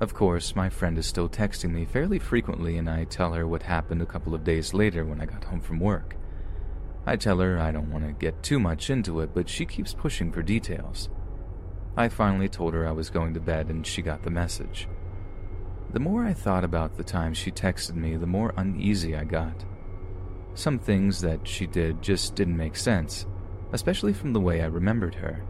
Of 0.00 0.14
course, 0.14 0.56
my 0.56 0.68
friend 0.68 0.98
is 0.98 1.06
still 1.06 1.28
texting 1.28 1.70
me 1.70 1.84
fairly 1.84 2.18
frequently, 2.18 2.76
and 2.76 2.90
I 2.90 3.04
tell 3.04 3.32
her 3.32 3.46
what 3.46 3.62
happened 3.62 4.02
a 4.02 4.06
couple 4.06 4.34
of 4.34 4.44
days 4.44 4.74
later 4.74 5.04
when 5.04 5.20
I 5.20 5.26
got 5.26 5.44
home 5.44 5.60
from 5.60 5.80
work. 5.80 6.16
I 7.06 7.16
tell 7.16 7.38
her 7.38 7.58
I 7.58 7.72
don't 7.72 7.90
want 7.90 8.06
to 8.06 8.12
get 8.12 8.42
too 8.42 8.60
much 8.60 8.90
into 8.90 9.20
it, 9.20 9.30
but 9.34 9.48
she 9.48 9.64
keeps 9.64 9.94
pushing 9.94 10.30
for 10.30 10.42
details. 10.42 11.08
I 11.96 12.08
finally 12.08 12.48
told 12.48 12.74
her 12.74 12.86
I 12.86 12.92
was 12.92 13.10
going 13.10 13.34
to 13.34 13.40
bed, 13.40 13.68
and 13.70 13.86
she 13.86 14.02
got 14.02 14.22
the 14.22 14.30
message. 14.30 14.88
The 15.92 16.00
more 16.00 16.24
I 16.24 16.32
thought 16.32 16.64
about 16.64 16.96
the 16.96 17.04
time 17.04 17.34
she 17.34 17.50
texted 17.50 17.96
me, 17.96 18.16
the 18.16 18.26
more 18.26 18.54
uneasy 18.56 19.14
I 19.14 19.24
got. 19.24 19.64
Some 20.54 20.78
things 20.78 21.20
that 21.20 21.46
she 21.46 21.66
did 21.66 22.00
just 22.00 22.34
didn't 22.34 22.56
make 22.56 22.76
sense, 22.76 23.26
especially 23.72 24.14
from 24.14 24.32
the 24.32 24.40
way 24.40 24.62
I 24.62 24.66
remembered 24.66 25.16
her. 25.16 25.44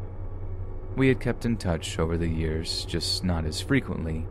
We 0.96 1.06
had 1.06 1.20
kept 1.20 1.44
in 1.44 1.56
touch 1.56 1.98
over 1.98 2.18
the 2.18 2.28
years, 2.28 2.84
just 2.86 3.22
not 3.22 3.44
as 3.44 3.60
frequently, 3.60 4.26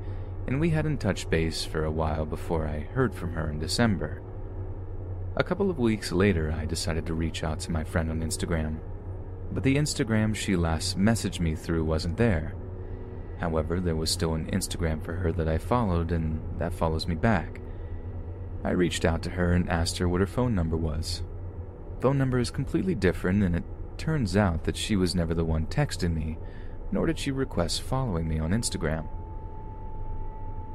and 0.48 0.60
we 0.60 0.70
hadn't 0.72 1.00
touched 1.00 1.30
base 1.30 1.64
for 1.64 1.86
a 1.86 1.92
while 1.92 2.26
before 2.26 2.68
I 2.68 2.80
heard 2.80 3.16
from 3.16 3.32
her 3.34 3.50
in 3.50 3.60
December. 3.60 4.22
A 5.38 5.44
couple 5.46 5.70
of 5.70 5.80
weeks 5.80 6.12
later, 6.12 6.52
I 6.52 6.66
decided 6.66 7.06
to 7.06 7.14
reach 7.14 7.42
out 7.42 7.62
to 7.62 7.72
my 7.72 7.86
friend 7.86 8.12
on 8.12 8.22
Instagram, 8.22 8.80
but 9.54 9.64
the 9.64 9.78
Instagram 9.78 10.36
she 10.36 10.58
last 10.58 11.00
messaged 11.00 11.40
me 11.40 11.56
through 11.56 11.86
wasn't 11.86 12.18
there. 12.18 12.54
However, 13.42 13.80
there 13.80 13.96
was 13.96 14.12
still 14.12 14.36
an 14.36 14.52
Instagram 14.52 15.04
for 15.04 15.14
her 15.14 15.32
that 15.32 15.48
I 15.48 15.58
followed, 15.58 16.12
and 16.12 16.40
that 16.60 16.76
follows 16.76 17.08
me 17.08 17.16
back. 17.16 17.60
I 18.64 18.70
reached 18.70 19.04
out 19.04 19.24
to 19.24 19.32
her 19.32 19.54
and 19.54 19.68
asked 19.68 19.98
her 19.98 20.08
what 20.08 20.22
her 20.22 20.28
phone 20.28 20.54
number 20.54 20.78
was. 20.78 21.24
Phone 22.02 22.20
number 22.20 22.38
is 22.38 22.52
completely 22.52 22.94
different, 22.94 23.42
and 23.42 23.56
it 23.56 23.64
turns 23.98 24.38
out 24.38 24.64
that 24.66 24.78
she 24.78 24.96
was 24.96 25.16
never 25.16 25.34
the 25.34 25.44
one 25.44 25.66
texting 25.66 26.14
me, 26.14 26.38
nor 26.92 27.08
did 27.08 27.18
she 27.18 27.32
request 27.32 27.82
following 27.82 28.28
me 28.28 28.38
on 28.38 28.52
Instagram. 28.52 29.08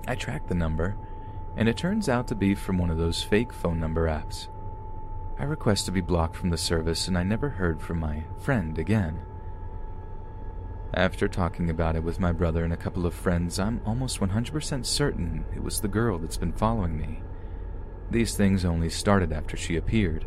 I 0.08 0.16
tracked 0.16 0.48
the 0.48 0.56
number, 0.56 0.96
and 1.56 1.68
it 1.68 1.76
turns 1.76 2.08
out 2.08 2.26
to 2.28 2.34
be 2.34 2.56
from 2.56 2.78
one 2.78 2.90
of 2.90 2.98
those 2.98 3.22
fake 3.22 3.52
phone 3.52 3.78
number 3.78 4.08
apps. 4.08 4.48
I 5.38 5.44
request 5.44 5.86
to 5.86 5.92
be 5.92 6.00
blocked 6.00 6.34
from 6.34 6.50
the 6.50 6.56
service, 6.56 7.06
and 7.06 7.16
I 7.16 7.22
never 7.22 7.48
heard 7.48 7.80
from 7.80 8.00
my 8.00 8.24
friend 8.38 8.76
again. 8.76 9.20
After 10.94 11.28
talking 11.28 11.68
about 11.68 11.96
it 11.96 12.02
with 12.02 12.20
my 12.20 12.32
brother 12.32 12.64
and 12.64 12.72
a 12.72 12.76
couple 12.76 13.06
of 13.06 13.14
friends, 13.14 13.58
I'm 13.58 13.80
almost 13.84 14.20
100% 14.20 14.86
certain 14.86 15.44
it 15.54 15.62
was 15.62 15.80
the 15.80 15.88
girl 15.88 16.18
that's 16.18 16.36
been 16.36 16.52
following 16.52 16.96
me. 16.96 17.22
These 18.10 18.36
things 18.36 18.64
only 18.64 18.88
started 18.88 19.32
after 19.32 19.56
she 19.56 19.76
appeared. 19.76 20.26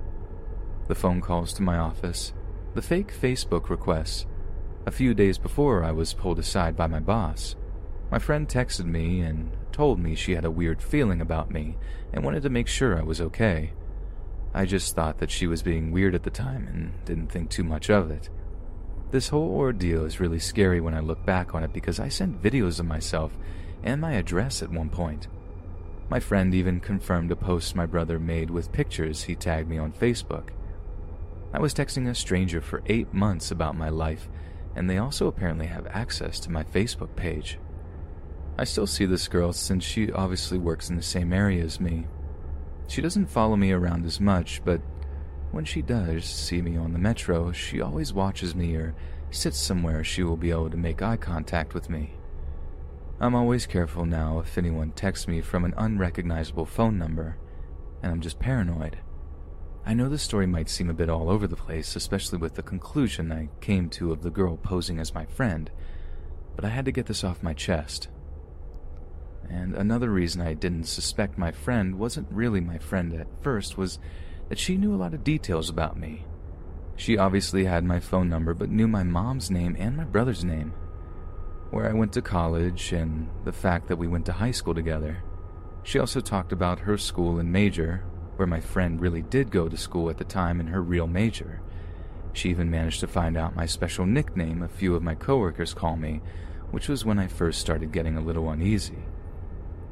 The 0.87 0.95
phone 0.95 1.21
calls 1.21 1.53
to 1.53 1.61
my 1.61 1.77
office, 1.77 2.33
the 2.73 2.81
fake 2.81 3.13
Facebook 3.13 3.69
requests. 3.69 4.25
A 4.85 4.91
few 4.91 5.13
days 5.13 5.37
before, 5.37 5.83
I 5.83 5.91
was 5.91 6.13
pulled 6.13 6.39
aside 6.39 6.75
by 6.75 6.87
my 6.87 6.99
boss. 6.99 7.55
My 8.11 8.19
friend 8.19 8.47
texted 8.47 8.85
me 8.85 9.21
and 9.21 9.51
told 9.71 9.99
me 9.99 10.15
she 10.15 10.33
had 10.33 10.45
a 10.45 10.51
weird 10.51 10.81
feeling 10.81 11.21
about 11.21 11.51
me 11.51 11.77
and 12.11 12.23
wanted 12.23 12.43
to 12.43 12.49
make 12.49 12.67
sure 12.67 12.97
I 12.97 13.03
was 13.03 13.21
okay. 13.21 13.71
I 14.53 14.65
just 14.65 14.95
thought 14.95 15.19
that 15.19 15.31
she 15.31 15.47
was 15.47 15.61
being 15.61 15.91
weird 15.91 16.15
at 16.15 16.23
the 16.23 16.29
time 16.29 16.67
and 16.67 17.05
didn't 17.05 17.31
think 17.31 17.49
too 17.49 17.63
much 17.63 17.89
of 17.89 18.11
it. 18.11 18.29
This 19.11 19.29
whole 19.29 19.55
ordeal 19.55 20.05
is 20.05 20.19
really 20.19 20.37
scary 20.37 20.79
when 20.79 20.93
I 20.93 20.99
look 20.99 21.25
back 21.25 21.55
on 21.55 21.63
it 21.63 21.73
because 21.73 21.99
I 21.99 22.09
sent 22.09 22.43
videos 22.43 22.79
of 22.79 22.85
myself 22.85 23.35
and 23.81 23.99
my 23.99 24.13
address 24.13 24.61
at 24.61 24.69
one 24.69 24.89
point. 24.89 25.27
My 26.09 26.19
friend 26.19 26.53
even 26.53 26.79
confirmed 26.79 27.31
a 27.31 27.35
post 27.35 27.75
my 27.75 27.87
brother 27.87 28.19
made 28.19 28.51
with 28.51 28.71
pictures 28.71 29.23
he 29.23 29.35
tagged 29.35 29.67
me 29.67 29.79
on 29.79 29.93
Facebook. 29.93 30.49
I 31.53 31.59
was 31.59 31.73
texting 31.73 32.07
a 32.07 32.13
stranger 32.13 32.61
for 32.61 32.83
eight 32.85 33.11
months 33.11 33.49
about 33.49 33.75
my 33.75 33.89
life, 33.89 34.29
and 34.75 34.87
they 34.87 34.99
also 34.99 35.25
apparently 35.25 35.65
have 35.65 35.87
access 35.87 36.39
to 36.41 36.51
my 36.51 36.63
Facebook 36.63 37.15
page. 37.15 37.57
I 38.59 38.65
still 38.65 38.85
see 38.85 39.05
this 39.05 39.27
girl 39.27 39.53
since 39.53 39.83
she 39.83 40.11
obviously 40.11 40.59
works 40.59 40.89
in 40.89 40.95
the 40.95 41.01
same 41.01 41.33
area 41.33 41.63
as 41.63 41.79
me. 41.79 42.05
She 42.87 43.01
doesn't 43.01 43.31
follow 43.31 43.55
me 43.55 43.71
around 43.71 44.05
as 44.05 44.19
much, 44.19 44.61
but 44.63 44.81
when 45.51 45.65
she 45.65 45.81
does 45.81 46.25
see 46.25 46.61
me 46.61 46.77
on 46.77 46.93
the 46.93 46.99
metro, 46.99 47.51
she 47.51 47.81
always 47.81 48.13
watches 48.13 48.55
me 48.55 48.75
or 48.75 48.95
sits 49.31 49.57
somewhere 49.57 50.03
she 50.03 50.23
will 50.23 50.37
be 50.37 50.51
able 50.51 50.69
to 50.69 50.77
make 50.77 51.01
eye 51.01 51.17
contact 51.17 51.73
with 51.73 51.89
me. 51.89 52.13
I'm 53.19 53.35
always 53.35 53.65
careful 53.65 54.05
now 54.05 54.39
if 54.39 54.57
anyone 54.57 54.91
texts 54.91 55.27
me 55.27 55.41
from 55.41 55.65
an 55.65 55.73
unrecognizable 55.75 56.65
phone 56.65 56.97
number, 56.97 57.37
and 58.01 58.11
I'm 58.11 58.21
just 58.21 58.39
paranoid. 58.39 58.99
I 59.85 59.93
know 59.93 60.07
this 60.07 60.21
story 60.21 60.45
might 60.45 60.69
seem 60.69 60.89
a 60.89 60.93
bit 60.93 61.09
all 61.09 61.29
over 61.29 61.47
the 61.47 61.55
place, 61.55 61.95
especially 61.95 62.37
with 62.37 62.55
the 62.55 62.63
conclusion 62.63 63.31
I 63.31 63.49
came 63.59 63.89
to 63.91 64.11
of 64.11 64.21
the 64.21 64.29
girl 64.29 64.55
posing 64.55 64.99
as 64.99 65.13
my 65.13 65.25
friend, 65.25 65.69
but 66.55 66.63
I 66.63 66.69
had 66.69 66.85
to 66.85 66.91
get 66.91 67.07
this 67.07 67.23
off 67.23 67.43
my 67.43 67.53
chest. 67.53 68.07
And 69.49 69.73
another 69.73 70.11
reason 70.11 70.41
I 70.41 70.53
didn't 70.53 70.83
suspect 70.83 71.37
my 71.37 71.51
friend 71.51 71.97
wasn't 71.97 72.31
really 72.31 72.61
my 72.61 72.77
friend 72.77 73.13
at 73.13 73.27
first 73.41 73.77
was 73.77 73.99
that 74.49 74.59
she 74.59 74.77
knew 74.77 74.93
a 74.93 74.97
lot 74.97 75.13
of 75.13 75.23
details 75.23 75.69
about 75.69 75.97
me. 75.97 76.25
She 76.95 77.17
obviously 77.17 77.65
had 77.65 77.85
my 77.85 77.99
phone 77.99 78.27
number, 78.27 78.53
but 78.53 78.69
knew 78.69 78.87
my 78.87 79.03
mom's 79.03 79.49
name 79.49 79.75
and 79.79 79.95
my 79.95 80.03
brother's 80.03 80.43
name 80.43 80.73
where 81.71 81.87
I 81.87 81.93
went 81.93 82.13
to 82.13 82.21
college, 82.21 82.93
and 82.93 83.29
the 83.45 83.51
fact 83.51 83.87
that 83.87 83.97
we 83.97 84.07
went 84.07 84.25
to 84.25 84.31
high 84.31 84.51
school 84.51 84.73
together. 84.73 85.23
She 85.83 85.99
also 85.99 86.19
talked 86.19 86.51
about 86.51 86.79
her 86.79 86.97
school 86.97 87.39
and 87.39 87.51
major, 87.51 88.03
where 88.37 88.47
my 88.47 88.59
friend 88.59 88.99
really 88.99 89.21
did 89.21 89.51
go 89.51 89.69
to 89.69 89.77
school 89.77 90.09
at 90.09 90.17
the 90.17 90.23
time 90.23 90.59
in 90.59 90.67
her 90.67 90.81
real 90.81 91.07
major. 91.07 91.61
She 92.33 92.49
even 92.49 92.71
managed 92.71 92.99
to 93.01 93.07
find 93.07 93.37
out 93.37 93.55
my 93.55 93.65
special 93.65 94.05
nickname 94.05 94.63
a 94.63 94.67
few 94.67 94.95
of 94.95 95.03
my 95.03 95.15
coworkers 95.15 95.73
call 95.73 95.95
me, 95.95 96.21
which 96.71 96.87
was 96.87 97.05
when 97.05 97.19
I 97.19 97.27
first 97.27 97.59
started 97.59 97.91
getting 97.91 98.17
a 98.17 98.21
little 98.21 98.49
uneasy. 98.49 99.03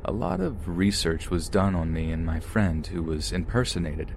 A 0.06 0.12
lot 0.12 0.40
of 0.40 0.78
research 0.78 1.30
was 1.30 1.50
done 1.50 1.76
on 1.76 1.92
me 1.92 2.12
and 2.12 2.26
my 2.26 2.40
friend 2.40 2.86
who 2.88 3.04
was 3.04 3.32
impersonated. 3.32 4.14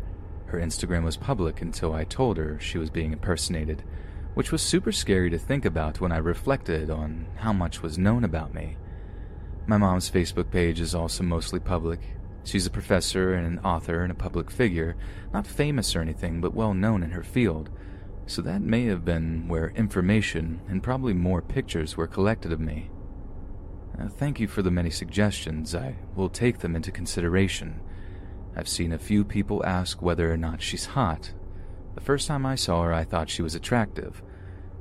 Her 0.50 0.58
Instagram 0.58 1.04
was 1.04 1.16
public 1.16 1.62
until 1.62 1.92
I 1.94 2.02
told 2.02 2.36
her 2.36 2.58
she 2.58 2.76
was 2.76 2.90
being 2.90 3.12
impersonated, 3.12 3.84
which 4.34 4.50
was 4.50 4.60
super 4.60 4.90
scary 4.90 5.30
to 5.30 5.38
think 5.38 5.64
about 5.64 6.00
when 6.00 6.10
I 6.10 6.16
reflected 6.16 6.90
on 6.90 7.28
how 7.36 7.52
much 7.52 7.82
was 7.82 7.98
known 7.98 8.24
about 8.24 8.52
me. 8.52 8.76
My 9.68 9.76
mom's 9.76 10.10
Facebook 10.10 10.50
page 10.50 10.80
is 10.80 10.92
also 10.92 11.22
mostly 11.22 11.60
public. 11.60 12.00
She's 12.42 12.66
a 12.66 12.70
professor 12.70 13.32
and 13.32 13.46
an 13.46 13.64
author 13.64 14.02
and 14.02 14.10
a 14.10 14.16
public 14.16 14.50
figure, 14.50 14.96
not 15.32 15.46
famous 15.46 15.94
or 15.94 16.00
anything, 16.00 16.40
but 16.40 16.52
well 16.52 16.74
known 16.74 17.04
in 17.04 17.12
her 17.12 17.22
field. 17.22 17.70
So 18.26 18.42
that 18.42 18.60
may 18.60 18.86
have 18.86 19.04
been 19.04 19.46
where 19.46 19.70
information 19.76 20.62
and 20.68 20.82
probably 20.82 21.12
more 21.12 21.42
pictures 21.42 21.96
were 21.96 22.08
collected 22.08 22.50
of 22.50 22.58
me. 22.58 22.90
Uh, 23.96 24.08
thank 24.08 24.40
you 24.40 24.48
for 24.48 24.62
the 24.62 24.70
many 24.72 24.90
suggestions. 24.90 25.76
I 25.76 25.94
will 26.16 26.28
take 26.28 26.58
them 26.58 26.74
into 26.74 26.90
consideration. 26.90 27.80
I've 28.60 28.68
seen 28.68 28.92
a 28.92 28.98
few 28.98 29.24
people 29.24 29.64
ask 29.64 30.02
whether 30.02 30.30
or 30.30 30.36
not 30.36 30.60
she's 30.60 30.84
hot, 30.84 31.32
the 31.94 32.00
first 32.00 32.28
time 32.28 32.46
I 32.46 32.54
saw 32.54 32.82
her, 32.82 32.92
I 32.92 33.04
thought 33.04 33.30
she 33.30 33.40
was 33.40 33.54
attractive. 33.54 34.22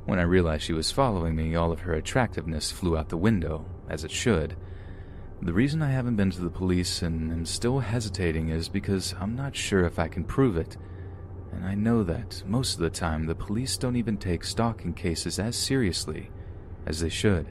When 0.06 0.20
I 0.20 0.24
realized 0.24 0.64
she 0.64 0.74
was 0.74 0.92
following 0.92 1.34
me, 1.34 1.56
all 1.56 1.72
of 1.72 1.80
her 1.82 1.94
attractiveness 1.94 2.72
flew 2.72 2.98
out 2.98 3.10
the 3.10 3.18
window, 3.18 3.66
as 3.90 4.04
it 4.04 4.12
should. 4.12 4.56
The 5.42 5.54
reason 5.54 5.82
I 5.82 5.92
haven't 5.92 6.18
been 6.18 6.30
to 6.32 6.42
the 6.42 6.50
police 6.50 7.02
and 7.02 7.32
am 7.32 7.46
still 7.46 7.80
hesitating 7.80 8.50
is 8.50 8.68
because 8.68 9.16
I'm 9.20 9.34
not 9.34 9.56
sure 9.56 9.86
if 9.86 9.98
I 9.98 10.08
can 10.08 10.24
prove 10.24 10.58
it. 10.58 10.76
And 11.54 11.66
I 11.66 11.74
know 11.74 12.04
that 12.04 12.44
most 12.46 12.74
of 12.74 12.82
the 12.82 12.90
time 12.90 13.26
the 13.26 13.34
police 13.34 13.78
don't 13.78 13.96
even 13.96 14.18
take 14.18 14.44
stalking 14.44 14.94
cases 14.94 15.40
as 15.40 15.56
seriously 15.56 16.32
as 16.86 17.00
they 17.00 17.10
should. 17.10 17.48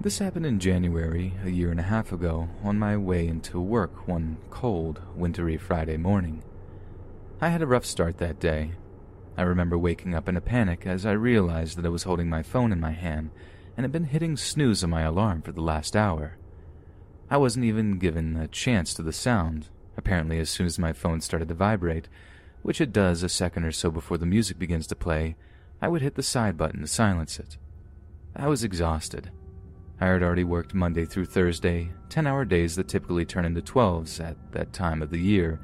This 0.00 0.18
happened 0.18 0.46
in 0.46 0.60
January, 0.60 1.32
a 1.42 1.48
year 1.48 1.70
and 1.70 1.80
a 1.80 1.84
half 1.84 2.12
ago, 2.12 2.48
on 2.62 2.78
my 2.78 2.96
way 2.96 3.26
into 3.26 3.60
work 3.60 4.06
one 4.06 4.36
cold, 4.50 5.00
wintry 5.16 5.56
Friday 5.56 5.96
morning. 5.96 6.44
I 7.40 7.48
had 7.48 7.62
a 7.62 7.66
rough 7.66 7.86
start 7.86 8.18
that 8.18 8.38
day. 8.38 8.72
I 9.38 9.42
remember 9.42 9.76
waking 9.76 10.14
up 10.14 10.28
in 10.28 10.36
a 10.36 10.40
panic 10.40 10.86
as 10.86 11.06
I 11.06 11.12
realized 11.12 11.76
that 11.76 11.86
I 11.86 11.88
was 11.88 12.04
holding 12.04 12.28
my 12.28 12.42
phone 12.42 12.72
in 12.72 12.78
my 12.78 12.92
hand 12.92 13.30
and 13.76 13.84
had 13.84 13.90
been 13.90 14.04
hitting 14.04 14.36
snooze 14.36 14.84
on 14.84 14.90
my 14.90 15.02
alarm 15.02 15.42
for 15.42 15.52
the 15.52 15.62
last 15.62 15.96
hour. 15.96 16.36
I 17.30 17.38
wasn't 17.38 17.64
even 17.64 17.98
given 17.98 18.36
a 18.36 18.48
chance 18.48 18.94
to 18.94 19.02
the 19.02 19.12
sound. 19.12 19.68
Apparently, 19.96 20.38
as 20.38 20.50
soon 20.50 20.66
as 20.66 20.78
my 20.78 20.92
phone 20.92 21.20
started 21.20 21.48
to 21.48 21.54
vibrate, 21.54 22.08
which 22.62 22.80
it 22.80 22.92
does 22.92 23.22
a 23.22 23.28
second 23.28 23.64
or 23.64 23.72
so 23.72 23.90
before 23.90 24.18
the 24.18 24.26
music 24.26 24.58
begins 24.58 24.86
to 24.88 24.94
play, 24.94 25.36
I 25.80 25.88
would 25.88 26.02
hit 26.02 26.14
the 26.14 26.22
side 26.22 26.56
button 26.56 26.82
to 26.82 26.86
silence 26.86 27.40
it. 27.40 27.56
I 28.36 28.46
was 28.46 28.62
exhausted. 28.62 29.30
I 29.98 30.06
had 30.08 30.22
already 30.22 30.44
worked 30.44 30.74
Monday 30.74 31.06
through 31.06 31.24
Thursday, 31.24 31.90
10 32.10 32.26
hour 32.26 32.44
days 32.44 32.76
that 32.76 32.86
typically 32.86 33.24
turn 33.24 33.46
into 33.46 33.62
12s 33.62 34.22
at 34.22 34.36
that 34.52 34.74
time 34.74 35.00
of 35.00 35.08
the 35.08 35.18
year, 35.18 35.58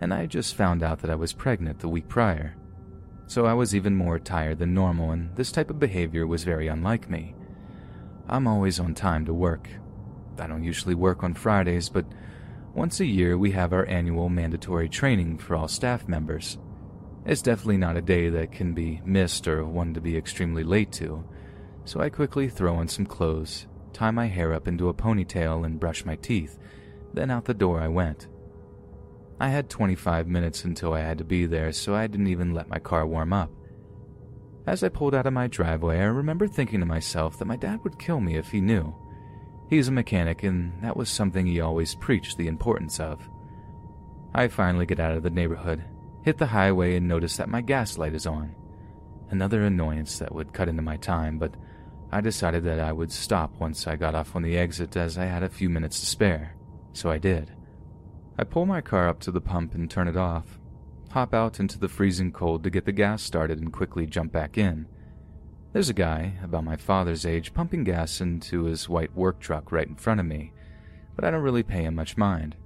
and 0.00 0.14
I 0.14 0.20
had 0.20 0.30
just 0.30 0.54
found 0.54 0.82
out 0.82 1.00
that 1.00 1.10
I 1.10 1.14
was 1.14 1.34
pregnant 1.34 1.80
the 1.80 1.88
week 1.88 2.08
prior. 2.08 2.56
So 3.26 3.44
I 3.44 3.52
was 3.52 3.74
even 3.74 3.94
more 3.94 4.18
tired 4.18 4.60
than 4.60 4.72
normal, 4.72 5.10
and 5.10 5.34
this 5.36 5.52
type 5.52 5.68
of 5.68 5.78
behavior 5.78 6.26
was 6.26 6.42
very 6.42 6.68
unlike 6.68 7.10
me. 7.10 7.34
I'm 8.28 8.46
always 8.46 8.80
on 8.80 8.94
time 8.94 9.26
to 9.26 9.34
work. 9.34 9.68
I 10.38 10.46
don't 10.46 10.64
usually 10.64 10.94
work 10.94 11.22
on 11.22 11.34
Fridays, 11.34 11.90
but 11.90 12.06
once 12.72 13.00
a 13.00 13.06
year 13.06 13.36
we 13.36 13.50
have 13.50 13.74
our 13.74 13.86
annual 13.86 14.30
mandatory 14.30 14.88
training 14.88 15.36
for 15.36 15.54
all 15.54 15.68
staff 15.68 16.08
members. 16.08 16.56
It's 17.26 17.42
definitely 17.42 17.78
not 17.78 17.96
a 17.98 18.02
day 18.02 18.30
that 18.30 18.52
can 18.52 18.72
be 18.72 19.02
missed 19.04 19.46
or 19.46 19.66
one 19.66 19.92
to 19.94 20.00
be 20.00 20.16
extremely 20.16 20.64
late 20.64 20.92
to 20.92 21.24
so 21.86 22.00
I 22.00 22.10
quickly 22.10 22.48
throw 22.48 22.74
on 22.74 22.88
some 22.88 23.06
clothes, 23.06 23.66
tie 23.92 24.10
my 24.10 24.26
hair 24.26 24.52
up 24.52 24.68
into 24.68 24.88
a 24.88 24.94
ponytail, 24.94 25.64
and 25.64 25.80
brush 25.80 26.04
my 26.04 26.16
teeth. 26.16 26.58
Then 27.14 27.30
out 27.30 27.46
the 27.46 27.54
door 27.54 27.80
I 27.80 27.88
went. 27.88 28.26
I 29.38 29.48
had 29.48 29.70
25 29.70 30.26
minutes 30.26 30.64
until 30.64 30.92
I 30.92 31.00
had 31.00 31.18
to 31.18 31.24
be 31.24 31.46
there, 31.46 31.72
so 31.72 31.94
I 31.94 32.06
didn't 32.06 32.26
even 32.26 32.52
let 32.52 32.68
my 32.68 32.78
car 32.78 33.06
warm 33.06 33.32
up. 33.32 33.50
As 34.66 34.82
I 34.82 34.88
pulled 34.88 35.14
out 35.14 35.26
of 35.26 35.32
my 35.32 35.46
driveway, 35.46 35.98
I 36.00 36.04
remember 36.04 36.48
thinking 36.48 36.80
to 36.80 36.86
myself 36.86 37.38
that 37.38 37.44
my 37.44 37.56
dad 37.56 37.84
would 37.84 38.00
kill 38.00 38.20
me 38.20 38.36
if 38.36 38.50
he 38.50 38.60
knew. 38.60 38.94
He's 39.70 39.88
a 39.88 39.92
mechanic, 39.92 40.42
and 40.42 40.72
that 40.82 40.96
was 40.96 41.08
something 41.08 41.46
he 41.46 41.60
always 41.60 41.94
preached 41.94 42.36
the 42.36 42.48
importance 42.48 42.98
of. 42.98 43.28
I 44.34 44.48
finally 44.48 44.86
get 44.86 45.00
out 45.00 45.16
of 45.16 45.22
the 45.22 45.30
neighborhood, 45.30 45.84
hit 46.22 46.38
the 46.38 46.46
highway, 46.46 46.96
and 46.96 47.06
notice 47.06 47.36
that 47.36 47.48
my 47.48 47.60
gas 47.60 47.96
light 47.96 48.14
is 48.14 48.26
on. 48.26 48.54
Another 49.30 49.62
annoyance 49.62 50.18
that 50.18 50.34
would 50.34 50.52
cut 50.52 50.68
into 50.68 50.82
my 50.82 50.96
time, 50.96 51.38
but 51.38 51.54
I 52.12 52.20
decided 52.20 52.64
that 52.64 52.80
I 52.80 52.92
would 52.92 53.10
stop 53.10 53.58
once 53.58 53.86
I 53.86 53.96
got 53.96 54.14
off 54.14 54.36
on 54.36 54.42
the 54.42 54.56
exit 54.56 54.96
as 54.96 55.18
I 55.18 55.24
had 55.24 55.42
a 55.42 55.48
few 55.48 55.68
minutes 55.68 56.00
to 56.00 56.06
spare, 56.06 56.54
so 56.92 57.10
I 57.10 57.18
did. 57.18 57.50
I 58.38 58.44
pull 58.44 58.66
my 58.66 58.80
car 58.80 59.08
up 59.08 59.20
to 59.20 59.30
the 59.30 59.40
pump 59.40 59.74
and 59.74 59.90
turn 59.90 60.08
it 60.08 60.16
off, 60.16 60.58
hop 61.10 61.34
out 61.34 61.58
into 61.58 61.78
the 61.78 61.88
freezing 61.88 62.32
cold 62.32 62.62
to 62.62 62.70
get 62.70 62.84
the 62.84 62.92
gas 62.92 63.22
started 63.22 63.58
and 63.58 63.72
quickly 63.72 64.06
jump 64.06 64.32
back 64.32 64.56
in. 64.56 64.86
There's 65.72 65.88
a 65.88 65.94
guy, 65.94 66.34
about 66.42 66.64
my 66.64 66.76
father's 66.76 67.26
age, 67.26 67.52
pumping 67.52 67.84
gas 67.84 68.20
into 68.20 68.64
his 68.64 68.88
white 68.88 69.14
work 69.14 69.40
truck 69.40 69.72
right 69.72 69.88
in 69.88 69.96
front 69.96 70.20
of 70.20 70.26
me, 70.26 70.52
but 71.14 71.24
I 71.24 71.30
don't 71.30 71.42
really 71.42 71.62
pay 71.62 71.84
him 71.84 71.94
much 71.94 72.16
mind. 72.16 72.56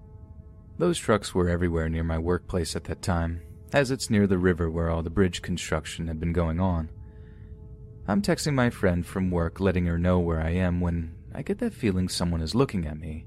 Those 0.79 0.99
trucks 0.99 1.35
were 1.35 1.49
everywhere 1.49 1.89
near 1.89 2.05
my 2.05 2.19
workplace 2.19 2.77
at 2.77 2.85
that 2.85 3.03
time, 3.03 3.43
as 3.73 3.91
it's 3.91 4.11
near 4.11 4.27
the 4.27 4.39
river 4.39 4.71
where 4.71 4.91
all 4.91 5.03
the 5.03 5.11
bridge 5.11 5.43
construction 5.43 6.09
had 6.09 6.21
been 6.21 6.33
going 6.33 6.61
on. 6.61 6.89
I'm 8.09 8.23
texting 8.23 8.55
my 8.55 8.71
friend 8.71 9.07
from 9.07 9.31
work, 9.31 9.61
letting 9.61 9.87
her 9.87 9.99
know 9.99 10.19
where 10.19 10.41
I 10.41 10.51
am 10.51 10.81
when 10.81 11.15
I 11.35 11.43
get 11.43 11.59
that 11.59 11.75
feeling 11.75 12.09
someone 12.09 12.41
is 12.43 12.55
looking 12.55 12.87
at 12.87 12.99
me. 12.99 13.27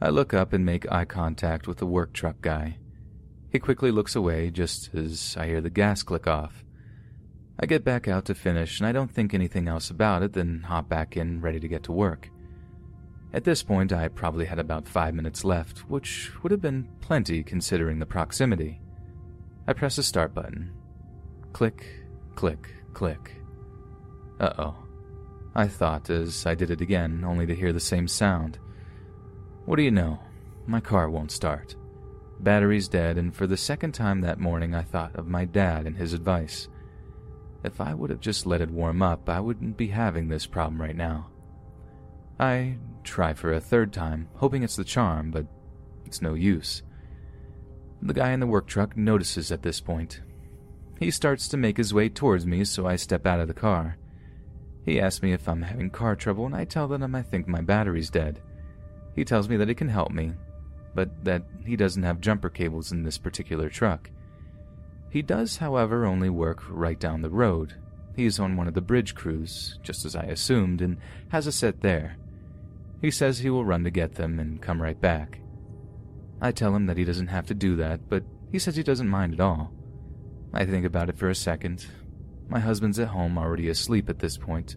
I 0.00 0.08
look 0.08 0.34
up 0.34 0.52
and 0.52 0.66
make 0.66 0.90
eye 0.90 1.04
contact 1.04 1.68
with 1.68 1.78
the 1.78 1.86
work 1.86 2.12
truck 2.12 2.40
guy. 2.40 2.78
He 3.50 3.58
quickly 3.60 3.92
looks 3.92 4.16
away 4.16 4.50
just 4.50 4.92
as 4.94 5.36
I 5.38 5.46
hear 5.46 5.60
the 5.60 5.70
gas 5.70 6.02
click 6.02 6.26
off. 6.26 6.64
I 7.60 7.66
get 7.66 7.84
back 7.84 8.08
out 8.08 8.24
to 8.24 8.34
finish, 8.34 8.80
and 8.80 8.86
I 8.86 8.92
don't 8.92 9.12
think 9.12 9.32
anything 9.32 9.68
else 9.68 9.90
about 9.90 10.24
it, 10.24 10.32
then 10.32 10.64
hop 10.66 10.88
back 10.88 11.16
in, 11.16 11.40
ready 11.40 11.60
to 11.60 11.68
get 11.68 11.84
to 11.84 11.92
work. 11.92 12.30
At 13.32 13.44
this 13.44 13.62
point, 13.62 13.92
I 13.92 14.08
probably 14.08 14.46
had 14.46 14.58
about 14.58 14.88
five 14.88 15.14
minutes 15.14 15.44
left, 15.44 15.88
which 15.88 16.32
would 16.42 16.50
have 16.50 16.60
been 16.60 16.88
plenty 17.00 17.44
considering 17.44 18.00
the 18.00 18.06
proximity. 18.06 18.80
I 19.68 19.72
press 19.72 19.96
the 19.96 20.02
start 20.02 20.34
button. 20.34 20.72
Click, 21.52 21.86
click, 22.34 22.74
click. 22.92 23.43
Uh 24.40 24.52
oh. 24.58 24.76
I 25.54 25.68
thought 25.68 26.10
as 26.10 26.46
I 26.46 26.54
did 26.54 26.70
it 26.70 26.80
again, 26.80 27.22
only 27.24 27.46
to 27.46 27.54
hear 27.54 27.72
the 27.72 27.80
same 27.80 28.08
sound. 28.08 28.58
What 29.64 29.76
do 29.76 29.82
you 29.82 29.90
know? 29.90 30.18
My 30.66 30.80
car 30.80 31.08
won't 31.08 31.30
start. 31.30 31.76
Battery's 32.40 32.88
dead, 32.88 33.16
and 33.16 33.34
for 33.34 33.46
the 33.46 33.56
second 33.56 33.92
time 33.92 34.20
that 34.22 34.40
morning 34.40 34.74
I 34.74 34.82
thought 34.82 35.14
of 35.14 35.28
my 35.28 35.44
dad 35.44 35.86
and 35.86 35.96
his 35.96 36.12
advice. 36.12 36.68
If 37.62 37.80
I 37.80 37.94
would 37.94 38.10
have 38.10 38.20
just 38.20 38.46
let 38.46 38.60
it 38.60 38.70
warm 38.70 39.00
up, 39.00 39.28
I 39.28 39.40
wouldn't 39.40 39.76
be 39.76 39.88
having 39.88 40.28
this 40.28 40.46
problem 40.46 40.80
right 40.80 40.96
now. 40.96 41.28
I 42.38 42.76
try 43.04 43.32
for 43.32 43.52
a 43.52 43.60
third 43.60 43.92
time, 43.92 44.28
hoping 44.34 44.62
it's 44.62 44.76
the 44.76 44.84
charm, 44.84 45.30
but 45.30 45.46
it's 46.04 46.20
no 46.20 46.34
use. 46.34 46.82
The 48.02 48.12
guy 48.12 48.32
in 48.32 48.40
the 48.40 48.46
work 48.46 48.66
truck 48.66 48.96
notices 48.96 49.50
at 49.50 49.62
this 49.62 49.80
point. 49.80 50.20
He 50.98 51.10
starts 51.10 51.48
to 51.48 51.56
make 51.56 51.76
his 51.76 51.94
way 51.94 52.08
towards 52.08 52.44
me, 52.44 52.64
so 52.64 52.86
I 52.86 52.96
step 52.96 53.26
out 53.26 53.40
of 53.40 53.48
the 53.48 53.54
car. 53.54 53.96
He 54.84 55.00
asks 55.00 55.22
me 55.22 55.32
if 55.32 55.48
I'm 55.48 55.62
having 55.62 55.90
car 55.90 56.14
trouble, 56.14 56.46
and 56.46 56.54
I 56.54 56.64
tell 56.64 56.92
him 56.92 57.14
I 57.14 57.22
think 57.22 57.48
my 57.48 57.60
battery's 57.60 58.10
dead. 58.10 58.40
He 59.14 59.24
tells 59.24 59.48
me 59.48 59.56
that 59.56 59.68
he 59.68 59.74
can 59.74 59.88
help 59.88 60.10
me, 60.10 60.32
but 60.94 61.24
that 61.24 61.42
he 61.64 61.76
doesn't 61.76 62.02
have 62.02 62.20
jumper 62.20 62.50
cables 62.50 62.92
in 62.92 63.02
this 63.02 63.18
particular 63.18 63.68
truck. 63.68 64.10
He 65.10 65.22
does, 65.22 65.58
however, 65.58 66.04
only 66.04 66.28
work 66.28 66.62
right 66.68 66.98
down 66.98 67.22
the 67.22 67.30
road. 67.30 67.74
He's 68.16 68.38
on 68.38 68.56
one 68.56 68.68
of 68.68 68.74
the 68.74 68.80
bridge 68.80 69.14
crews, 69.14 69.78
just 69.82 70.04
as 70.04 70.14
I 70.14 70.24
assumed, 70.24 70.80
and 70.80 70.98
has 71.28 71.46
a 71.46 71.52
set 71.52 71.80
there. 71.80 72.16
He 73.00 73.10
says 73.10 73.38
he 73.38 73.50
will 73.50 73.64
run 73.64 73.84
to 73.84 73.90
get 73.90 74.14
them 74.14 74.38
and 74.38 74.60
come 74.60 74.82
right 74.82 75.00
back. 75.00 75.40
I 76.40 76.52
tell 76.52 76.74
him 76.74 76.86
that 76.86 76.96
he 76.96 77.04
doesn't 77.04 77.28
have 77.28 77.46
to 77.46 77.54
do 77.54 77.76
that, 77.76 78.08
but 78.08 78.24
he 78.50 78.58
says 78.58 78.76
he 78.76 78.82
doesn't 78.82 79.08
mind 79.08 79.34
at 79.34 79.40
all. 79.40 79.72
I 80.52 80.64
think 80.64 80.84
about 80.84 81.08
it 81.08 81.18
for 81.18 81.28
a 81.28 81.34
second. 81.34 81.86
My 82.54 82.60
husband's 82.60 83.00
at 83.00 83.08
home 83.08 83.36
already 83.36 83.68
asleep 83.68 84.08
at 84.08 84.20
this 84.20 84.36
point. 84.36 84.76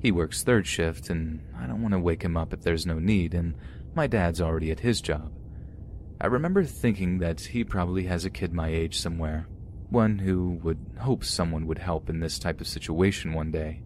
He 0.00 0.10
works 0.10 0.42
third 0.42 0.66
shift, 0.66 1.08
and 1.08 1.40
I 1.56 1.68
don't 1.68 1.80
want 1.80 1.92
to 1.92 2.00
wake 2.00 2.24
him 2.24 2.36
up 2.36 2.52
if 2.52 2.62
there's 2.62 2.84
no 2.84 2.98
need, 2.98 3.32
and 3.32 3.54
my 3.94 4.08
dad's 4.08 4.40
already 4.40 4.72
at 4.72 4.80
his 4.80 5.00
job. 5.00 5.30
I 6.20 6.26
remember 6.26 6.64
thinking 6.64 7.18
that 7.18 7.40
he 7.40 7.62
probably 7.62 8.06
has 8.06 8.24
a 8.24 8.30
kid 8.30 8.52
my 8.52 8.70
age 8.70 8.98
somewhere, 8.98 9.46
one 9.88 10.18
who 10.18 10.58
would 10.64 10.84
hope 10.98 11.22
someone 11.22 11.68
would 11.68 11.78
help 11.78 12.10
in 12.10 12.18
this 12.18 12.40
type 12.40 12.60
of 12.60 12.66
situation 12.66 13.34
one 13.34 13.52
day. 13.52 13.82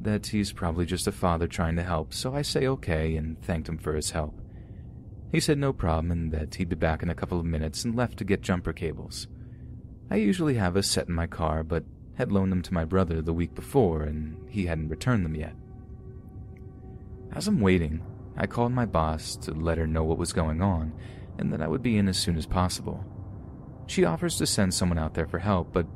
That 0.00 0.28
he's 0.28 0.52
probably 0.52 0.86
just 0.86 1.08
a 1.08 1.12
father 1.12 1.48
trying 1.48 1.74
to 1.74 1.82
help, 1.82 2.14
so 2.14 2.32
I 2.32 2.42
say 2.42 2.68
okay 2.68 3.16
and 3.16 3.42
thanked 3.42 3.68
him 3.68 3.78
for 3.78 3.96
his 3.96 4.12
help. 4.12 4.40
He 5.32 5.40
said 5.40 5.58
no 5.58 5.72
problem 5.72 6.12
and 6.12 6.30
that 6.30 6.54
he'd 6.54 6.68
be 6.68 6.76
back 6.76 7.02
in 7.02 7.10
a 7.10 7.14
couple 7.16 7.40
of 7.40 7.44
minutes 7.44 7.84
and 7.84 7.96
left 7.96 8.18
to 8.18 8.24
get 8.24 8.40
jumper 8.40 8.72
cables. 8.72 9.26
I 10.08 10.16
usually 10.16 10.54
have 10.54 10.76
a 10.76 10.84
set 10.84 11.08
in 11.08 11.14
my 11.14 11.26
car, 11.26 11.64
but 11.64 11.82
had 12.16 12.32
loaned 12.32 12.52
them 12.52 12.62
to 12.62 12.74
my 12.74 12.84
brother 12.84 13.22
the 13.22 13.32
week 13.32 13.54
before 13.54 14.02
and 14.02 14.36
he 14.48 14.66
hadn't 14.66 14.88
returned 14.88 15.24
them 15.24 15.34
yet. 15.34 15.54
As 17.32 17.46
I'm 17.46 17.60
waiting, 17.60 18.02
I 18.36 18.46
called 18.46 18.72
my 18.72 18.86
boss 18.86 19.36
to 19.36 19.52
let 19.52 19.78
her 19.78 19.86
know 19.86 20.04
what 20.04 20.18
was 20.18 20.32
going 20.32 20.62
on 20.62 20.92
and 21.38 21.52
that 21.52 21.60
I 21.60 21.68
would 21.68 21.82
be 21.82 21.96
in 21.96 22.08
as 22.08 22.18
soon 22.18 22.36
as 22.36 22.46
possible. 22.46 23.04
She 23.86 24.04
offers 24.04 24.36
to 24.38 24.46
send 24.46 24.74
someone 24.74 24.98
out 24.98 25.14
there 25.14 25.26
for 25.26 25.38
help, 25.38 25.72
but 25.72 25.86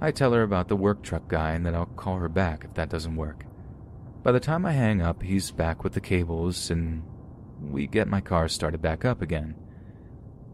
I 0.00 0.10
tell 0.10 0.32
her 0.32 0.42
about 0.42 0.68
the 0.68 0.76
work 0.76 1.02
truck 1.02 1.28
guy 1.28 1.52
and 1.52 1.66
that 1.66 1.74
I'll 1.74 1.86
call 1.86 2.18
her 2.18 2.28
back 2.28 2.64
if 2.64 2.74
that 2.74 2.88
doesn't 2.88 3.16
work. 3.16 3.44
By 4.22 4.32
the 4.32 4.40
time 4.40 4.64
I 4.66 4.72
hang 4.72 5.02
up, 5.02 5.22
he's 5.22 5.50
back 5.50 5.84
with 5.84 5.92
the 5.92 6.00
cables 6.00 6.70
and 6.70 7.02
we 7.60 7.86
get 7.86 8.08
my 8.08 8.20
car 8.20 8.48
started 8.48 8.80
back 8.80 9.04
up 9.04 9.22
again. 9.22 9.54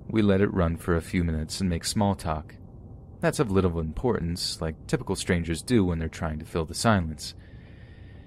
We 0.08 0.22
let 0.22 0.40
it 0.40 0.52
run 0.52 0.76
for 0.76 0.96
a 0.96 1.02
few 1.02 1.24
minutes 1.24 1.60
and 1.60 1.70
make 1.70 1.84
small 1.84 2.14
talk. 2.14 2.54
That's 3.24 3.38
of 3.38 3.50
little 3.50 3.80
importance, 3.80 4.60
like 4.60 4.86
typical 4.86 5.16
strangers 5.16 5.62
do 5.62 5.82
when 5.82 5.98
they're 5.98 6.10
trying 6.10 6.38
to 6.40 6.44
fill 6.44 6.66
the 6.66 6.74
silence. 6.74 7.32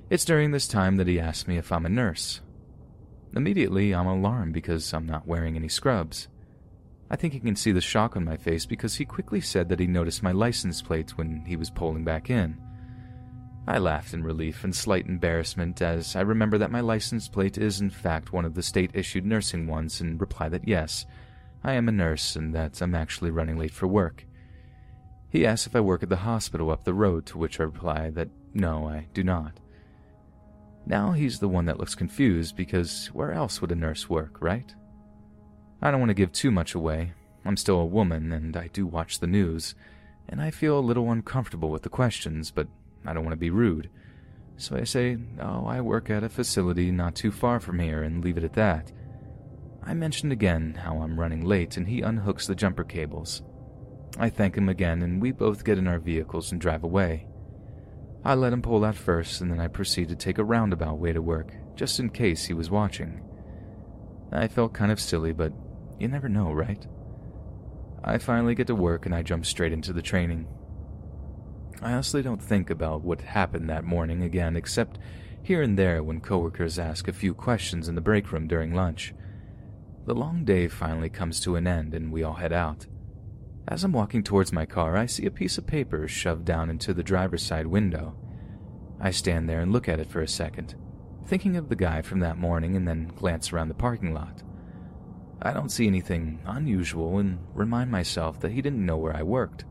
It's 0.09 0.25
during 0.25 0.49
this 0.49 0.67
time 0.67 0.95
that 0.95 1.05
he 1.05 1.19
asks 1.19 1.47
me 1.47 1.57
if 1.57 1.71
I'm 1.71 1.85
a 1.85 1.89
nurse. 1.89 2.41
Immediately, 3.35 3.93
I'm 3.93 4.07
alarmed 4.07 4.55
because 4.55 4.91
I'm 4.95 5.05
not 5.05 5.27
wearing 5.27 5.55
any 5.55 5.67
scrubs. 5.67 6.29
I 7.11 7.15
think 7.15 7.33
he 7.33 7.39
can 7.39 7.55
see 7.55 7.71
the 7.71 7.79
shock 7.79 8.17
on 8.17 8.25
my 8.25 8.37
face 8.37 8.65
because 8.65 8.95
he 8.95 9.05
quickly 9.05 9.39
said 9.39 9.69
that 9.69 9.79
he 9.79 9.85
noticed 9.85 10.23
my 10.23 10.31
license 10.31 10.81
plate 10.81 11.15
when 11.15 11.45
he 11.45 11.55
was 11.55 11.69
pulling 11.69 12.03
back 12.03 12.31
in. 12.31 12.57
I 13.67 13.77
laughed 13.77 14.15
in 14.15 14.23
relief 14.23 14.63
and 14.63 14.75
slight 14.75 15.05
embarrassment 15.05 15.79
as 15.79 16.15
I 16.15 16.21
remember 16.21 16.57
that 16.57 16.71
my 16.71 16.81
license 16.81 17.27
plate 17.27 17.59
is 17.59 17.81
in 17.81 17.91
fact 17.91 18.33
one 18.33 18.45
of 18.45 18.55
the 18.55 18.63
state 18.63 18.89
issued 18.95 19.27
nursing 19.27 19.67
ones 19.67 20.01
and 20.01 20.19
reply 20.19 20.49
that 20.49 20.67
yes, 20.67 21.05
I 21.63 21.73
am 21.73 21.87
a 21.87 21.91
nurse 21.91 22.35
and 22.35 22.55
that 22.55 22.81
I'm 22.81 22.95
actually 22.95 23.29
running 23.29 23.59
late 23.59 23.69
for 23.69 23.85
work. 23.85 24.25
He 25.29 25.45
asks 25.45 25.67
if 25.67 25.75
I 25.75 25.81
work 25.81 26.03
at 26.03 26.09
the 26.09 26.17
hospital 26.17 26.71
up 26.71 26.83
the 26.83 26.93
road, 26.93 27.25
to 27.27 27.37
which 27.37 27.59
I 27.59 27.63
reply 27.63 28.09
that 28.11 28.29
no, 28.53 28.87
I 28.87 29.07
do 29.13 29.23
not. 29.23 29.59
Now 30.85 31.11
he's 31.11 31.39
the 31.39 31.49
one 31.49 31.65
that 31.65 31.79
looks 31.79 31.95
confused 31.95 32.55
because 32.55 33.07
where 33.07 33.33
else 33.33 33.59
would 33.59 33.71
a 33.71 33.75
nurse 33.75 34.09
work, 34.09 34.41
right? 34.41 34.73
I 35.81 35.91
don't 35.91 35.99
want 35.99 36.09
to 36.09 36.15
give 36.15 36.31
too 36.31 36.49
much 36.49 36.73
away. 36.73 37.13
I'm 37.43 37.57
still 37.57 37.79
a 37.79 37.85
woman 37.85 38.31
and 38.31 38.55
I 38.55 38.67
do 38.67 38.87
watch 38.87 39.19
the 39.19 39.27
news, 39.27 39.75
and 40.29 40.41
I 40.41 40.49
feel 40.49 40.79
a 40.79 40.81
little 40.81 41.11
uncomfortable 41.11 41.69
with 41.69 41.83
the 41.83 41.89
questions, 41.89 42.51
but 42.51 42.67
I 43.05 43.13
don't 43.13 43.23
want 43.23 43.33
to 43.33 43.37
be 43.37 43.49
rude. 43.49 43.89
So 44.55 44.75
I 44.75 44.85
say, 44.85 45.17
Oh, 45.39 45.65
I 45.65 45.81
work 45.81 46.09
at 46.09 46.23
a 46.23 46.29
facility 46.29 46.89
not 46.89 47.15
too 47.15 47.31
far 47.31 47.59
from 47.59 47.79
here, 47.79 48.01
and 48.03 48.23
leave 48.23 48.37
it 48.37 48.43
at 48.43 48.53
that. 48.53 48.91
I 49.83 49.93
mention 49.93 50.31
again 50.31 50.73
how 50.73 50.99
I'm 51.01 51.19
running 51.19 51.45
late, 51.45 51.77
and 51.77 51.87
he 51.87 52.01
unhooks 52.01 52.47
the 52.47 52.55
jumper 52.55 52.83
cables. 52.83 53.43
I 54.17 54.29
thank 54.29 54.57
him 54.57 54.69
again, 54.69 55.01
and 55.01 55.21
we 55.21 55.31
both 55.31 55.63
get 55.63 55.77
in 55.77 55.87
our 55.87 55.99
vehicles 55.99 56.51
and 56.51 56.61
drive 56.61 56.83
away. 56.83 57.27
I 58.23 58.33
let 58.33 58.53
him 58.53 58.61
pull 58.61 58.83
out 58.83 58.95
first, 58.95 59.41
and 59.41 59.51
then 59.51 59.59
I 59.59 59.67
proceed 59.67 60.09
to 60.09 60.15
take 60.15 60.37
a 60.37 60.43
roundabout 60.43 60.99
way 60.99 61.13
to 61.13 61.21
work, 61.21 61.53
just 61.75 61.99
in 61.99 62.09
case 62.09 62.45
he 62.45 62.53
was 62.53 62.69
watching. 62.71 63.21
I 64.31 64.47
felt 64.47 64.73
kind 64.73 64.91
of 64.91 64.99
silly, 64.99 65.33
but 65.33 65.53
you 65.99 66.07
never 66.07 66.27
know, 66.27 66.51
right? 66.51 66.85
I 68.03 68.17
finally 68.17 68.55
get 68.55 68.67
to 68.67 68.75
work 68.75 69.05
and 69.05 69.13
I 69.15 69.23
jump 69.23 69.45
straight 69.45 69.73
into 69.73 69.93
the 69.93 70.01
training. 70.01 70.47
I 71.81 71.93
honestly 71.93 72.21
don't 72.21 72.41
think 72.41 72.69
about 72.69 73.03
what 73.03 73.21
happened 73.21 73.69
that 73.69 73.83
morning 73.83 74.23
again, 74.23 74.55
except 74.55 74.99
here 75.43 75.61
and 75.61 75.77
there 75.77 76.03
when 76.03 76.21
coworkers 76.21 76.79
ask 76.79 77.07
a 77.07 77.13
few 77.13 77.33
questions 77.33 77.87
in 77.87 77.95
the 77.95 78.01
break 78.01 78.31
room 78.31 78.47
during 78.47 78.73
lunch. 78.73 79.13
The 80.05 80.15
long 80.15 80.43
day 80.45 80.67
finally 80.67 81.09
comes 81.09 81.39
to 81.41 81.55
an 81.55 81.67
end 81.67 81.93
and 81.93 82.11
we 82.11 82.23
all 82.23 82.33
head 82.33 82.53
out. 82.53 82.87
As 83.69 83.83
I'm 83.83 83.91
walking 83.91 84.23
towards 84.23 84.53
my 84.53 84.65
car, 84.65 84.95
I 84.95 85.07
see 85.07 85.25
a 85.25 85.31
piece 85.31 85.57
of 85.57 85.67
paper 85.67 86.07
shoved 86.07 86.45
down 86.45 86.69
into 86.69 86.93
the 86.93 87.03
driver's 87.03 87.43
side 87.43 87.67
window. 87.67 88.15
I 88.99 89.11
stand 89.11 89.49
there 89.49 89.59
and 89.59 89.73
look 89.73 89.89
at 89.89 89.99
it 89.99 90.09
for 90.09 90.21
a 90.21 90.27
second, 90.27 90.75
thinking 91.25 91.57
of 91.57 91.67
the 91.67 91.75
guy 91.75 92.01
from 92.01 92.21
that 92.21 92.37
morning 92.37 92.77
and 92.77 92.87
then 92.87 93.11
glance 93.17 93.51
around 93.51 93.67
the 93.67 93.73
parking 93.73 94.13
lot. 94.13 94.41
I 95.41 95.51
don't 95.51 95.69
see 95.69 95.85
anything 95.85 96.39
unusual 96.45 97.17
and 97.19 97.39
remind 97.53 97.91
myself 97.91 98.39
that 98.39 98.53
he 98.53 98.61
didn't 98.61 98.85
know 98.85 98.97
where 98.97 99.15
I 99.15 99.23
worked. 99.23 99.65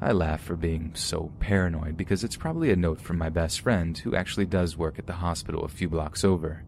I 0.00 0.12
laugh 0.12 0.40
for 0.40 0.56
being 0.56 0.92
so 0.94 1.30
paranoid 1.38 1.98
because 1.98 2.24
it's 2.24 2.36
probably 2.36 2.70
a 2.70 2.76
note 2.76 3.02
from 3.02 3.18
my 3.18 3.28
best 3.28 3.60
friend 3.60 3.96
who 3.98 4.16
actually 4.16 4.46
does 4.46 4.78
work 4.78 4.98
at 4.98 5.06
the 5.06 5.12
hospital 5.12 5.64
a 5.64 5.68
few 5.68 5.90
blocks 5.90 6.24
over. 6.24 6.64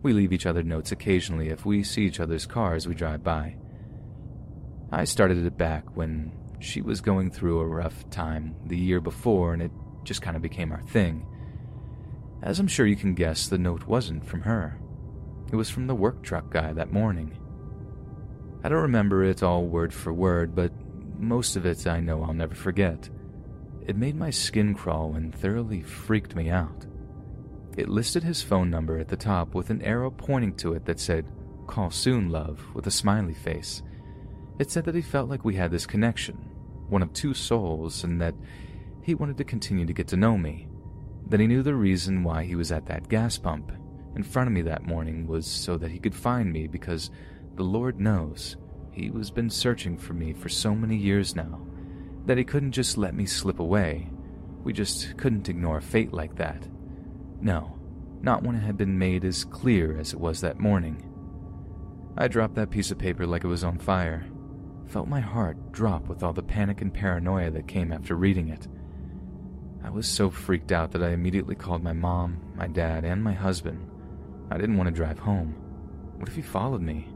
We 0.00 0.12
leave 0.12 0.32
each 0.32 0.46
other 0.46 0.62
notes 0.62 0.92
occasionally 0.92 1.48
if 1.48 1.66
we 1.66 1.82
see 1.82 2.04
each 2.04 2.20
other's 2.20 2.46
cars 2.46 2.86
we 2.86 2.94
drive 2.94 3.24
by. 3.24 3.56
I 4.94 5.02
started 5.02 5.44
it 5.44 5.58
back 5.58 5.96
when 5.96 6.30
she 6.60 6.80
was 6.80 7.00
going 7.00 7.32
through 7.32 7.58
a 7.58 7.66
rough 7.66 8.08
time 8.10 8.54
the 8.66 8.76
year 8.76 9.00
before, 9.00 9.52
and 9.52 9.60
it 9.60 9.72
just 10.04 10.22
kind 10.22 10.36
of 10.36 10.42
became 10.42 10.70
our 10.70 10.82
thing. 10.82 11.26
As 12.44 12.60
I'm 12.60 12.68
sure 12.68 12.86
you 12.86 12.94
can 12.94 13.14
guess, 13.14 13.48
the 13.48 13.58
note 13.58 13.88
wasn't 13.88 14.24
from 14.24 14.42
her. 14.42 14.78
It 15.50 15.56
was 15.56 15.68
from 15.68 15.88
the 15.88 15.96
work 15.96 16.22
truck 16.22 16.48
guy 16.48 16.72
that 16.74 16.92
morning. 16.92 17.36
I 18.62 18.68
don't 18.68 18.82
remember 18.82 19.24
it 19.24 19.42
all 19.42 19.66
word 19.66 19.92
for 19.92 20.12
word, 20.12 20.54
but 20.54 20.72
most 21.18 21.56
of 21.56 21.66
it 21.66 21.88
I 21.88 21.98
know 21.98 22.22
I'll 22.22 22.32
never 22.32 22.54
forget. 22.54 23.10
It 23.88 23.96
made 23.96 24.14
my 24.14 24.30
skin 24.30 24.74
crawl 24.74 25.16
and 25.16 25.34
thoroughly 25.34 25.82
freaked 25.82 26.36
me 26.36 26.50
out. 26.50 26.86
It 27.76 27.88
listed 27.88 28.22
his 28.22 28.42
phone 28.42 28.70
number 28.70 28.98
at 28.98 29.08
the 29.08 29.16
top 29.16 29.56
with 29.56 29.70
an 29.70 29.82
arrow 29.82 30.12
pointing 30.12 30.54
to 30.58 30.74
it 30.74 30.84
that 30.84 31.00
said, 31.00 31.26
Call 31.66 31.90
soon, 31.90 32.28
love, 32.28 32.62
with 32.74 32.86
a 32.86 32.92
smiley 32.92 33.34
face. 33.34 33.82
It 34.58 34.70
said 34.70 34.84
that 34.84 34.94
he 34.94 35.02
felt 35.02 35.28
like 35.28 35.44
we 35.44 35.56
had 35.56 35.72
this 35.72 35.86
connection, 35.86 36.36
one 36.88 37.02
of 37.02 37.12
two 37.12 37.34
souls, 37.34 38.04
and 38.04 38.20
that 38.20 38.34
he 39.02 39.14
wanted 39.14 39.36
to 39.38 39.44
continue 39.44 39.84
to 39.84 39.92
get 39.92 40.06
to 40.08 40.16
know 40.16 40.38
me. 40.38 40.68
That 41.26 41.40
he 41.40 41.48
knew 41.48 41.62
the 41.62 41.74
reason 41.74 42.22
why 42.22 42.44
he 42.44 42.54
was 42.54 42.70
at 42.70 42.86
that 42.86 43.08
gas 43.08 43.36
pump 43.36 43.72
in 44.14 44.22
front 44.22 44.46
of 44.46 44.52
me 44.52 44.62
that 44.62 44.86
morning 44.86 45.26
was 45.26 45.46
so 45.46 45.76
that 45.78 45.90
he 45.90 45.98
could 45.98 46.14
find 46.14 46.52
me 46.52 46.68
because 46.68 47.10
the 47.56 47.64
Lord 47.64 47.98
knows 47.98 48.56
he 48.92 49.10
was 49.10 49.30
been 49.30 49.50
searching 49.50 49.98
for 49.98 50.12
me 50.12 50.32
for 50.32 50.48
so 50.48 50.72
many 50.72 50.96
years 50.96 51.34
now 51.34 51.66
that 52.26 52.38
he 52.38 52.44
couldn't 52.44 52.72
just 52.72 52.96
let 52.96 53.14
me 53.14 53.26
slip 53.26 53.58
away. 53.58 54.08
We 54.62 54.72
just 54.72 55.16
couldn't 55.16 55.48
ignore 55.48 55.80
fate 55.80 56.12
like 56.12 56.36
that. 56.36 56.68
No, 57.40 57.76
not 58.22 58.44
when 58.44 58.54
it 58.54 58.60
had 58.60 58.76
been 58.76 58.98
made 58.98 59.24
as 59.24 59.44
clear 59.44 59.98
as 59.98 60.12
it 60.12 60.20
was 60.20 60.40
that 60.42 60.60
morning. 60.60 61.10
I 62.16 62.28
dropped 62.28 62.54
that 62.54 62.70
piece 62.70 62.92
of 62.92 62.98
paper 62.98 63.26
like 63.26 63.42
it 63.42 63.48
was 63.48 63.64
on 63.64 63.78
fire 63.78 64.24
felt 64.86 65.08
my 65.08 65.20
heart 65.20 65.72
drop 65.72 66.06
with 66.06 66.22
all 66.22 66.32
the 66.32 66.42
panic 66.42 66.80
and 66.80 66.92
paranoia 66.92 67.50
that 67.50 67.68
came 67.68 67.92
after 67.92 68.14
reading 68.14 68.48
it. 68.48 68.68
I 69.82 69.90
was 69.90 70.08
so 70.08 70.30
freaked 70.30 70.72
out 70.72 70.92
that 70.92 71.02
I 71.02 71.10
immediately 71.10 71.54
called 71.54 71.82
my 71.82 71.92
mom, 71.92 72.40
my 72.54 72.66
dad, 72.66 73.04
and 73.04 73.22
my 73.22 73.34
husband. 73.34 73.90
I 74.50 74.56
didn't 74.56 74.76
want 74.76 74.88
to 74.88 74.94
drive 74.94 75.18
home. 75.18 75.54
What 76.16 76.28
if 76.28 76.36
he 76.36 76.42
followed 76.42 76.80
me? 76.82 77.08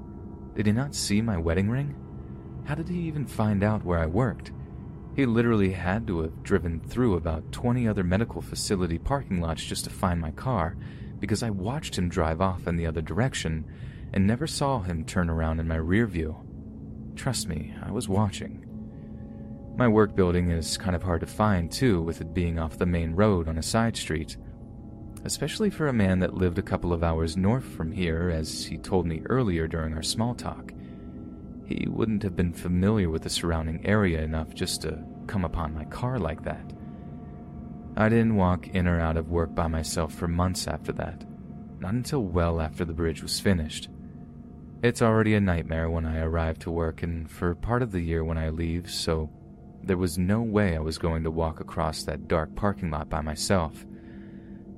Did 0.55 0.67
he 0.67 0.73
not 0.73 0.95
see 0.95 1.23
my 1.23 1.39
wedding 1.39 1.71
ring? 1.71 1.95
How 2.65 2.75
did 2.75 2.89
he 2.89 3.01
even 3.01 3.27
find 3.27 3.63
out 3.63 3.85
where 3.85 3.99
I 3.99 4.07
worked? 4.07 4.53
He 5.17 5.25
literally 5.25 5.73
had 5.73 6.07
to 6.07 6.21
have 6.21 6.43
driven 6.43 6.81
through 6.81 7.15
about 7.15 7.51
20 7.53 7.89
other 7.89 8.05
medical 8.05 8.43
facility 8.43 8.99
parking 8.99 9.41
lots 9.41 9.65
just 9.65 9.85
to 9.85 9.91
find 9.91 10.21
my 10.21 10.31
car, 10.33 10.77
because 11.19 11.43
I 11.43 11.51
watched 11.51 11.97
him 11.97 12.09
drive 12.09 12.41
off 12.41 12.67
in 12.67 12.77
the 12.77 12.87
other 12.87 13.03
direction 13.03 13.65
and 14.13 14.27
never 14.27 14.47
saw 14.47 14.81
him 14.81 15.05
turn 15.05 15.29
around 15.31 15.61
in 15.61 15.69
my 15.69 15.77
rear 15.77 16.07
view. 16.07 16.37
Trust 17.19 17.49
me, 17.49 17.75
I 17.83 17.91
was 17.91 18.09
watching. 18.09 18.65
My 19.77 19.89
work 19.89 20.15
building 20.15 20.51
is 20.51 20.79
kind 20.79 20.95
of 20.95 21.03
hard 21.03 21.21
to 21.23 21.27
find, 21.27 21.71
too, 21.71 22.01
with 22.01 22.21
it 22.21 22.33
being 22.33 22.61
off 22.61 22.79
the 22.79 22.87
main 22.87 23.13
road 23.13 23.49
on 23.49 23.59
a 23.59 23.63
side 23.63 23.97
street. 23.97 24.37
Especially 25.25 25.69
for 25.69 25.89
a 25.89 25.93
man 25.93 26.21
that 26.21 26.35
lived 26.35 26.61
a 26.61 26.63
couple 26.63 26.93
of 26.93 27.03
hours 27.03 27.37
north 27.37 27.65
from 27.65 27.91
here, 27.91 28.31
as 28.31 28.65
he 28.65 28.79
told 28.79 29.05
me 29.05 29.23
earlier 29.27 29.67
during 29.67 29.95
our 29.95 30.03
small 30.03 30.33
talk. 30.33 30.73
He 31.67 31.89
wouldn't 31.89 32.23
have 32.23 32.37
been 32.37 32.53
familiar 32.53 33.11
with 33.11 33.23
the 33.23 33.31
surrounding 33.31 33.85
area 33.85 34.23
enough 34.23 34.55
just 34.55 34.83
to 34.83 35.05
come 35.27 35.45
upon 35.45 35.75
my 35.75 35.87
car 35.87 36.21
like 36.21 36.45
that. 36.45 36.73
I 37.97 38.09
didn't 38.09 38.37
walk 38.37 38.69
in 38.69 38.87
or 38.87 39.01
out 39.01 39.17
of 39.17 39.29
work 39.29 39.57
by 39.57 39.67
myself 39.67 40.15
for 40.15 40.29
months 40.29 40.69
after 40.69 40.93
that, 40.93 41.25
not 41.81 41.95
until 41.95 42.23
well 42.23 42.61
after 42.61 42.85
the 42.85 42.95
bridge 42.95 43.23
was 43.23 43.41
finished. 43.41 43.89
It's 44.81 45.03
already 45.03 45.35
a 45.35 45.41
nightmare 45.41 45.91
when 45.91 46.07
I 46.07 46.21
arrive 46.21 46.61
to 46.61 46.71
work 46.71 47.03
and 47.03 47.29
for 47.29 47.53
part 47.57 47.83
of 47.83 47.91
the 47.91 48.01
year 48.01 48.23
when 48.23 48.39
I 48.39 48.51
leave, 48.51 48.89
so 48.89 49.29
there 49.83 49.97
was 49.97 50.19
no 50.19 50.41
way 50.41 50.77
I 50.77 50.81
was 50.81 50.99
going 50.99 51.25
to 51.25 51.33
walk 51.33 51.59
across 51.59 52.05
that 52.05 52.29
dark 52.29 52.55
parking 52.55 52.89
lot 52.89 53.09
by 53.09 53.21
myself. 53.21 53.85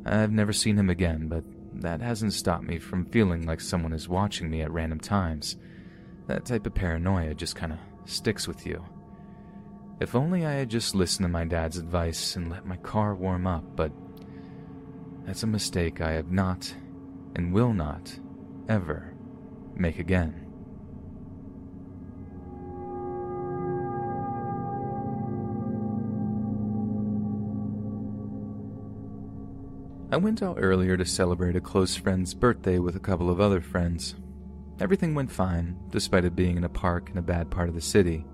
I've 0.07 0.33
never 0.33 0.55
seen 0.55 0.79
him 0.79 0.89
again, 0.89 1.29
but 1.29 1.45
that 1.83 2.01
hasn't 2.01 2.33
stopped 2.33 2.65
me 2.65 2.79
from 2.79 3.11
feeling 3.11 3.45
like 3.45 3.61
someone 3.61 3.93
is 3.93 4.09
watching 4.09 4.49
me 4.49 4.63
at 4.63 4.71
random 4.71 5.01
times. 5.01 5.59
That 6.29 6.47
type 6.47 6.65
of 6.67 6.75
paranoia 6.75 7.35
just 7.35 7.55
kind 7.55 7.73
of 7.73 7.79
sticks 8.07 8.49
with 8.49 8.67
you. 8.67 8.83
If 10.01 10.15
only 10.15 10.47
I 10.47 10.53
had 10.53 10.71
just 10.71 10.95
listened 10.95 11.25
to 11.25 11.29
my 11.29 11.45
dad's 11.45 11.77
advice 11.77 12.37
and 12.37 12.51
let 12.51 12.65
my 12.65 12.79
car 12.79 13.15
warm 13.15 13.47
up, 13.47 13.77
but 13.77 13.93
that's 15.27 15.43
a 15.43 15.47
mistake 15.47 16.01
I 16.01 16.13
have 16.13 16.31
not 16.31 16.75
and 17.37 17.53
will 17.53 17.75
not 17.75 18.19
ever 18.67 19.10
make 19.81 19.99
again. 19.99 20.47
I 30.13 30.17
went 30.17 30.43
out 30.43 30.59
earlier 30.61 30.97
to 30.97 31.05
celebrate 31.05 31.55
a 31.55 31.61
close 31.61 31.95
friend's 31.95 32.35
birthday 32.35 32.81
with 32.81 32.97
a 32.97 33.01
couple 33.01 33.31
of 33.31 33.41
other 33.41 33.61
friends. 33.61 34.17
Everything 34.81 35.15
went 35.15 35.31
fine, 35.31 35.79
despite 35.91 36.25
it 36.25 36.35
being 36.35 36.57
in 36.57 36.65
a 36.65 36.69
park 36.69 37.11
in 37.11 37.19
a 37.19 37.23
bad 37.23 37.49
part 37.49 37.69
of 37.69 37.77
the 37.77 37.81
city. 37.81 38.25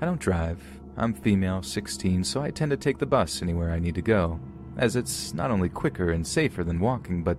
I 0.00 0.06
don't 0.06 0.20
drive. 0.20 0.62
I'm 0.96 1.12
female, 1.12 1.62
16, 1.62 2.24
so 2.24 2.40
I 2.40 2.50
tend 2.50 2.70
to 2.70 2.78
take 2.78 2.98
the 2.98 3.06
bus 3.06 3.42
anywhere 3.42 3.70
I 3.70 3.80
need 3.80 3.94
to 3.96 4.02
go, 4.02 4.40
as 4.78 4.96
it's 4.96 5.34
not 5.34 5.50
only 5.50 5.68
quicker 5.68 6.10
and 6.10 6.26
safer 6.26 6.64
than 6.64 6.80
walking, 6.80 7.22
but 7.22 7.38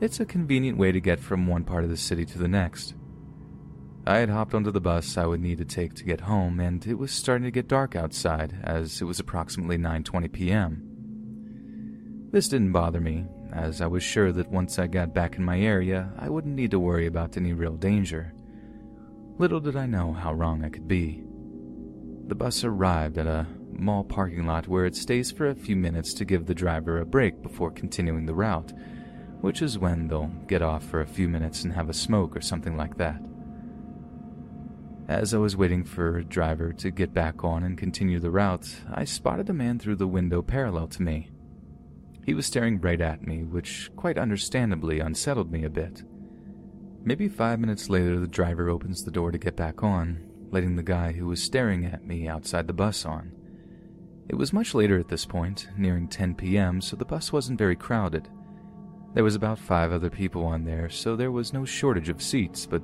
it's 0.00 0.20
a 0.20 0.26
convenient 0.26 0.78
way 0.78 0.92
to 0.92 1.00
get 1.00 1.20
from 1.20 1.46
one 1.46 1.64
part 1.64 1.84
of 1.84 1.90
the 1.90 1.96
city 1.96 2.24
to 2.24 2.38
the 2.38 2.48
next. 2.48 2.94
I 4.06 4.18
had 4.18 4.30
hopped 4.30 4.54
onto 4.54 4.70
the 4.70 4.80
bus 4.80 5.18
I 5.18 5.26
would 5.26 5.40
need 5.40 5.58
to 5.58 5.64
take 5.64 5.94
to 5.94 6.04
get 6.04 6.22
home, 6.22 6.60
and 6.60 6.86
it 6.86 6.94
was 6.94 7.12
starting 7.12 7.44
to 7.44 7.50
get 7.50 7.68
dark 7.68 7.94
outside, 7.94 8.58
as 8.62 9.02
it 9.02 9.04
was 9.04 9.20
approximately 9.20 9.76
9:20 9.76 10.32
p.m. 10.32 10.82
This 12.30 12.48
didn't 12.48 12.72
bother 12.72 13.00
me, 13.00 13.26
as 13.52 13.80
I 13.80 13.86
was 13.86 14.02
sure 14.02 14.32
that 14.32 14.50
once 14.50 14.78
I 14.78 14.86
got 14.86 15.14
back 15.14 15.36
in 15.36 15.44
my 15.44 15.60
area, 15.60 16.12
I 16.18 16.28
wouldn't 16.28 16.54
need 16.54 16.70
to 16.70 16.80
worry 16.80 17.06
about 17.06 17.36
any 17.36 17.52
real 17.52 17.76
danger. 17.76 18.32
Little 19.38 19.60
did 19.60 19.76
I 19.76 19.86
know 19.86 20.12
how 20.12 20.32
wrong 20.32 20.64
I 20.64 20.68
could 20.68 20.88
be. 20.88 21.22
The 22.26 22.34
bus 22.34 22.64
arrived 22.64 23.18
at 23.18 23.26
a 23.26 23.46
mall 23.72 24.04
parking 24.04 24.46
lot 24.46 24.68
where 24.68 24.86
it 24.86 24.96
stays 24.96 25.30
for 25.30 25.48
a 25.48 25.54
few 25.54 25.76
minutes 25.76 26.12
to 26.14 26.24
give 26.24 26.46
the 26.46 26.54
driver 26.54 26.98
a 27.00 27.06
break 27.06 27.42
before 27.42 27.70
continuing 27.70 28.26
the 28.26 28.34
route, 28.34 28.72
which 29.40 29.62
is 29.62 29.78
when 29.78 30.08
they'll 30.08 30.30
get 30.46 30.62
off 30.62 30.84
for 30.84 31.00
a 31.00 31.06
few 31.06 31.28
minutes 31.28 31.64
and 31.64 31.72
have 31.72 31.88
a 31.88 31.94
smoke 31.94 32.36
or 32.36 32.40
something 32.40 32.76
like 32.76 32.96
that. 32.96 33.20
As 35.08 35.32
I 35.32 35.38
was 35.38 35.56
waiting 35.56 35.84
for 35.84 36.18
a 36.18 36.24
driver 36.24 36.72
to 36.74 36.90
get 36.90 37.14
back 37.14 37.42
on 37.42 37.62
and 37.62 37.78
continue 37.78 38.20
the 38.20 38.30
route, 38.30 38.68
I 38.92 39.04
spotted 39.04 39.48
a 39.48 39.54
man 39.54 39.78
through 39.78 39.96
the 39.96 40.06
window 40.06 40.42
parallel 40.42 40.88
to 40.88 41.02
me. 41.02 41.30
He 42.26 42.34
was 42.34 42.44
staring 42.44 42.78
right 42.78 43.00
at 43.00 43.26
me, 43.26 43.42
which 43.42 43.90
quite 43.96 44.18
understandably 44.18 45.00
unsettled 45.00 45.50
me 45.50 45.64
a 45.64 45.70
bit. 45.70 46.02
Maybe 47.02 47.26
five 47.26 47.58
minutes 47.58 47.88
later, 47.88 48.20
the 48.20 48.26
driver 48.26 48.68
opens 48.68 49.02
the 49.02 49.10
door 49.10 49.30
to 49.30 49.38
get 49.38 49.56
back 49.56 49.82
on, 49.82 50.28
letting 50.50 50.76
the 50.76 50.82
guy 50.82 51.12
who 51.12 51.26
was 51.26 51.42
staring 51.42 51.86
at 51.86 52.04
me 52.04 52.28
outside 52.28 52.66
the 52.66 52.74
bus 52.74 53.06
on. 53.06 53.32
It 54.28 54.34
was 54.34 54.52
much 54.52 54.74
later 54.74 54.98
at 54.98 55.08
this 55.08 55.24
point, 55.24 55.68
nearing 55.78 56.06
10 56.06 56.34
p.m., 56.34 56.82
so 56.82 56.96
the 56.96 57.06
bus 57.06 57.32
wasn't 57.32 57.58
very 57.58 57.76
crowded. 57.76 58.28
There 59.14 59.24
was 59.24 59.34
about 59.34 59.58
five 59.58 59.90
other 59.90 60.10
people 60.10 60.44
on 60.44 60.64
there, 60.64 60.88
so 60.88 61.16
there 61.16 61.32
was 61.32 61.52
no 61.52 61.64
shortage 61.64 62.08
of 62.08 62.22
seats, 62.22 62.66
but 62.66 62.82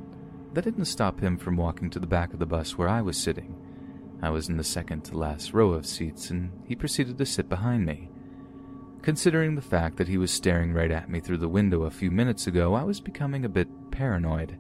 that 0.55 0.65
didn't 0.65 0.87
stop 0.87 1.21
him 1.21 1.37
from 1.37 1.57
walking 1.57 1.91
to 1.91 1.99
the 1.99 2.07
back 2.07 2.33
of 2.33 2.39
the 2.39 2.47
bus 2.47 2.79
where 2.79 2.89
I 2.89 3.03
was 3.03 3.17
sitting. 3.17 3.55
I 4.23 4.31
was 4.31 4.49
in 4.49 4.57
the 4.57 4.65
second 4.65 5.05
to 5.05 5.19
last 5.19 5.53
row 5.53 5.73
of 5.73 5.87
seats, 5.87 6.31
and 6.31 6.51
he 6.67 6.75
proceeded 6.75 7.19
to 7.19 7.27
sit 7.27 7.49
behind 7.49 7.85
me. 7.85 8.09
Considering 9.03 9.55
the 9.55 9.61
fact 9.61 9.99
that 9.99 10.09
he 10.09 10.17
was 10.17 10.31
staring 10.31 10.73
right 10.73 10.91
at 10.91 11.11
me 11.11 11.21
through 11.21 11.37
the 11.37 11.49
window 11.49 11.83
a 11.83 11.91
few 11.91 12.11
minutes 12.11 12.47
ago, 12.47 12.73
I 12.73 12.85
was 12.85 13.01
becoming 13.01 13.45
a 13.45 13.51
bit 13.51 13.69
paranoid. 13.91 14.59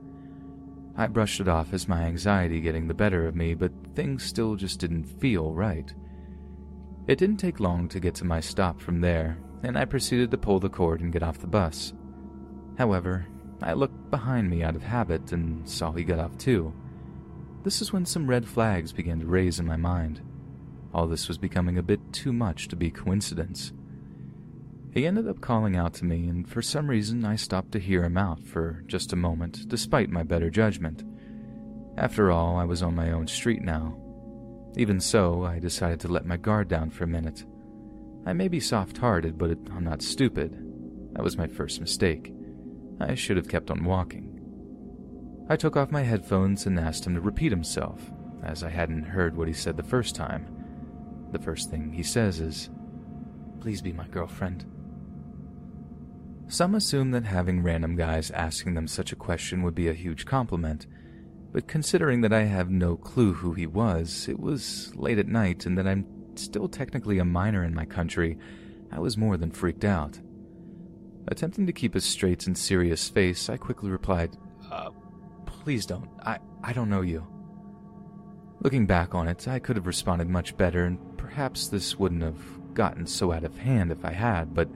I 0.97 1.07
brushed 1.07 1.41
it 1.41 1.49
off 1.49 1.73
as 1.73 1.89
my 1.89 2.02
anxiety 2.02 2.60
getting 2.60 2.86
the 2.86 2.94
better 2.94 3.26
of 3.26 3.34
me, 3.34 3.55
but 3.55 3.73
things 3.94 4.23
still 4.23 4.55
just 4.55 4.81
didn't 4.81 5.05
feel 5.05 5.52
right. 5.52 5.93
It 7.07 7.18
didn't 7.18 7.39
take 7.39 7.59
long 7.59 7.89
to 7.89 8.01
get 8.01 8.15
to 8.17 8.25
my 8.25 8.41
stop 8.41 8.81
from 8.81 9.01
there, 9.01 9.39
and 9.65 9.78
I 9.78 9.84
proceeded 9.84 10.31
to 10.31 10.39
pull 10.39 10.60
the 10.60 10.68
cord 10.68 11.01
and 11.01 11.12
get 11.12 11.23
off 11.23 11.39
the 11.39 11.47
bus. 11.47 11.93
However, 12.76 13.26
I 13.62 13.73
looked 13.73 14.10
behind 14.10 14.51
me 14.51 14.62
out 14.62 14.76
of 14.76 14.83
habit 14.83 15.33
and 15.33 15.68
saw 15.68 15.93
he 15.93 16.05
got 16.05 16.18
off 16.18 16.36
too. 16.36 16.73
This 17.62 17.81
is 17.81 17.93
when 17.93 18.05
some 18.05 18.28
red 18.28 18.47
flags 18.47 18.93
began 18.93 19.20
to 19.20 19.26
raise 19.26 19.59
in 19.59 19.67
my 19.67 19.76
mind. 19.76 20.20
All 20.93 21.07
this 21.07 21.28
was 21.28 21.39
becoming 21.39 21.78
a 21.78 21.83
bit 21.83 22.01
too 22.12 22.33
much 22.33 22.68
to 22.68 22.76
be 22.76 22.91
coincidence. 22.91 23.73
He 24.93 25.07
ended 25.07 25.26
up 25.26 25.41
calling 25.41 25.75
out 25.75 25.94
to 25.94 26.05
me, 26.05 26.28
and 26.28 26.49
for 26.49 26.62
some 26.62 26.89
reason 26.89 27.25
I 27.25 27.34
stopped 27.34 27.73
to 27.73 27.81
hear 27.81 28.05
him 28.05 28.17
out 28.17 28.44
for 28.44 28.84
just 28.86 29.12
a 29.12 29.17
moment, 29.17 29.67
despite 29.67 30.10
my 30.10 30.23
better 30.23 30.51
judgment. 30.51 31.02
After 31.97 32.31
all, 32.31 32.57
I 32.57 32.65
was 32.65 32.83
on 32.83 32.94
my 32.94 33.10
own 33.10 33.26
street 33.26 33.62
now. 33.62 33.99
Even 34.76 35.01
so, 35.01 35.44
I 35.44 35.59
decided 35.59 36.01
to 36.01 36.09
let 36.09 36.26
my 36.26 36.36
guard 36.36 36.68
down 36.68 36.91
for 36.91 37.05
a 37.05 37.09
minute. 37.09 37.44
I 38.27 38.33
may 38.33 38.49
be 38.49 38.61
soft 38.61 38.99
hearted, 38.99 39.36
but 39.36 39.51
I'm 39.75 39.85
not 39.85 40.03
stupid. 40.03 40.59
That 41.12 41.23
was 41.23 41.36
my 41.36 41.47
first 41.47 41.81
mistake. 41.81 42.33
I 43.01 43.15
should 43.15 43.36
have 43.36 43.49
kept 43.49 43.70
on 43.70 43.85
walking. 43.85 44.31
I 45.49 45.57
took 45.57 45.77
off 45.77 45.91
my 45.91 46.03
headphones 46.03 46.65
and 46.65 46.78
asked 46.78 47.07
him 47.07 47.15
to 47.15 47.20
repeat 47.20 47.53
himself, 47.53 48.11
as 48.43 48.62
I 48.62 48.70
hadn't 48.70 49.05
heard 49.05 49.36
what 49.36 49.49
he 49.49 49.55
said 49.55 49.77
the 49.77 49.83
first 49.83 50.15
time. 50.15 50.49
The 51.33 51.39
first 51.39 51.70
thing 51.70 51.93
he 51.93 52.03
says 52.03 52.41
is, 52.41 52.70
Please 53.61 53.83
be 53.83 53.93
my 53.93 54.07
girlfriend. 54.09 54.65
Some 56.49 56.75
assume 56.75 57.11
that 57.11 57.25
having 57.25 57.62
random 57.62 57.97
guys 57.97 58.31
asking 58.31 58.75
them 58.75 58.86
such 58.86 59.12
a 59.12 59.17
question 59.17 59.62
would 59.62 59.75
be 59.75 59.89
a 59.89 59.94
huge 59.94 60.25
compliment, 60.25 60.86
but 61.53 61.67
considering 61.69 62.20
that 62.23 62.33
I 62.33 62.44
have 62.44 62.70
no 62.70 62.97
clue 62.97 63.35
who 63.35 63.53
he 63.53 63.67
was, 63.67 64.28
it 64.28 64.41
was 64.41 64.93
late 64.97 65.19
at 65.19 65.28
night, 65.28 65.67
and 65.67 65.78
that 65.78 65.86
I'm 65.86 66.07
still 66.38 66.68
technically 66.68 67.18
a 67.18 67.24
minor 67.24 67.64
in 67.64 67.74
my 67.74 67.84
country, 67.84 68.38
I 68.90 68.98
was 68.98 69.16
more 69.16 69.36
than 69.36 69.50
freaked 69.50 69.84
out. 69.84 70.20
Attempting 71.28 71.66
to 71.66 71.72
keep 71.72 71.94
a 71.94 72.00
straight 72.00 72.46
and 72.46 72.56
serious 72.56 73.08
face, 73.08 73.48
I 73.48 73.56
quickly 73.56 73.90
replied, 73.90 74.36
uh, 74.70 74.90
please 75.46 75.86
don't. 75.86 76.08
I, 76.22 76.38
I 76.62 76.72
don't 76.72 76.90
know 76.90 77.00
you. 77.00 77.26
Looking 78.60 78.86
back 78.86 79.14
on 79.14 79.28
it, 79.28 79.48
I 79.48 79.58
could 79.58 79.76
have 79.76 79.86
responded 79.86 80.28
much 80.28 80.56
better, 80.56 80.84
and 80.84 80.98
perhaps 81.16 81.68
this 81.68 81.98
wouldn't 81.98 82.22
have 82.22 82.74
gotten 82.74 83.06
so 83.06 83.32
out 83.32 83.44
of 83.44 83.56
hand 83.58 83.90
if 83.90 84.04
I 84.04 84.12
had, 84.12 84.54
but 84.54 84.68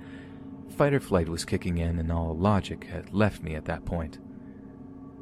fight 0.71 0.95
or 0.95 1.01
flight 1.01 1.29
was 1.29 1.45
kicking 1.45 1.79
in 1.79 1.99
and 1.99 2.13
all 2.13 2.37
logic 2.37 2.85
had 2.85 3.13
left 3.13 3.43
me 3.43 3.55
at 3.55 3.65
that 3.67 3.85
point. 3.85 4.19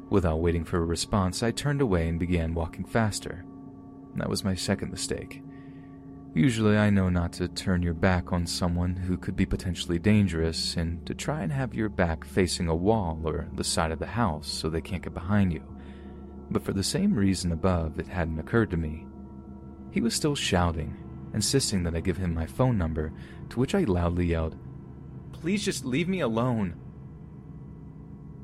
Without 0.09 0.39
waiting 0.39 0.63
for 0.63 0.77
a 0.77 0.85
response, 0.85 1.43
I 1.43 1.51
turned 1.51 1.81
away 1.81 2.07
and 2.07 2.19
began 2.19 2.53
walking 2.53 2.85
faster. 2.85 3.43
That 4.15 4.29
was 4.29 4.43
my 4.43 4.55
second 4.55 4.91
mistake. 4.91 5.41
Usually, 6.37 6.77
I 6.77 6.91
know 6.91 7.09
not 7.09 7.33
to 7.33 7.47
turn 7.47 7.81
your 7.81 7.95
back 7.95 8.31
on 8.31 8.45
someone 8.45 8.95
who 8.95 9.17
could 9.17 9.35
be 9.35 9.47
potentially 9.47 9.97
dangerous 9.97 10.77
and 10.77 11.03
to 11.07 11.15
try 11.15 11.41
and 11.41 11.51
have 11.51 11.73
your 11.73 11.89
back 11.89 12.23
facing 12.23 12.67
a 12.67 12.75
wall 12.75 13.19
or 13.25 13.47
the 13.55 13.63
side 13.63 13.91
of 13.91 13.97
the 13.97 14.05
house 14.05 14.47
so 14.47 14.69
they 14.69 14.79
can't 14.79 15.01
get 15.01 15.15
behind 15.15 15.51
you. 15.51 15.63
But 16.51 16.61
for 16.61 16.73
the 16.73 16.83
same 16.83 17.15
reason 17.15 17.51
above, 17.51 17.97
it 17.97 18.07
hadn't 18.07 18.37
occurred 18.37 18.69
to 18.69 18.77
me. 18.77 19.07
He 19.89 19.99
was 19.99 20.13
still 20.13 20.35
shouting, 20.35 20.95
insisting 21.33 21.81
that 21.81 21.95
I 21.95 22.01
give 22.01 22.17
him 22.17 22.35
my 22.35 22.45
phone 22.45 22.77
number, 22.77 23.13
to 23.49 23.59
which 23.59 23.73
I 23.73 23.85
loudly 23.85 24.27
yelled, 24.27 24.59
Please 25.31 25.65
just 25.65 25.85
leave 25.85 26.07
me 26.07 26.19
alone. 26.19 26.75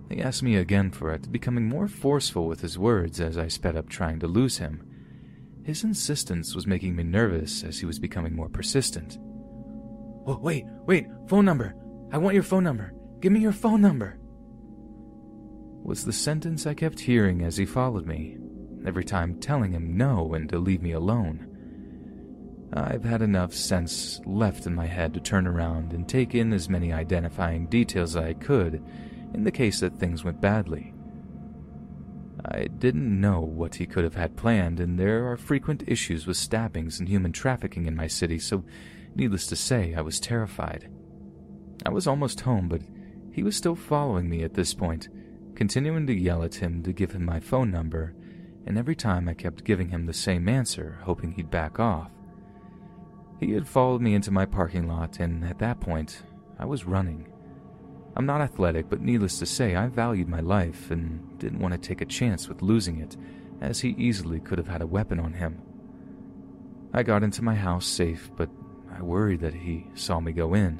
He 0.09 0.19
asked 0.19 0.41
me 0.41 0.55
again 0.55 0.89
for 0.89 1.13
it, 1.13 1.31
becoming 1.31 1.69
more 1.69 1.87
forceful 1.87 2.47
with 2.47 2.61
his 2.61 2.79
words 2.79 3.21
as 3.21 3.37
I 3.37 3.49
sped 3.49 3.75
up 3.75 3.87
trying 3.87 4.19
to 4.21 4.27
lose 4.27 4.57
him. 4.57 4.81
His 5.63 5.83
insistence 5.83 6.55
was 6.55 6.67
making 6.67 6.95
me 6.95 7.03
nervous 7.03 7.63
as 7.63 7.79
he 7.79 7.85
was 7.85 7.97
becoming 7.97 8.35
more 8.35 8.49
persistent. 8.49 9.17
Oh, 10.25 10.37
wait, 10.41 10.65
wait, 10.85 11.07
phone 11.27 11.45
number. 11.45 11.75
I 12.11 12.17
want 12.17 12.33
your 12.33 12.43
phone 12.43 12.63
number. 12.63 12.93
Give 13.21 13.31
me 13.31 13.39
your 13.39 13.53
phone 13.53 13.81
number. 13.81 14.19
Was 15.83 16.05
the 16.05 16.13
sentence 16.13 16.65
I 16.65 16.73
kept 16.73 16.99
hearing 16.99 17.43
as 17.43 17.57
he 17.57 17.65
followed 17.65 18.05
me, 18.05 18.37
every 18.85 19.03
time 19.03 19.39
telling 19.39 19.71
him 19.71 19.97
no 19.97 20.33
and 20.33 20.49
to 20.49 20.59
leave 20.59 20.81
me 20.81 20.91
alone. 20.91 21.49
I've 22.73 23.03
had 23.03 23.21
enough 23.21 23.53
sense 23.53 24.19
left 24.25 24.65
in 24.65 24.73
my 24.73 24.87
head 24.87 25.13
to 25.13 25.19
turn 25.19 25.45
around 25.45 25.93
and 25.93 26.07
take 26.07 26.35
in 26.35 26.51
as 26.53 26.69
many 26.69 26.91
identifying 26.91 27.67
details 27.67 28.15
as 28.15 28.23
I 28.23 28.33
could 28.33 28.83
in 29.33 29.43
the 29.43 29.51
case 29.51 29.79
that 29.81 29.97
things 29.97 30.23
went 30.23 30.41
badly. 30.41 30.92
I 32.53 32.65
didn't 32.65 33.19
know 33.19 33.39
what 33.39 33.75
he 33.75 33.87
could 33.87 34.03
have 34.03 34.15
had 34.15 34.37
planned, 34.37 34.79
and 34.79 34.99
there 34.99 35.31
are 35.31 35.37
frequent 35.37 35.83
issues 35.87 36.27
with 36.27 36.37
stabbings 36.37 36.99
and 36.99 37.09
human 37.09 37.31
trafficking 37.31 37.87
in 37.87 37.95
my 37.95 38.05
city, 38.05 38.37
so 38.37 38.63
needless 39.15 39.47
to 39.47 39.55
say, 39.55 39.95
I 39.95 40.01
was 40.01 40.19
terrified. 40.19 40.87
I 41.83 41.89
was 41.89 42.05
almost 42.05 42.41
home, 42.41 42.69
but 42.69 42.81
he 43.31 43.41
was 43.41 43.55
still 43.55 43.75
following 43.75 44.29
me 44.29 44.43
at 44.43 44.53
this 44.53 44.75
point, 44.75 45.09
continuing 45.55 46.05
to 46.05 46.13
yell 46.13 46.43
at 46.43 46.55
him 46.55 46.83
to 46.83 46.93
give 46.93 47.11
him 47.11 47.25
my 47.25 47.39
phone 47.39 47.71
number, 47.71 48.13
and 48.67 48.77
every 48.77 48.95
time 48.95 49.27
I 49.27 49.33
kept 49.33 49.63
giving 49.63 49.89
him 49.89 50.05
the 50.05 50.13
same 50.13 50.47
answer, 50.47 50.99
hoping 51.03 51.31
he'd 51.31 51.49
back 51.49 51.79
off. 51.79 52.11
He 53.39 53.53
had 53.53 53.67
followed 53.67 54.01
me 54.01 54.13
into 54.13 54.29
my 54.29 54.45
parking 54.45 54.87
lot, 54.87 55.19
and 55.19 55.43
at 55.43 55.57
that 55.57 55.79
point, 55.79 56.21
I 56.59 56.65
was 56.65 56.85
running. 56.85 57.32
I'm 58.15 58.25
not 58.25 58.41
athletic, 58.41 58.89
but 58.89 59.01
needless 59.01 59.39
to 59.39 59.45
say, 59.45 59.75
I 59.75 59.87
valued 59.87 60.27
my 60.27 60.39
life 60.39 60.91
and 60.91 61.37
didn't 61.39 61.59
want 61.59 61.73
to 61.73 61.79
take 61.79 62.01
a 62.01 62.05
chance 62.05 62.47
with 62.47 62.61
losing 62.61 62.99
it, 62.99 63.17
as 63.59 63.79
he 63.79 63.89
easily 63.97 64.39
could 64.39 64.57
have 64.57 64.67
had 64.67 64.81
a 64.81 64.87
weapon 64.87 65.19
on 65.19 65.33
him. 65.33 65.61
I 66.93 67.01
got 67.01 67.23
into 67.23 67.41
my 67.41 67.55
house 67.55 67.87
safe, 67.87 68.29
but 68.35 68.49
I 68.95 69.01
worried 69.01 69.39
that 69.39 69.55
he 69.55 69.87
saw 69.95 70.19
me 70.19 70.31
go 70.31 70.53
in. 70.53 70.79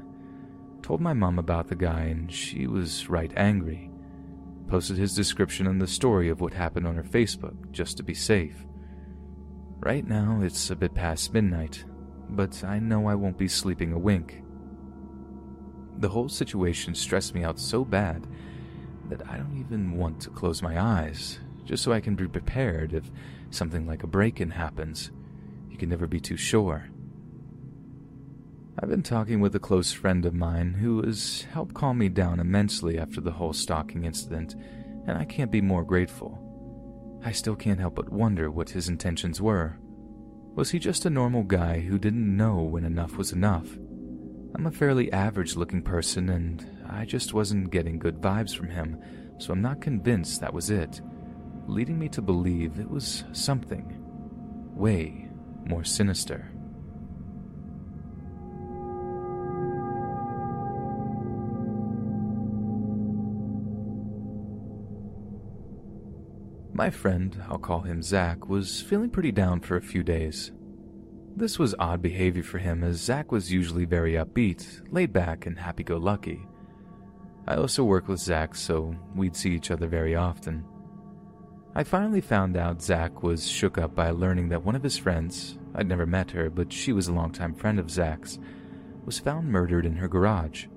Told 0.84 1.02
my 1.02 1.14
mom 1.14 1.40
about 1.40 1.70
the 1.70 1.76
guy, 1.76 2.02
and 2.02 2.32
she 2.32 2.68
was 2.68 3.10
right 3.10 3.32
angry. 3.36 3.90
Posted 4.68 4.98
his 4.98 5.16
description 5.16 5.66
and 5.66 5.82
the 5.82 5.88
story 5.88 6.30
of 6.30 6.40
what 6.40 6.54
happened 6.54 6.86
on 6.86 6.96
her 6.96 7.04
Facebook, 7.04 7.72
just 7.72 7.98
to 7.98 8.04
be 8.04 8.14
safe. 8.14 8.66
Right 9.80 10.08
now, 10.08 10.42
it's 10.44 10.70
a 10.70 10.76
bit 10.76 10.94
past 10.94 11.34
midnight, 11.34 11.84
but 12.30 12.64
I 12.64 12.78
know 12.78 13.08
I 13.08 13.16
won't 13.16 13.38
be 13.38 13.48
sleeping 13.48 13.92
a 13.92 13.98
wink. 13.98 14.43
The 16.04 16.10
whole 16.10 16.28
situation 16.28 16.96
stressed 16.96 17.34
me 17.34 17.46
out 17.46 17.58
so 17.58 17.86
bad 17.86 18.28
that 19.08 19.26
I 19.26 19.38
don't 19.38 19.58
even 19.58 19.96
want 19.96 20.20
to 20.20 20.32
close 20.32 20.62
my 20.62 20.78
eyes, 20.78 21.40
just 21.64 21.82
so 21.82 21.94
I 21.94 22.02
can 22.02 22.14
be 22.14 22.28
prepared 22.28 22.92
if 22.92 23.10
something 23.52 23.88
like 23.88 24.04
a 24.04 24.08
break 24.08 24.42
in 24.42 24.50
happens. 24.50 25.12
You 25.70 25.78
can 25.78 25.88
never 25.88 26.06
be 26.06 26.20
too 26.20 26.36
sure. 26.36 26.90
I've 28.78 28.90
been 28.90 29.02
talking 29.02 29.40
with 29.40 29.56
a 29.56 29.62
close 29.62 29.94
friend 29.94 30.26
of 30.26 30.34
mine 30.34 30.74
who 30.74 31.02
has 31.04 31.44
helped 31.54 31.74
calm 31.74 32.00
me 32.00 32.10
down 32.10 32.42
immensely 32.42 33.00
after 33.00 33.22
the 33.22 33.32
whole 33.32 33.54
stalking 33.54 34.04
incident, 34.04 34.56
and 35.08 35.18
I 35.18 35.24
can't 35.24 35.52
be 35.52 35.62
more 35.62 35.86
grateful. 35.86 36.38
I 37.24 37.32
still 37.32 37.56
can't 37.56 37.80
help 37.80 37.96
but 37.96 38.12
wonder 38.12 38.52
what 38.52 38.72
his 38.72 38.90
intentions 38.90 39.40
were. 39.40 39.78
Was 40.54 40.72
he 40.72 40.80
just 40.80 41.06
a 41.06 41.10
normal 41.10 41.44
guy 41.44 41.80
who 41.80 41.98
didn't 41.98 42.36
know 42.36 42.62
when 42.62 42.84
enough 42.84 43.16
was 43.16 43.32
enough? 43.32 43.78
I'm 44.56 44.68
a 44.68 44.72
fairly 44.72 45.12
average 45.12 45.56
looking 45.56 45.82
person, 45.82 46.30
and 46.30 46.66
I 46.88 47.06
just 47.06 47.34
wasn't 47.34 47.72
getting 47.72 47.98
good 47.98 48.22
vibes 48.22 48.56
from 48.56 48.70
him, 48.70 49.02
so 49.40 49.52
I'm 49.52 49.62
not 49.64 49.82
convinced 49.82 50.42
that 50.42 50.54
was 50.54 50.70
it, 50.70 51.02
leading 51.68 51.98
me 51.98 52.08
to 52.10 52.22
believe 52.22 52.80
it 52.80 52.90
was 52.90 53.24
something 53.32 54.00
way 54.76 55.30
more 55.66 55.84
sinister. 55.84 56.50
My 66.76 66.90
friend, 66.90 67.42
I'll 67.50 67.58
call 67.58 67.82
him 67.82 68.04
Zach, 68.04 68.48
was 68.48 68.82
feeling 68.82 69.10
pretty 69.10 69.32
down 69.32 69.62
for 69.62 69.78
a 69.78 69.82
few 69.82 70.04
days. 70.04 70.52
This 71.36 71.58
was 71.58 71.74
odd 71.80 72.02
behavior 72.02 72.44
for 72.44 72.60
him, 72.60 72.84
as 72.84 72.98
Zach 72.98 73.32
was 73.32 73.52
usually 73.52 73.86
very 73.86 74.14
upbeat, 74.14 74.82
laid 74.92 75.12
back, 75.12 75.48
and 75.48 75.58
happy 75.58 75.84
go 75.84 75.98
lucky. 75.98 76.46
I 77.48 77.56
also 77.56 77.84
worked 77.84 78.08
with 78.08 78.20
Zach, 78.20 78.54
so 78.54 78.96
we'd 79.16 79.36
see 79.36 79.52
each 79.52 79.72
other 79.72 79.88
very 79.88 80.16
often. 80.16 80.64
I 81.74 81.84
finally 81.84 82.22
found 82.22 82.56
out 82.56 82.84
Zach 82.84 83.24
was 83.24 83.50
shook 83.50 83.80
up 83.80 83.96
by 83.96 84.12
learning 84.12 84.50
that 84.50 84.64
one 84.64 84.76
of 84.76 84.84
his 84.84 84.98
friends, 84.98 85.58
I'd 85.74 85.88
never 85.88 86.06
met 86.06 86.30
her, 86.32 86.52
but 86.52 86.72
she 86.72 86.94
was 86.94 87.08
a 87.08 87.14
longtime 87.14 87.56
friend 87.56 87.80
of 87.80 87.90
Zach's, 87.90 88.38
was 89.04 89.18
found 89.18 89.50
murdered 89.50 89.88
in 89.88 89.96
her 89.96 90.08
garage. 90.08 90.68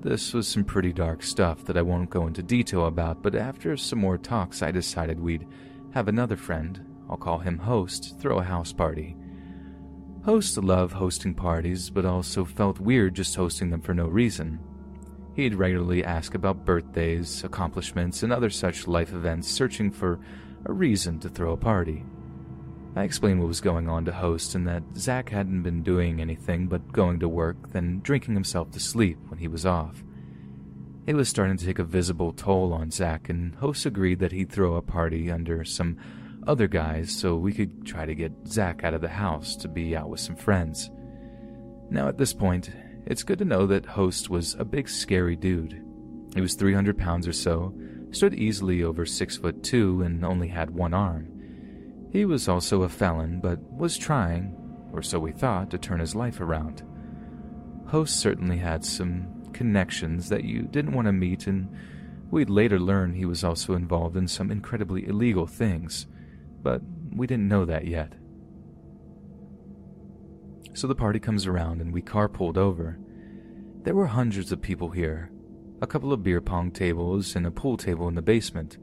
This 0.00 0.34
was 0.34 0.48
some 0.48 0.64
pretty 0.64 0.92
dark 0.92 1.22
stuff 1.22 1.64
that 1.66 1.76
I 1.76 1.82
won't 1.82 2.10
go 2.10 2.26
into 2.26 2.42
detail 2.42 2.86
about, 2.86 3.22
but 3.22 3.36
after 3.36 3.76
some 3.76 4.00
more 4.00 4.18
talks, 4.18 4.62
I 4.62 4.72
decided 4.72 5.20
we'd 5.20 5.46
have 5.92 6.08
another 6.08 6.36
friend, 6.36 6.84
I'll 7.08 7.16
call 7.16 7.38
him 7.38 7.58
Host, 7.58 8.18
throw 8.18 8.40
a 8.40 8.44
house 8.44 8.72
party. 8.72 9.16
Hosts 10.24 10.58
love 10.58 10.92
hosting 10.92 11.34
parties, 11.34 11.88
but 11.88 12.04
also 12.04 12.44
felt 12.44 12.78
weird 12.78 13.14
just 13.14 13.34
hosting 13.34 13.70
them 13.70 13.80
for 13.80 13.94
no 13.94 14.06
reason. 14.06 14.60
He'd 15.34 15.54
regularly 15.54 16.04
ask 16.04 16.34
about 16.34 16.66
birthdays, 16.66 17.42
accomplishments, 17.42 18.22
and 18.22 18.30
other 18.30 18.50
such 18.50 18.86
life 18.86 19.14
events, 19.14 19.48
searching 19.48 19.90
for 19.90 20.20
a 20.66 20.72
reason 20.72 21.18
to 21.20 21.30
throw 21.30 21.52
a 21.52 21.56
party. 21.56 22.04
I 22.96 23.04
explained 23.04 23.40
what 23.40 23.48
was 23.48 23.62
going 23.62 23.88
on 23.88 24.04
to 24.04 24.12
Host 24.12 24.54
and 24.54 24.68
that 24.68 24.82
Zach 24.94 25.30
hadn't 25.30 25.62
been 25.62 25.82
doing 25.82 26.20
anything 26.20 26.66
but 26.66 26.92
going 26.92 27.20
to 27.20 27.28
work, 27.28 27.70
then 27.70 28.00
drinking 28.00 28.34
himself 28.34 28.70
to 28.72 28.80
sleep 28.80 29.16
when 29.28 29.38
he 29.38 29.48
was 29.48 29.64
off. 29.64 30.04
It 31.06 31.14
was 31.14 31.30
starting 31.30 31.56
to 31.56 31.64
take 31.64 31.78
a 31.78 31.84
visible 31.84 32.32
toll 32.32 32.74
on 32.74 32.90
Zach, 32.90 33.30
and 33.30 33.54
Host 33.54 33.86
agreed 33.86 34.18
that 34.18 34.32
he'd 34.32 34.52
throw 34.52 34.74
a 34.74 34.82
party 34.82 35.30
under 35.30 35.64
some 35.64 35.96
other 36.50 36.66
guise 36.66 37.12
so 37.12 37.36
we 37.36 37.52
could 37.52 37.86
try 37.86 38.04
to 38.04 38.12
get 38.12 38.32
Zach 38.44 38.82
out 38.82 38.92
of 38.92 39.00
the 39.00 39.08
house 39.08 39.54
to 39.54 39.68
be 39.68 39.96
out 39.96 40.10
with 40.10 40.18
some 40.18 40.34
friends. 40.34 40.90
Now, 41.90 42.08
at 42.08 42.18
this 42.18 42.32
point, 42.32 42.72
it's 43.06 43.22
good 43.22 43.38
to 43.38 43.44
know 43.44 43.68
that 43.68 43.86
Host 43.86 44.30
was 44.30 44.56
a 44.58 44.64
big, 44.64 44.88
scary 44.88 45.36
dude. 45.36 45.80
He 46.34 46.40
was 46.40 46.54
300 46.54 46.98
pounds 46.98 47.28
or 47.28 47.32
so, 47.32 47.72
stood 48.10 48.34
easily 48.34 48.82
over 48.82 49.06
6 49.06 49.36
foot 49.36 49.62
2, 49.62 50.02
and 50.02 50.24
only 50.24 50.48
had 50.48 50.70
one 50.70 50.92
arm. 50.92 51.28
He 52.10 52.24
was 52.24 52.48
also 52.48 52.82
a 52.82 52.88
felon, 52.88 53.38
but 53.40 53.60
was 53.72 53.96
trying, 53.96 54.56
or 54.92 55.02
so 55.02 55.20
we 55.20 55.30
thought, 55.30 55.70
to 55.70 55.78
turn 55.78 56.00
his 56.00 56.16
life 56.16 56.40
around. 56.40 56.82
Host 57.86 58.16
certainly 58.16 58.58
had 58.58 58.84
some 58.84 59.52
connections 59.52 60.28
that 60.30 60.42
you 60.42 60.62
didn't 60.62 60.94
want 60.94 61.06
to 61.06 61.12
meet, 61.12 61.46
and 61.46 61.72
we'd 62.32 62.50
later 62.50 62.80
learn 62.80 63.14
he 63.14 63.24
was 63.24 63.44
also 63.44 63.74
involved 63.74 64.16
in 64.16 64.26
some 64.26 64.50
incredibly 64.50 65.06
illegal 65.06 65.46
things 65.46 66.08
but 66.62 66.82
we 67.14 67.26
didn't 67.26 67.48
know 67.48 67.64
that 67.64 67.86
yet. 67.86 68.14
So 70.72 70.86
the 70.86 70.94
party 70.94 71.18
comes 71.18 71.46
around 71.46 71.80
and 71.80 71.92
we 71.92 72.02
carpooled 72.02 72.56
over. 72.56 72.98
There 73.82 73.94
were 73.94 74.06
hundreds 74.06 74.52
of 74.52 74.62
people 74.62 74.90
here, 74.90 75.30
a 75.80 75.86
couple 75.86 76.12
of 76.12 76.22
beer 76.22 76.40
pong 76.40 76.70
tables 76.70 77.34
and 77.34 77.46
a 77.46 77.50
pool 77.50 77.76
table 77.76 78.08
in 78.08 78.14
the 78.14 78.22
basement, 78.22 78.78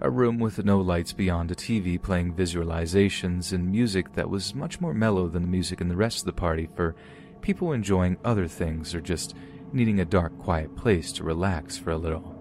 a 0.00 0.10
room 0.10 0.38
with 0.38 0.62
no 0.64 0.78
lights 0.78 1.12
beyond 1.12 1.50
a 1.50 1.54
TV 1.54 2.00
playing 2.00 2.34
visualizations 2.34 3.52
and 3.52 3.70
music 3.70 4.12
that 4.12 4.28
was 4.28 4.54
much 4.54 4.80
more 4.80 4.92
mellow 4.92 5.28
than 5.28 5.42
the 5.42 5.48
music 5.48 5.80
in 5.80 5.88
the 5.88 5.96
rest 5.96 6.18
of 6.18 6.26
the 6.26 6.32
party 6.32 6.68
for 6.74 6.94
people 7.40 7.72
enjoying 7.72 8.18
other 8.24 8.46
things 8.46 8.94
or 8.94 9.00
just 9.00 9.34
needing 9.72 10.00
a 10.00 10.04
dark, 10.04 10.36
quiet 10.38 10.76
place 10.76 11.12
to 11.12 11.24
relax 11.24 11.78
for 11.78 11.92
a 11.92 11.96
little 11.96 12.35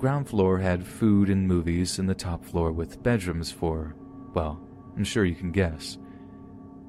ground 0.00 0.26
floor 0.26 0.58
had 0.58 0.84
food 0.84 1.28
and 1.28 1.46
movies, 1.46 1.98
and 1.98 2.08
the 2.08 2.14
top 2.14 2.42
floor 2.42 2.72
with 2.72 3.02
bedrooms 3.02 3.52
for, 3.52 3.94
well, 4.34 4.58
I'm 4.96 5.04
sure 5.04 5.26
you 5.26 5.34
can 5.34 5.52
guess. 5.52 5.98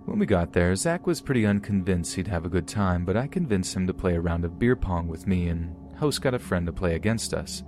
When 0.06 0.18
we 0.18 0.26
got 0.26 0.54
there, 0.54 0.74
Zach 0.76 1.06
was 1.06 1.22
pretty 1.22 1.46
unconvinced 1.46 2.16
he'd 2.16 2.28
have 2.28 2.46
a 2.46 2.50
good 2.50 2.68
time, 2.68 3.04
but 3.04 3.18
I 3.18 3.28
convinced 3.28 3.76
him 3.76 3.86
to 3.88 3.94
play 3.94 4.16
a 4.16 4.22
round 4.22 4.46
of 4.46 4.58
beer 4.58 4.78
pong 4.78 5.10
with 5.10 5.28
me, 5.28 5.50
and 5.50 5.76
Host 5.98 6.22
got 6.22 6.34
a 6.34 6.40
friend 6.40 6.66
to 6.66 6.72
play 6.72 6.96
against 6.96 7.34
us. 7.34 7.64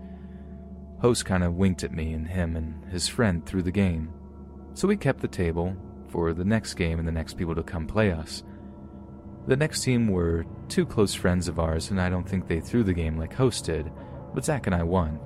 Host 1.01 1.25
kind 1.25 1.43
of 1.43 1.55
winked 1.55 1.83
at 1.83 1.91
me 1.91 2.13
and 2.13 2.25
him 2.25 2.55
and 2.55 2.85
his 2.89 3.09
friend 3.09 3.45
through 3.45 3.63
the 3.63 3.71
game, 3.71 4.13
so 4.73 4.87
we 4.87 4.95
kept 4.95 5.19
the 5.19 5.27
table 5.27 5.75
for 6.07 6.33
the 6.33 6.45
next 6.45 6.75
game 6.75 6.99
and 6.99 7.07
the 7.07 7.11
next 7.11 7.33
people 7.33 7.53
to 7.55 7.63
come 7.63 7.85
play 7.85 8.13
us. 8.13 8.43
The 9.47 9.57
next 9.57 9.83
team 9.83 10.07
were 10.07 10.45
two 10.69 10.85
close 10.85 11.13
friends 11.13 11.49
of 11.49 11.59
ours, 11.59 11.91
and 11.91 11.99
I 11.99 12.09
don't 12.09 12.27
think 12.27 12.47
they 12.47 12.61
threw 12.61 12.83
the 12.83 12.93
game 12.93 13.17
like 13.17 13.33
Host 13.33 13.65
did, 13.65 13.91
but 14.33 14.45
Zach 14.45 14.67
and 14.67 14.75
I 14.75 14.83
won. 14.83 15.19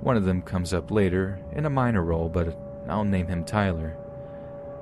One 0.00 0.16
of 0.16 0.24
them 0.24 0.42
comes 0.42 0.72
up 0.72 0.90
later, 0.90 1.40
in 1.52 1.66
a 1.66 1.70
minor 1.70 2.02
role, 2.02 2.28
but 2.28 2.56
I'll 2.88 3.04
name 3.04 3.26
him 3.26 3.44
Tyler. 3.44 3.96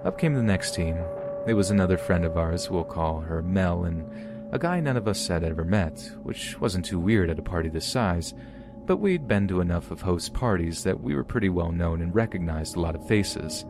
Up 0.05 0.19
came 0.19 0.35
the 0.35 0.43
next 0.43 0.75
team, 0.75 0.99
It 1.47 1.55
was 1.55 1.71
another 1.71 1.99
friend 1.99 2.25
of 2.25 2.37
ours, 2.37 2.71
we'll 2.71 2.85
call 2.85 3.21
her 3.21 3.43
Mel, 3.43 3.85
and 3.85 4.05
a 4.53 4.59
guy 4.59 4.81
none 4.81 4.97
of 4.97 5.09
us 5.09 5.27
had 5.27 5.45
ever 5.45 5.65
met, 5.65 6.11
which 6.23 6.61
wasn't 6.61 6.85
too 6.85 6.99
weird 6.99 7.31
at 7.31 7.39
a 7.39 7.43
party 7.43 7.69
this 7.69 7.87
size, 7.87 8.35
but 8.87 8.99
we'd 8.99 9.27
been 9.27 9.49
to 9.49 9.61
enough 9.61 9.91
of 9.91 10.03
host 10.03 10.35
parties 10.35 10.85
that 10.85 11.01
we 11.01 11.15
were 11.15 11.25
pretty 11.25 11.49
well 11.49 11.73
known 11.73 12.03
and 12.03 12.15
recognized 12.15 12.77
a 12.77 12.81
lot 12.81 12.95
of 12.95 13.07
faces. 13.07 13.65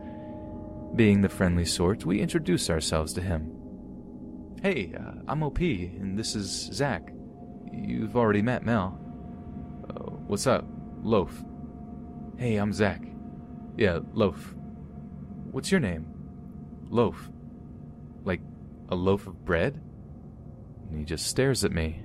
Being 0.95 1.21
the 1.21 1.29
friendly 1.29 1.65
sort, 1.65 2.05
we 2.05 2.21
introduced 2.21 2.69
ourselves 2.69 3.13
to 3.13 3.21
him. 3.21 3.51
Hey, 4.61 4.93
uh, 4.97 5.13
I'm 5.27 5.43
OP, 5.43 5.59
and 5.59 6.17
this 6.17 6.35
is 6.35 6.69
Zach. 6.73 7.13
You've 7.71 8.15
already 8.15 8.41
met 8.41 8.65
Mel. 8.65 8.99
Uh, 9.89 10.11
what's 10.27 10.47
up, 10.47 10.65
Loaf? 11.05 11.43
Hey, 12.35 12.55
I'm 12.55 12.73
Zach. 12.73 12.99
Yeah, 13.77 13.99
Loaf. 14.13 14.55
What's 15.51 15.69
your 15.69 15.79
name? 15.79 16.07
Loaf. 16.89 17.29
Like 18.23 18.41
a 18.89 18.95
loaf 18.95 19.27
of 19.27 19.45
bread? 19.45 19.79
And 20.89 20.97
he 20.97 21.05
just 21.05 21.27
stares 21.27 21.63
at 21.63 21.71
me. 21.71 22.01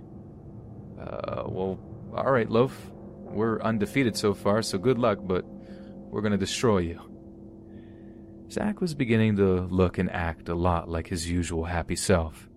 Uh, 1.00 1.44
well, 1.46 1.78
alright, 2.12 2.50
Loaf. 2.50 2.78
We're 3.22 3.62
undefeated 3.62 4.18
so 4.18 4.34
far, 4.34 4.60
so 4.60 4.76
good 4.76 4.98
luck, 4.98 5.20
but 5.22 5.46
we're 5.46 6.20
gonna 6.20 6.36
destroy 6.36 6.78
you. 6.80 7.00
Zach 8.50 8.82
was 8.82 8.92
beginning 8.92 9.36
to 9.36 9.62
look 9.62 9.96
and 9.96 10.10
act 10.10 10.50
a 10.50 10.54
lot 10.54 10.90
like 10.90 11.06
his 11.06 11.30
usual 11.30 11.64
happy 11.64 11.96
self. 11.96 12.50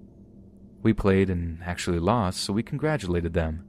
We 0.82 0.92
played 0.92 1.30
and 1.30 1.64
actually 1.64 2.00
lost, 2.00 2.42
so 2.42 2.52
we 2.52 2.64
congratulated 2.64 3.32
them. 3.34 3.64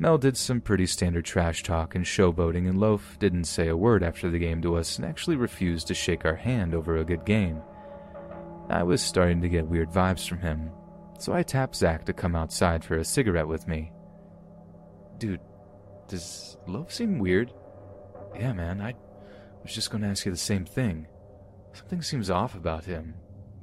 Mel 0.00 0.16
did 0.16 0.34
some 0.34 0.62
pretty 0.62 0.86
standard 0.86 1.26
trash 1.26 1.62
talk 1.62 1.94
and 1.94 2.06
showboating, 2.06 2.66
and 2.66 2.80
Loaf 2.80 3.18
didn't 3.18 3.44
say 3.44 3.68
a 3.68 3.76
word 3.76 4.02
after 4.02 4.30
the 4.30 4.38
game 4.38 4.62
to 4.62 4.76
us 4.76 4.96
and 4.96 5.04
actually 5.04 5.36
refused 5.36 5.88
to 5.88 5.94
shake 5.94 6.24
our 6.24 6.34
hand 6.34 6.74
over 6.74 6.96
a 6.96 7.04
good 7.04 7.26
game. 7.26 7.60
I 8.70 8.82
was 8.82 9.02
starting 9.02 9.42
to 9.42 9.48
get 9.50 9.66
weird 9.66 9.90
vibes 9.90 10.26
from 10.26 10.38
him, 10.38 10.70
so 11.18 11.34
I 11.34 11.42
tapped 11.42 11.76
Zach 11.76 12.06
to 12.06 12.14
come 12.14 12.34
outside 12.34 12.82
for 12.82 12.96
a 12.96 13.04
cigarette 13.04 13.46
with 13.46 13.68
me. 13.68 13.92
Dude, 15.18 15.40
does 16.08 16.56
Loaf 16.66 16.90
seem 16.90 17.18
weird? 17.18 17.52
Yeah, 18.34 18.54
man, 18.54 18.80
I 18.80 18.94
was 19.62 19.74
just 19.74 19.90
going 19.90 20.02
to 20.02 20.08
ask 20.08 20.24
you 20.24 20.32
the 20.32 20.38
same 20.38 20.64
thing. 20.64 21.08
Something 21.74 22.00
seems 22.00 22.30
off 22.30 22.54
about 22.54 22.86
him. 22.86 23.16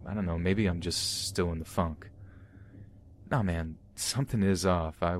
I 0.06 0.14
don't 0.14 0.28
know, 0.28 0.38
maybe 0.38 0.68
I'm 0.68 0.82
just 0.82 1.26
still 1.26 1.52
in 1.52 1.58
the 1.58 1.66
funk. 1.66 2.12
Nah, 3.32 3.42
man, 3.42 3.78
something 3.96 4.44
is 4.44 4.68
off. 4.68 5.02
I. 5.02 5.18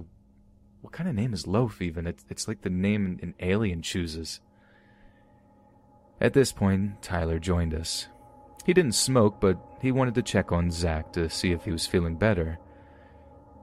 What 0.82 0.94
kind 0.94 1.10
of 1.10 1.16
name 1.16 1.34
is 1.34 1.48
Loaf, 1.48 1.82
even? 1.82 2.08
It's, 2.08 2.26
it's 2.30 2.48
like 2.48 2.62
the 2.62 2.70
name 2.70 3.20
an 3.22 3.34
alien 3.40 3.82
chooses. 3.82 4.40
At 6.22 6.34
this 6.34 6.52
point, 6.52 7.02
Tyler 7.02 7.40
joined 7.40 7.74
us. 7.74 8.08
He 8.66 8.74
didn't 8.74 8.96
smoke, 8.96 9.40
but 9.40 9.58
he 9.82 9.92
wanted 9.92 10.16
to 10.16 10.22
check 10.22 10.52
on 10.52 10.72
Zach 10.72 11.14
to 11.14 11.30
see 11.30 11.52
if 11.52 11.66
he 11.66 11.72
was 11.72 11.88
feeling 11.88 12.16
better. 12.16 12.60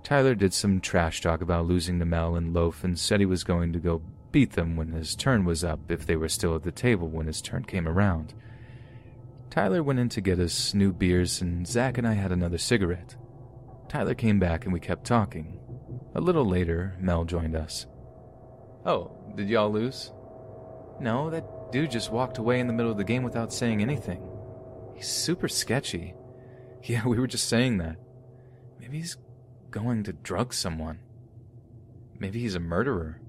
Tyler 0.02 0.34
did 0.34 0.52
some 0.52 0.80
trash 0.80 1.20
talk 1.20 1.40
about 1.40 1.66
losing 1.66 1.98
to 1.98 2.04
Mel 2.04 2.36
and 2.36 2.52
Loaf 2.52 2.84
and 2.84 2.98
said 2.98 3.20
he 3.20 3.26
was 3.26 3.44
going 3.44 3.72
to 3.72 3.78
go 3.78 4.02
beat 4.32 4.52
them 4.52 4.76
when 4.76 4.92
his 4.92 5.14
turn 5.14 5.44
was 5.44 5.64
up 5.64 5.90
if 5.90 6.06
they 6.06 6.16
were 6.16 6.28
still 6.28 6.54
at 6.54 6.62
the 6.62 6.72
table 6.72 7.08
when 7.08 7.26
his 7.26 7.40
turn 7.40 7.64
came 7.64 7.88
around. 7.88 8.34
Tyler 9.50 9.82
went 9.82 10.00
in 10.00 10.08
to 10.08 10.20
get 10.20 10.40
us 10.40 10.74
new 10.74 10.92
beers, 10.92 11.40
and 11.40 11.66
Zach 11.66 11.96
and 11.96 12.06
I 12.06 12.14
had 12.14 12.32
another 12.32 12.58
cigarette. 12.58 13.16
Tyler 13.88 14.14
came 14.14 14.38
back 14.40 14.64
and 14.64 14.72
we 14.72 14.80
kept 14.80 15.06
talking. 15.06 15.60
A 16.14 16.20
little 16.20 16.44
later, 16.44 16.94
Mel 17.00 17.24
joined 17.24 17.56
us. 17.56 17.86
Oh, 18.86 19.10
did 19.34 19.48
y'all 19.48 19.70
lose? 19.70 20.12
No, 21.00 21.30
that 21.30 21.72
dude 21.72 21.90
just 21.90 22.12
walked 22.12 22.38
away 22.38 22.60
in 22.60 22.66
the 22.68 22.72
middle 22.72 22.92
of 22.92 22.98
the 22.98 23.04
game 23.04 23.24
without 23.24 23.52
saying 23.52 23.82
anything. 23.82 24.22
He's 24.94 25.08
super 25.08 25.48
sketchy. 25.48 26.14
Yeah, 26.86 27.06
we 27.06 27.18
were 27.18 27.26
just 27.26 27.48
saying 27.48 27.78
that. 27.78 27.96
Maybe 28.78 28.98
he's 28.98 29.16
going 29.70 30.02
to 30.02 30.12
drug 30.12 30.52
someone. 30.52 30.98
Maybe 32.18 32.40
he's 32.40 32.56
a 32.56 32.60
murderer. 32.60 33.22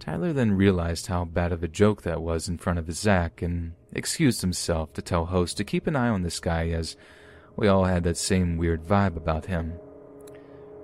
Tyler 0.00 0.32
then 0.32 0.50
realized 0.56 1.06
how 1.06 1.24
bad 1.24 1.52
of 1.52 1.62
a 1.62 1.68
joke 1.68 2.02
that 2.02 2.20
was 2.20 2.48
in 2.48 2.58
front 2.58 2.80
of 2.80 2.92
Zach 2.92 3.42
and 3.42 3.74
excused 3.92 4.40
himself 4.40 4.92
to 4.94 5.02
tell 5.02 5.26
Host 5.26 5.56
to 5.58 5.64
keep 5.64 5.86
an 5.86 5.94
eye 5.94 6.08
on 6.08 6.22
this 6.22 6.40
guy 6.40 6.70
as 6.70 6.96
we 7.54 7.68
all 7.68 7.84
had 7.84 8.02
that 8.02 8.16
same 8.16 8.56
weird 8.56 8.82
vibe 8.82 9.16
about 9.16 9.46
him. 9.46 9.74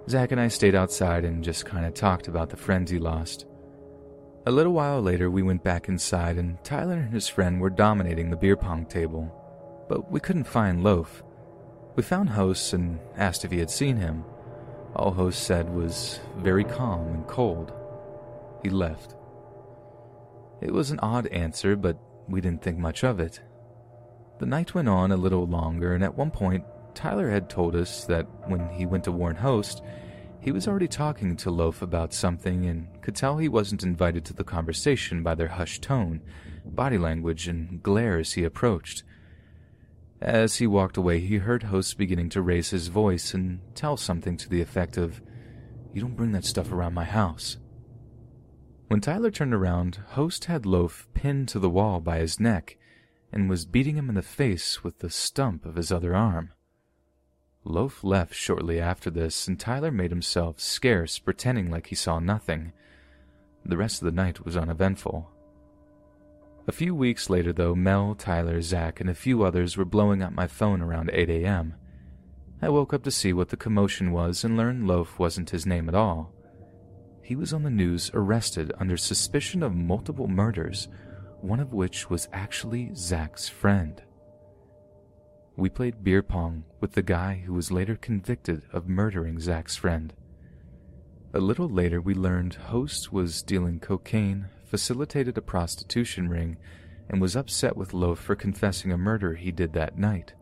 Zach 0.08 0.32
and 0.32 0.40
I 0.40 0.48
stayed 0.48 0.74
outside 0.74 1.26
and 1.26 1.44
just 1.44 1.66
kind 1.66 1.84
of 1.84 1.92
talked 1.92 2.28
about 2.28 2.48
the 2.48 2.56
friends 2.56 2.90
he 2.90 2.98
lost. 2.98 3.44
A 4.46 4.50
little 4.50 4.72
while 4.72 5.02
later, 5.02 5.30
we 5.30 5.42
went 5.42 5.62
back 5.62 5.88
inside, 5.88 6.38
and 6.38 6.62
Tyler 6.64 6.94
and 6.94 7.12
his 7.12 7.28
friend 7.28 7.60
were 7.60 7.68
dominating 7.68 8.30
the 8.30 8.36
beer 8.36 8.56
pong 8.56 8.86
table, 8.86 9.30
but 9.86 10.10
we 10.10 10.18
couldn't 10.18 10.44
find 10.44 10.82
Loaf. 10.82 11.22
We 11.94 12.02
found 12.02 12.30
Host 12.30 12.72
and 12.72 12.98
asked 13.16 13.44
if 13.44 13.50
he 13.50 13.58
had 13.58 13.70
seen 13.70 13.98
him. 13.98 14.24
All 14.96 15.10
Host 15.10 15.42
said 15.42 15.68
was 15.68 16.20
very 16.38 16.64
calm 16.64 17.08
and 17.08 17.26
cold. 17.26 17.72
He 18.62 18.70
left. 18.70 19.14
It 20.62 20.72
was 20.72 20.90
an 20.90 21.00
odd 21.00 21.26
answer, 21.26 21.76
but 21.76 21.98
we 22.28 22.40
didn't 22.40 22.62
think 22.62 22.78
much 22.78 23.04
of 23.04 23.20
it. 23.20 23.42
The 24.38 24.46
night 24.46 24.74
went 24.74 24.88
on 24.88 25.12
a 25.12 25.16
little 25.18 25.46
longer, 25.46 25.94
and 25.94 26.02
at 26.02 26.16
one 26.16 26.30
point, 26.30 26.64
Tyler 26.98 27.30
had 27.30 27.48
told 27.48 27.76
us 27.76 28.06
that 28.06 28.26
when 28.48 28.68
he 28.70 28.84
went 28.84 29.04
to 29.04 29.12
warn 29.12 29.36
Host, 29.36 29.84
he 30.40 30.50
was 30.50 30.66
already 30.66 30.88
talking 30.88 31.36
to 31.36 31.48
Loaf 31.48 31.80
about 31.80 32.12
something 32.12 32.66
and 32.66 32.88
could 33.02 33.14
tell 33.14 33.38
he 33.38 33.48
wasn't 33.48 33.84
invited 33.84 34.24
to 34.24 34.34
the 34.34 34.42
conversation 34.42 35.22
by 35.22 35.36
their 35.36 35.46
hushed 35.46 35.80
tone, 35.80 36.20
body 36.64 36.98
language, 36.98 37.46
and 37.46 37.80
glare 37.84 38.18
as 38.18 38.32
he 38.32 38.42
approached. 38.42 39.04
As 40.20 40.56
he 40.56 40.66
walked 40.66 40.96
away, 40.96 41.20
he 41.20 41.36
heard 41.36 41.62
Host 41.62 41.96
beginning 41.98 42.30
to 42.30 42.42
raise 42.42 42.70
his 42.70 42.88
voice 42.88 43.32
and 43.32 43.60
tell 43.76 43.96
something 43.96 44.36
to 44.36 44.48
the 44.48 44.60
effect 44.60 44.96
of, 44.96 45.22
You 45.92 46.00
don't 46.00 46.16
bring 46.16 46.32
that 46.32 46.44
stuff 46.44 46.72
around 46.72 46.94
my 46.94 47.04
house. 47.04 47.58
When 48.88 49.00
Tyler 49.00 49.30
turned 49.30 49.54
around, 49.54 50.00
Host 50.14 50.46
had 50.46 50.66
Loaf 50.66 51.06
pinned 51.14 51.46
to 51.50 51.60
the 51.60 51.70
wall 51.70 52.00
by 52.00 52.18
his 52.18 52.40
neck 52.40 52.76
and 53.32 53.48
was 53.48 53.66
beating 53.66 53.94
him 53.94 54.08
in 54.08 54.16
the 54.16 54.20
face 54.22 54.82
with 54.82 54.98
the 54.98 55.10
stump 55.10 55.64
of 55.64 55.76
his 55.76 55.92
other 55.92 56.16
arm. 56.16 56.50
Loaf 57.68 58.02
left 58.02 58.34
shortly 58.34 58.80
after 58.80 59.10
this, 59.10 59.46
and 59.46 59.58
Tyler 59.58 59.90
made 59.90 60.10
himself 60.10 60.58
scarce, 60.58 61.18
pretending 61.18 61.70
like 61.70 61.88
he 61.88 61.94
saw 61.94 62.18
nothing. 62.18 62.72
The 63.64 63.76
rest 63.76 64.02
of 64.02 64.06
the 64.06 64.20
night 64.22 64.44
was 64.44 64.56
uneventful. 64.56 65.30
A 66.66 66.72
few 66.72 66.94
weeks 66.94 67.30
later, 67.30 67.52
though, 67.52 67.74
Mel, 67.74 68.14
Tyler, 68.14 68.60
Zach, 68.62 69.00
and 69.00 69.08
a 69.08 69.14
few 69.14 69.42
others 69.42 69.76
were 69.76 69.84
blowing 69.84 70.22
up 70.22 70.32
my 70.32 70.46
phone 70.46 70.82
around 70.82 71.10
8 71.12 71.30
a.m. 71.30 71.74
I 72.60 72.68
woke 72.68 72.92
up 72.92 73.04
to 73.04 73.10
see 73.10 73.32
what 73.32 73.50
the 73.50 73.56
commotion 73.56 74.12
was 74.12 74.42
and 74.42 74.56
learned 74.56 74.86
Loaf 74.86 75.18
wasn't 75.18 75.50
his 75.50 75.66
name 75.66 75.88
at 75.88 75.94
all 75.94 76.32
he 77.28 77.36
was 77.36 77.52
on 77.52 77.62
the 77.62 77.68
news 77.68 78.10
arrested 78.14 78.72
under 78.78 78.96
suspicion 78.96 79.62
of 79.62 79.74
multiple 79.74 80.28
murders, 80.28 80.88
one 81.42 81.60
of 81.60 81.74
which 81.74 82.08
was 82.08 82.26
actually 82.32 82.90
Zach's 82.94 83.46
friend. 83.46 84.00
We 85.58 85.68
played 85.68 86.04
beer 86.04 86.22
pong 86.22 86.62
with 86.80 86.92
the 86.92 87.02
guy 87.02 87.42
who 87.44 87.52
was 87.52 87.72
later 87.72 87.96
convicted 87.96 88.62
of 88.72 88.88
murdering 88.88 89.40
Zach's 89.40 89.74
friend. 89.74 90.14
A 91.34 91.40
little 91.40 91.68
later, 91.68 92.00
we 92.00 92.14
learned 92.14 92.54
Host 92.54 93.12
was 93.12 93.42
dealing 93.42 93.80
cocaine, 93.80 94.50
facilitated 94.66 95.36
a 95.36 95.42
prostitution 95.42 96.28
ring, 96.28 96.58
and 97.08 97.20
was 97.20 97.34
upset 97.34 97.76
with 97.76 97.92
Loaf 97.92 98.20
for 98.20 98.36
confessing 98.36 98.92
a 98.92 98.96
murder 98.96 99.34
he 99.34 99.50
did 99.50 99.72
that 99.72 99.98
night. 99.98 100.32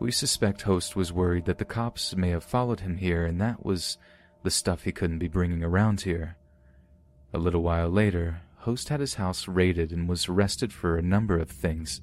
We 0.00 0.10
suspect 0.10 0.60
Host 0.60 0.94
was 0.94 1.14
worried 1.14 1.46
that 1.46 1.56
the 1.56 1.64
cops 1.64 2.14
may 2.14 2.28
have 2.28 2.44
followed 2.44 2.80
him 2.80 2.98
here, 2.98 3.24
and 3.24 3.40
that 3.40 3.64
was 3.64 3.96
the 4.42 4.50
stuff 4.50 4.84
he 4.84 4.92
couldn't 4.92 5.18
be 5.18 5.28
bringing 5.28 5.64
around 5.64 6.02
here. 6.02 6.36
A 7.32 7.38
little 7.38 7.62
while 7.62 7.88
later, 7.88 8.42
Host 8.56 8.90
had 8.90 9.00
his 9.00 9.14
house 9.14 9.48
raided 9.48 9.92
and 9.92 10.06
was 10.06 10.28
arrested 10.28 10.74
for 10.74 10.98
a 10.98 11.02
number 11.02 11.38
of 11.38 11.48
things. 11.48 12.02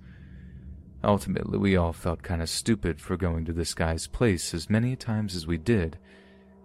Ultimately, 1.08 1.58
we 1.58 1.78
all 1.78 1.94
felt 1.94 2.22
kind 2.22 2.42
of 2.42 2.50
stupid 2.50 3.00
for 3.00 3.16
going 3.16 3.46
to 3.46 3.54
this 3.54 3.74
guy's 3.74 4.08
place 4.08 4.54
as 4.54 4.70
many 4.70 4.98
times 4.98 5.38
as 5.38 5.48
we 5.48 5.58
did, 5.58 5.98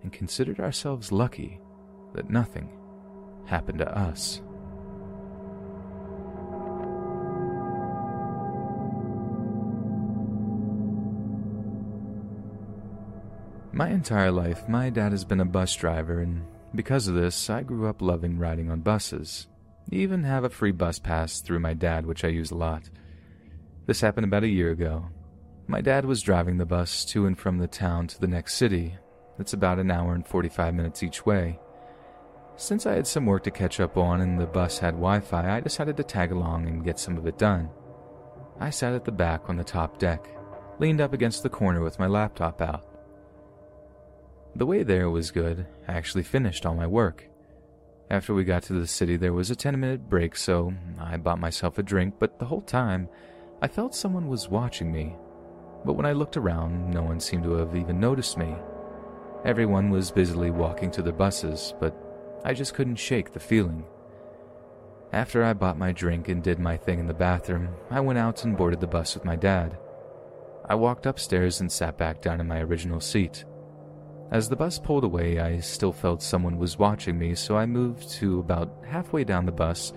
and 0.03 0.13
considered 0.13 0.59
ourselves 0.59 1.13
lucky 1.13 1.61
that 2.13 2.29
nothing 2.29 2.69
happened 3.47 3.79
to 3.79 3.97
us. 3.97 4.43
My 13.71 13.91
entire 13.91 14.33
life, 14.33 14.69
my 14.69 14.91
dad 14.91 15.13
has 15.13 15.25
been 15.25 15.41
a 15.41 15.45
bus 15.45 15.73
driver, 15.77 16.19
and 16.19 16.45
because 16.75 17.07
of 17.07 17.15
this, 17.15 17.49
I 17.49 17.63
grew 17.63 17.87
up 17.87 18.03
loving 18.03 18.41
riding 18.41 18.71
on 18.73 18.81
buses. 18.81 19.47
I 19.93 19.95
even 19.95 20.25
have 20.25 20.43
a 20.43 20.51
free 20.51 20.73
bus 20.73 20.99
pass 20.99 21.41
through 21.41 21.61
my 21.61 21.75
dad, 21.75 22.07
which 22.07 22.25
I 22.25 22.29
use 22.29 22.51
a 22.51 22.57
lot. 22.57 22.91
This 23.87 24.01
happened 24.01 24.25
about 24.25 24.45
a 24.45 24.49
year 24.49 24.71
ago. 24.71 25.07
My 25.67 25.81
dad 25.81 26.05
was 26.05 26.23
driving 26.23 26.59
the 26.59 26.67
bus 26.67 27.05
to 27.07 27.27
and 27.27 27.37
from 27.37 27.59
the 27.59 27.67
town 27.67 28.07
to 28.09 28.21
the 28.21 28.29
next 28.29 28.55
city. 28.55 28.97
It's 29.39 29.55
about 29.55 29.79
an 29.81 29.91
hour 29.91 30.15
and 30.15 30.27
45 30.27 30.75
minutes 30.75 31.03
each 31.03 31.27
way. 31.27 31.59
Since 32.57 32.87
I 32.87 32.95
had 32.95 33.07
some 33.07 33.27
work 33.27 33.43
to 33.45 33.51
catch 33.51 33.81
up 33.81 33.97
on 33.97 34.21
and 34.21 34.39
the 34.39 34.47
bus 34.47 34.79
had 34.79 34.95
Wi 34.95 35.21
Fi, 35.21 35.57
I 35.57 35.61
decided 35.61 35.97
to 35.97 36.05
tag 36.05 36.31
along 36.31 36.69
and 36.69 36.85
get 36.85 36.99
some 36.99 37.17
of 37.17 37.27
it 37.27 37.39
done. 37.39 37.71
I 38.61 38.71
sat 38.71 38.95
at 38.95 39.05
the 39.05 39.11
back 39.11 39.49
on 39.49 39.57
the 39.57 39.65
top 39.65 39.99
deck, 39.99 40.29
leaned 40.79 41.01
up 41.01 41.13
against 41.13 41.43
the 41.43 41.49
corner 41.49 41.83
with 41.83 41.99
my 41.99 42.07
laptop 42.07 42.61
out. 42.61 42.87
The 44.55 44.67
way 44.67 44.85
there 44.85 45.11
was 45.11 45.33
good. 45.33 45.67
I 45.89 45.95
actually 45.95 46.23
finished 46.23 46.67
all 46.67 46.75
my 46.75 46.87
work. 46.87 47.29
After 48.11 48.35
we 48.35 48.45
got 48.45 48.63
to 48.65 48.75
the 48.75 48.87
city, 48.87 49.17
there 49.17 49.33
was 49.33 49.51
a 49.51 49.57
10 49.57 49.81
minute 49.81 50.09
break, 50.09 50.37
so 50.37 50.73
I 51.01 51.17
bought 51.17 51.41
myself 51.41 51.79
a 51.79 51.83
drink, 51.83 52.15
but 52.19 52.39
the 52.39 52.45
whole 52.45 52.61
time, 52.61 53.09
I 53.63 53.69
felt 53.69 53.95
someone 53.95 54.27
was 54.27 54.49
watching 54.49 54.91
me. 54.91 55.15
But 55.85 55.93
when 55.93 56.05
I 56.05 56.15
looked 56.15 56.37
around, 56.37 56.91
no 56.91 57.05
one 57.05 57.21
seemed 57.21 57.45
to 57.45 57.53
have 57.53 57.77
even 57.77 58.01
noticed 58.01 58.37
me. 58.37 58.57
Everyone 59.45 59.89
was 59.89 60.11
busily 60.11 60.51
walking 60.51 60.91
to 60.91 61.01
their 61.01 61.13
buses, 61.13 61.73
but 61.79 61.97
I 62.45 62.55
just 62.55 62.75
couldn't 62.75 62.97
shake 62.97 63.33
the 63.33 63.39
feeling. 63.39 63.85
After 65.13 65.45
I 65.45 65.53
bought 65.53 65.79
my 65.79 65.93
drink 65.93 66.27
and 66.27 66.43
did 66.43 66.59
my 66.59 66.77
thing 66.77 66.99
in 66.99 67.07
the 67.07 67.15
bathroom, 67.15 67.69
I 67.89 68.01
went 68.01 68.19
out 68.19 68.45
and 68.45 68.57
boarded 68.57 68.81
the 68.81 68.89
bus 68.89 69.15
with 69.15 69.25
my 69.25 69.37
dad. 69.37 69.79
I 70.69 70.75
walked 70.75 71.07
upstairs 71.07 71.61
and 71.61 71.71
sat 71.71 71.97
back 71.97 72.21
down 72.21 72.41
in 72.41 72.49
my 72.49 72.63
original 72.63 73.01
seat. 73.01 73.45
As 74.33 74.49
the 74.49 74.57
bus 74.57 74.81
pulled 74.81 75.05
away, 75.05 75.39
I 75.39 75.61
still 75.61 75.93
felt 75.93 76.21
someone 76.21 76.59
was 76.59 76.81
watching 76.81 77.17
me, 77.17 77.37
so 77.37 77.57
I 77.57 77.67
moved 77.67 78.11
to 78.15 78.41
about 78.41 78.75
halfway 78.85 79.23
down 79.23 79.47
the 79.47 79.53
bus 79.53 79.93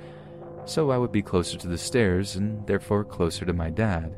so 0.65 0.91
I 0.91 0.97
would 0.97 1.11
be 1.11 1.21
closer 1.21 1.57
to 1.57 1.67
the 1.67 1.77
stairs 1.77 2.35
and 2.35 2.65
therefore 2.67 3.03
closer 3.03 3.45
to 3.45 3.53
my 3.53 3.69
dad. 3.69 4.15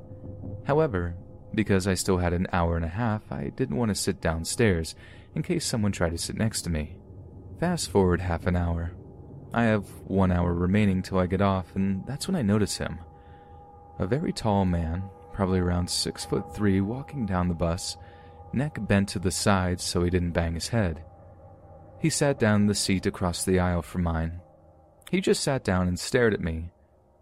However, 0.66 1.16
because 1.53 1.88
I 1.88 1.93
still 1.93 2.17
had 2.17 2.34
an 2.34 2.48
hour 2.51 2.76
and 2.76 2.85
a 2.85 2.90
half, 2.90 3.32
I 3.32 3.51
didn't 3.56 3.77
want 3.77 3.90
to 3.90 3.95
sit 3.95 4.22
downstairs 4.22 4.95
in 5.35 5.43
case 5.43 5.66
someone 5.66 5.92
tried 5.92 6.11
to 6.11 6.17
sit 6.17 6.38
next 6.38 6.64
to 6.64 6.69
me. 6.69 6.98
Fast 7.59 7.90
forward 7.90 8.22
half 8.22 8.48
an 8.48 8.56
hour. 8.56 8.92
I 9.53 9.64
have 9.64 9.88
one 10.06 10.32
hour 10.32 10.53
remaining 10.53 11.01
till 11.01 11.19
I 11.19 11.26
get 11.26 11.42
off, 11.42 11.76
and 11.76 12.06
that's 12.06 12.27
when 12.27 12.35
I 12.35 12.42
notice 12.42 12.77
him. 12.77 13.00
A 14.00 14.06
very 14.06 14.34
tall 14.34 14.66
man, 14.66 15.03
probably 15.34 15.59
around 15.59 15.90
six 15.90 16.26
foot 16.26 16.56
three, 16.56 16.82
walking 16.82 17.26
down 17.26 17.48
the 17.48 17.56
bus 17.56 17.98
neck 18.53 18.77
bent 18.88 19.09
to 19.09 19.19
the 19.19 19.32
side 19.32 19.80
so 19.80 20.03
he 20.03 20.09
didn't 20.09 20.32
bang 20.32 20.53
his 20.53 20.69
head. 20.69 21.03
He 22.00 22.09
sat 22.09 22.40
down 22.40 22.61
in 22.61 22.67
the 22.67 22.76
seat 22.76 23.06
across 23.06 23.43
the 23.43 23.59
aisle 23.59 23.82
from 23.82 24.03
mine. 24.03 24.42
He 25.11 25.21
just 25.21 25.43
sat 25.43 25.63
down 25.63 25.87
and 25.87 25.99
stared 25.99 26.33
at 26.33 26.41
me. 26.41 26.71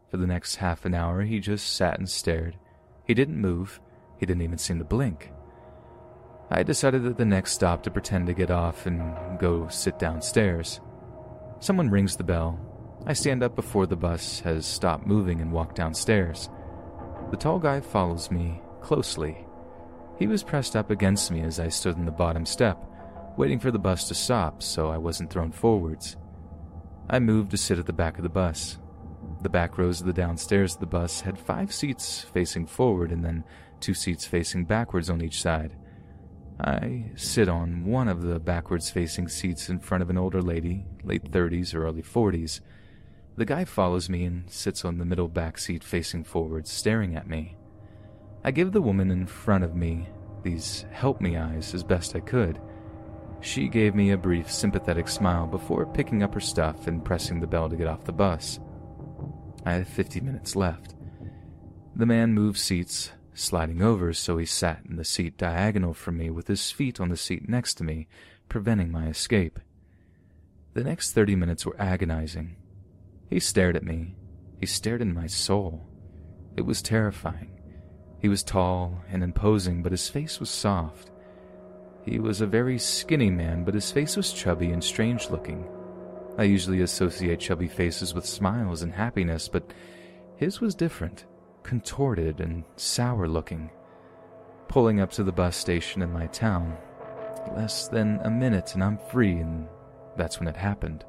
For 0.10 0.18
the 0.18 0.28
next 0.28 0.56
half 0.56 0.86
an 0.86 0.94
hour, 0.94 1.22
he 1.22 1.40
just 1.40 1.74
sat 1.74 1.98
and 1.98 2.10
stared. 2.10 2.58
He 3.06 3.14
didn't 3.14 3.40
move. 3.40 3.80
He 4.18 4.26
didn't 4.26 4.44
even 4.44 4.58
seem 4.58 4.80
to 4.80 4.86
blink. 4.86 5.32
I 6.50 6.64
decided 6.64 7.06
at 7.06 7.18
the 7.18 7.26
next 7.26 7.54
stop 7.54 7.84
to 7.84 7.92
pretend 7.92 8.28
to 8.28 8.34
get 8.34 8.52
off 8.52 8.86
and 8.86 9.40
go 9.40 9.68
sit 9.68 10.00
downstairs. 10.00 10.80
Someone 11.60 11.90
rings 11.90 12.16
the 12.16 12.24
bell. 12.24 12.60
I 13.06 13.14
stand 13.14 13.44
up 13.44 13.56
before 13.56 13.86
the 13.86 13.96
bus 13.96 14.40
has 14.42 14.66
stopped 14.66 15.06
moving 15.06 15.42
and 15.42 15.52
walk 15.52 15.76
downstairs. 15.76 16.50
The 17.32 17.38
tall 17.38 17.60
guy 17.60 17.82
follows 17.82 18.32
me 18.32 18.62
closely 18.82 19.46
he 20.18 20.28
was 20.28 20.44
pressed 20.44 20.76
up 20.76 20.92
against 20.92 21.32
me 21.32 21.42
as 21.42 21.60
I 21.60 21.68
stood 21.68 21.96
on 21.96 22.06
the 22.06 22.12
bottom 22.12 22.46
step, 22.46 22.78
waiting 23.38 23.60
for 23.60 23.72
the 23.72 23.80
bus 23.80 24.08
to 24.08 24.16
stop 24.16 24.64
so 24.64 24.90
I 24.90 24.98
wasn't 24.98 25.30
thrown 25.30 25.52
forwards. 25.52 26.16
I 27.10 27.20
moved 27.20 27.52
to 27.52 27.58
sit 27.58 27.78
at 27.78 27.86
the 27.86 27.94
back 27.94 28.18
of 28.18 28.24
the 28.24 28.30
bus. 28.30 28.80
The 29.42 29.50
back 29.50 29.78
rows 29.78 30.02
of 30.02 30.08
the 30.08 30.14
downstairs 30.14 30.74
of 30.74 30.80
the 30.80 30.88
bus 30.88 31.22
had 31.22 31.38
five 31.38 31.72
seats 31.72 32.22
facing 32.22 32.66
forward 32.66 33.12
and 33.12 33.24
then 33.24 33.44
two 33.80 33.94
seats 33.94 34.26
facing 34.26 34.66
backwards 34.66 35.10
on 35.10 35.22
each 35.22 35.40
side. 35.40 35.76
I 36.60 37.12
sit 37.16 37.48
on 37.48 37.86
one 37.86 38.08
of 38.08 38.24
the 38.24 38.40
backwards 38.40 38.90
facing 38.90 39.28
seats 39.28 39.70
in 39.70 39.80
front 39.80 40.02
of 40.02 40.10
an 40.10 40.18
older 40.18 40.42
lady, 40.42 40.86
late 41.04 41.30
30s 41.32 41.76
or 41.76 41.86
early 41.86 42.02
40s. 42.02 42.62
The 43.36 43.46
guy 43.46 43.66
follows 43.66 44.10
me 44.10 44.24
and 44.24 44.50
sits 44.50 44.84
on 44.84 44.98
the 44.98 45.06
middle 45.06 45.28
back 45.28 45.58
seat 45.60 45.84
facing 45.84 46.24
forward, 46.24 46.66
staring 46.66 47.16
at 47.16 47.28
me. 47.28 47.58
I 48.44 48.52
give 48.52 48.72
the 48.72 48.82
woman 48.82 49.12
in 49.12 49.28
front 49.28 49.64
of 49.64 49.76
me 49.76 50.08
these 50.42 50.86
help 50.92 51.22
me 51.22 51.38
eyes 51.38 51.74
as 51.74 51.84
best 51.84 52.16
I 52.16 52.20
could. 52.20 52.60
She 53.46 53.68
gave 53.68 53.94
me 53.94 54.10
a 54.10 54.18
brief, 54.18 54.52
sympathetic 54.52 55.08
smile 55.08 55.46
before 55.46 55.86
picking 55.86 56.24
up 56.24 56.34
her 56.34 56.40
stuff 56.40 56.88
and 56.88 57.06
pressing 57.06 57.40
the 57.40 57.46
bell 57.46 57.70
to 57.70 57.76
get 57.76 57.86
off 57.86 58.04
the 58.04 58.12
bus. 58.12 58.60
I 59.64 59.74
had 59.74 59.88
50 59.88 60.20
minutes 60.20 60.56
left. 60.56 60.96
The 61.96 62.08
man 62.08 62.34
moved 62.34 62.58
seats, 62.58 63.12
sliding 63.36 63.84
over 63.84 64.14
so 64.14 64.38
he 64.38 64.48
sat 64.48 64.82
in 64.90 64.96
the 64.96 65.06
seat 65.06 65.38
diagonal 65.38 65.94
from 65.94 66.18
me 66.18 66.32
with 66.32 66.48
his 66.48 66.72
feet 66.72 67.00
on 67.00 67.10
the 67.10 67.16
seat 67.16 67.48
next 67.48 67.76
to 67.76 67.84
me, 67.84 68.08
preventing 68.50 68.92
my 68.92 69.10
escape. 69.10 69.60
The 70.74 70.84
next 70.84 71.12
30 71.12 71.36
minutes 71.36 71.68
were 71.68 71.80
agonizing. 71.80 72.56
He 73.30 73.40
stared 73.40 73.76
at 73.76 73.84
me. 73.84 74.16
He 74.60 74.66
stared 74.66 75.04
in 75.04 75.14
my 75.14 75.28
soul. 75.28 75.86
It 76.58 76.66
was 76.66 76.82
terrifying. 76.82 77.52
He 78.20 78.28
was 78.28 78.42
tall 78.42 79.04
and 79.08 79.24
imposing, 79.24 79.84
but 79.84 79.92
his 79.92 80.10
face 80.10 80.40
was 80.40 80.50
soft. 80.50 81.12
He 82.06 82.20
was 82.20 82.40
a 82.40 82.46
very 82.46 82.78
skinny 82.78 83.32
man, 83.32 83.64
but 83.64 83.74
his 83.74 83.92
face 83.92 84.16
was 84.16 84.32
chubby 84.32 84.72
and 84.72 84.84
strange 84.84 85.32
looking. 85.32 85.68
I 86.38 86.44
usually 86.44 86.82
associate 86.82 87.40
chubby 87.40 87.68
faces 87.68 88.14
with 88.14 88.28
smiles 88.28 88.84
and 88.84 88.94
happiness, 88.94 89.48
but 89.48 89.74
his 90.36 90.62
was 90.62 90.76
different, 90.76 91.26
contorted 91.64 92.42
and 92.42 92.64
sour 92.76 93.28
looking. 93.28 93.72
Pulling 94.68 95.00
up 95.00 95.12
to 95.14 95.24
the 95.24 95.32
bus 95.32 95.56
station 95.56 96.04
in 96.04 96.14
my 96.14 96.28
town, 96.28 96.78
less 97.56 97.88
than 97.88 98.20
a 98.24 98.30
minute 98.30 98.76
and 98.76 98.84
I'm 98.84 99.00
free, 99.10 99.34
and 99.34 99.68
that's 100.16 100.40
when 100.40 100.48
it 100.48 100.58
happened. 100.58 101.06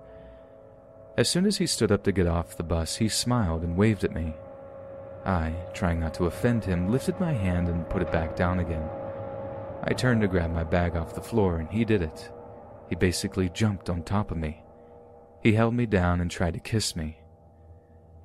As 1.18 1.28
soon 1.28 1.44
as 1.44 1.58
he 1.58 1.66
stood 1.66 1.92
up 1.92 2.04
to 2.04 2.12
get 2.12 2.26
off 2.26 2.56
the 2.56 2.62
bus, 2.62 2.96
he 2.96 3.08
smiled 3.08 3.64
and 3.64 3.76
waved 3.76 4.04
at 4.04 4.14
me. 4.14 4.34
I, 5.26 5.54
trying 5.74 6.00
not 6.00 6.14
to 6.14 6.24
offend 6.24 6.64
him, 6.64 6.90
lifted 6.90 7.20
my 7.20 7.32
hand 7.32 7.68
and 7.68 7.88
put 7.90 8.02
it 8.02 8.12
back 8.12 8.34
down 8.36 8.60
again. 8.60 8.88
I 9.88 9.92
turned 9.92 10.20
to 10.22 10.28
grab 10.28 10.52
my 10.52 10.64
bag 10.64 10.96
off 10.96 11.14
the 11.14 11.20
floor, 11.20 11.58
and 11.58 11.70
he 11.70 11.84
did 11.84 12.02
it. 12.02 12.30
He 12.88 12.96
basically 12.96 13.48
jumped 13.50 13.88
on 13.88 14.02
top 14.02 14.32
of 14.32 14.36
me. 14.36 14.62
He 15.42 15.52
held 15.52 15.74
me 15.74 15.86
down 15.86 16.20
and 16.20 16.28
tried 16.28 16.54
to 16.54 16.60
kiss 16.60 16.96
me. 16.96 17.18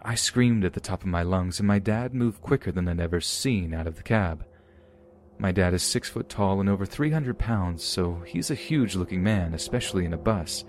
I 0.01 0.15
screamed 0.15 0.65
at 0.65 0.73
the 0.73 0.79
top 0.79 1.01
of 1.01 1.07
my 1.07 1.21
lungs, 1.21 1.59
and 1.59 1.67
my 1.67 1.77
dad 1.77 2.15
moved 2.15 2.41
quicker 2.41 2.71
than 2.71 2.87
I'd 2.87 2.99
ever 2.99 3.21
seen 3.21 3.75
out 3.75 3.85
of 3.85 3.95
the 3.95 4.03
cab. 4.03 4.43
My 5.37 5.51
dad 5.51 5.75
is 5.75 5.83
six 5.83 6.09
foot 6.09 6.29
tall 6.29 6.59
and 6.59 6.69
over 6.69 6.85
300 6.85 7.37
pounds, 7.37 7.83
so 7.83 8.23
he's 8.25 8.49
a 8.49 8.55
huge 8.55 8.95
looking 8.95 9.21
man, 9.21 9.53
especially 9.53 10.05
in 10.05 10.13
a 10.13 10.17
bus. 10.17 10.65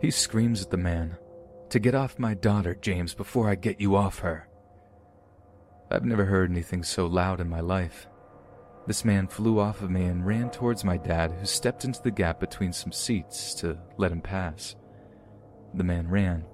He 0.00 0.12
screams 0.12 0.62
at 0.62 0.70
the 0.70 0.76
man, 0.76 1.16
To 1.70 1.80
get 1.80 1.96
off 1.96 2.18
my 2.18 2.34
daughter, 2.34 2.76
James, 2.80 3.12
before 3.12 3.48
I 3.48 3.56
get 3.56 3.80
you 3.80 3.96
off 3.96 4.20
her. 4.20 4.48
I've 5.90 6.04
never 6.04 6.24
heard 6.24 6.50
anything 6.50 6.84
so 6.84 7.06
loud 7.06 7.40
in 7.40 7.48
my 7.48 7.60
life. 7.60 8.06
This 8.86 9.04
man 9.04 9.28
flew 9.28 9.60
off 9.60 9.80
of 9.80 9.90
me 9.90 10.04
and 10.06 10.26
ran 10.26 10.50
towards 10.50 10.84
my 10.84 10.96
dad, 10.96 11.32
who 11.32 11.46
stepped 11.46 11.84
into 11.84 12.02
the 12.02 12.10
gap 12.10 12.40
between 12.40 12.72
some 12.72 12.90
seats 12.90 13.54
to 13.54 13.78
let 13.96 14.10
him 14.10 14.20
pass. 14.20 14.74
The 15.74 15.84
man 15.84 16.08
ran. 16.08 16.44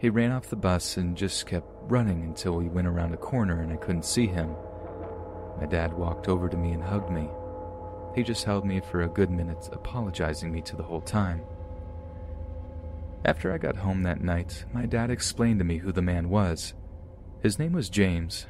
He 0.00 0.10
ran 0.10 0.32
off 0.32 0.50
the 0.50 0.56
bus 0.56 0.96
and 0.96 1.16
just 1.16 1.46
kept 1.46 1.66
running 1.82 2.22
until 2.22 2.58
he 2.58 2.68
went 2.68 2.88
around 2.88 3.14
a 3.14 3.18
corner 3.18 3.62
and 3.62 3.72
I 3.72 3.76
couldn't 3.76 4.04
see 4.04 4.26
him. 4.26 4.54
My 5.60 5.66
dad 5.66 5.92
walked 5.92 6.28
over 6.28 6.48
to 6.48 6.56
me 6.56 6.72
and 6.72 6.82
hugged 6.82 7.10
me. 7.10 7.28
He 8.14 8.22
just 8.24 8.44
held 8.44 8.64
me 8.64 8.80
for 8.80 9.02
a 9.02 9.08
good 9.08 9.30
minute, 9.30 9.68
apologizing 9.72 10.50
me 10.50 10.60
to 10.62 10.76
the 10.76 10.82
whole 10.82 11.00
time. 11.00 11.42
After 13.24 13.52
I 13.52 13.58
got 13.58 13.76
home 13.76 14.02
that 14.02 14.22
night, 14.22 14.64
my 14.72 14.86
dad 14.86 15.10
explained 15.10 15.58
to 15.60 15.64
me 15.64 15.78
who 15.78 15.92
the 15.92 16.02
man 16.02 16.28
was. 16.30 16.74
His 17.42 17.58
name 17.58 17.72
was 17.72 17.90
James, 17.90 18.46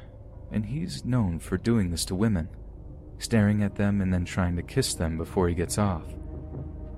and 0.51 0.65
he's 0.65 1.05
known 1.05 1.39
for 1.39 1.57
doing 1.57 1.91
this 1.91 2.05
to 2.05 2.15
women, 2.15 2.49
staring 3.19 3.61
at 3.61 3.75
them 3.75 4.01
and 4.01 4.11
then 4.11 4.25
trying 4.25 4.55
to 4.55 4.63
kiss 4.63 4.95
them 4.95 5.17
before 5.17 5.47
he 5.47 5.53
gets 5.53 5.77
off. 5.77 6.05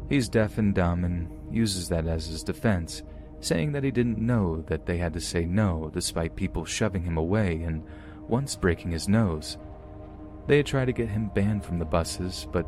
He's 0.07 0.29
deaf 0.29 0.57
and 0.57 0.73
dumb 0.73 1.03
and 1.03 1.29
uses 1.51 1.89
that 1.89 2.05
as 2.05 2.27
his 2.27 2.43
defense, 2.43 3.03
saying 3.39 3.71
that 3.73 3.83
he 3.83 3.91
didn't 3.91 4.19
know 4.19 4.61
that 4.67 4.85
they 4.85 4.97
had 4.97 5.13
to 5.13 5.21
say 5.21 5.45
no 5.45 5.89
despite 5.93 6.35
people 6.35 6.63
shoving 6.63 7.03
him 7.03 7.17
away 7.17 7.63
and 7.63 7.83
once 8.27 8.55
breaking 8.55 8.91
his 8.91 9.09
nose. 9.09 9.57
They 10.47 10.57
had 10.57 10.65
tried 10.65 10.85
to 10.85 10.93
get 10.93 11.09
him 11.09 11.31
banned 11.33 11.65
from 11.65 11.79
the 11.79 11.85
buses, 11.85 12.47
but 12.51 12.67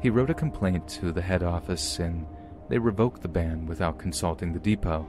he 0.00 0.10
wrote 0.10 0.30
a 0.30 0.34
complaint 0.34 0.88
to 0.88 1.12
the 1.12 1.22
head 1.22 1.42
office 1.42 1.98
and 1.98 2.26
they 2.68 2.78
revoked 2.78 3.22
the 3.22 3.28
ban 3.28 3.66
without 3.66 3.98
consulting 3.98 4.52
the 4.52 4.58
depot. 4.58 5.06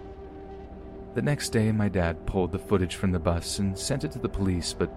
The 1.15 1.22
next 1.22 1.49
day, 1.49 1.72
my 1.72 1.89
dad 1.89 2.25
pulled 2.25 2.51
the 2.51 2.59
footage 2.59 2.95
from 2.95 3.11
the 3.11 3.19
bus 3.19 3.59
and 3.59 3.77
sent 3.77 4.03
it 4.03 4.11
to 4.13 4.19
the 4.19 4.30
police, 4.30 4.73
but 4.73 4.91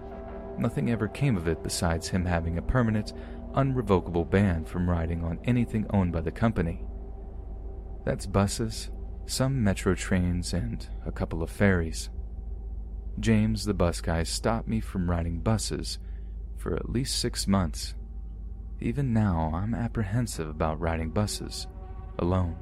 nothing 0.59 0.89
ever 0.89 1.07
came 1.07 1.37
of 1.37 1.47
it 1.47 1.63
besides 1.63 2.07
him 2.07 2.25
having 2.25 2.57
a 2.57 2.61
permanent, 2.61 3.13
unrevocable 3.53 4.29
ban 4.29 4.65
from 4.65 4.89
riding 4.89 5.23
on 5.23 5.39
anything 5.45 5.85
owned 5.91 6.11
by 6.11 6.21
the 6.21 6.31
company. 6.31 6.83
That's 8.05 8.25
buses, 8.25 8.89
some 9.25 9.63
metro 9.63 9.95
trains, 9.95 10.53
and 10.53 10.87
a 11.05 11.11
couple 11.11 11.43
of 11.43 11.49
ferries. 11.49 12.09
James, 13.19 13.65
the 13.65 13.73
bus 13.73 13.99
guy, 13.99 14.23
stopped 14.23 14.67
me 14.67 14.79
from 14.79 15.09
riding 15.09 15.39
buses 15.39 15.99
for 16.55 16.75
at 16.75 16.89
least 16.89 17.19
six 17.19 17.47
months. 17.47 17.95
Even 18.79 19.11
now, 19.11 19.51
I'm 19.53 19.73
apprehensive 19.73 20.49
about 20.49 20.79
riding 20.79 21.09
buses 21.09 21.67
alone. 22.19 22.55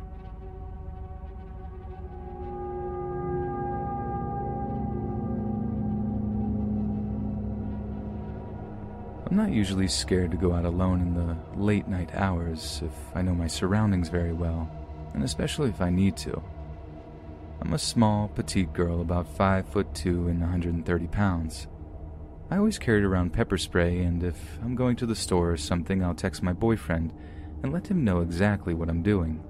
I'm 9.27 9.37
not 9.37 9.51
usually 9.51 9.87
scared 9.87 10.31
to 10.31 10.37
go 10.37 10.53
out 10.53 10.65
alone 10.65 11.01
in 11.01 11.13
the 11.15 11.35
late 11.59 11.87
night 11.87 12.13
hours 12.13 12.81
if 12.85 12.91
I 13.15 13.23
know 13.23 13.33
my 13.33 13.47
surroundings 13.47 14.07
very 14.07 14.33
well, 14.33 14.69
and 15.15 15.23
especially 15.23 15.69
if 15.69 15.81
I 15.81 15.89
need 15.89 16.15
to. 16.17 16.43
I'm 17.59 17.73
a 17.73 17.79
small, 17.79 18.27
petite 18.27 18.71
girl 18.73 19.01
about 19.01 19.27
5 19.27 19.67
foot 19.67 19.95
2 19.95 20.27
and 20.27 20.41
130 20.41 21.07
pounds. 21.07 21.67
I 22.51 22.57
always 22.57 22.77
carried 22.77 23.03
around 23.03 23.33
pepper 23.33 23.57
spray, 23.57 24.01
and 24.01 24.21
if 24.21 24.59
I'm 24.63 24.75
going 24.75 24.95
to 24.97 25.07
the 25.07 25.15
store 25.15 25.51
or 25.51 25.57
something, 25.57 26.03
I'll 26.03 26.13
text 26.13 26.43
my 26.43 26.53
boyfriend 26.53 27.11
and 27.63 27.73
let 27.73 27.87
him 27.87 28.03
know 28.03 28.19
exactly 28.19 28.75
what 28.75 28.89
I'm 28.89 29.01
doing. 29.01 29.43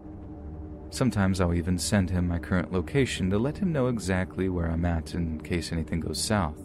Sometimes 0.89 1.41
I'll 1.41 1.53
even 1.53 1.77
send 1.77 2.09
him 2.09 2.29
my 2.29 2.39
current 2.39 2.71
location 2.71 3.29
to 3.31 3.37
let 3.37 3.57
him 3.57 3.73
know 3.73 3.87
exactly 3.87 4.47
where 4.47 4.71
I'm 4.71 4.85
at 4.85 5.13
in 5.13 5.41
case 5.41 5.73
anything 5.73 5.99
goes 5.99 6.23
south. 6.23 6.61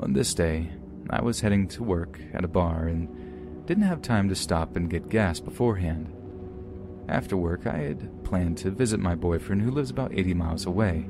On 0.00 0.12
this 0.12 0.34
day, 0.34 0.70
I 1.10 1.22
was 1.22 1.40
heading 1.40 1.68
to 1.68 1.82
work 1.82 2.20
at 2.34 2.44
a 2.44 2.48
bar 2.48 2.86
and 2.86 3.66
didn't 3.66 3.84
have 3.84 4.02
time 4.02 4.28
to 4.28 4.34
stop 4.34 4.76
and 4.76 4.90
get 4.90 5.08
gas 5.08 5.40
beforehand. 5.40 6.12
After 7.08 7.36
work, 7.36 7.66
I 7.66 7.78
had 7.78 8.24
planned 8.24 8.58
to 8.58 8.70
visit 8.70 9.00
my 9.00 9.14
boyfriend 9.14 9.62
who 9.62 9.70
lives 9.70 9.90
about 9.90 10.12
80 10.12 10.34
miles 10.34 10.66
away. 10.66 11.08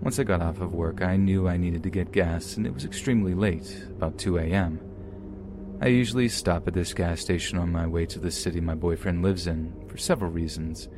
Once 0.00 0.18
I 0.18 0.24
got 0.24 0.40
off 0.40 0.60
of 0.60 0.72
work, 0.72 1.02
I 1.02 1.16
knew 1.16 1.48
I 1.48 1.56
needed 1.56 1.82
to 1.82 1.90
get 1.90 2.12
gas, 2.12 2.56
and 2.56 2.66
it 2.66 2.72
was 2.72 2.84
extremely 2.84 3.34
late, 3.34 3.86
about 3.90 4.18
2 4.18 4.38
a.m. 4.38 4.80
I 5.82 5.88
usually 5.88 6.28
stop 6.28 6.68
at 6.68 6.74
this 6.74 6.94
gas 6.94 7.20
station 7.20 7.58
on 7.58 7.72
my 7.72 7.86
way 7.86 8.06
to 8.06 8.18
the 8.18 8.30
city 8.30 8.60
my 8.60 8.74
boyfriend 8.74 9.22
lives 9.22 9.46
in 9.46 9.74
for 9.88 9.96
several 9.96 10.30
reasons. 10.30 10.88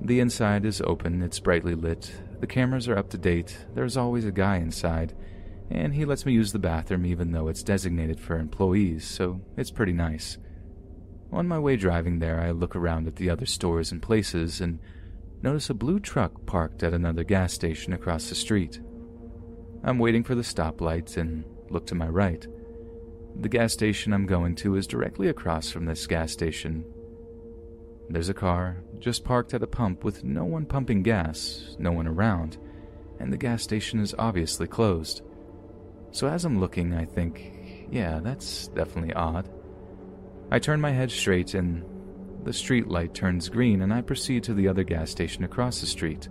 The 0.00 0.20
inside 0.20 0.64
is 0.64 0.80
open, 0.80 1.22
it's 1.22 1.40
brightly 1.40 1.74
lit, 1.74 2.10
the 2.40 2.46
cameras 2.46 2.88
are 2.88 2.96
up 2.96 3.10
to 3.10 3.18
date, 3.18 3.56
there's 3.74 3.96
always 3.96 4.24
a 4.24 4.32
guy 4.32 4.56
inside, 4.56 5.14
and 5.72 5.94
he 5.94 6.04
lets 6.04 6.26
me 6.26 6.32
use 6.34 6.52
the 6.52 6.58
bathroom 6.58 7.06
even 7.06 7.32
though 7.32 7.48
it's 7.48 7.62
designated 7.62 8.20
for 8.20 8.38
employees, 8.38 9.06
so 9.06 9.40
it's 9.56 9.70
pretty 9.70 9.94
nice. 9.94 10.36
On 11.32 11.48
my 11.48 11.58
way 11.58 11.76
driving 11.76 12.18
there, 12.18 12.40
I 12.40 12.50
look 12.50 12.76
around 12.76 13.08
at 13.08 13.16
the 13.16 13.30
other 13.30 13.46
stores 13.46 13.90
and 13.90 14.02
places 14.02 14.60
and 14.60 14.78
notice 15.40 15.70
a 15.70 15.74
blue 15.74 15.98
truck 15.98 16.44
parked 16.44 16.82
at 16.82 16.92
another 16.92 17.24
gas 17.24 17.54
station 17.54 17.94
across 17.94 18.28
the 18.28 18.34
street. 18.34 18.80
I'm 19.82 19.98
waiting 19.98 20.24
for 20.24 20.34
the 20.34 20.42
stoplight 20.42 21.16
and 21.16 21.42
look 21.70 21.86
to 21.86 21.94
my 21.94 22.06
right. 22.06 22.46
The 23.40 23.48
gas 23.48 23.72
station 23.72 24.12
I'm 24.12 24.26
going 24.26 24.54
to 24.56 24.76
is 24.76 24.86
directly 24.86 25.28
across 25.28 25.70
from 25.70 25.86
this 25.86 26.06
gas 26.06 26.32
station. 26.32 26.84
There's 28.10 28.28
a 28.28 28.34
car 28.34 28.82
just 28.98 29.24
parked 29.24 29.54
at 29.54 29.62
a 29.62 29.66
pump 29.66 30.04
with 30.04 30.22
no 30.22 30.44
one 30.44 30.66
pumping 30.66 31.02
gas, 31.02 31.76
no 31.78 31.92
one 31.92 32.06
around, 32.06 32.58
and 33.18 33.32
the 33.32 33.38
gas 33.38 33.62
station 33.62 34.00
is 34.00 34.14
obviously 34.18 34.66
closed. 34.66 35.22
So 36.12 36.28
as 36.28 36.44
I'm 36.44 36.60
looking, 36.60 36.94
I 36.94 37.04
think, 37.04 37.88
yeah, 37.90 38.20
that's 38.22 38.68
definitely 38.68 39.14
odd. 39.14 39.48
I 40.50 40.58
turn 40.58 40.80
my 40.80 40.90
head 40.90 41.10
straight 41.10 41.54
and 41.54 41.84
the 42.44 42.52
street 42.52 42.88
light 42.88 43.14
turns 43.14 43.48
green, 43.48 43.82
and 43.82 43.92
I 43.92 44.00
proceed 44.00 44.42
to 44.44 44.54
the 44.54 44.68
other 44.68 44.82
gas 44.82 45.10
station 45.10 45.44
across 45.44 45.80
the 45.80 45.86
street. 45.86 46.28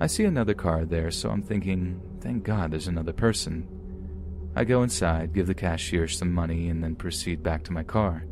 I 0.00 0.06
see 0.06 0.24
another 0.24 0.54
car 0.54 0.84
there, 0.84 1.10
so 1.10 1.30
I'm 1.30 1.42
thinking, 1.42 2.00
thank 2.20 2.44
God 2.44 2.70
there's 2.70 2.88
another 2.88 3.12
person. 3.12 3.68
I 4.56 4.64
go 4.64 4.82
inside, 4.82 5.34
give 5.34 5.46
the 5.46 5.54
cashier 5.54 6.08
some 6.08 6.32
money, 6.32 6.68
and 6.68 6.82
then 6.82 6.96
proceed 6.96 7.42
back 7.42 7.64
to 7.64 7.72
my 7.72 7.82
car. 7.82 8.24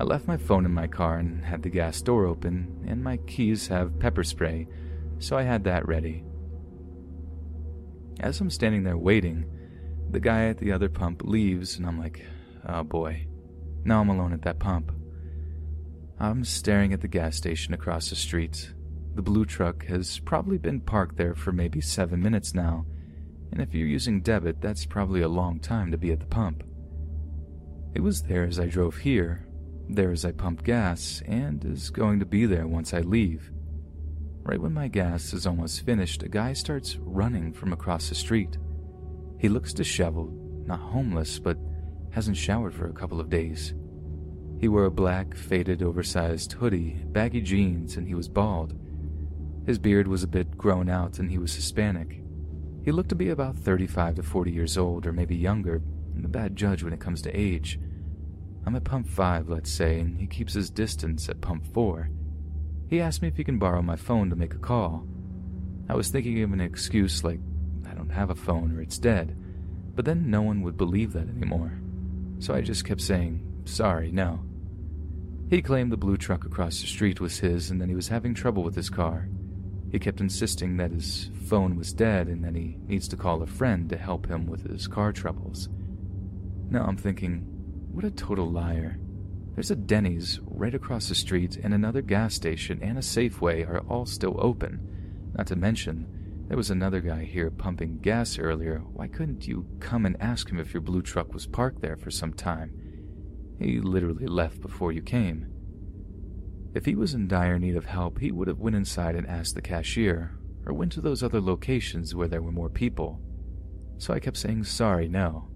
I 0.00 0.04
left 0.04 0.26
my 0.26 0.36
phone 0.36 0.64
in 0.64 0.72
my 0.72 0.86
car 0.86 1.18
and 1.18 1.44
had 1.44 1.62
the 1.62 1.70
gas 1.70 2.02
door 2.02 2.26
open, 2.26 2.84
and 2.86 3.04
my 3.04 3.18
keys 3.18 3.68
have 3.68 3.98
pepper 3.98 4.24
spray, 4.24 4.66
so 5.18 5.36
I 5.36 5.42
had 5.42 5.64
that 5.64 5.86
ready. 5.86 6.25
As 8.20 8.40
I'm 8.40 8.50
standing 8.50 8.82
there 8.82 8.96
waiting, 8.96 9.44
the 10.10 10.20
guy 10.20 10.46
at 10.46 10.58
the 10.58 10.72
other 10.72 10.88
pump 10.88 11.22
leaves, 11.24 11.76
and 11.76 11.86
I'm 11.86 11.98
like, 11.98 12.24
oh 12.66 12.82
boy, 12.82 13.26
now 13.84 14.00
I'm 14.00 14.08
alone 14.08 14.32
at 14.32 14.42
that 14.42 14.58
pump. 14.58 14.92
I'm 16.18 16.44
staring 16.44 16.92
at 16.92 17.02
the 17.02 17.08
gas 17.08 17.36
station 17.36 17.74
across 17.74 18.08
the 18.08 18.16
street. 18.16 18.72
The 19.14 19.22
blue 19.22 19.44
truck 19.44 19.84
has 19.86 20.18
probably 20.20 20.58
been 20.58 20.80
parked 20.80 21.16
there 21.16 21.34
for 21.34 21.52
maybe 21.52 21.80
seven 21.80 22.22
minutes 22.22 22.54
now, 22.54 22.86
and 23.52 23.60
if 23.60 23.74
you're 23.74 23.86
using 23.86 24.22
debit, 24.22 24.60
that's 24.60 24.86
probably 24.86 25.20
a 25.20 25.28
long 25.28 25.60
time 25.60 25.90
to 25.90 25.98
be 25.98 26.10
at 26.12 26.20
the 26.20 26.26
pump. 26.26 26.62
It 27.94 28.00
was 28.00 28.22
there 28.22 28.44
as 28.44 28.58
I 28.58 28.66
drove 28.66 28.96
here, 28.96 29.46
there 29.88 30.10
as 30.10 30.24
I 30.24 30.32
pumped 30.32 30.64
gas, 30.64 31.22
and 31.26 31.64
is 31.64 31.90
going 31.90 32.18
to 32.20 32.26
be 32.26 32.46
there 32.46 32.66
once 32.66 32.94
I 32.94 33.00
leave. 33.00 33.50
Right 34.46 34.62
when 34.62 34.74
my 34.74 34.86
gas 34.86 35.32
is 35.32 35.44
almost 35.44 35.84
finished, 35.84 36.22
a 36.22 36.28
guy 36.28 36.52
starts 36.52 36.98
running 37.00 37.52
from 37.52 37.72
across 37.72 38.08
the 38.08 38.14
street. 38.14 38.58
He 39.40 39.48
looks 39.48 39.72
disheveled, 39.72 40.32
not 40.64 40.78
homeless, 40.78 41.40
but 41.40 41.58
hasn't 42.12 42.36
showered 42.36 42.72
for 42.72 42.86
a 42.86 42.92
couple 42.92 43.18
of 43.18 43.28
days. 43.28 43.74
He 44.60 44.68
wore 44.68 44.84
a 44.84 44.90
black, 44.90 45.34
faded, 45.36 45.82
oversized 45.82 46.52
hoodie, 46.52 46.96
baggy 47.06 47.40
jeans, 47.40 47.96
and 47.96 48.06
he 48.06 48.14
was 48.14 48.28
bald. 48.28 48.78
His 49.66 49.80
beard 49.80 50.06
was 50.06 50.22
a 50.22 50.28
bit 50.28 50.56
grown 50.56 50.88
out, 50.88 51.18
and 51.18 51.28
he 51.28 51.38
was 51.38 51.52
Hispanic. 51.52 52.22
He 52.84 52.92
looked 52.92 53.08
to 53.08 53.16
be 53.16 53.30
about 53.30 53.56
35 53.56 54.14
to 54.14 54.22
40 54.22 54.52
years 54.52 54.78
old, 54.78 55.08
or 55.08 55.12
maybe 55.12 55.34
younger. 55.34 55.82
I'm 56.14 56.24
a 56.24 56.28
bad 56.28 56.54
judge 56.54 56.84
when 56.84 56.92
it 56.92 57.00
comes 57.00 57.20
to 57.22 57.36
age. 57.36 57.80
I'm 58.64 58.76
at 58.76 58.84
pump 58.84 59.08
5, 59.08 59.48
let's 59.48 59.72
say, 59.72 59.98
and 59.98 60.16
he 60.16 60.28
keeps 60.28 60.54
his 60.54 60.70
distance 60.70 61.28
at 61.28 61.40
pump 61.40 61.66
4. 61.74 62.10
He 62.88 63.00
asked 63.00 63.22
me 63.22 63.28
if 63.28 63.36
he 63.36 63.44
can 63.44 63.58
borrow 63.58 63.82
my 63.82 63.96
phone 63.96 64.30
to 64.30 64.36
make 64.36 64.54
a 64.54 64.58
call. 64.58 65.06
I 65.88 65.94
was 65.94 66.08
thinking 66.08 66.42
of 66.42 66.52
an 66.52 66.60
excuse 66.60 67.24
like, 67.24 67.40
I 67.88 67.94
don't 67.94 68.10
have 68.10 68.30
a 68.30 68.34
phone 68.34 68.76
or 68.76 68.80
it's 68.80 68.98
dead, 68.98 69.36
but 69.94 70.04
then 70.04 70.30
no 70.30 70.42
one 70.42 70.62
would 70.62 70.76
believe 70.76 71.12
that 71.12 71.28
anymore. 71.28 71.80
So 72.38 72.54
I 72.54 72.60
just 72.60 72.84
kept 72.84 73.00
saying, 73.00 73.42
sorry, 73.64 74.12
no. 74.12 74.40
He 75.48 75.62
claimed 75.62 75.92
the 75.92 75.96
blue 75.96 76.16
truck 76.16 76.44
across 76.44 76.80
the 76.80 76.86
street 76.86 77.20
was 77.20 77.38
his 77.38 77.70
and 77.70 77.80
that 77.80 77.88
he 77.88 77.94
was 77.94 78.08
having 78.08 78.34
trouble 78.34 78.62
with 78.62 78.74
his 78.74 78.90
car. 78.90 79.28
He 79.90 79.98
kept 79.98 80.20
insisting 80.20 80.76
that 80.76 80.90
his 80.90 81.30
phone 81.46 81.76
was 81.76 81.92
dead 81.92 82.26
and 82.26 82.44
that 82.44 82.56
he 82.56 82.76
needs 82.86 83.06
to 83.08 83.16
call 83.16 83.42
a 83.42 83.46
friend 83.46 83.88
to 83.90 83.96
help 83.96 84.26
him 84.26 84.46
with 84.46 84.68
his 84.68 84.88
car 84.88 85.12
troubles. 85.12 85.68
Now 86.68 86.84
I'm 86.84 86.96
thinking, 86.96 87.46
what 87.92 88.04
a 88.04 88.10
total 88.10 88.50
liar. 88.50 88.98
There's 89.56 89.70
a 89.70 89.76
Denny's 89.76 90.38
right 90.44 90.74
across 90.74 91.08
the 91.08 91.14
street, 91.14 91.56
and 91.56 91.72
another 91.72 92.02
gas 92.02 92.34
station 92.34 92.78
and 92.82 92.98
a 92.98 93.00
Safeway 93.00 93.66
are 93.66 93.80
all 93.88 94.04
still 94.04 94.36
open. 94.38 95.32
Not 95.34 95.46
to 95.46 95.56
mention, 95.56 96.44
there 96.46 96.58
was 96.58 96.70
another 96.70 97.00
guy 97.00 97.24
here 97.24 97.50
pumping 97.50 98.00
gas 98.00 98.38
earlier. 98.38 98.80
Why 98.92 99.08
couldn't 99.08 99.48
you 99.48 99.66
come 99.80 100.04
and 100.04 100.14
ask 100.20 100.50
him 100.50 100.60
if 100.60 100.74
your 100.74 100.82
blue 100.82 101.00
truck 101.00 101.32
was 101.32 101.46
parked 101.46 101.80
there 101.80 101.96
for 101.96 102.10
some 102.10 102.34
time? 102.34 102.70
He 103.58 103.80
literally 103.80 104.26
left 104.26 104.60
before 104.60 104.92
you 104.92 105.00
came. 105.00 105.46
If 106.74 106.84
he 106.84 106.94
was 106.94 107.14
in 107.14 107.26
dire 107.26 107.58
need 107.58 107.76
of 107.76 107.86
help, 107.86 108.18
he 108.18 108.32
would 108.32 108.48
have 108.48 108.58
went 108.58 108.76
inside 108.76 109.14
and 109.16 109.26
asked 109.26 109.54
the 109.54 109.62
cashier, 109.62 110.38
or 110.66 110.74
went 110.74 110.92
to 110.92 111.00
those 111.00 111.22
other 111.22 111.40
locations 111.40 112.14
where 112.14 112.28
there 112.28 112.42
were 112.42 112.52
more 112.52 112.68
people. 112.68 113.22
So 113.96 114.12
I 114.12 114.20
kept 114.20 114.36
saying 114.36 114.64
sorry, 114.64 115.08
no. 115.08 115.48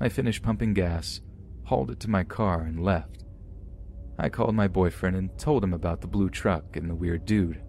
I 0.00 0.08
finished 0.08 0.42
pumping 0.42 0.72
gas, 0.72 1.20
hauled 1.64 1.90
it 1.90 2.00
to 2.00 2.08
my 2.08 2.24
car, 2.24 2.62
and 2.62 2.82
left. 2.82 3.25
I 4.18 4.30
called 4.30 4.54
my 4.54 4.66
boyfriend 4.66 5.16
and 5.16 5.36
told 5.38 5.62
him 5.62 5.74
about 5.74 6.00
the 6.00 6.06
blue 6.06 6.30
truck 6.30 6.76
and 6.76 6.88
the 6.88 6.94
weird 6.94 7.26
dude. 7.26 7.60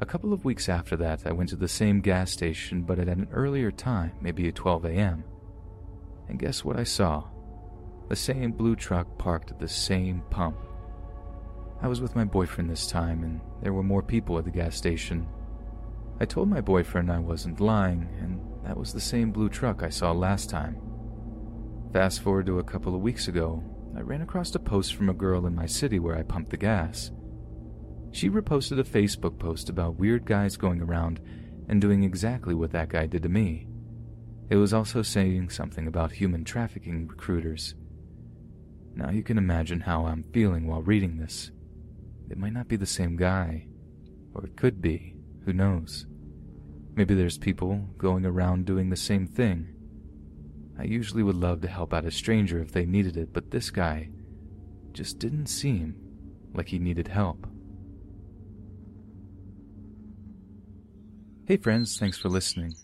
A 0.00 0.06
couple 0.06 0.32
of 0.32 0.44
weeks 0.44 0.68
after 0.68 0.96
that, 0.96 1.26
I 1.26 1.32
went 1.32 1.50
to 1.50 1.56
the 1.56 1.68
same 1.68 2.00
gas 2.00 2.30
station, 2.30 2.82
but 2.82 2.98
at 2.98 3.08
an 3.08 3.28
earlier 3.32 3.70
time, 3.70 4.12
maybe 4.20 4.48
at 4.48 4.54
12 4.54 4.84
a.m. 4.86 5.24
And 6.28 6.38
guess 6.38 6.64
what 6.64 6.78
I 6.78 6.84
saw? 6.84 7.24
The 8.08 8.16
same 8.16 8.52
blue 8.52 8.74
truck 8.74 9.18
parked 9.18 9.50
at 9.50 9.58
the 9.58 9.68
same 9.68 10.22
pump. 10.30 10.56
I 11.82 11.88
was 11.88 12.00
with 12.00 12.16
my 12.16 12.24
boyfriend 12.24 12.70
this 12.70 12.88
time, 12.88 13.22
and 13.22 13.40
there 13.62 13.72
were 13.72 13.82
more 13.82 14.02
people 14.02 14.38
at 14.38 14.44
the 14.44 14.50
gas 14.50 14.76
station. 14.76 15.28
I 16.20 16.24
told 16.24 16.48
my 16.48 16.60
boyfriend 16.60 17.12
I 17.12 17.20
wasn't 17.20 17.60
lying, 17.60 18.08
and 18.20 18.40
that 18.64 18.76
was 18.76 18.92
the 18.92 19.00
same 19.00 19.30
blue 19.30 19.48
truck 19.48 19.82
I 19.84 19.88
saw 19.88 20.10
last 20.10 20.50
time. 20.50 20.80
Fast 21.92 22.22
forward 22.22 22.46
to 22.46 22.58
a 22.58 22.64
couple 22.64 22.94
of 22.94 23.00
weeks 23.02 23.28
ago, 23.28 23.62
I 23.98 24.02
ran 24.02 24.22
across 24.22 24.54
a 24.54 24.60
post 24.60 24.94
from 24.94 25.08
a 25.08 25.12
girl 25.14 25.44
in 25.44 25.56
my 25.56 25.66
city 25.66 25.98
where 25.98 26.16
I 26.16 26.22
pumped 26.22 26.50
the 26.50 26.56
gas. 26.56 27.10
She 28.12 28.30
reposted 28.30 28.78
a 28.78 28.84
Facebook 28.84 29.40
post 29.40 29.68
about 29.68 29.98
weird 29.98 30.24
guys 30.24 30.56
going 30.56 30.80
around 30.80 31.18
and 31.68 31.80
doing 31.80 32.04
exactly 32.04 32.54
what 32.54 32.70
that 32.70 32.90
guy 32.90 33.06
did 33.06 33.24
to 33.24 33.28
me. 33.28 33.66
It 34.50 34.54
was 34.54 34.72
also 34.72 35.02
saying 35.02 35.50
something 35.50 35.88
about 35.88 36.12
human 36.12 36.44
trafficking 36.44 37.08
recruiters. 37.08 37.74
Now 38.94 39.10
you 39.10 39.24
can 39.24 39.36
imagine 39.36 39.80
how 39.80 40.06
I'm 40.06 40.22
feeling 40.32 40.68
while 40.68 40.82
reading 40.82 41.18
this. 41.18 41.50
It 42.30 42.38
might 42.38 42.52
not 42.52 42.68
be 42.68 42.76
the 42.76 42.86
same 42.86 43.16
guy, 43.16 43.66
or 44.32 44.44
it 44.44 44.56
could 44.56 44.80
be, 44.80 45.16
who 45.44 45.52
knows. 45.52 46.06
Maybe 46.94 47.16
there's 47.16 47.36
people 47.36 47.88
going 47.98 48.24
around 48.24 48.64
doing 48.64 48.90
the 48.90 48.96
same 48.96 49.26
thing. 49.26 49.74
I 50.78 50.84
usually 50.84 51.24
would 51.24 51.34
love 51.34 51.60
to 51.62 51.68
help 51.68 51.92
out 51.92 52.04
a 52.04 52.10
stranger 52.10 52.60
if 52.60 52.70
they 52.72 52.86
needed 52.86 53.16
it, 53.16 53.32
but 53.32 53.50
this 53.50 53.70
guy 53.70 54.10
just 54.92 55.18
didn't 55.18 55.46
seem 55.46 55.96
like 56.54 56.68
he 56.68 56.78
needed 56.78 57.08
help. 57.08 57.46
Hey 61.46 61.56
friends, 61.56 61.98
thanks 61.98 62.18
for 62.18 62.28
listening. 62.28 62.74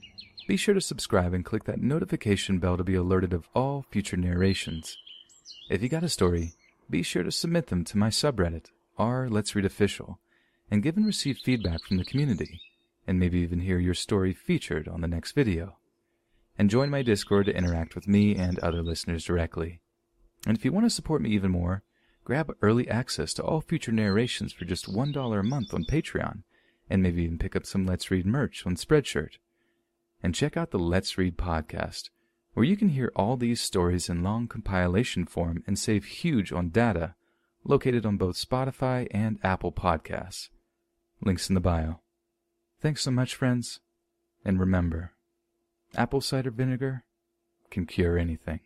Be 0.49 0.57
sure 0.57 0.75
to 0.75 0.81
subscribe 0.81 1.33
and 1.33 1.45
click 1.45 1.65
that 1.65 1.81
notification 1.81 2.59
bell 2.59 2.77
to 2.77 2.85
be 2.85 2.95
alerted 2.95 3.33
of 3.33 3.49
all 3.55 3.85
future 3.91 4.17
narrations. 4.17 4.97
If 5.71 5.83
you 5.83 5.89
got 5.89 6.03
a 6.03 6.09
story, 6.09 6.55
be 6.91 7.03
sure 7.03 7.23
to 7.23 7.31
submit 7.31 7.69
them 7.69 7.85
to 7.85 7.99
my 7.99 8.09
subreddit, 8.09 8.67
r 8.99 9.29
Let's 9.29 9.55
Read 9.55 9.65
Official, 9.65 10.19
and 10.71 10.83
give 10.83 10.97
and 10.97 11.07
receive 11.07 11.39
feedback 11.39 11.83
from 11.83 11.97
the 11.97 12.05
community, 12.05 12.61
and 13.07 13.19
maybe 13.21 13.39
even 13.41 13.61
hear 13.61 13.79
your 13.79 13.95
story 13.95 14.33
featured 14.33 14.89
on 14.89 15.01
the 15.01 15.09
next 15.09 15.33
video. 15.33 15.77
And 16.57 16.71
join 16.71 16.91
my 16.91 17.03
Discord 17.03 17.47
to 17.47 17.57
interact 17.57 17.95
with 17.95 18.07
me 18.07 18.37
and 18.37 18.59
other 18.59 18.83
listeners 18.83 19.25
directly. 19.25 19.81
And 20.47 20.57
if 20.57 20.65
you 20.65 20.73
want 20.73 20.87
to 20.87 20.91
support 20.91 21.23
me 21.23 21.31
even 21.31 21.51
more, 21.51 21.83
grab 22.25 22.55
early 22.63 22.89
access 22.89 23.35
to 23.35 23.43
all 23.43 23.61
future 23.61 23.93
narrations 23.93 24.53
for 24.53 24.65
just 24.65 24.87
$1 24.87 25.39
a 25.39 25.43
month 25.43 25.75
on 25.75 25.85
Patreon, 25.85 26.43
and 26.89 27.03
maybe 27.03 27.23
even 27.23 27.39
pick 27.39 27.57
up 27.57 27.67
some 27.67 27.87
Let's 27.87 28.11
Read 28.11 28.27
merch 28.27 28.65
on 28.67 28.77
Spreadshirt 28.77 29.39
and 30.23 30.35
check 30.35 30.57
out 30.57 30.71
the 30.71 30.79
Let's 30.79 31.19
Read 31.19 31.37
podcast, 31.37 32.09
where 32.55 32.65
you 32.65 32.77
can 32.77 32.91
hear 32.91 33.13
all 33.15 33.37
these 33.37 33.61
stories 33.61 34.09
in 34.09 34.23
long 34.23 34.49
compilation 34.49 35.27
form 35.27 35.63
and 35.67 35.79
save 35.79 36.05
huge 36.05 36.53
on 36.53 36.71
data, 36.71 37.15
located 37.65 38.07
on 38.07 38.17
both 38.17 38.37
Spotify 38.37 39.07
and 39.11 39.39
Apple 39.43 39.73
Podcasts. 39.73 40.49
Links 41.21 41.49
in 41.49 41.55
the 41.55 41.61
bio. 41.61 42.01
Thanks 42.81 43.03
so 43.03 43.11
much, 43.11 43.35
friends, 43.35 43.81
and 44.45 44.61
remember, 44.61 45.14
apple 45.97 46.21
cider 46.21 46.51
vinegar 46.51 47.05
can 47.71 47.87
cure 47.87 48.19
anything. 48.19 48.61